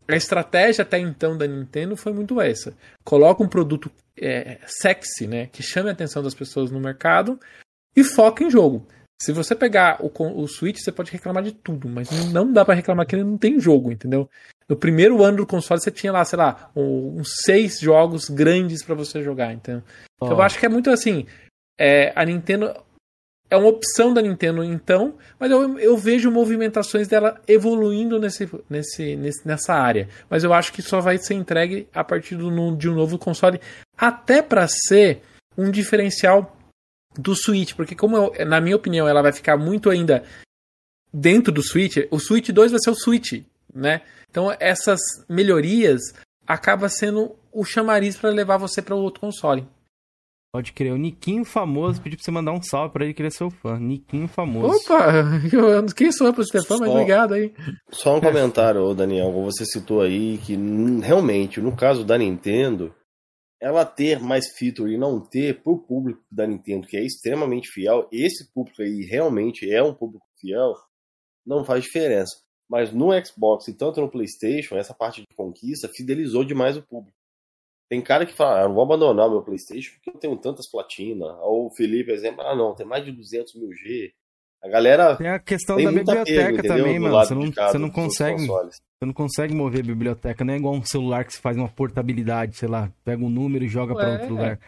a 0.08 0.16
estratégia 0.16 0.84
até 0.84 0.98
então 0.98 1.38
da 1.38 1.46
Nintendo 1.46 1.96
foi 1.96 2.14
muito 2.14 2.40
essa. 2.40 2.74
Coloca 3.04 3.44
um 3.44 3.48
produto 3.48 3.92
é, 4.18 4.60
sexy, 4.66 5.28
né? 5.28 5.48
Que 5.48 5.62
chame 5.62 5.90
a 5.90 5.94
atenção 5.94 6.24
das 6.24 6.34
pessoas 6.34 6.72
no 6.72 6.80
mercado 6.80 7.40
e 7.96 8.04
foca 8.04 8.44
em 8.44 8.50
jogo. 8.50 8.88
Se 9.22 9.32
você 9.32 9.56
pegar 9.56 10.00
o, 10.02 10.12
o 10.42 10.48
Switch, 10.48 10.80
você 10.80 10.92
pode 10.92 11.12
reclamar 11.12 11.44
de 11.44 11.52
tudo, 11.52 11.88
mas 11.88 12.10
não 12.32 12.52
dá 12.52 12.66
para 12.66 12.74
reclamar 12.74 13.06
que 13.06 13.16
ele 13.16 13.24
não 13.24 13.38
tem 13.38 13.60
jogo, 13.60 13.92
entendeu? 13.92 14.30
No 14.68 14.76
primeiro 14.76 15.24
ano 15.24 15.38
do 15.38 15.46
console 15.46 15.80
você 15.80 15.92
tinha 15.92 16.12
lá, 16.12 16.26
sei 16.26 16.38
lá, 16.38 16.72
uns 16.76 17.36
seis 17.44 17.80
jogos 17.80 18.30
grandes 18.30 18.84
para 18.84 18.96
você 18.96 19.22
jogar, 19.22 19.54
então. 19.54 19.84
Oh. 20.20 20.28
Eu 20.28 20.42
acho 20.42 20.60
que 20.60 20.66
é 20.66 20.70
muito 20.70 20.90
assim. 20.90 21.26
É, 21.78 22.12
a 22.16 22.26
Nintendo 22.26 22.74
é 23.54 23.56
uma 23.56 23.70
opção 23.70 24.12
da 24.12 24.20
Nintendo 24.20 24.64
então, 24.64 25.14
mas 25.40 25.52
eu, 25.52 25.78
eu 25.78 25.96
vejo 25.96 26.32
movimentações 26.32 27.08
dela 27.08 27.40
evoluindo 27.48 28.20
nesse, 28.20 28.50
nesse, 28.68 29.16
nesse, 29.16 29.48
nessa 29.48 29.76
área. 29.76 30.10
Mas 30.28 30.44
eu 30.44 30.52
acho 30.52 30.74
que 30.74 30.82
só 30.82 31.00
vai 31.00 31.20
ser 31.20 31.36
entregue 31.36 31.88
a 31.94 32.04
partir 32.04 32.36
do, 32.36 32.76
de 32.76 32.90
um 32.90 32.96
novo 32.96 33.20
console, 33.20 33.62
até 33.96 34.42
para 34.42 34.68
ser 34.68 35.22
um 35.56 35.70
diferencial 35.70 36.58
do 37.16 37.36
Switch, 37.36 37.76
porque 37.76 37.94
como 37.94 38.18
eu, 38.18 38.46
na 38.48 38.60
minha 38.60 38.76
opinião 38.76 39.08
ela 39.08 39.22
vai 39.22 39.32
ficar 39.32 39.56
muito 39.56 39.92
ainda 39.92 40.24
dentro 41.14 41.54
do 41.54 41.62
Switch, 41.62 41.98
o 42.10 42.20
Switch 42.20 42.50
2 42.50 42.72
vai 42.72 42.80
ser 42.84 42.90
o 42.90 42.96
Switch, 42.96 43.44
né? 43.72 44.02
Então 44.32 44.52
essas 44.60 45.00
melhorias 45.30 46.02
acaba 46.48 46.90
sendo 46.90 47.36
o 47.52 47.64
chamariz 47.64 48.18
para 48.18 48.32
levar 48.32 48.58
você 48.58 48.82
para 48.82 48.96
o 48.96 49.00
outro 49.00 49.22
console. 49.22 49.68
Pode 50.56 50.72
crer. 50.72 50.94
O 50.94 50.98
Niquinho 50.98 51.44
famoso 51.44 52.00
pediu 52.00 52.16
pra 52.16 52.24
você 52.24 52.30
mandar 52.30 52.52
um 52.52 52.62
salve 52.62 52.94
pra 52.94 53.04
ele 53.04 53.14
que 53.16 53.22
ele 53.24 53.30
é 53.30 53.32
seu 53.32 53.50
fã. 53.50 53.80
Niquinho 53.80 54.28
famoso. 54.28 54.78
Opa! 54.86 55.12
Eu, 55.52 55.84
quem 55.96 56.12
sou 56.12 56.28
eu 56.28 56.34
pra 56.34 56.44
ser 56.44 56.64
fã, 56.64 56.78
mas 56.78 56.92
obrigado 56.92 57.34
aí. 57.34 57.52
Só 57.90 58.18
um 58.18 58.22
comentário, 58.22 58.94
Daniel. 58.94 59.32
Você 59.32 59.66
citou 59.66 60.02
aí 60.02 60.38
que 60.38 60.56
realmente, 61.02 61.60
no 61.60 61.76
caso 61.76 62.06
da 62.06 62.20
Nintendo, 62.20 62.94
ela 63.60 63.84
ter 63.84 64.20
mais 64.20 64.50
feature 64.56 64.94
e 64.94 64.98
não 64.98 65.20
ter 65.20 65.64
pro 65.64 65.80
público 65.80 66.22
da 66.32 66.46
Nintendo, 66.46 66.86
que 66.86 66.98
é 66.98 67.04
extremamente 67.04 67.70
fiel, 67.70 68.08
esse 68.12 68.54
público 68.54 68.84
aí 68.84 69.08
realmente 69.10 69.68
é 69.74 69.82
um 69.82 69.94
público 69.94 70.26
fiel, 70.40 70.76
não 71.44 71.66
faz 71.66 71.84
diferença. 71.84 72.36
Mas 72.70 72.94
no 72.94 73.10
Xbox 73.26 73.68
e 73.70 73.74
tanto 73.74 74.02
no 74.02 74.12
PlayStation, 74.12 74.76
essa 74.76 74.94
parte 74.94 75.22
de 75.22 75.36
conquista 75.36 75.90
fidelizou 75.96 76.44
demais 76.44 76.78
o 76.78 76.84
público. 76.84 77.23
Tem 77.90 78.02
cara 78.02 78.26
que 78.26 78.34
fala, 78.34 78.60
ah, 78.60 78.64
eu 78.64 78.70
não 78.70 78.76
vou 78.76 78.84
abandonar 78.84 79.28
o 79.28 79.32
meu 79.32 79.42
PlayStation 79.42 79.94
porque 79.96 80.10
eu 80.10 80.20
tenho 80.20 80.38
tantas 80.38 80.70
platinas. 80.70 81.30
Ou 81.42 81.68
o 81.68 81.70
Felipe, 81.72 82.12
exemplo, 82.12 82.42
ah, 82.42 82.56
não, 82.56 82.74
tem 82.74 82.86
mais 82.86 83.06
de 83.06 83.12
200 83.12 83.56
mil 83.56 83.72
G. 83.74 84.14
A 84.64 84.70
galera. 84.70 85.18
Tem 85.18 85.28
a 85.28 85.40
questão 85.40 85.76
da 85.76 85.92
biblioteca 85.92 86.44
apego, 86.44 86.68
também, 86.68 86.98
mano. 86.98 87.16
Você 87.16 87.36
não, 87.36 87.52
você 87.52 87.78
não 87.78 87.90
consegue. 87.90 88.48
Você 88.48 89.06
não 89.06 89.14
consegue 89.14 89.54
mover 89.54 89.82
a 89.82 89.88
biblioteca, 89.88 90.46
não 90.46 90.54
é 90.54 90.58
igual 90.58 90.74
um 90.74 90.86
celular 90.86 91.26
que 91.26 91.34
se 91.34 91.42
faz 91.42 91.58
uma 91.58 91.68
portabilidade, 91.68 92.56
sei 92.56 92.70
lá, 92.70 92.90
pega 93.04 93.22
um 93.22 93.30
número 93.30 93.66
e 93.66 93.68
joga 93.68 93.94
para 93.94 94.14
outro 94.14 94.30
lugar. 94.30 94.60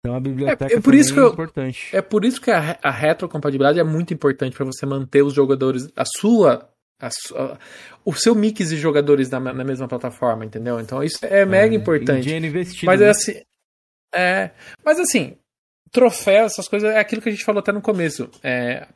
Então 0.00 0.14
a 0.14 0.20
biblioteca 0.20 0.72
é, 0.72 0.76
é 0.76 0.80
por 0.80 0.94
isso 0.94 1.14
que 1.14 1.20
é 1.20 1.26
importante. 1.26 1.96
É 1.96 2.02
por 2.02 2.24
isso 2.24 2.40
que 2.40 2.50
a, 2.50 2.78
a 2.82 2.90
retrocompatibilidade 2.90 3.80
é 3.80 3.84
muito 3.84 4.12
importante 4.12 4.54
para 4.54 4.66
você 4.66 4.84
manter 4.84 5.22
os 5.22 5.32
jogadores, 5.32 5.88
a 5.96 6.04
sua 6.04 6.68
a, 7.00 7.08
a, 7.08 7.58
o 8.04 8.12
seu 8.12 8.34
mix 8.34 8.68
de 8.68 8.76
jogadores 8.76 9.30
na, 9.30 9.40
na, 9.40 9.64
mesma 9.64 9.88
plataforma, 9.88 10.44
entendeu? 10.44 10.80
Então 10.80 11.02
isso 11.02 11.18
é 11.22 11.44
mega 11.44 11.74
é, 11.74 11.78
importante. 11.78 12.32
Investido, 12.32 12.86
mas 12.86 13.00
né? 13.00 13.08
assim, 13.08 13.40
é, 14.14 14.50
mas 14.84 14.98
assim, 14.98 15.36
troféu, 15.90 16.44
essas 16.44 16.68
coisas, 16.68 16.90
é 16.90 16.98
aquilo 16.98 17.22
que 17.22 17.28
a 17.28 17.32
gente 17.32 17.44
falou 17.44 17.60
até 17.60 17.72
no 17.72 17.80
começo. 17.80 18.30
É, 18.42 18.86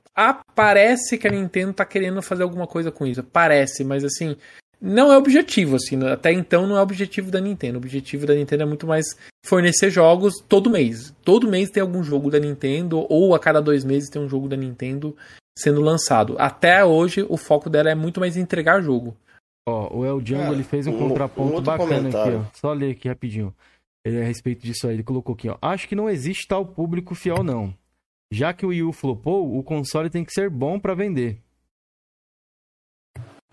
parece 0.54 1.18
que 1.18 1.26
a 1.26 1.30
Nintendo 1.30 1.72
tá 1.72 1.84
querendo 1.84 2.20
fazer 2.22 2.42
alguma 2.42 2.66
coisa 2.66 2.90
com 2.90 3.06
isso. 3.06 3.22
Parece, 3.22 3.84
mas 3.84 4.04
assim, 4.04 4.36
não 4.80 5.12
é 5.12 5.16
objetivo, 5.16 5.76
assim. 5.76 6.02
Até 6.06 6.32
então 6.32 6.66
não 6.66 6.76
é 6.76 6.80
objetivo 6.80 7.30
da 7.30 7.40
Nintendo. 7.40 7.76
O 7.76 7.80
objetivo 7.80 8.26
da 8.26 8.34
Nintendo 8.34 8.64
é 8.64 8.66
muito 8.66 8.86
mais 8.86 9.06
fornecer 9.44 9.90
jogos 9.90 10.34
todo 10.48 10.70
mês. 10.70 11.14
Todo 11.24 11.48
mês 11.48 11.70
tem 11.70 11.80
algum 11.80 12.02
jogo 12.02 12.30
da 12.30 12.38
Nintendo, 12.38 13.06
ou 13.08 13.34
a 13.34 13.38
cada 13.38 13.60
dois 13.60 13.84
meses 13.84 14.10
tem 14.10 14.20
um 14.20 14.28
jogo 14.28 14.48
da 14.48 14.56
Nintendo 14.56 15.16
sendo 15.56 15.80
lançado. 15.80 16.36
Até 16.38 16.84
hoje, 16.84 17.24
o 17.28 17.36
foco 17.36 17.68
dela 17.68 17.90
é 17.90 17.94
muito 17.94 18.20
mais 18.20 18.36
entregar 18.36 18.82
jogo. 18.82 19.16
Ó, 19.68 19.96
o 19.96 20.04
El 20.04 20.20
Django 20.20 20.52
ele 20.52 20.64
fez 20.64 20.86
um, 20.86 20.94
um 20.94 21.08
contraponto 21.08 21.58
um 21.58 21.62
bacana 21.62 21.96
comentário. 21.96 22.40
aqui, 22.40 22.48
ó. 22.48 22.58
Só 22.58 22.72
ler 22.72 22.92
aqui 22.92 23.08
rapidinho. 23.08 23.54
Ele, 24.04 24.20
a 24.20 24.24
respeito 24.24 24.62
disso 24.62 24.88
aí, 24.88 24.94
ele 24.94 25.04
colocou 25.04 25.34
aqui, 25.34 25.48
ó. 25.48 25.56
Acho 25.62 25.88
que 25.88 25.94
não 25.94 26.10
existe 26.10 26.48
tal 26.48 26.66
público 26.66 27.14
fiel, 27.14 27.44
não. 27.44 27.72
Já 28.32 28.52
que 28.52 28.66
o 28.66 28.70
Wii 28.70 28.82
U 28.82 28.92
flopou, 28.92 29.56
o 29.56 29.62
console 29.62 30.10
tem 30.10 30.24
que 30.24 30.32
ser 30.32 30.50
bom 30.50 30.80
para 30.80 30.94
vender. 30.94 31.38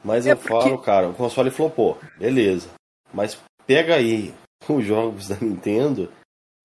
Mas 0.03 0.25
é 0.25 0.31
eu 0.31 0.37
porque... 0.37 0.69
falo, 0.69 0.77
cara, 0.79 1.09
o 1.09 1.13
console 1.13 1.51
flopou, 1.51 1.99
beleza. 2.17 2.69
Mas 3.13 3.39
pega 3.67 3.95
aí 3.95 4.33
os 4.67 4.83
jogos 4.83 5.27
da 5.27 5.35
Nintendo, 5.35 6.11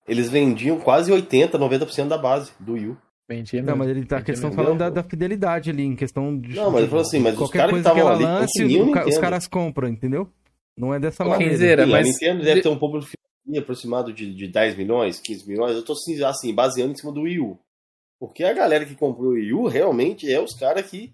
eles 0.07 0.29
vendiam 0.29 0.79
quase 0.79 1.11
80, 1.11 1.59
90% 1.59 2.07
da 2.07 2.17
base 2.17 2.51
do 2.59 2.73
Wii 2.73 2.87
U. 2.87 2.97
Vendia 3.27 3.61
não, 3.63 3.75
mas 3.75 3.89
ele 3.89 4.05
tá 4.05 4.21
questão 4.21 4.51
falando 4.51 4.77
da, 4.77 4.89
da, 4.89 5.03
fidelidade 5.03 5.71
ali, 5.71 5.83
em 5.83 5.95
questão 5.95 6.37
de. 6.37 6.55
Não, 6.55 6.69
mas 6.69 6.81
ele 6.81 6.89
falou 6.89 7.01
assim, 7.01 7.19
mas 7.19 7.35
qualquer 7.35 7.69
coisa 7.69 7.89
que, 7.89 7.95
que 7.95 7.99
ela 7.99 8.13
lance, 8.13 8.63
o, 8.63 9.07
os 9.07 9.17
caras 9.17 9.47
compram, 9.47 9.87
entendeu? 9.87 10.29
Não 10.77 10.93
é 10.93 10.99
dessa 10.99 11.25
Ô, 11.25 11.29
maneira. 11.29 11.87
Mas- 11.87 12.07
A 12.07 12.11
Nintendo 12.11 12.43
deve 12.43 12.61
ter 12.61 12.69
um 12.69 12.77
público 12.77 13.07
aproximado 13.57 14.13
de, 14.13 14.33
de 14.33 14.47
10 14.47 14.77
milhões, 14.77 15.19
15 15.19 15.47
milhões. 15.47 15.75
Eu 15.75 15.83
tô 15.83 15.93
assim, 15.93 16.23
assim, 16.23 16.53
baseando 16.53 16.93
em 16.93 16.95
cima 16.95 17.11
do 17.11 17.21
Wii 17.21 17.39
U. 17.39 17.59
Porque 18.19 18.43
a 18.43 18.53
galera 18.53 18.85
que 18.85 18.95
comprou 18.95 19.31
o 19.31 19.33
Wii 19.33 19.53
U 19.53 19.67
realmente 19.67 20.31
é 20.31 20.39
os 20.39 20.53
caras 20.53 20.89
que 20.89 21.13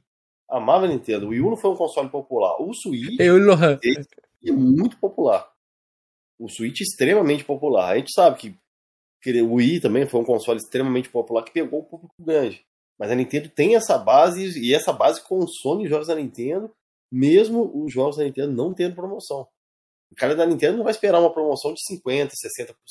amavam 0.49 0.85
a 0.85 0.91
Nintendo. 0.91 1.27
O 1.27 1.29
Wii 1.29 1.41
U 1.41 1.49
não 1.51 1.57
foi 1.57 1.71
um 1.71 1.75
console 1.75 2.09
popular. 2.09 2.55
O 2.61 2.73
Switch 2.73 3.19
Eu 3.19 3.37
e 3.37 3.41
o 3.41 3.45
Lohan. 3.45 3.79
é 4.45 4.51
muito 4.51 4.97
popular. 4.97 5.49
O 6.39 6.49
Switch 6.49 6.81
é 6.81 6.83
extremamente 6.83 7.43
popular. 7.43 7.91
A 7.91 7.97
gente 7.97 8.11
sabe 8.13 8.37
que 8.37 8.55
o 9.29 9.53
Wii 9.53 9.81
também 9.81 10.07
foi 10.07 10.19
um 10.19 10.25
console 10.25 10.57
extremamente 10.57 11.09
popular 11.09 11.43
que 11.43 11.51
pegou 11.51 11.81
o 11.81 11.83
público 11.83 12.15
grande. 12.19 12.65
Mas 12.97 13.11
a 13.11 13.15
Nintendo 13.15 13.49
tem 13.49 13.75
essa 13.75 13.97
base 13.97 14.59
e 14.59 14.73
essa 14.73 14.91
base 14.91 15.21
consome 15.23 15.83
os 15.83 15.89
jogos 15.89 16.07
da 16.07 16.15
Nintendo, 16.15 16.71
mesmo 17.11 17.83
os 17.83 17.91
jogos 17.91 18.17
da 18.17 18.23
Nintendo 18.23 18.53
não 18.53 18.73
tendo 18.73 18.95
promoção. 18.95 19.47
O 20.11 20.15
cara 20.15 20.35
da 20.35 20.45
Nintendo 20.45 20.77
não 20.77 20.83
vai 20.83 20.91
esperar 20.91 21.19
uma 21.19 21.33
promoção 21.33 21.73
de 21.73 21.79
50%, 21.95 22.31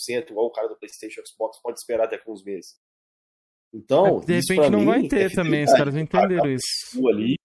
60%, 0.08 0.30
igual 0.30 0.46
o 0.46 0.52
cara 0.52 0.68
do 0.68 0.76
PlayStation 0.76 1.20
Xbox 1.26 1.60
pode 1.62 1.78
esperar 1.78 2.06
daqui 2.06 2.28
a 2.28 2.32
uns 2.32 2.42
meses. 2.42 2.78
Então, 3.72 4.18
É, 4.18 4.26
de 4.26 4.34
repente 4.34 4.70
não 4.70 4.84
vai 4.84 5.04
é 5.04 5.08
ter 5.08 5.32
também, 5.32 5.64
os 5.64 5.72
caras 5.72 5.94
não 5.94 6.00
entenderam 6.00 6.50
isso. 6.50 7.08
Ali 7.08 7.36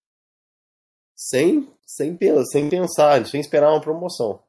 sem, 1.16 1.68
sem, 1.86 2.18
sem 2.52 2.70
pensar, 2.70 3.26
sem 3.26 3.40
esperar 3.40 3.72
uma 3.72 3.82
promoção. 3.82 4.44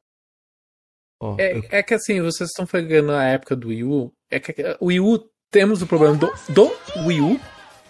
Ó, 1.19 1.35
eu- 1.39 1.63
É, 1.71 1.79
é 1.79 1.83
que 1.83 1.93
assim, 1.93 2.21
vocês 2.21 2.49
estão 2.49 2.65
pegando 2.65 3.11
a 3.11 3.23
época 3.23 3.55
do 3.55 3.69
Wii 3.69 3.83
U. 3.83 4.11
É 4.29 4.39
que 4.39 4.53
o 4.79 4.87
Wii 4.87 4.99
U 4.99 5.29
temos 5.51 5.81
o 5.81 5.87
problema 5.87 6.15
do, 6.15 6.31
do 6.49 6.71
Wii 7.05 7.21
U, 7.21 7.39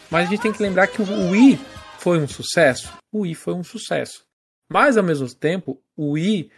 mas 0.10 0.28
a 0.28 0.30
gente 0.30 0.41
tem 0.41 0.54
que 0.54 0.62
lembrar 0.62 0.88
que 0.88 1.02
o 1.02 1.30
Wii 1.32 1.60
foi 1.99 2.20
um 2.20 2.28
sucesso. 2.28 2.94
O 3.12 3.22
Wii 3.22 3.36
foi 3.36 3.54
um 3.54 3.64
sucesso. 3.64 4.24
Mas 4.72 4.98
ao 4.98 5.04
mesmo 5.04 5.28
tempo, 5.34 5.82
o 5.95 6.12
Wii 6.12 6.52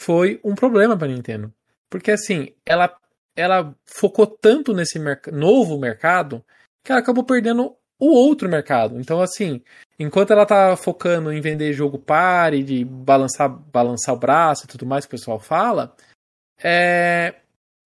foi 0.00 0.40
um 0.44 0.54
problema 0.54 0.96
para 0.96 1.08
Nintendo. 1.08 1.52
Porque 1.90 2.10
assim, 2.10 2.52
ela, 2.64 2.94
ela 3.36 3.74
focou 3.86 4.26
tanto 4.26 4.72
nesse 4.72 4.98
merc 4.98 5.28
novo 5.30 5.78
mercado 5.78 6.44
que 6.84 6.90
ela 6.92 7.00
acabou 7.00 7.24
perdendo 7.24 7.74
o 7.98 8.10
outro 8.12 8.48
mercado. 8.48 9.00
Então, 9.00 9.20
assim, 9.20 9.62
enquanto 9.98 10.32
ela 10.32 10.44
tá 10.44 10.76
focando 10.76 11.32
em 11.32 11.40
vender 11.40 11.72
jogo 11.72 11.98
pare, 11.98 12.62
de 12.62 12.84
balançar, 12.84 13.48
balançar 13.48 14.14
o 14.14 14.18
braço 14.18 14.64
e 14.64 14.68
tudo 14.68 14.84
mais 14.86 15.04
que 15.06 15.14
o 15.14 15.18
pessoal 15.18 15.38
fala, 15.40 15.94
é, 16.62 17.34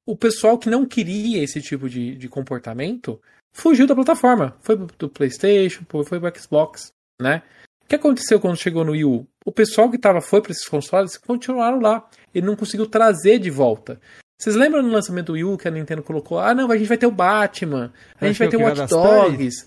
o 0.07 0.17
pessoal 0.17 0.59
que 0.59 0.69
não 0.71 0.85
queria 0.87 1.43
esse 1.43 1.61
tipo 1.61 1.89
de, 1.89 2.15
de 2.17 2.29
comportamento 2.29 3.21
fugiu 3.53 3.87
da 3.87 3.95
plataforma. 3.95 4.57
Foi 4.61 4.77
do 4.77 5.09
PlayStation, 5.09 5.85
foi 6.05 6.21
pro 6.21 6.41
Xbox, 6.41 6.93
né? 7.21 7.43
O 7.85 7.87
que 7.91 7.97
aconteceu 7.97 8.39
quando 8.39 8.57
chegou 8.57 8.85
no 8.85 8.93
Wii 8.93 9.05
U? 9.05 9.27
O 9.45 9.51
pessoal 9.51 9.91
que 9.91 9.99
tava, 9.99 10.21
foi 10.21 10.41
para 10.41 10.53
esses 10.53 10.69
consoles 10.69 11.17
continuaram 11.17 11.81
lá. 11.81 12.09
Ele 12.33 12.47
não 12.47 12.55
conseguiu 12.55 12.87
trazer 12.87 13.39
de 13.41 13.51
volta. 13.51 14.01
Vocês 14.41 14.55
lembram 14.55 14.83
no 14.83 14.91
lançamento 14.93 15.27
do 15.27 15.33
Wii 15.33 15.45
U 15.45 15.59
que 15.59 15.67
a 15.67 15.71
Nintendo 15.71 16.03
colocou? 16.03 16.39
Ah, 16.39 16.55
não, 16.55 16.71
a 16.71 16.77
gente 16.79 16.87
vai 16.87 16.97
ter 16.97 17.07
o 17.07 17.11
Batman, 17.11 17.93
a 18.21 18.27
gente 18.27 18.39
vai 18.39 18.49
ter 18.49 18.57
o 18.57 18.67
Achou 18.67 18.87
que 18.87 18.95
Watch 18.95 19.31
Dogs. 19.33 19.67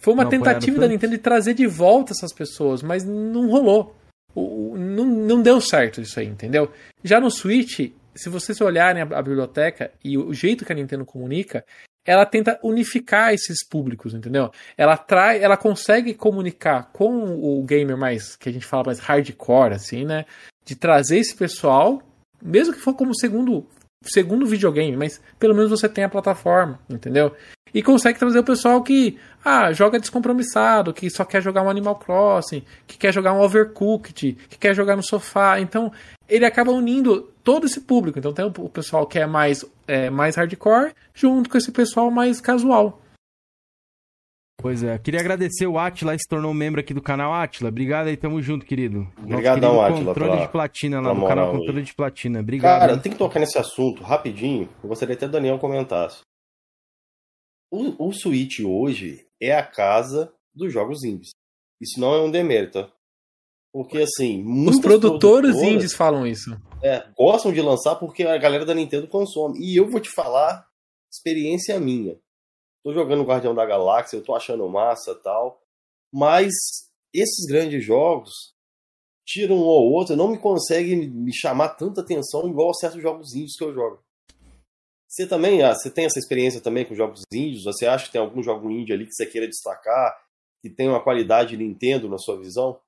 Foi 0.00 0.12
uma 0.14 0.24
Não 0.24 0.30
tentativa 0.30 0.80
da? 0.80 0.88
Nintendo 0.88 1.12
de 1.12 1.18
trazer 1.18 1.54
de 1.54 1.66
volta 1.66 2.12
essas 2.12 2.32
pessoas, 2.32 2.82
mas 2.82 3.04
não 3.04 3.48
rolou. 3.48 3.94
O- 4.34 4.72
o- 4.72 4.78
não, 4.94 5.04
não 5.04 5.42
deu 5.42 5.60
certo 5.60 6.00
isso 6.00 6.18
aí, 6.18 6.26
entendeu? 6.26 6.70
Já 7.02 7.20
no 7.20 7.30
Switch, 7.30 7.92
se 8.14 8.28
vocês 8.28 8.60
olharem 8.60 9.02
a, 9.02 9.04
a 9.04 9.22
biblioteca 9.22 9.90
e 10.02 10.16
o 10.16 10.32
jeito 10.32 10.64
que 10.64 10.72
a 10.72 10.76
Nintendo 10.76 11.04
comunica, 11.04 11.64
ela 12.04 12.26
tenta 12.26 12.58
unificar 12.62 13.32
esses 13.32 13.66
públicos, 13.66 14.12
entendeu? 14.12 14.50
Ela 14.76 14.96
trai, 14.96 15.42
ela 15.42 15.56
consegue 15.56 16.14
comunicar 16.14 16.90
com 16.92 17.24
o 17.40 17.62
gamer 17.64 17.96
mais, 17.96 18.36
que 18.36 18.48
a 18.48 18.52
gente 18.52 18.66
fala 18.66 18.84
mais 18.86 18.98
hardcore, 18.98 19.74
assim, 19.74 20.04
né? 20.04 20.26
De 20.64 20.76
trazer 20.76 21.18
esse 21.18 21.34
pessoal, 21.34 22.02
mesmo 22.42 22.74
que 22.74 22.80
for 22.80 22.94
como 22.94 23.14
segundo, 23.14 23.66
segundo 24.04 24.46
videogame, 24.46 24.96
mas 24.96 25.20
pelo 25.38 25.54
menos 25.54 25.70
você 25.70 25.88
tem 25.88 26.04
a 26.04 26.08
plataforma, 26.08 26.78
entendeu? 26.88 27.32
E 27.74 27.82
consegue 27.82 28.18
trazer 28.18 28.38
o 28.38 28.44
pessoal 28.44 28.80
que, 28.82 29.18
ah, 29.44 29.72
joga 29.72 29.98
descompromissado, 29.98 30.94
que 30.94 31.10
só 31.10 31.24
quer 31.24 31.42
jogar 31.42 31.62
um 31.62 31.68
Animal 31.68 31.96
Crossing, 31.96 32.62
que 32.86 32.96
quer 32.96 33.12
jogar 33.12 33.32
um 33.32 33.40
Overcooked, 33.40 34.38
que 34.48 34.56
quer 34.56 34.74
jogar 34.74 34.94
no 34.94 35.02
sofá. 35.02 35.58
Então, 35.58 35.90
ele 36.28 36.46
acaba 36.46 36.70
unindo 36.70 37.32
todo 37.42 37.66
esse 37.66 37.80
público. 37.80 38.16
Então, 38.16 38.32
tem 38.32 38.44
o 38.44 38.68
pessoal 38.68 39.06
que 39.06 39.18
é 39.18 39.26
mais, 39.26 39.64
é, 39.88 40.08
mais 40.08 40.36
hardcore, 40.36 40.92
junto 41.12 41.50
com 41.50 41.58
esse 41.58 41.72
pessoal 41.72 42.12
mais 42.12 42.40
casual. 42.40 43.02
Pois 44.56 44.82
é, 44.82 44.96
queria 44.98 45.20
agradecer 45.20 45.66
o 45.66 45.78
Atila, 45.78 46.16
se 46.16 46.26
tornou 46.28 46.54
membro 46.54 46.80
aqui 46.80 46.94
do 46.94 47.02
canal 47.02 47.34
Atila. 47.34 47.68
Obrigado 47.68 48.06
aí, 48.06 48.16
tamo 48.16 48.40
junto, 48.40 48.64
querido. 48.64 49.06
Obrigadão, 49.22 49.80
Átila, 49.82 50.06
Controle 50.14 50.30
pela- 50.32 50.46
de 50.46 50.52
platina 50.52 51.00
lá 51.00 51.12
moral 51.12 51.28
canal 51.28 51.50
aí. 51.52 51.58
Controle 51.58 51.82
de 51.82 51.94
Platina. 51.94 52.40
Obrigado. 52.40 52.80
Cara, 52.80 52.98
tem 52.98 53.12
que 53.12 53.18
tocar 53.18 53.40
nesse 53.40 53.58
assunto 53.58 54.02
rapidinho. 54.02 54.68
Eu 54.82 54.88
gostaria 54.88 55.14
até 55.14 55.26
o 55.26 55.30
Daniel 55.30 55.58
comentasse. 55.58 56.20
O, 57.70 58.08
o 58.08 58.12
Switch 58.12 58.60
hoje 58.60 59.26
é 59.42 59.54
a 59.54 59.62
casa 59.66 60.32
dos 60.54 60.72
jogos 60.72 61.02
indies. 61.04 61.30
Isso 61.82 62.00
não 62.00 62.14
é 62.14 62.22
um 62.22 62.30
demérito. 62.30 62.84
tá? 62.84 62.92
Porque, 63.72 63.98
assim, 63.98 64.44
Os 64.68 64.80
produtores 64.80 65.56
indies 65.56 65.92
falam 65.92 66.24
isso. 66.26 66.56
é, 66.80 67.04
gostam 67.18 67.52
de 67.52 67.60
lançar 67.60 67.96
porque 67.96 68.22
a 68.22 68.38
galera 68.38 68.64
da 68.64 68.72
Nintendo 68.72 69.08
consome. 69.08 69.58
E 69.60 69.76
eu 69.76 69.90
vou 69.90 70.00
te 70.00 70.08
falar, 70.08 70.64
experiência 71.12 71.78
minha. 71.80 72.16
Tô 72.84 72.92
jogando 72.92 73.24
Guardião 73.24 73.54
da 73.54 73.64
Galáxia, 73.64 74.18
eu 74.18 74.22
tô 74.22 74.34
achando 74.34 74.68
massa 74.68 75.14
tal. 75.14 75.62
Mas 76.12 76.52
esses 77.14 77.46
grandes 77.46 77.82
jogos, 77.82 78.54
tiram 79.26 79.56
um 79.56 79.62
ou 79.62 79.90
outro, 79.90 80.14
não 80.14 80.28
me 80.28 80.38
conseguem 80.38 81.08
me 81.10 81.34
chamar 81.34 81.70
tanta 81.70 82.02
atenção 82.02 82.46
igual 82.46 82.70
a 82.70 82.74
certos 82.74 83.00
jogos 83.00 83.34
indies 83.34 83.56
que 83.56 83.64
eu 83.64 83.72
jogo. 83.72 84.04
Você 85.08 85.26
também, 85.26 85.62
ah, 85.62 85.74
você 85.74 85.90
tem 85.90 86.04
essa 86.04 86.18
experiência 86.18 86.60
também 86.60 86.84
com 86.84 86.94
jogos 86.94 87.22
indies? 87.32 87.64
Você 87.64 87.86
acha 87.86 88.06
que 88.06 88.12
tem 88.12 88.20
algum 88.20 88.42
jogo 88.42 88.70
indie 88.70 88.92
ali 88.92 89.06
que 89.06 89.14
você 89.14 89.24
queira 89.24 89.48
destacar, 89.48 90.14
que 90.60 90.68
tem 90.68 90.88
uma 90.88 91.02
qualidade 91.02 91.56
Nintendo 91.56 92.08
na 92.08 92.18
sua 92.18 92.38
visão? 92.38 92.78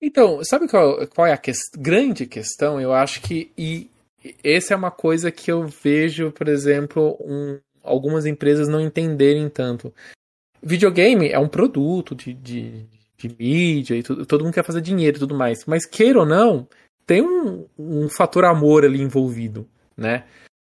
Então, 0.00 0.44
sabe 0.44 0.68
qual, 0.68 1.06
qual 1.08 1.26
é 1.26 1.32
a 1.32 1.38
ques- 1.38 1.70
grande 1.76 2.26
questão? 2.26 2.80
Eu 2.80 2.92
acho 2.92 3.20
que 3.22 3.50
e 3.56 3.90
essa 4.44 4.74
é 4.74 4.76
uma 4.76 4.90
coisa 4.90 5.32
que 5.32 5.50
eu 5.50 5.66
vejo, 5.66 6.30
por 6.32 6.48
exemplo, 6.48 7.16
um- 7.20 7.58
algumas 7.86 8.26
empresas 8.26 8.68
não 8.68 8.80
entenderem 8.80 9.48
tanto. 9.48 9.92
Videogame 10.62 11.28
é 11.28 11.38
um 11.38 11.48
produto 11.48 12.14
de, 12.14 12.34
de, 12.34 12.86
de 13.16 13.36
mídia 13.38 13.94
e 13.94 14.02
tudo, 14.02 14.26
todo 14.26 14.44
mundo 14.44 14.54
quer 14.54 14.64
fazer 14.64 14.80
dinheiro 14.80 15.16
e 15.16 15.20
tudo 15.20 15.34
mais. 15.34 15.64
Mas 15.66 15.86
queira 15.86 16.20
ou 16.20 16.26
não, 16.26 16.68
tem 17.06 17.22
um, 17.22 17.66
um 17.78 18.08
fator 18.08 18.44
amor 18.44 18.84
ali 18.84 19.00
envolvido, 19.00 19.68
né? 19.96 20.26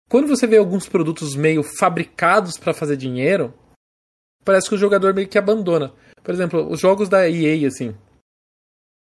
Quando 0.08 0.28
você 0.28 0.46
vê 0.46 0.56
alguns 0.56 0.88
produtos 0.88 1.34
meio 1.34 1.62
fabricados 1.62 2.56
para 2.56 2.72
fazer 2.72 2.96
dinheiro, 2.96 3.52
parece 4.44 4.68
que 4.68 4.74
o 4.74 4.78
jogador 4.78 5.12
meio 5.12 5.28
que 5.28 5.36
abandona. 5.36 5.92
Por 6.22 6.32
exemplo, 6.32 6.70
os 6.70 6.80
jogos 6.80 7.08
da 7.08 7.28
EA, 7.28 7.66
assim, 7.66 7.94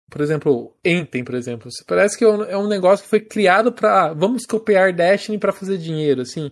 por 0.10 0.22
exemplo, 0.22 0.74
Enten, 0.84 1.24
por 1.24 1.36
exemplo. 1.36 1.70
Parece 1.86 2.18
que 2.18 2.24
é 2.24 2.28
um- 2.28 2.44
é 2.44 2.68
negócio 2.68 3.04
que 3.04 3.10
foi 3.10 3.20
criado 3.20 3.72
para 3.72 4.14
vamos 4.14 4.46
copiar 4.46 4.94
Destiny 4.94 5.38
para 5.38 5.52
fazer 5.52 5.78
dinheiro, 5.78 6.22
assim. 6.22 6.52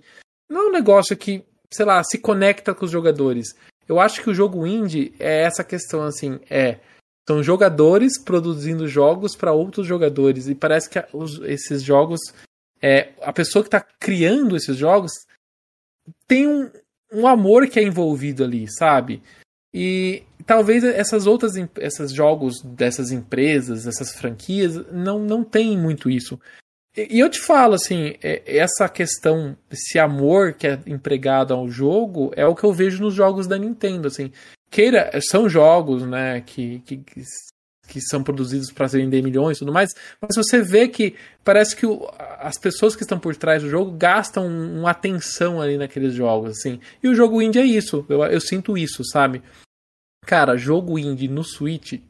Não 0.50 0.62
é 0.62 0.70
um 0.70 0.72
negócio 0.72 1.16
que, 1.18 1.44
sei 1.76 1.86
lá, 1.86 2.04
se 2.04 2.18
conecta 2.18 2.74
com 2.74 2.86
os 2.86 2.92
jogadores. 2.92 3.56
Eu 3.88 4.00
acho 4.00 4.22
que 4.22 4.30
o 4.30 4.34
jogo 4.34 4.66
indie 4.66 5.14
é 5.20 5.42
essa 5.44 5.64
questão, 5.64 6.02
assim, 6.04 6.40
é 6.50 6.80
são 7.28 7.42
jogadores 7.42 8.20
produzindo 8.20 8.88
jogos 8.88 9.36
para 9.36 9.52
outros 9.52 9.88
jogadores 9.88 10.48
e 10.48 10.54
parece 10.54 10.88
que 10.88 11.04
os- 11.12 11.40
esses 11.42 11.82
jogos, 11.82 12.20
é, 12.80 13.14
a 13.22 13.34
pessoa 13.34 13.64
que 13.64 13.68
está 13.68 13.82
criando 14.00 14.56
esses 14.56 14.78
jogos 14.78 15.12
tem 16.28 16.48
um, 16.48 16.70
um 17.12 17.28
amor 17.28 17.68
que 17.68 17.80
é 17.80 17.84
envolvido 17.84 18.44
ali, 18.44 18.68
sabe? 18.72 19.24
E 19.74 20.24
talvez 20.46 20.84
essas 20.84 21.26
outras 21.26 21.54
esses 21.80 22.12
jogos 22.12 22.62
dessas 22.62 23.12
empresas, 23.12 23.88
essas 23.88 24.14
franquias, 24.16 24.76
não, 24.92 25.20
não 25.20 25.44
tem 25.44 25.78
muito 25.78 26.10
isso. 26.10 26.40
E, 26.96 27.20
eu 27.20 27.30
te 27.30 27.40
falo, 27.40 27.74
assim, 27.76 28.16
é- 28.24 28.42
essa 28.58 28.88
questão, 28.88 29.58
esse 29.70 30.00
amor 30.00 30.54
que 30.54 30.68
é 30.68 30.80
empregado 30.88 31.54
ao 31.54 31.70
jogo, 31.70 32.32
é 32.36 32.46
o 32.46 32.56
que 32.56 32.64
eu 32.64 32.74
vejo 32.74 33.04
nos 33.04 33.14
jogos 33.14 33.48
da 33.48 33.58
Nintendo, 33.58 34.08
assim. 34.08 34.32
Queira, 34.72 35.12
são 35.30 35.48
jogos, 35.50 36.04
né, 36.04 36.42
que, 36.42 36.80
que, 36.86 36.98
que, 37.88 38.02
são 38.02 38.24
produzidos 38.24 38.72
para 38.72 38.88
vender 38.88 39.22
milhões 39.22 39.58
e 39.58 39.60
tudo 39.60 39.72
mais, 39.72 39.94
mas 40.22 40.36
você 40.36 40.62
vê 40.62 40.88
que 40.88 41.16
parece 41.44 41.76
que 41.76 41.86
o- 41.86 42.10
as 42.40 42.58
pessoas 42.58 42.96
que 42.96 43.04
estão 43.04 43.20
por 43.20 43.36
trás 43.36 43.62
do 43.62 43.70
jogo 43.70 43.92
gastam 43.92 44.48
uma 44.48 44.92
atenção 44.92 45.62
ali 45.62 45.78
naqueles 45.78 46.14
jogos, 46.14 46.58
assim. 46.58 46.80
E 47.04 47.08
o 47.08 47.16
jogo 47.16 47.42
indie 47.42 47.60
é 47.60 47.66
isso, 47.66 48.06
eu, 48.10 48.24
eu 48.24 48.42
sinto 48.42 48.78
isso, 48.78 49.04
sabe? 49.06 49.42
Cara, 50.26 50.58
jogo 50.58 50.98
indie 50.98 51.28
no 51.28 51.44
Switch 51.44 52.02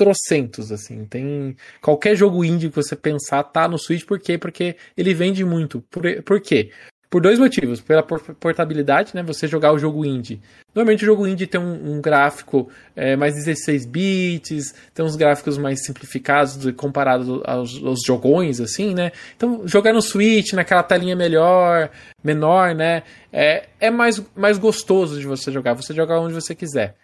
trocentos, 0.00 0.72
assim. 0.72 1.04
Tem. 1.04 1.54
Qualquer 1.82 2.16
jogo 2.16 2.42
indie 2.42 2.70
que 2.70 2.76
você 2.76 2.96
pensar 2.96 3.42
tá 3.42 3.68
no 3.68 3.78
Switch, 3.78 4.06
por 4.06 4.18
quê? 4.18 4.38
Porque 4.38 4.76
ele 4.96 5.12
vende 5.12 5.44
muito. 5.44 5.82
Por, 5.90 6.02
por 6.22 6.40
quê? 6.40 6.70
Por 7.10 7.20
dois 7.20 7.38
motivos. 7.38 7.82
Pela 7.82 8.02
portabilidade, 8.02 9.14
né? 9.14 9.22
Você 9.22 9.46
jogar 9.46 9.74
o 9.74 9.78
jogo 9.78 10.02
indie. 10.02 10.40
Normalmente 10.74 11.02
o 11.02 11.06
jogo 11.06 11.26
indie 11.26 11.46
tem 11.46 11.60
um, 11.60 11.96
um 11.96 12.00
gráfico 12.00 12.70
é, 12.96 13.14
mais 13.14 13.34
16 13.34 13.84
bits, 13.84 14.74
tem 14.94 15.04
uns 15.04 15.16
gráficos 15.16 15.58
mais 15.58 15.84
simplificados 15.84 16.72
comparado 16.76 17.42
aos, 17.44 17.84
aos, 17.84 18.00
jogões, 18.06 18.58
assim, 18.58 18.94
né? 18.94 19.12
Então, 19.36 19.68
jogar 19.68 19.92
no 19.92 20.00
Switch, 20.00 20.54
naquela 20.54 20.82
telinha 20.82 21.14
melhor, 21.14 21.90
menor, 22.24 22.74
né? 22.74 23.02
É, 23.30 23.68
é 23.78 23.90
mais, 23.90 24.22
mais 24.34 24.56
gostoso 24.56 25.20
de 25.20 25.26
você 25.26 25.52
jogar. 25.52 25.74
Você 25.74 25.92
jogar 25.92 26.20
onde 26.20 26.32
você 26.32 26.54
quiser. 26.54 26.94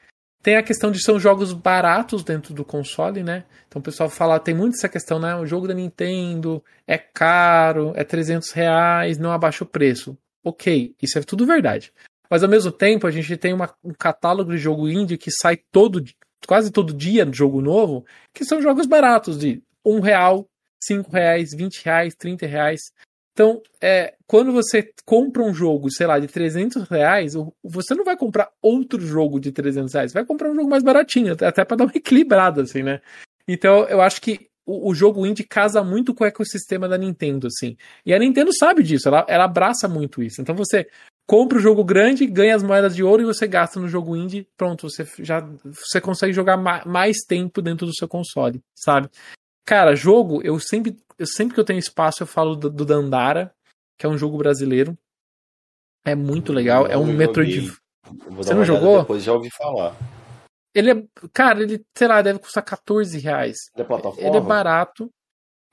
Tem 0.46 0.54
a 0.54 0.62
questão 0.62 0.92
de 0.92 1.02
são 1.02 1.18
jogos 1.18 1.52
baratos 1.52 2.22
dentro 2.22 2.54
do 2.54 2.64
console, 2.64 3.24
né? 3.24 3.44
Então 3.66 3.80
o 3.80 3.82
pessoal 3.82 4.08
fala, 4.08 4.38
tem 4.38 4.54
muito 4.54 4.74
essa 4.74 4.88
questão, 4.88 5.18
né? 5.18 5.34
O 5.34 5.44
jogo 5.44 5.66
da 5.66 5.74
Nintendo 5.74 6.62
é 6.86 6.96
caro, 6.96 7.92
é 7.96 8.04
300 8.04 8.52
reais, 8.52 9.18
não 9.18 9.32
abaixa 9.32 9.64
o 9.64 9.66
preço. 9.66 10.16
Ok, 10.44 10.94
isso 11.02 11.18
é 11.18 11.22
tudo 11.22 11.44
verdade. 11.44 11.92
Mas 12.30 12.44
ao 12.44 12.48
mesmo 12.48 12.70
tempo, 12.70 13.08
a 13.08 13.10
gente 13.10 13.36
tem 13.36 13.52
uma, 13.52 13.74
um 13.82 13.92
catálogo 13.92 14.52
de 14.52 14.58
jogo 14.58 14.88
indie 14.88 15.18
que 15.18 15.32
sai 15.32 15.56
todo, 15.56 16.04
quase 16.46 16.70
todo 16.70 16.94
dia 16.94 17.26
de 17.26 17.36
jogo 17.36 17.60
novo, 17.60 18.06
que 18.32 18.44
são 18.44 18.62
jogos 18.62 18.86
baratos, 18.86 19.36
de 19.36 19.60
um 19.84 19.98
real, 19.98 20.48
cinco 20.80 21.10
reais, 21.10 21.52
vinte 21.52 21.84
reais, 21.84 22.14
trinta 22.14 22.46
reais. 22.46 22.92
Então, 23.32 23.60
é, 23.80 24.14
quando 24.26 24.52
você 24.52 24.92
compra 25.04 25.42
um 25.42 25.54
jogo, 25.54 25.90
sei 25.90 26.06
lá, 26.06 26.18
de 26.18 26.26
300 26.26 26.88
reais, 26.88 27.34
você 27.62 27.94
não 27.94 28.04
vai 28.04 28.16
comprar 28.16 28.50
outro 28.60 29.00
jogo 29.00 29.38
de 29.38 29.52
300 29.52 29.94
reais, 29.94 30.12
vai 30.12 30.24
comprar 30.24 30.50
um 30.50 30.54
jogo 30.54 30.68
mais 30.68 30.82
baratinho, 30.82 31.32
até 31.32 31.64
para 31.64 31.76
dar 31.76 31.84
uma 31.84 31.92
equilibrada, 31.94 32.62
assim, 32.62 32.82
né? 32.82 33.00
Então, 33.46 33.84
eu 33.84 34.00
acho 34.00 34.20
que 34.20 34.48
o, 34.66 34.92
jogo 34.92 35.24
indie 35.24 35.44
casa 35.44 35.84
muito 35.84 36.12
com 36.12 36.24
o 36.24 36.26
ecossistema 36.26 36.88
da 36.88 36.98
Nintendo, 36.98 37.46
assim. 37.46 37.76
E 38.04 38.12
a 38.12 38.18
Nintendo 38.18 38.50
sabe 38.52 38.82
disso, 38.82 39.08
ela, 39.08 39.24
ela 39.28 39.44
abraça 39.44 39.86
muito 39.86 40.20
isso. 40.20 40.40
Então, 40.40 40.56
você 40.56 40.88
compra 41.24 41.58
o 41.58 41.60
jogo 41.60 41.84
grande, 41.84 42.26
ganha 42.26 42.56
as 42.56 42.64
moedas 42.64 42.96
de 42.96 43.04
ouro 43.04 43.22
e 43.22 43.26
você 43.26 43.46
gasta 43.46 43.78
no 43.78 43.88
jogo 43.88 44.16
indie, 44.16 44.48
pronto, 44.56 44.88
você 44.88 45.06
já 45.20 45.40
você 45.64 46.00
consegue 46.00 46.32
jogar 46.32 46.56
mais 46.56 47.18
tempo 47.26 47.62
dentro 47.62 47.86
do 47.86 47.94
seu 47.94 48.08
console, 48.08 48.60
sabe? 48.74 49.08
Cara, 49.64 49.94
jogo, 49.94 50.40
eu 50.42 50.58
sempre 50.58 50.96
eu 51.18 51.26
sempre 51.26 51.54
que 51.54 51.60
eu 51.60 51.64
tenho 51.64 51.78
espaço 51.78 52.22
eu 52.22 52.26
falo 52.26 52.54
do, 52.54 52.70
do 52.70 52.84
Dandara, 52.84 53.52
que 53.98 54.06
é 54.06 54.08
um 54.08 54.18
jogo 54.18 54.38
brasileiro. 54.38 54.96
É 56.04 56.14
muito 56.14 56.52
legal. 56.52 56.86
é 56.86 56.96
um 56.96 57.12
Metroid. 57.12 57.72
Você 58.30 58.54
não 58.54 58.64
jogou? 58.64 59.00
Depois 59.00 59.24
já 59.24 59.32
ouvi 59.32 59.50
falar. 59.50 59.96
Ele 60.74 60.90
é. 60.90 61.06
Cara, 61.32 61.62
ele, 61.62 61.84
sei 61.96 62.06
lá, 62.06 62.22
deve 62.22 62.38
custar 62.38 62.62
14 62.64 63.18
reais. 63.18 63.56
Ele 63.74 63.82
é 63.82 63.86
plataforma? 63.86 64.28
Ele 64.28 64.36
é 64.36 64.40
barato. 64.40 65.10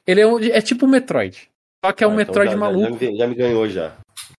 Ele 0.07 0.21
é, 0.21 0.27
um, 0.27 0.39
é 0.39 0.61
tipo 0.61 0.85
um 0.85 0.89
Metroid. 0.89 1.49
Só 1.85 1.91
que 1.91 2.03
é 2.03 2.07
um 2.07 2.11
ah, 2.11 2.13
então 2.13 2.25
Metroid 2.27 2.51
já, 2.51 2.57
maluco. 2.57 2.97
Já, 2.97 3.11
já, 3.11 3.27
me 3.27 3.35
ganhou 3.35 3.67
já. 3.67 3.97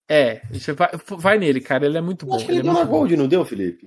É, 0.08 0.42
vai, 0.74 0.90
vai 1.18 1.38
nele, 1.38 1.60
cara. 1.60 1.84
Ele 1.86 1.98
é 1.98 2.00
muito 2.00 2.26
bom. 2.26 2.34
Acho 2.34 2.46
que 2.46 2.52
ele, 2.52 2.60
ele 2.60 2.68
é 2.68 2.72
deu 2.72 2.80
na 2.80 2.84
Gold, 2.84 3.14
bom. 3.14 3.22
não 3.22 3.28
deu, 3.28 3.44
Felipe? 3.44 3.84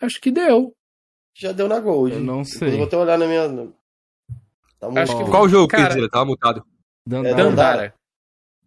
Acho 0.00 0.20
que 0.20 0.30
deu. 0.30 0.74
Já 1.34 1.52
deu 1.52 1.68
na 1.68 1.78
Gold. 1.78 2.14
Eu 2.14 2.20
não 2.20 2.44
sei. 2.44 2.72
Eu 2.72 2.76
vou 2.78 2.86
até 2.86 2.96
olhar 2.96 3.16
na 3.16 3.26
minha. 3.26 3.72
Tá 4.78 4.88
Acho 5.00 5.16
que... 5.16 5.30
Qual 5.30 5.48
jogo, 5.48 5.68
Cara... 5.68 5.94
Pedro? 5.94 6.10
Tava 6.10 6.24
mutado. 6.24 6.66
Dandara. 7.06 7.32
É, 7.32 7.36
Dandara. 7.36 7.94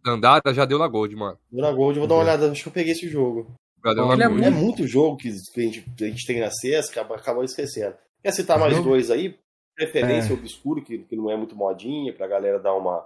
Dandara 0.06 0.54
já 0.54 0.66
deu 0.66 0.78
na 0.78 0.88
Gold, 0.88 1.16
mano. 1.16 1.38
Deu 1.52 1.62
na 1.64 1.72
Gold, 1.72 1.98
vou 1.98 2.08
dar 2.08 2.16
uma 2.16 2.24
olhada. 2.24 2.52
Acho 2.52 2.62
que 2.62 2.70
eu 2.70 2.74
peguei 2.74 2.94
esse 2.94 3.10
jogo. 3.10 3.48
Já 3.84 3.94
deu 3.94 4.06
na 4.06 4.24
é, 4.24 4.28
Gold. 4.28 4.44
é 4.44 4.50
muito 4.52 4.88
jogo 4.88 5.18
que 5.18 5.30
a 5.30 5.62
gente, 5.62 5.84
a 6.00 6.06
gente 6.06 6.28
tem 6.28 6.44
acesso, 6.44 6.92
que 6.92 7.00
acaba 7.00 7.44
esquecendo. 7.44 7.96
Quer 8.22 8.32
citar 8.32 8.60
mais 8.60 8.80
dois 8.84 9.10
aí? 9.10 9.36
Preferência 9.76 10.32
é. 10.32 10.34
obscuro, 10.34 10.84
que, 10.84 11.00
que 11.00 11.16
não 11.16 11.30
é 11.30 11.36
muito 11.36 11.56
modinha, 11.56 12.14
pra 12.14 12.28
galera 12.28 12.60
dar 12.60 12.76
uma. 12.76 13.06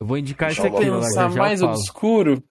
Eu 0.00 0.06
vou 0.06 0.18
indicar 0.18 0.50
esse 0.50 0.66
aqui, 0.66 0.88
lançar 0.88 1.30
mais 1.30 1.62
obscuro. 1.62 2.42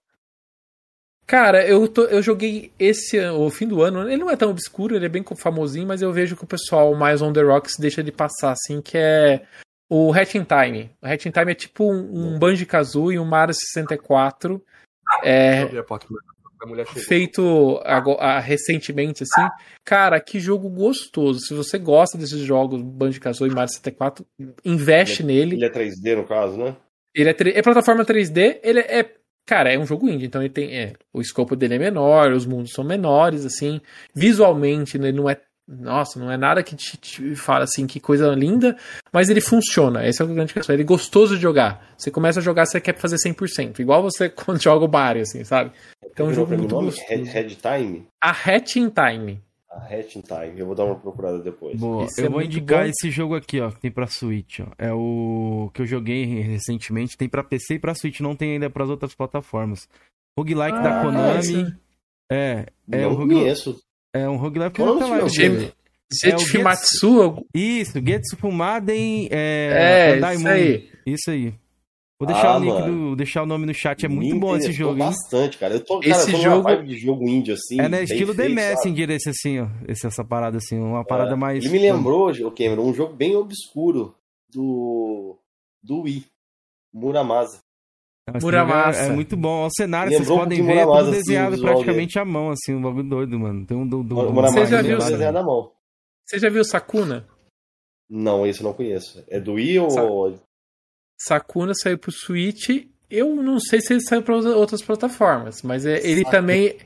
Cara, 1.26 1.66
eu, 1.66 1.88
tô, 1.88 2.02
eu 2.04 2.22
joguei 2.22 2.70
esse 2.78 3.18
o 3.18 3.48
fim 3.50 3.66
do 3.66 3.82
ano. 3.82 4.08
Ele 4.08 4.18
não 4.18 4.30
é 4.30 4.36
tão 4.36 4.50
obscuro, 4.50 4.94
ele 4.94 5.06
é 5.06 5.08
bem 5.08 5.24
famosinho, 5.36 5.86
mas 5.86 6.00
eu 6.00 6.12
vejo 6.12 6.36
que 6.36 6.44
o 6.44 6.46
pessoal 6.46 6.94
mais 6.94 7.22
on 7.22 7.32
the 7.32 7.42
rocks 7.42 7.76
deixa 7.78 8.02
de 8.02 8.12
passar, 8.12 8.52
assim, 8.52 8.80
que 8.80 8.96
é 8.96 9.46
o 9.94 10.12
Hatching 10.12 10.44
Time. 10.44 10.90
O 11.00 11.06
Hatching 11.06 11.30
Time 11.30 11.52
é 11.52 11.54
tipo 11.54 11.84
um, 11.84 12.34
um 12.34 12.38
Banjo-Kazooie 12.38 13.14
e 13.14 13.18
um 13.20 13.24
Mario 13.24 13.54
64. 13.54 14.60
É, 15.22 15.68
feito 17.06 17.80
agora, 17.84 18.40
recentemente, 18.40 19.22
assim. 19.22 19.48
Cara, 19.84 20.18
que 20.18 20.40
jogo 20.40 20.68
gostoso. 20.68 21.38
Se 21.40 21.54
você 21.54 21.78
gosta 21.78 22.18
desses 22.18 22.40
jogos, 22.40 22.82
Banjo-Kazooie 22.82 23.52
e 23.52 23.54
Mario 23.54 23.68
64, 23.68 24.26
investe 24.64 25.22
ele, 25.22 25.32
nele. 25.32 25.56
Ele 25.56 25.66
é 25.66 25.70
3D, 25.70 26.16
no 26.16 26.26
caso, 26.26 26.58
né? 26.58 26.76
Ele 27.14 27.30
é, 27.30 27.36
é 27.58 27.62
plataforma 27.62 28.04
3D, 28.04 28.58
ele 28.64 28.80
é 28.80 29.14
Cara, 29.46 29.70
é 29.70 29.78
um 29.78 29.84
jogo 29.84 30.08
indie, 30.08 30.24
então 30.24 30.40
ele 30.40 30.48
tem. 30.50 30.74
É, 30.74 30.94
o 31.12 31.20
escopo 31.20 31.54
dele 31.54 31.74
é 31.74 31.78
menor, 31.78 32.32
os 32.32 32.46
mundos 32.46 32.72
são 32.72 32.82
menores, 32.82 33.44
assim. 33.44 33.78
Visualmente, 34.14 34.98
né, 34.98 35.08
ele 35.08 35.18
não 35.18 35.28
é 35.28 35.38
nossa, 35.66 36.18
não 36.18 36.30
é 36.30 36.36
nada 36.36 36.62
que 36.62 36.76
te, 36.76 36.96
te 36.98 37.34
fala 37.34 37.64
assim, 37.64 37.86
que 37.86 37.98
coisa 37.98 38.28
linda, 38.34 38.76
mas 39.10 39.30
ele 39.30 39.40
funciona. 39.40 40.02
Essa 40.02 40.22
é 40.22 40.26
a 40.26 40.28
grande 40.28 40.52
questão. 40.52 40.74
Ele 40.74 40.82
é 40.82 40.86
gostoso 40.86 41.36
de 41.36 41.42
jogar. 41.42 41.94
Você 41.96 42.10
começa 42.10 42.40
a 42.40 42.42
jogar, 42.42 42.66
você 42.66 42.80
quer 42.80 42.96
fazer 42.96 43.16
100%. 43.16 43.80
Igual 43.80 44.02
você 44.02 44.28
quando 44.30 44.62
joga 44.62 44.84
o 44.84 44.90
Mario, 44.90 45.22
assim, 45.22 45.42
sabe? 45.42 45.72
Então 46.04 46.26
é 46.26 46.28
um 46.30 46.34
jogo 46.34 46.56
muito 46.56 46.74
gostoso. 46.74 47.06
Head 47.08 47.56
Time? 47.56 48.06
A 48.22 48.30
Hatching 48.30 48.90
Time. 48.90 49.40
A 49.70 49.78
Hatching 49.86 50.20
Time. 50.20 50.58
Eu 50.58 50.66
vou 50.66 50.74
dar 50.74 50.84
uma 50.84 50.96
procurada 50.96 51.38
depois. 51.38 51.80
Boa. 51.80 52.04
Esse 52.04 52.20
eu 52.20 52.26
é 52.26 52.28
vou 52.28 52.42
indicar 52.42 52.84
bom. 52.84 52.90
esse 52.90 53.10
jogo 53.10 53.34
aqui, 53.34 53.58
ó, 53.60 53.70
que 53.70 53.80
tem 53.80 53.90
pra 53.90 54.06
Switch, 54.06 54.60
ó. 54.60 54.66
É 54.76 54.92
o 54.92 55.70
que 55.72 55.80
eu 55.80 55.86
joguei 55.86 56.24
recentemente. 56.42 57.16
Tem 57.16 57.28
pra 57.28 57.42
PC 57.42 57.74
e 57.74 57.78
pra 57.78 57.94
Switch, 57.94 58.20
não 58.20 58.36
tem 58.36 58.52
ainda 58.52 58.68
pras 58.68 58.90
outras 58.90 59.14
plataformas. 59.14 59.88
Roguelike 60.38 60.76
ah, 60.76 60.82
da 60.82 61.02
Konami. 61.02 61.74
É, 62.30 62.66
é, 62.92 63.00
é 63.00 63.06
o 63.06 63.14
roguelike. 63.14 63.80
É 64.14 64.28
um 64.28 64.36
roguelike 64.36 64.76
que 64.76 64.82
não 64.82 64.98
tá 64.98 65.06
lá. 65.06 65.28
Getsu 65.28 66.62
Matsu? 66.62 67.46
Isso, 67.52 67.98
Getsu 67.98 68.36
Fumaden 68.36 69.28
é, 69.30 70.14
é 70.14 70.20
Daimon. 70.20 70.40
Isso 70.40 70.48
aí. 70.48 70.88
Isso 71.04 71.30
aí. 71.30 71.54
Vou 72.16 72.28
deixar, 72.28 72.52
ah, 72.52 72.58
o 72.58 72.60
link 72.60 72.82
do, 72.86 73.16
deixar 73.16 73.42
o 73.42 73.46
nome 73.46 73.66
no 73.66 73.74
chat, 73.74 74.06
é 74.06 74.08
muito 74.08 74.38
bom 74.38 74.56
esse 74.56 74.70
jogo. 74.70 74.96
bastante, 74.96 75.58
cara. 75.58 75.74
Eu 75.74 75.80
tô, 75.80 75.98
cara, 75.98 76.12
esse 76.12 76.30
eu 76.30 76.36
tô 76.36 76.42
jogo... 76.42 76.62
vibe 76.62 76.86
de 76.86 76.96
jogo 76.96 77.28
indie, 77.28 77.52
assim. 77.52 77.80
É, 77.80 77.88
né? 77.88 78.04
Estilo 78.04 78.32
The 78.32 78.48
Messenger, 78.48 79.10
esse 79.10 79.30
assim, 79.30 79.58
ó. 79.58 79.66
Esse, 79.88 80.06
essa 80.06 80.24
parada 80.24 80.58
assim, 80.58 80.78
uma 80.78 81.04
parada 81.04 81.32
é. 81.32 81.36
mais. 81.36 81.64
Ele 81.64 81.72
me 81.72 81.80
lembrou, 81.80 82.30
o 82.30 82.50
Cameron, 82.52 82.84
um 82.84 82.94
jogo 82.94 83.14
bem 83.14 83.34
obscuro 83.34 84.14
do. 84.48 85.36
do 85.82 86.02
Wii. 86.02 86.24
Muramasa. 86.92 87.63
Muramasa. 88.40 89.04
É, 89.04 89.06
é, 89.08 89.12
muito 89.12 89.36
bom. 89.36 89.66
O 89.66 89.70
cenário, 89.70 90.12
vocês 90.12 90.28
podem 90.28 90.64
ver, 90.64 90.78
é 90.78 90.84
tudo 90.84 90.96
assim, 90.96 91.10
desenhado 91.10 91.60
praticamente 91.60 92.18
à 92.18 92.24
mão, 92.24 92.50
assim, 92.50 92.74
um 92.74 92.82
bagulho 92.82 93.08
doido, 93.08 93.38
mano. 93.38 93.66
Tem 93.66 93.76
um 93.76 93.86
do, 93.86 94.02
do, 94.02 94.32
Você 94.32 94.66
já 94.66 94.82
viu 94.82 94.98
desenhado 94.98 95.38
à 95.38 95.42
mão. 95.42 95.70
Você 96.26 96.38
já 96.38 96.48
viu 96.48 96.64
Sakuna? 96.64 97.26
Não, 98.08 98.46
esse 98.46 98.60
eu 98.60 98.64
não 98.64 98.72
conheço. 98.72 99.22
É 99.28 99.38
do 99.38 99.54
Wii 99.54 99.78
ou. 99.80 100.38
Sakuna 101.20 101.72
saiu 101.74 101.98
pro 101.98 102.10
Switch. 102.10 102.86
Eu 103.10 103.36
não 103.36 103.60
sei 103.60 103.80
se 103.80 103.92
ele 103.92 104.00
saiu 104.00 104.22
para 104.22 104.34
outras 104.34 104.82
plataformas, 104.82 105.62
mas 105.62 105.84
é, 105.84 105.98
ele 105.98 106.22
Sakuna. 106.22 106.30
também. 106.30 106.76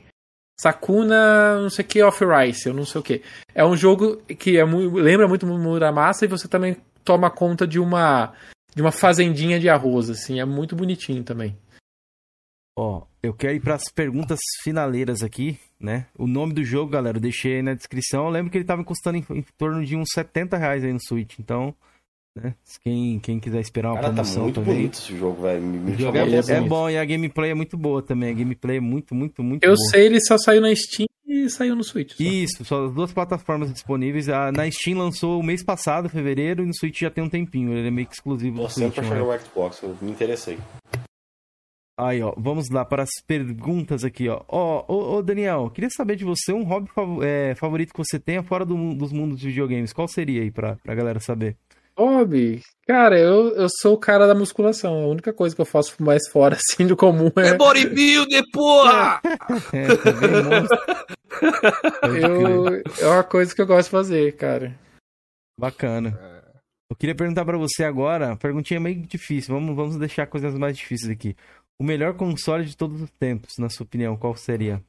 Sakuna, 0.59 1.61
não 1.61 1.69
sei 1.69 1.85
o 1.85 1.87
que, 1.87 2.03
Off 2.03 2.21
Rice, 2.25 2.67
eu 2.67 2.73
não 2.73 2.85
sei 2.85 2.99
o 2.99 3.03
que. 3.03 3.23
É 3.55 3.63
um 3.63 3.77
jogo 3.77 4.17
que 4.17 4.57
é 4.57 4.65
muito, 4.65 4.93
lembra 4.97 5.25
muito 5.25 5.47
Muramasa 5.47 6.25
e 6.25 6.27
você 6.27 6.49
também 6.49 6.75
toma 7.05 7.31
conta 7.31 7.65
de 7.65 7.79
uma 7.79 8.33
de 8.79 8.81
uma 8.81 8.93
fazendinha 8.93 9.59
de 9.59 9.67
arroz, 9.67 10.09
assim. 10.09 10.39
É 10.39 10.45
muito 10.45 10.73
bonitinho 10.73 11.21
também. 11.21 11.53
Ó, 12.77 13.03
eu 13.21 13.33
quero 13.33 13.55
ir 13.55 13.59
para 13.59 13.75
as 13.75 13.91
perguntas 13.93 14.39
finaleiras 14.63 15.21
aqui, 15.21 15.59
né? 15.77 16.07
O 16.17 16.25
nome 16.25 16.53
do 16.53 16.63
jogo, 16.63 16.89
galera, 16.89 17.17
eu 17.17 17.21
deixei 17.21 17.57
aí 17.57 17.61
na 17.61 17.73
descrição. 17.73 18.23
Eu 18.23 18.31
lembro 18.31 18.49
que 18.49 18.57
ele 18.57 18.63
tava 18.63 18.81
custando 18.85 19.17
em, 19.17 19.25
em 19.31 19.43
torno 19.57 19.83
de 19.83 19.97
uns 19.97 20.07
70 20.13 20.55
reais 20.55 20.85
aí 20.85 20.93
no 20.93 20.99
Switch. 21.05 21.39
Então, 21.39 21.75
né? 22.33 22.55
Quem, 22.81 23.19
quem 23.19 23.37
quiser 23.37 23.59
esperar 23.59 23.89
uma 23.89 23.95
Cara, 23.95 24.07
tá 24.07 24.13
promoção 24.13 24.35
tá 24.35 24.43
muito 24.43 24.55
também. 24.55 24.75
bonito 24.75 24.93
esse 24.93 25.17
jogo, 25.17 25.41
velho. 25.41 25.61
Me, 25.61 25.91
o 25.91 25.99
jogo 25.99 26.17
é, 26.17 26.21
é, 26.21 26.51
é, 26.57 26.61
bom 26.61 26.89
e 26.89 26.97
a 26.97 27.03
gameplay 27.03 27.51
é 27.51 27.55
muito 27.55 27.75
boa 27.75 28.01
também. 28.01 28.29
A 28.29 28.33
gameplay 28.33 28.77
é 28.77 28.79
muito, 28.79 29.13
muito, 29.13 29.43
muito 29.43 29.61
eu 29.61 29.75
boa. 29.75 29.77
Eu 29.77 29.89
sei, 29.89 30.05
ele 30.05 30.21
só 30.21 30.37
saiu 30.37 30.61
na 30.61 30.73
Steam 30.73 31.08
e 31.29 31.49
saiu 31.49 31.75
no 31.75 31.83
Switch. 31.83 32.13
Só. 32.15 32.23
Isso, 32.23 32.65
só 32.65 32.85
as 32.85 32.93
duas 32.93 33.13
plataformas 33.13 33.71
disponíveis. 33.71 34.27
A, 34.27 34.51
na 34.51 34.69
Steam 34.71 34.97
lançou 34.97 35.39
o 35.39 35.43
mês 35.43 35.63
passado, 35.63 36.09
fevereiro, 36.09 36.63
e 36.63 36.65
no 36.65 36.73
Switch 36.73 37.01
já 37.01 37.11
tem 37.11 37.23
um 37.23 37.29
tempinho. 37.29 37.71
Ele 37.71 37.87
é 37.87 37.91
meio 37.91 38.07
que 38.07 38.15
exclusivo 38.15 38.57
Tô 38.57 38.63
do 38.63 38.69
Switch. 38.69 38.93
sempre 38.93 39.05
achando 39.05 39.29
o 39.29 39.39
Xbox, 39.39 39.83
eu 39.83 39.95
me 40.01 40.09
interessei. 40.09 40.57
Aí, 42.01 42.23
ó, 42.23 42.33
vamos 42.37 42.69
lá 42.69 42.85
para 42.85 43.03
as 43.03 43.09
perguntas 43.27 44.05
aqui, 44.05 44.29
ó. 44.29 44.41
Ó, 44.47 44.85
ô, 44.87 45.17
ô 45.17 45.21
Daniel, 45.21 45.69
queria 45.69 45.89
saber 45.89 46.15
de 46.15 46.23
você 46.23 46.53
um 46.53 46.63
hobby 46.63 46.89
fav 46.95 47.21
é, 47.21 47.53
favorito 47.55 47.91
que 47.91 47.97
você 47.97 48.17
tenha 48.17 48.41
fora 48.41 48.65
do, 48.65 48.95
dos 48.95 49.11
mundos 49.11 49.37
de 49.37 49.49
videogames. 49.49 49.91
Qual 49.91 50.07
seria 50.07 50.41
aí 50.41 50.49
pra, 50.49 50.77
pra 50.77 50.95
galera 50.95 51.19
saber? 51.19 51.57
Hobby? 51.99 52.61
Cara, 52.87 53.19
eu, 53.19 53.49
eu 53.55 53.67
sou 53.81 53.95
o 53.95 53.97
cara 53.99 54.25
da 54.25 54.33
musculação. 54.33 55.03
A 55.03 55.07
única 55.07 55.33
coisa 55.33 55.53
que 55.55 55.61
eu 55.61 55.65
faço 55.65 56.01
mais 56.01 56.27
fora, 56.29 56.55
assim, 56.57 56.87
do 56.87 56.95
comum 56.95 57.29
é. 57.37 57.49
É 57.49 57.53
bodybuilder, 57.57 58.43
porra! 58.53 59.21
é, 59.73 59.85
eu, 62.25 62.67
é 62.99 63.07
uma 63.07 63.23
coisa 63.23 63.53
que 63.53 63.61
eu 63.61 63.67
gosto 63.67 63.85
de 63.87 63.91
fazer, 63.91 64.35
cara. 64.35 64.75
Bacana. 65.59 66.17
Eu 66.89 66.95
queria 66.95 67.13
perguntar 67.15 67.45
para 67.45 67.57
você 67.57 67.83
agora, 67.83 68.35
perguntinha 68.37 68.79
meio 68.79 69.01
difícil. 69.05 69.53
Vamos, 69.53 69.75
vamos 69.75 69.97
deixar 69.97 70.25
coisas 70.25 70.53
mais 70.55 70.75
difíceis 70.77 71.11
aqui. 71.11 71.35
o 71.79 71.83
melhor 71.83 72.15
console 72.15 72.65
de 72.65 72.75
todos 72.75 73.01
os 73.01 73.11
tempos, 73.11 73.57
na 73.57 73.69
sua 73.69 73.83
opinião, 73.85 74.17
qual 74.17 74.35
seria? 74.35 74.81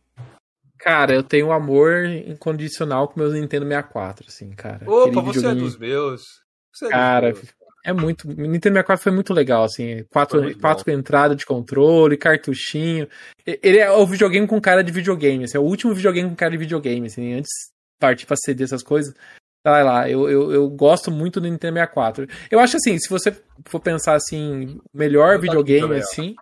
Cara, 0.78 1.12
eu 1.15 1.23
tenho 1.23 1.49
um 1.49 1.53
amor 1.53 2.07
incondicional 2.07 3.07
com 3.09 3.20
meus 3.20 3.35
Nintendo 3.35 3.66
64, 3.66 4.24
assim, 4.28 4.51
cara. 4.53 4.91
Opa, 4.91 5.09
Aquele 5.11 5.15
você 5.20 5.28
é 5.28 5.32
videogame- 5.51 5.61
dos 5.61 5.77
meus. 5.77 6.23
É 6.82 6.88
Cara, 6.88 7.34
é 7.84 7.92
muito. 7.92 8.28
Nintendo 8.28 8.74
64 8.74 9.02
foi 9.02 9.12
muito 9.12 9.32
legal, 9.32 9.64
assim. 9.64 10.05
Quatro, 10.10 10.42
muito 10.42 10.59
quatro 10.60 10.90
entradas 10.92 11.36
de 11.36 11.47
controle, 11.47 12.16
cartuchinho. 12.16 13.09
Ele 13.47 13.78
é 13.78 13.90
o 13.90 14.06
videogame 14.06 14.47
com 14.47 14.60
cara 14.60 14.82
de 14.84 14.92
videogame, 14.92 15.44
assim, 15.44 15.56
é 15.56 15.60
o 15.60 15.64
último 15.64 15.94
videogame 15.94 16.28
com 16.28 16.36
cara 16.36 16.51
de 16.52 16.59
videogame, 16.59 17.06
assim, 17.06 17.32
antes 17.34 17.51
de 17.51 17.98
partir 17.98 18.26
pra 18.26 18.36
CD, 18.36 18.64
essas 18.64 18.82
coisas. 18.82 19.14
Vai 19.64 19.84
lá, 19.84 20.09
eu, 20.09 20.28
eu, 20.28 20.52
eu 20.52 20.70
gosto 20.70 21.10
muito 21.10 21.38
do 21.40 21.47
Nintendo 21.48 21.74
64. 21.74 22.26
Eu 22.51 22.60
acho 22.60 22.76
assim, 22.76 22.98
se 22.98 23.09
você 23.10 23.34
for 23.66 23.80
pensar 23.80 24.14
assim, 24.14 24.78
melhor 24.92 25.38
videogame, 25.38 25.82
assim. 25.98 26.34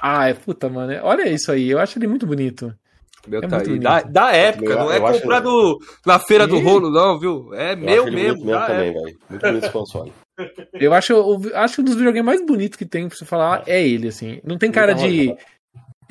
Ah, 0.00 0.28
é 0.28 0.34
puta, 0.34 0.68
mano. 0.68 0.90
é- 0.92 1.00
Olha 1.02 1.28
isso 1.28 1.52
aí, 1.52 1.70
eu 1.70 1.78
acho 1.78 1.98
ele 1.98 2.08
muito 2.08 2.26
bonito. 2.26 2.74
Meu 3.26 3.40
é 3.42 3.48
tá 3.48 3.58
aí. 3.58 3.78
Da, 3.78 4.02
da 4.02 4.32
época, 4.32 4.72
Eu- 4.72 4.78
não 4.78 4.92
é 4.92 4.98
eu 4.98 5.06
acho- 5.06 5.20
comprado 5.20 5.78
na 6.06 6.18
feira 6.18 6.46
do 6.46 6.58
rolo, 6.58 6.90
não, 6.90 7.18
viu? 7.18 7.54
É 7.54 7.72
Eu 7.72 7.76
meu 7.76 8.12
mesmo. 8.12 8.44
da 8.46 8.66
também, 8.66 8.88
época. 8.90 9.04
velho. 9.04 9.18
Muito 9.30 9.42
bonito 9.42 9.64
esse 9.64 9.72
console. 9.72 10.12
Eu 10.74 10.92
acho, 10.92 11.14
o- 11.14 11.54
acho 11.54 11.76
que 11.76 11.80
um 11.80 11.84
dos 11.84 11.94
videogames 11.94 12.26
mais 12.26 12.44
bonitos 12.44 12.76
que 12.76 12.84
tem 12.84 13.08
pra 13.08 13.16
você 13.16 13.24
falar 13.24 13.62
é 13.66 13.80
ele, 13.86 14.08
assim. 14.08 14.40
Não 14.44 14.58
tem 14.58 14.70
cara 14.72 14.92
de. 14.92 15.34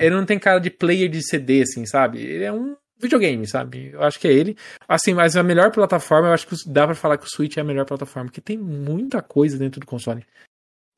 Ele 0.00 0.14
não 0.14 0.24
tem 0.24 0.38
cara 0.38 0.58
de 0.58 0.70
player 0.70 1.08
de 1.08 1.22
CD, 1.22 1.62
assim, 1.62 1.84
sabe? 1.86 2.20
Ele 2.20 2.44
é 2.44 2.52
um 2.52 2.74
videogame, 2.98 3.46
sabe? 3.46 3.90
Eu 3.92 4.02
acho 4.02 4.18
que 4.18 4.26
é 4.26 4.32
ele. 4.32 4.56
Assim, 4.88 5.12
mas 5.14 5.36
a 5.36 5.42
melhor 5.42 5.70
plataforma, 5.70 6.28
eu 6.28 6.32
acho 6.32 6.46
que 6.46 6.56
dá 6.66 6.86
pra 6.86 6.94
falar 6.94 7.18
que 7.18 7.26
o 7.26 7.30
Switch 7.30 7.56
é 7.56 7.60
a 7.60 7.64
melhor 7.64 7.84
plataforma, 7.84 8.28
porque 8.28 8.40
tem 8.40 8.56
muita 8.58 9.20
coisa 9.22 9.58
dentro 9.58 9.78
do 9.78 9.86
console. 9.86 10.24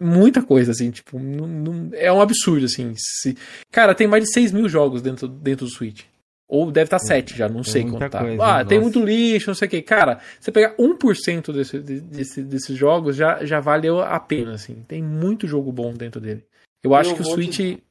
Muita 0.01 0.43
coisa, 0.43 0.73
assim, 0.73 0.91
tipo, 0.91 1.19
não- 1.19 1.47
não- 1.47 1.91
é 1.95 2.13
um 2.13 2.21
absurdo, 2.21 2.67
assim. 2.67 2.93
se- 2.97 3.37
Cara, 3.73 3.95
tem 3.95 4.07
mais 4.07 4.25
de 4.25 4.33
6 4.33 4.53
mil 4.53 4.69
jogos 4.69 5.01
dentro, 5.01 5.27
dentro 5.27 5.65
do 5.67 5.73
Switch. 5.73 6.05
Ou 6.49 6.71
deve 6.71 6.85
estar 6.87 6.99
7 7.01 7.37
já, 7.37 7.49
não 7.49 7.65
sei 7.65 7.83
muita 7.83 8.05
contar. 8.05 8.21
coisa, 8.25 8.45
ah, 8.45 8.65
tem 8.65 8.79
nossa. 8.79 8.91
muito 8.91 9.05
lixo, 9.05 9.49
não 9.49 9.55
sei 9.55 9.67
o 9.67 9.71
que. 9.71 9.83
Cara, 9.83 10.21
você 10.39 10.53
pegar 10.53 10.77
1% 10.79 11.53
desse, 11.53 11.79
desse, 11.81 12.43
desses 12.43 12.77
jogos 12.77 13.17
já, 13.17 13.45
já 13.45 13.59
valeu 13.59 14.01
a 14.01 14.21
pena, 14.21 14.55
assim. 14.55 14.85
Tem 14.87 15.03
muito 15.03 15.47
jogo 15.49 15.73
bom 15.73 15.93
dentro 15.93 16.21
dele. 16.21 16.45
Eu 16.85 16.95
acho 16.95 17.11
Eu 17.11 17.17
que 17.17 17.23
o 17.23 17.25
Switch. 17.25 17.57
te- 17.57 17.83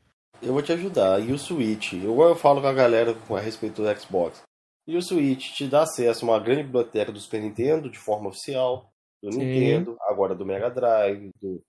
Eu 0.41 0.53
vou 0.53 0.61
te 0.61 0.71
ajudar. 0.71 1.19
E 1.21 1.33
o 1.33 1.39
Switch? 1.39 1.93
Eu, 1.93 2.21
eu 2.21 2.35
falo 2.35 2.61
com 2.61 2.67
a 2.67 2.73
galera 2.73 3.13
com 3.27 3.35
a 3.35 3.39
respeito 3.41 3.81
do 3.81 3.99
Xbox. 3.99 4.41
E 4.87 4.95
o 4.95 5.01
Switch 5.01 5.51
te 5.53 5.65
dá 5.67 5.81
acesso 5.81 6.23
a 6.25 6.29
uma 6.29 6.39
grande 6.39 6.63
biblioteca 6.63 7.11
do 7.11 7.19
Super 7.19 7.41
Nintendo 7.41 7.89
de 7.89 7.97
forma 7.97 8.29
oficial, 8.29 8.89
do 9.23 9.33
Sim. 9.33 9.39
Nintendo, 9.39 9.97
agora 10.01 10.35
do 10.35 10.45
Mega 10.45 10.69
Drive, 10.69 11.29
do, 11.41 11.61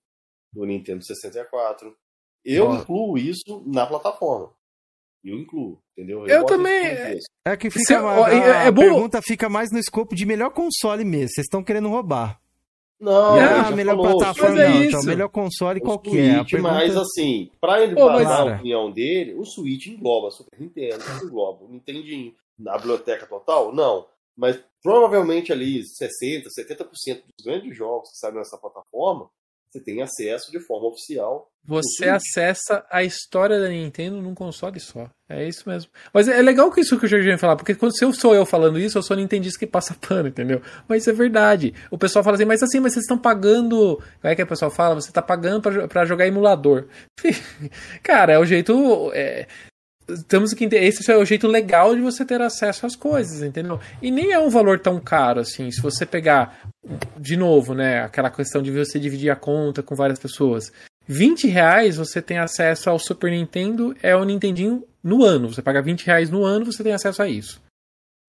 do 0.57 0.65
Nintendo 0.65 1.03
64. 1.05 1.95
Eu 2.43 2.73
incluo 2.73 3.17
isso 3.17 3.63
na 3.65 3.85
plataforma. 3.85 4.51
Eu 5.23 5.35
incluo, 5.37 5.79
entendeu? 5.97 6.25
Eu 6.25 6.41
boto 6.41 6.53
também-. 6.53 7.19
É 7.45 7.57
que 7.57 7.69
fica 7.69 7.99
a, 7.99 8.31
é- 8.33 8.51
a 8.51 8.63
é 8.63 8.71
bom- 8.71 8.81
pergunta 8.81 9.21
fica 9.21 9.49
mais 9.49 9.71
no 9.71 9.77
escopo 9.79 10.15
de 10.15 10.25
melhor 10.25 10.51
console 10.51 11.03
mesmo. 11.03 11.29
Vocês 11.29 11.45
estão 11.45 11.63
querendo 11.63 11.89
roubar. 11.89 12.39
Não, 12.99 13.35
ele 13.37 13.45
a 13.45 13.71
melhor 13.71 13.95
falou, 13.97 14.17
plataforma 14.17 14.55
Mas 14.55 14.59
é 14.59 14.69
não, 14.69 14.75
isso. 14.79 14.87
então, 14.87 15.03
melhor 15.03 15.29
console 15.29 15.79
O 15.79 15.83
qual 15.83 15.99
que 15.99 16.17
é? 16.17 16.31
A 16.31 16.37
Switch, 16.37 16.53
mas 16.61 16.77
pergunta- 16.79 17.01
assim, 17.01 17.51
pra 17.61 17.81
ele 17.83 17.93
Pô, 17.93 18.07
passar 18.07 18.23
mas- 18.23 18.53
a 18.53 18.55
opinião 18.55 18.91
dele, 18.91 19.33
o 19.35 19.45
Switch 19.45 19.85
engloba 19.87 20.31
Super 20.31 20.59
Nintendo, 20.59 20.97
engloba 21.23 21.65
o 21.65 21.69
Nintendinho. 21.69 22.33
Na 22.57 22.75
biblioteca 22.77 23.27
total, 23.27 23.71
não. 23.73 24.07
Mas 24.35 24.59
provavelmente 24.81 25.51
ali 25.51 25.83
60%, 25.83 26.47
70% 26.49 27.21
dos 27.37 27.45
grandes 27.45 27.75
jogos 27.77 28.09
que 28.11 28.17
saem 28.17 28.33
nessa 28.35 28.57
plataforma, 28.57 29.29
você 29.69 29.83
tem 29.83 30.01
acesso 30.01 30.51
de 30.51 30.59
forma 30.59 30.87
oficial. 30.87 31.47
Você 31.65 32.07
acessa 32.07 32.85
a 32.89 33.03
história 33.03 33.59
da 33.59 33.67
Nintendo 33.67 34.21
num 34.21 34.33
console 34.33 34.79
só. 34.79 35.09
É 35.29 35.45
isso 35.45 35.67
mesmo. 35.67 35.91
Mas 36.13 36.29
é 36.29 36.41
legal 36.41 36.71
que 36.71 36.79
isso 36.79 36.97
que 36.97 37.05
o 37.05 37.09
Jorginho 37.09 37.37
falar, 37.37 37.57
porque 37.57 37.75
quando 37.75 37.95
se 37.97 38.05
eu 38.05 38.13
sou 38.13 38.33
eu 38.33 38.45
falando 38.45 38.79
isso, 38.79 38.97
eu 38.97 39.03
sou 39.03 39.17
nintendista 39.17 39.59
que 39.59 39.67
passa 39.67 39.93
pano, 39.99 40.29
entendeu? 40.29 40.61
Mas 40.87 41.05
é 41.07 41.11
verdade. 41.11 41.73
O 41.91 41.97
pessoal 41.97 42.23
fala 42.23 42.35
assim, 42.35 42.45
mas 42.45 42.63
assim, 42.63 42.79
mas 42.79 42.93
vocês 42.93 43.03
estão 43.03 43.17
pagando. 43.17 43.97
Como 43.97 44.31
é 44.31 44.35
que 44.35 44.41
o 44.41 44.47
pessoal 44.47 44.71
fala? 44.71 44.95
Você 44.95 45.11
tá 45.11 45.21
pagando 45.21 45.61
pra 45.89 46.05
jogar 46.05 46.25
emulador. 46.25 46.87
Cara, 48.01 48.33
é 48.33 48.39
o 48.39 48.45
jeito. 48.45 49.11
é, 49.13 49.45
Temos 50.29 50.53
que 50.53 50.63
esse 50.73 51.11
é 51.11 51.17
o 51.17 51.25
jeito 51.25 51.47
legal 51.47 51.93
de 51.93 52.01
você 52.01 52.23
ter 52.23 52.41
acesso 52.41 52.85
às 52.85 52.95
coisas, 52.95 53.41
entendeu? 53.43 53.77
E 54.01 54.09
nem 54.09 54.31
é 54.31 54.39
um 54.39 54.49
valor 54.49 54.79
tão 54.79 55.01
caro 55.01 55.41
assim. 55.41 55.69
Se 55.69 55.81
você 55.81 56.05
pegar, 56.05 56.61
de 57.17 57.35
novo, 57.35 57.73
né, 57.73 58.01
aquela 58.01 58.29
questão 58.29 58.61
de 58.61 58.71
você 58.71 58.99
dividir 58.99 59.29
a 59.29 59.35
conta 59.35 59.83
com 59.83 59.95
várias 59.95 60.19
pessoas. 60.19 60.71
20 61.07 61.47
reais 61.47 61.97
você 61.97 62.21
tem 62.21 62.37
acesso 62.37 62.89
ao 62.89 62.99
Super 62.99 63.31
Nintendo, 63.31 63.95
é 64.01 64.15
o 64.15 64.25
Nintendinho 64.25 64.83
no 65.03 65.23
ano. 65.23 65.53
Você 65.53 65.61
paga 65.61 65.81
20 65.81 66.05
reais 66.05 66.29
no 66.29 66.43
ano, 66.43 66.65
você 66.65 66.83
tem 66.83 66.93
acesso 66.93 67.21
a 67.21 67.27
isso. 67.27 67.61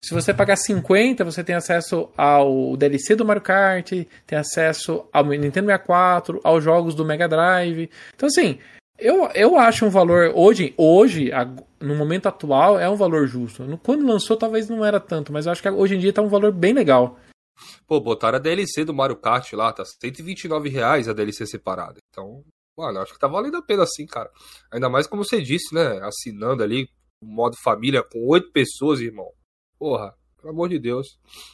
Se 0.03 0.13
você 0.13 0.33
pagar 0.33 0.55
50, 0.55 1.25
você 1.25 1.43
tem 1.43 1.55
acesso 1.55 2.09
ao 2.15 2.77
DLC 2.77 3.15
do 3.15 3.25
Mario 3.25 3.41
Kart, 3.41 3.91
tem 4.25 4.39
acesso 4.39 5.05
ao 5.11 5.25
Nintendo 5.25 5.67
64, 5.67 6.39
aos 6.41 6.63
jogos 6.63 6.95
do 6.95 7.03
Mega 7.03 7.27
Drive. 7.27 7.89
Então, 8.15 8.27
assim, 8.27 8.59
eu, 8.97 9.29
eu 9.35 9.57
acho 9.57 9.85
um 9.85 9.89
valor. 9.89 10.31
Hoje, 10.33 10.73
hoje 10.77 11.31
no 11.81 11.95
momento 11.95 12.27
atual, 12.27 12.79
é 12.79 12.89
um 12.89 12.95
valor 12.95 13.27
justo. 13.27 13.79
Quando 13.83 14.07
lançou, 14.07 14.37
talvez 14.37 14.69
não 14.69 14.85
era 14.85 15.01
tanto, 15.01 15.33
mas 15.33 15.45
eu 15.45 15.51
acho 15.51 15.61
que 15.61 15.69
hoje 15.69 15.95
em 15.95 15.99
dia 15.99 16.13
tá 16.13 16.21
um 16.21 16.29
valor 16.29 16.53
bem 16.53 16.73
legal. 16.73 17.19
Pô, 17.87 17.99
botaram 17.99 18.37
a 18.37 18.39
DLC 18.39 18.83
do 18.85 18.93
Mario 18.93 19.15
Kart 19.17 19.51
lá, 19.53 19.71
tá 19.73 19.83
129 19.85 20.69
reais 20.69 21.07
a 21.07 21.13
DLC 21.13 21.45
separada. 21.45 21.97
Então, 22.11 22.43
mano, 22.77 22.99
acho 22.99 23.13
que 23.13 23.19
tá 23.19 23.27
valendo 23.27 23.57
a 23.57 23.61
pena 23.61 23.85
sim, 23.85 24.05
cara. 24.05 24.29
Ainda 24.71 24.89
mais 24.89 25.07
como 25.07 25.23
você 25.23 25.41
disse, 25.41 25.73
né? 25.73 25.99
Assinando 26.03 26.63
ali, 26.63 26.87
o 27.21 27.25
modo 27.25 27.55
família 27.63 28.03
com 28.03 28.25
oito 28.27 28.51
pessoas, 28.51 28.99
irmão. 29.01 29.29
Porra, 29.77 30.13
pelo 30.41 30.53
amor 30.53 30.69
de 30.69 30.79
Deus. 30.79 31.07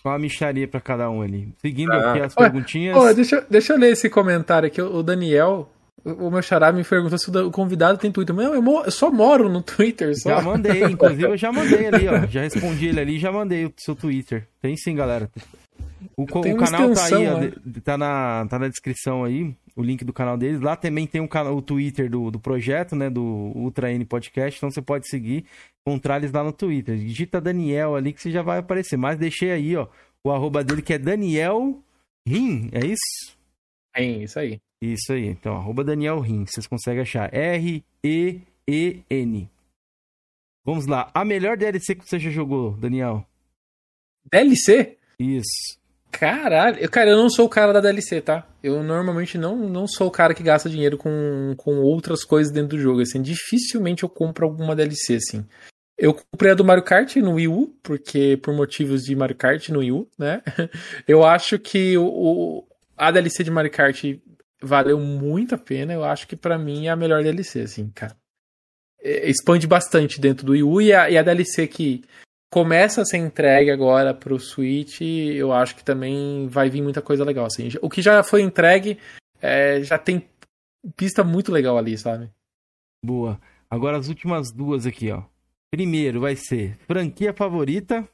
Uma 0.04 0.20
micharia 0.20 0.68
pra 0.68 0.80
cada 0.82 1.10
um 1.10 1.22
ali. 1.22 1.54
Seguindo 1.62 1.92
Ah. 1.92 2.12
aqui 2.12 2.22
as 2.22 2.34
Olha, 2.38 2.52
perguntinhas. 2.52 2.96
Ó, 2.98 3.12
deixa, 3.14 3.38
eu- 3.38 3.46
deixa 3.50 3.74
eu 3.74 3.80
ler 3.80 3.92
esse 3.94 4.10
comentário 4.10 4.68
aqui. 4.68 4.82
O 4.82 5.02
Daniel, 5.02 5.70
o 6.04 6.30
meu 6.30 6.42
xará, 6.44 6.72
me 6.72 6.84
perguntou 6.84 7.18
se 7.18 7.30
o 7.30 7.32
da- 7.32 7.46
o 7.46 7.50
convidado 7.52 7.98
tem 7.98 8.12
Twitter. 8.12 8.36
Meu, 8.36 8.54
eu, 8.54 8.62
mo- 8.62 8.84
eu 8.84 8.92
só 8.92 9.10
moro 9.12 9.50
no 9.50 9.64
Twitter. 9.64 10.16
Só. 10.20 10.30
Já 10.30 10.42
mandei, 10.42 10.84
inclusive 10.84 11.24
eu 11.24 11.38
já 11.38 11.52
mandei 11.52 11.88
ali, 11.88 12.08
ó. 12.08 12.12
Já 12.30 12.42
respondi 12.44 12.88
ele 12.88 13.00
ali 13.00 13.16
e 13.16 13.20
já 13.20 13.32
mandei 13.32 13.66
o 13.66 13.74
seu 13.78 13.96
Twitter. 13.96 14.48
Tem 14.62 14.76
sim, 14.78 14.96
galera. 14.96 15.32
O, 16.18 16.24
o 16.24 16.58
canal 16.58 16.68
tá 16.70 16.86
aí, 16.86 16.92
extensão 16.92 17.26
ó, 17.26 17.34
lá. 17.34 17.40
de- 17.48 17.82
tá, 17.82 17.98
na, 17.98 18.48
tá 18.50 18.60
na 18.60 18.68
descrição 18.68 19.24
aí, 19.24 19.56
o 19.76 19.82
link 19.84 20.04
do 20.06 20.14
canal 20.14 20.38
deles. 20.38 20.62
Lá 20.62 20.76
também 20.76 21.06
tem 21.08 21.22
o, 21.22 21.28
canal, 21.28 21.56
o 21.56 21.62
Twitter 21.62 22.10
do, 22.10 22.32
do 22.32 22.40
projeto, 22.40 22.96
né, 22.96 23.10
do 23.10 23.22
Ultra 23.24 23.92
N 23.92 24.06
Podcast, 24.06 24.58
então 24.58 24.72
você 24.72 24.82
pode 24.82 25.08
seguir, 25.10 25.46
encontrar 25.86 26.18
eles 26.18 26.32
lá 26.32 26.44
no 26.44 26.54
Twitter. 26.54 26.98
Digita 26.98 27.42
Daniel 27.42 27.96
ali 27.96 28.14
que 28.14 28.22
você 28.22 28.32
já 28.32 28.42
vai 28.42 28.60
aparecer. 28.60 28.98
Mas 28.98 29.18
deixei 29.20 29.52
aí, 29.52 29.76
ó, 29.76 29.88
o 30.24 30.32
arroba 30.32 30.64
dele 30.64 30.82
que 30.82 30.94
é 30.94 30.98
Daniel 30.98 31.80
Rim, 32.28 32.70
é 32.72 32.86
isso? 32.86 33.36
É 33.96 34.04
isso 34.04 34.40
aí. 34.40 34.58
Isso 34.82 35.14
aí, 35.14 35.28
então, 35.28 35.56
arroba 35.56 35.84
Daniel 35.84 36.20
Rim, 36.20 36.46
vocês 36.46 36.68
conseguem 36.68 37.02
achar. 37.02 37.34
R-E-E-N. 37.34 39.50
Vamos 40.66 40.88
lá, 40.88 41.10
a 41.14 41.24
melhor 41.24 41.56
DLC 41.58 41.94
que 41.96 42.08
você 42.08 42.20
já 42.20 42.30
jogou, 42.32 42.72
Daniel? 42.72 43.26
DLC? 44.32 44.98
Isso. 45.20 45.78
Caralho, 46.18 46.90
cara, 46.90 47.10
eu 47.10 47.18
não 47.18 47.30
sou 47.30 47.46
o 47.46 47.50
cara 47.50 47.74
da 47.74 47.82
DLC, 47.82 48.22
tá? 48.22 48.48
Eu 48.64 48.82
normalmente 48.82 49.38
não, 49.38 49.58
não 49.58 49.86
sou 49.86 50.08
o 50.08 50.12
cara 50.12 50.34
que 50.34 50.42
gasta 50.42 50.70
dinheiro 50.70 50.98
com, 50.98 51.54
com 51.58 51.80
outras 51.82 52.24
coisas 52.24 52.54
dentro 52.54 52.78
do 52.78 52.82
jogo, 52.82 53.02
assim. 53.02 53.22
Dificilmente 53.22 54.04
eu 54.04 54.10
compro 54.10 54.46
alguma 54.46 54.76
DLC, 54.76 55.16
assim. 55.16 55.46
Eu 55.98 56.14
comprei 56.14 56.54
a 56.54 56.56
do 56.56 56.64
Mario 56.64 56.84
Kart 56.84 57.14
no 57.18 57.34
Wii 57.34 57.48
U, 57.50 57.78
porque 57.84 58.38
por 58.42 58.54
motivos 58.54 59.04
de 59.04 59.14
Mario 59.14 59.36
Kart 59.36 59.68
no 59.70 59.80
Wii 59.80 59.92
U, 59.92 60.08
né? 60.18 60.42
Eu 61.08 61.26
acho 61.26 61.60
que 61.60 61.98
o, 61.98 62.66
a 62.98 63.12
DLC 63.12 63.44
de 63.44 63.52
Mario 63.52 63.72
Kart 63.72 64.02
valeu 64.62 65.00
muito 65.00 65.56
a 65.56 65.58
pena. 65.58 65.94
Eu 65.94 66.04
acho 66.04 66.28
que 66.28 66.36
pra 66.36 66.58
mim 66.58 66.88
é 66.88 66.90
a 66.90 66.96
melhor 66.96 67.24
DLC, 67.24 67.62
assim, 67.62 67.90
cara. 67.94 68.16
É, 69.02 69.30
expande 69.30 69.68
bastante 69.68 70.20
dentro 70.20 70.46
do 70.46 70.54
Wii 70.54 70.64
U 70.64 70.82
e 70.82 70.94
a, 70.94 71.10
e 71.10 71.18
a 71.18 71.24
DLC 71.24 71.68
que 71.68 72.04
começa 72.56 73.02
a 73.02 73.06
ser 73.06 73.18
entregue 73.18 73.70
agora 73.70 74.14
pro 74.14 74.40
Switch, 74.40 75.02
eu 75.02 75.52
acho 75.52 75.76
que 75.76 75.84
também 75.84 76.48
vai 76.48 76.70
vir 76.70 76.82
muita 76.82 77.02
coisa 77.02 77.26
legal, 77.26 77.46
assim. 77.46 77.68
O 77.82 77.90
que 77.90 78.02
já 78.02 78.24
foi 78.24 78.44
entregue 78.44 78.98
é, 79.42 79.84
já 79.84 79.98
tem 79.98 80.26
pista 80.96 81.22
muito 81.22 81.52
legal 81.52 81.78
ali, 81.78 81.98
sabe? 81.98 82.32
Boa. 83.04 83.38
Agora 83.70 83.98
as 83.98 84.08
últimas 84.08 84.54
duas 84.54 84.86
aqui, 84.86 85.12
ó. 85.12 85.24
Primeiro 85.70 86.22
vai 86.22 86.38
ser 86.38 86.78
franquia 86.88 87.34
favorita. 87.34 88.08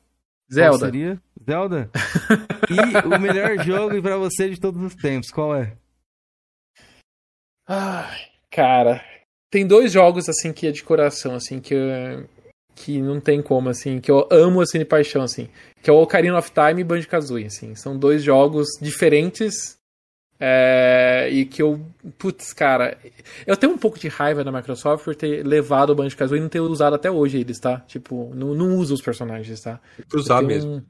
Zelda. 0.52 0.86
seria? 0.88 1.22
Zelda? 1.46 1.92
e 2.68 3.16
o 3.16 3.20
melhor 3.20 3.64
jogo 3.64 4.02
pra 4.02 4.18
você 4.18 4.50
de 4.50 4.60
todos 4.60 4.82
os 4.82 4.96
tempos, 4.96 5.30
qual 5.30 5.56
é? 5.56 5.78
Ai, 7.68 8.18
cara, 8.50 9.06
tem 9.52 9.68
dois 9.68 9.92
jogos 9.92 10.28
assim 10.28 10.52
que 10.52 10.66
é 10.66 10.72
de 10.72 10.84
coração, 10.84 11.36
assim, 11.36 11.62
que 11.62 11.76
eu- 11.76 12.28
que 12.76 13.02
não 13.02 13.20
tem 13.20 13.42
como, 13.42 13.70
assim, 13.70 14.00
que 14.00 14.10
eu 14.10 14.28
amo 14.32 14.62
assim 14.62 14.80
de 14.80 14.86
paixão, 14.86 15.22
assim, 15.24 15.48
que 15.82 15.90
é 15.90 15.94
o 15.94 16.02
Ocarina 16.02 16.38
of 16.38 16.52
Time 16.52 16.82
e 16.82 16.84
Banjo-Kazooie, 16.84 17.46
assim, 17.46 17.76
são 17.76 17.98
dois 17.98 18.24
jogos 18.24 18.68
diferentes 18.82 19.78
É, 20.44 21.30
e 21.32 21.46
que 21.46 21.62
eu. 21.62 21.80
Putz, 22.18 22.52
cara. 22.52 22.98
Eu 23.46 23.56
tenho 23.56 23.74
um 23.74 23.78
pouco 23.78 24.00
de 24.00 24.08
raiva 24.08 24.44
da 24.44 24.52
Microsoft 24.52 25.04
por 25.06 25.14
ter 25.16 25.46
levado 25.46 25.92
o 25.92 25.96
Banjo 25.96 26.18
Kazooie 26.18 26.40
e 26.40 26.42
não 26.42 26.50
ter 26.50 26.60
usado 26.62 26.96
até 26.96 27.12
hoje 27.12 27.40
eles, 27.40 27.60
tá? 27.60 27.78
Tipo, 27.88 28.32
não, 28.34 28.56
não 28.56 28.76
usa 28.78 28.96
os 28.96 29.02
personagens, 29.04 29.62
tá? 29.62 29.80
Tenho 30.10 30.42
mesmo. 30.48 30.72
um- 30.78 30.82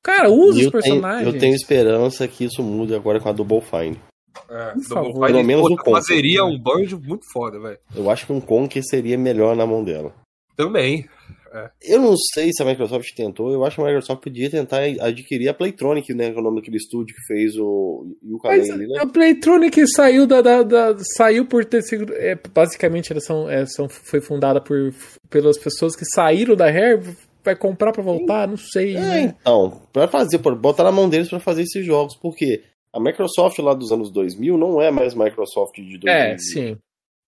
Cara, 0.00 0.30
usa 0.30 0.60
os 0.60 0.64
eu, 0.66 0.70
tenho, 0.70 0.82
personagens. 0.82 1.26
eu 1.34 1.40
tenho 1.40 1.54
esperança 1.56 2.28
que 2.28 2.44
isso 2.44 2.62
mude 2.62 2.94
agora 2.94 3.18
com 3.18 3.28
a 3.28 3.32
Double 3.32 3.60
Fine. 3.62 3.98
É, 4.48 4.70
Por 4.70 4.74
Double 4.74 4.84
favor. 4.88 5.12
Fine, 5.12 5.26
Pelo 5.26 5.44
menos 5.44 5.66
o 5.66 5.76
Conker. 5.76 5.92
fazeria 5.94 6.44
um 6.44 6.56
banjo 6.56 7.00
muito 7.02 7.24
foda, 7.32 7.58
velho. 7.58 7.78
Eu 7.96 8.08
acho 8.08 8.26
que 8.26 8.32
um 8.32 8.40
Conker 8.40 8.82
seria 8.84 9.18
melhor 9.18 9.56
na 9.56 9.66
mão 9.66 9.82
dela. 9.82 10.12
Também. 10.56 11.08
Eu 11.80 12.00
não 12.00 12.16
sei 12.16 12.50
se 12.52 12.60
a 12.60 12.66
Microsoft 12.66 13.14
tentou, 13.14 13.52
eu 13.52 13.64
acho 13.64 13.76
que 13.76 13.82
a 13.82 13.84
Microsoft 13.84 14.20
podia 14.24 14.50
tentar 14.50 14.78
adquirir 15.00 15.48
a 15.48 15.54
Playtronic, 15.54 16.12
né? 16.12 16.32
Que 16.32 16.36
é 16.36 16.40
o 16.40 16.42
nome 16.42 16.56
daquele 16.56 16.78
estúdio 16.78 17.14
que 17.14 17.22
fez 17.32 17.56
o 17.56 18.08
Yooka-Laylee, 18.28 18.88
né? 18.88 18.98
a 18.98 19.06
Playtronic 19.06 19.86
saiu 19.86 20.26
da, 20.26 20.42
da- 20.42 20.64
da- 20.64 20.96
saiu 21.16 21.46
por 21.46 21.64
ter 21.64 21.82
sido 21.82 22.12
é, 22.14 22.36
basicamente 22.52 23.12
elas 23.12 23.24
são, 23.24 23.48
é, 23.48 23.64
são 23.66 23.88
foi 23.88 24.20
fundada 24.20 24.60
por 24.60 24.92
pelas 25.30 25.56
pessoas 25.56 25.94
que 25.94 26.04
saíram 26.04 26.56
da 26.56 26.68
Rare 26.68 27.00
vai 27.44 27.54
comprar 27.54 27.92
pra 27.92 28.02
voltar 28.02 28.48
não 28.48 28.56
sei 28.56 28.96
É, 28.96 29.00
né? 29.00 29.36
então, 29.40 29.80
pra 29.92 30.08
fazer, 30.08 30.38
por 30.40 30.56
botar 30.56 30.82
na 30.82 30.90
mão 30.90 31.08
deles 31.08 31.28
pra 31.28 31.38
fazer 31.38 31.62
esses 31.62 31.86
jogos, 31.86 32.16
porque 32.16 32.64
a 32.92 32.98
Microsoft 32.98 33.56
lá 33.60 33.74
dos 33.74 33.92
anos 33.92 34.10
2000 34.10 34.58
não 34.58 34.82
é 34.82 34.90
mais 34.90 35.14
Microsoft 35.14 35.76
de 35.76 35.98
2000, 35.98 36.08
é 36.12 36.36
sim 36.38 36.76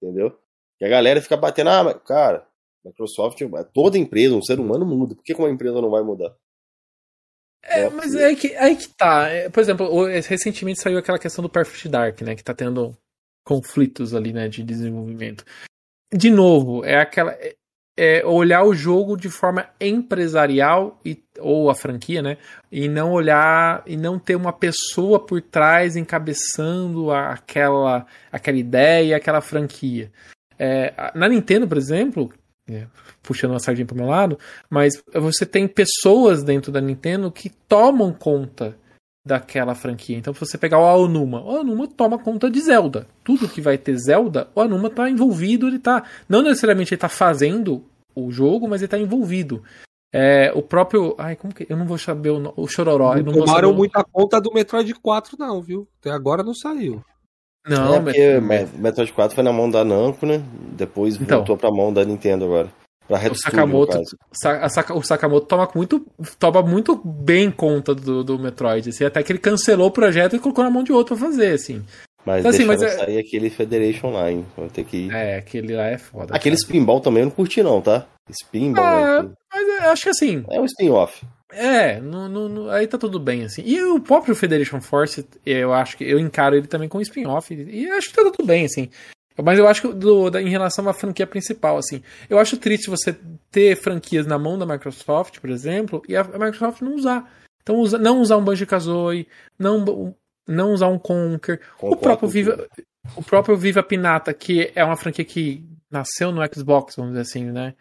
entendeu? 0.02 0.32
E 0.80 0.84
a 0.84 0.88
galera 0.88 1.22
fica 1.22 1.36
batendo, 1.36 1.70
ah, 1.70 1.84
mas, 1.84 1.96
cara, 2.04 2.45
Microsoft, 2.86 3.38
toda 3.72 3.98
empresa, 3.98 4.34
um 4.34 4.42
ser 4.42 4.58
humano 4.60 4.86
muda, 4.86 5.14
por 5.14 5.22
que 5.22 5.34
uma 5.34 5.50
empresa 5.50 5.80
não 5.80 5.90
vai 5.90 6.02
mudar? 6.02 6.34
É, 7.62 7.90
mas 7.90 8.14
é 8.14 8.26
aí 8.26 8.36
que, 8.36 8.54
aí 8.56 8.76
que 8.76 8.88
tá. 8.88 9.28
É, 9.28 9.48
Por 9.48 9.60
exemplo, 9.60 10.04
recentemente 10.06 10.80
saiu 10.80 10.98
aquela 10.98 11.18
questão 11.18 11.42
do 11.42 11.48
Perfect 11.48 11.88
Dark, 11.88 12.20
né? 12.22 12.36
Que 12.36 12.44
tá 12.44 12.54
tendo 12.54 12.96
conflitos 13.44 14.14
ali, 14.14 14.32
né? 14.32 14.48
De 14.48 14.62
desenvolvimento. 14.62 15.44
De 16.14 16.30
novo, 16.30 16.84
é 16.84 16.96
aquela. 17.00 17.32
é- 17.32 17.54
é 17.98 18.22
olhar 18.26 18.62
o 18.62 18.74
jogo 18.74 19.16
de 19.16 19.30
forma 19.30 19.70
empresarial 19.80 21.00
e, 21.02 21.24
ou 21.40 21.70
a 21.70 21.74
franquia, 21.74 22.20
né? 22.20 22.36
E 22.70 22.88
não 22.88 23.10
olhar 23.10 23.82
e 23.86 23.96
não 23.96 24.18
ter 24.18 24.36
uma 24.36 24.52
pessoa 24.52 25.18
por 25.18 25.40
trás 25.40 25.96
encabeçando 25.96 27.10
aquela, 27.10 28.06
aquela 28.30 28.58
ideia, 28.58 29.16
aquela 29.16 29.40
franquia. 29.40 30.12
É, 30.58 30.92
na 31.14 31.26
Nintendo, 31.26 31.66
por 31.66 31.78
exemplo, 31.78 32.30
é, 32.68 32.86
puxando 33.22 33.52
uma 33.52 33.60
sardinha 33.60 33.86
pro 33.86 33.96
meu 33.96 34.06
lado, 34.06 34.38
mas 34.68 35.02
você 35.14 35.46
tem 35.46 35.68
pessoas 35.68 36.42
dentro 36.42 36.72
da 36.72 36.80
Nintendo 36.80 37.30
que 37.30 37.48
tomam 37.68 38.12
conta 38.12 38.76
daquela 39.24 39.74
franquia. 39.74 40.16
Então, 40.16 40.32
se 40.32 40.40
você 40.40 40.56
pegar 40.56 40.78
o 40.78 40.84
Aonuma, 40.84 41.42
o 41.42 41.56
Aonuma 41.56 41.88
toma 41.88 42.18
conta 42.18 42.48
de 42.50 42.60
Zelda. 42.60 43.06
Tudo 43.24 43.48
que 43.48 43.60
vai 43.60 43.76
ter 43.76 43.96
Zelda, 43.98 44.48
o 44.54 44.60
Aonuma 44.60 44.88
tá 44.88 45.10
envolvido, 45.10 45.66
ele 45.66 45.78
tá. 45.80 46.04
Não 46.28 46.42
necessariamente 46.42 46.94
ele 46.94 47.00
tá 47.00 47.08
fazendo 47.08 47.84
o 48.14 48.30
jogo, 48.30 48.68
mas 48.68 48.82
ele 48.82 48.88
tá 48.88 48.98
envolvido. 48.98 49.62
É, 50.14 50.52
o 50.54 50.62
próprio. 50.62 51.14
Ai, 51.18 51.34
como 51.34 51.52
que. 51.52 51.66
Eu 51.68 51.76
não 51.76 51.86
vou 51.86 51.98
saber 51.98 52.30
o, 52.30 52.52
o 52.56 52.68
Chororó. 52.68 53.16
Não 53.16 53.24
não 53.24 53.32
tomaram 53.32 53.72
o- 53.72 53.74
muita 53.74 54.04
conta 54.04 54.40
do 54.40 54.52
Metroid 54.52 54.94
4, 54.94 55.36
não, 55.38 55.60
viu? 55.60 55.88
Até 56.00 56.10
agora 56.10 56.44
não 56.44 56.54
saiu. 56.54 57.04
Não, 57.66 57.94
é 57.96 58.00
porque 58.00 58.40
mas- 58.40 58.72
Me- 58.72 58.78
Metroid 58.80 59.12
4 59.12 59.34
foi 59.34 59.44
na 59.44 59.52
mão 59.52 59.70
da 59.70 59.84
Namco, 59.84 60.24
né? 60.26 60.42
Depois 60.76 61.16
Então. 61.20 61.38
voltou 61.38 61.56
pra 61.56 61.70
mão 61.70 61.92
da 61.92 62.04
Nintendo 62.04 62.44
agora. 62.44 62.68
Pra 63.08 63.18
Red 63.18 63.30
O 63.30 63.34
Studio, 63.36 63.52
Sakamoto, 63.56 64.00
Saka- 64.68 64.94
o 64.94 65.02
Sakamoto 65.02 65.46
toma 65.46 65.68
muito, 65.76 66.04
toma 66.40 66.60
muito 66.62 67.00
bem 67.04 67.52
conta 67.52 67.94
do, 67.94 68.24
do 68.24 68.36
Metroid. 68.38 68.88
Assim, 68.90 69.04
até 69.04 69.22
que 69.22 69.30
ele 69.30 69.38
cancelou 69.38 69.86
o 69.86 69.92
projeto 69.92 70.34
e 70.34 70.40
colocou 70.40 70.64
na 70.64 70.70
mão 70.70 70.82
de 70.82 70.92
outro 70.92 71.16
pra 71.16 71.26
fazer, 71.26 71.52
assim. 71.54 71.84
Mas 72.26 72.40
Então, 72.40 72.50
assim, 72.50 72.64
mas 72.64 72.82
é- 72.82 72.88
sair 72.90 73.18
aquele 73.18 73.48
Federation 73.48 74.08
Online. 74.08 74.44
Vou 74.56 74.68
ter 74.68 74.84
que. 74.84 75.08
É, 75.12 75.36
aquele 75.36 75.74
lá 75.76 75.86
é 75.86 75.96
foda. 75.96 76.34
Aquele 76.34 76.56
cara. 76.56 76.66
Spinball 76.66 77.00
também 77.00 77.20
eu 77.22 77.26
não 77.26 77.30
curti 77.34 77.62
não, 77.62 77.80
tá? 77.80 78.06
Spinball, 78.28 78.84
Ah, 78.84 79.22
né? 79.22 79.30
Mas 79.54 79.68
eu 79.84 79.90
acho 79.90 80.02
que 80.02 80.08
assim, 80.08 80.44
É 80.50 80.60
um 80.60 80.64
spin-off. 80.64 81.24
é, 81.52 82.00
não- 82.00 82.28
não- 82.28 82.48
não- 82.48 82.68
aí 82.70 82.86
tá 82.88 82.98
tudo 82.98 83.20
bem, 83.20 83.44
assim. 83.44 83.62
E 83.64 83.80
o 83.84 84.00
próprio 84.00 84.34
Federation 84.34 84.80
Force, 84.80 85.24
eu 85.46 85.72
acho 85.72 85.96
que 85.96 86.02
eu 86.04 86.18
encaro 86.18 86.56
ele 86.56 86.66
também 86.66 86.88
com 86.88 87.00
spin-off. 87.00 87.54
E 87.54 87.88
acho 87.90 88.08
que 88.08 88.14
tá 88.16 88.22
tudo 88.32 88.44
bem, 88.44 88.64
assim. 88.64 88.90
Mas 89.40 89.58
eu 89.58 89.68
acho 89.68 89.82
que 89.82 89.92
do, 89.94 90.28
da- 90.30 90.42
em 90.42 90.48
relação 90.48 90.88
à 90.88 90.92
franquia 90.94 91.26
principal, 91.26 91.76
assim, 91.76 92.02
eu 92.28 92.38
acho 92.38 92.56
triste 92.56 92.90
você 92.90 93.14
ter 93.52 93.76
franquias 93.76 94.26
na 94.26 94.38
mão 94.38 94.58
da 94.58 94.66
Microsoft, 94.66 95.38
por 95.40 95.50
exemplo, 95.50 96.02
e 96.08 96.16
a, 96.16 96.22
a 96.22 96.38
Microsoft 96.38 96.80
não 96.82 96.94
usar. 96.96 97.30
Então, 97.62 97.76
usa- 97.76 97.98
não 97.98 98.20
usar 98.20 98.36
um 98.38 98.44
Banjo-Kazooie, 98.44 99.28
não, 99.58 100.14
não 100.46 100.72
usar 100.72 100.88
um 100.88 100.98
Conker, 100.98 101.60
o 101.80 101.96
próprio 101.96 102.28
Viva, 102.28 102.66
o 103.16 103.22
próprio 103.22 103.56
Viva 103.56 103.82
Pinata, 103.82 104.32
que 104.34 104.70
é 104.74 104.84
uma 104.84 104.96
franquia 104.96 105.24
que 105.24 105.64
nasceu 105.90 106.30
no 106.32 106.42
Xbox, 106.52 106.96
vamos 106.96 107.12
dizer 107.12 107.22
assim, 107.22 107.44
né? 107.50 107.74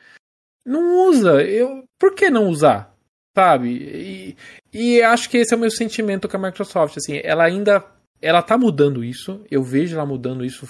Não 0.66 1.08
usa. 1.10 1.44
Eu, 1.44 1.84
por 2.00 2.14
que 2.16 2.30
não 2.30 2.48
usar? 2.48 2.94
Sabe? 3.38 3.70
E, 3.70 4.38
e 4.74 5.02
acho 5.04 5.30
que 5.30 5.38
esse 5.38 5.54
é 5.54 5.58
o 5.58 5.60
meu 5.60 5.70
sentimento 5.70 6.28
com 6.28 6.38
a 6.38 6.40
Microsoft. 6.40 6.98
Assim, 6.98 7.20
ela 7.24 7.44
ainda. 7.44 7.86
Ela 8.22 8.42
tá 8.42 8.58
mudando 8.58 9.04
isso. 9.04 9.44
Eu 9.52 9.62
vejo 9.62 9.96
ela 9.96 10.06
mudando 10.06 10.44
isso 10.46 10.68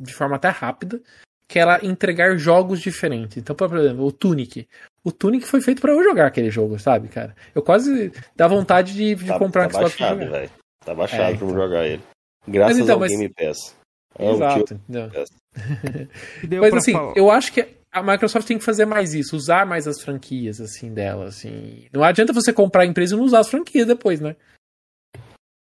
de 0.00 0.12
forma 0.14 0.36
até 0.36 0.48
rápida. 0.48 1.00
Que 1.48 1.58
é 1.60 1.62
ela 1.62 1.84
entregar 1.84 2.36
jogos 2.38 2.80
diferentes. 2.80 3.36
Então, 3.36 3.54
por 3.54 3.76
exemplo, 3.76 4.04
o 4.04 4.10
Tunic. 4.10 4.66
O 5.04 5.12
Tunic 5.12 5.46
foi 5.46 5.60
feito 5.60 5.80
pra 5.80 5.92
eu 5.92 6.02
jogar 6.02 6.26
aquele 6.26 6.50
jogo, 6.50 6.76
sabe, 6.78 7.06
cara? 7.08 7.36
Eu 7.54 7.62
quase 7.62 8.12
dá 8.34 8.48
vontade 8.48 8.94
de, 8.94 9.14
de 9.14 9.26
Tá, 9.26 9.38
comprar 9.38 9.68
tá 9.68 9.78
um 9.78 9.80
Xbox 9.82 9.94
pra 9.94 10.06
baixado, 10.06 10.24
jogar. 10.24 10.38
velho. 10.40 10.50
Tá 10.86 10.94
baixado 10.94 11.22
É, 11.22 11.26
pra 11.36 11.46
então. 11.46 11.50
jogar 11.50 11.86
ele. 11.86 12.02
Graças 12.48 12.76
Mas 12.76 12.84
então, 12.84 12.94
ao 12.94 13.00
mas- 13.00 13.10
Game 13.10 13.28
Pass. 13.28 13.76
Amo, 14.18 14.30
Exato. 14.36 14.80
deu 16.48 16.60
Mas 16.62 16.74
assim, 16.74 16.92
falar- 16.92 17.12
eu 17.16 17.30
acho 17.30 17.52
que 17.52 17.66
a 17.92 18.02
Microsoft 18.02 18.46
tem 18.46 18.56
que 18.58 18.64
fazer 18.64 18.86
mais 18.86 19.12
isso, 19.14 19.36
usar 19.36 19.66
mais 19.66 19.86
as 19.86 20.00
franquias 20.00 20.60
assim 20.60 20.92
dela, 20.94 21.26
assim. 21.26 21.86
Não 21.92 22.02
adianta 22.02 22.32
você 22.32 22.52
comprar 22.52 22.82
a 22.82 22.86
empresa 22.86 23.14
e 23.14 23.18
não 23.18 23.24
usar 23.24 23.40
as 23.40 23.48
franquias 23.48 23.86
depois, 23.86 24.20
né? 24.20 24.36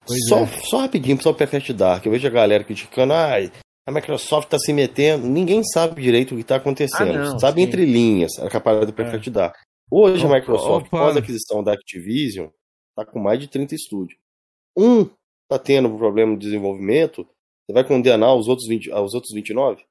Pois 0.07 0.19
Só, 0.28 0.41
é. 0.41 0.47
só 0.47 0.81
rapidinho 0.81 1.20
só 1.23 1.31
o 1.31 1.35
Perfect 1.35 1.73
Dark. 1.73 2.05
Eu 2.05 2.12
vejo 2.12 2.27
a 2.27 2.31
galera 2.31 2.62
criticando, 2.65 3.15
ai, 3.15 3.51
a 3.86 3.93
Microsoft 3.93 4.49
tá 4.49 4.59
se 4.59 4.73
metendo. 4.73 5.27
Ninguém 5.27 5.62
sabe 5.65 6.03
direito 6.03 6.35
o 6.35 6.39
que 6.39 6.45
tá 6.45 6.57
acontecendo. 6.57 7.15
Ah, 7.15 7.31
não, 7.31 7.39
sabe 7.39 7.62
sim. 7.62 7.66
entre 7.69 7.86
linhas 7.86 8.32
a 8.39 8.51
capacidade 8.51 8.91
do 8.91 8.95
Perfect 8.97 9.31
Dark. 9.31 9.55
Hoje 9.91 10.24
Ô, 10.27 10.28
a 10.31 10.35
Microsoft, 10.39 10.86
após 10.86 11.07
Pano. 11.07 11.19
a 11.19 11.23
aquisição 11.23 11.62
da 11.62 11.73
Activision, 11.73 12.49
tá 12.97 13.05
com 13.07 13.19
mais 13.20 13.39
de 13.41 13.49
30 13.49 13.74
estúdios. 13.74 14.19
Um 14.76 15.05
tá 15.48 15.59
tendo 15.59 15.88
um 15.88 15.96
problema 15.98 16.32
de 16.36 16.44
desenvolvimento, 16.46 17.24
você 17.66 17.72
vai 17.72 17.86
condenar 17.86 18.34
os 18.34 18.48
outros, 18.48 18.66
20, 18.68 18.90
os 18.92 19.14
outros 19.14 19.32
29? 19.34 19.84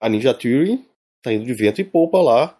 A 0.00 0.08
Ninja 0.08 0.32
Theory 0.34 0.84
tá 1.22 1.32
indo 1.32 1.44
de 1.44 1.52
vento 1.54 1.80
e 1.80 1.84
polpa 1.84 2.18
lá 2.22 2.58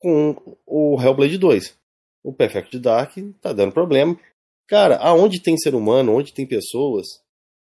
com 0.00 0.56
o 0.66 1.00
Hellblade 1.00 1.38
2. 1.38 1.78
O 2.24 2.32
Perfect 2.32 2.78
Dark 2.78 3.14
tá 3.40 3.52
dando 3.52 3.72
problema. 3.72 4.18
Cara, 4.68 4.96
aonde 4.98 5.40
tem 5.42 5.56
ser 5.56 5.74
humano, 5.74 6.14
onde 6.14 6.34
tem 6.34 6.46
pessoas, 6.46 7.06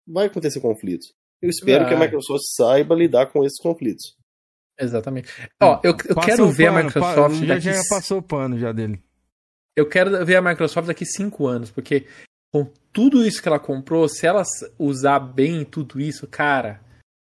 vai 0.07 0.27
acontecer 0.27 0.61
conflitos. 0.61 1.14
Eu 1.41 1.49
espero 1.49 1.85
que 1.88 1.94
a 1.94 1.98
Vai. 1.98 2.07
Microsoft 2.07 2.44
saiba 2.56 2.95
lidar 2.95 3.26
com 3.31 3.44
esses 3.44 3.60
conflitos. 3.61 4.15
Exatamente. 4.80 5.30
Ó, 5.61 5.80
eu, 5.84 5.91
eu 5.91 6.15
quero 6.22 6.49
ver 6.49 6.68
a 6.68 6.72
pano, 6.73 6.85
Microsoft 6.85 7.40
pa- 7.40 7.45
já, 7.45 7.53
daqui. 7.56 7.73
já 7.73 7.81
passou 7.90 8.19
o 8.19 8.23
pano 8.23 8.57
já 8.57 8.72
dele. 8.72 9.03
Eu 9.76 9.88
quero 9.88 10.26
ver 10.26 10.36
a 10.36 10.41
Microsoft 10.41 10.88
daqui 10.88 11.06
cinco 11.06 11.48
anos, 11.48 11.72
porque 11.72 12.06
com 12.54 12.70
tudo 12.91 13.26
isso 13.26 13.41
que 13.41 13.48
ela 13.48 13.60
comprou, 13.60 14.08
se 14.08 14.26
ela 14.28 14.44
usar 14.78 15.20
bem 15.20 15.66
tudo 15.66 16.00
isso, 16.00 16.28
cara, 16.28 16.80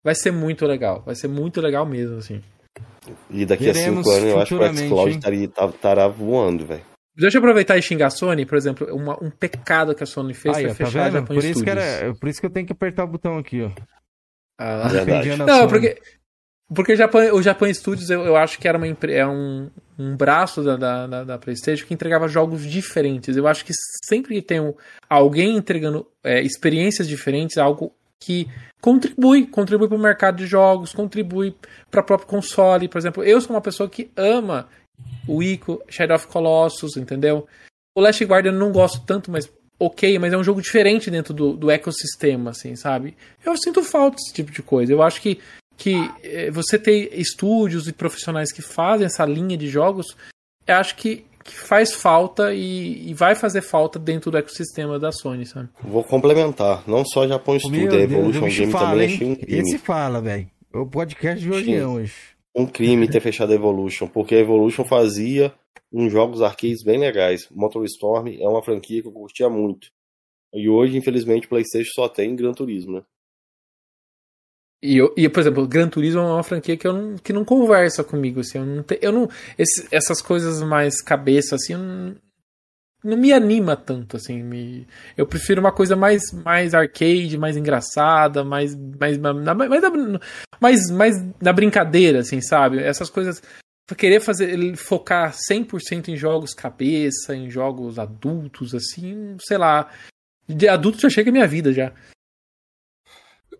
vai 0.03 0.15
ser 0.15 0.31
muito 0.31 0.65
legal. 0.65 1.01
Vai 1.05 1.15
ser 1.15 1.27
muito 1.27 1.59
legal 1.59 1.85
mesmo, 1.85 2.17
assim. 2.17 2.41
E 3.29 3.45
daqui 3.45 3.65
Veremos 3.65 4.07
a 4.07 4.11
cinco 4.11 4.15
anos 4.15 4.29
eu 4.31 4.39
acho 4.41 4.57
que 4.57 4.63
o 4.83 4.85
xCloud 4.87 5.11
estaria- 5.11 5.47
tá- 5.49 5.65
estará 5.65 6.07
voando, 6.07 6.65
velho. 6.65 6.83
Deixa 7.17 7.37
eu 7.37 7.39
aproveitar 7.39 7.77
e 7.77 7.81
xingar 7.81 8.07
a 8.07 8.11
Sony, 8.11 8.45
por 8.45 8.57
exemplo, 8.57 8.93
uma- 8.95 9.21
um 9.23 9.29
pecado 9.31 9.95
que 9.95 10.03
a 10.03 10.05
Sony 10.05 10.33
fez 10.33 10.55
Aí, 10.55 10.63
foi 10.65 10.69
tá 10.69 10.85
fechar 10.85 10.99
a 10.99 11.03
vendo? 11.05 11.13
Japan 11.21 11.25
Por 11.35 11.43
isso, 11.43 11.63
que 11.63 11.69
era, 11.69 12.13
por 12.15 12.29
isso 12.29 12.39
que 12.39 12.45
eu 12.45 12.49
tenho 12.51 12.67
que 12.67 12.73
apertar 12.73 13.03
o 13.03 13.07
botão 13.07 13.37
aqui, 13.37 13.63
ó. 13.63 13.71
Ah, 14.59 14.87
a 14.87 15.37
Não, 15.45 15.47
Sony. 15.47 15.67
porque, 15.69 16.01
porque 16.73 16.93
o 16.93 16.95
Japan, 16.95 17.33
o 17.33 17.41
Japan 17.41 17.73
Studios 17.73 18.09
eu, 18.09 18.23
eu 18.23 18.35
acho 18.35 18.59
que 18.59 18.67
era 18.67 18.77
uma, 18.77 18.87
é 18.87 19.25
um, 19.25 19.69
um 19.97 20.15
braço 20.15 20.63
da, 20.63 20.75
da, 20.75 21.23
da- 21.23 21.37
PlayStation 21.37 21.85
que 21.85 21.93
entregava 21.93 22.27
jogos 22.27 22.63
diferentes. 22.65 23.37
Eu 23.37 23.47
acho 23.47 23.63
que 23.63 23.73
sempre 24.05 24.35
que 24.35 24.41
tem 24.41 24.73
alguém 25.09 25.55
entregando 25.55 26.05
é, 26.23 26.41
experiências 26.41 27.07
diferentes, 27.07 27.57
algo 27.57 27.93
que 28.19 28.47
contribui, 28.81 29.45
contribui 29.47 29.87
para 29.87 29.97
o 29.97 30.01
mercado 30.01 30.37
de 30.37 30.45
jogos, 30.47 30.93
contribui 30.93 31.55
para 31.89 32.01
o 32.01 32.03
próprio 32.03 32.27
console. 32.27 32.87
Por 32.87 32.97
exemplo, 32.97 33.23
eu 33.23 33.39
sou 33.39 33.55
uma 33.55 33.61
pessoa 33.61 33.89
que 33.89 34.11
ama 34.15 34.67
o 35.27 35.41
Ico, 35.43 35.81
Shadow 35.87 36.15
of 36.15 36.27
Colossus, 36.27 36.97
entendeu? 36.97 37.47
O 37.95 38.01
Last 38.01 38.23
Guardian 38.23 38.51
eu 38.51 38.59
não 38.59 38.71
gosto 38.71 39.05
tanto, 39.05 39.31
mas 39.31 39.49
ok, 39.79 40.17
mas 40.19 40.33
é 40.33 40.37
um 40.37 40.43
jogo 40.43 40.61
diferente 40.61 41.09
dentro 41.11 41.33
do, 41.33 41.53
do 41.53 41.69
ecossistema, 41.71 42.49
assim, 42.51 42.75
sabe? 42.75 43.15
Eu 43.45 43.55
sinto 43.57 43.83
falta 43.83 44.15
desse 44.17 44.33
tipo 44.33 44.51
de 44.51 44.61
coisa. 44.61 44.91
Eu 44.91 45.03
acho 45.03 45.21
que, 45.21 45.39
que 45.77 45.93
eh, 46.23 46.49
você 46.49 46.79
ter 46.79 47.11
estúdios 47.13 47.87
e 47.87 47.93
profissionais 47.93 48.51
que 48.51 48.61
fazem 48.61 49.05
essa 49.05 49.23
linha 49.23 49.55
de 49.55 49.67
jogos, 49.67 50.17
eu 50.65 50.75
acho 50.75 50.95
que, 50.95 51.23
que 51.43 51.53
faz 51.53 51.93
falta 51.93 52.53
e, 52.53 53.09
e, 53.09 53.13
vai 53.13 53.35
fazer 53.35 53.61
falta 53.61 53.99
dentro 53.99 54.31
do 54.31 54.37
ecossistema 54.37 54.99
da 54.99 55.11
Sony, 55.11 55.45
sabe? 55.45 55.69
Vou 55.81 56.03
complementar. 56.03 56.83
Não 56.87 57.05
só 57.05 57.27
Japão 57.27 57.59
Studio, 57.59 57.93
a 57.93 58.01
Evolution 58.01 58.41
Deus, 58.41 58.57
Game 58.57 58.71
fala, 58.71 58.89
também 58.89 59.07
hein? 59.07 59.13
achei 59.13 59.27
um 59.27 59.35
crime. 59.35 59.59
Esse 59.61 59.77
fala, 59.77 60.19
velho. 60.19 60.49
O 60.73 60.85
podcast 60.85 61.39
de 61.39 61.51
hoje 61.51 61.81
hoje. 61.81 62.13
Um 62.55 62.65
crime 62.65 63.07
ter 63.07 63.21
fechado 63.21 63.51
a 63.51 63.55
Evolution, 63.55 64.07
porque 64.07 64.33
a 64.33 64.39
Evolution 64.39 64.83
fazia 64.83 65.53
uns 65.93 66.11
jogos 66.11 66.41
arcades 66.41 66.83
bem 66.83 66.97
legais. 66.97 67.47
Motor 67.51 67.85
Storm 67.85 68.27
é 68.29 68.47
uma 68.47 68.63
franquia 68.63 69.01
que 69.01 69.07
eu 69.07 69.11
curtia 69.11 69.47
muito. 69.47 69.89
E 70.53 70.67
hoje, 70.67 70.97
infelizmente, 70.97 71.45
o 71.45 71.49
PlayStation 71.49 71.91
só 71.93 72.09
tem 72.09 72.35
Gran 72.35 72.51
Turismo, 72.51 72.93
né? 72.93 73.03
E, 74.81 74.97
eu, 74.97 75.13
e, 75.17 75.27
por 75.27 75.39
exemplo, 75.39 75.67
Gran 75.67 75.89
Turismo 75.89 76.21
é 76.21 76.25
uma 76.25 76.43
franquia 76.43 76.77
que, 76.77 76.87
eu 76.87 76.93
não, 76.93 77.15
que 77.17 77.33
não 77.33 77.43
conversa 77.43 78.03
comigo, 78.03 78.41
assim, 78.41 78.59
eu 78.59 78.65
não, 78.65 78.83
te, 78.83 78.99
eu 79.01 79.11
não 79.11 79.27
esse, 79.57 79.87
essas 79.91 80.21
coisas 80.21 80.61
mais 80.61 81.01
cabeça, 81.01 81.55
assim, 81.55 81.73
não, 81.73 82.15
não 83.03 83.17
me 83.17 83.33
anima 83.33 83.75
tanto, 83.75 84.17
assim, 84.17 84.43
me, 84.43 84.87
eu 85.15 85.25
prefiro 85.25 85.61
uma 85.61 85.71
coisa 85.71 85.95
mais, 85.95 86.31
mais 86.31 86.75
arcade, 86.75 87.39
mais 87.39 87.57
engraçada, 87.57 88.43
mais, 88.43 88.75
mais, 88.75 89.17
mais, 89.17 89.35
mais, 89.35 90.19
mais, 90.61 90.91
mais 90.91 91.15
na 91.41 91.53
brincadeira, 91.53 92.19
assim, 92.19 92.39
sabe? 92.39 92.77
Essas 92.77 93.09
coisas, 93.09 93.41
querer 93.97 94.19
fazer, 94.19 94.75
focar 94.75 95.33
100% 95.33 96.09
em 96.09 96.15
jogos 96.15 96.53
cabeça, 96.53 97.35
em 97.35 97.49
jogos 97.49 97.97
adultos, 97.97 98.75
assim, 98.75 99.37
sei 99.39 99.57
lá, 99.57 99.89
de 100.47 100.67
adulto 100.67 100.99
já 100.99 101.09
chega 101.09 101.31
a 101.31 101.33
minha 101.33 101.47
vida 101.47 101.73
já. 101.73 101.91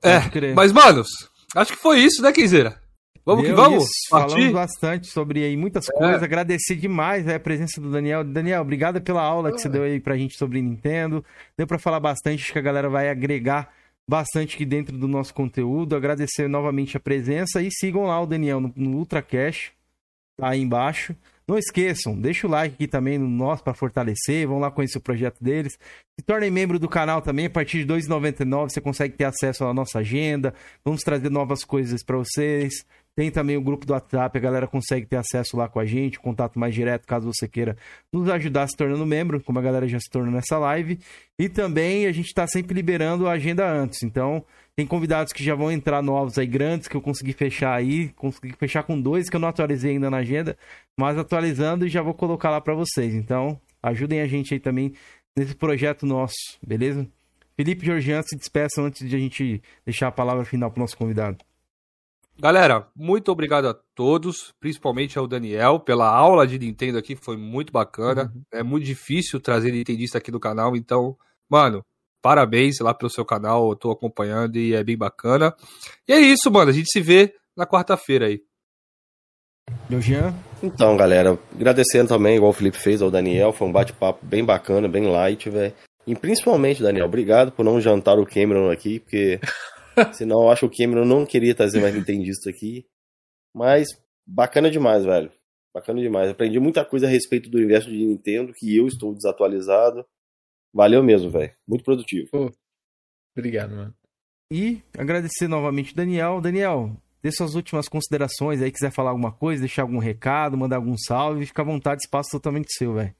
É, 0.03 0.53
mas, 0.53 0.71
manos, 0.71 1.07
acho 1.55 1.73
que 1.73 1.79
foi 1.79 1.99
isso, 1.99 2.21
né, 2.21 2.31
Kenzeira? 2.31 2.79
Vamos 3.27 3.43
Meu, 3.43 3.51
que 3.51 3.61
vamos. 3.61 3.83
Isso, 3.83 4.09
falamos 4.09 4.53
bastante 4.53 5.07
sobre 5.07 5.43
aí 5.43 5.57
muitas 5.57 5.89
é. 5.89 5.91
coisas. 5.91 6.23
Agradecer 6.23 6.75
demais 6.75 7.25
né, 7.25 7.35
a 7.35 7.39
presença 7.39 7.81
do 7.81 7.91
Daniel. 7.91 8.23
Daniel, 8.23 8.61
obrigado 8.61 9.01
pela 9.01 9.21
aula 9.21 9.51
que 9.51 9.59
você 9.59 9.67
deu 9.67 9.83
aí 9.83 9.99
pra 9.99 10.15
gente 10.15 10.37
sobre 10.37 10.61
Nintendo. 10.61 11.25
Deu 11.57 11.67
pra 11.67 11.77
falar 11.77 11.99
bastante, 11.99 12.43
acho 12.43 12.53
que 12.53 12.59
a 12.59 12.61
galera 12.61 12.89
vai 12.89 13.09
agregar 13.09 13.69
bastante 14.09 14.55
aqui 14.55 14.65
dentro 14.65 14.97
do 14.97 15.09
nosso 15.09 15.33
conteúdo. 15.33 15.93
Agradecer 15.93 16.47
novamente 16.47 16.95
a 16.95 17.01
presença 17.01 17.61
e 17.61 17.69
sigam 17.69 18.05
lá 18.05 18.21
o 18.21 18.25
Daniel 18.25 18.61
no, 18.61 18.71
no 18.73 18.97
Ultra 18.97 19.21
Cash, 19.21 19.71
tá 20.39 20.51
aí 20.51 20.61
embaixo. 20.61 21.13
Não 21.47 21.57
esqueçam, 21.57 22.19
deixa 22.19 22.45
o 22.45 22.49
like 22.49 22.75
aqui 22.75 22.87
também 22.87 23.17
no 23.17 23.29
nosso 23.29 23.63
para 23.63 23.73
fortalecer, 23.73 24.45
vão 24.45 24.59
lá 24.59 24.69
conhecer 24.69 24.97
o 24.97 25.01
projeto 25.01 25.41
deles. 25.41 25.79
Se 26.19 26.25
tornem 26.25 26.51
membro 26.51 26.77
do 26.77 26.89
canal 26.89 27.21
também, 27.21 27.45
a 27.45 27.49
partir 27.49 27.85
de 27.85 27.93
R$ 27.93 27.99
2,99 28.01 28.69
você 28.69 28.81
consegue 28.81 29.15
ter 29.15 29.23
acesso 29.23 29.63
à 29.63 29.73
nossa 29.73 29.99
agenda. 29.99 30.53
Vamos 30.83 31.03
trazer 31.03 31.29
novas 31.29 31.63
coisas 31.63 32.03
para 32.03 32.17
vocês. 32.17 32.85
Tem 33.15 33.31
também 33.31 33.57
o 33.57 33.61
grupo 33.61 33.85
do 33.85 33.93
WhatsApp, 33.93 34.37
a 34.37 34.41
galera 34.41 34.67
consegue 34.67 35.07
ter 35.07 35.15
acesso 35.15 35.57
lá 35.57 35.67
com 35.67 35.79
a 35.79 35.85
gente, 35.85 36.19
contato 36.19 36.59
mais 36.59 36.75
direto, 36.75 37.07
caso 37.07 37.31
você 37.33 37.47
queira 37.47 37.75
nos 38.13 38.29
ajudar 38.29 38.67
se 38.67 38.77
tornando 38.77 39.05
membro, 39.07 39.41
como 39.41 39.57
a 39.57 39.61
galera 39.61 39.87
já 39.87 39.99
se 39.99 40.07
tornou 40.07 40.31
nessa 40.31 40.59
live. 40.59 40.99
E 41.39 41.49
também 41.49 42.05
a 42.05 42.11
gente 42.11 42.27
está 42.27 42.45
sempre 42.45 42.75
liberando 42.75 43.25
a 43.25 43.31
agenda 43.31 43.67
antes. 43.67 44.03
Então, 44.03 44.45
tem 44.77 44.85
convidados 44.85 45.33
que 45.33 45.43
já 45.43 45.55
vão 45.55 45.71
entrar 45.71 46.03
novos 46.03 46.37
aí, 46.37 46.45
grandes, 46.45 46.87
que 46.87 46.95
eu 46.95 47.01
consegui 47.01 47.33
fechar 47.33 47.73
aí. 47.73 48.09
Consegui 48.09 48.55
fechar 48.55 48.83
com 48.83 49.01
dois 49.01 49.27
que 49.27 49.35
eu 49.35 49.39
não 49.39 49.47
atualizei 49.47 49.93
ainda 49.93 50.07
na 50.07 50.17
agenda, 50.17 50.55
mas 50.95 51.17
atualizando 51.17 51.87
e 51.87 51.89
já 51.89 52.03
vou 52.03 52.13
colocar 52.13 52.51
lá 52.51 52.61
para 52.61 52.75
vocês. 52.75 53.15
Então, 53.15 53.59
ajudem 53.81 54.21
a 54.21 54.27
gente 54.27 54.53
aí 54.53 54.59
também 54.59 54.93
nesse 55.35 55.55
projeto 55.55 56.05
nosso, 56.05 56.35
beleza? 56.65 57.07
Felipe 57.55 57.81
e 57.81 57.85
Georgian 57.87 58.21
se 58.21 58.37
despeçam 58.37 58.85
antes 58.85 59.09
de 59.09 59.15
a 59.15 59.19
gente 59.19 59.63
deixar 59.83 60.09
a 60.09 60.11
palavra 60.11 60.45
final 60.45 60.69
para 60.69 60.77
o 60.77 60.81
nosso 60.81 60.95
convidado. 60.95 61.43
Galera, 62.37 62.87
muito 62.95 63.31
obrigado 63.31 63.67
a 63.67 63.73
todos, 63.95 64.53
principalmente 64.59 65.17
ao 65.17 65.25
Daniel, 65.25 65.79
pela 65.79 66.07
aula 66.07 66.45
de 66.45 66.59
Nintendo 66.59 66.99
aqui, 66.99 67.15
foi 67.15 67.35
muito 67.35 67.73
bacana. 67.73 68.31
Uhum. 68.31 68.43
É 68.51 68.61
muito 68.61 68.85
difícil 68.85 69.39
trazer 69.39 69.71
Nintendista 69.71 70.19
aqui 70.19 70.29
no 70.29 70.39
canal, 70.39 70.75
então, 70.75 71.17
mano, 71.49 71.83
Parabéns 72.27 72.77
lá 72.81 72.93
pelo 72.93 73.09
seu 73.09 73.23
canal, 73.23 73.69
eu 73.69 73.75
tô 73.77 73.89
acompanhando 73.89 74.57
e 74.57 74.73
é 74.73 74.83
bem 74.83 74.97
bacana. 74.97 75.55
E 76.05 76.11
é 76.11 76.19
isso, 76.19 76.51
mano. 76.51 76.69
A 76.69 76.73
gente 76.73 76.91
se 76.91 76.99
vê 76.99 77.33
na 77.55 77.65
quarta-feira 77.65 78.25
aí. 78.25 78.41
Meu 79.89 80.01
Jean? 80.01 80.35
Então, 80.61 80.97
galera, 80.97 81.39
agradecendo 81.55 82.09
também, 82.09 82.35
igual 82.35 82.51
o 82.51 82.53
Felipe 82.53 82.75
fez, 82.75 83.01
ao 83.01 83.09
Daniel, 83.09 83.53
foi 83.53 83.69
um 83.69 83.71
bate-papo 83.71 84.25
bem 84.25 84.43
bacana, 84.43 84.89
bem 84.89 85.07
light, 85.07 85.49
velho. 85.49 85.73
E 86.05 86.17
principalmente, 86.17 86.83
Daniel, 86.83 87.05
obrigado 87.05 87.53
por 87.53 87.63
não 87.63 87.79
jantar 87.79 88.19
o 88.19 88.25
Cameron 88.25 88.69
aqui, 88.69 88.99
porque 88.99 89.39
senão 90.11 90.41
eu 90.41 90.49
acho 90.51 90.67
que 90.67 90.83
o 90.83 90.85
Cameron 90.85 91.05
não 91.05 91.25
queria 91.25 91.55
trazer 91.55 91.79
mais 91.79 91.95
Nintendista 91.95 92.49
aqui. 92.49 92.85
Mas 93.55 93.87
bacana 94.25 94.69
demais, 94.69 95.05
velho. 95.05 95.31
Bacana 95.73 96.01
demais. 96.01 96.29
Aprendi 96.29 96.59
muita 96.59 96.83
coisa 96.83 97.07
a 97.07 97.09
respeito 97.09 97.49
do 97.49 97.57
universo 97.57 97.89
de 97.89 98.05
Nintendo, 98.05 98.51
que 98.53 98.75
eu 98.75 98.85
estou 98.85 99.15
desatualizado. 99.15 100.05
Valeu 100.77 101.01
mesmo, 101.01 101.31
velho. 101.31 101.51
Muito 101.67 101.83
produtivo. 101.83 102.29
Pô, 102.29 102.51
obrigado, 103.35 103.75
mano. 103.75 103.95
E 104.53 104.79
agradecer 104.95 105.47
novamente 105.47 105.91
o 105.91 105.95
Daniel. 105.95 106.39
Daniel, 106.39 106.95
dê 107.19 107.31
suas 107.31 107.55
últimas 107.55 107.89
considerações 107.89 108.61
aí, 108.61 108.71
quiser 108.71 108.91
falar 108.91 109.09
alguma 109.09 109.31
coisa, 109.31 109.61
deixar 109.61 109.81
algum 109.81 109.97
recado, 109.97 110.55
mandar 110.55 110.75
algum 110.75 110.95
salve, 110.95 111.47
fica 111.47 111.63
à 111.63 111.65
vontade, 111.65 112.01
espaço 112.03 112.29
totalmente 112.29 112.71
seu, 112.77 112.93
velho. 112.93 113.15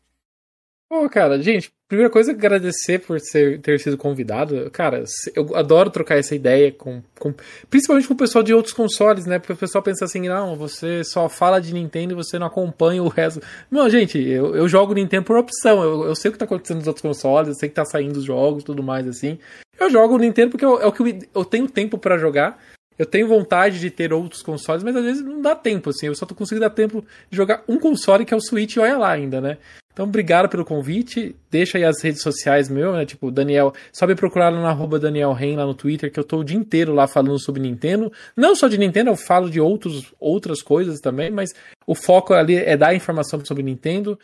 Pô, 0.90 1.10
cara, 1.10 1.42
gente, 1.42 1.70
primeira 1.86 2.10
coisa, 2.10 2.32
agradecer 2.32 3.00
por 3.00 3.20
ser, 3.20 3.60
ter 3.60 3.78
sido 3.78 3.98
convidado. 3.98 4.72
Cara, 4.72 5.04
eu 5.36 5.54
adoro 5.54 5.90
trocar 5.90 6.18
essa 6.18 6.34
ideia 6.34 6.72
com, 6.72 7.04
com, 7.20 7.34
Principalmente 7.70 8.08
com 8.08 8.14
o 8.14 8.18
pessoal 8.18 8.42
de 8.42 8.54
outros 8.54 8.74
consoles, 8.74 9.26
né? 9.26 9.38
Porque 9.38 9.52
o 9.52 9.58
pessoal 9.58 9.84
pensa 9.84 10.06
assim, 10.06 10.30
não, 10.30 10.56
você 10.56 11.04
só 11.04 11.28
fala 11.28 11.60
de 11.60 11.74
Nintendo 11.74 12.14
e 12.14 12.16
você 12.16 12.40
não 12.40 12.48
acompanha 12.48 13.04
o 13.04 13.10
resto. 13.10 13.42
Não, 13.70 13.90
gente, 13.90 14.18
eu, 14.18 14.56
eu 14.56 14.66
jogo 14.70 14.94
Nintendo 14.94 15.26
por 15.26 15.38
opção. 15.38 15.84
Eu, 15.84 16.06
eu 16.06 16.16
sei 16.16 16.30
o 16.30 16.32
que 16.32 16.40
tá 16.40 16.46
acontecendo 16.46 16.78
nos 16.78 16.88
outros 16.88 17.02
consoles, 17.02 17.50
eu 17.50 17.56
sei 17.56 17.68
que 17.68 17.76
tá 17.76 17.84
saindo 17.84 18.18
os 18.18 18.24
jogos 18.24 18.64
tudo 18.64 18.82
mais 18.82 19.06
assim. 19.10 19.38
Eu 19.78 19.90
jogo 19.90 20.18
Nintendo 20.18 20.52
porque 20.52 20.66
eu, 20.66 20.82
é 20.82 20.86
o 20.86 20.92
que 20.94 21.02
eu, 21.02 21.20
eu 21.36 21.46
tenho 21.46 21.68
tempo 21.68 21.98
para 21.98 22.18
jogar. 22.18 22.58
Eu 22.98 23.06
tenho 23.06 23.28
vontade 23.28 23.80
de 23.80 23.90
ter 23.90 24.12
outros 24.12 24.42
consoles, 24.42 24.84
mas 24.84 24.96
às 24.96 25.04
vezes 25.04 25.24
não 25.24 25.42
dá 25.42 25.56
tempo, 25.56 25.90
assim. 25.90 26.08
Eu 26.08 26.16
só 26.16 26.26
tô 26.26 26.34
conseguindo 26.34 26.66
dar 26.66 26.72
tempo 26.72 27.06
de 27.30 27.38
jogar 27.38 27.64
um 27.68 27.78
console 27.80 28.26
que 28.26 28.34
é 28.34 28.38
o 28.38 28.42
Switch 28.42 28.76
e 28.76 28.80
olha 28.80 28.98
lá 28.98 29.12
ainda, 29.12 29.40
né? 29.40 29.58
Então, 29.98 30.06
obrigado 30.06 30.48
pelo 30.48 30.64
convite. 30.64 31.36
Deixa 31.50 31.80
aí 31.80 31.84
as 31.84 32.04
redes 32.04 32.22
sociais 32.22 32.70
meu, 32.70 32.94
né? 32.94 33.04
Tipo, 33.04 33.32
Daniel. 33.32 33.74
Só 33.92 34.06
me 34.06 34.14
procurar 34.14 34.52
no 34.52 34.64
arroba 34.64 35.00
Daniel 35.00 35.34
Ren 35.34 35.56
lá 35.56 35.66
no 35.66 35.74
Twitter, 35.74 36.12
que 36.12 36.20
eu 36.20 36.24
tô 36.24 36.38
o 36.38 36.44
dia 36.44 36.56
inteiro 36.56 36.94
lá 36.94 37.08
falando 37.08 37.40
sobre 37.40 37.64
Nintendo. 37.64 38.12
Não 38.36 38.56
só 38.56 38.68
de 38.68 38.78
Nintendo, 38.78 39.10
eu 39.10 39.16
falo 39.16 39.50
de 39.50 39.60
outros, 39.60 40.14
outras 40.20 40.62
coisas 40.62 41.00
também, 41.00 41.32
mas 41.32 41.52
o 41.88 41.96
foco 41.96 42.36
ali 42.36 42.58
é 42.58 42.78
dar 42.78 42.94
informação 42.94 43.44
sobre 43.44 43.64
Nintendo. 43.64 44.20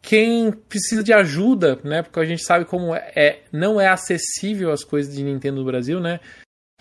Quem 0.00 0.50
precisa 0.50 1.02
de 1.02 1.12
ajuda, 1.12 1.78
né? 1.84 2.02
Porque 2.02 2.20
a 2.20 2.24
gente 2.24 2.42
sabe 2.42 2.64
como 2.64 2.94
é, 2.94 3.12
é 3.14 3.42
não 3.52 3.78
é 3.78 3.86
acessível 3.86 4.70
as 4.70 4.82
coisas 4.82 5.14
de 5.14 5.22
Nintendo 5.22 5.58
no 5.58 5.66
Brasil, 5.66 6.00
né? 6.00 6.20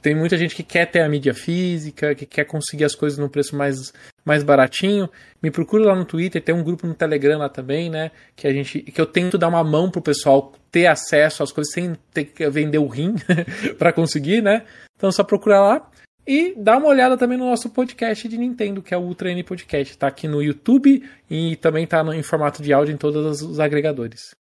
Tem 0.01 0.13
muita 0.13 0.37
gente 0.37 0.55
que 0.55 0.63
quer 0.63 0.85
ter 0.85 1.01
a 1.01 1.09
mídia 1.09 1.33
física, 1.33 2.13
que 2.13 2.25
quer 2.25 2.45
conseguir 2.45 2.85
as 2.85 2.93
coisas 2.93 3.17
num 3.17 3.27
preço 3.27 3.55
mais, 3.55 3.91
mais 4.23 4.43
baratinho. 4.43 5.09
Me 5.41 5.49
procura 5.49 5.85
lá 5.85 5.95
no 5.95 6.05
Twitter, 6.05 6.41
tem 6.41 6.53
um 6.53 6.63
grupo 6.63 6.85
no 6.85 6.93
Telegram 6.93 7.39
lá 7.39 7.49
também, 7.49 7.89
né? 7.89 8.11
Que 8.35 8.47
a 8.47 8.53
gente, 8.53 8.81
que 8.81 9.01
eu 9.01 9.07
tento 9.07 9.37
dar 9.37 9.47
uma 9.47 9.63
mão 9.63 9.89
pro 9.89 10.01
pessoal 10.01 10.53
ter 10.71 10.85
acesso 10.85 11.41
às 11.41 11.51
coisas 11.51 11.73
sem 11.73 11.95
ter 12.13 12.25
que 12.25 12.47
vender 12.49 12.77
o 12.77 12.87
rim 12.87 13.15
para 13.79 13.91
conseguir, 13.91 14.41
né? 14.41 14.63
Então 14.95 15.09
é 15.09 15.11
só 15.11 15.23
procurar 15.23 15.61
lá. 15.61 15.91
E 16.27 16.53
dá 16.57 16.77
uma 16.77 16.89
olhada 16.89 17.17
também 17.17 17.37
no 17.37 17.45
nosso 17.45 17.69
podcast 17.69 18.27
de 18.27 18.37
Nintendo, 18.37 18.81
que 18.81 18.93
é 18.93 18.97
o 18.97 19.01
Ultra 19.01 19.31
N 19.31 19.41
Podcast. 19.43 19.97
Tá 19.97 20.07
aqui 20.07 20.27
no 20.27 20.43
YouTube 20.43 21.01
e 21.29 21.55
também 21.55 21.87
tá 21.87 22.03
no, 22.03 22.13
em 22.13 22.21
formato 22.21 22.61
de 22.61 22.71
áudio 22.71 22.93
em 22.93 22.97
todos 22.97 23.41
os 23.41 23.59
agregadores. 23.59 24.35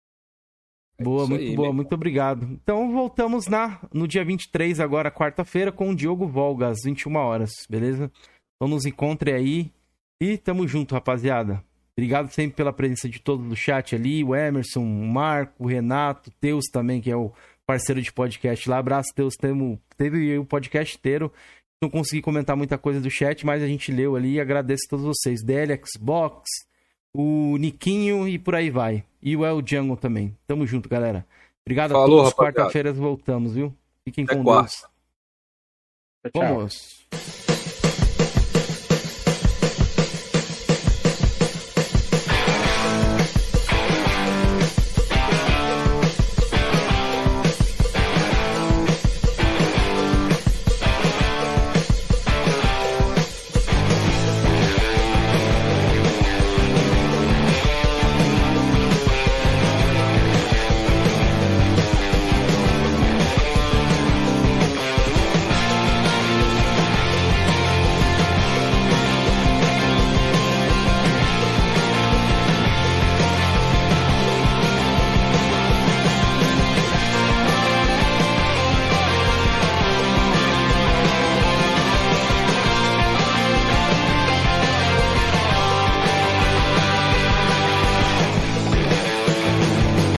Boa, 0.99 1.27
muito 1.27 1.41
aí, 1.41 1.55
boa, 1.55 1.73
muito 1.73 1.93
obrigado. 1.93 2.47
Então 2.51 2.91
voltamos 2.91 3.47
na 3.47 3.79
no 3.93 4.07
dia 4.07 4.23
23, 4.23 4.79
agora 4.79 5.11
quarta-feira, 5.11 5.71
com 5.71 5.89
o 5.89 5.95
Diogo 5.95 6.27
Volga, 6.27 6.69
às 6.69 6.79
21 6.83 7.15
horas, 7.15 7.51
beleza? 7.69 8.11
Então 8.55 8.73
nos 8.73 8.85
encontre 8.85 9.33
aí 9.33 9.71
e 10.21 10.37
tamo 10.37 10.67
junto, 10.67 10.93
rapaziada. 10.93 11.63
Obrigado 11.97 12.29
sempre 12.29 12.57
pela 12.57 12.73
presença 12.73 13.07
de 13.07 13.19
todos 13.19 13.47
do 13.47 13.55
chat 13.55 13.95
ali, 13.95 14.23
o 14.23 14.35
Emerson, 14.35 14.81
o 14.81 15.07
Marco, 15.07 15.63
o 15.63 15.67
Renato, 15.67 16.31
Teus 16.41 16.65
também, 16.71 17.01
que 17.01 17.09
é 17.09 17.15
o 17.15 17.31
parceiro 17.65 18.01
de 18.01 18.11
podcast 18.11 18.69
lá. 18.69 18.77
Abraço, 18.77 19.13
Teus, 19.15 19.35
teve, 19.35 19.79
teve 19.97 20.37
o 20.37 20.45
podcast 20.45 20.97
inteiro. 20.97 21.31
Não 21.81 21.89
consegui 21.89 22.21
comentar 22.21 22.55
muita 22.55 22.77
coisa 22.77 22.99
do 22.99 23.09
chat, 23.09 23.45
mas 23.45 23.61
a 23.61 23.67
gente 23.67 23.91
leu 23.91 24.15
ali 24.15 24.33
e 24.33 24.39
agradeço 24.39 24.83
a 24.87 24.89
todos 24.89 25.05
vocês. 25.05 25.43
DL, 25.43 25.79
Xbox, 25.85 26.43
o 27.15 27.57
Niquinho 27.57 28.27
e 28.27 28.37
por 28.37 28.55
aí 28.55 28.69
vai. 28.69 29.03
E 29.21 29.35
o 29.35 29.45
El 29.45 29.63
Jungle 29.65 29.97
também. 29.97 30.35
Tamo 30.45 30.67
junto, 30.67 30.89
galera. 30.89 31.25
Obrigado 31.65 31.91
Falou, 31.91 32.19
a 32.19 32.23
todos. 32.23 32.33
Quarta-feira 32.33 32.93
voltamos, 32.93 33.53
viu? 33.53 33.73
Fiquem 34.03 34.25
Até 34.25 34.35
com 34.35 34.43
quarta. 34.43 34.89
Deus. 36.23 36.31
Tchau. 36.33 36.55
Vamos. 36.55 37.54